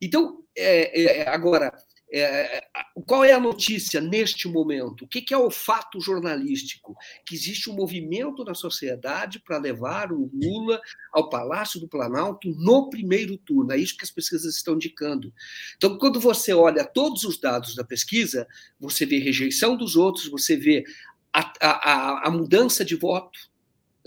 Então, 0.00 0.42
é, 0.56 1.02
é, 1.02 1.28
agora, 1.28 1.72
é, 2.12 2.64
qual 3.06 3.22
é 3.24 3.32
a 3.32 3.40
notícia 3.40 4.00
neste 4.00 4.48
momento? 4.48 5.04
O 5.04 5.08
que, 5.08 5.20
que 5.20 5.34
é 5.34 5.38
o 5.38 5.50
fato 5.50 6.00
jornalístico? 6.00 6.96
Que 7.26 7.34
existe 7.34 7.70
um 7.70 7.74
movimento 7.74 8.44
na 8.44 8.54
sociedade 8.54 9.40
para 9.40 9.58
levar 9.58 10.12
o 10.12 10.30
Lula 10.32 10.80
ao 11.12 11.28
Palácio 11.28 11.78
do 11.78 11.88
Planalto 11.88 12.48
no 12.56 12.88
primeiro 12.88 13.36
turno. 13.36 13.72
É 13.72 13.76
isso 13.76 13.96
que 13.96 14.04
as 14.04 14.10
pesquisas 14.10 14.56
estão 14.56 14.74
indicando. 14.74 15.32
Então, 15.76 15.98
quando 15.98 16.18
você 16.18 16.52
olha 16.52 16.84
todos 16.84 17.24
os 17.24 17.38
dados 17.38 17.74
da 17.74 17.84
pesquisa, 17.84 18.46
você 18.80 19.04
vê 19.04 19.18
rejeição 19.18 19.76
dos 19.76 19.96
outros, 19.96 20.28
você 20.28 20.56
vê 20.56 20.84
a, 21.32 21.52
a, 21.60 22.28
a 22.28 22.30
mudança 22.30 22.84
de 22.84 22.96
voto, 22.96 23.38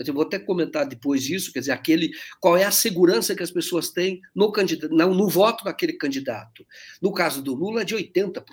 eu 0.08 0.14
vou 0.14 0.24
até 0.24 0.38
comentar 0.38 0.86
depois 0.86 1.28
isso, 1.28 1.52
quer 1.52 1.60
dizer, 1.60 1.72
aquele, 1.72 2.10
qual 2.40 2.56
é 2.56 2.64
a 2.64 2.70
segurança 2.70 3.34
que 3.34 3.42
as 3.42 3.50
pessoas 3.50 3.90
têm 3.90 4.20
no, 4.34 4.50
candidato, 4.52 4.94
no, 4.94 5.14
no 5.14 5.28
voto 5.28 5.64
daquele 5.64 5.94
candidato. 5.94 6.66
No 7.00 7.12
caso 7.12 7.42
do 7.42 7.54
Lula, 7.54 7.82
é 7.82 7.84
de 7.84 7.94
80%. 7.94 8.44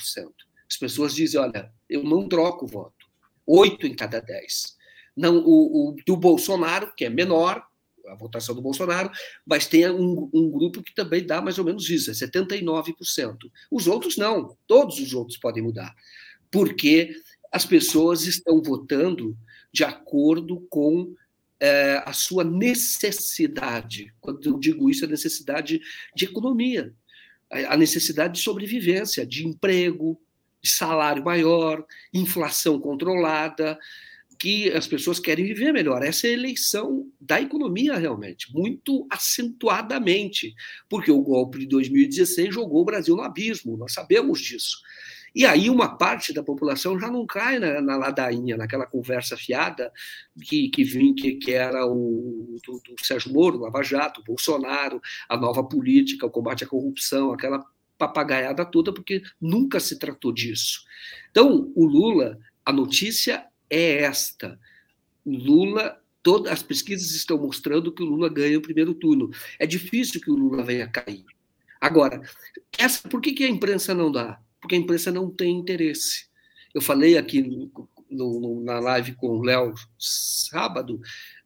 As 0.70 0.78
pessoas 0.78 1.16
dizem, 1.16 1.40
olha, 1.40 1.72
eu 1.90 2.04
não 2.04 2.28
troco 2.28 2.66
o 2.66 2.68
voto. 2.68 3.08
Oito 3.46 3.88
em 3.88 3.96
cada 3.96 4.20
dez. 4.20 4.78
Não, 5.16 5.38
o, 5.38 5.90
o, 5.90 5.96
do 6.06 6.16
Bolsonaro, 6.16 6.94
que 6.96 7.06
é 7.06 7.10
menor, 7.10 7.64
a 8.08 8.16
votação 8.16 8.56
do 8.56 8.62
Bolsonaro, 8.62 9.12
mas 9.46 9.68
tem 9.68 9.90
um, 9.90 10.30
um, 10.34 10.50
grupo 10.50 10.82
que 10.82 10.94
também 10.94 11.26
dá 11.26 11.42
mais 11.42 11.58
ou 11.60 11.66
menos 11.66 11.90
isso, 11.90 12.10
é 12.10 12.14
79%. 12.14 13.38
Os 13.72 13.88
outros 13.88 14.18
não, 14.18 14.58
todos 14.68 15.00
os 15.00 15.14
outros 15.14 15.38
podem 15.38 15.64
mudar, 15.64 15.94
porque 16.52 17.14
as 17.52 17.66
pessoas 17.66 18.26
estão 18.26 18.62
votando 18.62 19.38
de 19.72 19.84
acordo 19.84 20.66
com 20.70 21.14
é, 21.60 22.02
a 22.06 22.14
sua 22.14 22.44
necessidade. 22.44 24.14
Quando 24.20 24.44
eu 24.48 24.58
digo 24.58 24.90
isso, 24.90 25.06
a 25.06 25.08
necessidade 25.08 25.82
de 26.16 26.26
economia, 26.26 26.94
a 27.50 27.76
necessidade 27.76 28.36
de 28.36 28.40
sobrevivência, 28.42 29.26
de 29.26 29.46
emprego, 29.46 30.20
de 30.62 30.70
salário 30.70 31.24
maior, 31.24 31.86
inflação 32.14 32.80
controlada, 32.80 33.78
que 34.40 34.72
as 34.72 34.88
pessoas 34.88 35.20
querem 35.20 35.46
viver 35.46 35.74
melhor. 35.74 36.02
Essa 36.02 36.28
é 36.28 36.30
a 36.30 36.34
eleição 36.34 37.12
da 37.20 37.42
economia, 37.42 37.98
realmente, 37.98 38.54
muito 38.54 39.06
acentuadamente, 39.10 40.54
porque 40.88 41.12
o 41.12 41.22
golpe 41.22 41.60
de 41.60 41.66
2016 41.66 42.54
jogou 42.54 42.82
o 42.82 42.86
Brasil 42.86 43.18
no 43.18 43.22
abismo, 43.22 43.76
nós 43.76 43.94
sabemos 43.94 44.40
disso. 44.40 44.78
E 45.36 45.46
aí 45.46 45.70
uma 45.70 45.98
parte 45.98 46.34
da 46.34 46.44
população 46.44 47.00
já 47.00 47.10
não 47.10 47.26
cai 47.26 47.60
na, 47.60 47.82
na 47.82 47.96
ladainha, 47.96 48.58
naquela 48.58 48.86
conversa 48.86 49.38
fiada 49.38 49.92
que, 50.42 50.70
que, 50.70 50.84
vim, 50.84 51.14
que, 51.14 51.36
que 51.36 51.52
era 51.52 51.86
o 51.86 52.58
do, 52.66 52.82
do 52.96 53.06
Sérgio 53.06 53.32
Moro, 53.32 53.60
Lava 53.60 53.84
Jato, 53.84 54.24
Bolsonaro, 54.24 55.02
a 55.28 55.38
nova 55.38 55.64
política, 55.64 56.26
o 56.26 56.32
combate 56.32 56.64
à 56.64 56.68
corrupção, 56.68 57.32
aquela 57.32 57.64
papagaiada 57.98 58.66
toda, 58.66 58.94
porque 58.94 59.22
nunca 59.40 59.80
se 59.80 60.00
tratou 60.00 60.32
disso. 60.32 60.86
Então, 61.30 61.72
o 61.76 61.86
Lula, 61.86 62.40
a 62.66 62.72
notícia 62.72 63.46
é 63.70 64.04
esta. 64.04 64.58
O 65.26 65.36
Lula, 65.36 66.02
todas 66.24 66.52
as 66.52 66.64
pesquisas 66.64 67.12
estão 67.12 67.38
mostrando 67.38 67.92
que 67.92 68.02
o 68.02 68.06
Lula 68.06 68.30
ganha 68.30 68.58
o 68.58 68.62
primeiro 68.62 68.94
turno. 68.94 69.30
É 69.60 69.68
difícil 69.68 70.22
que 70.22 70.32
o 70.32 70.36
Lula 70.36 70.64
venha 70.64 70.88
cair. 70.88 71.26
Agora, 71.80 72.22
essa, 72.78 73.08
por 73.08 73.22
que, 73.22 73.34
que 73.34 73.44
a 73.44 73.50
imprensa 73.50 73.94
não 73.94 74.12
dá? 74.12 74.40
Porque 74.60 74.76
a 74.76 74.78
imprensa 74.78 75.12
não 75.12 75.30
tem 75.30 75.58
interesse. 75.58 76.28
Eu 76.74 76.82
falei 76.82 77.18
aqui 77.18 77.42
no, 78.10 78.40
no, 78.40 78.64
na 78.64 78.80
live 78.80 79.14
com 79.16 79.28
o 79.28 79.44
Léo 79.44 79.74
sábado, 79.98 81.02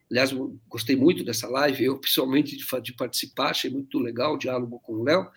aliás, 0.10 0.32
gostei 0.68 0.96
muito 0.96 1.24
dessa 1.24 1.48
live, 1.48 1.84
eu 1.84 1.98
pessoalmente 1.98 2.58
de, 2.58 2.66
de 2.82 2.94
participar, 2.94 3.52
achei 3.52 3.70
muito 3.70 4.00
legal 4.00 4.34
o 4.34 4.38
diálogo 4.38 4.80
com 4.80 4.94
o 4.94 5.04
Léo, 5.04 5.30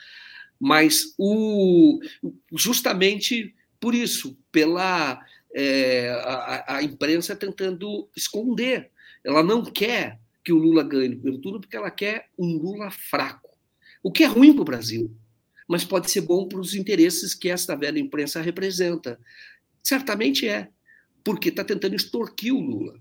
mas 0.59 1.15
o, 1.19 2.01
justamente 2.53 3.55
por 3.79 3.95
isso, 3.95 4.37
pela 4.51 5.23
é, 5.55 6.11
a, 6.11 6.77
a, 6.77 6.83
imprensa 6.83 7.37
tentando 7.37 8.09
esconder. 8.17 8.91
Ela 9.25 9.43
não 9.43 9.65
quer 9.65 10.21
que 10.45 10.53
o 10.53 10.59
Lula 10.59 10.83
ganhe 10.83 11.09
no 11.09 11.17
primeiro 11.17 11.41
turno 11.41 11.61
porque 11.61 11.77
ela 11.77 11.91
quer 11.91 12.29
um 12.39 12.57
Lula 12.57 12.91
fraco. 12.91 13.51
O 14.03 14.13
que 14.13 14.23
é 14.23 14.27
ruim 14.27 14.53
para 14.53 14.63
o 14.63 14.67
Brasil, 14.67 15.15
mas 15.69 15.85
pode 15.85 16.11
ser 16.11 16.23
bom 16.23 16.47
para 16.47 16.61
os 16.61 16.75
interesses 16.75 17.35
que 17.35 17.49
esta 17.49 17.75
velha 17.75 17.99
imprensa 17.99 18.41
representa. 18.41 19.19
Certamente 19.83 20.49
é, 20.49 20.69
porque 21.25 21.49
está 21.49 21.65
tentando 21.65 21.97
extorquir 21.97 22.55
o 22.55 22.61
Lula. 22.61 23.01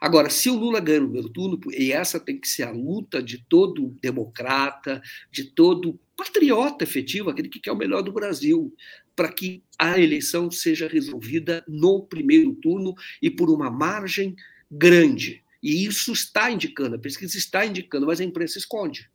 Agora, 0.00 0.30
se 0.30 0.48
o 0.48 0.56
Lula 0.56 0.80
ganha 0.80 1.00
no 1.00 1.06
primeiro 1.06 1.28
turno, 1.28 1.60
e 1.72 1.92
essa 1.92 2.18
tem 2.18 2.40
que 2.40 2.48
ser 2.48 2.62
a 2.62 2.70
luta 2.70 3.22
de 3.22 3.44
todo 3.48 3.94
democrata, 4.00 5.02
de 5.30 5.44
todo 5.44 6.00
patriota 6.16 6.84
efetivo, 6.84 7.28
aquele 7.28 7.50
que 7.50 7.60
quer 7.60 7.72
o 7.72 7.76
melhor 7.76 8.02
do 8.02 8.12
Brasil, 8.12 8.74
para 9.14 9.30
que 9.30 9.62
a 9.78 10.00
eleição 10.00 10.50
seja 10.50 10.88
resolvida 10.88 11.62
no 11.68 12.02
primeiro 12.02 12.54
turno 12.54 12.94
e 13.20 13.30
por 13.30 13.50
uma 13.50 13.70
margem 13.70 14.34
grande. 14.70 15.44
E 15.62 15.84
isso 15.84 16.12
está 16.12 16.50
indicando, 16.50 16.96
a 16.96 16.98
pesquisa 16.98 17.36
está 17.36 17.66
indicando, 17.66 18.06
mas 18.06 18.20
a 18.20 18.24
imprensa 18.24 18.56
esconde. 18.56 19.10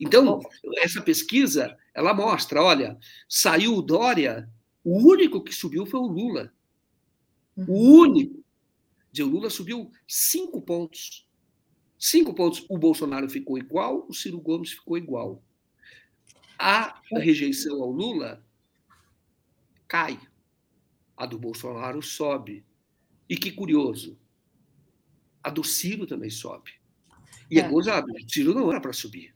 Então, 0.00 0.40
essa 0.78 1.02
pesquisa, 1.02 1.76
ela 1.92 2.14
mostra, 2.14 2.62
olha, 2.62 2.98
saiu 3.28 3.76
o 3.76 3.82
Dória, 3.82 4.48
o 4.82 4.98
único 4.98 5.44
que 5.44 5.52
subiu 5.52 5.84
foi 5.84 6.00
o 6.00 6.06
Lula. 6.06 6.52
O 7.54 7.60
uhum. 7.60 8.00
único. 8.00 8.42
O 9.18 9.24
Lula 9.24 9.50
subiu 9.50 9.92
cinco 10.08 10.62
pontos. 10.62 11.28
Cinco 11.98 12.32
pontos. 12.32 12.64
O 12.70 12.78
Bolsonaro 12.78 13.28
ficou 13.28 13.58
igual, 13.58 14.06
o 14.08 14.14
Ciro 14.14 14.40
Gomes 14.40 14.72
ficou 14.72 14.96
igual. 14.96 15.42
A 16.58 16.98
rejeição 17.12 17.82
ao 17.82 17.90
Lula 17.90 18.42
cai. 19.86 20.18
A 21.14 21.26
do 21.26 21.38
Bolsonaro 21.38 22.00
sobe. 22.02 22.64
E 23.28 23.36
que 23.36 23.52
curioso, 23.52 24.18
a 25.42 25.50
do 25.50 25.62
Ciro 25.62 26.06
também 26.06 26.30
sobe. 26.30 26.72
E 27.50 27.58
é, 27.58 27.62
é 27.62 27.68
gozado, 27.68 28.10
o 28.10 28.30
Ciro 28.30 28.54
não 28.54 28.70
era 28.70 28.80
para 28.80 28.92
subir. 28.92 29.34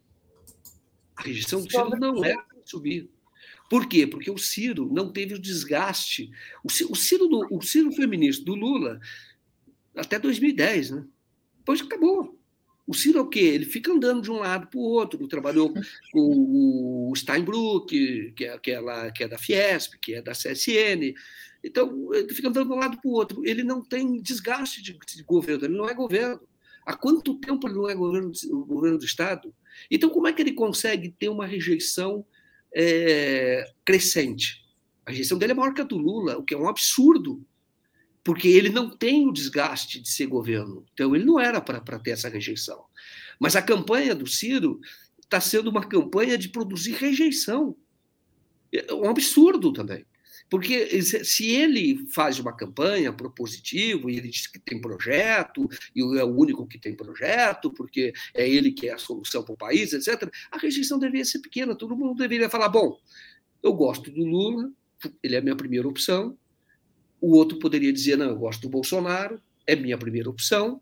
A 1.17 1.23
rejeição 1.23 1.63
do 1.63 1.71
Ciro 1.71 1.91
não 1.99 2.21
para 2.21 2.47
subir. 2.65 3.11
Por 3.69 3.89
quê? 3.89 4.07
Porque 4.07 4.31
o 4.31 4.39
Ciro 4.39 4.91
não 4.93 5.13
teve 5.13 5.35
o 5.35 5.39
desgaste. 5.39 6.31
O 6.63 6.71
Ciro, 6.71 6.93
o 6.93 6.97
Ciro, 6.97 7.29
o 7.51 7.63
Ciro 7.63 7.93
foi 7.93 8.07
ministro 8.07 8.45
do 8.45 8.55
Lula 8.55 9.01
até 9.97 10.19
2010, 10.19 10.91
né? 10.91 11.05
Depois 11.59 11.81
acabou. 11.81 12.39
O 12.87 12.93
Ciro 12.93 13.19
é 13.19 13.23
o 13.23 13.29
quê? 13.29 13.41
Ele 13.41 13.65
fica 13.65 13.91
andando 13.91 14.21
de 14.21 14.31
um 14.31 14.39
lado 14.39 14.67
para 14.67 14.79
o 14.79 14.83
outro. 14.83 15.27
Trabalhou 15.27 15.73
com 16.13 17.11
o 17.11 17.13
Steinbrück, 17.17 18.33
que 18.37 18.45
é, 18.45 18.59
que, 18.59 18.71
é 18.71 18.81
lá, 18.81 19.11
que 19.11 19.25
é 19.25 19.29
da 19.29 19.39
Fiesp, 19.39 19.95
que 19.99 20.15
é 20.15 20.23
da 20.23 20.33
CSN. 20.33 21.15
Então, 21.63 22.13
ele 22.13 22.35
fica 22.35 22.49
andando 22.49 22.69
de 22.69 22.75
um 22.75 22.79
lado 22.79 23.01
para 23.01 23.09
o 23.09 23.15
outro. 23.15 23.43
Ele 23.47 23.65
não 23.65 23.83
tem 23.83 24.21
desgaste 24.21 24.83
de, 24.83 24.93
de, 24.93 25.23
governo, 25.23 25.65
ele 25.65 25.77
não 25.77 25.89
é 25.89 25.95
governo. 25.95 26.41
Há 26.85 26.95
quanto 26.95 27.39
tempo 27.39 27.67
ele 27.67 27.75
não 27.75 27.89
é 27.89 27.95
governo, 27.95 28.33
governo 28.67 28.99
do 28.99 29.05
Estado? 29.05 29.55
Então, 29.91 30.11
como 30.11 30.27
é 30.29 30.33
que 30.33 30.43
ele 30.43 30.53
consegue 30.53 31.11
ter 31.11 31.29
uma 31.29 31.47
rejeição 31.47 32.25
é, 32.75 33.73
crescente? 33.85 34.65
A 35.07 35.11
rejeição 35.11 35.39
dele 35.39 35.53
é 35.53 35.55
maior 35.55 35.73
que 35.73 35.81
a 35.81 35.85
do 35.85 35.97
Lula, 35.97 36.37
o 36.37 36.43
que 36.43 36.55
é 36.55 36.59
um 36.59 36.69
absurdo 36.69 37.45
porque 38.25 38.49
ele 38.49 38.71
não 38.71 38.89
tem 38.89 39.29
o 39.29 39.33
desgaste 39.33 40.01
de 40.01 40.09
ser 40.09 40.27
governo. 40.27 40.87
Então, 40.95 41.15
ele 41.15 41.27
não 41.27 41.39
era 41.39 41.61
para 41.61 41.99
ter 41.99 42.13
essa 42.13 42.31
rejeição. 42.31 42.83
Mas 43.39 43.55
a 43.55 43.61
campanha 43.61 44.15
do 44.15 44.27
Ciro 44.27 44.81
está 45.23 45.39
sendo 45.41 45.69
uma 45.69 45.87
campanha 45.87 46.39
de 46.39 46.49
produzir 46.49 46.93
rejeição. 46.93 47.77
É 48.73 48.93
um 48.95 49.11
absurdo 49.11 49.75
também. 49.75 50.07
Porque 50.51 51.03
se 51.03 51.51
ele 51.51 52.07
faz 52.09 52.39
uma 52.39 52.55
campanha 52.55 53.13
propositiva 53.13 54.11
e 54.11 54.17
ele 54.17 54.29
diz 54.29 54.47
que 54.47 54.59
tem 54.59 54.81
projeto, 54.81 55.69
e 55.95 56.01
é 56.01 56.25
o 56.25 56.37
único 56.37 56.67
que 56.67 56.79
tem 56.79 56.95
projeto, 56.95 57.71
porque 57.71 58.13
é 58.35 58.49
ele 58.49 58.71
que 58.71 58.89
é 58.89 58.93
a 58.93 58.99
solução 58.99 59.43
para 59.43 59.55
o 59.55 59.57
país, 59.57 59.93
etc., 59.93 60.31
a 60.51 60.59
rejeição 60.59 60.99
deveria 60.99 61.25
ser 61.25 61.41
pequena. 61.41 61.75
Todo 61.75 61.97
mundo 61.97 62.15
deveria 62.15 62.51
falar: 62.51 62.69
bom, 62.69 62.99
eu 63.63 63.73
gosto 63.73 64.11
do 64.11 64.25
Lula, 64.25 64.71
ele 65.23 65.35
é 65.35 65.39
a 65.39 65.43
minha 65.43 65.57
primeira 65.57 65.89
opção, 65.89 66.37
o 67.21 67.35
outro 67.35 67.59
poderia 67.59 67.93
dizer: 67.93 68.17
não, 68.17 68.27
eu 68.27 68.37
gosto 68.37 68.61
do 68.61 68.69
Bolsonaro, 68.69 69.41
é 69.67 69.75
minha 69.75 69.97
primeira 69.97 70.29
opção, 70.29 70.81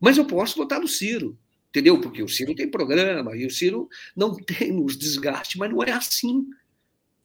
mas 0.00 0.18
eu 0.18 0.24
posso 0.24 0.56
votar 0.56 0.80
no 0.80 0.88
Ciro, 0.88 1.38
entendeu? 1.70 2.00
Porque 2.00 2.22
o 2.22 2.28
Ciro 2.28 2.54
tem 2.54 2.68
programa 2.68 3.36
e 3.36 3.46
o 3.46 3.50
Ciro 3.50 3.88
não 4.16 4.34
tem 4.42 4.84
os 4.84 4.96
desgastes, 4.96 5.56
mas 5.56 5.70
não 5.70 5.82
é 5.82 5.92
assim. 5.92 6.46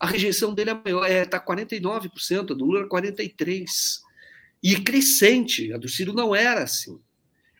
A 0.03 0.05
rejeição 0.05 0.53
dele 0.53 0.71
é 0.71 0.73
maior, 0.73 1.05
está 1.05 1.15
é, 1.15 1.23
tá 1.23 1.39
49%, 1.39 2.51
a 2.51 2.53
do 2.53 2.65
Lula 2.65 2.89
43%. 2.89 3.65
E 4.61 4.75
crescente, 4.75 5.71
a 5.71 5.77
do 5.77 5.87
Ciro 5.87 6.11
não 6.11 6.35
era 6.35 6.61
assim. 6.63 6.99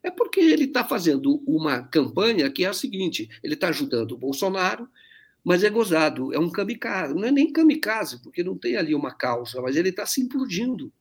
É 0.04 0.12
porque 0.12 0.42
ele 0.42 0.66
está 0.66 0.84
fazendo 0.84 1.42
uma 1.48 1.84
campanha 1.84 2.52
que 2.52 2.66
é 2.66 2.68
a 2.68 2.74
seguinte: 2.74 3.30
ele 3.42 3.54
está 3.54 3.70
ajudando 3.70 4.12
o 4.12 4.18
Bolsonaro, 4.18 4.90
mas 5.42 5.64
é 5.64 5.70
gozado, 5.70 6.34
é 6.34 6.40
um 6.40 6.50
kamikaze. 6.50 7.14
Não 7.14 7.24
é 7.24 7.32
nem 7.32 7.50
kamikaze, 7.50 8.22
porque 8.22 8.44
não 8.44 8.58
tem 8.58 8.76
ali 8.76 8.94
uma 8.94 9.14
causa, 9.14 9.62
mas 9.62 9.78
ele 9.78 9.88
está 9.88 10.06
se 10.06 10.20
implodindo. 10.20 10.92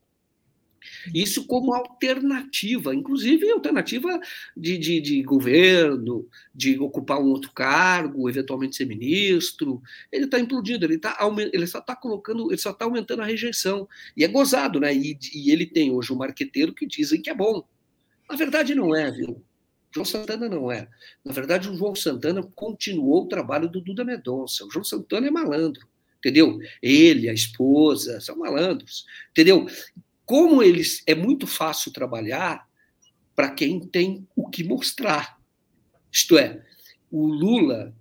Isso 1.15 1.47
como 1.47 1.75
alternativa, 1.75 2.95
inclusive 2.95 3.51
alternativa 3.51 4.21
de, 4.57 4.79
de, 4.79 5.01
de, 5.01 5.23
governo, 5.23 6.29
de 6.55 6.79
ocupar 6.79 7.21
um 7.21 7.31
outro 7.31 7.51
cargo, 7.53 8.29
eventualmente 8.29 8.77
ser 8.77 8.87
ministro. 8.87 9.83
Ele 10.11 10.25
está 10.25 10.39
implodindo, 10.39 10.85
ele, 10.85 10.99
tá, 10.99 11.17
ele 11.53 11.67
só 11.67 11.79
está 11.79 11.95
colocando, 11.95 12.51
ele 12.51 12.59
só 12.59 12.71
está 12.71 12.85
aumentando 12.85 13.23
a 13.23 13.27
rejeição. 13.27 13.89
E 14.17 14.25
é 14.25 14.29
gozado, 14.29 14.81
né? 14.81 14.95
E, 14.95 15.19
e 15.35 15.51
ele 15.51 15.67
tem 15.67 15.91
hoje 15.91 16.13
um 16.13 16.17
marqueteiro 16.17 16.73
que 16.73 16.87
dizem 16.87 17.21
que 17.21 17.31
é 17.31 17.35
bom. 17.35 17.67
Na 18.29 18.37
verdade, 18.37 18.75
não 18.75 18.95
é, 18.95 19.11
viu? 19.11 19.43
João 19.95 20.07
Santana 20.07 20.49
não 20.49 20.73
é. 20.73 20.89
Na 21.25 21.33
verdade, 21.33 21.69
o 21.69 21.77
João 21.77 21.95
Santana 21.95 22.43
continuou 22.55 23.25
o 23.25 23.29
trabalho 23.29 23.69
do 23.69 23.81
Duda 23.81 24.05
Mendonça. 24.05 24.65
O 24.65 24.71
João 24.71 24.85
Santana 24.85 25.29
é 25.29 25.31
malandro, 25.31 25.87
entendeu? 26.19 26.59
Ele, 26.83 27.29
a 27.29 27.33
esposa, 27.33 28.21
são 28.21 28.39
malandros, 28.39 29.05
entendeu? 29.31 29.67
Como 30.25 30.63
eles 30.63 31.03
é 31.07 31.15
muito 31.15 31.47
fácil 31.47 31.93
trabalhar 31.93 32.69
para 33.35 33.51
quem 33.51 33.81
tem 33.81 34.27
o 34.37 34.49
que 34.49 34.63
mostrar. 34.63 35.39
Isto 36.11 36.39
é, 36.39 36.65
o 37.11 37.27
Lula 37.27 37.95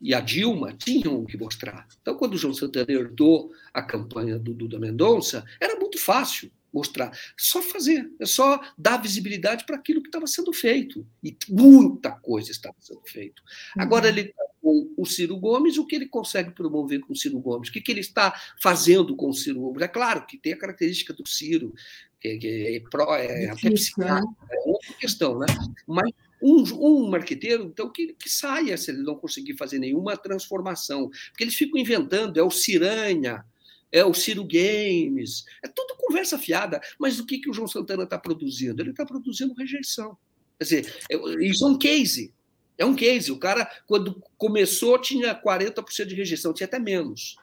e 0.00 0.14
a 0.14 0.20
Dilma 0.20 0.72
tinham 0.72 1.20
o 1.20 1.26
que 1.26 1.36
mostrar. 1.36 1.86
Então, 2.00 2.16
quando 2.16 2.34
o 2.34 2.38
João 2.38 2.54
Santana 2.54 2.90
herdou 2.90 3.52
a 3.72 3.82
campanha 3.82 4.38
do 4.38 4.54
Duda 4.54 4.78
Mendonça, 4.78 5.44
era 5.60 5.78
muito 5.78 5.98
fácil 5.98 6.50
mostrar. 6.72 7.10
Só 7.36 7.60
fazer, 7.60 8.10
é 8.20 8.26
só 8.26 8.60
dar 8.76 8.98
visibilidade 8.98 9.64
para 9.64 9.76
aquilo 9.76 10.02
que 10.02 10.08
estava 10.08 10.26
sendo 10.26 10.52
feito. 10.52 11.06
E 11.22 11.36
muita 11.48 12.12
coisa 12.12 12.50
estava 12.50 12.76
sendo 12.78 13.02
feito. 13.06 13.42
Agora 13.76 14.04
uhum. 14.04 14.10
ele 14.10 14.20
está 14.22 14.44
com 14.68 14.92
o 14.98 15.06
Ciro 15.06 15.38
Gomes, 15.38 15.78
o 15.78 15.86
que 15.86 15.96
ele 15.96 16.06
consegue 16.06 16.50
promover 16.50 17.00
com 17.00 17.14
o 17.14 17.16
Ciro 17.16 17.38
Gomes? 17.38 17.70
O 17.70 17.72
que, 17.72 17.80
que 17.80 17.90
ele 17.90 18.00
está 18.00 18.38
fazendo 18.60 19.16
com 19.16 19.30
o 19.30 19.34
Ciro 19.34 19.60
Gomes? 19.60 19.80
É 19.80 19.88
claro 19.88 20.26
que 20.26 20.36
tem 20.36 20.52
a 20.52 20.58
característica 20.58 21.14
do 21.14 21.26
Ciro, 21.26 21.72
que, 22.20 22.36
que 22.36 22.76
é, 22.76 22.80
pró, 22.90 23.16
é 23.16 23.48
até 23.48 23.70
psiquiatra, 23.70 24.20
né? 24.20 24.56
outra 24.66 24.92
questão, 24.94 25.38
né? 25.38 25.46
Mas 25.86 26.10
um, 26.42 26.62
um 26.74 27.08
marqueteiro, 27.08 27.64
então, 27.64 27.90
que, 27.90 28.12
que 28.12 28.28
saia 28.28 28.76
se 28.76 28.90
ele 28.90 29.02
não 29.02 29.14
conseguir 29.14 29.56
fazer 29.56 29.78
nenhuma 29.78 30.18
transformação. 30.18 31.08
Porque 31.30 31.44
eles 31.44 31.54
ficam 31.54 31.80
inventando, 31.80 32.38
é 32.38 32.42
o 32.42 32.50
Ciranha, 32.50 33.42
é 33.90 34.04
o 34.04 34.12
Ciro 34.12 34.44
Games, 34.44 35.46
é 35.64 35.68
tudo 35.68 35.96
conversa 35.96 36.38
fiada. 36.38 36.78
Mas 36.98 37.18
o 37.18 37.24
que, 37.24 37.38
que 37.38 37.48
o 37.48 37.54
João 37.54 37.68
Santana 37.68 38.02
está 38.02 38.18
produzindo? 38.18 38.82
Ele 38.82 38.90
está 38.90 39.06
produzindo 39.06 39.54
rejeição. 39.54 40.14
Quer 40.58 40.64
dizer, 40.64 40.94
é, 41.10 41.16
isso 41.46 41.64
é 41.64 41.68
um 41.68 41.78
case. 41.78 42.34
É 42.78 42.84
um 42.84 42.94
case. 42.94 43.32
O 43.32 43.38
cara, 43.38 43.68
quando 43.86 44.22
começou, 44.38 44.98
tinha 44.98 45.34
40% 45.34 46.06
de 46.06 46.14
rejeição, 46.14 46.54
tinha 46.54 46.66
até 46.66 46.78
menos 46.78 47.36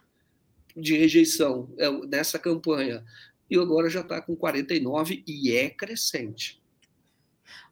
de 0.76 0.98
rejeição 0.98 1.70
é, 1.78 1.92
nessa 2.08 2.40
campanha. 2.40 3.04
E 3.50 3.58
agora 3.58 3.90
já 3.90 4.00
está 4.00 4.22
com 4.22 4.36
49% 4.36 5.24
e 5.28 5.56
é 5.56 5.70
crescente. 5.70 6.62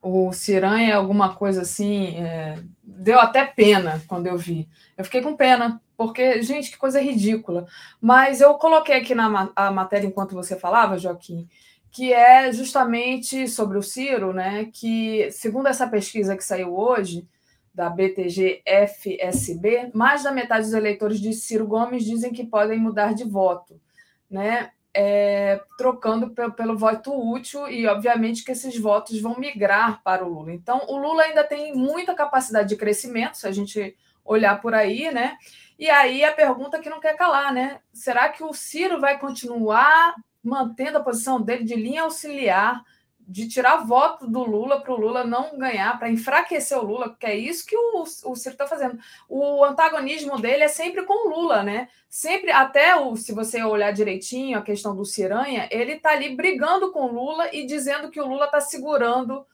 O 0.02 0.34
Ciranha 0.34 0.90
é 0.90 0.94
alguma 0.94 1.34
coisa 1.34 1.62
assim. 1.62 2.18
É... 2.18 2.60
Deu 2.84 3.20
até 3.20 3.46
pena 3.46 4.04
quando 4.08 4.28
eu 4.28 4.38
vi. 4.38 4.68
Eu 4.98 5.06
fiquei 5.06 5.22
com 5.22 5.36
pena, 5.36 5.82
porque, 5.98 6.42
gente, 6.42 6.72
que 6.72 6.78
coisa 6.78 7.02
ridícula. 7.02 7.66
Mas 8.00 8.42
eu 8.42 8.54
coloquei 8.56 8.96
aqui 8.96 9.16
na 9.16 9.52
a 9.56 9.72
matéria 9.72 10.06
enquanto 10.06 10.36
você 10.36 10.60
falava, 10.60 10.98
Joaquim, 10.98 11.48
que 11.90 12.12
é 12.14 12.52
justamente 12.52 13.48
sobre 13.48 13.78
o 13.78 13.84
Ciro, 13.84 14.34
né? 14.34 14.70
Que, 14.74 15.32
segundo 15.32 15.68
essa 15.68 15.88
pesquisa 15.88 16.36
que 16.36 16.44
saiu 16.44 16.78
hoje, 16.78 17.26
da 17.74 17.90
BTG-FSB, 17.90 19.92
mais 19.94 20.24
da 20.24 20.32
metade 20.32 20.66
dos 20.66 20.74
eleitores 20.74 21.20
de 21.20 21.34
Ciro 21.34 21.66
Gomes 21.66 22.06
dizem 22.06 22.32
que 22.32 22.46
podem 22.46 22.80
mudar 22.80 23.14
de 23.14 23.24
voto, 23.24 23.82
né? 24.30 24.72
É, 24.96 25.60
trocando 25.76 26.30
pelo, 26.30 26.54
pelo 26.54 26.78
voto 26.78 27.12
útil 27.12 27.68
e, 27.68 27.88
obviamente, 27.88 28.44
que 28.44 28.52
esses 28.52 28.78
votos 28.78 29.20
vão 29.20 29.40
migrar 29.40 30.04
para 30.04 30.24
o 30.24 30.30
Lula. 30.30 30.54
Então, 30.54 30.86
o 30.88 30.98
Lula 30.98 31.24
ainda 31.24 31.44
tem 31.44 31.74
muita 31.74 32.14
capacidade 32.14 32.70
de 32.70 32.76
crescimento, 32.76 33.38
se 33.38 33.48
a 33.48 33.52
gente 33.52 33.98
olhar 34.24 34.62
por 34.62 34.76
aí, 34.76 35.12
né? 35.12 35.36
E 35.80 35.90
aí 35.90 36.24
a 36.24 36.32
pergunta 36.32 36.80
que 36.80 36.92
não 36.92 37.00
quer 37.00 37.16
calar, 37.16 37.52
né? 37.52 37.80
Será 37.92 38.30
que 38.30 38.44
o 38.44 38.54
Ciro 38.54 39.02
vai 39.02 39.18
continuar 39.18 40.14
mantendo 40.44 41.00
a 41.00 41.04
posição 41.04 41.42
dele 41.42 41.64
de 41.64 41.76
linha 41.76 42.04
auxiliar 42.04 42.84
de 43.28 43.48
tirar 43.48 43.86
voto 43.86 44.28
do 44.28 44.44
Lula 44.44 44.82
para 44.82 44.94
o 44.94 45.00
Lula 45.00 45.24
não 45.24 45.58
ganhar, 45.58 45.98
para 45.98 46.10
enfraquecer 46.10 46.78
o 46.78 46.84
Lula, 46.84 47.10
porque 47.10 47.26
é 47.26 47.36
isso 47.36 47.66
que 47.66 47.76
o, 47.76 48.02
o 48.02 48.36
Ciro 48.36 48.54
está 48.54 48.68
fazendo. 48.68 49.00
O 49.30 49.64
antagonismo 49.64 50.40
dele 50.40 50.64
é 50.64 50.68
sempre 50.68 51.04
com 51.04 51.28
o 51.28 51.30
Lula, 51.30 51.64
né? 51.64 51.88
Sempre, 52.10 52.52
até 52.52 52.96
o, 52.96 53.16
se 53.16 53.34
você 53.34 53.64
olhar 53.64 53.92
direitinho 53.92 54.58
a 54.58 54.62
questão 54.62 54.96
do 54.96 55.06
Ciranha, 55.06 55.68
ele 55.72 55.94
está 55.94 56.12
ali 56.12 56.36
brigando 56.36 56.92
com 56.92 57.06
o 57.06 57.12
Lula 57.12 57.50
e 57.54 57.66
dizendo 57.66 58.10
que 58.10 58.20
o 58.20 58.28
Lula 58.28 58.46
está 58.46 58.60
segurando. 58.60 59.46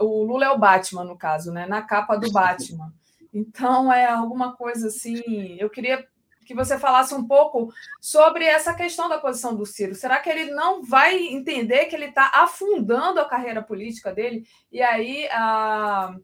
O 0.00 0.24
Lula 0.24 0.46
é 0.46 0.50
o 0.50 0.58
Batman, 0.58 1.04
no 1.04 1.16
caso, 1.16 1.52
né? 1.52 1.66
Na 1.66 1.82
capa 1.82 2.16
do 2.16 2.30
Batman. 2.32 2.92
Então 3.32 3.92
é 3.92 4.06
alguma 4.06 4.56
coisa 4.56 4.88
assim. 4.88 5.56
Eu 5.58 5.70
queria 5.70 6.06
que 6.46 6.54
você 6.54 6.78
falasse 6.78 7.12
um 7.14 7.26
pouco 7.26 7.72
sobre 8.00 8.44
essa 8.44 8.72
questão 8.72 9.08
da 9.08 9.18
posição 9.18 9.54
do 9.54 9.66
Ciro. 9.66 9.94
Será 9.94 10.18
que 10.20 10.30
ele 10.30 10.52
não 10.52 10.82
vai 10.82 11.18
entender 11.18 11.86
que 11.86 11.96
ele 11.96 12.06
está 12.06 12.30
afundando 12.32 13.20
a 13.20 13.28
carreira 13.28 13.60
política 13.60 14.14
dele? 14.14 14.46
E 14.70 14.80
aí 14.80 15.28
a 15.30 16.16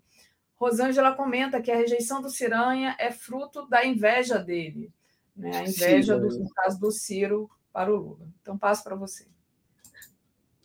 Rosângela 0.54 1.12
comenta 1.12 1.60
que 1.60 1.72
a 1.72 1.76
rejeição 1.76 2.22
do 2.22 2.30
Ciranha 2.30 2.94
é 2.98 3.10
fruto 3.10 3.66
da 3.68 3.84
inveja 3.84 4.38
dele, 4.38 4.92
né? 5.36 5.50
a 5.58 5.64
inveja, 5.64 6.16
do, 6.16 6.28
no 6.38 6.48
caso 6.50 6.78
do 6.78 6.92
Ciro, 6.92 7.50
para 7.72 7.92
o 7.92 7.96
Lula. 7.96 8.28
Então, 8.40 8.56
passo 8.56 8.84
para 8.84 8.94
você. 8.94 9.26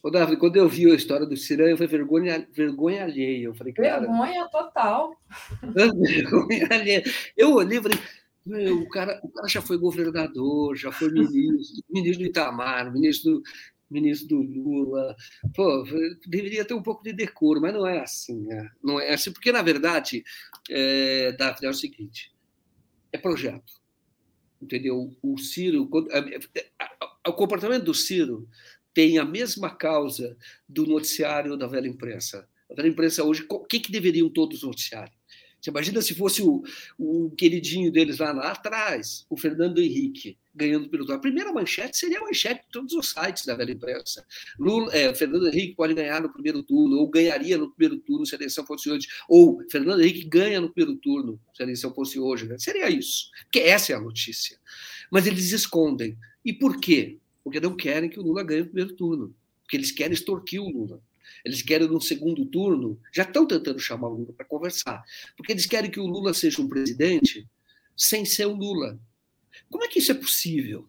Ô, 0.03 0.11
Davi, 0.11 0.37
quando 0.37 0.55
eu 0.57 0.69
vi 0.69 0.89
a 0.89 0.95
história 0.95 1.25
do 1.25 1.35
Ciranha, 1.35 1.75
foi 1.75 1.87
vergonha, 1.87 2.47
vergonha 2.53 3.03
alheia. 3.03 3.45
Eu 3.45 3.55
falei, 3.55 3.73
cara. 3.73 4.01
Vergonha 4.01 4.47
total. 4.49 5.15
vergonha 5.63 6.67
alheia. 6.69 7.03
Eu 7.35 7.53
olhei 7.55 7.79
e 7.79 7.81
falei, 7.81 7.99
meu, 8.47 8.81
o, 8.81 8.89
cara, 8.89 9.19
o 9.23 9.29
cara 9.29 9.47
já 9.47 9.61
foi 9.61 9.77
governador, 9.77 10.75
já 10.75 10.91
foi 10.91 11.11
ministro, 11.11 11.83
ministro 11.89 12.23
do 12.23 12.29
Itamar, 12.29 12.91
ministro 12.91 13.33
do, 13.33 13.43
ministro 13.89 14.27
do 14.27 14.41
Lula. 14.41 15.15
Pô, 15.55 15.83
deveria 16.25 16.65
ter 16.65 16.73
um 16.73 16.83
pouco 16.83 17.03
de 17.03 17.13
decoro, 17.13 17.61
mas 17.61 17.73
não 17.73 17.85
é 17.85 17.99
assim. 17.99 18.45
Né? 18.45 18.69
Não 18.83 18.99
é 18.99 19.13
assim, 19.13 19.31
porque, 19.31 19.51
na 19.51 19.61
verdade, 19.61 20.23
é, 20.69 21.31
Daphne, 21.33 21.67
é 21.67 21.69
o 21.71 21.73
seguinte: 21.73 22.33
é 23.11 23.17
projeto. 23.17 23.73
Entendeu? 24.61 25.15
O 25.21 25.37
Ciro. 25.37 25.89
O 27.27 27.33
comportamento 27.33 27.83
do 27.83 27.93
Ciro 27.93 28.47
tem 28.93 29.19
a 29.19 29.25
mesma 29.25 29.69
causa 29.69 30.35
do 30.67 30.85
noticiário 30.85 31.55
da 31.55 31.67
velha 31.67 31.87
imprensa. 31.87 32.47
A 32.69 32.73
velha 32.73 32.87
imprensa 32.87 33.23
hoje, 33.23 33.45
o 33.49 33.65
que, 33.65 33.79
que 33.79 33.91
deveriam 33.91 34.29
todos 34.29 34.63
noticiar? 34.63 35.11
Você 35.59 35.69
imagina 35.69 36.01
se 36.01 36.13
fosse 36.13 36.41
o, 36.41 36.63
o 36.97 37.31
queridinho 37.31 37.91
deles 37.91 38.19
lá, 38.19 38.31
lá 38.31 38.51
atrás, 38.51 39.25
o 39.29 39.35
Fernando 39.35 39.79
Henrique, 39.79 40.37
ganhando 40.55 40.89
pelo 40.89 41.11
A 41.11 41.19
primeira 41.19 41.51
manchete 41.51 41.97
seria 41.97 42.19
a 42.19 42.23
manchete 42.23 42.63
de 42.65 42.71
todos 42.71 42.93
os 42.93 43.11
sites 43.11 43.45
da 43.45 43.55
velha 43.55 43.71
imprensa. 43.71 44.25
Lula, 44.59 44.93
é, 44.95 45.13
Fernando 45.13 45.47
Henrique 45.47 45.75
pode 45.75 45.93
ganhar 45.93 46.21
no 46.21 46.31
primeiro 46.31 46.63
turno, 46.63 46.97
ou 46.97 47.09
ganharia 47.09 47.57
no 47.57 47.71
primeiro 47.71 48.01
turno 48.01 48.25
se 48.25 48.35
a 48.35 48.37
eleição 48.37 48.65
fosse 48.65 48.89
hoje, 48.89 49.07
ou 49.29 49.63
Fernando 49.69 50.01
Henrique 50.01 50.25
ganha 50.25 50.59
no 50.61 50.71
primeiro 50.71 50.99
turno 50.99 51.39
se 51.53 51.61
a 51.61 51.65
eleição 51.65 51.93
fosse 51.93 52.19
hoje. 52.19 52.47
Né? 52.47 52.57
Seria 52.57 52.89
isso, 52.89 53.29
porque 53.43 53.59
essa 53.59 53.93
é 53.93 53.95
a 53.95 54.01
notícia. 54.01 54.57
Mas 55.11 55.27
eles 55.27 55.51
escondem. 55.51 56.17
E 56.43 56.53
por 56.53 56.79
quê? 56.79 57.17
Porque 57.43 57.59
não 57.59 57.75
querem 57.75 58.09
que 58.09 58.19
o 58.19 58.23
Lula 58.23 58.43
ganhe 58.43 58.61
no 58.61 58.67
primeiro 58.67 58.93
turno. 58.95 59.35
Porque 59.63 59.77
eles 59.77 59.91
querem 59.91 60.13
extorquir 60.13 60.61
o 60.61 60.69
Lula. 60.69 61.01
Eles 61.43 61.61
querem, 61.61 61.87
no 61.87 62.01
segundo 62.01 62.45
turno, 62.45 62.99
já 63.13 63.23
estão 63.23 63.45
tentando 63.45 63.79
chamar 63.79 64.09
o 64.09 64.15
Lula 64.15 64.33
para 64.33 64.45
conversar, 64.45 65.03
porque 65.35 65.51
eles 65.51 65.65
querem 65.65 65.91
que 65.91 65.99
o 65.99 66.05
Lula 66.05 66.33
seja 66.33 66.61
um 66.61 66.67
presidente 66.67 67.47
sem 67.95 68.25
ser 68.25 68.45
o 68.45 68.55
Lula. 68.55 68.99
Como 69.69 69.83
é 69.83 69.87
que 69.87 69.99
isso 69.99 70.11
é 70.11 70.15
possível? 70.15 70.87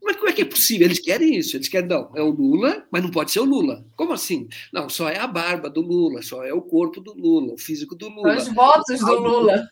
Como 0.00 0.10
é, 0.10 0.14
como 0.14 0.28
é, 0.30 0.32
que 0.32 0.42
é 0.42 0.46
possível? 0.46 0.86
Eles 0.86 0.98
querem 0.98 1.36
isso. 1.36 1.56
Eles 1.56 1.68
querem, 1.68 1.88
não, 1.88 2.10
é 2.16 2.22
o 2.22 2.30
Lula, 2.30 2.86
mas 2.90 3.02
não 3.02 3.10
pode 3.10 3.30
ser 3.30 3.40
o 3.40 3.44
Lula. 3.44 3.84
Como 3.94 4.14
assim? 4.14 4.48
Não, 4.72 4.88
só 4.88 5.08
é 5.10 5.18
a 5.18 5.26
barba 5.26 5.68
do 5.68 5.82
Lula, 5.82 6.22
só 6.22 6.42
é 6.42 6.54
o 6.54 6.62
corpo 6.62 7.00
do 7.00 7.12
Lula, 7.12 7.52
o 7.52 7.58
físico 7.58 7.94
do 7.94 8.08
Lula. 8.08 8.36
Os 8.36 8.48
votos 8.48 8.98
do 8.98 9.18
Lula. 9.18 9.70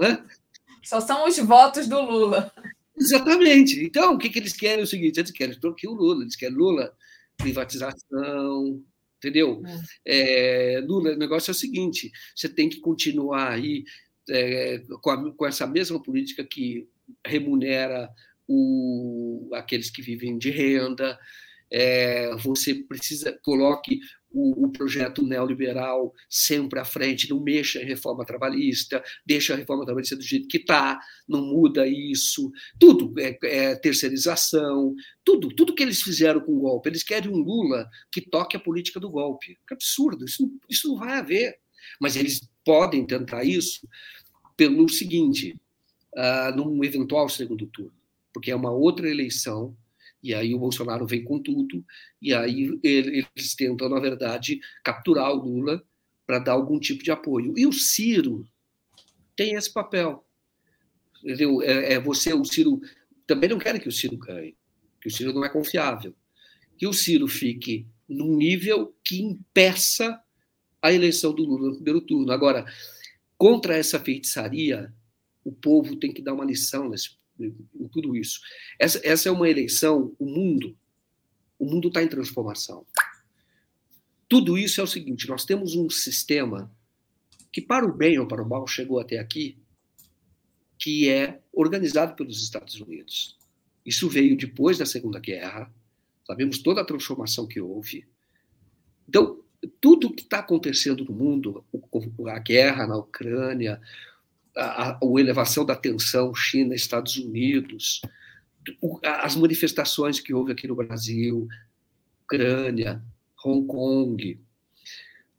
Hã? 0.00 0.24
Só 0.82 1.00
são 1.00 1.28
os 1.28 1.36
votos 1.38 1.86
do 1.86 2.00
Lula. 2.00 2.50
Exatamente. 2.96 3.84
Então, 3.84 4.14
o 4.14 4.18
que, 4.18 4.30
que 4.30 4.38
eles 4.38 4.54
querem 4.54 4.80
é 4.80 4.84
o 4.84 4.86
seguinte: 4.86 5.20
eles 5.20 5.30
querem 5.30 5.58
trocar 5.60 5.88
o 5.88 5.94
Lula, 5.94 6.22
eles 6.22 6.34
querem 6.34 6.56
Lula, 6.56 6.92
privatização, 7.36 8.82
entendeu? 9.18 9.62
É. 10.06 10.76
É, 10.76 10.80
Lula, 10.80 11.12
o 11.12 11.18
negócio 11.18 11.50
é 11.50 11.52
o 11.52 11.54
seguinte: 11.54 12.10
você 12.34 12.48
tem 12.48 12.68
que 12.68 12.80
continuar 12.80 13.52
aí 13.52 13.84
é, 14.30 14.82
com, 15.02 15.10
a, 15.10 15.32
com, 15.34 15.46
essa 15.46 15.66
mesma 15.66 16.02
política 16.02 16.44
que 16.44 16.88
remunera 17.26 18.08
o, 18.46 19.50
aqueles 19.54 19.90
que 19.90 20.02
vivem 20.02 20.38
de 20.38 20.50
renda. 20.50 21.18
É, 21.70 22.34
você 22.36 22.74
precisa 22.74 23.38
coloque 23.42 24.00
o, 24.30 24.66
o, 24.66 24.70
projeto 24.70 25.22
neoliberal 25.22 26.12
sempre 26.28 26.78
à 26.78 26.84
frente, 26.84 27.30
não 27.30 27.40
mexa 27.40 27.80
em 27.80 27.86
reforma 27.86 28.24
trabalhista, 28.24 29.02
deixa 29.24 29.54
a 29.54 29.56
reforma 29.56 29.84
trabalhista 29.84 30.16
do 30.16 30.22
jeito 30.22 30.48
que 30.48 30.58
está, 30.58 31.00
não 31.26 31.42
muda 31.42 31.86
isso, 31.86 32.50
tudo 32.78 33.14
é, 33.18 33.38
é, 33.42 33.74
terceirização, 33.74 34.94
tudo, 35.24 35.48
tudo 35.48 35.74
que 35.74 35.82
eles 35.82 36.02
fizeram 36.02 36.40
com 36.40 36.52
o 36.52 36.60
golpe. 36.60 36.88
Eles 36.88 37.02
querem 37.02 37.30
um 37.30 37.38
Lula 37.38 37.88
que 38.12 38.20
toque 38.20 38.56
a 38.56 38.60
política 38.60 39.00
do 39.00 39.10
golpe. 39.10 39.58
Que 39.66 39.74
absurdo, 39.74 40.24
isso, 40.24 40.50
isso 40.68 40.88
não 40.88 40.96
vai 40.96 41.18
haver. 41.18 41.58
Mas 42.00 42.16
eles 42.16 42.48
podem 42.64 43.06
tentar 43.06 43.44
isso 43.44 43.88
pelo 44.56 44.88
seguinte, 44.88 45.56
uh, 46.16 46.54
num 46.56 46.82
eventual 46.82 47.28
segundo 47.28 47.66
turno, 47.68 47.94
porque 48.32 48.50
é 48.50 48.56
uma 48.56 48.72
outra 48.72 49.08
eleição 49.08 49.76
e 50.22 50.34
aí 50.34 50.54
o 50.54 50.58
Bolsonaro 50.58 51.06
vem 51.06 51.24
com 51.24 51.40
tudo, 51.40 51.84
e 52.20 52.34
aí 52.34 52.78
eles 52.82 53.54
tentam, 53.56 53.88
na 53.88 54.00
verdade, 54.00 54.60
capturar 54.82 55.30
o 55.32 55.36
Lula 55.36 55.82
para 56.26 56.38
dar 56.38 56.52
algum 56.52 56.78
tipo 56.78 57.02
de 57.02 57.10
apoio. 57.10 57.54
E 57.56 57.66
o 57.66 57.72
Ciro 57.72 58.46
tem 59.36 59.54
esse 59.54 59.72
papel. 59.72 60.26
Entendeu? 61.22 61.62
É, 61.62 61.94
é, 61.94 62.00
você, 62.00 62.34
o 62.34 62.44
Ciro, 62.44 62.80
também 63.26 63.48
não 63.48 63.58
quer 63.58 63.78
que 63.80 63.88
o 63.88 63.92
Ciro 63.92 64.16
ganhe, 64.16 64.56
que 65.00 65.08
o 65.08 65.10
Ciro 65.10 65.32
não 65.32 65.44
é 65.44 65.48
confiável. 65.48 66.14
Que 66.76 66.86
o 66.86 66.92
Ciro 66.92 67.26
fique 67.26 67.86
num 68.08 68.36
nível 68.36 68.94
que 69.04 69.22
impeça 69.22 70.20
a 70.82 70.92
eleição 70.92 71.32
do 71.32 71.44
Lula 71.44 71.68
no 71.68 71.74
primeiro 71.76 72.00
turno. 72.00 72.32
Agora, 72.32 72.64
contra 73.36 73.76
essa 73.76 73.98
feitiçaria, 73.98 74.92
o 75.44 75.52
povo 75.52 75.96
tem 75.96 76.12
que 76.12 76.22
dar 76.22 76.34
uma 76.34 76.44
lição 76.44 76.88
nesse 76.88 77.10
em 77.40 77.88
tudo 77.88 78.16
isso. 78.16 78.40
Essa, 78.78 79.00
essa 79.04 79.28
é 79.28 79.32
uma 79.32 79.48
eleição, 79.48 80.14
o 80.18 80.26
mundo, 80.26 80.76
o 81.58 81.64
mundo 81.64 81.88
está 81.88 82.02
em 82.02 82.08
transformação. 82.08 82.86
Tudo 84.28 84.58
isso 84.58 84.80
é 84.80 84.84
o 84.84 84.88
seguinte: 84.88 85.28
nós 85.28 85.44
temos 85.44 85.74
um 85.74 85.88
sistema 85.88 86.70
que, 87.50 87.60
para 87.60 87.86
o 87.86 87.92
bem 87.92 88.18
ou 88.18 88.26
para 88.26 88.42
o 88.42 88.48
mal, 88.48 88.66
chegou 88.66 89.00
até 89.00 89.18
aqui, 89.18 89.58
que 90.78 91.08
é 91.08 91.40
organizado 91.52 92.14
pelos 92.14 92.42
Estados 92.42 92.80
Unidos. 92.80 93.36
Isso 93.84 94.08
veio 94.08 94.36
depois 94.36 94.76
da 94.76 94.84
Segunda 94.84 95.18
Guerra, 95.18 95.72
sabemos 96.26 96.58
toda 96.58 96.82
a 96.82 96.84
transformação 96.84 97.46
que 97.46 97.60
houve. 97.60 98.06
Então, 99.08 99.42
tudo 99.80 100.12
que 100.12 100.22
está 100.22 100.40
acontecendo 100.40 101.04
no 101.04 101.12
mundo, 101.12 101.64
a 102.26 102.38
guerra 102.38 102.86
na 102.86 102.96
Ucrânia, 102.96 103.80
a, 104.58 104.90
a, 104.90 104.98
a 105.00 105.20
elevação 105.20 105.64
da 105.64 105.76
tensão 105.76 106.34
China, 106.34 106.74
Estados 106.74 107.16
Unidos, 107.16 108.00
as 109.02 109.36
manifestações 109.36 110.20
que 110.20 110.34
houve 110.34 110.52
aqui 110.52 110.66
no 110.66 110.74
Brasil, 110.74 111.46
Ucrânia, 112.24 113.02
Hong 113.44 113.66
Kong, 113.66 114.38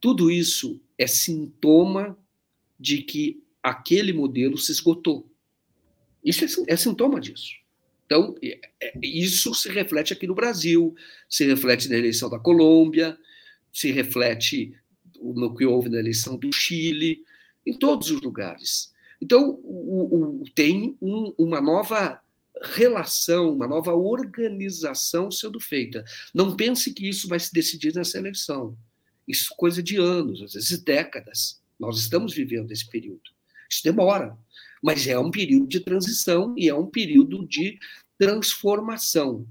tudo 0.01 0.31
isso 0.31 0.81
é 0.97 1.05
sintoma 1.05 2.17
de 2.79 3.01
que 3.01 3.43
aquele 3.61 4.13
modelo 4.13 4.57
se 4.57 4.71
esgotou. 4.71 5.29
Isso 6.23 6.45
é, 6.45 6.73
é 6.73 6.77
sintoma 6.77 7.19
disso. 7.19 7.53
Então, 8.05 8.35
é, 8.41 8.59
é, 8.81 8.93
isso 9.03 9.53
se 9.53 9.69
reflete 9.69 10.13
aqui 10.13 10.25
no 10.25 10.33
Brasil, 10.33 10.95
se 11.29 11.45
reflete 11.45 11.87
na 11.89 11.97
eleição 11.97 12.29
da 12.29 12.39
Colômbia, 12.39 13.17
se 13.71 13.91
reflete 13.91 14.73
no 15.21 15.53
que 15.53 15.65
houve 15.65 15.89
na 15.89 15.99
eleição 15.99 16.37
do 16.37 16.51
Chile, 16.51 17.23
em 17.65 17.73
todos 17.77 18.09
os 18.09 18.21
lugares. 18.21 18.93
Então, 19.21 19.59
o, 19.63 20.41
o, 20.41 20.43
tem 20.55 20.97
um, 21.01 21.33
uma 21.37 21.59
nova 21.59 22.21
relação, 22.61 23.53
uma 23.53 23.67
nova 23.67 23.93
organização 23.93 25.31
sendo 25.31 25.59
feita. 25.59 26.03
Não 26.33 26.55
pense 26.55 26.93
que 26.93 27.07
isso 27.07 27.27
vai 27.27 27.39
se 27.39 27.53
decidir 27.53 27.93
nessa 27.95 28.17
eleição. 28.17 28.77
Isso 29.27 29.53
é 29.53 29.57
coisa 29.57 29.83
de 29.83 29.97
anos, 29.97 30.41
às 30.41 30.53
vezes 30.53 30.81
décadas. 30.81 31.61
Nós 31.79 31.99
estamos 31.99 32.33
vivendo 32.33 32.71
esse 32.71 32.87
período. 32.89 33.21
Isso 33.69 33.83
demora, 33.83 34.37
mas 34.81 35.07
é 35.07 35.17
um 35.19 35.29
período 35.31 35.67
de 35.67 35.79
transição 35.79 36.55
e 36.57 36.67
é 36.67 36.73
um 36.73 36.87
período 36.87 37.47
de 37.47 37.77
transformação. 38.17 39.47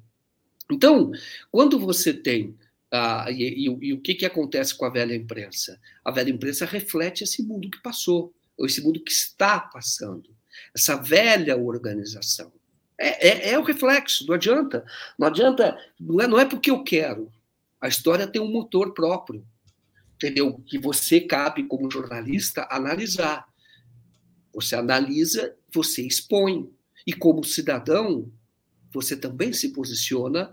Então, 0.70 1.12
quando 1.50 1.78
você 1.78 2.12
tem 2.12 2.54
ah, 2.90 3.26
e, 3.30 3.66
e, 3.66 3.88
e, 3.88 3.92
o 3.92 4.00
que, 4.00 4.14
que 4.14 4.26
acontece 4.26 4.74
com 4.74 4.84
a 4.84 4.90
velha 4.90 5.14
imprensa? 5.14 5.78
A 6.04 6.10
velha 6.10 6.30
imprensa 6.30 6.64
reflete 6.64 7.22
esse 7.22 7.42
mundo 7.42 7.70
que 7.70 7.82
passou, 7.82 8.34
ou 8.58 8.66
esse 8.66 8.82
mundo 8.82 9.00
que 9.00 9.12
está 9.12 9.60
passando, 9.60 10.28
essa 10.74 10.96
velha 10.96 11.56
organização. 11.56 12.52
É, 12.98 13.28
é, 13.28 13.50
é 13.52 13.58
o 13.58 13.62
reflexo, 13.62 14.26
não 14.26 14.34
adianta. 14.34 14.84
Não 15.16 15.28
adianta, 15.28 15.78
não 16.00 16.20
é, 16.20 16.26
não 16.26 16.38
é 16.38 16.44
porque 16.44 16.70
eu 16.70 16.82
quero. 16.82 17.32
A 17.80 17.86
história 17.86 18.26
tem 18.26 18.42
um 18.42 18.50
motor 18.50 18.92
próprio, 18.92 19.46
entendeu? 20.16 20.60
Que 20.66 20.78
você 20.78 21.20
cabe, 21.20 21.62
como 21.64 21.90
jornalista, 21.90 22.66
analisar. 22.68 23.46
Você 24.52 24.74
analisa, 24.74 25.54
você 25.72 26.04
expõe. 26.04 26.68
E 27.06 27.12
como 27.12 27.44
cidadão, 27.44 28.30
você 28.92 29.16
também 29.16 29.52
se 29.52 29.72
posiciona 29.72 30.52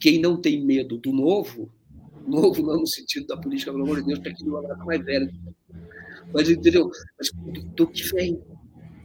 quem 0.00 0.20
não 0.20 0.40
tem 0.40 0.64
medo 0.64 0.96
do 0.98 1.12
novo, 1.12 1.72
novo 2.26 2.62
não 2.62 2.80
no 2.80 2.86
sentido 2.86 3.26
da 3.26 3.36
política, 3.36 3.72
pelo 3.72 3.84
amor 3.84 4.00
de 4.00 4.06
Deus, 4.06 4.18
porque 4.18 4.30
aquilo 4.30 4.60
está 4.60 4.84
mais 4.84 5.04
velho. 5.04 5.32
Mas, 6.32 6.48
entendeu? 6.48 6.90
Mas 7.18 7.30
do 7.74 7.86
que 7.86 8.02
vem, 8.10 8.42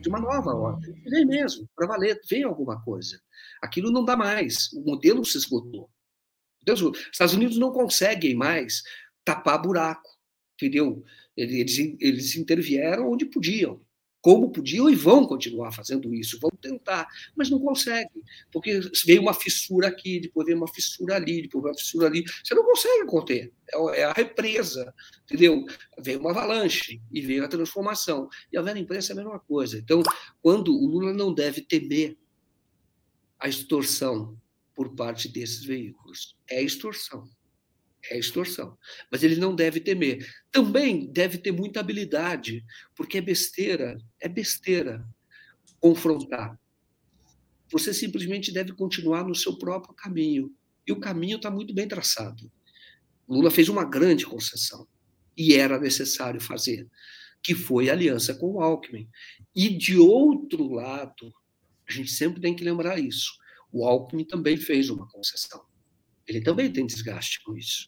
de 0.01 0.09
uma 0.09 0.19
nova 0.19 0.53
ordem, 0.53 0.93
vem 1.03 1.25
mesmo, 1.25 1.67
para 1.75 1.87
valer, 1.87 2.19
vem 2.29 2.43
alguma 2.43 2.81
coisa. 2.83 3.19
Aquilo 3.61 3.91
não 3.91 4.05
dá 4.05 4.15
mais, 4.15 4.71
o 4.73 4.81
modelo 4.81 5.25
se 5.25 5.37
esgotou. 5.37 5.89
Deus, 6.63 6.81
os 6.81 6.99
Estados 7.11 7.33
Unidos 7.33 7.57
não 7.57 7.71
conseguem 7.71 8.35
mais 8.35 8.83
tapar 9.23 9.61
buraco, 9.61 10.09
entendeu? 10.55 11.03
Eles, 11.35 11.77
eles 11.99 12.35
intervieram 12.35 13.11
onde 13.11 13.25
podiam 13.25 13.81
como 14.25 14.49
podiam 14.49 14.89
e 14.89 14.95
vão 14.95 15.27
continuar 15.27 15.71
fazendo 15.71 16.11
isso, 16.11 16.39
vão 16.39 16.49
tentar, 16.59 17.07
mas 17.35 17.47
não 17.47 17.59
conseguem, 17.59 18.23
porque 18.51 18.79
veio 19.05 19.21
uma 19.21 19.35
fissura 19.35 19.87
aqui, 19.87 20.19
depois 20.19 20.47
veio 20.47 20.57
uma 20.57 20.67
fissura 20.67 21.15
ali, 21.15 21.43
depois 21.43 21.63
uma 21.63 21.77
fissura 21.77 22.07
ali, 22.07 22.25
você 22.43 22.55
não 22.55 22.63
consegue 22.63 23.05
conter, 23.05 23.53
é, 23.71 24.01
é 24.01 24.03
a 24.03 24.13
represa, 24.13 24.91
entendeu? 25.25 25.63
Veio 25.99 26.19
uma 26.19 26.31
avalanche 26.31 26.99
e 27.11 27.21
veio 27.21 27.45
a 27.45 27.47
transformação, 27.47 28.27
e 28.51 28.57
a 28.57 28.63
velha 28.63 28.79
imprensa 28.79 29.11
é 29.11 29.13
a 29.13 29.17
mesma 29.17 29.39
coisa. 29.39 29.77
Então, 29.77 30.01
quando 30.41 30.75
o 30.75 30.87
Lula 30.87 31.13
não 31.13 31.31
deve 31.31 31.61
temer 31.61 32.17
a 33.37 33.47
extorsão 33.47 34.35
por 34.73 34.95
parte 34.95 35.29
desses 35.29 35.63
veículos, 35.63 36.35
é 36.49 36.63
extorsão 36.63 37.29
é 38.11 38.17
extorsão. 38.17 38.77
Mas 39.11 39.23
ele 39.23 39.35
não 39.35 39.55
deve 39.55 39.79
temer. 39.79 40.25
Também 40.51 41.11
deve 41.11 41.37
ter 41.37 41.51
muita 41.51 41.79
habilidade, 41.79 42.63
porque 42.95 43.17
é 43.17 43.21
besteira, 43.21 43.97
é 44.19 44.27
besteira 44.27 45.05
confrontar. 45.79 46.59
Você 47.71 47.93
simplesmente 47.93 48.51
deve 48.51 48.73
continuar 48.73 49.23
no 49.23 49.35
seu 49.35 49.57
próprio 49.57 49.93
caminho. 49.93 50.53
E 50.87 50.91
o 50.91 50.99
caminho 50.99 51.37
está 51.37 51.49
muito 51.49 51.73
bem 51.73 51.87
traçado. 51.87 52.51
Lula 53.27 53.49
fez 53.49 53.69
uma 53.69 53.83
grande 53.83 54.25
concessão, 54.25 54.87
e 55.35 55.55
era 55.55 55.79
necessário 55.79 56.39
fazer, 56.39 56.87
que 57.41 57.55
foi 57.55 57.89
a 57.89 57.93
aliança 57.93 58.35
com 58.35 58.53
o 58.53 58.61
Alckmin. 58.61 59.09
E, 59.55 59.69
de 59.69 59.97
outro 59.97 60.71
lado, 60.71 61.33
a 61.87 61.91
gente 61.91 62.11
sempre 62.11 62.41
tem 62.41 62.55
que 62.55 62.63
lembrar 62.63 62.99
isso, 62.99 63.31
o 63.71 63.85
Alckmin 63.85 64.25
também 64.25 64.57
fez 64.57 64.89
uma 64.89 65.07
concessão. 65.07 65.65
Ele 66.27 66.41
também 66.41 66.71
tem 66.71 66.85
desgaste 66.85 67.43
com 67.43 67.55
isso. 67.57 67.87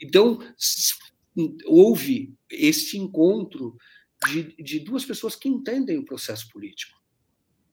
Então, 0.00 0.38
houve 1.66 2.34
este 2.50 2.98
encontro 2.98 3.76
de, 4.28 4.54
de 4.62 4.80
duas 4.80 5.04
pessoas 5.04 5.36
que 5.36 5.48
entendem 5.48 5.98
o 5.98 6.04
processo 6.04 6.48
político. 6.50 6.96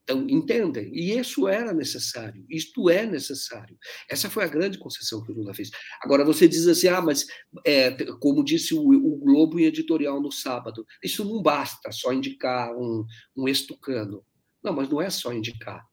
Então, 0.04 0.28
entendem. 0.30 0.92
E 0.94 1.18
isso 1.18 1.48
era 1.48 1.74
necessário. 1.74 2.46
Isto 2.50 2.90
é 2.90 3.06
necessário. 3.06 3.78
Essa 4.10 4.30
foi 4.30 4.44
a 4.44 4.50
grande 4.50 4.78
concessão 4.78 5.24
que 5.24 5.32
o 5.32 5.36
Lula 5.36 5.54
fez. 5.54 5.72
Agora, 6.02 6.26
você 6.26 6.46
diz 6.46 6.68
assim, 6.68 6.90
ah, 6.90 7.02
mas, 7.02 7.26
é, 7.66 7.92
como 8.20 8.44
disse 8.44 8.74
o, 8.74 8.82
o, 8.82 9.18
Globo 9.18 9.60
em 9.60 9.64
editorial 9.64 10.22
no 10.22 10.32
sábado, 10.32 10.86
isso 11.02 11.24
não 11.24 11.42
basta 11.42 11.90
só 11.92 12.12
indicar 12.12 12.76
um, 12.76 13.06
um 13.36 13.48
estucano. 13.48 14.26
Não, 14.62 14.74
mas 14.74 14.90
não 14.90 15.02
é 15.02 15.10
só 15.10 15.32
indicar. 15.32 15.86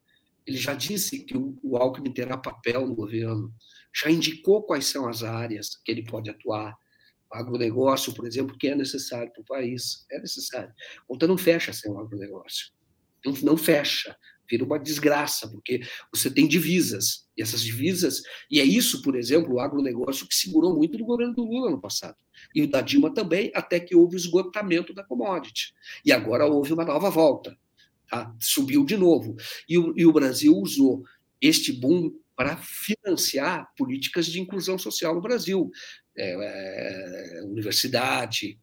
Ele 0.44 0.59
já 0.59 0.75
disse 0.75 1.25
que 1.25 1.36
o, 1.36 1.57
o 1.62 1.76
Alckmin 1.76 2.12
terá 2.12 2.36
papel 2.36 2.89
no 2.89 2.94
governo 2.97 3.55
já 3.94 4.10
indicou 4.10 4.62
quais 4.62 4.86
são 4.86 5.08
as 5.08 5.22
áreas 5.22 5.76
que 5.84 5.90
ele 5.90 6.04
pode 6.04 6.30
atuar. 6.30 6.76
O 7.32 7.36
agronegócio, 7.36 8.12
por 8.14 8.26
exemplo, 8.26 8.56
que 8.58 8.68
é 8.68 8.74
necessário 8.74 9.32
para 9.32 9.42
o 9.42 9.44
país, 9.44 10.04
é 10.10 10.18
necessário. 10.18 10.72
Conta 11.06 11.26
não 11.26 11.38
fecha 11.38 11.72
sem 11.72 11.90
o 11.90 11.98
agronegócio. 11.98 12.72
Não, 13.24 13.32
não 13.42 13.56
fecha, 13.56 14.16
vira 14.50 14.64
uma 14.64 14.78
desgraça, 14.78 15.48
porque 15.48 15.80
você 16.12 16.30
tem 16.30 16.48
divisas, 16.48 17.28
e 17.36 17.42
essas 17.42 17.62
divisas, 17.62 18.22
e 18.50 18.58
é 18.58 18.64
isso, 18.64 19.00
por 19.02 19.14
exemplo, 19.14 19.54
o 19.54 19.60
agronegócio 19.60 20.26
que 20.26 20.34
segurou 20.34 20.74
muito 20.74 20.98
no 20.98 21.04
governo 21.04 21.34
do 21.34 21.44
Lula 21.44 21.70
no 21.70 21.80
passado, 21.80 22.16
e 22.54 22.62
o 22.62 22.68
da 22.68 22.80
Dilma 22.80 23.14
também, 23.14 23.52
até 23.54 23.78
que 23.78 23.94
houve 23.94 24.16
esgotamento 24.16 24.92
da 24.92 25.04
commodity. 25.04 25.72
E 26.04 26.10
agora 26.10 26.46
houve 26.46 26.72
uma 26.72 26.84
nova 26.84 27.10
volta, 27.10 27.56
tá? 28.08 28.34
subiu 28.40 28.84
de 28.84 28.96
novo. 28.96 29.36
E 29.68 29.78
o, 29.78 29.94
e 29.96 30.04
o 30.04 30.12
Brasil 30.12 30.56
usou 30.56 31.04
este 31.40 31.72
boom 31.72 32.12
para 32.40 32.56
financiar 32.56 33.68
políticas 33.76 34.24
de 34.24 34.40
inclusão 34.40 34.78
social 34.78 35.14
no 35.14 35.20
Brasil. 35.20 35.70
É, 36.16 36.32
é, 36.32 37.42
universidade, 37.44 38.58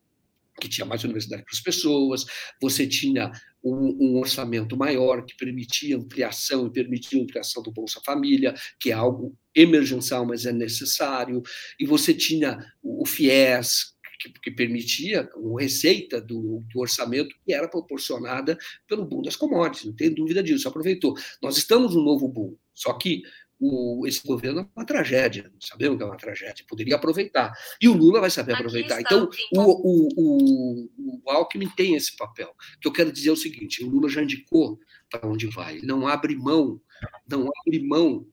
que 0.60 0.68
tinha 0.68 0.84
mais 0.84 1.04
universidade 1.04 1.44
para 1.44 1.54
as 1.54 1.62
pessoas, 1.62 2.26
você 2.60 2.88
tinha 2.88 3.32
um, 3.64 3.96
um, 4.02 4.18
orçamento 4.18 4.76
maior 4.76 5.24
que 5.24 5.38
permitia 5.38 5.96
ampliação 5.96 6.66
e 6.66 6.74
permitia 6.74 7.22
ampliação 7.22 7.62
do 7.62 7.72
Bolsa 7.72 8.02
Família, 8.04 8.56
que 8.80 8.90
é 8.90 8.94
algo 8.94 9.38
emergencial, 9.54 10.26
mas 10.26 10.48
é 10.48 10.52
necessário, 10.52 11.44
e 11.80 11.86
você 11.86 12.16
tinha 12.16 12.58
o 12.82 13.06
FIES, 13.06 13.96
que, 14.20 14.32
que 14.42 14.50
permitia 14.50 15.30
uma 15.36 15.62
receita 15.62 16.20
do, 16.20 16.64
do, 16.74 16.80
orçamento 16.80 17.36
que 17.46 17.54
era 17.54 17.68
proporcionada 17.68 18.58
pelo 18.88 19.06
boom 19.06 19.22
das 19.22 19.36
commodities, 19.36 19.86
não 19.86 19.96
tem 19.96 20.12
dúvida 20.12 20.42
disso, 20.42 20.68
aproveitou. 20.68 21.14
Nós 21.44 21.60
estamos 21.60 21.94
no 21.94 22.04
novo 22.04 22.28
boom, 22.28 22.58
só 22.74 22.94
que 22.94 23.22
o, 23.60 24.06
esse 24.06 24.26
governo 24.26 24.62
é 24.62 24.68
uma 24.76 24.86
tragédia, 24.86 25.52
sabemos 25.60 25.98
que 25.98 26.04
é 26.04 26.06
uma 26.06 26.18
tragédia, 26.18 26.66
poderia 26.68 26.96
aproveitar. 26.96 27.52
E 27.82 27.88
o 27.88 27.94
Lula 27.94 28.22
vai 28.22 28.30
saber 28.30 28.54
aproveitar. 28.54 29.02
Então, 29.02 29.30
o, 29.54 29.62
o, 29.62 30.10
o, 30.18 31.22
o 31.26 31.32
Alckmin 31.32 31.70
tem 31.70 31.96
esse 31.96 32.16
papel. 32.16 32.50
O 32.50 32.80
que 32.80 32.88
eu 32.88 32.94
quero 32.94 33.12
dizer 33.12 33.30
é 33.30 33.34
o 33.34 33.38
seguinte: 33.38 33.84
o 33.84 33.90
Lula 33.90 34.10
já 34.10 34.22
indicou 34.22 34.80
para 35.10 35.28
onde 35.28 35.48
vai. 35.48 35.78
Ele 35.78 35.88
não 35.88 36.08
abre 36.08 36.36
mão, 36.36 36.80
não 37.28 37.50
abre 37.62 37.84
mão 37.84 38.28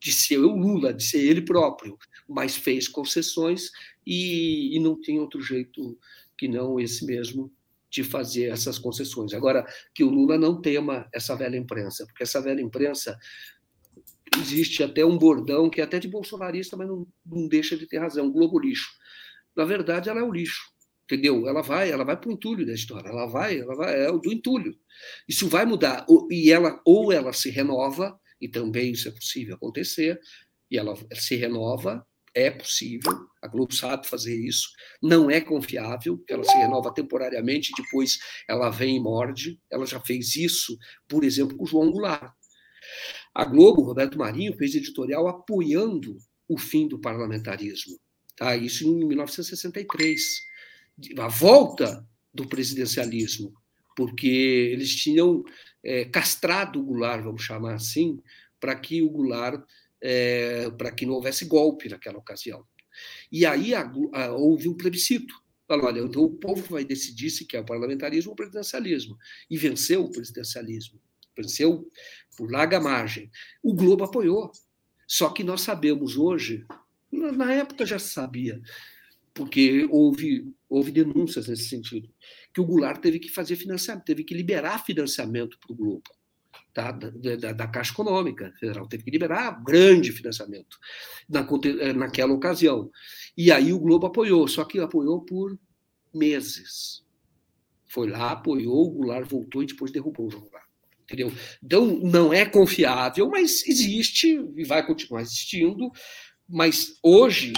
de 0.00 0.12
ser 0.12 0.38
o 0.38 0.56
Lula, 0.56 0.92
de 0.92 1.04
ser 1.04 1.20
ele 1.20 1.42
próprio, 1.42 1.96
mas 2.28 2.56
fez 2.56 2.88
concessões 2.88 3.70
e, 4.04 4.76
e 4.76 4.80
não 4.80 5.00
tem 5.00 5.20
outro 5.20 5.40
jeito 5.42 5.98
que 6.36 6.48
não 6.48 6.80
esse 6.80 7.04
mesmo 7.04 7.52
de 7.90 8.02
fazer 8.02 8.44
essas 8.50 8.78
concessões. 8.78 9.34
Agora, 9.34 9.66
que 9.94 10.02
o 10.02 10.08
Lula 10.08 10.38
não 10.38 10.60
tema 10.60 11.08
essa 11.12 11.34
velha 11.34 11.56
imprensa, 11.56 12.06
porque 12.06 12.22
essa 12.22 12.40
velha 12.40 12.60
imprensa 12.60 13.18
existe 14.38 14.82
até 14.82 15.04
um 15.04 15.16
bordão 15.16 15.70
que 15.70 15.80
é 15.80 15.84
até 15.84 15.98
de 15.98 16.08
bolsonarista, 16.08 16.76
mas 16.76 16.88
não, 16.88 17.06
não 17.24 17.48
deixa 17.48 17.76
de 17.76 17.86
ter 17.86 17.98
razão, 17.98 18.30
Globo 18.30 18.58
lixo. 18.58 18.90
Na 19.56 19.64
verdade, 19.64 20.08
ela 20.08 20.20
é 20.20 20.22
o 20.22 20.32
lixo, 20.32 20.62
entendeu? 21.04 21.46
Ela 21.48 21.62
vai, 21.62 21.90
ela 21.90 22.04
vai 22.04 22.16
para 22.16 22.28
o 22.28 22.32
entulho 22.32 22.66
da 22.66 22.72
história, 22.72 23.08
ela 23.08 23.26
vai, 23.26 23.58
ela 23.58 23.74
vai, 23.74 24.04
é 24.04 24.10
o 24.10 24.18
do 24.18 24.32
entulho. 24.32 24.74
Isso 25.28 25.48
vai 25.48 25.64
mudar, 25.64 26.06
e 26.30 26.50
ela 26.52 26.80
ou 26.84 27.12
ela 27.12 27.32
se 27.32 27.50
renova, 27.50 28.18
e 28.40 28.48
também 28.48 28.92
isso 28.92 29.08
é 29.08 29.12
possível 29.12 29.56
acontecer, 29.56 30.20
e 30.70 30.78
ela 30.78 30.94
se 31.14 31.36
renova 31.36 32.06
é 32.34 32.50
possível, 32.50 33.12
a 33.42 33.48
Globo 33.48 33.74
sabe 33.74 34.06
fazer 34.06 34.36
isso, 34.36 34.68
não 35.02 35.30
é 35.30 35.40
confiável, 35.40 36.22
ela 36.28 36.44
se 36.44 36.56
renova 36.56 36.92
temporariamente, 36.92 37.72
depois 37.76 38.18
ela 38.48 38.70
vem 38.70 38.96
e 38.96 39.00
morde. 39.00 39.60
Ela 39.70 39.86
já 39.86 40.00
fez 40.00 40.36
isso, 40.36 40.78
por 41.08 41.24
exemplo, 41.24 41.56
com 41.56 41.64
o 41.64 41.66
João 41.66 41.90
Goulart. 41.90 42.32
A 43.34 43.44
Globo, 43.44 43.82
Roberto 43.82 44.18
Marinho, 44.18 44.56
fez 44.56 44.74
editorial 44.74 45.28
apoiando 45.28 46.16
o 46.48 46.58
fim 46.58 46.88
do 46.88 46.98
parlamentarismo. 46.98 47.98
Tá? 48.36 48.56
Isso 48.56 48.84
em 48.86 49.04
1963. 49.06 50.42
A 51.18 51.28
volta 51.28 52.06
do 52.32 52.48
presidencialismo, 52.48 53.52
porque 53.96 54.26
eles 54.72 54.94
tinham 54.94 55.44
é, 55.82 56.04
castrado 56.04 56.80
o 56.80 56.84
Goulart, 56.84 57.22
vamos 57.22 57.42
chamar 57.42 57.74
assim, 57.74 58.20
para 58.58 58.74
que 58.74 59.02
o 59.02 59.10
Goulart, 59.10 59.62
é, 60.00 60.70
para 60.70 60.90
que 60.90 61.06
não 61.06 61.14
houvesse 61.14 61.44
golpe 61.44 61.88
naquela 61.88 62.18
ocasião. 62.18 62.64
E 63.30 63.46
aí 63.46 63.74
a, 63.74 63.90
a, 64.12 64.32
houve 64.32 64.68
um 64.68 64.74
plebiscito. 64.74 65.34
Falou, 65.66 65.86
olha, 65.86 66.00
então 66.00 66.22
o 66.22 66.30
povo 66.30 66.62
vai 66.68 66.84
decidir 66.84 67.30
se 67.30 67.46
quer 67.46 67.60
o 67.60 67.64
parlamentarismo 67.64 68.30
ou 68.30 68.32
o 68.32 68.36
presidencialismo. 68.36 69.16
E 69.48 69.56
venceu 69.56 70.04
o 70.04 70.10
presidencialismo. 70.10 71.00
Venceu 71.40 71.88
por 72.36 72.50
larga 72.50 72.80
margem. 72.80 73.30
O 73.62 73.74
Globo 73.74 74.04
apoiou. 74.04 74.50
Só 75.06 75.30
que 75.30 75.42
nós 75.42 75.62
sabemos 75.62 76.16
hoje, 76.16 76.64
na 77.10 77.52
época 77.52 77.84
já 77.84 77.98
sabia, 77.98 78.60
porque 79.34 79.86
houve, 79.90 80.54
houve 80.68 80.92
denúncias 80.92 81.48
nesse 81.48 81.64
sentido, 81.64 82.08
que 82.54 82.60
o 82.60 82.64
Goulart 82.64 83.00
teve 83.00 83.18
que 83.18 83.28
fazer 83.28 83.56
financiamento, 83.56 84.04
teve 84.04 84.22
que 84.22 84.34
liberar 84.34 84.84
financiamento 84.84 85.58
para 85.58 85.72
o 85.72 85.76
Globo. 85.76 86.02
Tá? 86.72 86.92
Da, 86.92 87.10
da, 87.10 87.52
da, 87.52 87.66
Caixa 87.66 87.92
Econômica 87.92 88.52
Federal 88.60 88.86
teve 88.86 89.02
que 89.02 89.10
liberar 89.10 89.60
grande 89.64 90.12
financiamento 90.12 90.78
na, 91.28 91.40
eh, 91.80 91.92
naquela 91.92 92.32
ocasião. 92.32 92.88
E 93.36 93.50
aí 93.50 93.72
o 93.72 93.80
Globo 93.80 94.06
apoiou, 94.06 94.46
só 94.46 94.64
que 94.64 94.78
apoiou 94.78 95.22
por 95.22 95.58
meses. 96.14 97.04
Foi 97.88 98.08
lá, 98.08 98.30
apoiou, 98.30 98.86
o 98.86 98.90
Goulart 98.90 99.28
voltou 99.28 99.64
e 99.64 99.66
depois 99.66 99.90
derrubou 99.90 100.28
o 100.28 100.30
Goulart. 100.30 100.69
Entendeu? 101.10 101.32
Então, 101.60 101.98
não 101.98 102.32
é 102.32 102.46
confiável, 102.46 103.28
mas 103.28 103.66
existe 103.66 104.38
e 104.56 104.64
vai 104.64 104.86
continuar 104.86 105.22
existindo. 105.22 105.90
Mas 106.48 106.98
hoje 107.02 107.52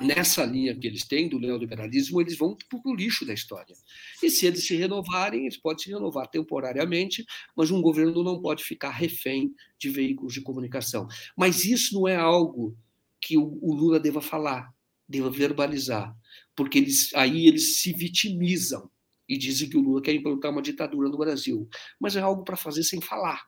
nessa 0.00 0.44
linha 0.44 0.76
que 0.78 0.86
eles 0.86 1.04
têm 1.04 1.28
do 1.28 1.38
neoliberalismo, 1.38 2.20
eles 2.20 2.36
vão 2.36 2.56
para 2.56 2.78
o 2.84 2.94
lixo 2.94 3.24
da 3.24 3.32
história. 3.32 3.74
E 4.22 4.30
se 4.30 4.46
eles 4.46 4.66
se 4.66 4.76
renovarem, 4.76 5.42
eles 5.42 5.56
podem 5.56 5.84
se 5.84 5.90
renovar 5.90 6.28
temporariamente, 6.28 7.24
mas 7.56 7.70
um 7.70 7.80
governo 7.80 8.22
não 8.22 8.40
pode 8.40 8.62
ficar 8.62 8.90
refém 8.90 9.54
de 9.78 9.88
veículos 9.88 10.34
de 10.34 10.42
comunicação. 10.42 11.06
Mas 11.36 11.64
isso 11.64 11.94
não 11.94 12.06
é 12.06 12.16
algo 12.16 12.76
que 13.20 13.36
o, 13.36 13.74
Lula 13.74 13.98
deva 13.98 14.20
falar, 14.20 14.70
deva 15.08 15.30
verbalizar, 15.30 16.14
porque 16.54 16.78
eles, 16.78 17.12
aí 17.14 17.46
eles 17.46 17.78
se 17.78 17.92
vitimizam 17.92 18.90
e 19.28 19.36
dizem 19.36 19.68
que 19.68 19.76
o 19.76 19.80
Lula 19.80 20.02
quer 20.02 20.14
implantar 20.14 20.50
uma 20.50 20.62
ditadura 20.62 21.08
no 21.08 21.18
Brasil. 21.18 21.68
Mas 22.00 22.16
é 22.16 22.20
algo 22.20 22.44
para 22.44 22.56
fazer 22.56 22.82
sem 22.82 23.00
falar. 23.00 23.46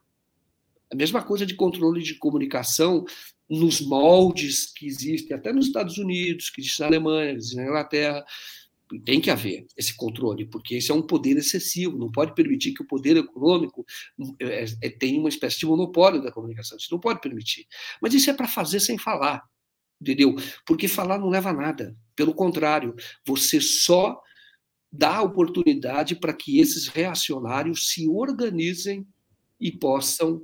A 0.90 0.96
mesma 0.96 1.22
coisa 1.22 1.44
de 1.44 1.54
controle 1.54 2.02
de 2.02 2.14
comunicação 2.14 3.04
nos 3.48 3.80
moldes 3.80 4.72
que 4.72 4.86
existem, 4.86 5.36
até 5.36 5.52
nos 5.52 5.66
Estados 5.66 5.98
Unidos, 5.98 6.50
que 6.50 6.60
existe 6.60 6.80
na 6.80 6.86
Alemanha, 6.86 7.32
que 7.32 7.38
existe 7.38 7.56
na 7.56 7.64
Inglaterra. 7.64 8.24
Tem 9.04 9.20
que 9.20 9.30
haver 9.30 9.66
esse 9.76 9.94
controle, 9.94 10.46
porque 10.46 10.76
esse 10.76 10.90
é 10.90 10.94
um 10.94 11.02
poder 11.02 11.36
excessivo. 11.36 11.98
Não 11.98 12.10
pode 12.10 12.34
permitir 12.34 12.72
que 12.72 12.82
o 12.82 12.86
poder 12.86 13.18
econômico 13.18 13.84
é, 14.40 14.64
é, 14.80 14.90
tenha 14.90 15.20
uma 15.20 15.28
espécie 15.28 15.58
de 15.58 15.66
monopólio 15.66 16.22
da 16.22 16.32
comunicação. 16.32 16.78
Isso 16.78 16.88
não 16.90 16.98
pode 16.98 17.20
permitir. 17.20 17.66
Mas 18.00 18.14
isso 18.14 18.30
é 18.30 18.32
para 18.32 18.48
fazer 18.48 18.80
sem 18.80 18.96
falar, 18.96 19.42
entendeu? 20.00 20.34
Porque 20.64 20.88
falar 20.88 21.18
não 21.18 21.28
leva 21.28 21.50
a 21.50 21.52
nada. 21.52 21.94
Pelo 22.16 22.32
contrário, 22.32 22.94
você 23.26 23.60
só 23.60 24.18
dá 24.90 25.22
oportunidade 25.22 26.16
para 26.16 26.32
que 26.32 26.60
esses 26.60 26.88
reacionários 26.88 27.90
se 27.90 28.08
organizem 28.08 29.06
e 29.60 29.70
possam 29.70 30.42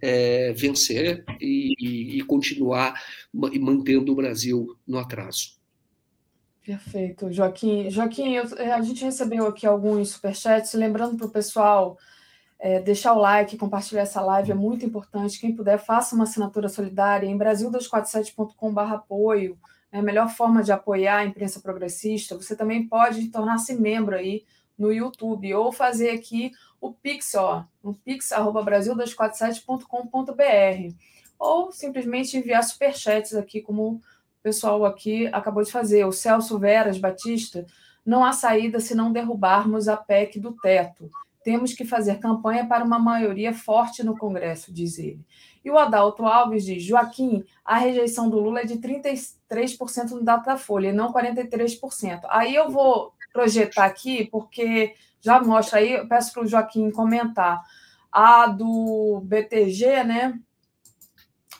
é, 0.00 0.52
vencer 0.52 1.24
e, 1.40 2.18
e, 2.18 2.22
continuar 2.22 2.94
mantendo 3.32 4.12
o 4.12 4.14
Brasil 4.14 4.76
no 4.86 4.98
atraso. 4.98 5.58
Perfeito, 6.64 7.30
Joaquim. 7.32 7.90
Joaquim, 7.90 8.34
eu, 8.34 8.44
a 8.72 8.80
gente 8.80 9.04
recebeu 9.04 9.46
aqui 9.46 9.66
alguns 9.66 10.10
superchats, 10.10 10.72
lembrando 10.74 11.16
para 11.16 11.26
o 11.26 11.30
pessoal 11.30 11.98
é, 12.58 12.80
deixar 12.80 13.12
o 13.12 13.20
like, 13.20 13.58
compartilhar 13.58 14.02
essa 14.02 14.22
live, 14.22 14.52
é 14.52 14.54
muito 14.54 14.86
importante. 14.86 15.38
Quem 15.38 15.54
puder, 15.54 15.78
faça 15.78 16.14
uma 16.14 16.24
assinatura 16.24 16.68
solidária 16.68 17.26
em 17.26 17.36
brasil247.com.br 17.36 18.80
apoio, 18.80 19.58
é 19.94 19.98
a 20.00 20.02
melhor 20.02 20.28
forma 20.28 20.60
de 20.60 20.72
apoiar 20.72 21.18
a 21.18 21.24
imprensa 21.24 21.60
progressista. 21.60 22.34
Você 22.34 22.56
também 22.56 22.88
pode 22.88 23.28
tornar-se 23.28 23.80
membro 23.80 24.16
aí 24.16 24.44
no 24.76 24.92
YouTube 24.92 25.54
ou 25.54 25.70
fazer 25.70 26.10
aqui 26.10 26.50
o 26.80 26.92
Pix, 26.92 27.36
ó, 27.36 27.64
no 27.80 27.94
pix@brasil247.com.br 27.94 30.94
ou 31.38 31.70
simplesmente 31.70 32.36
enviar 32.36 32.64
superchats 32.64 33.36
aqui 33.36 33.60
como 33.60 33.92
o 33.92 34.00
pessoal 34.42 34.84
aqui 34.84 35.28
acabou 35.28 35.62
de 35.62 35.70
fazer. 35.70 36.04
O 36.04 36.10
Celso 36.10 36.58
Veras 36.58 36.98
Batista, 36.98 37.64
não 38.04 38.24
há 38.24 38.32
saída 38.32 38.80
se 38.80 38.96
não 38.96 39.12
derrubarmos 39.12 39.86
a 39.86 39.96
PEC 39.96 40.40
do 40.40 40.56
teto. 40.56 41.08
Temos 41.44 41.72
que 41.72 41.84
fazer 41.84 42.18
campanha 42.18 42.66
para 42.66 42.82
uma 42.82 42.98
maioria 42.98 43.54
forte 43.54 44.02
no 44.02 44.18
Congresso, 44.18 44.72
diz 44.72 44.98
ele. 44.98 45.24
E 45.64 45.70
o 45.70 45.78
Adalto 45.78 46.26
Alves 46.26 46.64
diz: 46.64 46.82
Joaquim, 46.82 47.44
a 47.64 47.78
rejeição 47.78 48.28
do 48.28 48.38
Lula 48.38 48.60
é 48.60 48.64
de 48.64 48.76
33% 48.76 50.10
no 50.10 50.22
Datafolha, 50.22 50.88
e 50.88 50.92
não 50.92 51.12
43%. 51.12 52.20
Aí 52.28 52.54
eu 52.54 52.70
vou 52.70 53.14
projetar 53.32 53.86
aqui, 53.86 54.26
porque 54.26 54.94
já 55.20 55.40
mostra 55.42 55.78
aí, 55.78 55.92
eu 55.92 56.06
peço 56.06 56.32
para 56.32 56.42
o 56.42 56.46
Joaquim 56.46 56.90
comentar. 56.90 57.62
A 58.12 58.46
do 58.46 59.22
BTG, 59.24 60.04
né? 60.04 60.38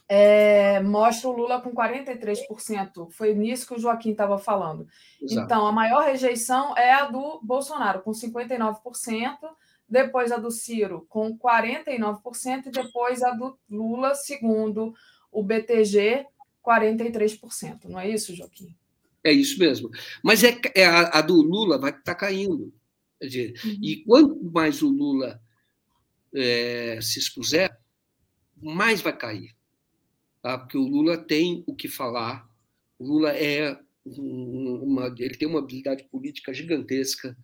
É, 0.06 0.80
mostra 0.80 1.28
o 1.28 1.32
Lula 1.32 1.60
com 1.60 1.74
43%. 1.74 3.10
Foi 3.10 3.34
nisso 3.34 3.66
que 3.66 3.74
o 3.74 3.78
Joaquim 3.78 4.10
estava 4.10 4.38
falando. 4.38 4.86
Exato. 5.20 5.46
Então, 5.46 5.66
a 5.66 5.72
maior 5.72 6.04
rejeição 6.04 6.76
é 6.76 6.92
a 6.92 7.06
do 7.06 7.40
Bolsonaro, 7.42 8.02
com 8.02 8.12
59%, 8.12 9.38
depois 9.88 10.32
a 10.32 10.36
do 10.36 10.50
Ciro, 10.50 11.06
com 11.08 11.38
49%, 11.38 12.66
e 12.66 12.70
depois 12.70 13.22
a 13.22 13.32
do 13.32 13.58
Lula, 13.68 14.14
segundo 14.14 14.94
o 15.30 15.42
BTG, 15.42 16.26
43%. 16.64 17.84
Não 17.84 18.00
é 18.00 18.08
isso, 18.08 18.34
Joaquim? 18.34 18.74
É 19.22 19.32
isso 19.32 19.58
mesmo. 19.58 19.90
Mas 20.22 20.42
é, 20.44 20.58
é 20.74 20.86
a, 20.86 21.18
a, 21.18 21.20
do 21.20 21.34
Lula 21.34 21.78
vai 21.78 21.90
estar 21.90 22.02
tá 22.02 22.14
caindo. 22.14 22.72
Dizer, 23.20 23.54
uhum. 23.64 23.78
E 23.82 24.04
quanto 24.04 24.44
mais 24.52 24.82
o 24.82 24.88
Lula 24.88 25.40
é, 26.34 26.98
se 27.00 27.18
expuser, 27.18 27.76
mais 28.60 29.00
vai 29.00 29.16
cair. 29.16 29.54
Tá? 30.42 30.58
Porque 30.58 30.76
o 30.76 30.86
Lula 30.86 31.16
tem 31.16 31.64
o 31.66 31.74
que 31.74 31.88
falar, 31.88 32.46
o 32.98 33.06
Lula 33.06 33.32
é 33.32 33.78
uma, 34.04 35.06
ele 35.18 35.36
tem 35.36 35.48
uma 35.48 35.60
habilidade 35.60 36.04
política 36.04 36.52
gigantesca 36.52 37.36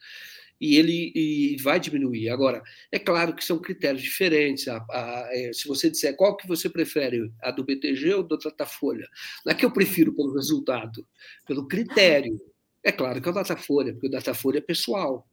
e 0.61 0.77
ele 0.77 1.13
e 1.15 1.57
vai 1.63 1.81
diminuir. 1.81 2.29
Agora, 2.29 2.63
é 2.93 2.99
claro 2.99 3.35
que 3.35 3.45
são 3.45 3.59
critérios 3.59 4.03
diferentes. 4.03 4.69
A, 4.69 4.77
a, 4.91 5.29
é, 5.33 5.53
se 5.53 5.67
você 5.67 5.91
disser 5.91 6.15
qual 6.15 6.37
que 6.37 6.47
você 6.47 6.69
prefere, 6.69 7.33
a 7.41 7.51
do 7.51 7.65
BTG 7.65 8.15
ou 8.15 8.23
do 8.23 8.37
Datafolha, 8.37 9.09
não 9.45 9.53
é 9.53 9.55
que 9.55 9.65
eu 9.65 9.73
prefiro 9.73 10.15
pelo 10.15 10.35
resultado, 10.35 11.07
pelo 11.47 11.67
critério. 11.67 12.41
É 12.85 12.93
claro 12.93 13.21
que 13.21 13.29
é 13.29 13.31
o 13.31 13.35
Datafolha, 13.35 13.93
porque 13.93 14.09
o 14.09 14.11
Datafolha 14.11 14.59
é 14.59 14.63
pessoal. 14.63 15.27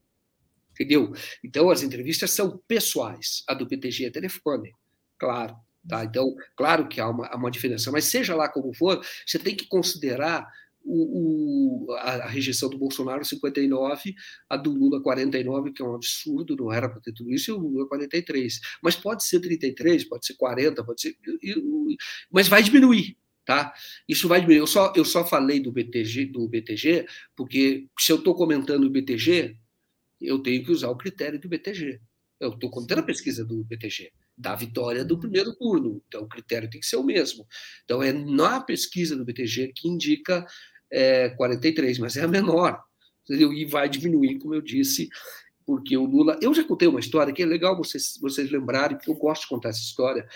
Entendeu? 0.72 1.12
Então, 1.44 1.70
as 1.70 1.82
entrevistas 1.82 2.32
são 2.32 2.62
pessoais. 2.68 3.44
A 3.48 3.54
do 3.54 3.66
BTG 3.66 4.06
é 4.06 4.12
telefone, 4.12 4.72
claro. 5.18 5.56
Tá? 5.88 6.04
Então, 6.04 6.36
claro 6.56 6.88
que 6.88 7.00
há 7.00 7.08
uma, 7.10 7.34
uma 7.36 7.50
diferença, 7.50 7.92
mas 7.92 8.06
seja 8.06 8.36
lá 8.36 8.50
como 8.50 8.74
for, 8.74 9.02
você 9.26 9.40
tem 9.40 9.56
que 9.56 9.66
considerar 9.68 10.46
o, 10.88 11.90
o, 11.90 11.94
a, 11.96 12.28
rejeição 12.28 12.70
do 12.70 12.78
Bolsonaro 12.78 13.26
59, 13.26 14.16
a 14.50 14.56
do 14.56 14.72
Lula 14.72 15.02
49, 15.02 15.74
que 15.74 15.82
é 15.82 15.86
um 15.86 15.94
absurdo, 15.94 16.56
não 16.56 16.72
era 16.72 16.88
para 16.88 17.02
ter 17.02 17.12
tudo 17.12 17.30
isso, 17.32 17.52
e 17.52 17.54
o 17.54 17.58
Lula 17.58 17.88
43. 17.88 18.60
Mas 18.82 18.96
pode 18.96 19.26
ser 19.26 19.42
33, 19.42 20.06
pode 20.06 20.26
ser 20.26 20.36
40, 20.36 20.84
pode 20.84 21.02
ser. 21.02 21.18
Mas 22.32 22.48
vai 22.48 22.64
diminuir. 22.64 23.18
Tá? 23.46 23.74
Isso 24.08 24.28
vai 24.28 24.40
diminuir. 24.40 24.62
Eu 24.62 24.68
só, 24.68 24.94
eu 24.96 25.06
só 25.06 25.26
falei 25.26 25.60
do 25.60 25.72
BTG, 25.72 26.26
do 26.28 26.48
BTG, 26.48 27.06
porque 27.36 27.88
se 28.00 28.12
eu 28.12 28.18
estou 28.18 28.34
comentando 28.34 28.86
o 28.86 28.90
BTG, 28.90 29.58
eu 30.22 30.40
tenho 30.40 30.64
que 30.64 30.72
usar 30.72 30.90
o 30.90 30.98
critério 30.98 31.40
do 31.40 31.50
BTG. 31.50 32.00
Eu 32.40 32.50
estou 32.50 32.70
contando 32.70 33.00
a 33.00 33.04
pesquisa 33.04 33.44
do 33.44 33.64
BTG 33.64 34.12
da 34.38 34.56
vitória 34.56 35.04
do 35.04 35.18
primeiro 35.18 35.56
turno. 35.56 36.02
Então, 36.08 36.22
o 36.22 36.28
critério 36.28 36.70
tem 36.70 36.80
que 36.80 36.86
ser 36.86 36.98
o 36.98 37.04
mesmo. 37.04 37.48
Então, 37.84 38.04
é 38.04 38.14
na 38.14 38.62
pesquisa 38.62 39.16
do 39.16 39.26
BTG 39.26 39.74
que 39.74 39.88
indica 39.88 40.46
é, 40.92 41.30
43, 41.30 42.00
mas 42.00 42.18
é 42.18 42.24
a 42.24 42.28
menor. 42.28 42.84
Entendeu? 43.24 43.52
E 43.54 43.66
vai 43.66 43.90
diminuir, 43.90 44.40
como 44.40 44.56
eu 44.56 44.62
disse, 44.62 45.10
porque 45.66 45.98
o 45.98 46.06
Lula. 46.06 46.40
Eu 46.42 46.54
já 46.54 46.64
contei 46.64 46.88
uma 46.88 47.00
história 47.00 47.34
que 47.34 47.44
é 47.44 47.46
legal 47.46 47.76
vocês, 47.76 48.18
vocês 48.22 48.50
lembrarem, 48.50 48.98
porque 48.98 49.10
eu 49.10 49.16
gosto 49.16 49.44
de 49.44 49.50
contar 49.50 49.70
essa 49.70 49.82
história. 49.82 50.28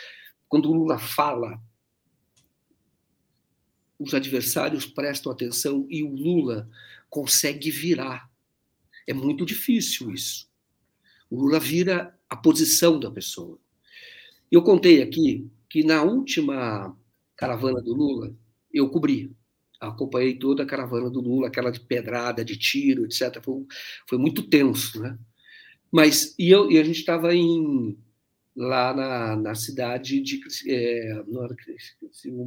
Quando 0.50 0.70
o 0.70 0.74
Lula 0.74 1.00
fala, 1.00 1.58
os 3.98 4.14
adversários 4.14 4.86
prestam 4.86 5.32
atenção 5.32 5.88
e 5.90 6.04
o 6.04 6.14
Lula 6.14 6.70
consegue 7.10 7.72
virar. 7.72 8.30
É 9.08 9.14
muito 9.14 9.46
difícil 9.46 10.12
isso. 10.12 10.50
O 11.30 11.38
Lula 11.38 11.60
vira 11.60 12.18
a 12.30 12.36
posição 12.36 13.00
da 13.00 13.10
pessoa. 13.10 13.58
Eu 14.52 14.62
contei 14.64 15.02
aqui 15.02 15.50
que 15.70 15.84
na 15.84 16.04
última 16.04 16.98
caravana 17.38 17.82
do 17.82 17.94
Lula, 17.94 18.36
eu 18.74 18.90
cobri. 18.90 19.34
Acompanhei 19.82 20.38
toda 20.38 20.62
a 20.64 20.66
caravana 20.66 21.10
do 21.10 21.20
Lula, 21.20 21.48
aquela 21.48 21.72
de 21.72 21.80
pedrada, 21.80 22.46
de 22.46 22.56
tiro, 22.58 23.06
etc. 23.06 23.42
Foi, 23.44 23.66
foi 24.08 24.18
muito 24.20 24.44
tenso, 24.44 25.02
né? 25.02 25.18
Mas 25.92 26.36
e, 26.38 26.50
eu, 26.50 26.72
e 26.72 26.78
a 26.78 26.84
gente 26.84 27.00
estava 27.00 27.36
em 27.36 27.98
lá 28.56 28.94
na, 28.94 29.36
na 29.36 29.56
cidade 29.56 30.22
de 30.22 30.40
é, 30.68 31.24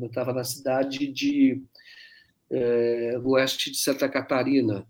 estava 0.04 0.32
na 0.32 0.44
cidade 0.44 1.06
de 1.06 1.62
é, 2.50 3.18
oeste 3.24 3.70
de 3.70 3.78
Santa 3.78 4.08
Catarina 4.08 4.86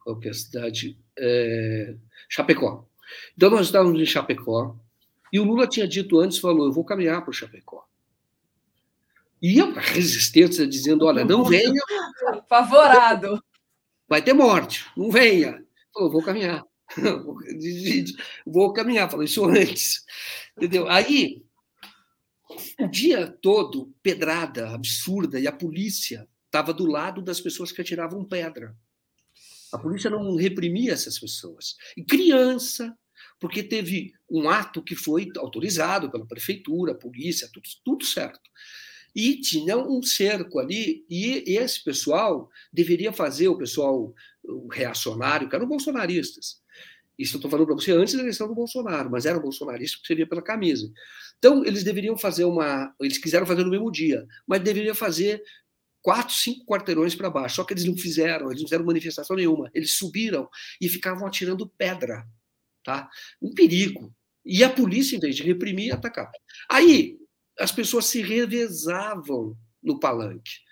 qual 0.00 0.18
que 0.18 0.28
é 0.28 0.30
a 0.30 0.34
cidade 0.34 0.98
é, 1.18 1.94
Chapecó 2.28 2.88
então 3.36 3.50
nós 3.50 3.66
estávamos 3.66 4.00
em 4.00 4.06
Chapecó 4.06 4.78
e 5.30 5.38
o 5.38 5.44
Lula 5.44 5.66
tinha 5.66 5.86
dito 5.86 6.18
antes 6.18 6.38
falou 6.38 6.66
eu 6.66 6.72
vou 6.72 6.84
caminhar 6.84 7.20
para 7.20 7.30
o 7.30 7.34
Chapecó 7.34 7.86
e 9.40 9.60
a 9.60 9.70
resistência 9.80 10.66
dizendo 10.66 11.04
olha 11.06 11.24
não 11.24 11.44
venha 11.44 11.82
favorado 12.48 13.42
vai 14.08 14.22
ter 14.22 14.32
morte 14.32 14.86
não 14.96 15.10
venha 15.10 15.62
falou 15.92 16.10
vou 16.10 16.22
caminhar 16.22 16.64
vou 18.46 18.72
caminhar, 18.72 19.10
falei 19.10 19.26
isso 19.26 19.44
antes. 19.44 20.04
Entendeu? 20.56 20.88
Aí, 20.88 21.42
o 22.78 22.86
dia 22.86 23.26
todo, 23.42 23.94
pedrada 24.02 24.70
absurda, 24.70 25.38
e 25.38 25.46
a 25.46 25.52
polícia 25.52 26.28
estava 26.46 26.72
do 26.72 26.86
lado 26.86 27.22
das 27.22 27.40
pessoas 27.40 27.70
que 27.70 27.80
atiravam 27.80 28.24
pedra. 28.24 28.76
A 29.72 29.78
polícia 29.78 30.08
não 30.08 30.34
reprimia 30.34 30.92
essas 30.92 31.18
pessoas. 31.18 31.76
E 31.96 32.02
criança, 32.02 32.96
porque 33.38 33.62
teve 33.62 34.12
um 34.30 34.48
ato 34.48 34.82
que 34.82 34.96
foi 34.96 35.30
autorizado 35.36 36.10
pela 36.10 36.26
prefeitura, 36.26 36.94
polícia, 36.94 37.48
tudo, 37.52 37.68
tudo 37.84 38.04
certo. 38.04 38.50
E 39.20 39.40
tinha 39.40 39.76
um 39.76 40.00
cerco 40.00 40.60
ali, 40.60 41.04
e 41.10 41.42
esse 41.58 41.82
pessoal 41.82 42.48
deveria 42.72 43.12
fazer, 43.12 43.48
o 43.48 43.58
pessoal 43.58 44.14
reacionário, 44.70 45.48
que 45.48 45.56
eram 45.56 45.66
bolsonaristas, 45.66 46.62
isso 47.18 47.34
eu 47.34 47.38
estou 47.38 47.50
falando 47.50 47.66
para 47.66 47.74
você 47.74 47.90
antes 47.90 48.14
da 48.14 48.20
eleição 48.20 48.46
do 48.46 48.54
Bolsonaro, 48.54 49.10
mas 49.10 49.26
era 49.26 49.40
bolsonarista 49.40 49.98
porque 49.98 50.14
via 50.14 50.26
pela 50.26 50.40
camisa. 50.40 50.88
Então, 51.36 51.64
eles 51.64 51.82
deveriam 51.82 52.16
fazer 52.16 52.44
uma. 52.44 52.94
Eles 53.00 53.18
quiseram 53.18 53.44
fazer 53.44 53.64
no 53.64 53.70
mesmo 53.72 53.90
dia, 53.90 54.24
mas 54.46 54.62
deveriam 54.62 54.94
fazer 54.94 55.42
quatro, 56.00 56.32
cinco 56.32 56.64
quarteirões 56.64 57.16
para 57.16 57.28
baixo. 57.28 57.56
Só 57.56 57.64
que 57.64 57.72
eles 57.72 57.84
não 57.84 57.96
fizeram, 57.96 58.46
eles 58.46 58.62
não 58.62 58.68
fizeram 58.68 58.84
manifestação 58.84 59.34
nenhuma. 59.34 59.68
Eles 59.74 59.94
subiram 59.94 60.48
e 60.80 60.88
ficavam 60.88 61.26
atirando 61.26 61.68
pedra. 61.76 62.24
Tá? 62.84 63.10
Um 63.42 63.52
perigo. 63.52 64.14
E 64.44 64.62
a 64.62 64.70
polícia, 64.70 65.16
em 65.16 65.20
vez 65.20 65.34
de 65.34 65.42
reprimir, 65.42 65.92
atacava. 65.92 66.30
Aí, 66.70 67.17
as 67.58 67.72
pessoas 67.72 68.06
se 68.06 68.22
revezavam 68.22 69.56
no 69.82 69.98
palanque 69.98 70.68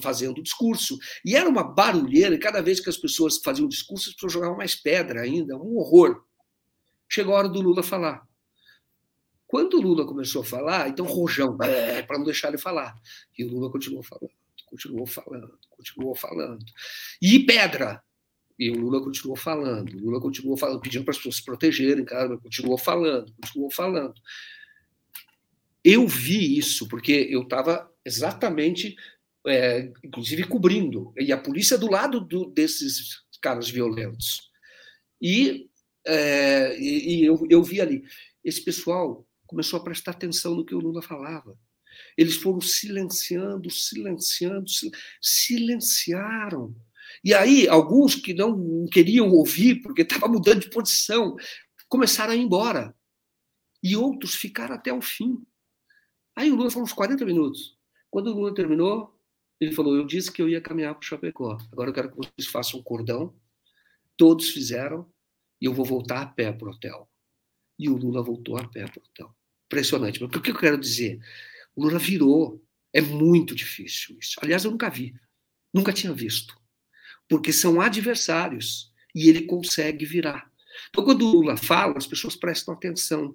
fazendo 0.00 0.42
discurso. 0.42 0.96
E 1.24 1.34
era 1.34 1.48
uma 1.48 1.64
barulheira, 1.64 2.34
e 2.34 2.38
cada 2.38 2.62
vez 2.62 2.78
que 2.78 2.88
as 2.88 2.96
pessoas 2.96 3.38
faziam 3.38 3.66
discurso, 3.66 4.08
as 4.08 4.14
pessoas 4.14 4.32
jogavam 4.32 4.56
mais 4.56 4.76
pedra 4.76 5.22
ainda, 5.22 5.56
um 5.56 5.76
horror. 5.76 6.24
Chegou 7.08 7.34
a 7.34 7.38
hora 7.38 7.48
do 7.48 7.60
Lula 7.60 7.82
falar. 7.82 8.26
Quando 9.46 9.74
o 9.74 9.80
Lula 9.80 10.06
começou 10.06 10.42
a 10.42 10.44
falar, 10.44 10.88
então 10.88 11.06
rojão, 11.06 11.56
para 11.56 12.18
não 12.18 12.24
deixar 12.24 12.48
ele 12.48 12.58
falar. 12.58 12.94
E 13.36 13.44
o 13.44 13.48
Lula 13.48 13.70
continuou 13.70 14.02
falando, 14.02 14.30
continuou 14.66 15.06
falando, 15.06 15.58
continuou 15.70 16.14
falando. 16.14 16.64
E 17.20 17.40
pedra! 17.40 18.02
E 18.58 18.70
o 18.70 18.80
Lula 18.80 19.02
continuou 19.02 19.36
falando, 19.36 19.94
o 19.94 20.00
Lula 20.00 20.20
continuou 20.20 20.56
falando, 20.56 20.80
pedindo 20.80 21.04
para 21.04 21.12
as 21.12 21.18
pessoas 21.18 21.36
se 21.36 21.44
protegerem, 21.44 22.04
cara, 22.04 22.38
continuou 22.38 22.78
falando, 22.78 23.30
continuou 23.40 23.70
falando. 23.70 24.14
Eu 25.88 26.08
vi 26.08 26.58
isso, 26.58 26.88
porque 26.88 27.28
eu 27.30 27.42
estava 27.42 27.88
exatamente 28.04 28.96
é, 29.46 29.92
inclusive 30.02 30.44
cobrindo, 30.44 31.12
e 31.16 31.32
a 31.32 31.38
polícia 31.38 31.78
do 31.78 31.88
lado 31.88 32.20
do, 32.20 32.46
desses 32.46 33.22
caras 33.40 33.70
violentos. 33.70 34.50
E, 35.22 35.70
é, 36.04 36.76
e, 36.78 37.20
e 37.20 37.24
eu, 37.24 37.46
eu 37.48 37.62
vi 37.62 37.80
ali, 37.80 38.02
esse 38.44 38.62
pessoal 38.64 39.26
começou 39.46 39.78
a 39.78 39.84
prestar 39.84 40.10
atenção 40.10 40.56
no 40.56 40.64
que 40.64 40.74
o 40.74 40.80
Lula 40.80 41.00
falava. 41.00 41.56
Eles 42.16 42.36
foram 42.36 42.60
silenciando, 42.60 43.70
silenciando, 43.70 44.66
silenciaram. 45.22 46.74
E 47.22 47.32
aí, 47.32 47.68
alguns 47.68 48.16
que 48.16 48.34
não 48.34 48.84
queriam 48.90 49.30
ouvir, 49.30 49.76
porque 49.80 50.02
estava 50.02 50.26
mudando 50.26 50.60
de 50.60 50.70
posição, 50.70 51.36
começaram 51.88 52.32
a 52.32 52.36
ir 52.36 52.40
embora. 52.40 52.94
E 53.82 53.96
outros 53.96 54.34
ficaram 54.34 54.74
até 54.74 54.92
o 54.92 55.00
fim. 55.00 55.38
Aí 56.36 56.52
o 56.52 56.54
Lula 56.54 56.70
falou 56.70 56.84
uns 56.84 56.92
40 56.92 57.24
minutos. 57.24 57.76
Quando 58.10 58.28
o 58.28 58.34
Lula 58.34 58.54
terminou, 58.54 59.18
ele 59.58 59.72
falou: 59.72 59.96
Eu 59.96 60.06
disse 60.06 60.30
que 60.30 60.42
eu 60.42 60.48
ia 60.48 60.60
caminhar 60.60 60.94
para 60.94 61.00
o 61.00 61.06
Chapecó. 61.06 61.56
Agora 61.72 61.88
eu 61.88 61.94
quero 61.94 62.10
que 62.10 62.16
vocês 62.16 62.46
façam 62.46 62.78
um 62.78 62.82
cordão. 62.82 63.34
Todos 64.16 64.50
fizeram 64.50 65.10
e 65.60 65.64
eu 65.64 65.72
vou 65.72 65.84
voltar 65.84 66.20
a 66.20 66.26
pé 66.26 66.52
para 66.52 66.68
o 66.68 66.70
hotel. 66.70 67.08
E 67.78 67.88
o 67.88 67.96
Lula 67.96 68.22
voltou 68.22 68.56
a 68.56 68.68
pé 68.68 68.86
para 68.86 69.00
o 69.00 69.04
hotel. 69.04 69.34
Impressionante. 69.66 70.22
Mas 70.22 70.34
o 70.34 70.40
que 70.40 70.50
eu 70.50 70.58
quero 70.58 70.78
dizer? 70.78 71.20
O 71.74 71.82
Lula 71.82 71.98
virou. 71.98 72.62
É 72.92 73.00
muito 73.00 73.54
difícil 73.54 74.16
isso. 74.18 74.36
Aliás, 74.40 74.64
eu 74.64 74.70
nunca 74.70 74.88
vi. 74.88 75.14
Nunca 75.72 75.92
tinha 75.92 76.12
visto. 76.14 76.56
Porque 77.28 77.52
são 77.52 77.80
adversários 77.80 78.90
e 79.14 79.28
ele 79.28 79.42
consegue 79.42 80.06
virar. 80.06 80.50
Então, 80.88 81.04
quando 81.04 81.26
o 81.26 81.30
Lula 81.30 81.56
fala, 81.56 81.98
as 81.98 82.06
pessoas 82.06 82.36
prestam 82.36 82.72
atenção. 82.72 83.34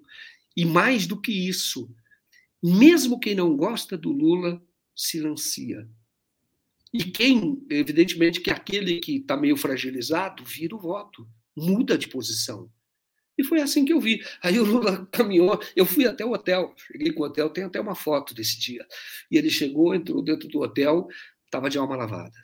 E 0.56 0.66
mais 0.66 1.06
do 1.06 1.20
que 1.20 1.32
isso, 1.32 1.94
mesmo 2.62 3.20
quem 3.20 3.36
não 3.36 3.56
gosta 3.56 3.98
do 3.98 4.12
Lula 4.12 4.62
silencia. 4.96 5.88
E 6.94 7.06
quem, 7.06 7.66
evidentemente, 7.70 8.42
que 8.42 8.52
aquele 8.52 9.00
que 9.00 9.18
está 9.18 9.38
meio 9.38 9.56
fragilizado 9.56 10.44
vira 10.44 10.76
o 10.76 10.80
voto, 10.80 11.28
muda 11.56 11.98
de 11.98 12.08
posição. 12.08 12.70
E 13.38 13.44
foi 13.44 13.62
assim 13.62 13.86
que 13.86 13.94
eu 13.94 14.00
vi. 14.00 14.22
Aí 14.44 14.60
o 14.60 14.66
Lula 14.66 15.08
caminhou, 15.12 15.60
eu 15.76 15.86
fui 15.86 16.06
até 16.06 16.26
o 16.26 16.34
hotel, 16.34 16.74
cheguei 16.78 17.12
com 17.12 17.24
o 17.24 17.26
hotel, 17.26 17.50
tem 17.50 17.64
até 17.64 17.80
uma 17.80 17.96
foto 17.96 18.34
desse 18.34 18.60
dia. 18.60 18.86
E 19.32 19.38
ele 19.38 19.50
chegou, 19.50 19.96
entrou 19.96 20.22
dentro 20.22 20.48
do 20.50 20.60
hotel, 20.62 21.08
estava 21.46 21.70
de 21.70 21.78
alma 21.78 21.96
lavada. 21.96 22.40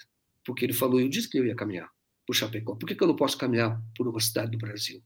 Porque 0.46 0.66
ele 0.66 0.74
falou, 0.74 1.00
eu 1.00 1.10
disse 1.10 1.30
que 1.30 1.38
eu 1.38 1.46
ia 1.46 1.56
caminhar 1.56 1.90
por 2.26 2.34
Chapecó. 2.36 2.76
Por 2.76 2.88
que, 2.88 2.96
que 2.96 3.04
eu 3.04 3.08
não 3.08 3.16
posso 3.16 3.38
caminhar 3.38 3.82
por 3.96 4.08
uma 4.08 4.20
cidade 4.20 4.52
do 4.52 4.58
Brasil? 4.58 5.04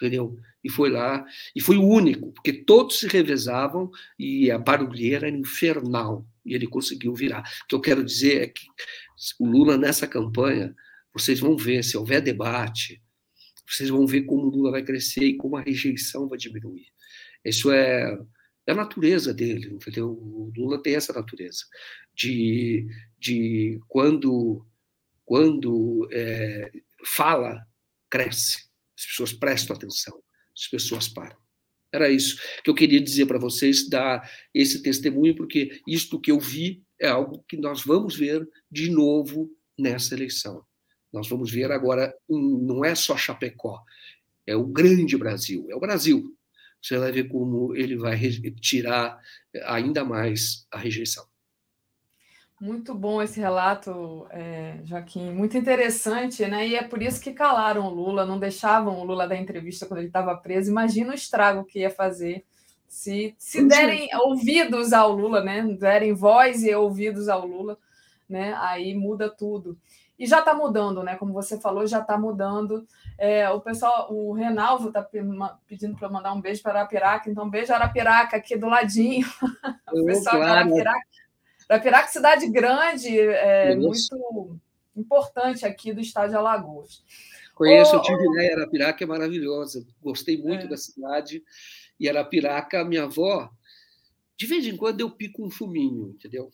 Entendeu? 0.00 0.38
E 0.64 0.70
foi 0.70 0.88
lá, 0.88 1.26
e 1.54 1.60
foi 1.60 1.76
o 1.76 1.86
único, 1.86 2.32
porque 2.32 2.52
todos 2.52 3.00
se 3.00 3.06
revezavam 3.06 3.90
e 4.18 4.50
a 4.50 4.58
barulheira 4.58 5.26
era 5.26 5.36
infernal 5.36 6.26
e 6.44 6.54
ele 6.54 6.66
conseguiu 6.66 7.14
virar. 7.14 7.42
O 7.64 7.66
que 7.68 7.74
eu 7.74 7.80
quero 7.80 8.02
dizer 8.02 8.42
é 8.42 8.46
que 8.46 8.66
o 9.38 9.46
Lula, 9.46 9.76
nessa 9.76 10.06
campanha, 10.06 10.74
vocês 11.12 11.38
vão 11.38 11.54
ver, 11.54 11.84
se 11.84 11.98
houver 11.98 12.22
debate, 12.22 13.02
vocês 13.68 13.90
vão 13.90 14.06
ver 14.06 14.22
como 14.22 14.46
o 14.46 14.50
Lula 14.50 14.70
vai 14.70 14.82
crescer 14.82 15.24
e 15.24 15.36
como 15.36 15.56
a 15.56 15.60
rejeição 15.60 16.28
vai 16.28 16.38
diminuir. 16.38 16.86
Isso 17.44 17.70
é, 17.70 18.18
é 18.66 18.72
a 18.72 18.74
natureza 18.74 19.34
dele, 19.34 19.68
entendeu? 19.74 20.10
O 20.10 20.50
Lula 20.56 20.82
tem 20.82 20.94
essa 20.94 21.12
natureza 21.12 21.64
de, 22.14 22.86
de 23.18 23.78
quando, 23.86 24.66
quando 25.24 26.08
é, 26.10 26.70
fala, 27.04 27.66
cresce. 28.08 28.69
As 29.00 29.06
pessoas 29.06 29.32
prestam 29.32 29.74
atenção, 29.74 30.22
as 30.54 30.66
pessoas 30.68 31.08
param. 31.08 31.36
Era 31.90 32.10
isso 32.10 32.38
que 32.62 32.68
eu 32.68 32.74
queria 32.74 33.00
dizer 33.00 33.24
para 33.24 33.38
vocês, 33.38 33.88
dar 33.88 34.30
esse 34.52 34.82
testemunho, 34.82 35.34
porque 35.34 35.80
isto 35.88 36.20
que 36.20 36.30
eu 36.30 36.38
vi 36.38 36.84
é 37.00 37.08
algo 37.08 37.42
que 37.48 37.56
nós 37.56 37.82
vamos 37.82 38.14
ver 38.14 38.46
de 38.70 38.90
novo 38.90 39.50
nessa 39.78 40.14
eleição. 40.14 40.62
Nós 41.10 41.28
vamos 41.28 41.50
ver 41.50 41.72
agora, 41.72 42.14
não 42.28 42.84
é 42.84 42.94
só 42.94 43.16
Chapecó, 43.16 43.82
é 44.46 44.54
o 44.54 44.66
grande 44.66 45.16
Brasil, 45.16 45.66
é 45.70 45.74
o 45.74 45.80
Brasil. 45.80 46.36
Você 46.80 46.98
vai 46.98 47.10
ver 47.10 47.24
como 47.24 47.74
ele 47.74 47.96
vai 47.96 48.18
tirar 48.60 49.18
ainda 49.64 50.04
mais 50.04 50.66
a 50.70 50.78
rejeição. 50.78 51.26
Muito 52.60 52.94
bom 52.94 53.22
esse 53.22 53.40
relato, 53.40 54.26
é, 54.28 54.80
Joaquim, 54.84 55.30
muito 55.30 55.56
interessante, 55.56 56.44
né? 56.46 56.68
E 56.68 56.76
é 56.76 56.82
por 56.82 57.00
isso 57.00 57.18
que 57.18 57.32
calaram 57.32 57.86
o 57.86 57.88
Lula, 57.88 58.26
não 58.26 58.38
deixavam 58.38 58.98
o 58.98 59.04
Lula 59.04 59.26
dar 59.26 59.36
entrevista 59.36 59.86
quando 59.86 60.00
ele 60.00 60.08
estava 60.08 60.36
preso. 60.36 60.70
Imagina 60.70 61.12
o 61.12 61.14
estrago 61.14 61.64
que 61.64 61.78
ia 61.78 61.88
fazer 61.88 62.44
se, 62.86 63.34
se 63.38 63.66
derem 63.66 64.10
ouvidos 64.14 64.92
ao 64.92 65.10
Lula, 65.10 65.42
né? 65.42 65.62
Derem 65.62 66.12
voz 66.12 66.62
e 66.62 66.74
ouvidos 66.74 67.30
ao 67.30 67.46
Lula, 67.46 67.78
né? 68.28 68.54
Aí 68.58 68.94
muda 68.94 69.30
tudo. 69.30 69.78
E 70.18 70.26
já 70.26 70.40
está 70.40 70.52
mudando, 70.52 71.02
né? 71.02 71.16
Como 71.16 71.32
você 71.32 71.58
falou, 71.58 71.86
já 71.86 72.00
está 72.00 72.18
mudando. 72.18 72.86
É, 73.16 73.48
o 73.48 73.58
pessoal, 73.62 74.12
o 74.12 74.34
Renalvo 74.34 74.88
está 74.88 75.02
pedindo 75.66 75.96
para 75.96 76.10
mandar 76.10 76.34
um 76.34 76.42
beijo 76.42 76.62
para 76.62 76.80
Arapiraca, 76.80 77.30
então 77.30 77.48
beijo 77.48 77.72
Arapiraca 77.72 78.36
aqui 78.36 78.54
do 78.54 78.66
ladinho. 78.66 79.26
o 79.90 80.04
pessoal 80.04 80.36
claro. 80.36 80.66
de 80.66 80.80
Arapiraca 80.80 81.19
Arapiraca, 81.70 82.08
cidade 82.08 82.48
grande, 82.50 83.16
é 83.16 83.76
muito 83.76 84.60
importante 84.96 85.64
aqui 85.64 85.92
do 85.92 86.00
estado 86.00 86.30
de 86.30 86.36
Alagoas. 86.36 87.04
Conheço, 87.54 87.94
eu 87.94 88.02
tive 88.02 88.24
ideia, 88.24 88.56
Arapiraca 88.56 89.04
é 89.04 89.06
maravilhosa, 89.06 89.86
gostei 90.02 90.36
muito 90.36 90.66
é. 90.66 90.68
da 90.68 90.76
cidade. 90.76 91.44
E 91.98 92.08
Arapiraca, 92.08 92.84
minha 92.84 93.04
avó, 93.04 93.48
de 94.36 94.46
vez 94.46 94.66
em 94.66 94.76
quando 94.76 95.00
eu 95.00 95.10
pico 95.10 95.46
um 95.46 95.50
fuminho, 95.50 96.10
entendeu? 96.10 96.50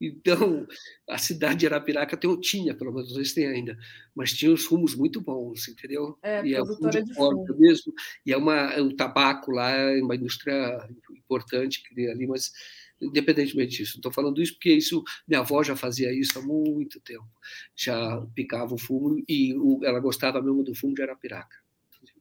Então, 0.00 0.66
a 1.08 1.18
cidade 1.18 1.60
de 1.60 1.66
Arapiraca 1.66 2.16
tem, 2.16 2.40
tinha, 2.40 2.74
pelo 2.74 2.92
menos 2.92 3.16
não 3.16 3.22
tem 3.34 3.48
ainda, 3.48 3.76
mas 4.14 4.32
tinha 4.32 4.52
os 4.52 4.64
fumos 4.64 4.94
muito 4.94 5.20
bons, 5.20 5.66
entendeu? 5.66 6.16
É, 6.22 6.44
e 6.44 6.54
é 6.54 6.58
produtora 6.58 7.02
de 7.02 7.14
fumo. 7.14 7.44
mesmo. 7.58 7.92
E 8.24 8.32
é 8.32 8.36
uma, 8.36 8.78
o 8.78 8.94
tabaco 8.94 9.50
lá 9.50 9.70
é 9.70 10.00
uma 10.00 10.14
indústria 10.14 10.88
importante 11.10 11.82
que 11.82 12.08
ali, 12.08 12.26
mas 12.28 12.52
independentemente 13.00 13.78
disso, 13.78 13.96
estou 13.96 14.12
falando 14.12 14.42
isso 14.42 14.54
porque 14.54 14.72
isso 14.72 15.02
minha 15.26 15.40
avó 15.40 15.62
já 15.62 15.76
fazia 15.76 16.12
isso 16.12 16.38
há 16.38 16.42
muito 16.42 17.00
tempo, 17.00 17.28
já 17.74 18.20
picava 18.34 18.74
o 18.74 18.78
fumo 18.78 19.22
e 19.28 19.54
o, 19.56 19.80
ela 19.84 20.00
gostava 20.00 20.40
mesmo 20.42 20.62
do 20.62 20.74
fumo 20.74 20.94
de 20.94 21.02
Arapiraca. 21.02 21.56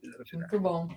Arapiraca. 0.06 0.58
Muito 0.58 0.60
bom. 0.60 0.88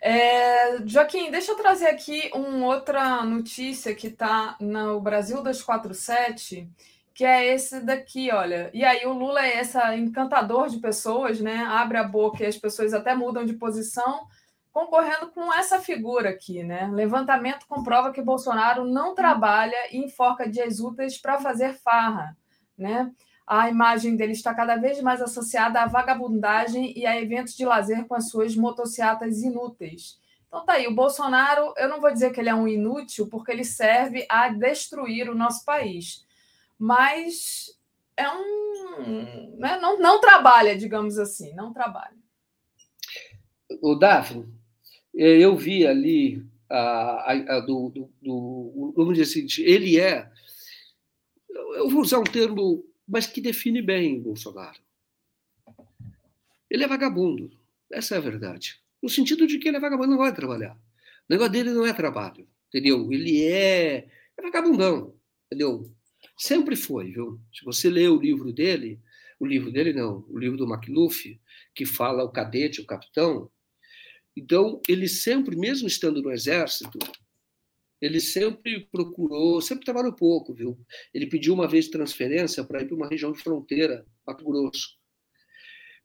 É, 0.00 0.86
Joaquim, 0.86 1.30
deixa 1.30 1.52
eu 1.52 1.56
trazer 1.56 1.86
aqui 1.86 2.30
uma 2.34 2.66
outra 2.66 3.24
notícia 3.24 3.94
que 3.94 4.08
está 4.08 4.54
no 4.60 5.00
Brasil 5.00 5.42
247, 5.42 6.68
que 7.14 7.24
é 7.24 7.54
esse 7.54 7.80
daqui, 7.80 8.30
olha. 8.30 8.70
E 8.74 8.84
aí 8.84 9.06
o 9.06 9.14
Lula 9.14 9.46
é 9.46 9.60
esse 9.60 9.78
encantador 9.96 10.68
de 10.68 10.78
pessoas, 10.78 11.40
né? 11.40 11.64
Abre 11.64 11.96
a 11.96 12.04
boca 12.04 12.42
e 12.42 12.46
as 12.46 12.58
pessoas 12.58 12.92
até 12.92 13.14
mudam 13.14 13.46
de 13.46 13.54
posição, 13.54 14.26
concorrendo 14.74 15.28
com 15.30 15.54
essa 15.54 15.80
figura 15.80 16.28
aqui, 16.30 16.62
né? 16.62 16.90
Levantamento 16.92 17.66
comprova 17.66 18.12
que 18.12 18.20
Bolsonaro 18.20 18.84
não 18.84 19.14
trabalha 19.14 19.76
e 19.90 19.98
enforca 19.98 20.50
dias 20.50 20.80
úteis 20.80 21.16
para 21.16 21.38
fazer 21.38 21.74
farra, 21.74 22.36
né? 22.76 23.10
a 23.46 23.68
imagem 23.68 24.16
dele 24.16 24.32
está 24.32 24.54
cada 24.54 24.76
vez 24.76 25.00
mais 25.02 25.20
associada 25.20 25.80
à 25.80 25.86
vagabundagem 25.86 26.98
e 26.98 27.06
a 27.06 27.20
eventos 27.20 27.54
de 27.54 27.64
lazer 27.64 28.06
com 28.06 28.14
as 28.14 28.30
suas 28.30 28.56
motocicletas 28.56 29.42
inúteis. 29.42 30.18
Então 30.48 30.64
tá 30.64 30.74
aí, 30.74 30.86
o 30.86 30.94
Bolsonaro, 30.94 31.74
eu 31.76 31.88
não 31.88 32.00
vou 32.00 32.12
dizer 32.12 32.32
que 32.32 32.40
ele 32.40 32.48
é 32.48 32.54
um 32.54 32.66
inútil, 32.66 33.28
porque 33.28 33.52
ele 33.52 33.64
serve 33.64 34.26
a 34.30 34.48
destruir 34.48 35.28
o 35.28 35.34
nosso 35.34 35.64
país. 35.64 36.24
Mas 36.78 37.78
é 38.16 38.28
um. 38.30 39.56
Né, 39.58 39.78
não, 39.78 39.98
não 39.98 40.20
trabalha, 40.20 40.76
digamos 40.76 41.18
assim, 41.18 41.54
não 41.54 41.72
trabalha. 41.72 42.16
O 43.82 43.94
Daphne, 43.94 44.46
eu 45.14 45.56
vi 45.56 45.86
ali 45.86 46.44
a, 46.68 47.32
a, 47.32 47.56
a 47.56 47.60
do, 47.60 47.88
do, 47.90 48.10
do, 48.22 48.92
Vamos 48.96 49.16
dizer 49.16 49.40
assim, 49.46 49.62
ele 49.62 49.98
é. 49.98 50.30
Eu 51.76 51.88
vou 51.88 52.02
usar 52.02 52.18
um 52.18 52.24
termo 52.24 52.84
mas 53.06 53.26
que 53.26 53.40
define 53.40 53.82
bem 53.82 54.20
Bolsonaro. 54.20 54.78
Ele 56.70 56.82
é 56.82 56.88
vagabundo, 56.88 57.50
essa 57.92 58.14
é 58.14 58.18
a 58.18 58.20
verdade. 58.20 58.80
No 59.02 59.08
sentido 59.08 59.46
de 59.46 59.58
que 59.58 59.68
ele 59.68 59.76
é 59.76 59.80
vagabundo, 59.80 60.10
não 60.10 60.18
vai 60.18 60.34
trabalhar. 60.34 60.74
O 60.74 61.32
negócio 61.32 61.52
dele 61.52 61.70
não 61.70 61.86
é 61.86 61.92
trabalho, 61.92 62.48
entendeu? 62.68 63.12
Ele 63.12 63.44
é, 63.44 64.08
é 64.36 64.42
vagabundão, 64.42 65.14
entendeu? 65.46 65.90
Sempre 66.36 66.74
foi, 66.74 67.12
viu? 67.12 67.40
Se 67.52 67.64
você 67.64 67.88
lê 67.88 68.08
o 68.08 68.20
livro 68.20 68.52
dele, 68.52 69.00
o 69.38 69.46
livro 69.46 69.70
dele 69.70 69.92
não, 69.92 70.24
o 70.28 70.38
livro 70.38 70.56
do 70.56 70.72
McLuff, 70.72 71.38
que 71.74 71.84
fala 71.84 72.24
o 72.24 72.30
cadete, 72.30 72.80
o 72.80 72.86
capitão, 72.86 73.50
então 74.36 74.80
ele 74.88 75.08
sempre, 75.08 75.56
mesmo 75.56 75.86
estando 75.86 76.22
no 76.22 76.30
exército, 76.30 76.98
ele 78.00 78.20
sempre 78.20 78.80
procurou, 78.92 79.60
sempre 79.60 79.84
trabalhou 79.84 80.12
pouco, 80.12 80.52
viu? 80.52 80.78
Ele 81.12 81.26
pediu 81.26 81.54
uma 81.54 81.66
vez 81.66 81.88
transferência 81.88 82.62
para 82.62 82.82
ir 82.82 82.86
para 82.86 82.96
uma 82.96 83.08
região 83.08 83.32
de 83.32 83.40
fronteira, 83.40 84.06
Mato 84.26 84.44
Grosso. 84.44 84.98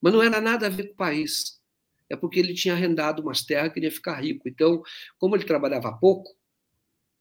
Mas 0.01 0.13
não 0.13 0.23
era 0.23 0.39
nada 0.39 0.67
a 0.67 0.69
ver 0.69 0.87
com 0.87 0.93
o 0.93 0.97
país. 0.97 1.59
É 2.09 2.15
porque 2.15 2.39
ele 2.39 2.53
tinha 2.53 2.73
arrendado 2.73 3.21
umas 3.21 3.41
terras 3.41 3.69
e 3.69 3.73
queria 3.73 3.91
ficar 3.91 4.19
rico. 4.21 4.47
Então, 4.47 4.81
como 5.17 5.35
ele 5.35 5.43
trabalhava 5.43 5.91
pouco, 5.91 6.33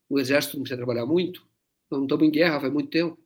o 0.08 0.18
exército 0.18 0.56
não 0.56 0.62
precisa 0.62 0.78
trabalhar 0.78 1.04
muito, 1.04 1.46
não 1.90 2.04
estamos 2.04 2.26
em 2.26 2.30
guerra 2.30 2.60
faz 2.60 2.72
muito 2.72 2.88
tempo. 2.88 3.18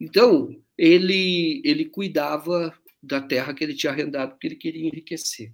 Então, 0.00 0.48
ele, 0.78 1.60
ele 1.64 1.86
cuidava 1.86 2.72
da 3.02 3.20
terra 3.20 3.54
que 3.54 3.64
ele 3.64 3.74
tinha 3.74 3.92
arrendado 3.92 4.30
porque 4.30 4.46
ele 4.46 4.56
queria 4.56 4.86
enriquecer. 4.86 5.52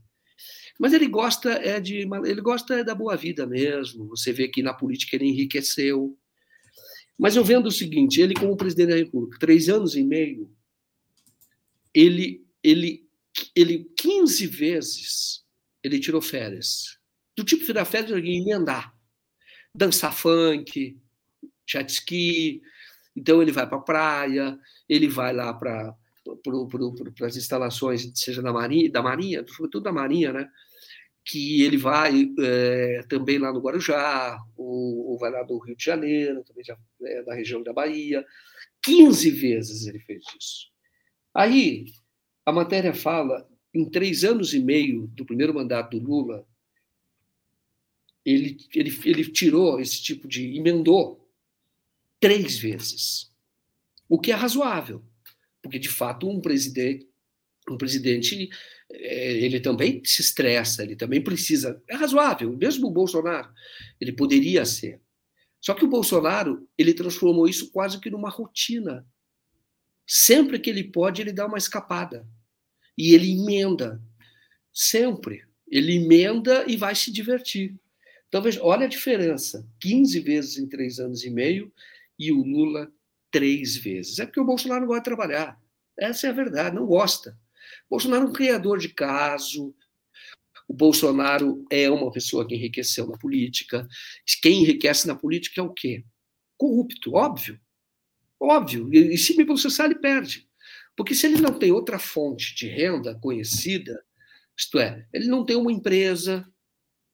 Mas 0.83 0.93
ele 0.93 1.07
gosta 1.07 1.49
é 1.49 1.79
de 1.79 2.09
ele 2.25 2.41
gosta 2.41 2.75
é 2.75 2.83
da 2.83 2.93
boa 2.93 3.17
vida 3.17 3.47
mesmo. 3.47 4.09
Você 4.09 4.33
vê 4.33 4.49
que 4.49 4.65
na 4.65 4.75
política 4.75 5.15
ele 5.15 5.27
enriqueceu. 5.27 6.19
Mas 7.17 7.37
eu 7.37 7.45
vendo 7.45 7.67
o 7.67 7.71
seguinte, 7.71 8.21
ele 8.21 8.35
como 8.35 8.57
presidente 8.57 8.89
da 8.89 8.97
República, 8.97 9.39
três 9.39 9.69
anos 9.69 9.95
e 9.95 10.03
meio, 10.03 10.51
ele 11.95 12.45
ele 12.65 13.09
ele 13.55 13.93
15 13.97 14.45
vezes 14.49 15.45
ele 15.85 16.01
tirou 16.01 16.21
férias. 16.21 16.99
Do 17.37 17.45
tipo 17.45 17.65
tirar 17.65 17.85
férias 17.85 18.21
de 18.21 18.29
emendar, 18.29 18.93
dançar 19.73 20.13
funk, 20.13 21.01
jet 21.65 21.93
ski. 21.93 22.61
Então 23.15 23.41
ele 23.41 23.53
vai 23.53 23.69
para 23.69 23.79
a 23.79 23.83
praia, 23.83 24.59
ele 24.89 25.07
vai 25.07 25.33
lá 25.33 25.55
para 25.55 25.97
para 27.17 27.27
as 27.29 27.37
instalações, 27.37 28.11
seja 28.17 28.43
da 28.43 28.53
Marinha, 28.53 28.91
da 28.91 29.01
Marinha, 29.01 29.45
sobretudo 29.47 29.85
da 29.85 29.93
Marinha, 29.93 30.33
né? 30.33 30.51
Que 31.25 31.63
ele 31.63 31.77
vai 31.77 32.33
é, 32.39 33.03
também 33.09 33.39
lá 33.39 33.53
no 33.53 33.61
Guarujá, 33.61 34.39
ou, 34.57 35.11
ou, 35.11 35.19
vai 35.19 35.31
lá 35.31 35.43
do 35.43 35.59
Rio 35.59 35.77
de 35.77 35.85
Janeiro, 35.85 36.43
também 36.45 36.65
já 36.65 36.77
é, 37.03 37.23
da 37.23 37.35
região 37.35 37.63
da 37.63 37.73
Bahia. 37.73 38.25
15 38.83 39.31
vezes 39.31 39.87
ele 39.87 40.01
fez 40.01 40.25
isso. 40.39 40.73
Aí, 41.35 41.87
a 42.45 42.53
matéria 42.53 42.93
fala, 42.93 43.49
em 43.73 43.89
três 43.89 44.25
anos 44.25 44.53
e 44.53 44.61
meio 44.61 45.07
do 45.09 45.25
primeiro 45.25 45.55
mandato 45.55 45.99
do 45.99 46.05
Lula, 46.05 46.47
ele, 48.25 48.57
ele, 48.75 48.91
ele 49.05 49.25
tirou 49.31 49.81
esse 49.81 50.03
tipo 50.03 50.29
de. 50.29 50.57
emendou 50.57 51.29
três 52.21 52.57
vezes. 52.57 53.33
O 54.09 54.19
que 54.19 54.31
é 54.31 54.35
razoável, 54.35 55.03
porque, 55.63 55.79
de 55.79 55.89
fato, 55.89 56.29
um 56.29 56.41
presidente, 56.41 57.09
um 57.71 57.77
presidente 57.77 58.51
é, 58.91 59.33
ele 59.39 59.61
também 59.61 60.03
se 60.05 60.21
estressa, 60.21 60.83
ele 60.83 60.97
também 60.97 61.23
precisa. 61.23 61.83
É 61.89 61.95
razoável, 61.95 62.55
mesmo 62.57 62.89
o 62.89 62.91
Bolsonaro, 62.91 63.51
ele 64.01 64.13
poderia 64.13 64.65
ser. 64.65 65.01
Só 65.61 65.75
que 65.75 65.85
o 65.85 65.89
Bolsonaro, 65.89 66.69
ele 66.77 66.93
transformou 66.93 67.49
isso 67.49 67.71
quase 67.71 68.01
que 68.01 68.11
numa 68.11 68.29
rotina. 68.29 69.07
Sempre 70.07 70.59
que 70.59 70.69
ele 70.69 70.85
pode, 70.85 71.23
ele 71.23 71.33
dá 71.33 71.47
uma 71.47 71.59
escapada. 71.59 72.27
E 72.99 73.15
ele 73.15 73.31
emenda. 73.31 74.03
Sempre. 74.73 75.45
Ele 75.69 75.95
emenda 75.95 76.65
e 76.69 76.77
vai 76.77 76.95
se 76.95 77.13
divertir. 77.13 77.77
Então, 78.29 78.43
veja, 78.43 78.63
olha 78.63 78.87
a 78.87 78.89
diferença: 78.89 79.67
15 79.81 80.21
vezes 80.21 80.59
em 80.59 80.69
três 80.69 80.99
anos 80.99 81.25
e 81.25 81.31
meio 81.31 81.73
e 82.19 82.33
o 82.33 82.43
Lula 82.43 82.93
três 83.31 83.77
vezes. 83.77 84.19
É 84.19 84.27
porque 84.27 84.41
o 84.41 84.45
Bolsonaro 84.45 84.81
não 84.81 84.89
gosta 84.89 85.01
de 85.01 85.17
trabalhar. 85.17 85.61
Essa 85.99 86.27
é 86.27 86.31
a 86.31 86.35
verdade, 86.35 86.75
não 86.75 86.87
gosta. 86.87 87.39
Bolsonaro 87.89 88.27
é 88.27 88.29
um 88.29 88.33
criador 88.33 88.79
de 88.79 88.89
caso. 88.89 89.75
O 90.69 90.75
Bolsonaro 90.75 91.65
é 91.71 91.91
uma 91.91 92.11
pessoa 92.11 92.47
que 92.47 92.55
enriqueceu 92.55 93.07
na 93.07 93.19
política. 93.19 93.87
Quem 94.43 94.63
enriquece 94.63 95.07
na 95.07 95.15
política 95.15 95.61
é 95.61 95.65
o 95.65 95.73
quê? 95.73 96.05
Corrupto, 96.57 97.15
óbvio. 97.15 97.61
Óbvio. 98.41 98.93
E 98.93 99.17
se 99.19 99.37
me 99.37 99.45
processar, 99.45 99.87
ele 99.87 99.97
perde. 99.97 100.49
Porque 100.97 101.15
se 101.15 101.27
ele 101.27 101.41
não 101.41 101.59
tem 101.59 101.73
outra 101.73 101.99
fonte 101.99 102.55
de 102.55 102.67
renda 102.67 103.19
conhecida, 103.21 104.03
isto 104.57 104.79
é, 104.79 105.07
ele 105.13 105.27
não 105.27 105.45
tem 105.45 105.57
uma 105.57 105.73
empresa, 105.73 106.47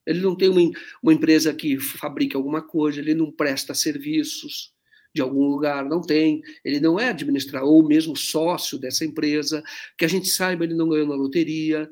ele 0.07 0.21
não 0.21 0.37
tem 0.37 0.49
uma, 0.49 0.61
uma 1.03 1.13
empresa 1.13 1.55
que 1.55 1.79
fabrica 1.79 2.37
alguma 2.37 2.63
coisa, 2.63 2.99
ele 2.99 3.15
não 3.15 3.31
presta 3.31 3.75
serviços, 3.75 4.73
de 5.15 5.23
algum 5.23 5.47
lugar, 5.47 5.85
não 5.85 6.01
tem, 6.01 6.43
ele 6.65 6.81
não 6.81 6.99
é 6.99 7.09
administrador 7.09 7.69
ou 7.69 7.87
mesmo 7.87 8.17
sócio 8.17 8.79
dessa 8.79 9.05
empresa, 9.05 9.63
que 9.97 10.05
a 10.05 10.09
gente 10.09 10.29
saiba, 10.29 10.65
ele 10.65 10.75
não 10.75 10.89
ganhou 10.89 11.07
na 11.07 11.15
loteria, 11.15 11.91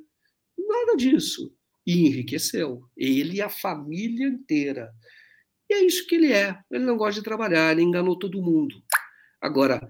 nada 0.58 0.96
disso. 0.96 1.52
E 1.86 2.06
enriqueceu, 2.06 2.82
ele 2.96 3.36
e 3.36 3.42
a 3.42 3.48
família 3.48 4.26
inteira. 4.26 4.92
E 5.68 5.74
é 5.74 5.84
isso 5.84 6.06
que 6.06 6.14
ele 6.14 6.32
é. 6.32 6.58
Ele 6.70 6.84
não 6.84 6.96
gosta 6.96 7.20
de 7.20 7.24
trabalhar, 7.24 7.72
ele 7.72 7.82
enganou 7.82 8.18
todo 8.18 8.42
mundo. 8.42 8.82
Agora, 9.40 9.80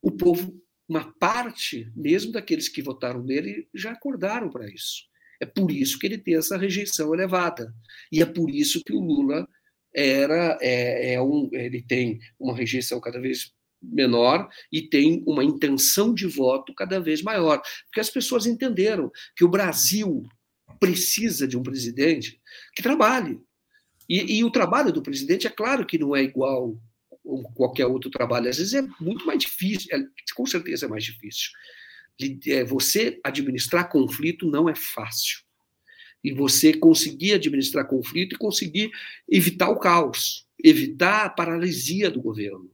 o 0.00 0.10
povo, 0.10 0.60
uma 0.88 1.12
parte, 1.18 1.90
mesmo 1.96 2.32
daqueles 2.32 2.68
que 2.68 2.82
votaram 2.82 3.22
nele, 3.22 3.68
já 3.74 3.92
acordaram 3.92 4.50
para 4.50 4.68
isso. 4.68 5.04
É 5.40 5.46
por 5.46 5.70
isso 5.72 5.98
que 5.98 6.06
ele 6.06 6.18
tem 6.18 6.36
essa 6.36 6.56
rejeição 6.56 7.12
elevada. 7.12 7.74
E 8.10 8.22
é 8.22 8.26
por 8.26 8.50
isso 8.50 8.82
que 8.84 8.92
o 8.92 9.00
Lula 9.00 9.48
era 9.94 10.58
é, 10.60 11.14
é 11.14 11.22
um, 11.22 11.48
ele 11.52 11.82
tem 11.82 12.20
uma 12.38 12.56
rejeição 12.56 13.00
cada 13.00 13.20
vez 13.20 13.52
menor 13.82 14.48
e 14.70 14.82
tem 14.82 15.22
uma 15.26 15.44
intenção 15.44 16.14
de 16.14 16.26
voto 16.26 16.72
cada 16.74 17.00
vez 17.00 17.22
maior, 17.22 17.60
porque 17.86 18.00
as 18.00 18.10
pessoas 18.10 18.46
entenderam 18.46 19.10
que 19.36 19.44
o 19.44 19.48
Brasil 19.48 20.22
precisa 20.78 21.46
de 21.46 21.56
um 21.56 21.62
presidente 21.62 22.40
que 22.74 22.82
trabalhe. 22.82 23.40
E, 24.08 24.38
e 24.38 24.44
o 24.44 24.50
trabalho 24.50 24.92
do 24.92 25.02
presidente, 25.02 25.46
é 25.46 25.50
claro 25.50 25.86
que 25.86 25.98
não 25.98 26.14
é 26.14 26.22
igual 26.22 26.76
ou 27.24 27.42
qualquer 27.52 27.86
outro 27.86 28.10
trabalho. 28.10 28.48
Às 28.48 28.58
vezes 28.58 28.74
é 28.74 28.82
muito 29.00 29.26
mais 29.26 29.38
difícil, 29.38 29.88
é, 29.92 30.04
com 30.34 30.46
certeza 30.46 30.86
é 30.86 30.88
mais 30.88 31.04
difícil. 31.04 31.50
É, 32.48 32.64
você 32.64 33.20
administrar 33.24 33.88
conflito 33.88 34.48
não 34.48 34.68
é 34.68 34.74
fácil. 34.74 35.40
E 36.22 36.32
você 36.32 36.72
conseguir 36.72 37.34
administrar 37.34 37.86
conflito 37.86 38.34
e 38.34 38.38
conseguir 38.38 38.90
evitar 39.28 39.70
o 39.70 39.78
caos, 39.78 40.46
evitar 40.62 41.26
a 41.26 41.30
paralisia 41.30 42.10
do 42.10 42.20
governo. 42.20 42.70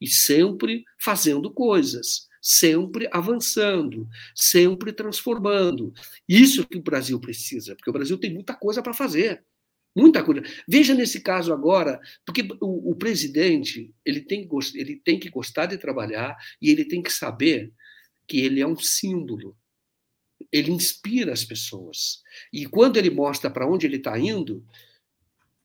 E 0.00 0.06
sempre 0.06 0.84
fazendo 0.98 1.50
coisas, 1.52 2.28
sempre 2.40 3.08
avançando, 3.12 4.08
sempre 4.34 4.92
transformando. 4.92 5.92
Isso 6.28 6.66
que 6.66 6.78
o 6.78 6.82
Brasil 6.82 7.20
precisa, 7.20 7.76
porque 7.76 7.90
o 7.90 7.92
Brasil 7.92 8.18
tem 8.18 8.32
muita 8.32 8.54
coisa 8.54 8.82
para 8.82 8.92
fazer. 8.92 9.44
Muita 9.94 10.24
coisa. 10.24 10.42
Veja 10.66 10.94
nesse 10.94 11.20
caso 11.20 11.52
agora, 11.52 12.00
porque 12.24 12.48
o, 12.60 12.92
o, 12.92 12.96
presidente 12.96 13.94
ele 14.04 14.20
tem, 14.22 14.48
ele 14.74 14.96
tem 14.96 15.20
que 15.20 15.28
gostar 15.28 15.66
de 15.66 15.76
trabalhar 15.76 16.34
e 16.60 16.70
ele 16.70 16.84
tem 16.84 17.02
que 17.02 17.12
saber 17.12 17.70
que 18.26 18.40
ele 18.40 18.60
é 18.60 18.66
um 18.66 18.76
símbolo. 18.76 19.54
Ele 20.50 20.70
inspira 20.70 21.32
as 21.32 21.44
pessoas. 21.44 22.22
E 22.52 22.66
quando 22.66 22.96
ele 22.96 23.10
mostra 23.10 23.50
para 23.50 23.68
onde 23.68 23.86
ele 23.86 23.96
está 23.96 24.18
indo, 24.18 24.64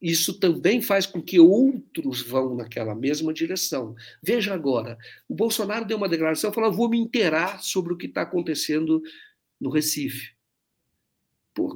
isso 0.01 0.39
também 0.39 0.81
faz 0.81 1.05
com 1.05 1.21
que 1.21 1.39
outros 1.39 2.21
vão 2.21 2.55
naquela 2.55 2.93
mesma 2.93 3.33
direção. 3.33 3.95
Veja 4.21 4.53
agora, 4.53 4.97
o 5.27 5.33
Bolsonaro 5.33 5.85
deu 5.85 5.97
uma 5.97 6.09
declaração, 6.09 6.53
falou: 6.53 6.71
vou 6.71 6.89
me 6.89 6.97
inteirar 6.97 7.63
sobre 7.63 7.93
o 7.93 7.97
que 7.97 8.05
está 8.05 8.21
acontecendo 8.21 9.01
no 9.59 9.69
Recife. 9.69 10.35
Pô, 11.53 11.75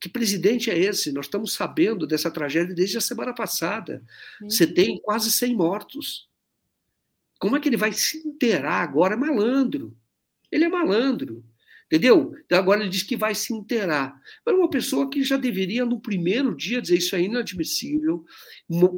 que 0.00 0.08
presidente 0.08 0.70
é 0.70 0.78
esse? 0.78 1.12
Nós 1.12 1.26
estamos 1.26 1.52
sabendo 1.52 2.06
dessa 2.06 2.30
tragédia 2.30 2.74
desde 2.74 2.96
a 2.96 3.00
semana 3.00 3.34
passada. 3.34 4.02
Você 4.40 4.66
tem 4.66 4.98
quase 5.00 5.30
100 5.30 5.54
mortos. 5.54 6.28
Como 7.38 7.56
é 7.56 7.60
que 7.60 7.68
ele 7.68 7.76
vai 7.76 7.92
se 7.92 8.26
inteirar 8.26 8.82
agora? 8.82 9.14
É 9.14 9.16
malandro. 9.16 9.94
Ele 10.50 10.64
é 10.64 10.68
malandro. 10.68 11.44
Entendeu? 11.92 12.34
Então 12.46 12.58
agora 12.58 12.80
ele 12.80 12.88
diz 12.88 13.02
que 13.02 13.18
vai 13.18 13.34
se 13.34 13.52
inteirar. 13.52 14.18
Mas 14.46 14.54
uma 14.54 14.70
pessoa 14.70 15.10
que 15.10 15.22
já 15.22 15.36
deveria, 15.36 15.84
no 15.84 16.00
primeiro 16.00 16.56
dia, 16.56 16.80
dizer 16.80 16.96
isso 16.96 17.14
é 17.14 17.20
inadmissível, 17.20 18.24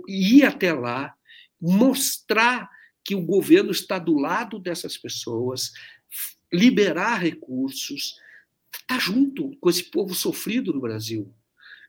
ir 0.07 0.45
até 0.45 0.73
lá, 0.73 1.13
mostrar 1.61 2.71
que 3.03 3.17
o 3.17 3.21
governo 3.21 3.73
está 3.73 3.99
do 3.99 4.15
lado 4.15 4.61
dessas 4.61 4.97
pessoas, 4.97 5.73
liberar 6.53 7.17
recursos, 7.17 8.15
estar 8.73 8.87
tá 8.87 8.99
junto 9.01 9.57
com 9.57 9.69
esse 9.69 9.91
povo 9.91 10.15
sofrido 10.15 10.73
no 10.73 10.81
Brasil, 10.81 11.35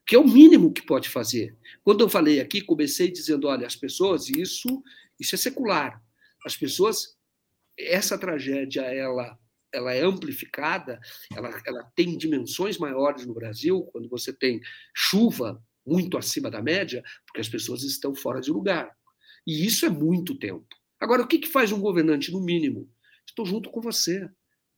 que 0.08 0.16
é 0.16 0.20
o 0.20 0.28
mínimo 0.28 0.74
que 0.74 0.84
pode 0.84 1.08
fazer. 1.08 1.56
Quando 1.84 2.02
eu 2.02 2.10
falei 2.10 2.40
aqui, 2.40 2.62
comecei 2.62 3.12
dizendo, 3.12 3.48
olha, 3.48 3.68
as 3.68 3.76
pessoas, 3.76 4.28
isso, 4.28 4.82
isso 5.20 5.36
é 5.36 5.38
secular. 5.38 6.04
As 6.44 6.58
pessoas, 6.58 7.16
essa 7.78 8.18
tragédia, 8.18 8.82
ela 8.82 9.38
ela 9.76 9.94
é 9.94 10.02
amplificada, 10.02 11.00
ela, 11.36 11.62
ela 11.66 11.84
tem 11.96 12.18
dimensões 12.18 12.78
maiores 12.78 13.26
no 13.26 13.34
Brasil, 13.34 13.84
quando 13.92 14.10
você 14.10 14.32
tem 14.32 14.60
chuva 14.96 15.62
muito 15.86 16.18
acima 16.18 16.50
da 16.50 16.62
média, 16.62 17.04
porque 17.28 17.42
as 17.42 17.50
pessoas 17.50 17.84
estão 17.84 18.16
fora 18.16 18.42
de 18.42 18.52
lugar. 18.52 18.92
E 19.46 19.66
isso 19.66 19.86
é 19.86 19.90
muito 19.90 20.38
tempo. 20.38 20.66
Agora, 21.00 21.22
o 21.22 21.28
que, 21.28 21.38
que 21.38 21.48
faz 21.48 21.72
um 21.72 21.80
governante, 21.80 22.32
no 22.32 22.42
mínimo? 22.42 22.90
Estou 23.28 23.46
junto 23.46 23.70
com 23.70 23.82
você. 23.82 24.28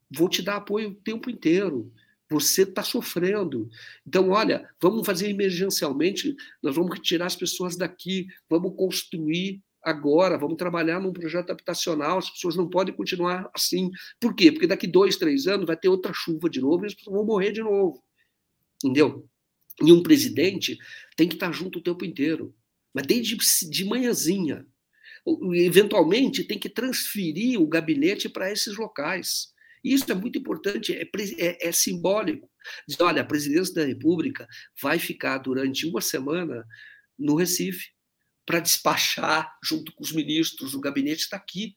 Vou 0.09 0.27
te 0.27 0.41
dar 0.41 0.57
apoio 0.57 0.89
o 0.89 0.95
tempo 0.95 1.29
inteiro. 1.29 1.93
Você 2.29 2.63
está 2.63 2.83
sofrendo. 2.83 3.69
Então, 4.05 4.29
olha, 4.31 4.67
vamos 4.81 5.05
fazer 5.05 5.29
emergencialmente, 5.29 6.35
nós 6.61 6.75
vamos 6.75 6.93
retirar 6.93 7.27
as 7.27 7.35
pessoas 7.35 7.77
daqui, 7.77 8.27
vamos 8.49 8.75
construir 8.75 9.63
agora, 9.87 10.37
vamos 10.37 10.57
trabalhar 10.57 10.99
num 10.99 11.13
projeto 11.13 11.49
habitacional, 11.49 12.17
as 12.17 12.29
pessoas 12.29 12.57
não 12.57 12.69
podem 12.69 12.93
continuar 12.93 13.49
assim. 13.55 13.89
Por 14.19 14.35
quê? 14.35 14.51
Porque 14.51 14.67
daqui 14.67 14.85
dois, 14.85 15.15
três 15.15 15.47
anos 15.47 15.65
vai 15.65 15.77
ter 15.77 15.87
outra 15.87 16.11
chuva 16.13 16.49
de 16.49 16.59
novo 16.59 16.83
e 16.83 16.87
as 16.87 16.93
pessoas 16.93 17.15
vão 17.15 17.25
morrer 17.25 17.53
de 17.53 17.61
novo. 17.61 18.03
Entendeu? 18.83 19.25
E 19.81 19.93
um 19.93 20.03
presidente 20.03 20.77
tem 21.15 21.29
que 21.29 21.35
estar 21.35 21.53
junto 21.53 21.79
o 21.79 21.81
tempo 21.81 22.03
inteiro, 22.03 22.53
mas 22.93 23.05
desde 23.07 23.37
de 23.69 23.85
manhãzinha. 23.85 24.65
Eventualmente 25.53 26.43
tem 26.43 26.59
que 26.59 26.69
transferir 26.69 27.61
o 27.61 27.67
gabinete 27.67 28.27
para 28.27 28.51
esses 28.51 28.75
locais. 28.75 29.53
Isso 29.81 30.11
é 30.11 30.15
muito 30.15 30.37
importante, 30.37 30.93
é, 30.93 31.03
é, 31.37 31.67
é 31.69 31.71
simbólico. 31.71 32.49
Diz, 32.85 32.99
olha, 32.99 33.21
a 33.21 33.25
presidência 33.25 33.73
da 33.73 33.85
República 33.85 34.45
vai 34.81 34.99
ficar 34.99 35.37
durante 35.37 35.85
uma 35.85 36.01
semana 36.01 36.65
no 37.17 37.35
Recife 37.35 37.96
para 38.47 38.61
despachar 38.61 39.55
junto 39.61 39.93
com 39.93 40.01
os 40.01 40.13
ministros, 40.13 40.73
o 40.73 40.79
gabinete 40.79 41.23
está 41.23 41.35
aqui. 41.35 41.75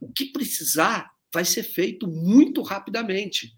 O 0.00 0.12
que 0.12 0.32
precisar 0.32 1.10
vai 1.32 1.44
ser 1.44 1.62
feito 1.62 2.08
muito 2.08 2.60
rapidamente 2.60 3.54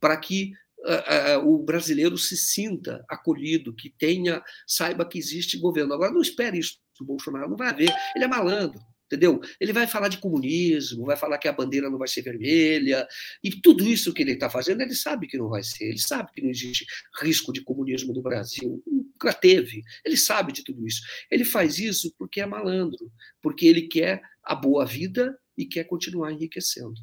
para 0.00 0.16
que 0.16 0.52
uh, 0.80 1.38
uh, 1.38 1.48
o 1.48 1.62
brasileiro 1.62 2.18
se 2.18 2.36
sinta 2.36 3.04
acolhido, 3.08 3.74
que 3.74 3.90
tenha, 3.90 4.42
saiba 4.66 5.08
que 5.08 5.18
existe 5.18 5.56
governo. 5.56 5.94
Agora 5.94 6.12
não 6.12 6.20
espere 6.20 6.58
isso 6.58 6.78
do 6.98 7.06
Bolsonaro, 7.06 7.48
não 7.48 7.56
vai 7.56 7.68
haver. 7.68 7.94
Ele 8.16 8.24
é 8.24 8.28
malandro 8.28 8.89
entendeu? 9.10 9.40
Ele 9.58 9.72
vai 9.72 9.88
falar 9.88 10.06
de 10.06 10.18
comunismo, 10.18 11.04
vai 11.04 11.16
falar 11.16 11.36
que 11.38 11.48
a 11.48 11.52
bandeira 11.52 11.90
não 11.90 11.98
vai 11.98 12.06
ser 12.06 12.22
vermelha, 12.22 13.06
e 13.42 13.50
tudo 13.50 13.82
isso 13.84 14.14
que 14.14 14.22
ele 14.22 14.32
está 14.32 14.48
fazendo, 14.48 14.82
ele 14.82 14.94
sabe 14.94 15.26
que 15.26 15.36
não 15.36 15.48
vai 15.48 15.64
ser, 15.64 15.86
ele 15.86 15.98
sabe 15.98 16.30
que 16.32 16.40
não 16.40 16.48
existe 16.48 16.86
risco 17.20 17.52
de 17.52 17.62
comunismo 17.62 18.14
no 18.14 18.22
Brasil, 18.22 18.80
nunca 18.86 19.32
teve, 19.32 19.82
ele 20.04 20.16
sabe 20.16 20.52
de 20.52 20.62
tudo 20.62 20.86
isso. 20.86 21.02
Ele 21.28 21.44
faz 21.44 21.80
isso 21.80 22.14
porque 22.16 22.40
é 22.40 22.46
malandro, 22.46 23.10
porque 23.42 23.66
ele 23.66 23.88
quer 23.88 24.22
a 24.44 24.54
boa 24.54 24.86
vida 24.86 25.36
e 25.58 25.66
quer 25.66 25.84
continuar 25.84 26.30
enriquecendo. 26.30 27.00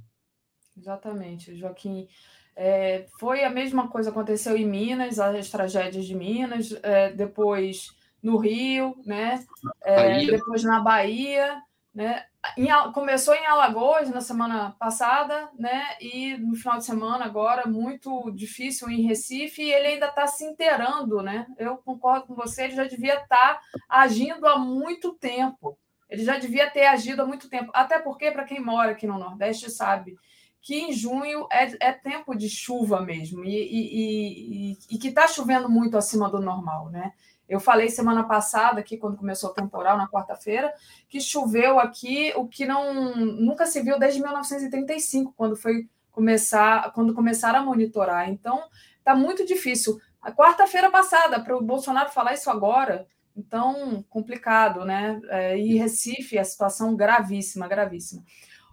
Exatamente, 0.77 1.55
Joaquim. 1.55 2.07
É, 2.55 3.05
foi 3.19 3.43
a 3.43 3.49
mesma 3.49 3.87
coisa 3.89 4.09
aconteceu 4.09 4.55
em 4.55 4.65
Minas, 4.65 5.19
as 5.19 5.49
tragédias 5.49 6.05
de 6.05 6.15
Minas, 6.15 6.71
é, 6.81 7.11
depois 7.11 7.89
no 8.23 8.37
Rio, 8.37 8.95
né? 9.05 9.45
É, 9.83 10.25
depois 10.25 10.63
na 10.63 10.79
Bahia. 10.79 11.61
Né? 11.97 12.23
Em, 12.55 12.67
começou 12.93 13.33
em 13.33 13.47
Alagoas 13.47 14.11
na 14.11 14.21
semana 14.21 14.75
passada, 14.77 15.49
né? 15.57 15.97
E 15.99 16.37
no 16.37 16.55
final 16.55 16.77
de 16.77 16.85
semana 16.85 17.25
agora 17.25 17.67
muito 17.67 18.29
difícil 18.29 18.87
em 18.87 19.01
Recife 19.01 19.63
e 19.63 19.73
ele 19.73 19.87
ainda 19.87 20.05
está 20.05 20.27
se 20.27 20.45
inteirando, 20.45 21.23
né? 21.23 21.47
Eu 21.57 21.77
concordo 21.77 22.27
com 22.27 22.35
você, 22.35 22.65
ele 22.65 22.75
já 22.75 22.83
devia 22.83 23.15
estar 23.15 23.27
tá 23.27 23.61
agindo 23.89 24.45
há 24.45 24.59
muito 24.59 25.15
tempo. 25.15 25.75
Ele 26.07 26.23
já 26.23 26.37
devia 26.37 26.69
ter 26.69 26.85
agido 26.85 27.23
há 27.23 27.25
muito 27.25 27.49
tempo. 27.49 27.71
Até 27.73 27.97
porque, 27.97 28.29
para 28.29 28.45
quem 28.45 28.59
mora 28.59 28.91
aqui 28.91 29.07
no 29.07 29.17
Nordeste, 29.17 29.71
sabe 29.71 30.15
que 30.61 30.75
em 30.75 30.93
junho 30.93 31.47
é, 31.51 31.89
é 31.89 31.91
tempo 31.93 32.35
de 32.35 32.47
chuva 32.47 33.01
mesmo, 33.01 33.43
e, 33.43 33.55
e, 33.55 34.71
e, 34.71 34.77
e 34.91 34.97
que 34.99 35.07
está 35.07 35.27
chovendo 35.27 35.67
muito 35.67 35.97
acima 35.97 36.29
do 36.29 36.39
normal, 36.39 36.91
né? 36.91 37.13
Eu 37.47 37.59
falei 37.59 37.89
semana 37.89 38.23
passada, 38.23 38.79
aqui, 38.79 38.97
quando 38.97 39.17
começou 39.17 39.49
o 39.49 39.53
temporal, 39.53 39.97
na 39.97 40.07
quarta-feira, 40.07 40.73
que 41.07 41.21
choveu 41.21 41.79
aqui 41.79 42.33
o 42.35 42.47
que 42.47 42.65
não 42.65 43.15
nunca 43.15 43.65
se 43.65 43.81
viu 43.81 43.97
desde 43.97 44.21
1935, 44.21 45.33
quando 45.35 45.55
foi 45.55 45.87
começar, 46.11 46.91
quando 46.93 47.13
começaram 47.13 47.59
a 47.59 47.63
monitorar. 47.63 48.29
Então, 48.29 48.63
está 48.97 49.15
muito 49.15 49.45
difícil. 49.45 49.99
A 50.21 50.31
quarta-feira 50.31 50.91
passada, 50.91 51.39
para 51.39 51.55
o 51.55 51.61
Bolsonaro 51.61 52.09
falar 52.09 52.33
isso 52.33 52.49
agora, 52.49 53.07
então, 53.35 54.03
complicado, 54.09 54.83
né? 54.83 55.21
É, 55.29 55.57
e 55.57 55.77
Recife, 55.77 56.39
a 56.39 56.43
situação 56.43 56.95
gravíssima, 56.95 57.67
gravíssima. 57.67 58.23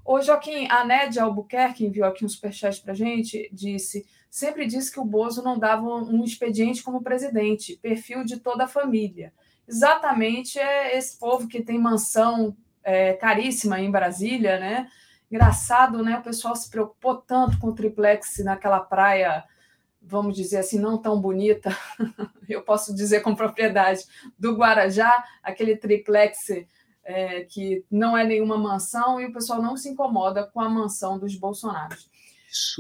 Ô, 0.05 0.21
Joaquim, 0.21 0.67
a 0.71 0.85
Nédia 0.85 1.23
Albuquerque 1.23 1.87
enviou 1.87 2.09
aqui 2.09 2.25
um 2.25 2.29
superchat 2.29 2.81
para 2.83 2.95
gente, 2.95 3.49
disse 3.53 4.07
sempre 4.35 4.67
disse 4.67 4.91
que 4.91 4.99
o 4.99 5.05
Bozo 5.05 5.45
não 5.45 5.57
dava 5.57 5.87
um 5.87 6.25
expediente 6.25 6.83
como 6.83 7.05
presidente, 7.05 7.79
perfil 7.81 8.25
de 8.25 8.41
toda 8.41 8.65
a 8.65 8.69
família. 8.69 9.33
Exatamente 9.65 10.59
é 10.59 10.99
esse 10.99 11.17
povo 11.21 11.47
que 11.47 11.63
tem 11.63 11.79
mansão 11.79 12.57
é, 12.83 13.13
caríssima 13.13 13.79
em 13.79 13.93
Brasília, 13.93 14.59
né? 14.59 14.89
Engraçado, 15.31 16.03
né? 16.03 16.19
O 16.19 16.23
pessoal 16.23 16.57
se 16.57 16.69
preocupou 16.69 17.15
tanto 17.19 17.61
com 17.61 17.69
o 17.69 17.75
triplex 17.77 18.39
naquela 18.45 18.81
praia, 18.81 19.45
vamos 20.03 20.35
dizer 20.35 20.59
assim, 20.59 20.81
não 20.81 20.99
tão 20.99 21.21
bonita, 21.21 21.71
eu 22.51 22.61
posso 22.61 22.93
dizer 22.93 23.21
com 23.21 23.37
propriedade, 23.37 24.03
do 24.37 24.57
Guarajá, 24.57 25.15
aquele 25.45 25.77
triplex 25.77 26.49
é, 27.05 27.43
que 27.43 27.85
não 27.89 28.19
é 28.19 28.25
nenhuma 28.25 28.59
mansão, 28.59 29.21
e 29.21 29.27
o 29.27 29.33
pessoal 29.33 29.63
não 29.63 29.77
se 29.77 29.89
incomoda 29.89 30.45
com 30.45 30.61
a 30.61 30.69
mansão 30.69 31.21
dos 31.21 31.37
Bolsonaros. 31.37 32.13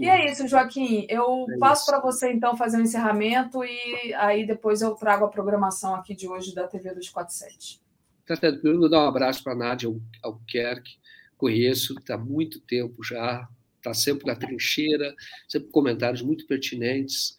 E 0.00 0.08
é 0.08 0.30
isso, 0.30 0.46
Joaquim. 0.46 1.06
Eu 1.08 1.46
é 1.50 1.58
passo 1.58 1.86
para 1.86 2.00
você 2.00 2.32
então 2.32 2.56
fazer 2.56 2.76
o 2.76 2.80
um 2.80 2.82
encerramento 2.82 3.64
e 3.64 4.14
aí 4.14 4.46
depois 4.46 4.82
eu 4.82 4.94
trago 4.94 5.24
a 5.24 5.28
programação 5.28 5.94
aqui 5.94 6.14
de 6.14 6.28
hoje 6.28 6.54
da 6.54 6.66
TV 6.66 6.90
247. 6.90 7.80
Tá 8.26 8.36
certo. 8.36 8.56
Primeiro, 8.56 8.80
vou 8.80 8.88
dar 8.88 9.04
um 9.04 9.08
abraço 9.08 9.42
para 9.42 9.52
a 9.52 9.56
Nádia 9.56 9.92
Albuquerque. 10.22 10.92
Conheço, 11.36 11.98
está 11.98 12.14
há 12.14 12.18
muito 12.18 12.60
tempo 12.60 13.02
já, 13.02 13.48
está 13.76 13.92
sempre 13.92 14.26
na 14.26 14.36
trincheira, 14.36 15.14
sempre 15.48 15.70
comentários 15.70 16.22
muito 16.22 16.46
pertinentes. 16.46 17.34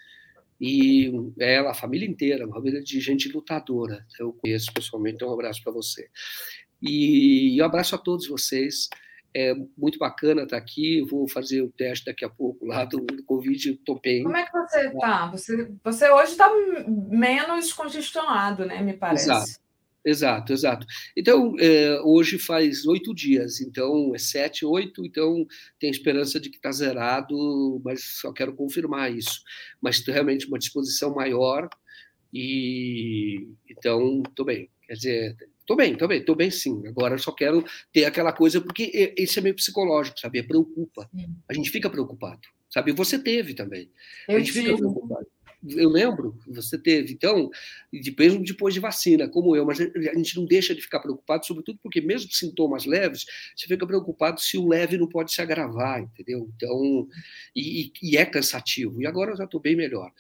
E 0.60 1.12
ela, 1.40 1.72
a 1.72 1.74
família 1.74 2.08
inteira, 2.08 2.46
uma 2.46 2.56
família 2.56 2.82
de 2.82 3.00
gente 3.00 3.30
lutadora. 3.30 4.06
Eu 4.20 4.34
conheço 4.34 4.72
pessoalmente, 4.74 5.16
então 5.16 5.30
um 5.30 5.34
abraço 5.34 5.64
para 5.64 5.74
você. 5.74 6.10
E 6.82 7.58
um 7.62 7.66
abraço 7.66 7.96
a 7.96 7.98
todos 7.98 8.28
vocês. 8.28 8.90
É 9.36 9.54
muito 9.78 10.00
bacana 10.00 10.44
estar 10.44 10.56
aqui. 10.56 11.00
Eu 11.00 11.08
vou 11.08 11.28
fazer 11.28 11.62
o 11.62 11.70
teste 11.70 12.06
daqui 12.06 12.24
a 12.24 12.30
pouco 12.30 12.66
lá 12.66 12.86
do, 12.86 13.02
do 13.02 13.24
Covid. 13.24 13.72
Estou 13.72 14.00
bem. 14.00 14.24
Como 14.24 14.38
é 14.38 14.46
que 14.46 14.52
você 14.54 14.88
está? 14.88 15.28
Você, 15.28 15.72
você 15.84 16.10
hoje 16.10 16.32
está 16.32 16.50
menos 17.10 17.74
congestionado, 17.74 18.66
né? 18.66 18.82
Me 18.82 18.94
parece. 18.94 19.26
Exato. 19.26 19.66
Exato, 20.06 20.54
exato. 20.54 20.86
Então, 21.18 21.56
é, 21.60 22.00
hoje 22.04 22.38
faz 22.38 22.86
oito 22.86 23.14
dias, 23.14 23.60
então 23.60 24.14
é 24.14 24.20
sete, 24.20 24.64
oito, 24.64 25.04
então 25.04 25.48
tem 25.80 25.90
esperança 25.90 26.40
de 26.40 26.52
que 26.52 26.58
está 26.58 26.72
zerado, 26.72 27.82
mas 27.84 28.20
só 28.22 28.32
quero 28.32 28.54
confirmar 28.54 29.12
isso. 29.12 29.42
Mas 29.82 30.06
realmente 30.06 30.48
uma 30.48 30.60
disposição 30.60 31.16
maior 31.16 31.68
e 32.32 33.48
então 33.68 34.22
estou 34.28 34.46
bem. 34.46 34.70
Quer 34.86 34.94
dizer, 34.94 35.38
estou 35.66 35.76
bem, 35.76 35.94
estou 35.94 36.08
bem, 36.08 36.20
estou 36.20 36.36
bem 36.36 36.52
sim. 36.52 36.88
Agora 36.88 37.16
eu 37.16 37.20
só 37.20 37.32
quero 37.32 37.66
ter 37.92 38.06
aquela 38.06 38.32
coisa, 38.32 38.62
porque 38.62 39.14
esse 39.18 39.40
é 39.40 39.42
meio 39.42 39.56
psicológico, 39.56 40.20
sabe? 40.20 40.40
É 40.40 40.44
preocupa. 40.44 41.10
A 41.50 41.54
gente 41.54 41.70
fica 41.70 41.90
preocupado, 41.90 42.42
sabe? 42.70 42.92
Você 42.92 43.20
teve 43.20 43.54
também. 43.54 43.90
Eu 44.28 44.38
a 44.38 44.40
gente 44.40 44.54
tive. 44.54 44.66
fica 44.66 44.78
preocupado 44.78 45.28
eu 45.70 45.90
lembro, 45.90 46.38
você 46.48 46.78
teve, 46.78 47.14
então, 47.14 47.50
mesmo 47.92 48.44
depois 48.44 48.74
de 48.74 48.80
vacina, 48.80 49.28
como 49.28 49.56
eu, 49.56 49.66
mas 49.66 49.80
a 49.80 50.16
gente 50.16 50.36
não 50.36 50.46
deixa 50.46 50.76
de 50.76 50.82
ficar 50.82 51.00
preocupado, 51.00 51.46
sobretudo 51.46 51.80
porque, 51.82 52.02
mesmo 52.02 52.32
sintomas 52.32 52.86
leves, 52.86 53.26
você 53.56 53.66
fica 53.68 53.88
preocupado 53.88 54.40
se 54.40 54.58
o 54.58 54.68
leve 54.68 54.98
não 54.98 55.08
pode 55.08 55.34
se 55.34 55.42
agravar, 55.42 56.02
entendeu? 56.02 56.50
Então, 56.56 57.08
e, 57.56 57.92
e 58.02 58.18
é 58.18 58.26
cansativo. 58.26 59.02
E 59.02 59.08
agora 59.08 59.32
eu 59.32 59.38
já 59.38 59.46
estou 59.46 59.60
bem 59.60 59.76
melhor. 59.76 60.12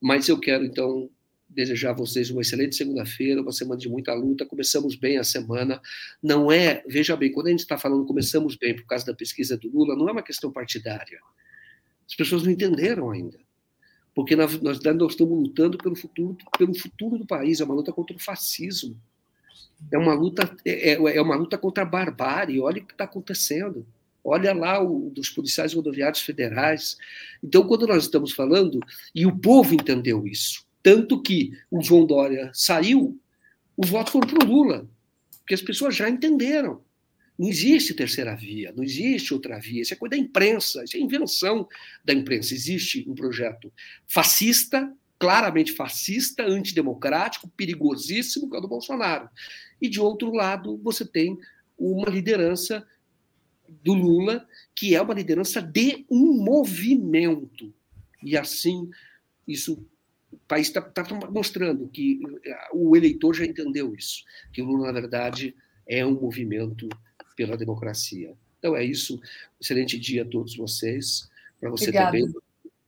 Mas 0.00 0.28
eu 0.28 0.38
quero, 0.38 0.64
então, 0.64 1.10
desejar 1.54 1.90
a 1.90 1.94
vocês 1.94 2.30
uma 2.30 2.42
excelente 2.42 2.76
segunda-feira, 2.76 3.40
uma 3.40 3.52
semana 3.52 3.80
de 3.80 3.88
muita 3.88 4.12
luta. 4.14 4.44
Começamos 4.44 4.96
bem 4.96 5.18
a 5.18 5.24
semana. 5.24 5.80
Não 6.22 6.50
é, 6.50 6.82
veja 6.88 7.16
bem, 7.16 7.32
quando 7.32 7.46
a 7.46 7.50
gente 7.50 7.60
está 7.60 7.78
falando 7.78 8.04
começamos 8.04 8.56
bem 8.56 8.74
por 8.74 8.86
causa 8.86 9.06
da 9.06 9.14
pesquisa 9.14 9.56
do 9.56 9.70
Lula, 9.70 9.96
não 9.96 10.08
é 10.08 10.12
uma 10.12 10.22
questão 10.22 10.50
partidária. 10.50 11.18
As 12.06 12.14
pessoas 12.14 12.42
não 12.42 12.50
entenderam 12.50 13.10
ainda 13.10 13.38
porque 14.14 14.36
nós, 14.36 14.60
nós, 14.60 14.76
estamos 14.76 15.18
lutando 15.18 15.76
pelo 15.76 15.96
futuro, 15.96 16.36
pelo 16.56 16.74
futuro 16.74 17.18
do 17.18 17.26
país, 17.26 17.60
é 17.60 17.64
uma 17.64 17.74
luta 17.74 17.92
contra 17.92 18.14
o 18.14 18.20
fascismo, 18.20 18.96
é 19.90 19.98
uma 19.98 20.14
luta, 20.14 20.56
é, 20.64 20.92
é, 20.92 21.16
é 21.16 21.20
uma 21.20 21.34
luta 21.34 21.58
contra 21.58 21.82
a 21.82 21.86
barbárie. 21.86 22.60
Olha 22.60 22.80
o 22.80 22.86
que 22.86 22.92
está 22.92 23.04
acontecendo. 23.04 23.84
Olha 24.22 24.54
lá 24.54 24.82
o 24.82 25.10
dos 25.10 25.28
policiais 25.28 25.74
rodoviários 25.74 26.22
federais. 26.22 26.96
Então, 27.42 27.66
quando 27.66 27.86
nós 27.86 28.04
estamos 28.04 28.32
falando, 28.32 28.80
e 29.14 29.26
o 29.26 29.36
povo 29.36 29.74
entendeu 29.74 30.26
isso, 30.26 30.64
tanto 30.84 31.22
que 31.22 31.58
o 31.70 31.82
João 31.82 32.04
Dória 32.04 32.50
saiu, 32.52 33.18
os 33.74 33.88
votos 33.88 34.12
foram 34.12 34.28
para 34.28 34.44
o 34.44 34.46
Lula, 34.46 34.86
porque 35.38 35.54
as 35.54 35.62
pessoas 35.62 35.96
já 35.96 36.10
entenderam. 36.10 36.84
Não 37.38 37.48
existe 37.48 37.94
terceira 37.94 38.36
via, 38.36 38.70
não 38.76 38.84
existe 38.84 39.32
outra 39.32 39.58
via. 39.58 39.80
Isso 39.80 39.94
é 39.94 39.96
coisa 39.96 40.14
da 40.14 40.22
imprensa, 40.22 40.84
isso 40.84 40.94
é 40.96 41.00
invenção 41.00 41.66
da 42.04 42.12
imprensa. 42.12 42.52
Existe 42.52 43.02
um 43.08 43.14
projeto 43.14 43.72
fascista, 44.06 44.94
claramente 45.18 45.72
fascista, 45.72 46.44
antidemocrático, 46.44 47.48
perigosíssimo, 47.56 48.48
que 48.48 48.54
é 48.54 48.58
o 48.58 48.62
do 48.62 48.68
Bolsonaro. 48.68 49.28
E, 49.80 49.88
de 49.88 49.98
outro 49.98 50.32
lado, 50.32 50.78
você 50.84 51.04
tem 51.04 51.38
uma 51.78 52.10
liderança 52.10 52.86
do 53.82 53.94
Lula, 53.94 54.46
que 54.76 54.94
é 54.94 55.00
uma 55.00 55.14
liderança 55.14 55.62
de 55.62 56.04
um 56.10 56.44
movimento. 56.44 57.72
E 58.22 58.36
assim, 58.36 58.90
isso 59.48 59.82
país 60.46 60.68
está 60.68 60.80
tá 60.80 61.04
mostrando 61.30 61.88
que 61.88 62.20
o 62.72 62.96
eleitor 62.96 63.34
já 63.34 63.44
entendeu 63.44 63.94
isso, 63.94 64.24
que 64.52 64.62
o 64.62 64.64
Lula, 64.64 64.86
na 64.86 65.00
verdade, 65.00 65.54
é 65.86 66.04
um 66.04 66.20
movimento 66.20 66.88
pela 67.36 67.56
democracia. 67.56 68.34
Então 68.58 68.76
é 68.76 68.84
isso. 68.84 69.20
Excelente 69.60 69.98
dia 69.98 70.22
a 70.22 70.26
todos 70.26 70.56
vocês. 70.56 71.30
Para 71.60 71.70
você 71.70 71.84
Obrigada. 71.84 72.10
também. 72.12 72.34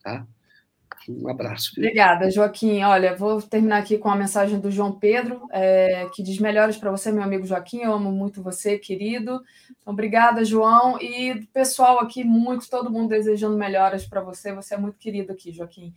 Tá? 0.02 0.26
Um 1.08 1.28
abraço. 1.28 1.72
Obrigada, 1.76 2.30
Joaquim. 2.30 2.82
Olha, 2.82 3.14
vou 3.14 3.40
terminar 3.40 3.78
aqui 3.78 3.96
com 3.96 4.08
a 4.08 4.16
mensagem 4.16 4.58
do 4.58 4.70
João 4.70 4.92
Pedro, 4.92 5.46
é, 5.52 6.08
que 6.12 6.22
diz 6.22 6.38
melhores 6.38 6.76
para 6.76 6.90
você, 6.90 7.12
meu 7.12 7.22
amigo 7.22 7.46
Joaquim. 7.46 7.82
Eu 7.82 7.92
amo 7.92 8.10
muito 8.10 8.42
você, 8.42 8.78
querido. 8.78 9.42
Então, 9.70 9.92
obrigada, 9.92 10.44
João. 10.44 11.00
E 11.00 11.46
pessoal 11.52 12.00
aqui, 12.00 12.24
muito, 12.24 12.68
todo 12.68 12.90
mundo 12.90 13.10
desejando 13.10 13.56
melhoras 13.56 14.04
para 14.04 14.20
você. 14.20 14.52
Você 14.52 14.74
é 14.74 14.78
muito 14.78 14.98
querido 14.98 15.32
aqui, 15.32 15.52
Joaquim. 15.52 15.94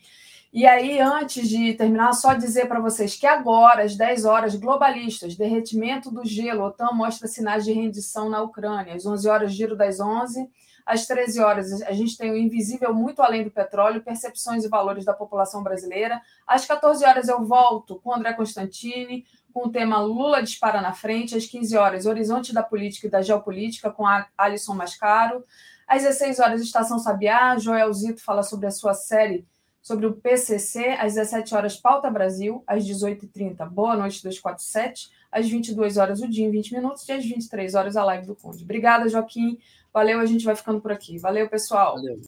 E 0.51 0.65
aí, 0.65 0.99
antes 0.99 1.47
de 1.47 1.75
terminar, 1.75 2.11
só 2.13 2.33
dizer 2.33 2.67
para 2.67 2.79
vocês 2.79 3.15
que 3.15 3.27
agora, 3.27 3.83
às 3.83 3.95
10 3.95 4.25
horas, 4.25 4.55
globalistas, 4.55 5.35
derretimento 5.35 6.09
do 6.09 6.25
gelo, 6.25 6.63
OTAN 6.63 6.91
mostra 6.91 7.27
sinais 7.27 7.63
de 7.63 7.71
rendição 7.71 8.29
na 8.31 8.41
Ucrânia. 8.41 8.95
Às 8.95 9.05
11 9.05 9.29
horas, 9.29 9.53
giro 9.53 9.75
das 9.75 9.99
11. 9.99 10.49
Às 10.83 11.05
13 11.05 11.39
horas, 11.39 11.83
a 11.83 11.91
gente 11.91 12.17
tem 12.17 12.31
o 12.31 12.35
invisível 12.35 12.91
muito 12.95 13.21
além 13.21 13.43
do 13.43 13.51
petróleo, 13.51 14.01
percepções 14.01 14.63
e 14.63 14.67
valores 14.67 15.05
da 15.05 15.13
população 15.13 15.61
brasileira. 15.61 16.19
Às 16.47 16.65
14 16.65 17.05
horas, 17.05 17.27
eu 17.27 17.45
volto 17.45 17.99
com 18.03 18.11
André 18.11 18.33
Constantini, 18.33 19.27
com 19.53 19.67
o 19.67 19.71
tema 19.71 20.01
Lula 20.01 20.41
dispara 20.41 20.81
na 20.81 20.93
frente. 20.93 21.37
Às 21.37 21.45
15 21.45 21.77
horas, 21.77 22.05
Horizonte 22.07 22.55
da 22.55 22.63
Política 22.63 23.05
e 23.05 23.09
da 23.11 23.21
Geopolítica, 23.21 23.91
com 23.91 24.07
a 24.07 24.25
Alisson 24.35 24.73
Mascaro. 24.73 25.45
Às 25.87 26.01
16 26.01 26.39
horas, 26.39 26.59
Estação 26.59 26.97
Sabiá, 26.97 27.55
Joel 27.59 27.93
Zito 27.93 28.23
fala 28.23 28.41
sobre 28.41 28.65
a 28.65 28.71
sua 28.71 28.95
série 28.95 29.45
sobre 29.89 30.05
o 30.05 30.13
PCC, 30.13 30.89
às 30.99 31.15
17 31.15 31.55
horas, 31.55 31.75
Pauta 31.75 32.11
Brasil, 32.11 32.63
às 32.67 32.85
18h30, 32.85 33.67
Boa 33.67 33.95
Noite 33.95 34.21
247, 34.21 35.09
às 35.31 35.49
22 35.49 35.97
horas, 35.97 36.21
o 36.21 36.29
dia 36.29 36.45
em 36.45 36.51
20 36.51 36.75
minutos, 36.75 37.09
e 37.09 37.11
às 37.11 37.25
23 37.25 37.73
horas, 37.73 37.97
a 37.97 38.05
live 38.05 38.27
do 38.27 38.35
Conde. 38.35 38.63
Obrigada, 38.63 39.09
Joaquim. 39.09 39.57
Valeu, 39.91 40.19
a 40.19 40.27
gente 40.27 40.45
vai 40.45 40.55
ficando 40.55 40.79
por 40.79 40.91
aqui. 40.91 41.17
Valeu, 41.17 41.49
pessoal. 41.49 41.95
Valeu. 41.95 42.21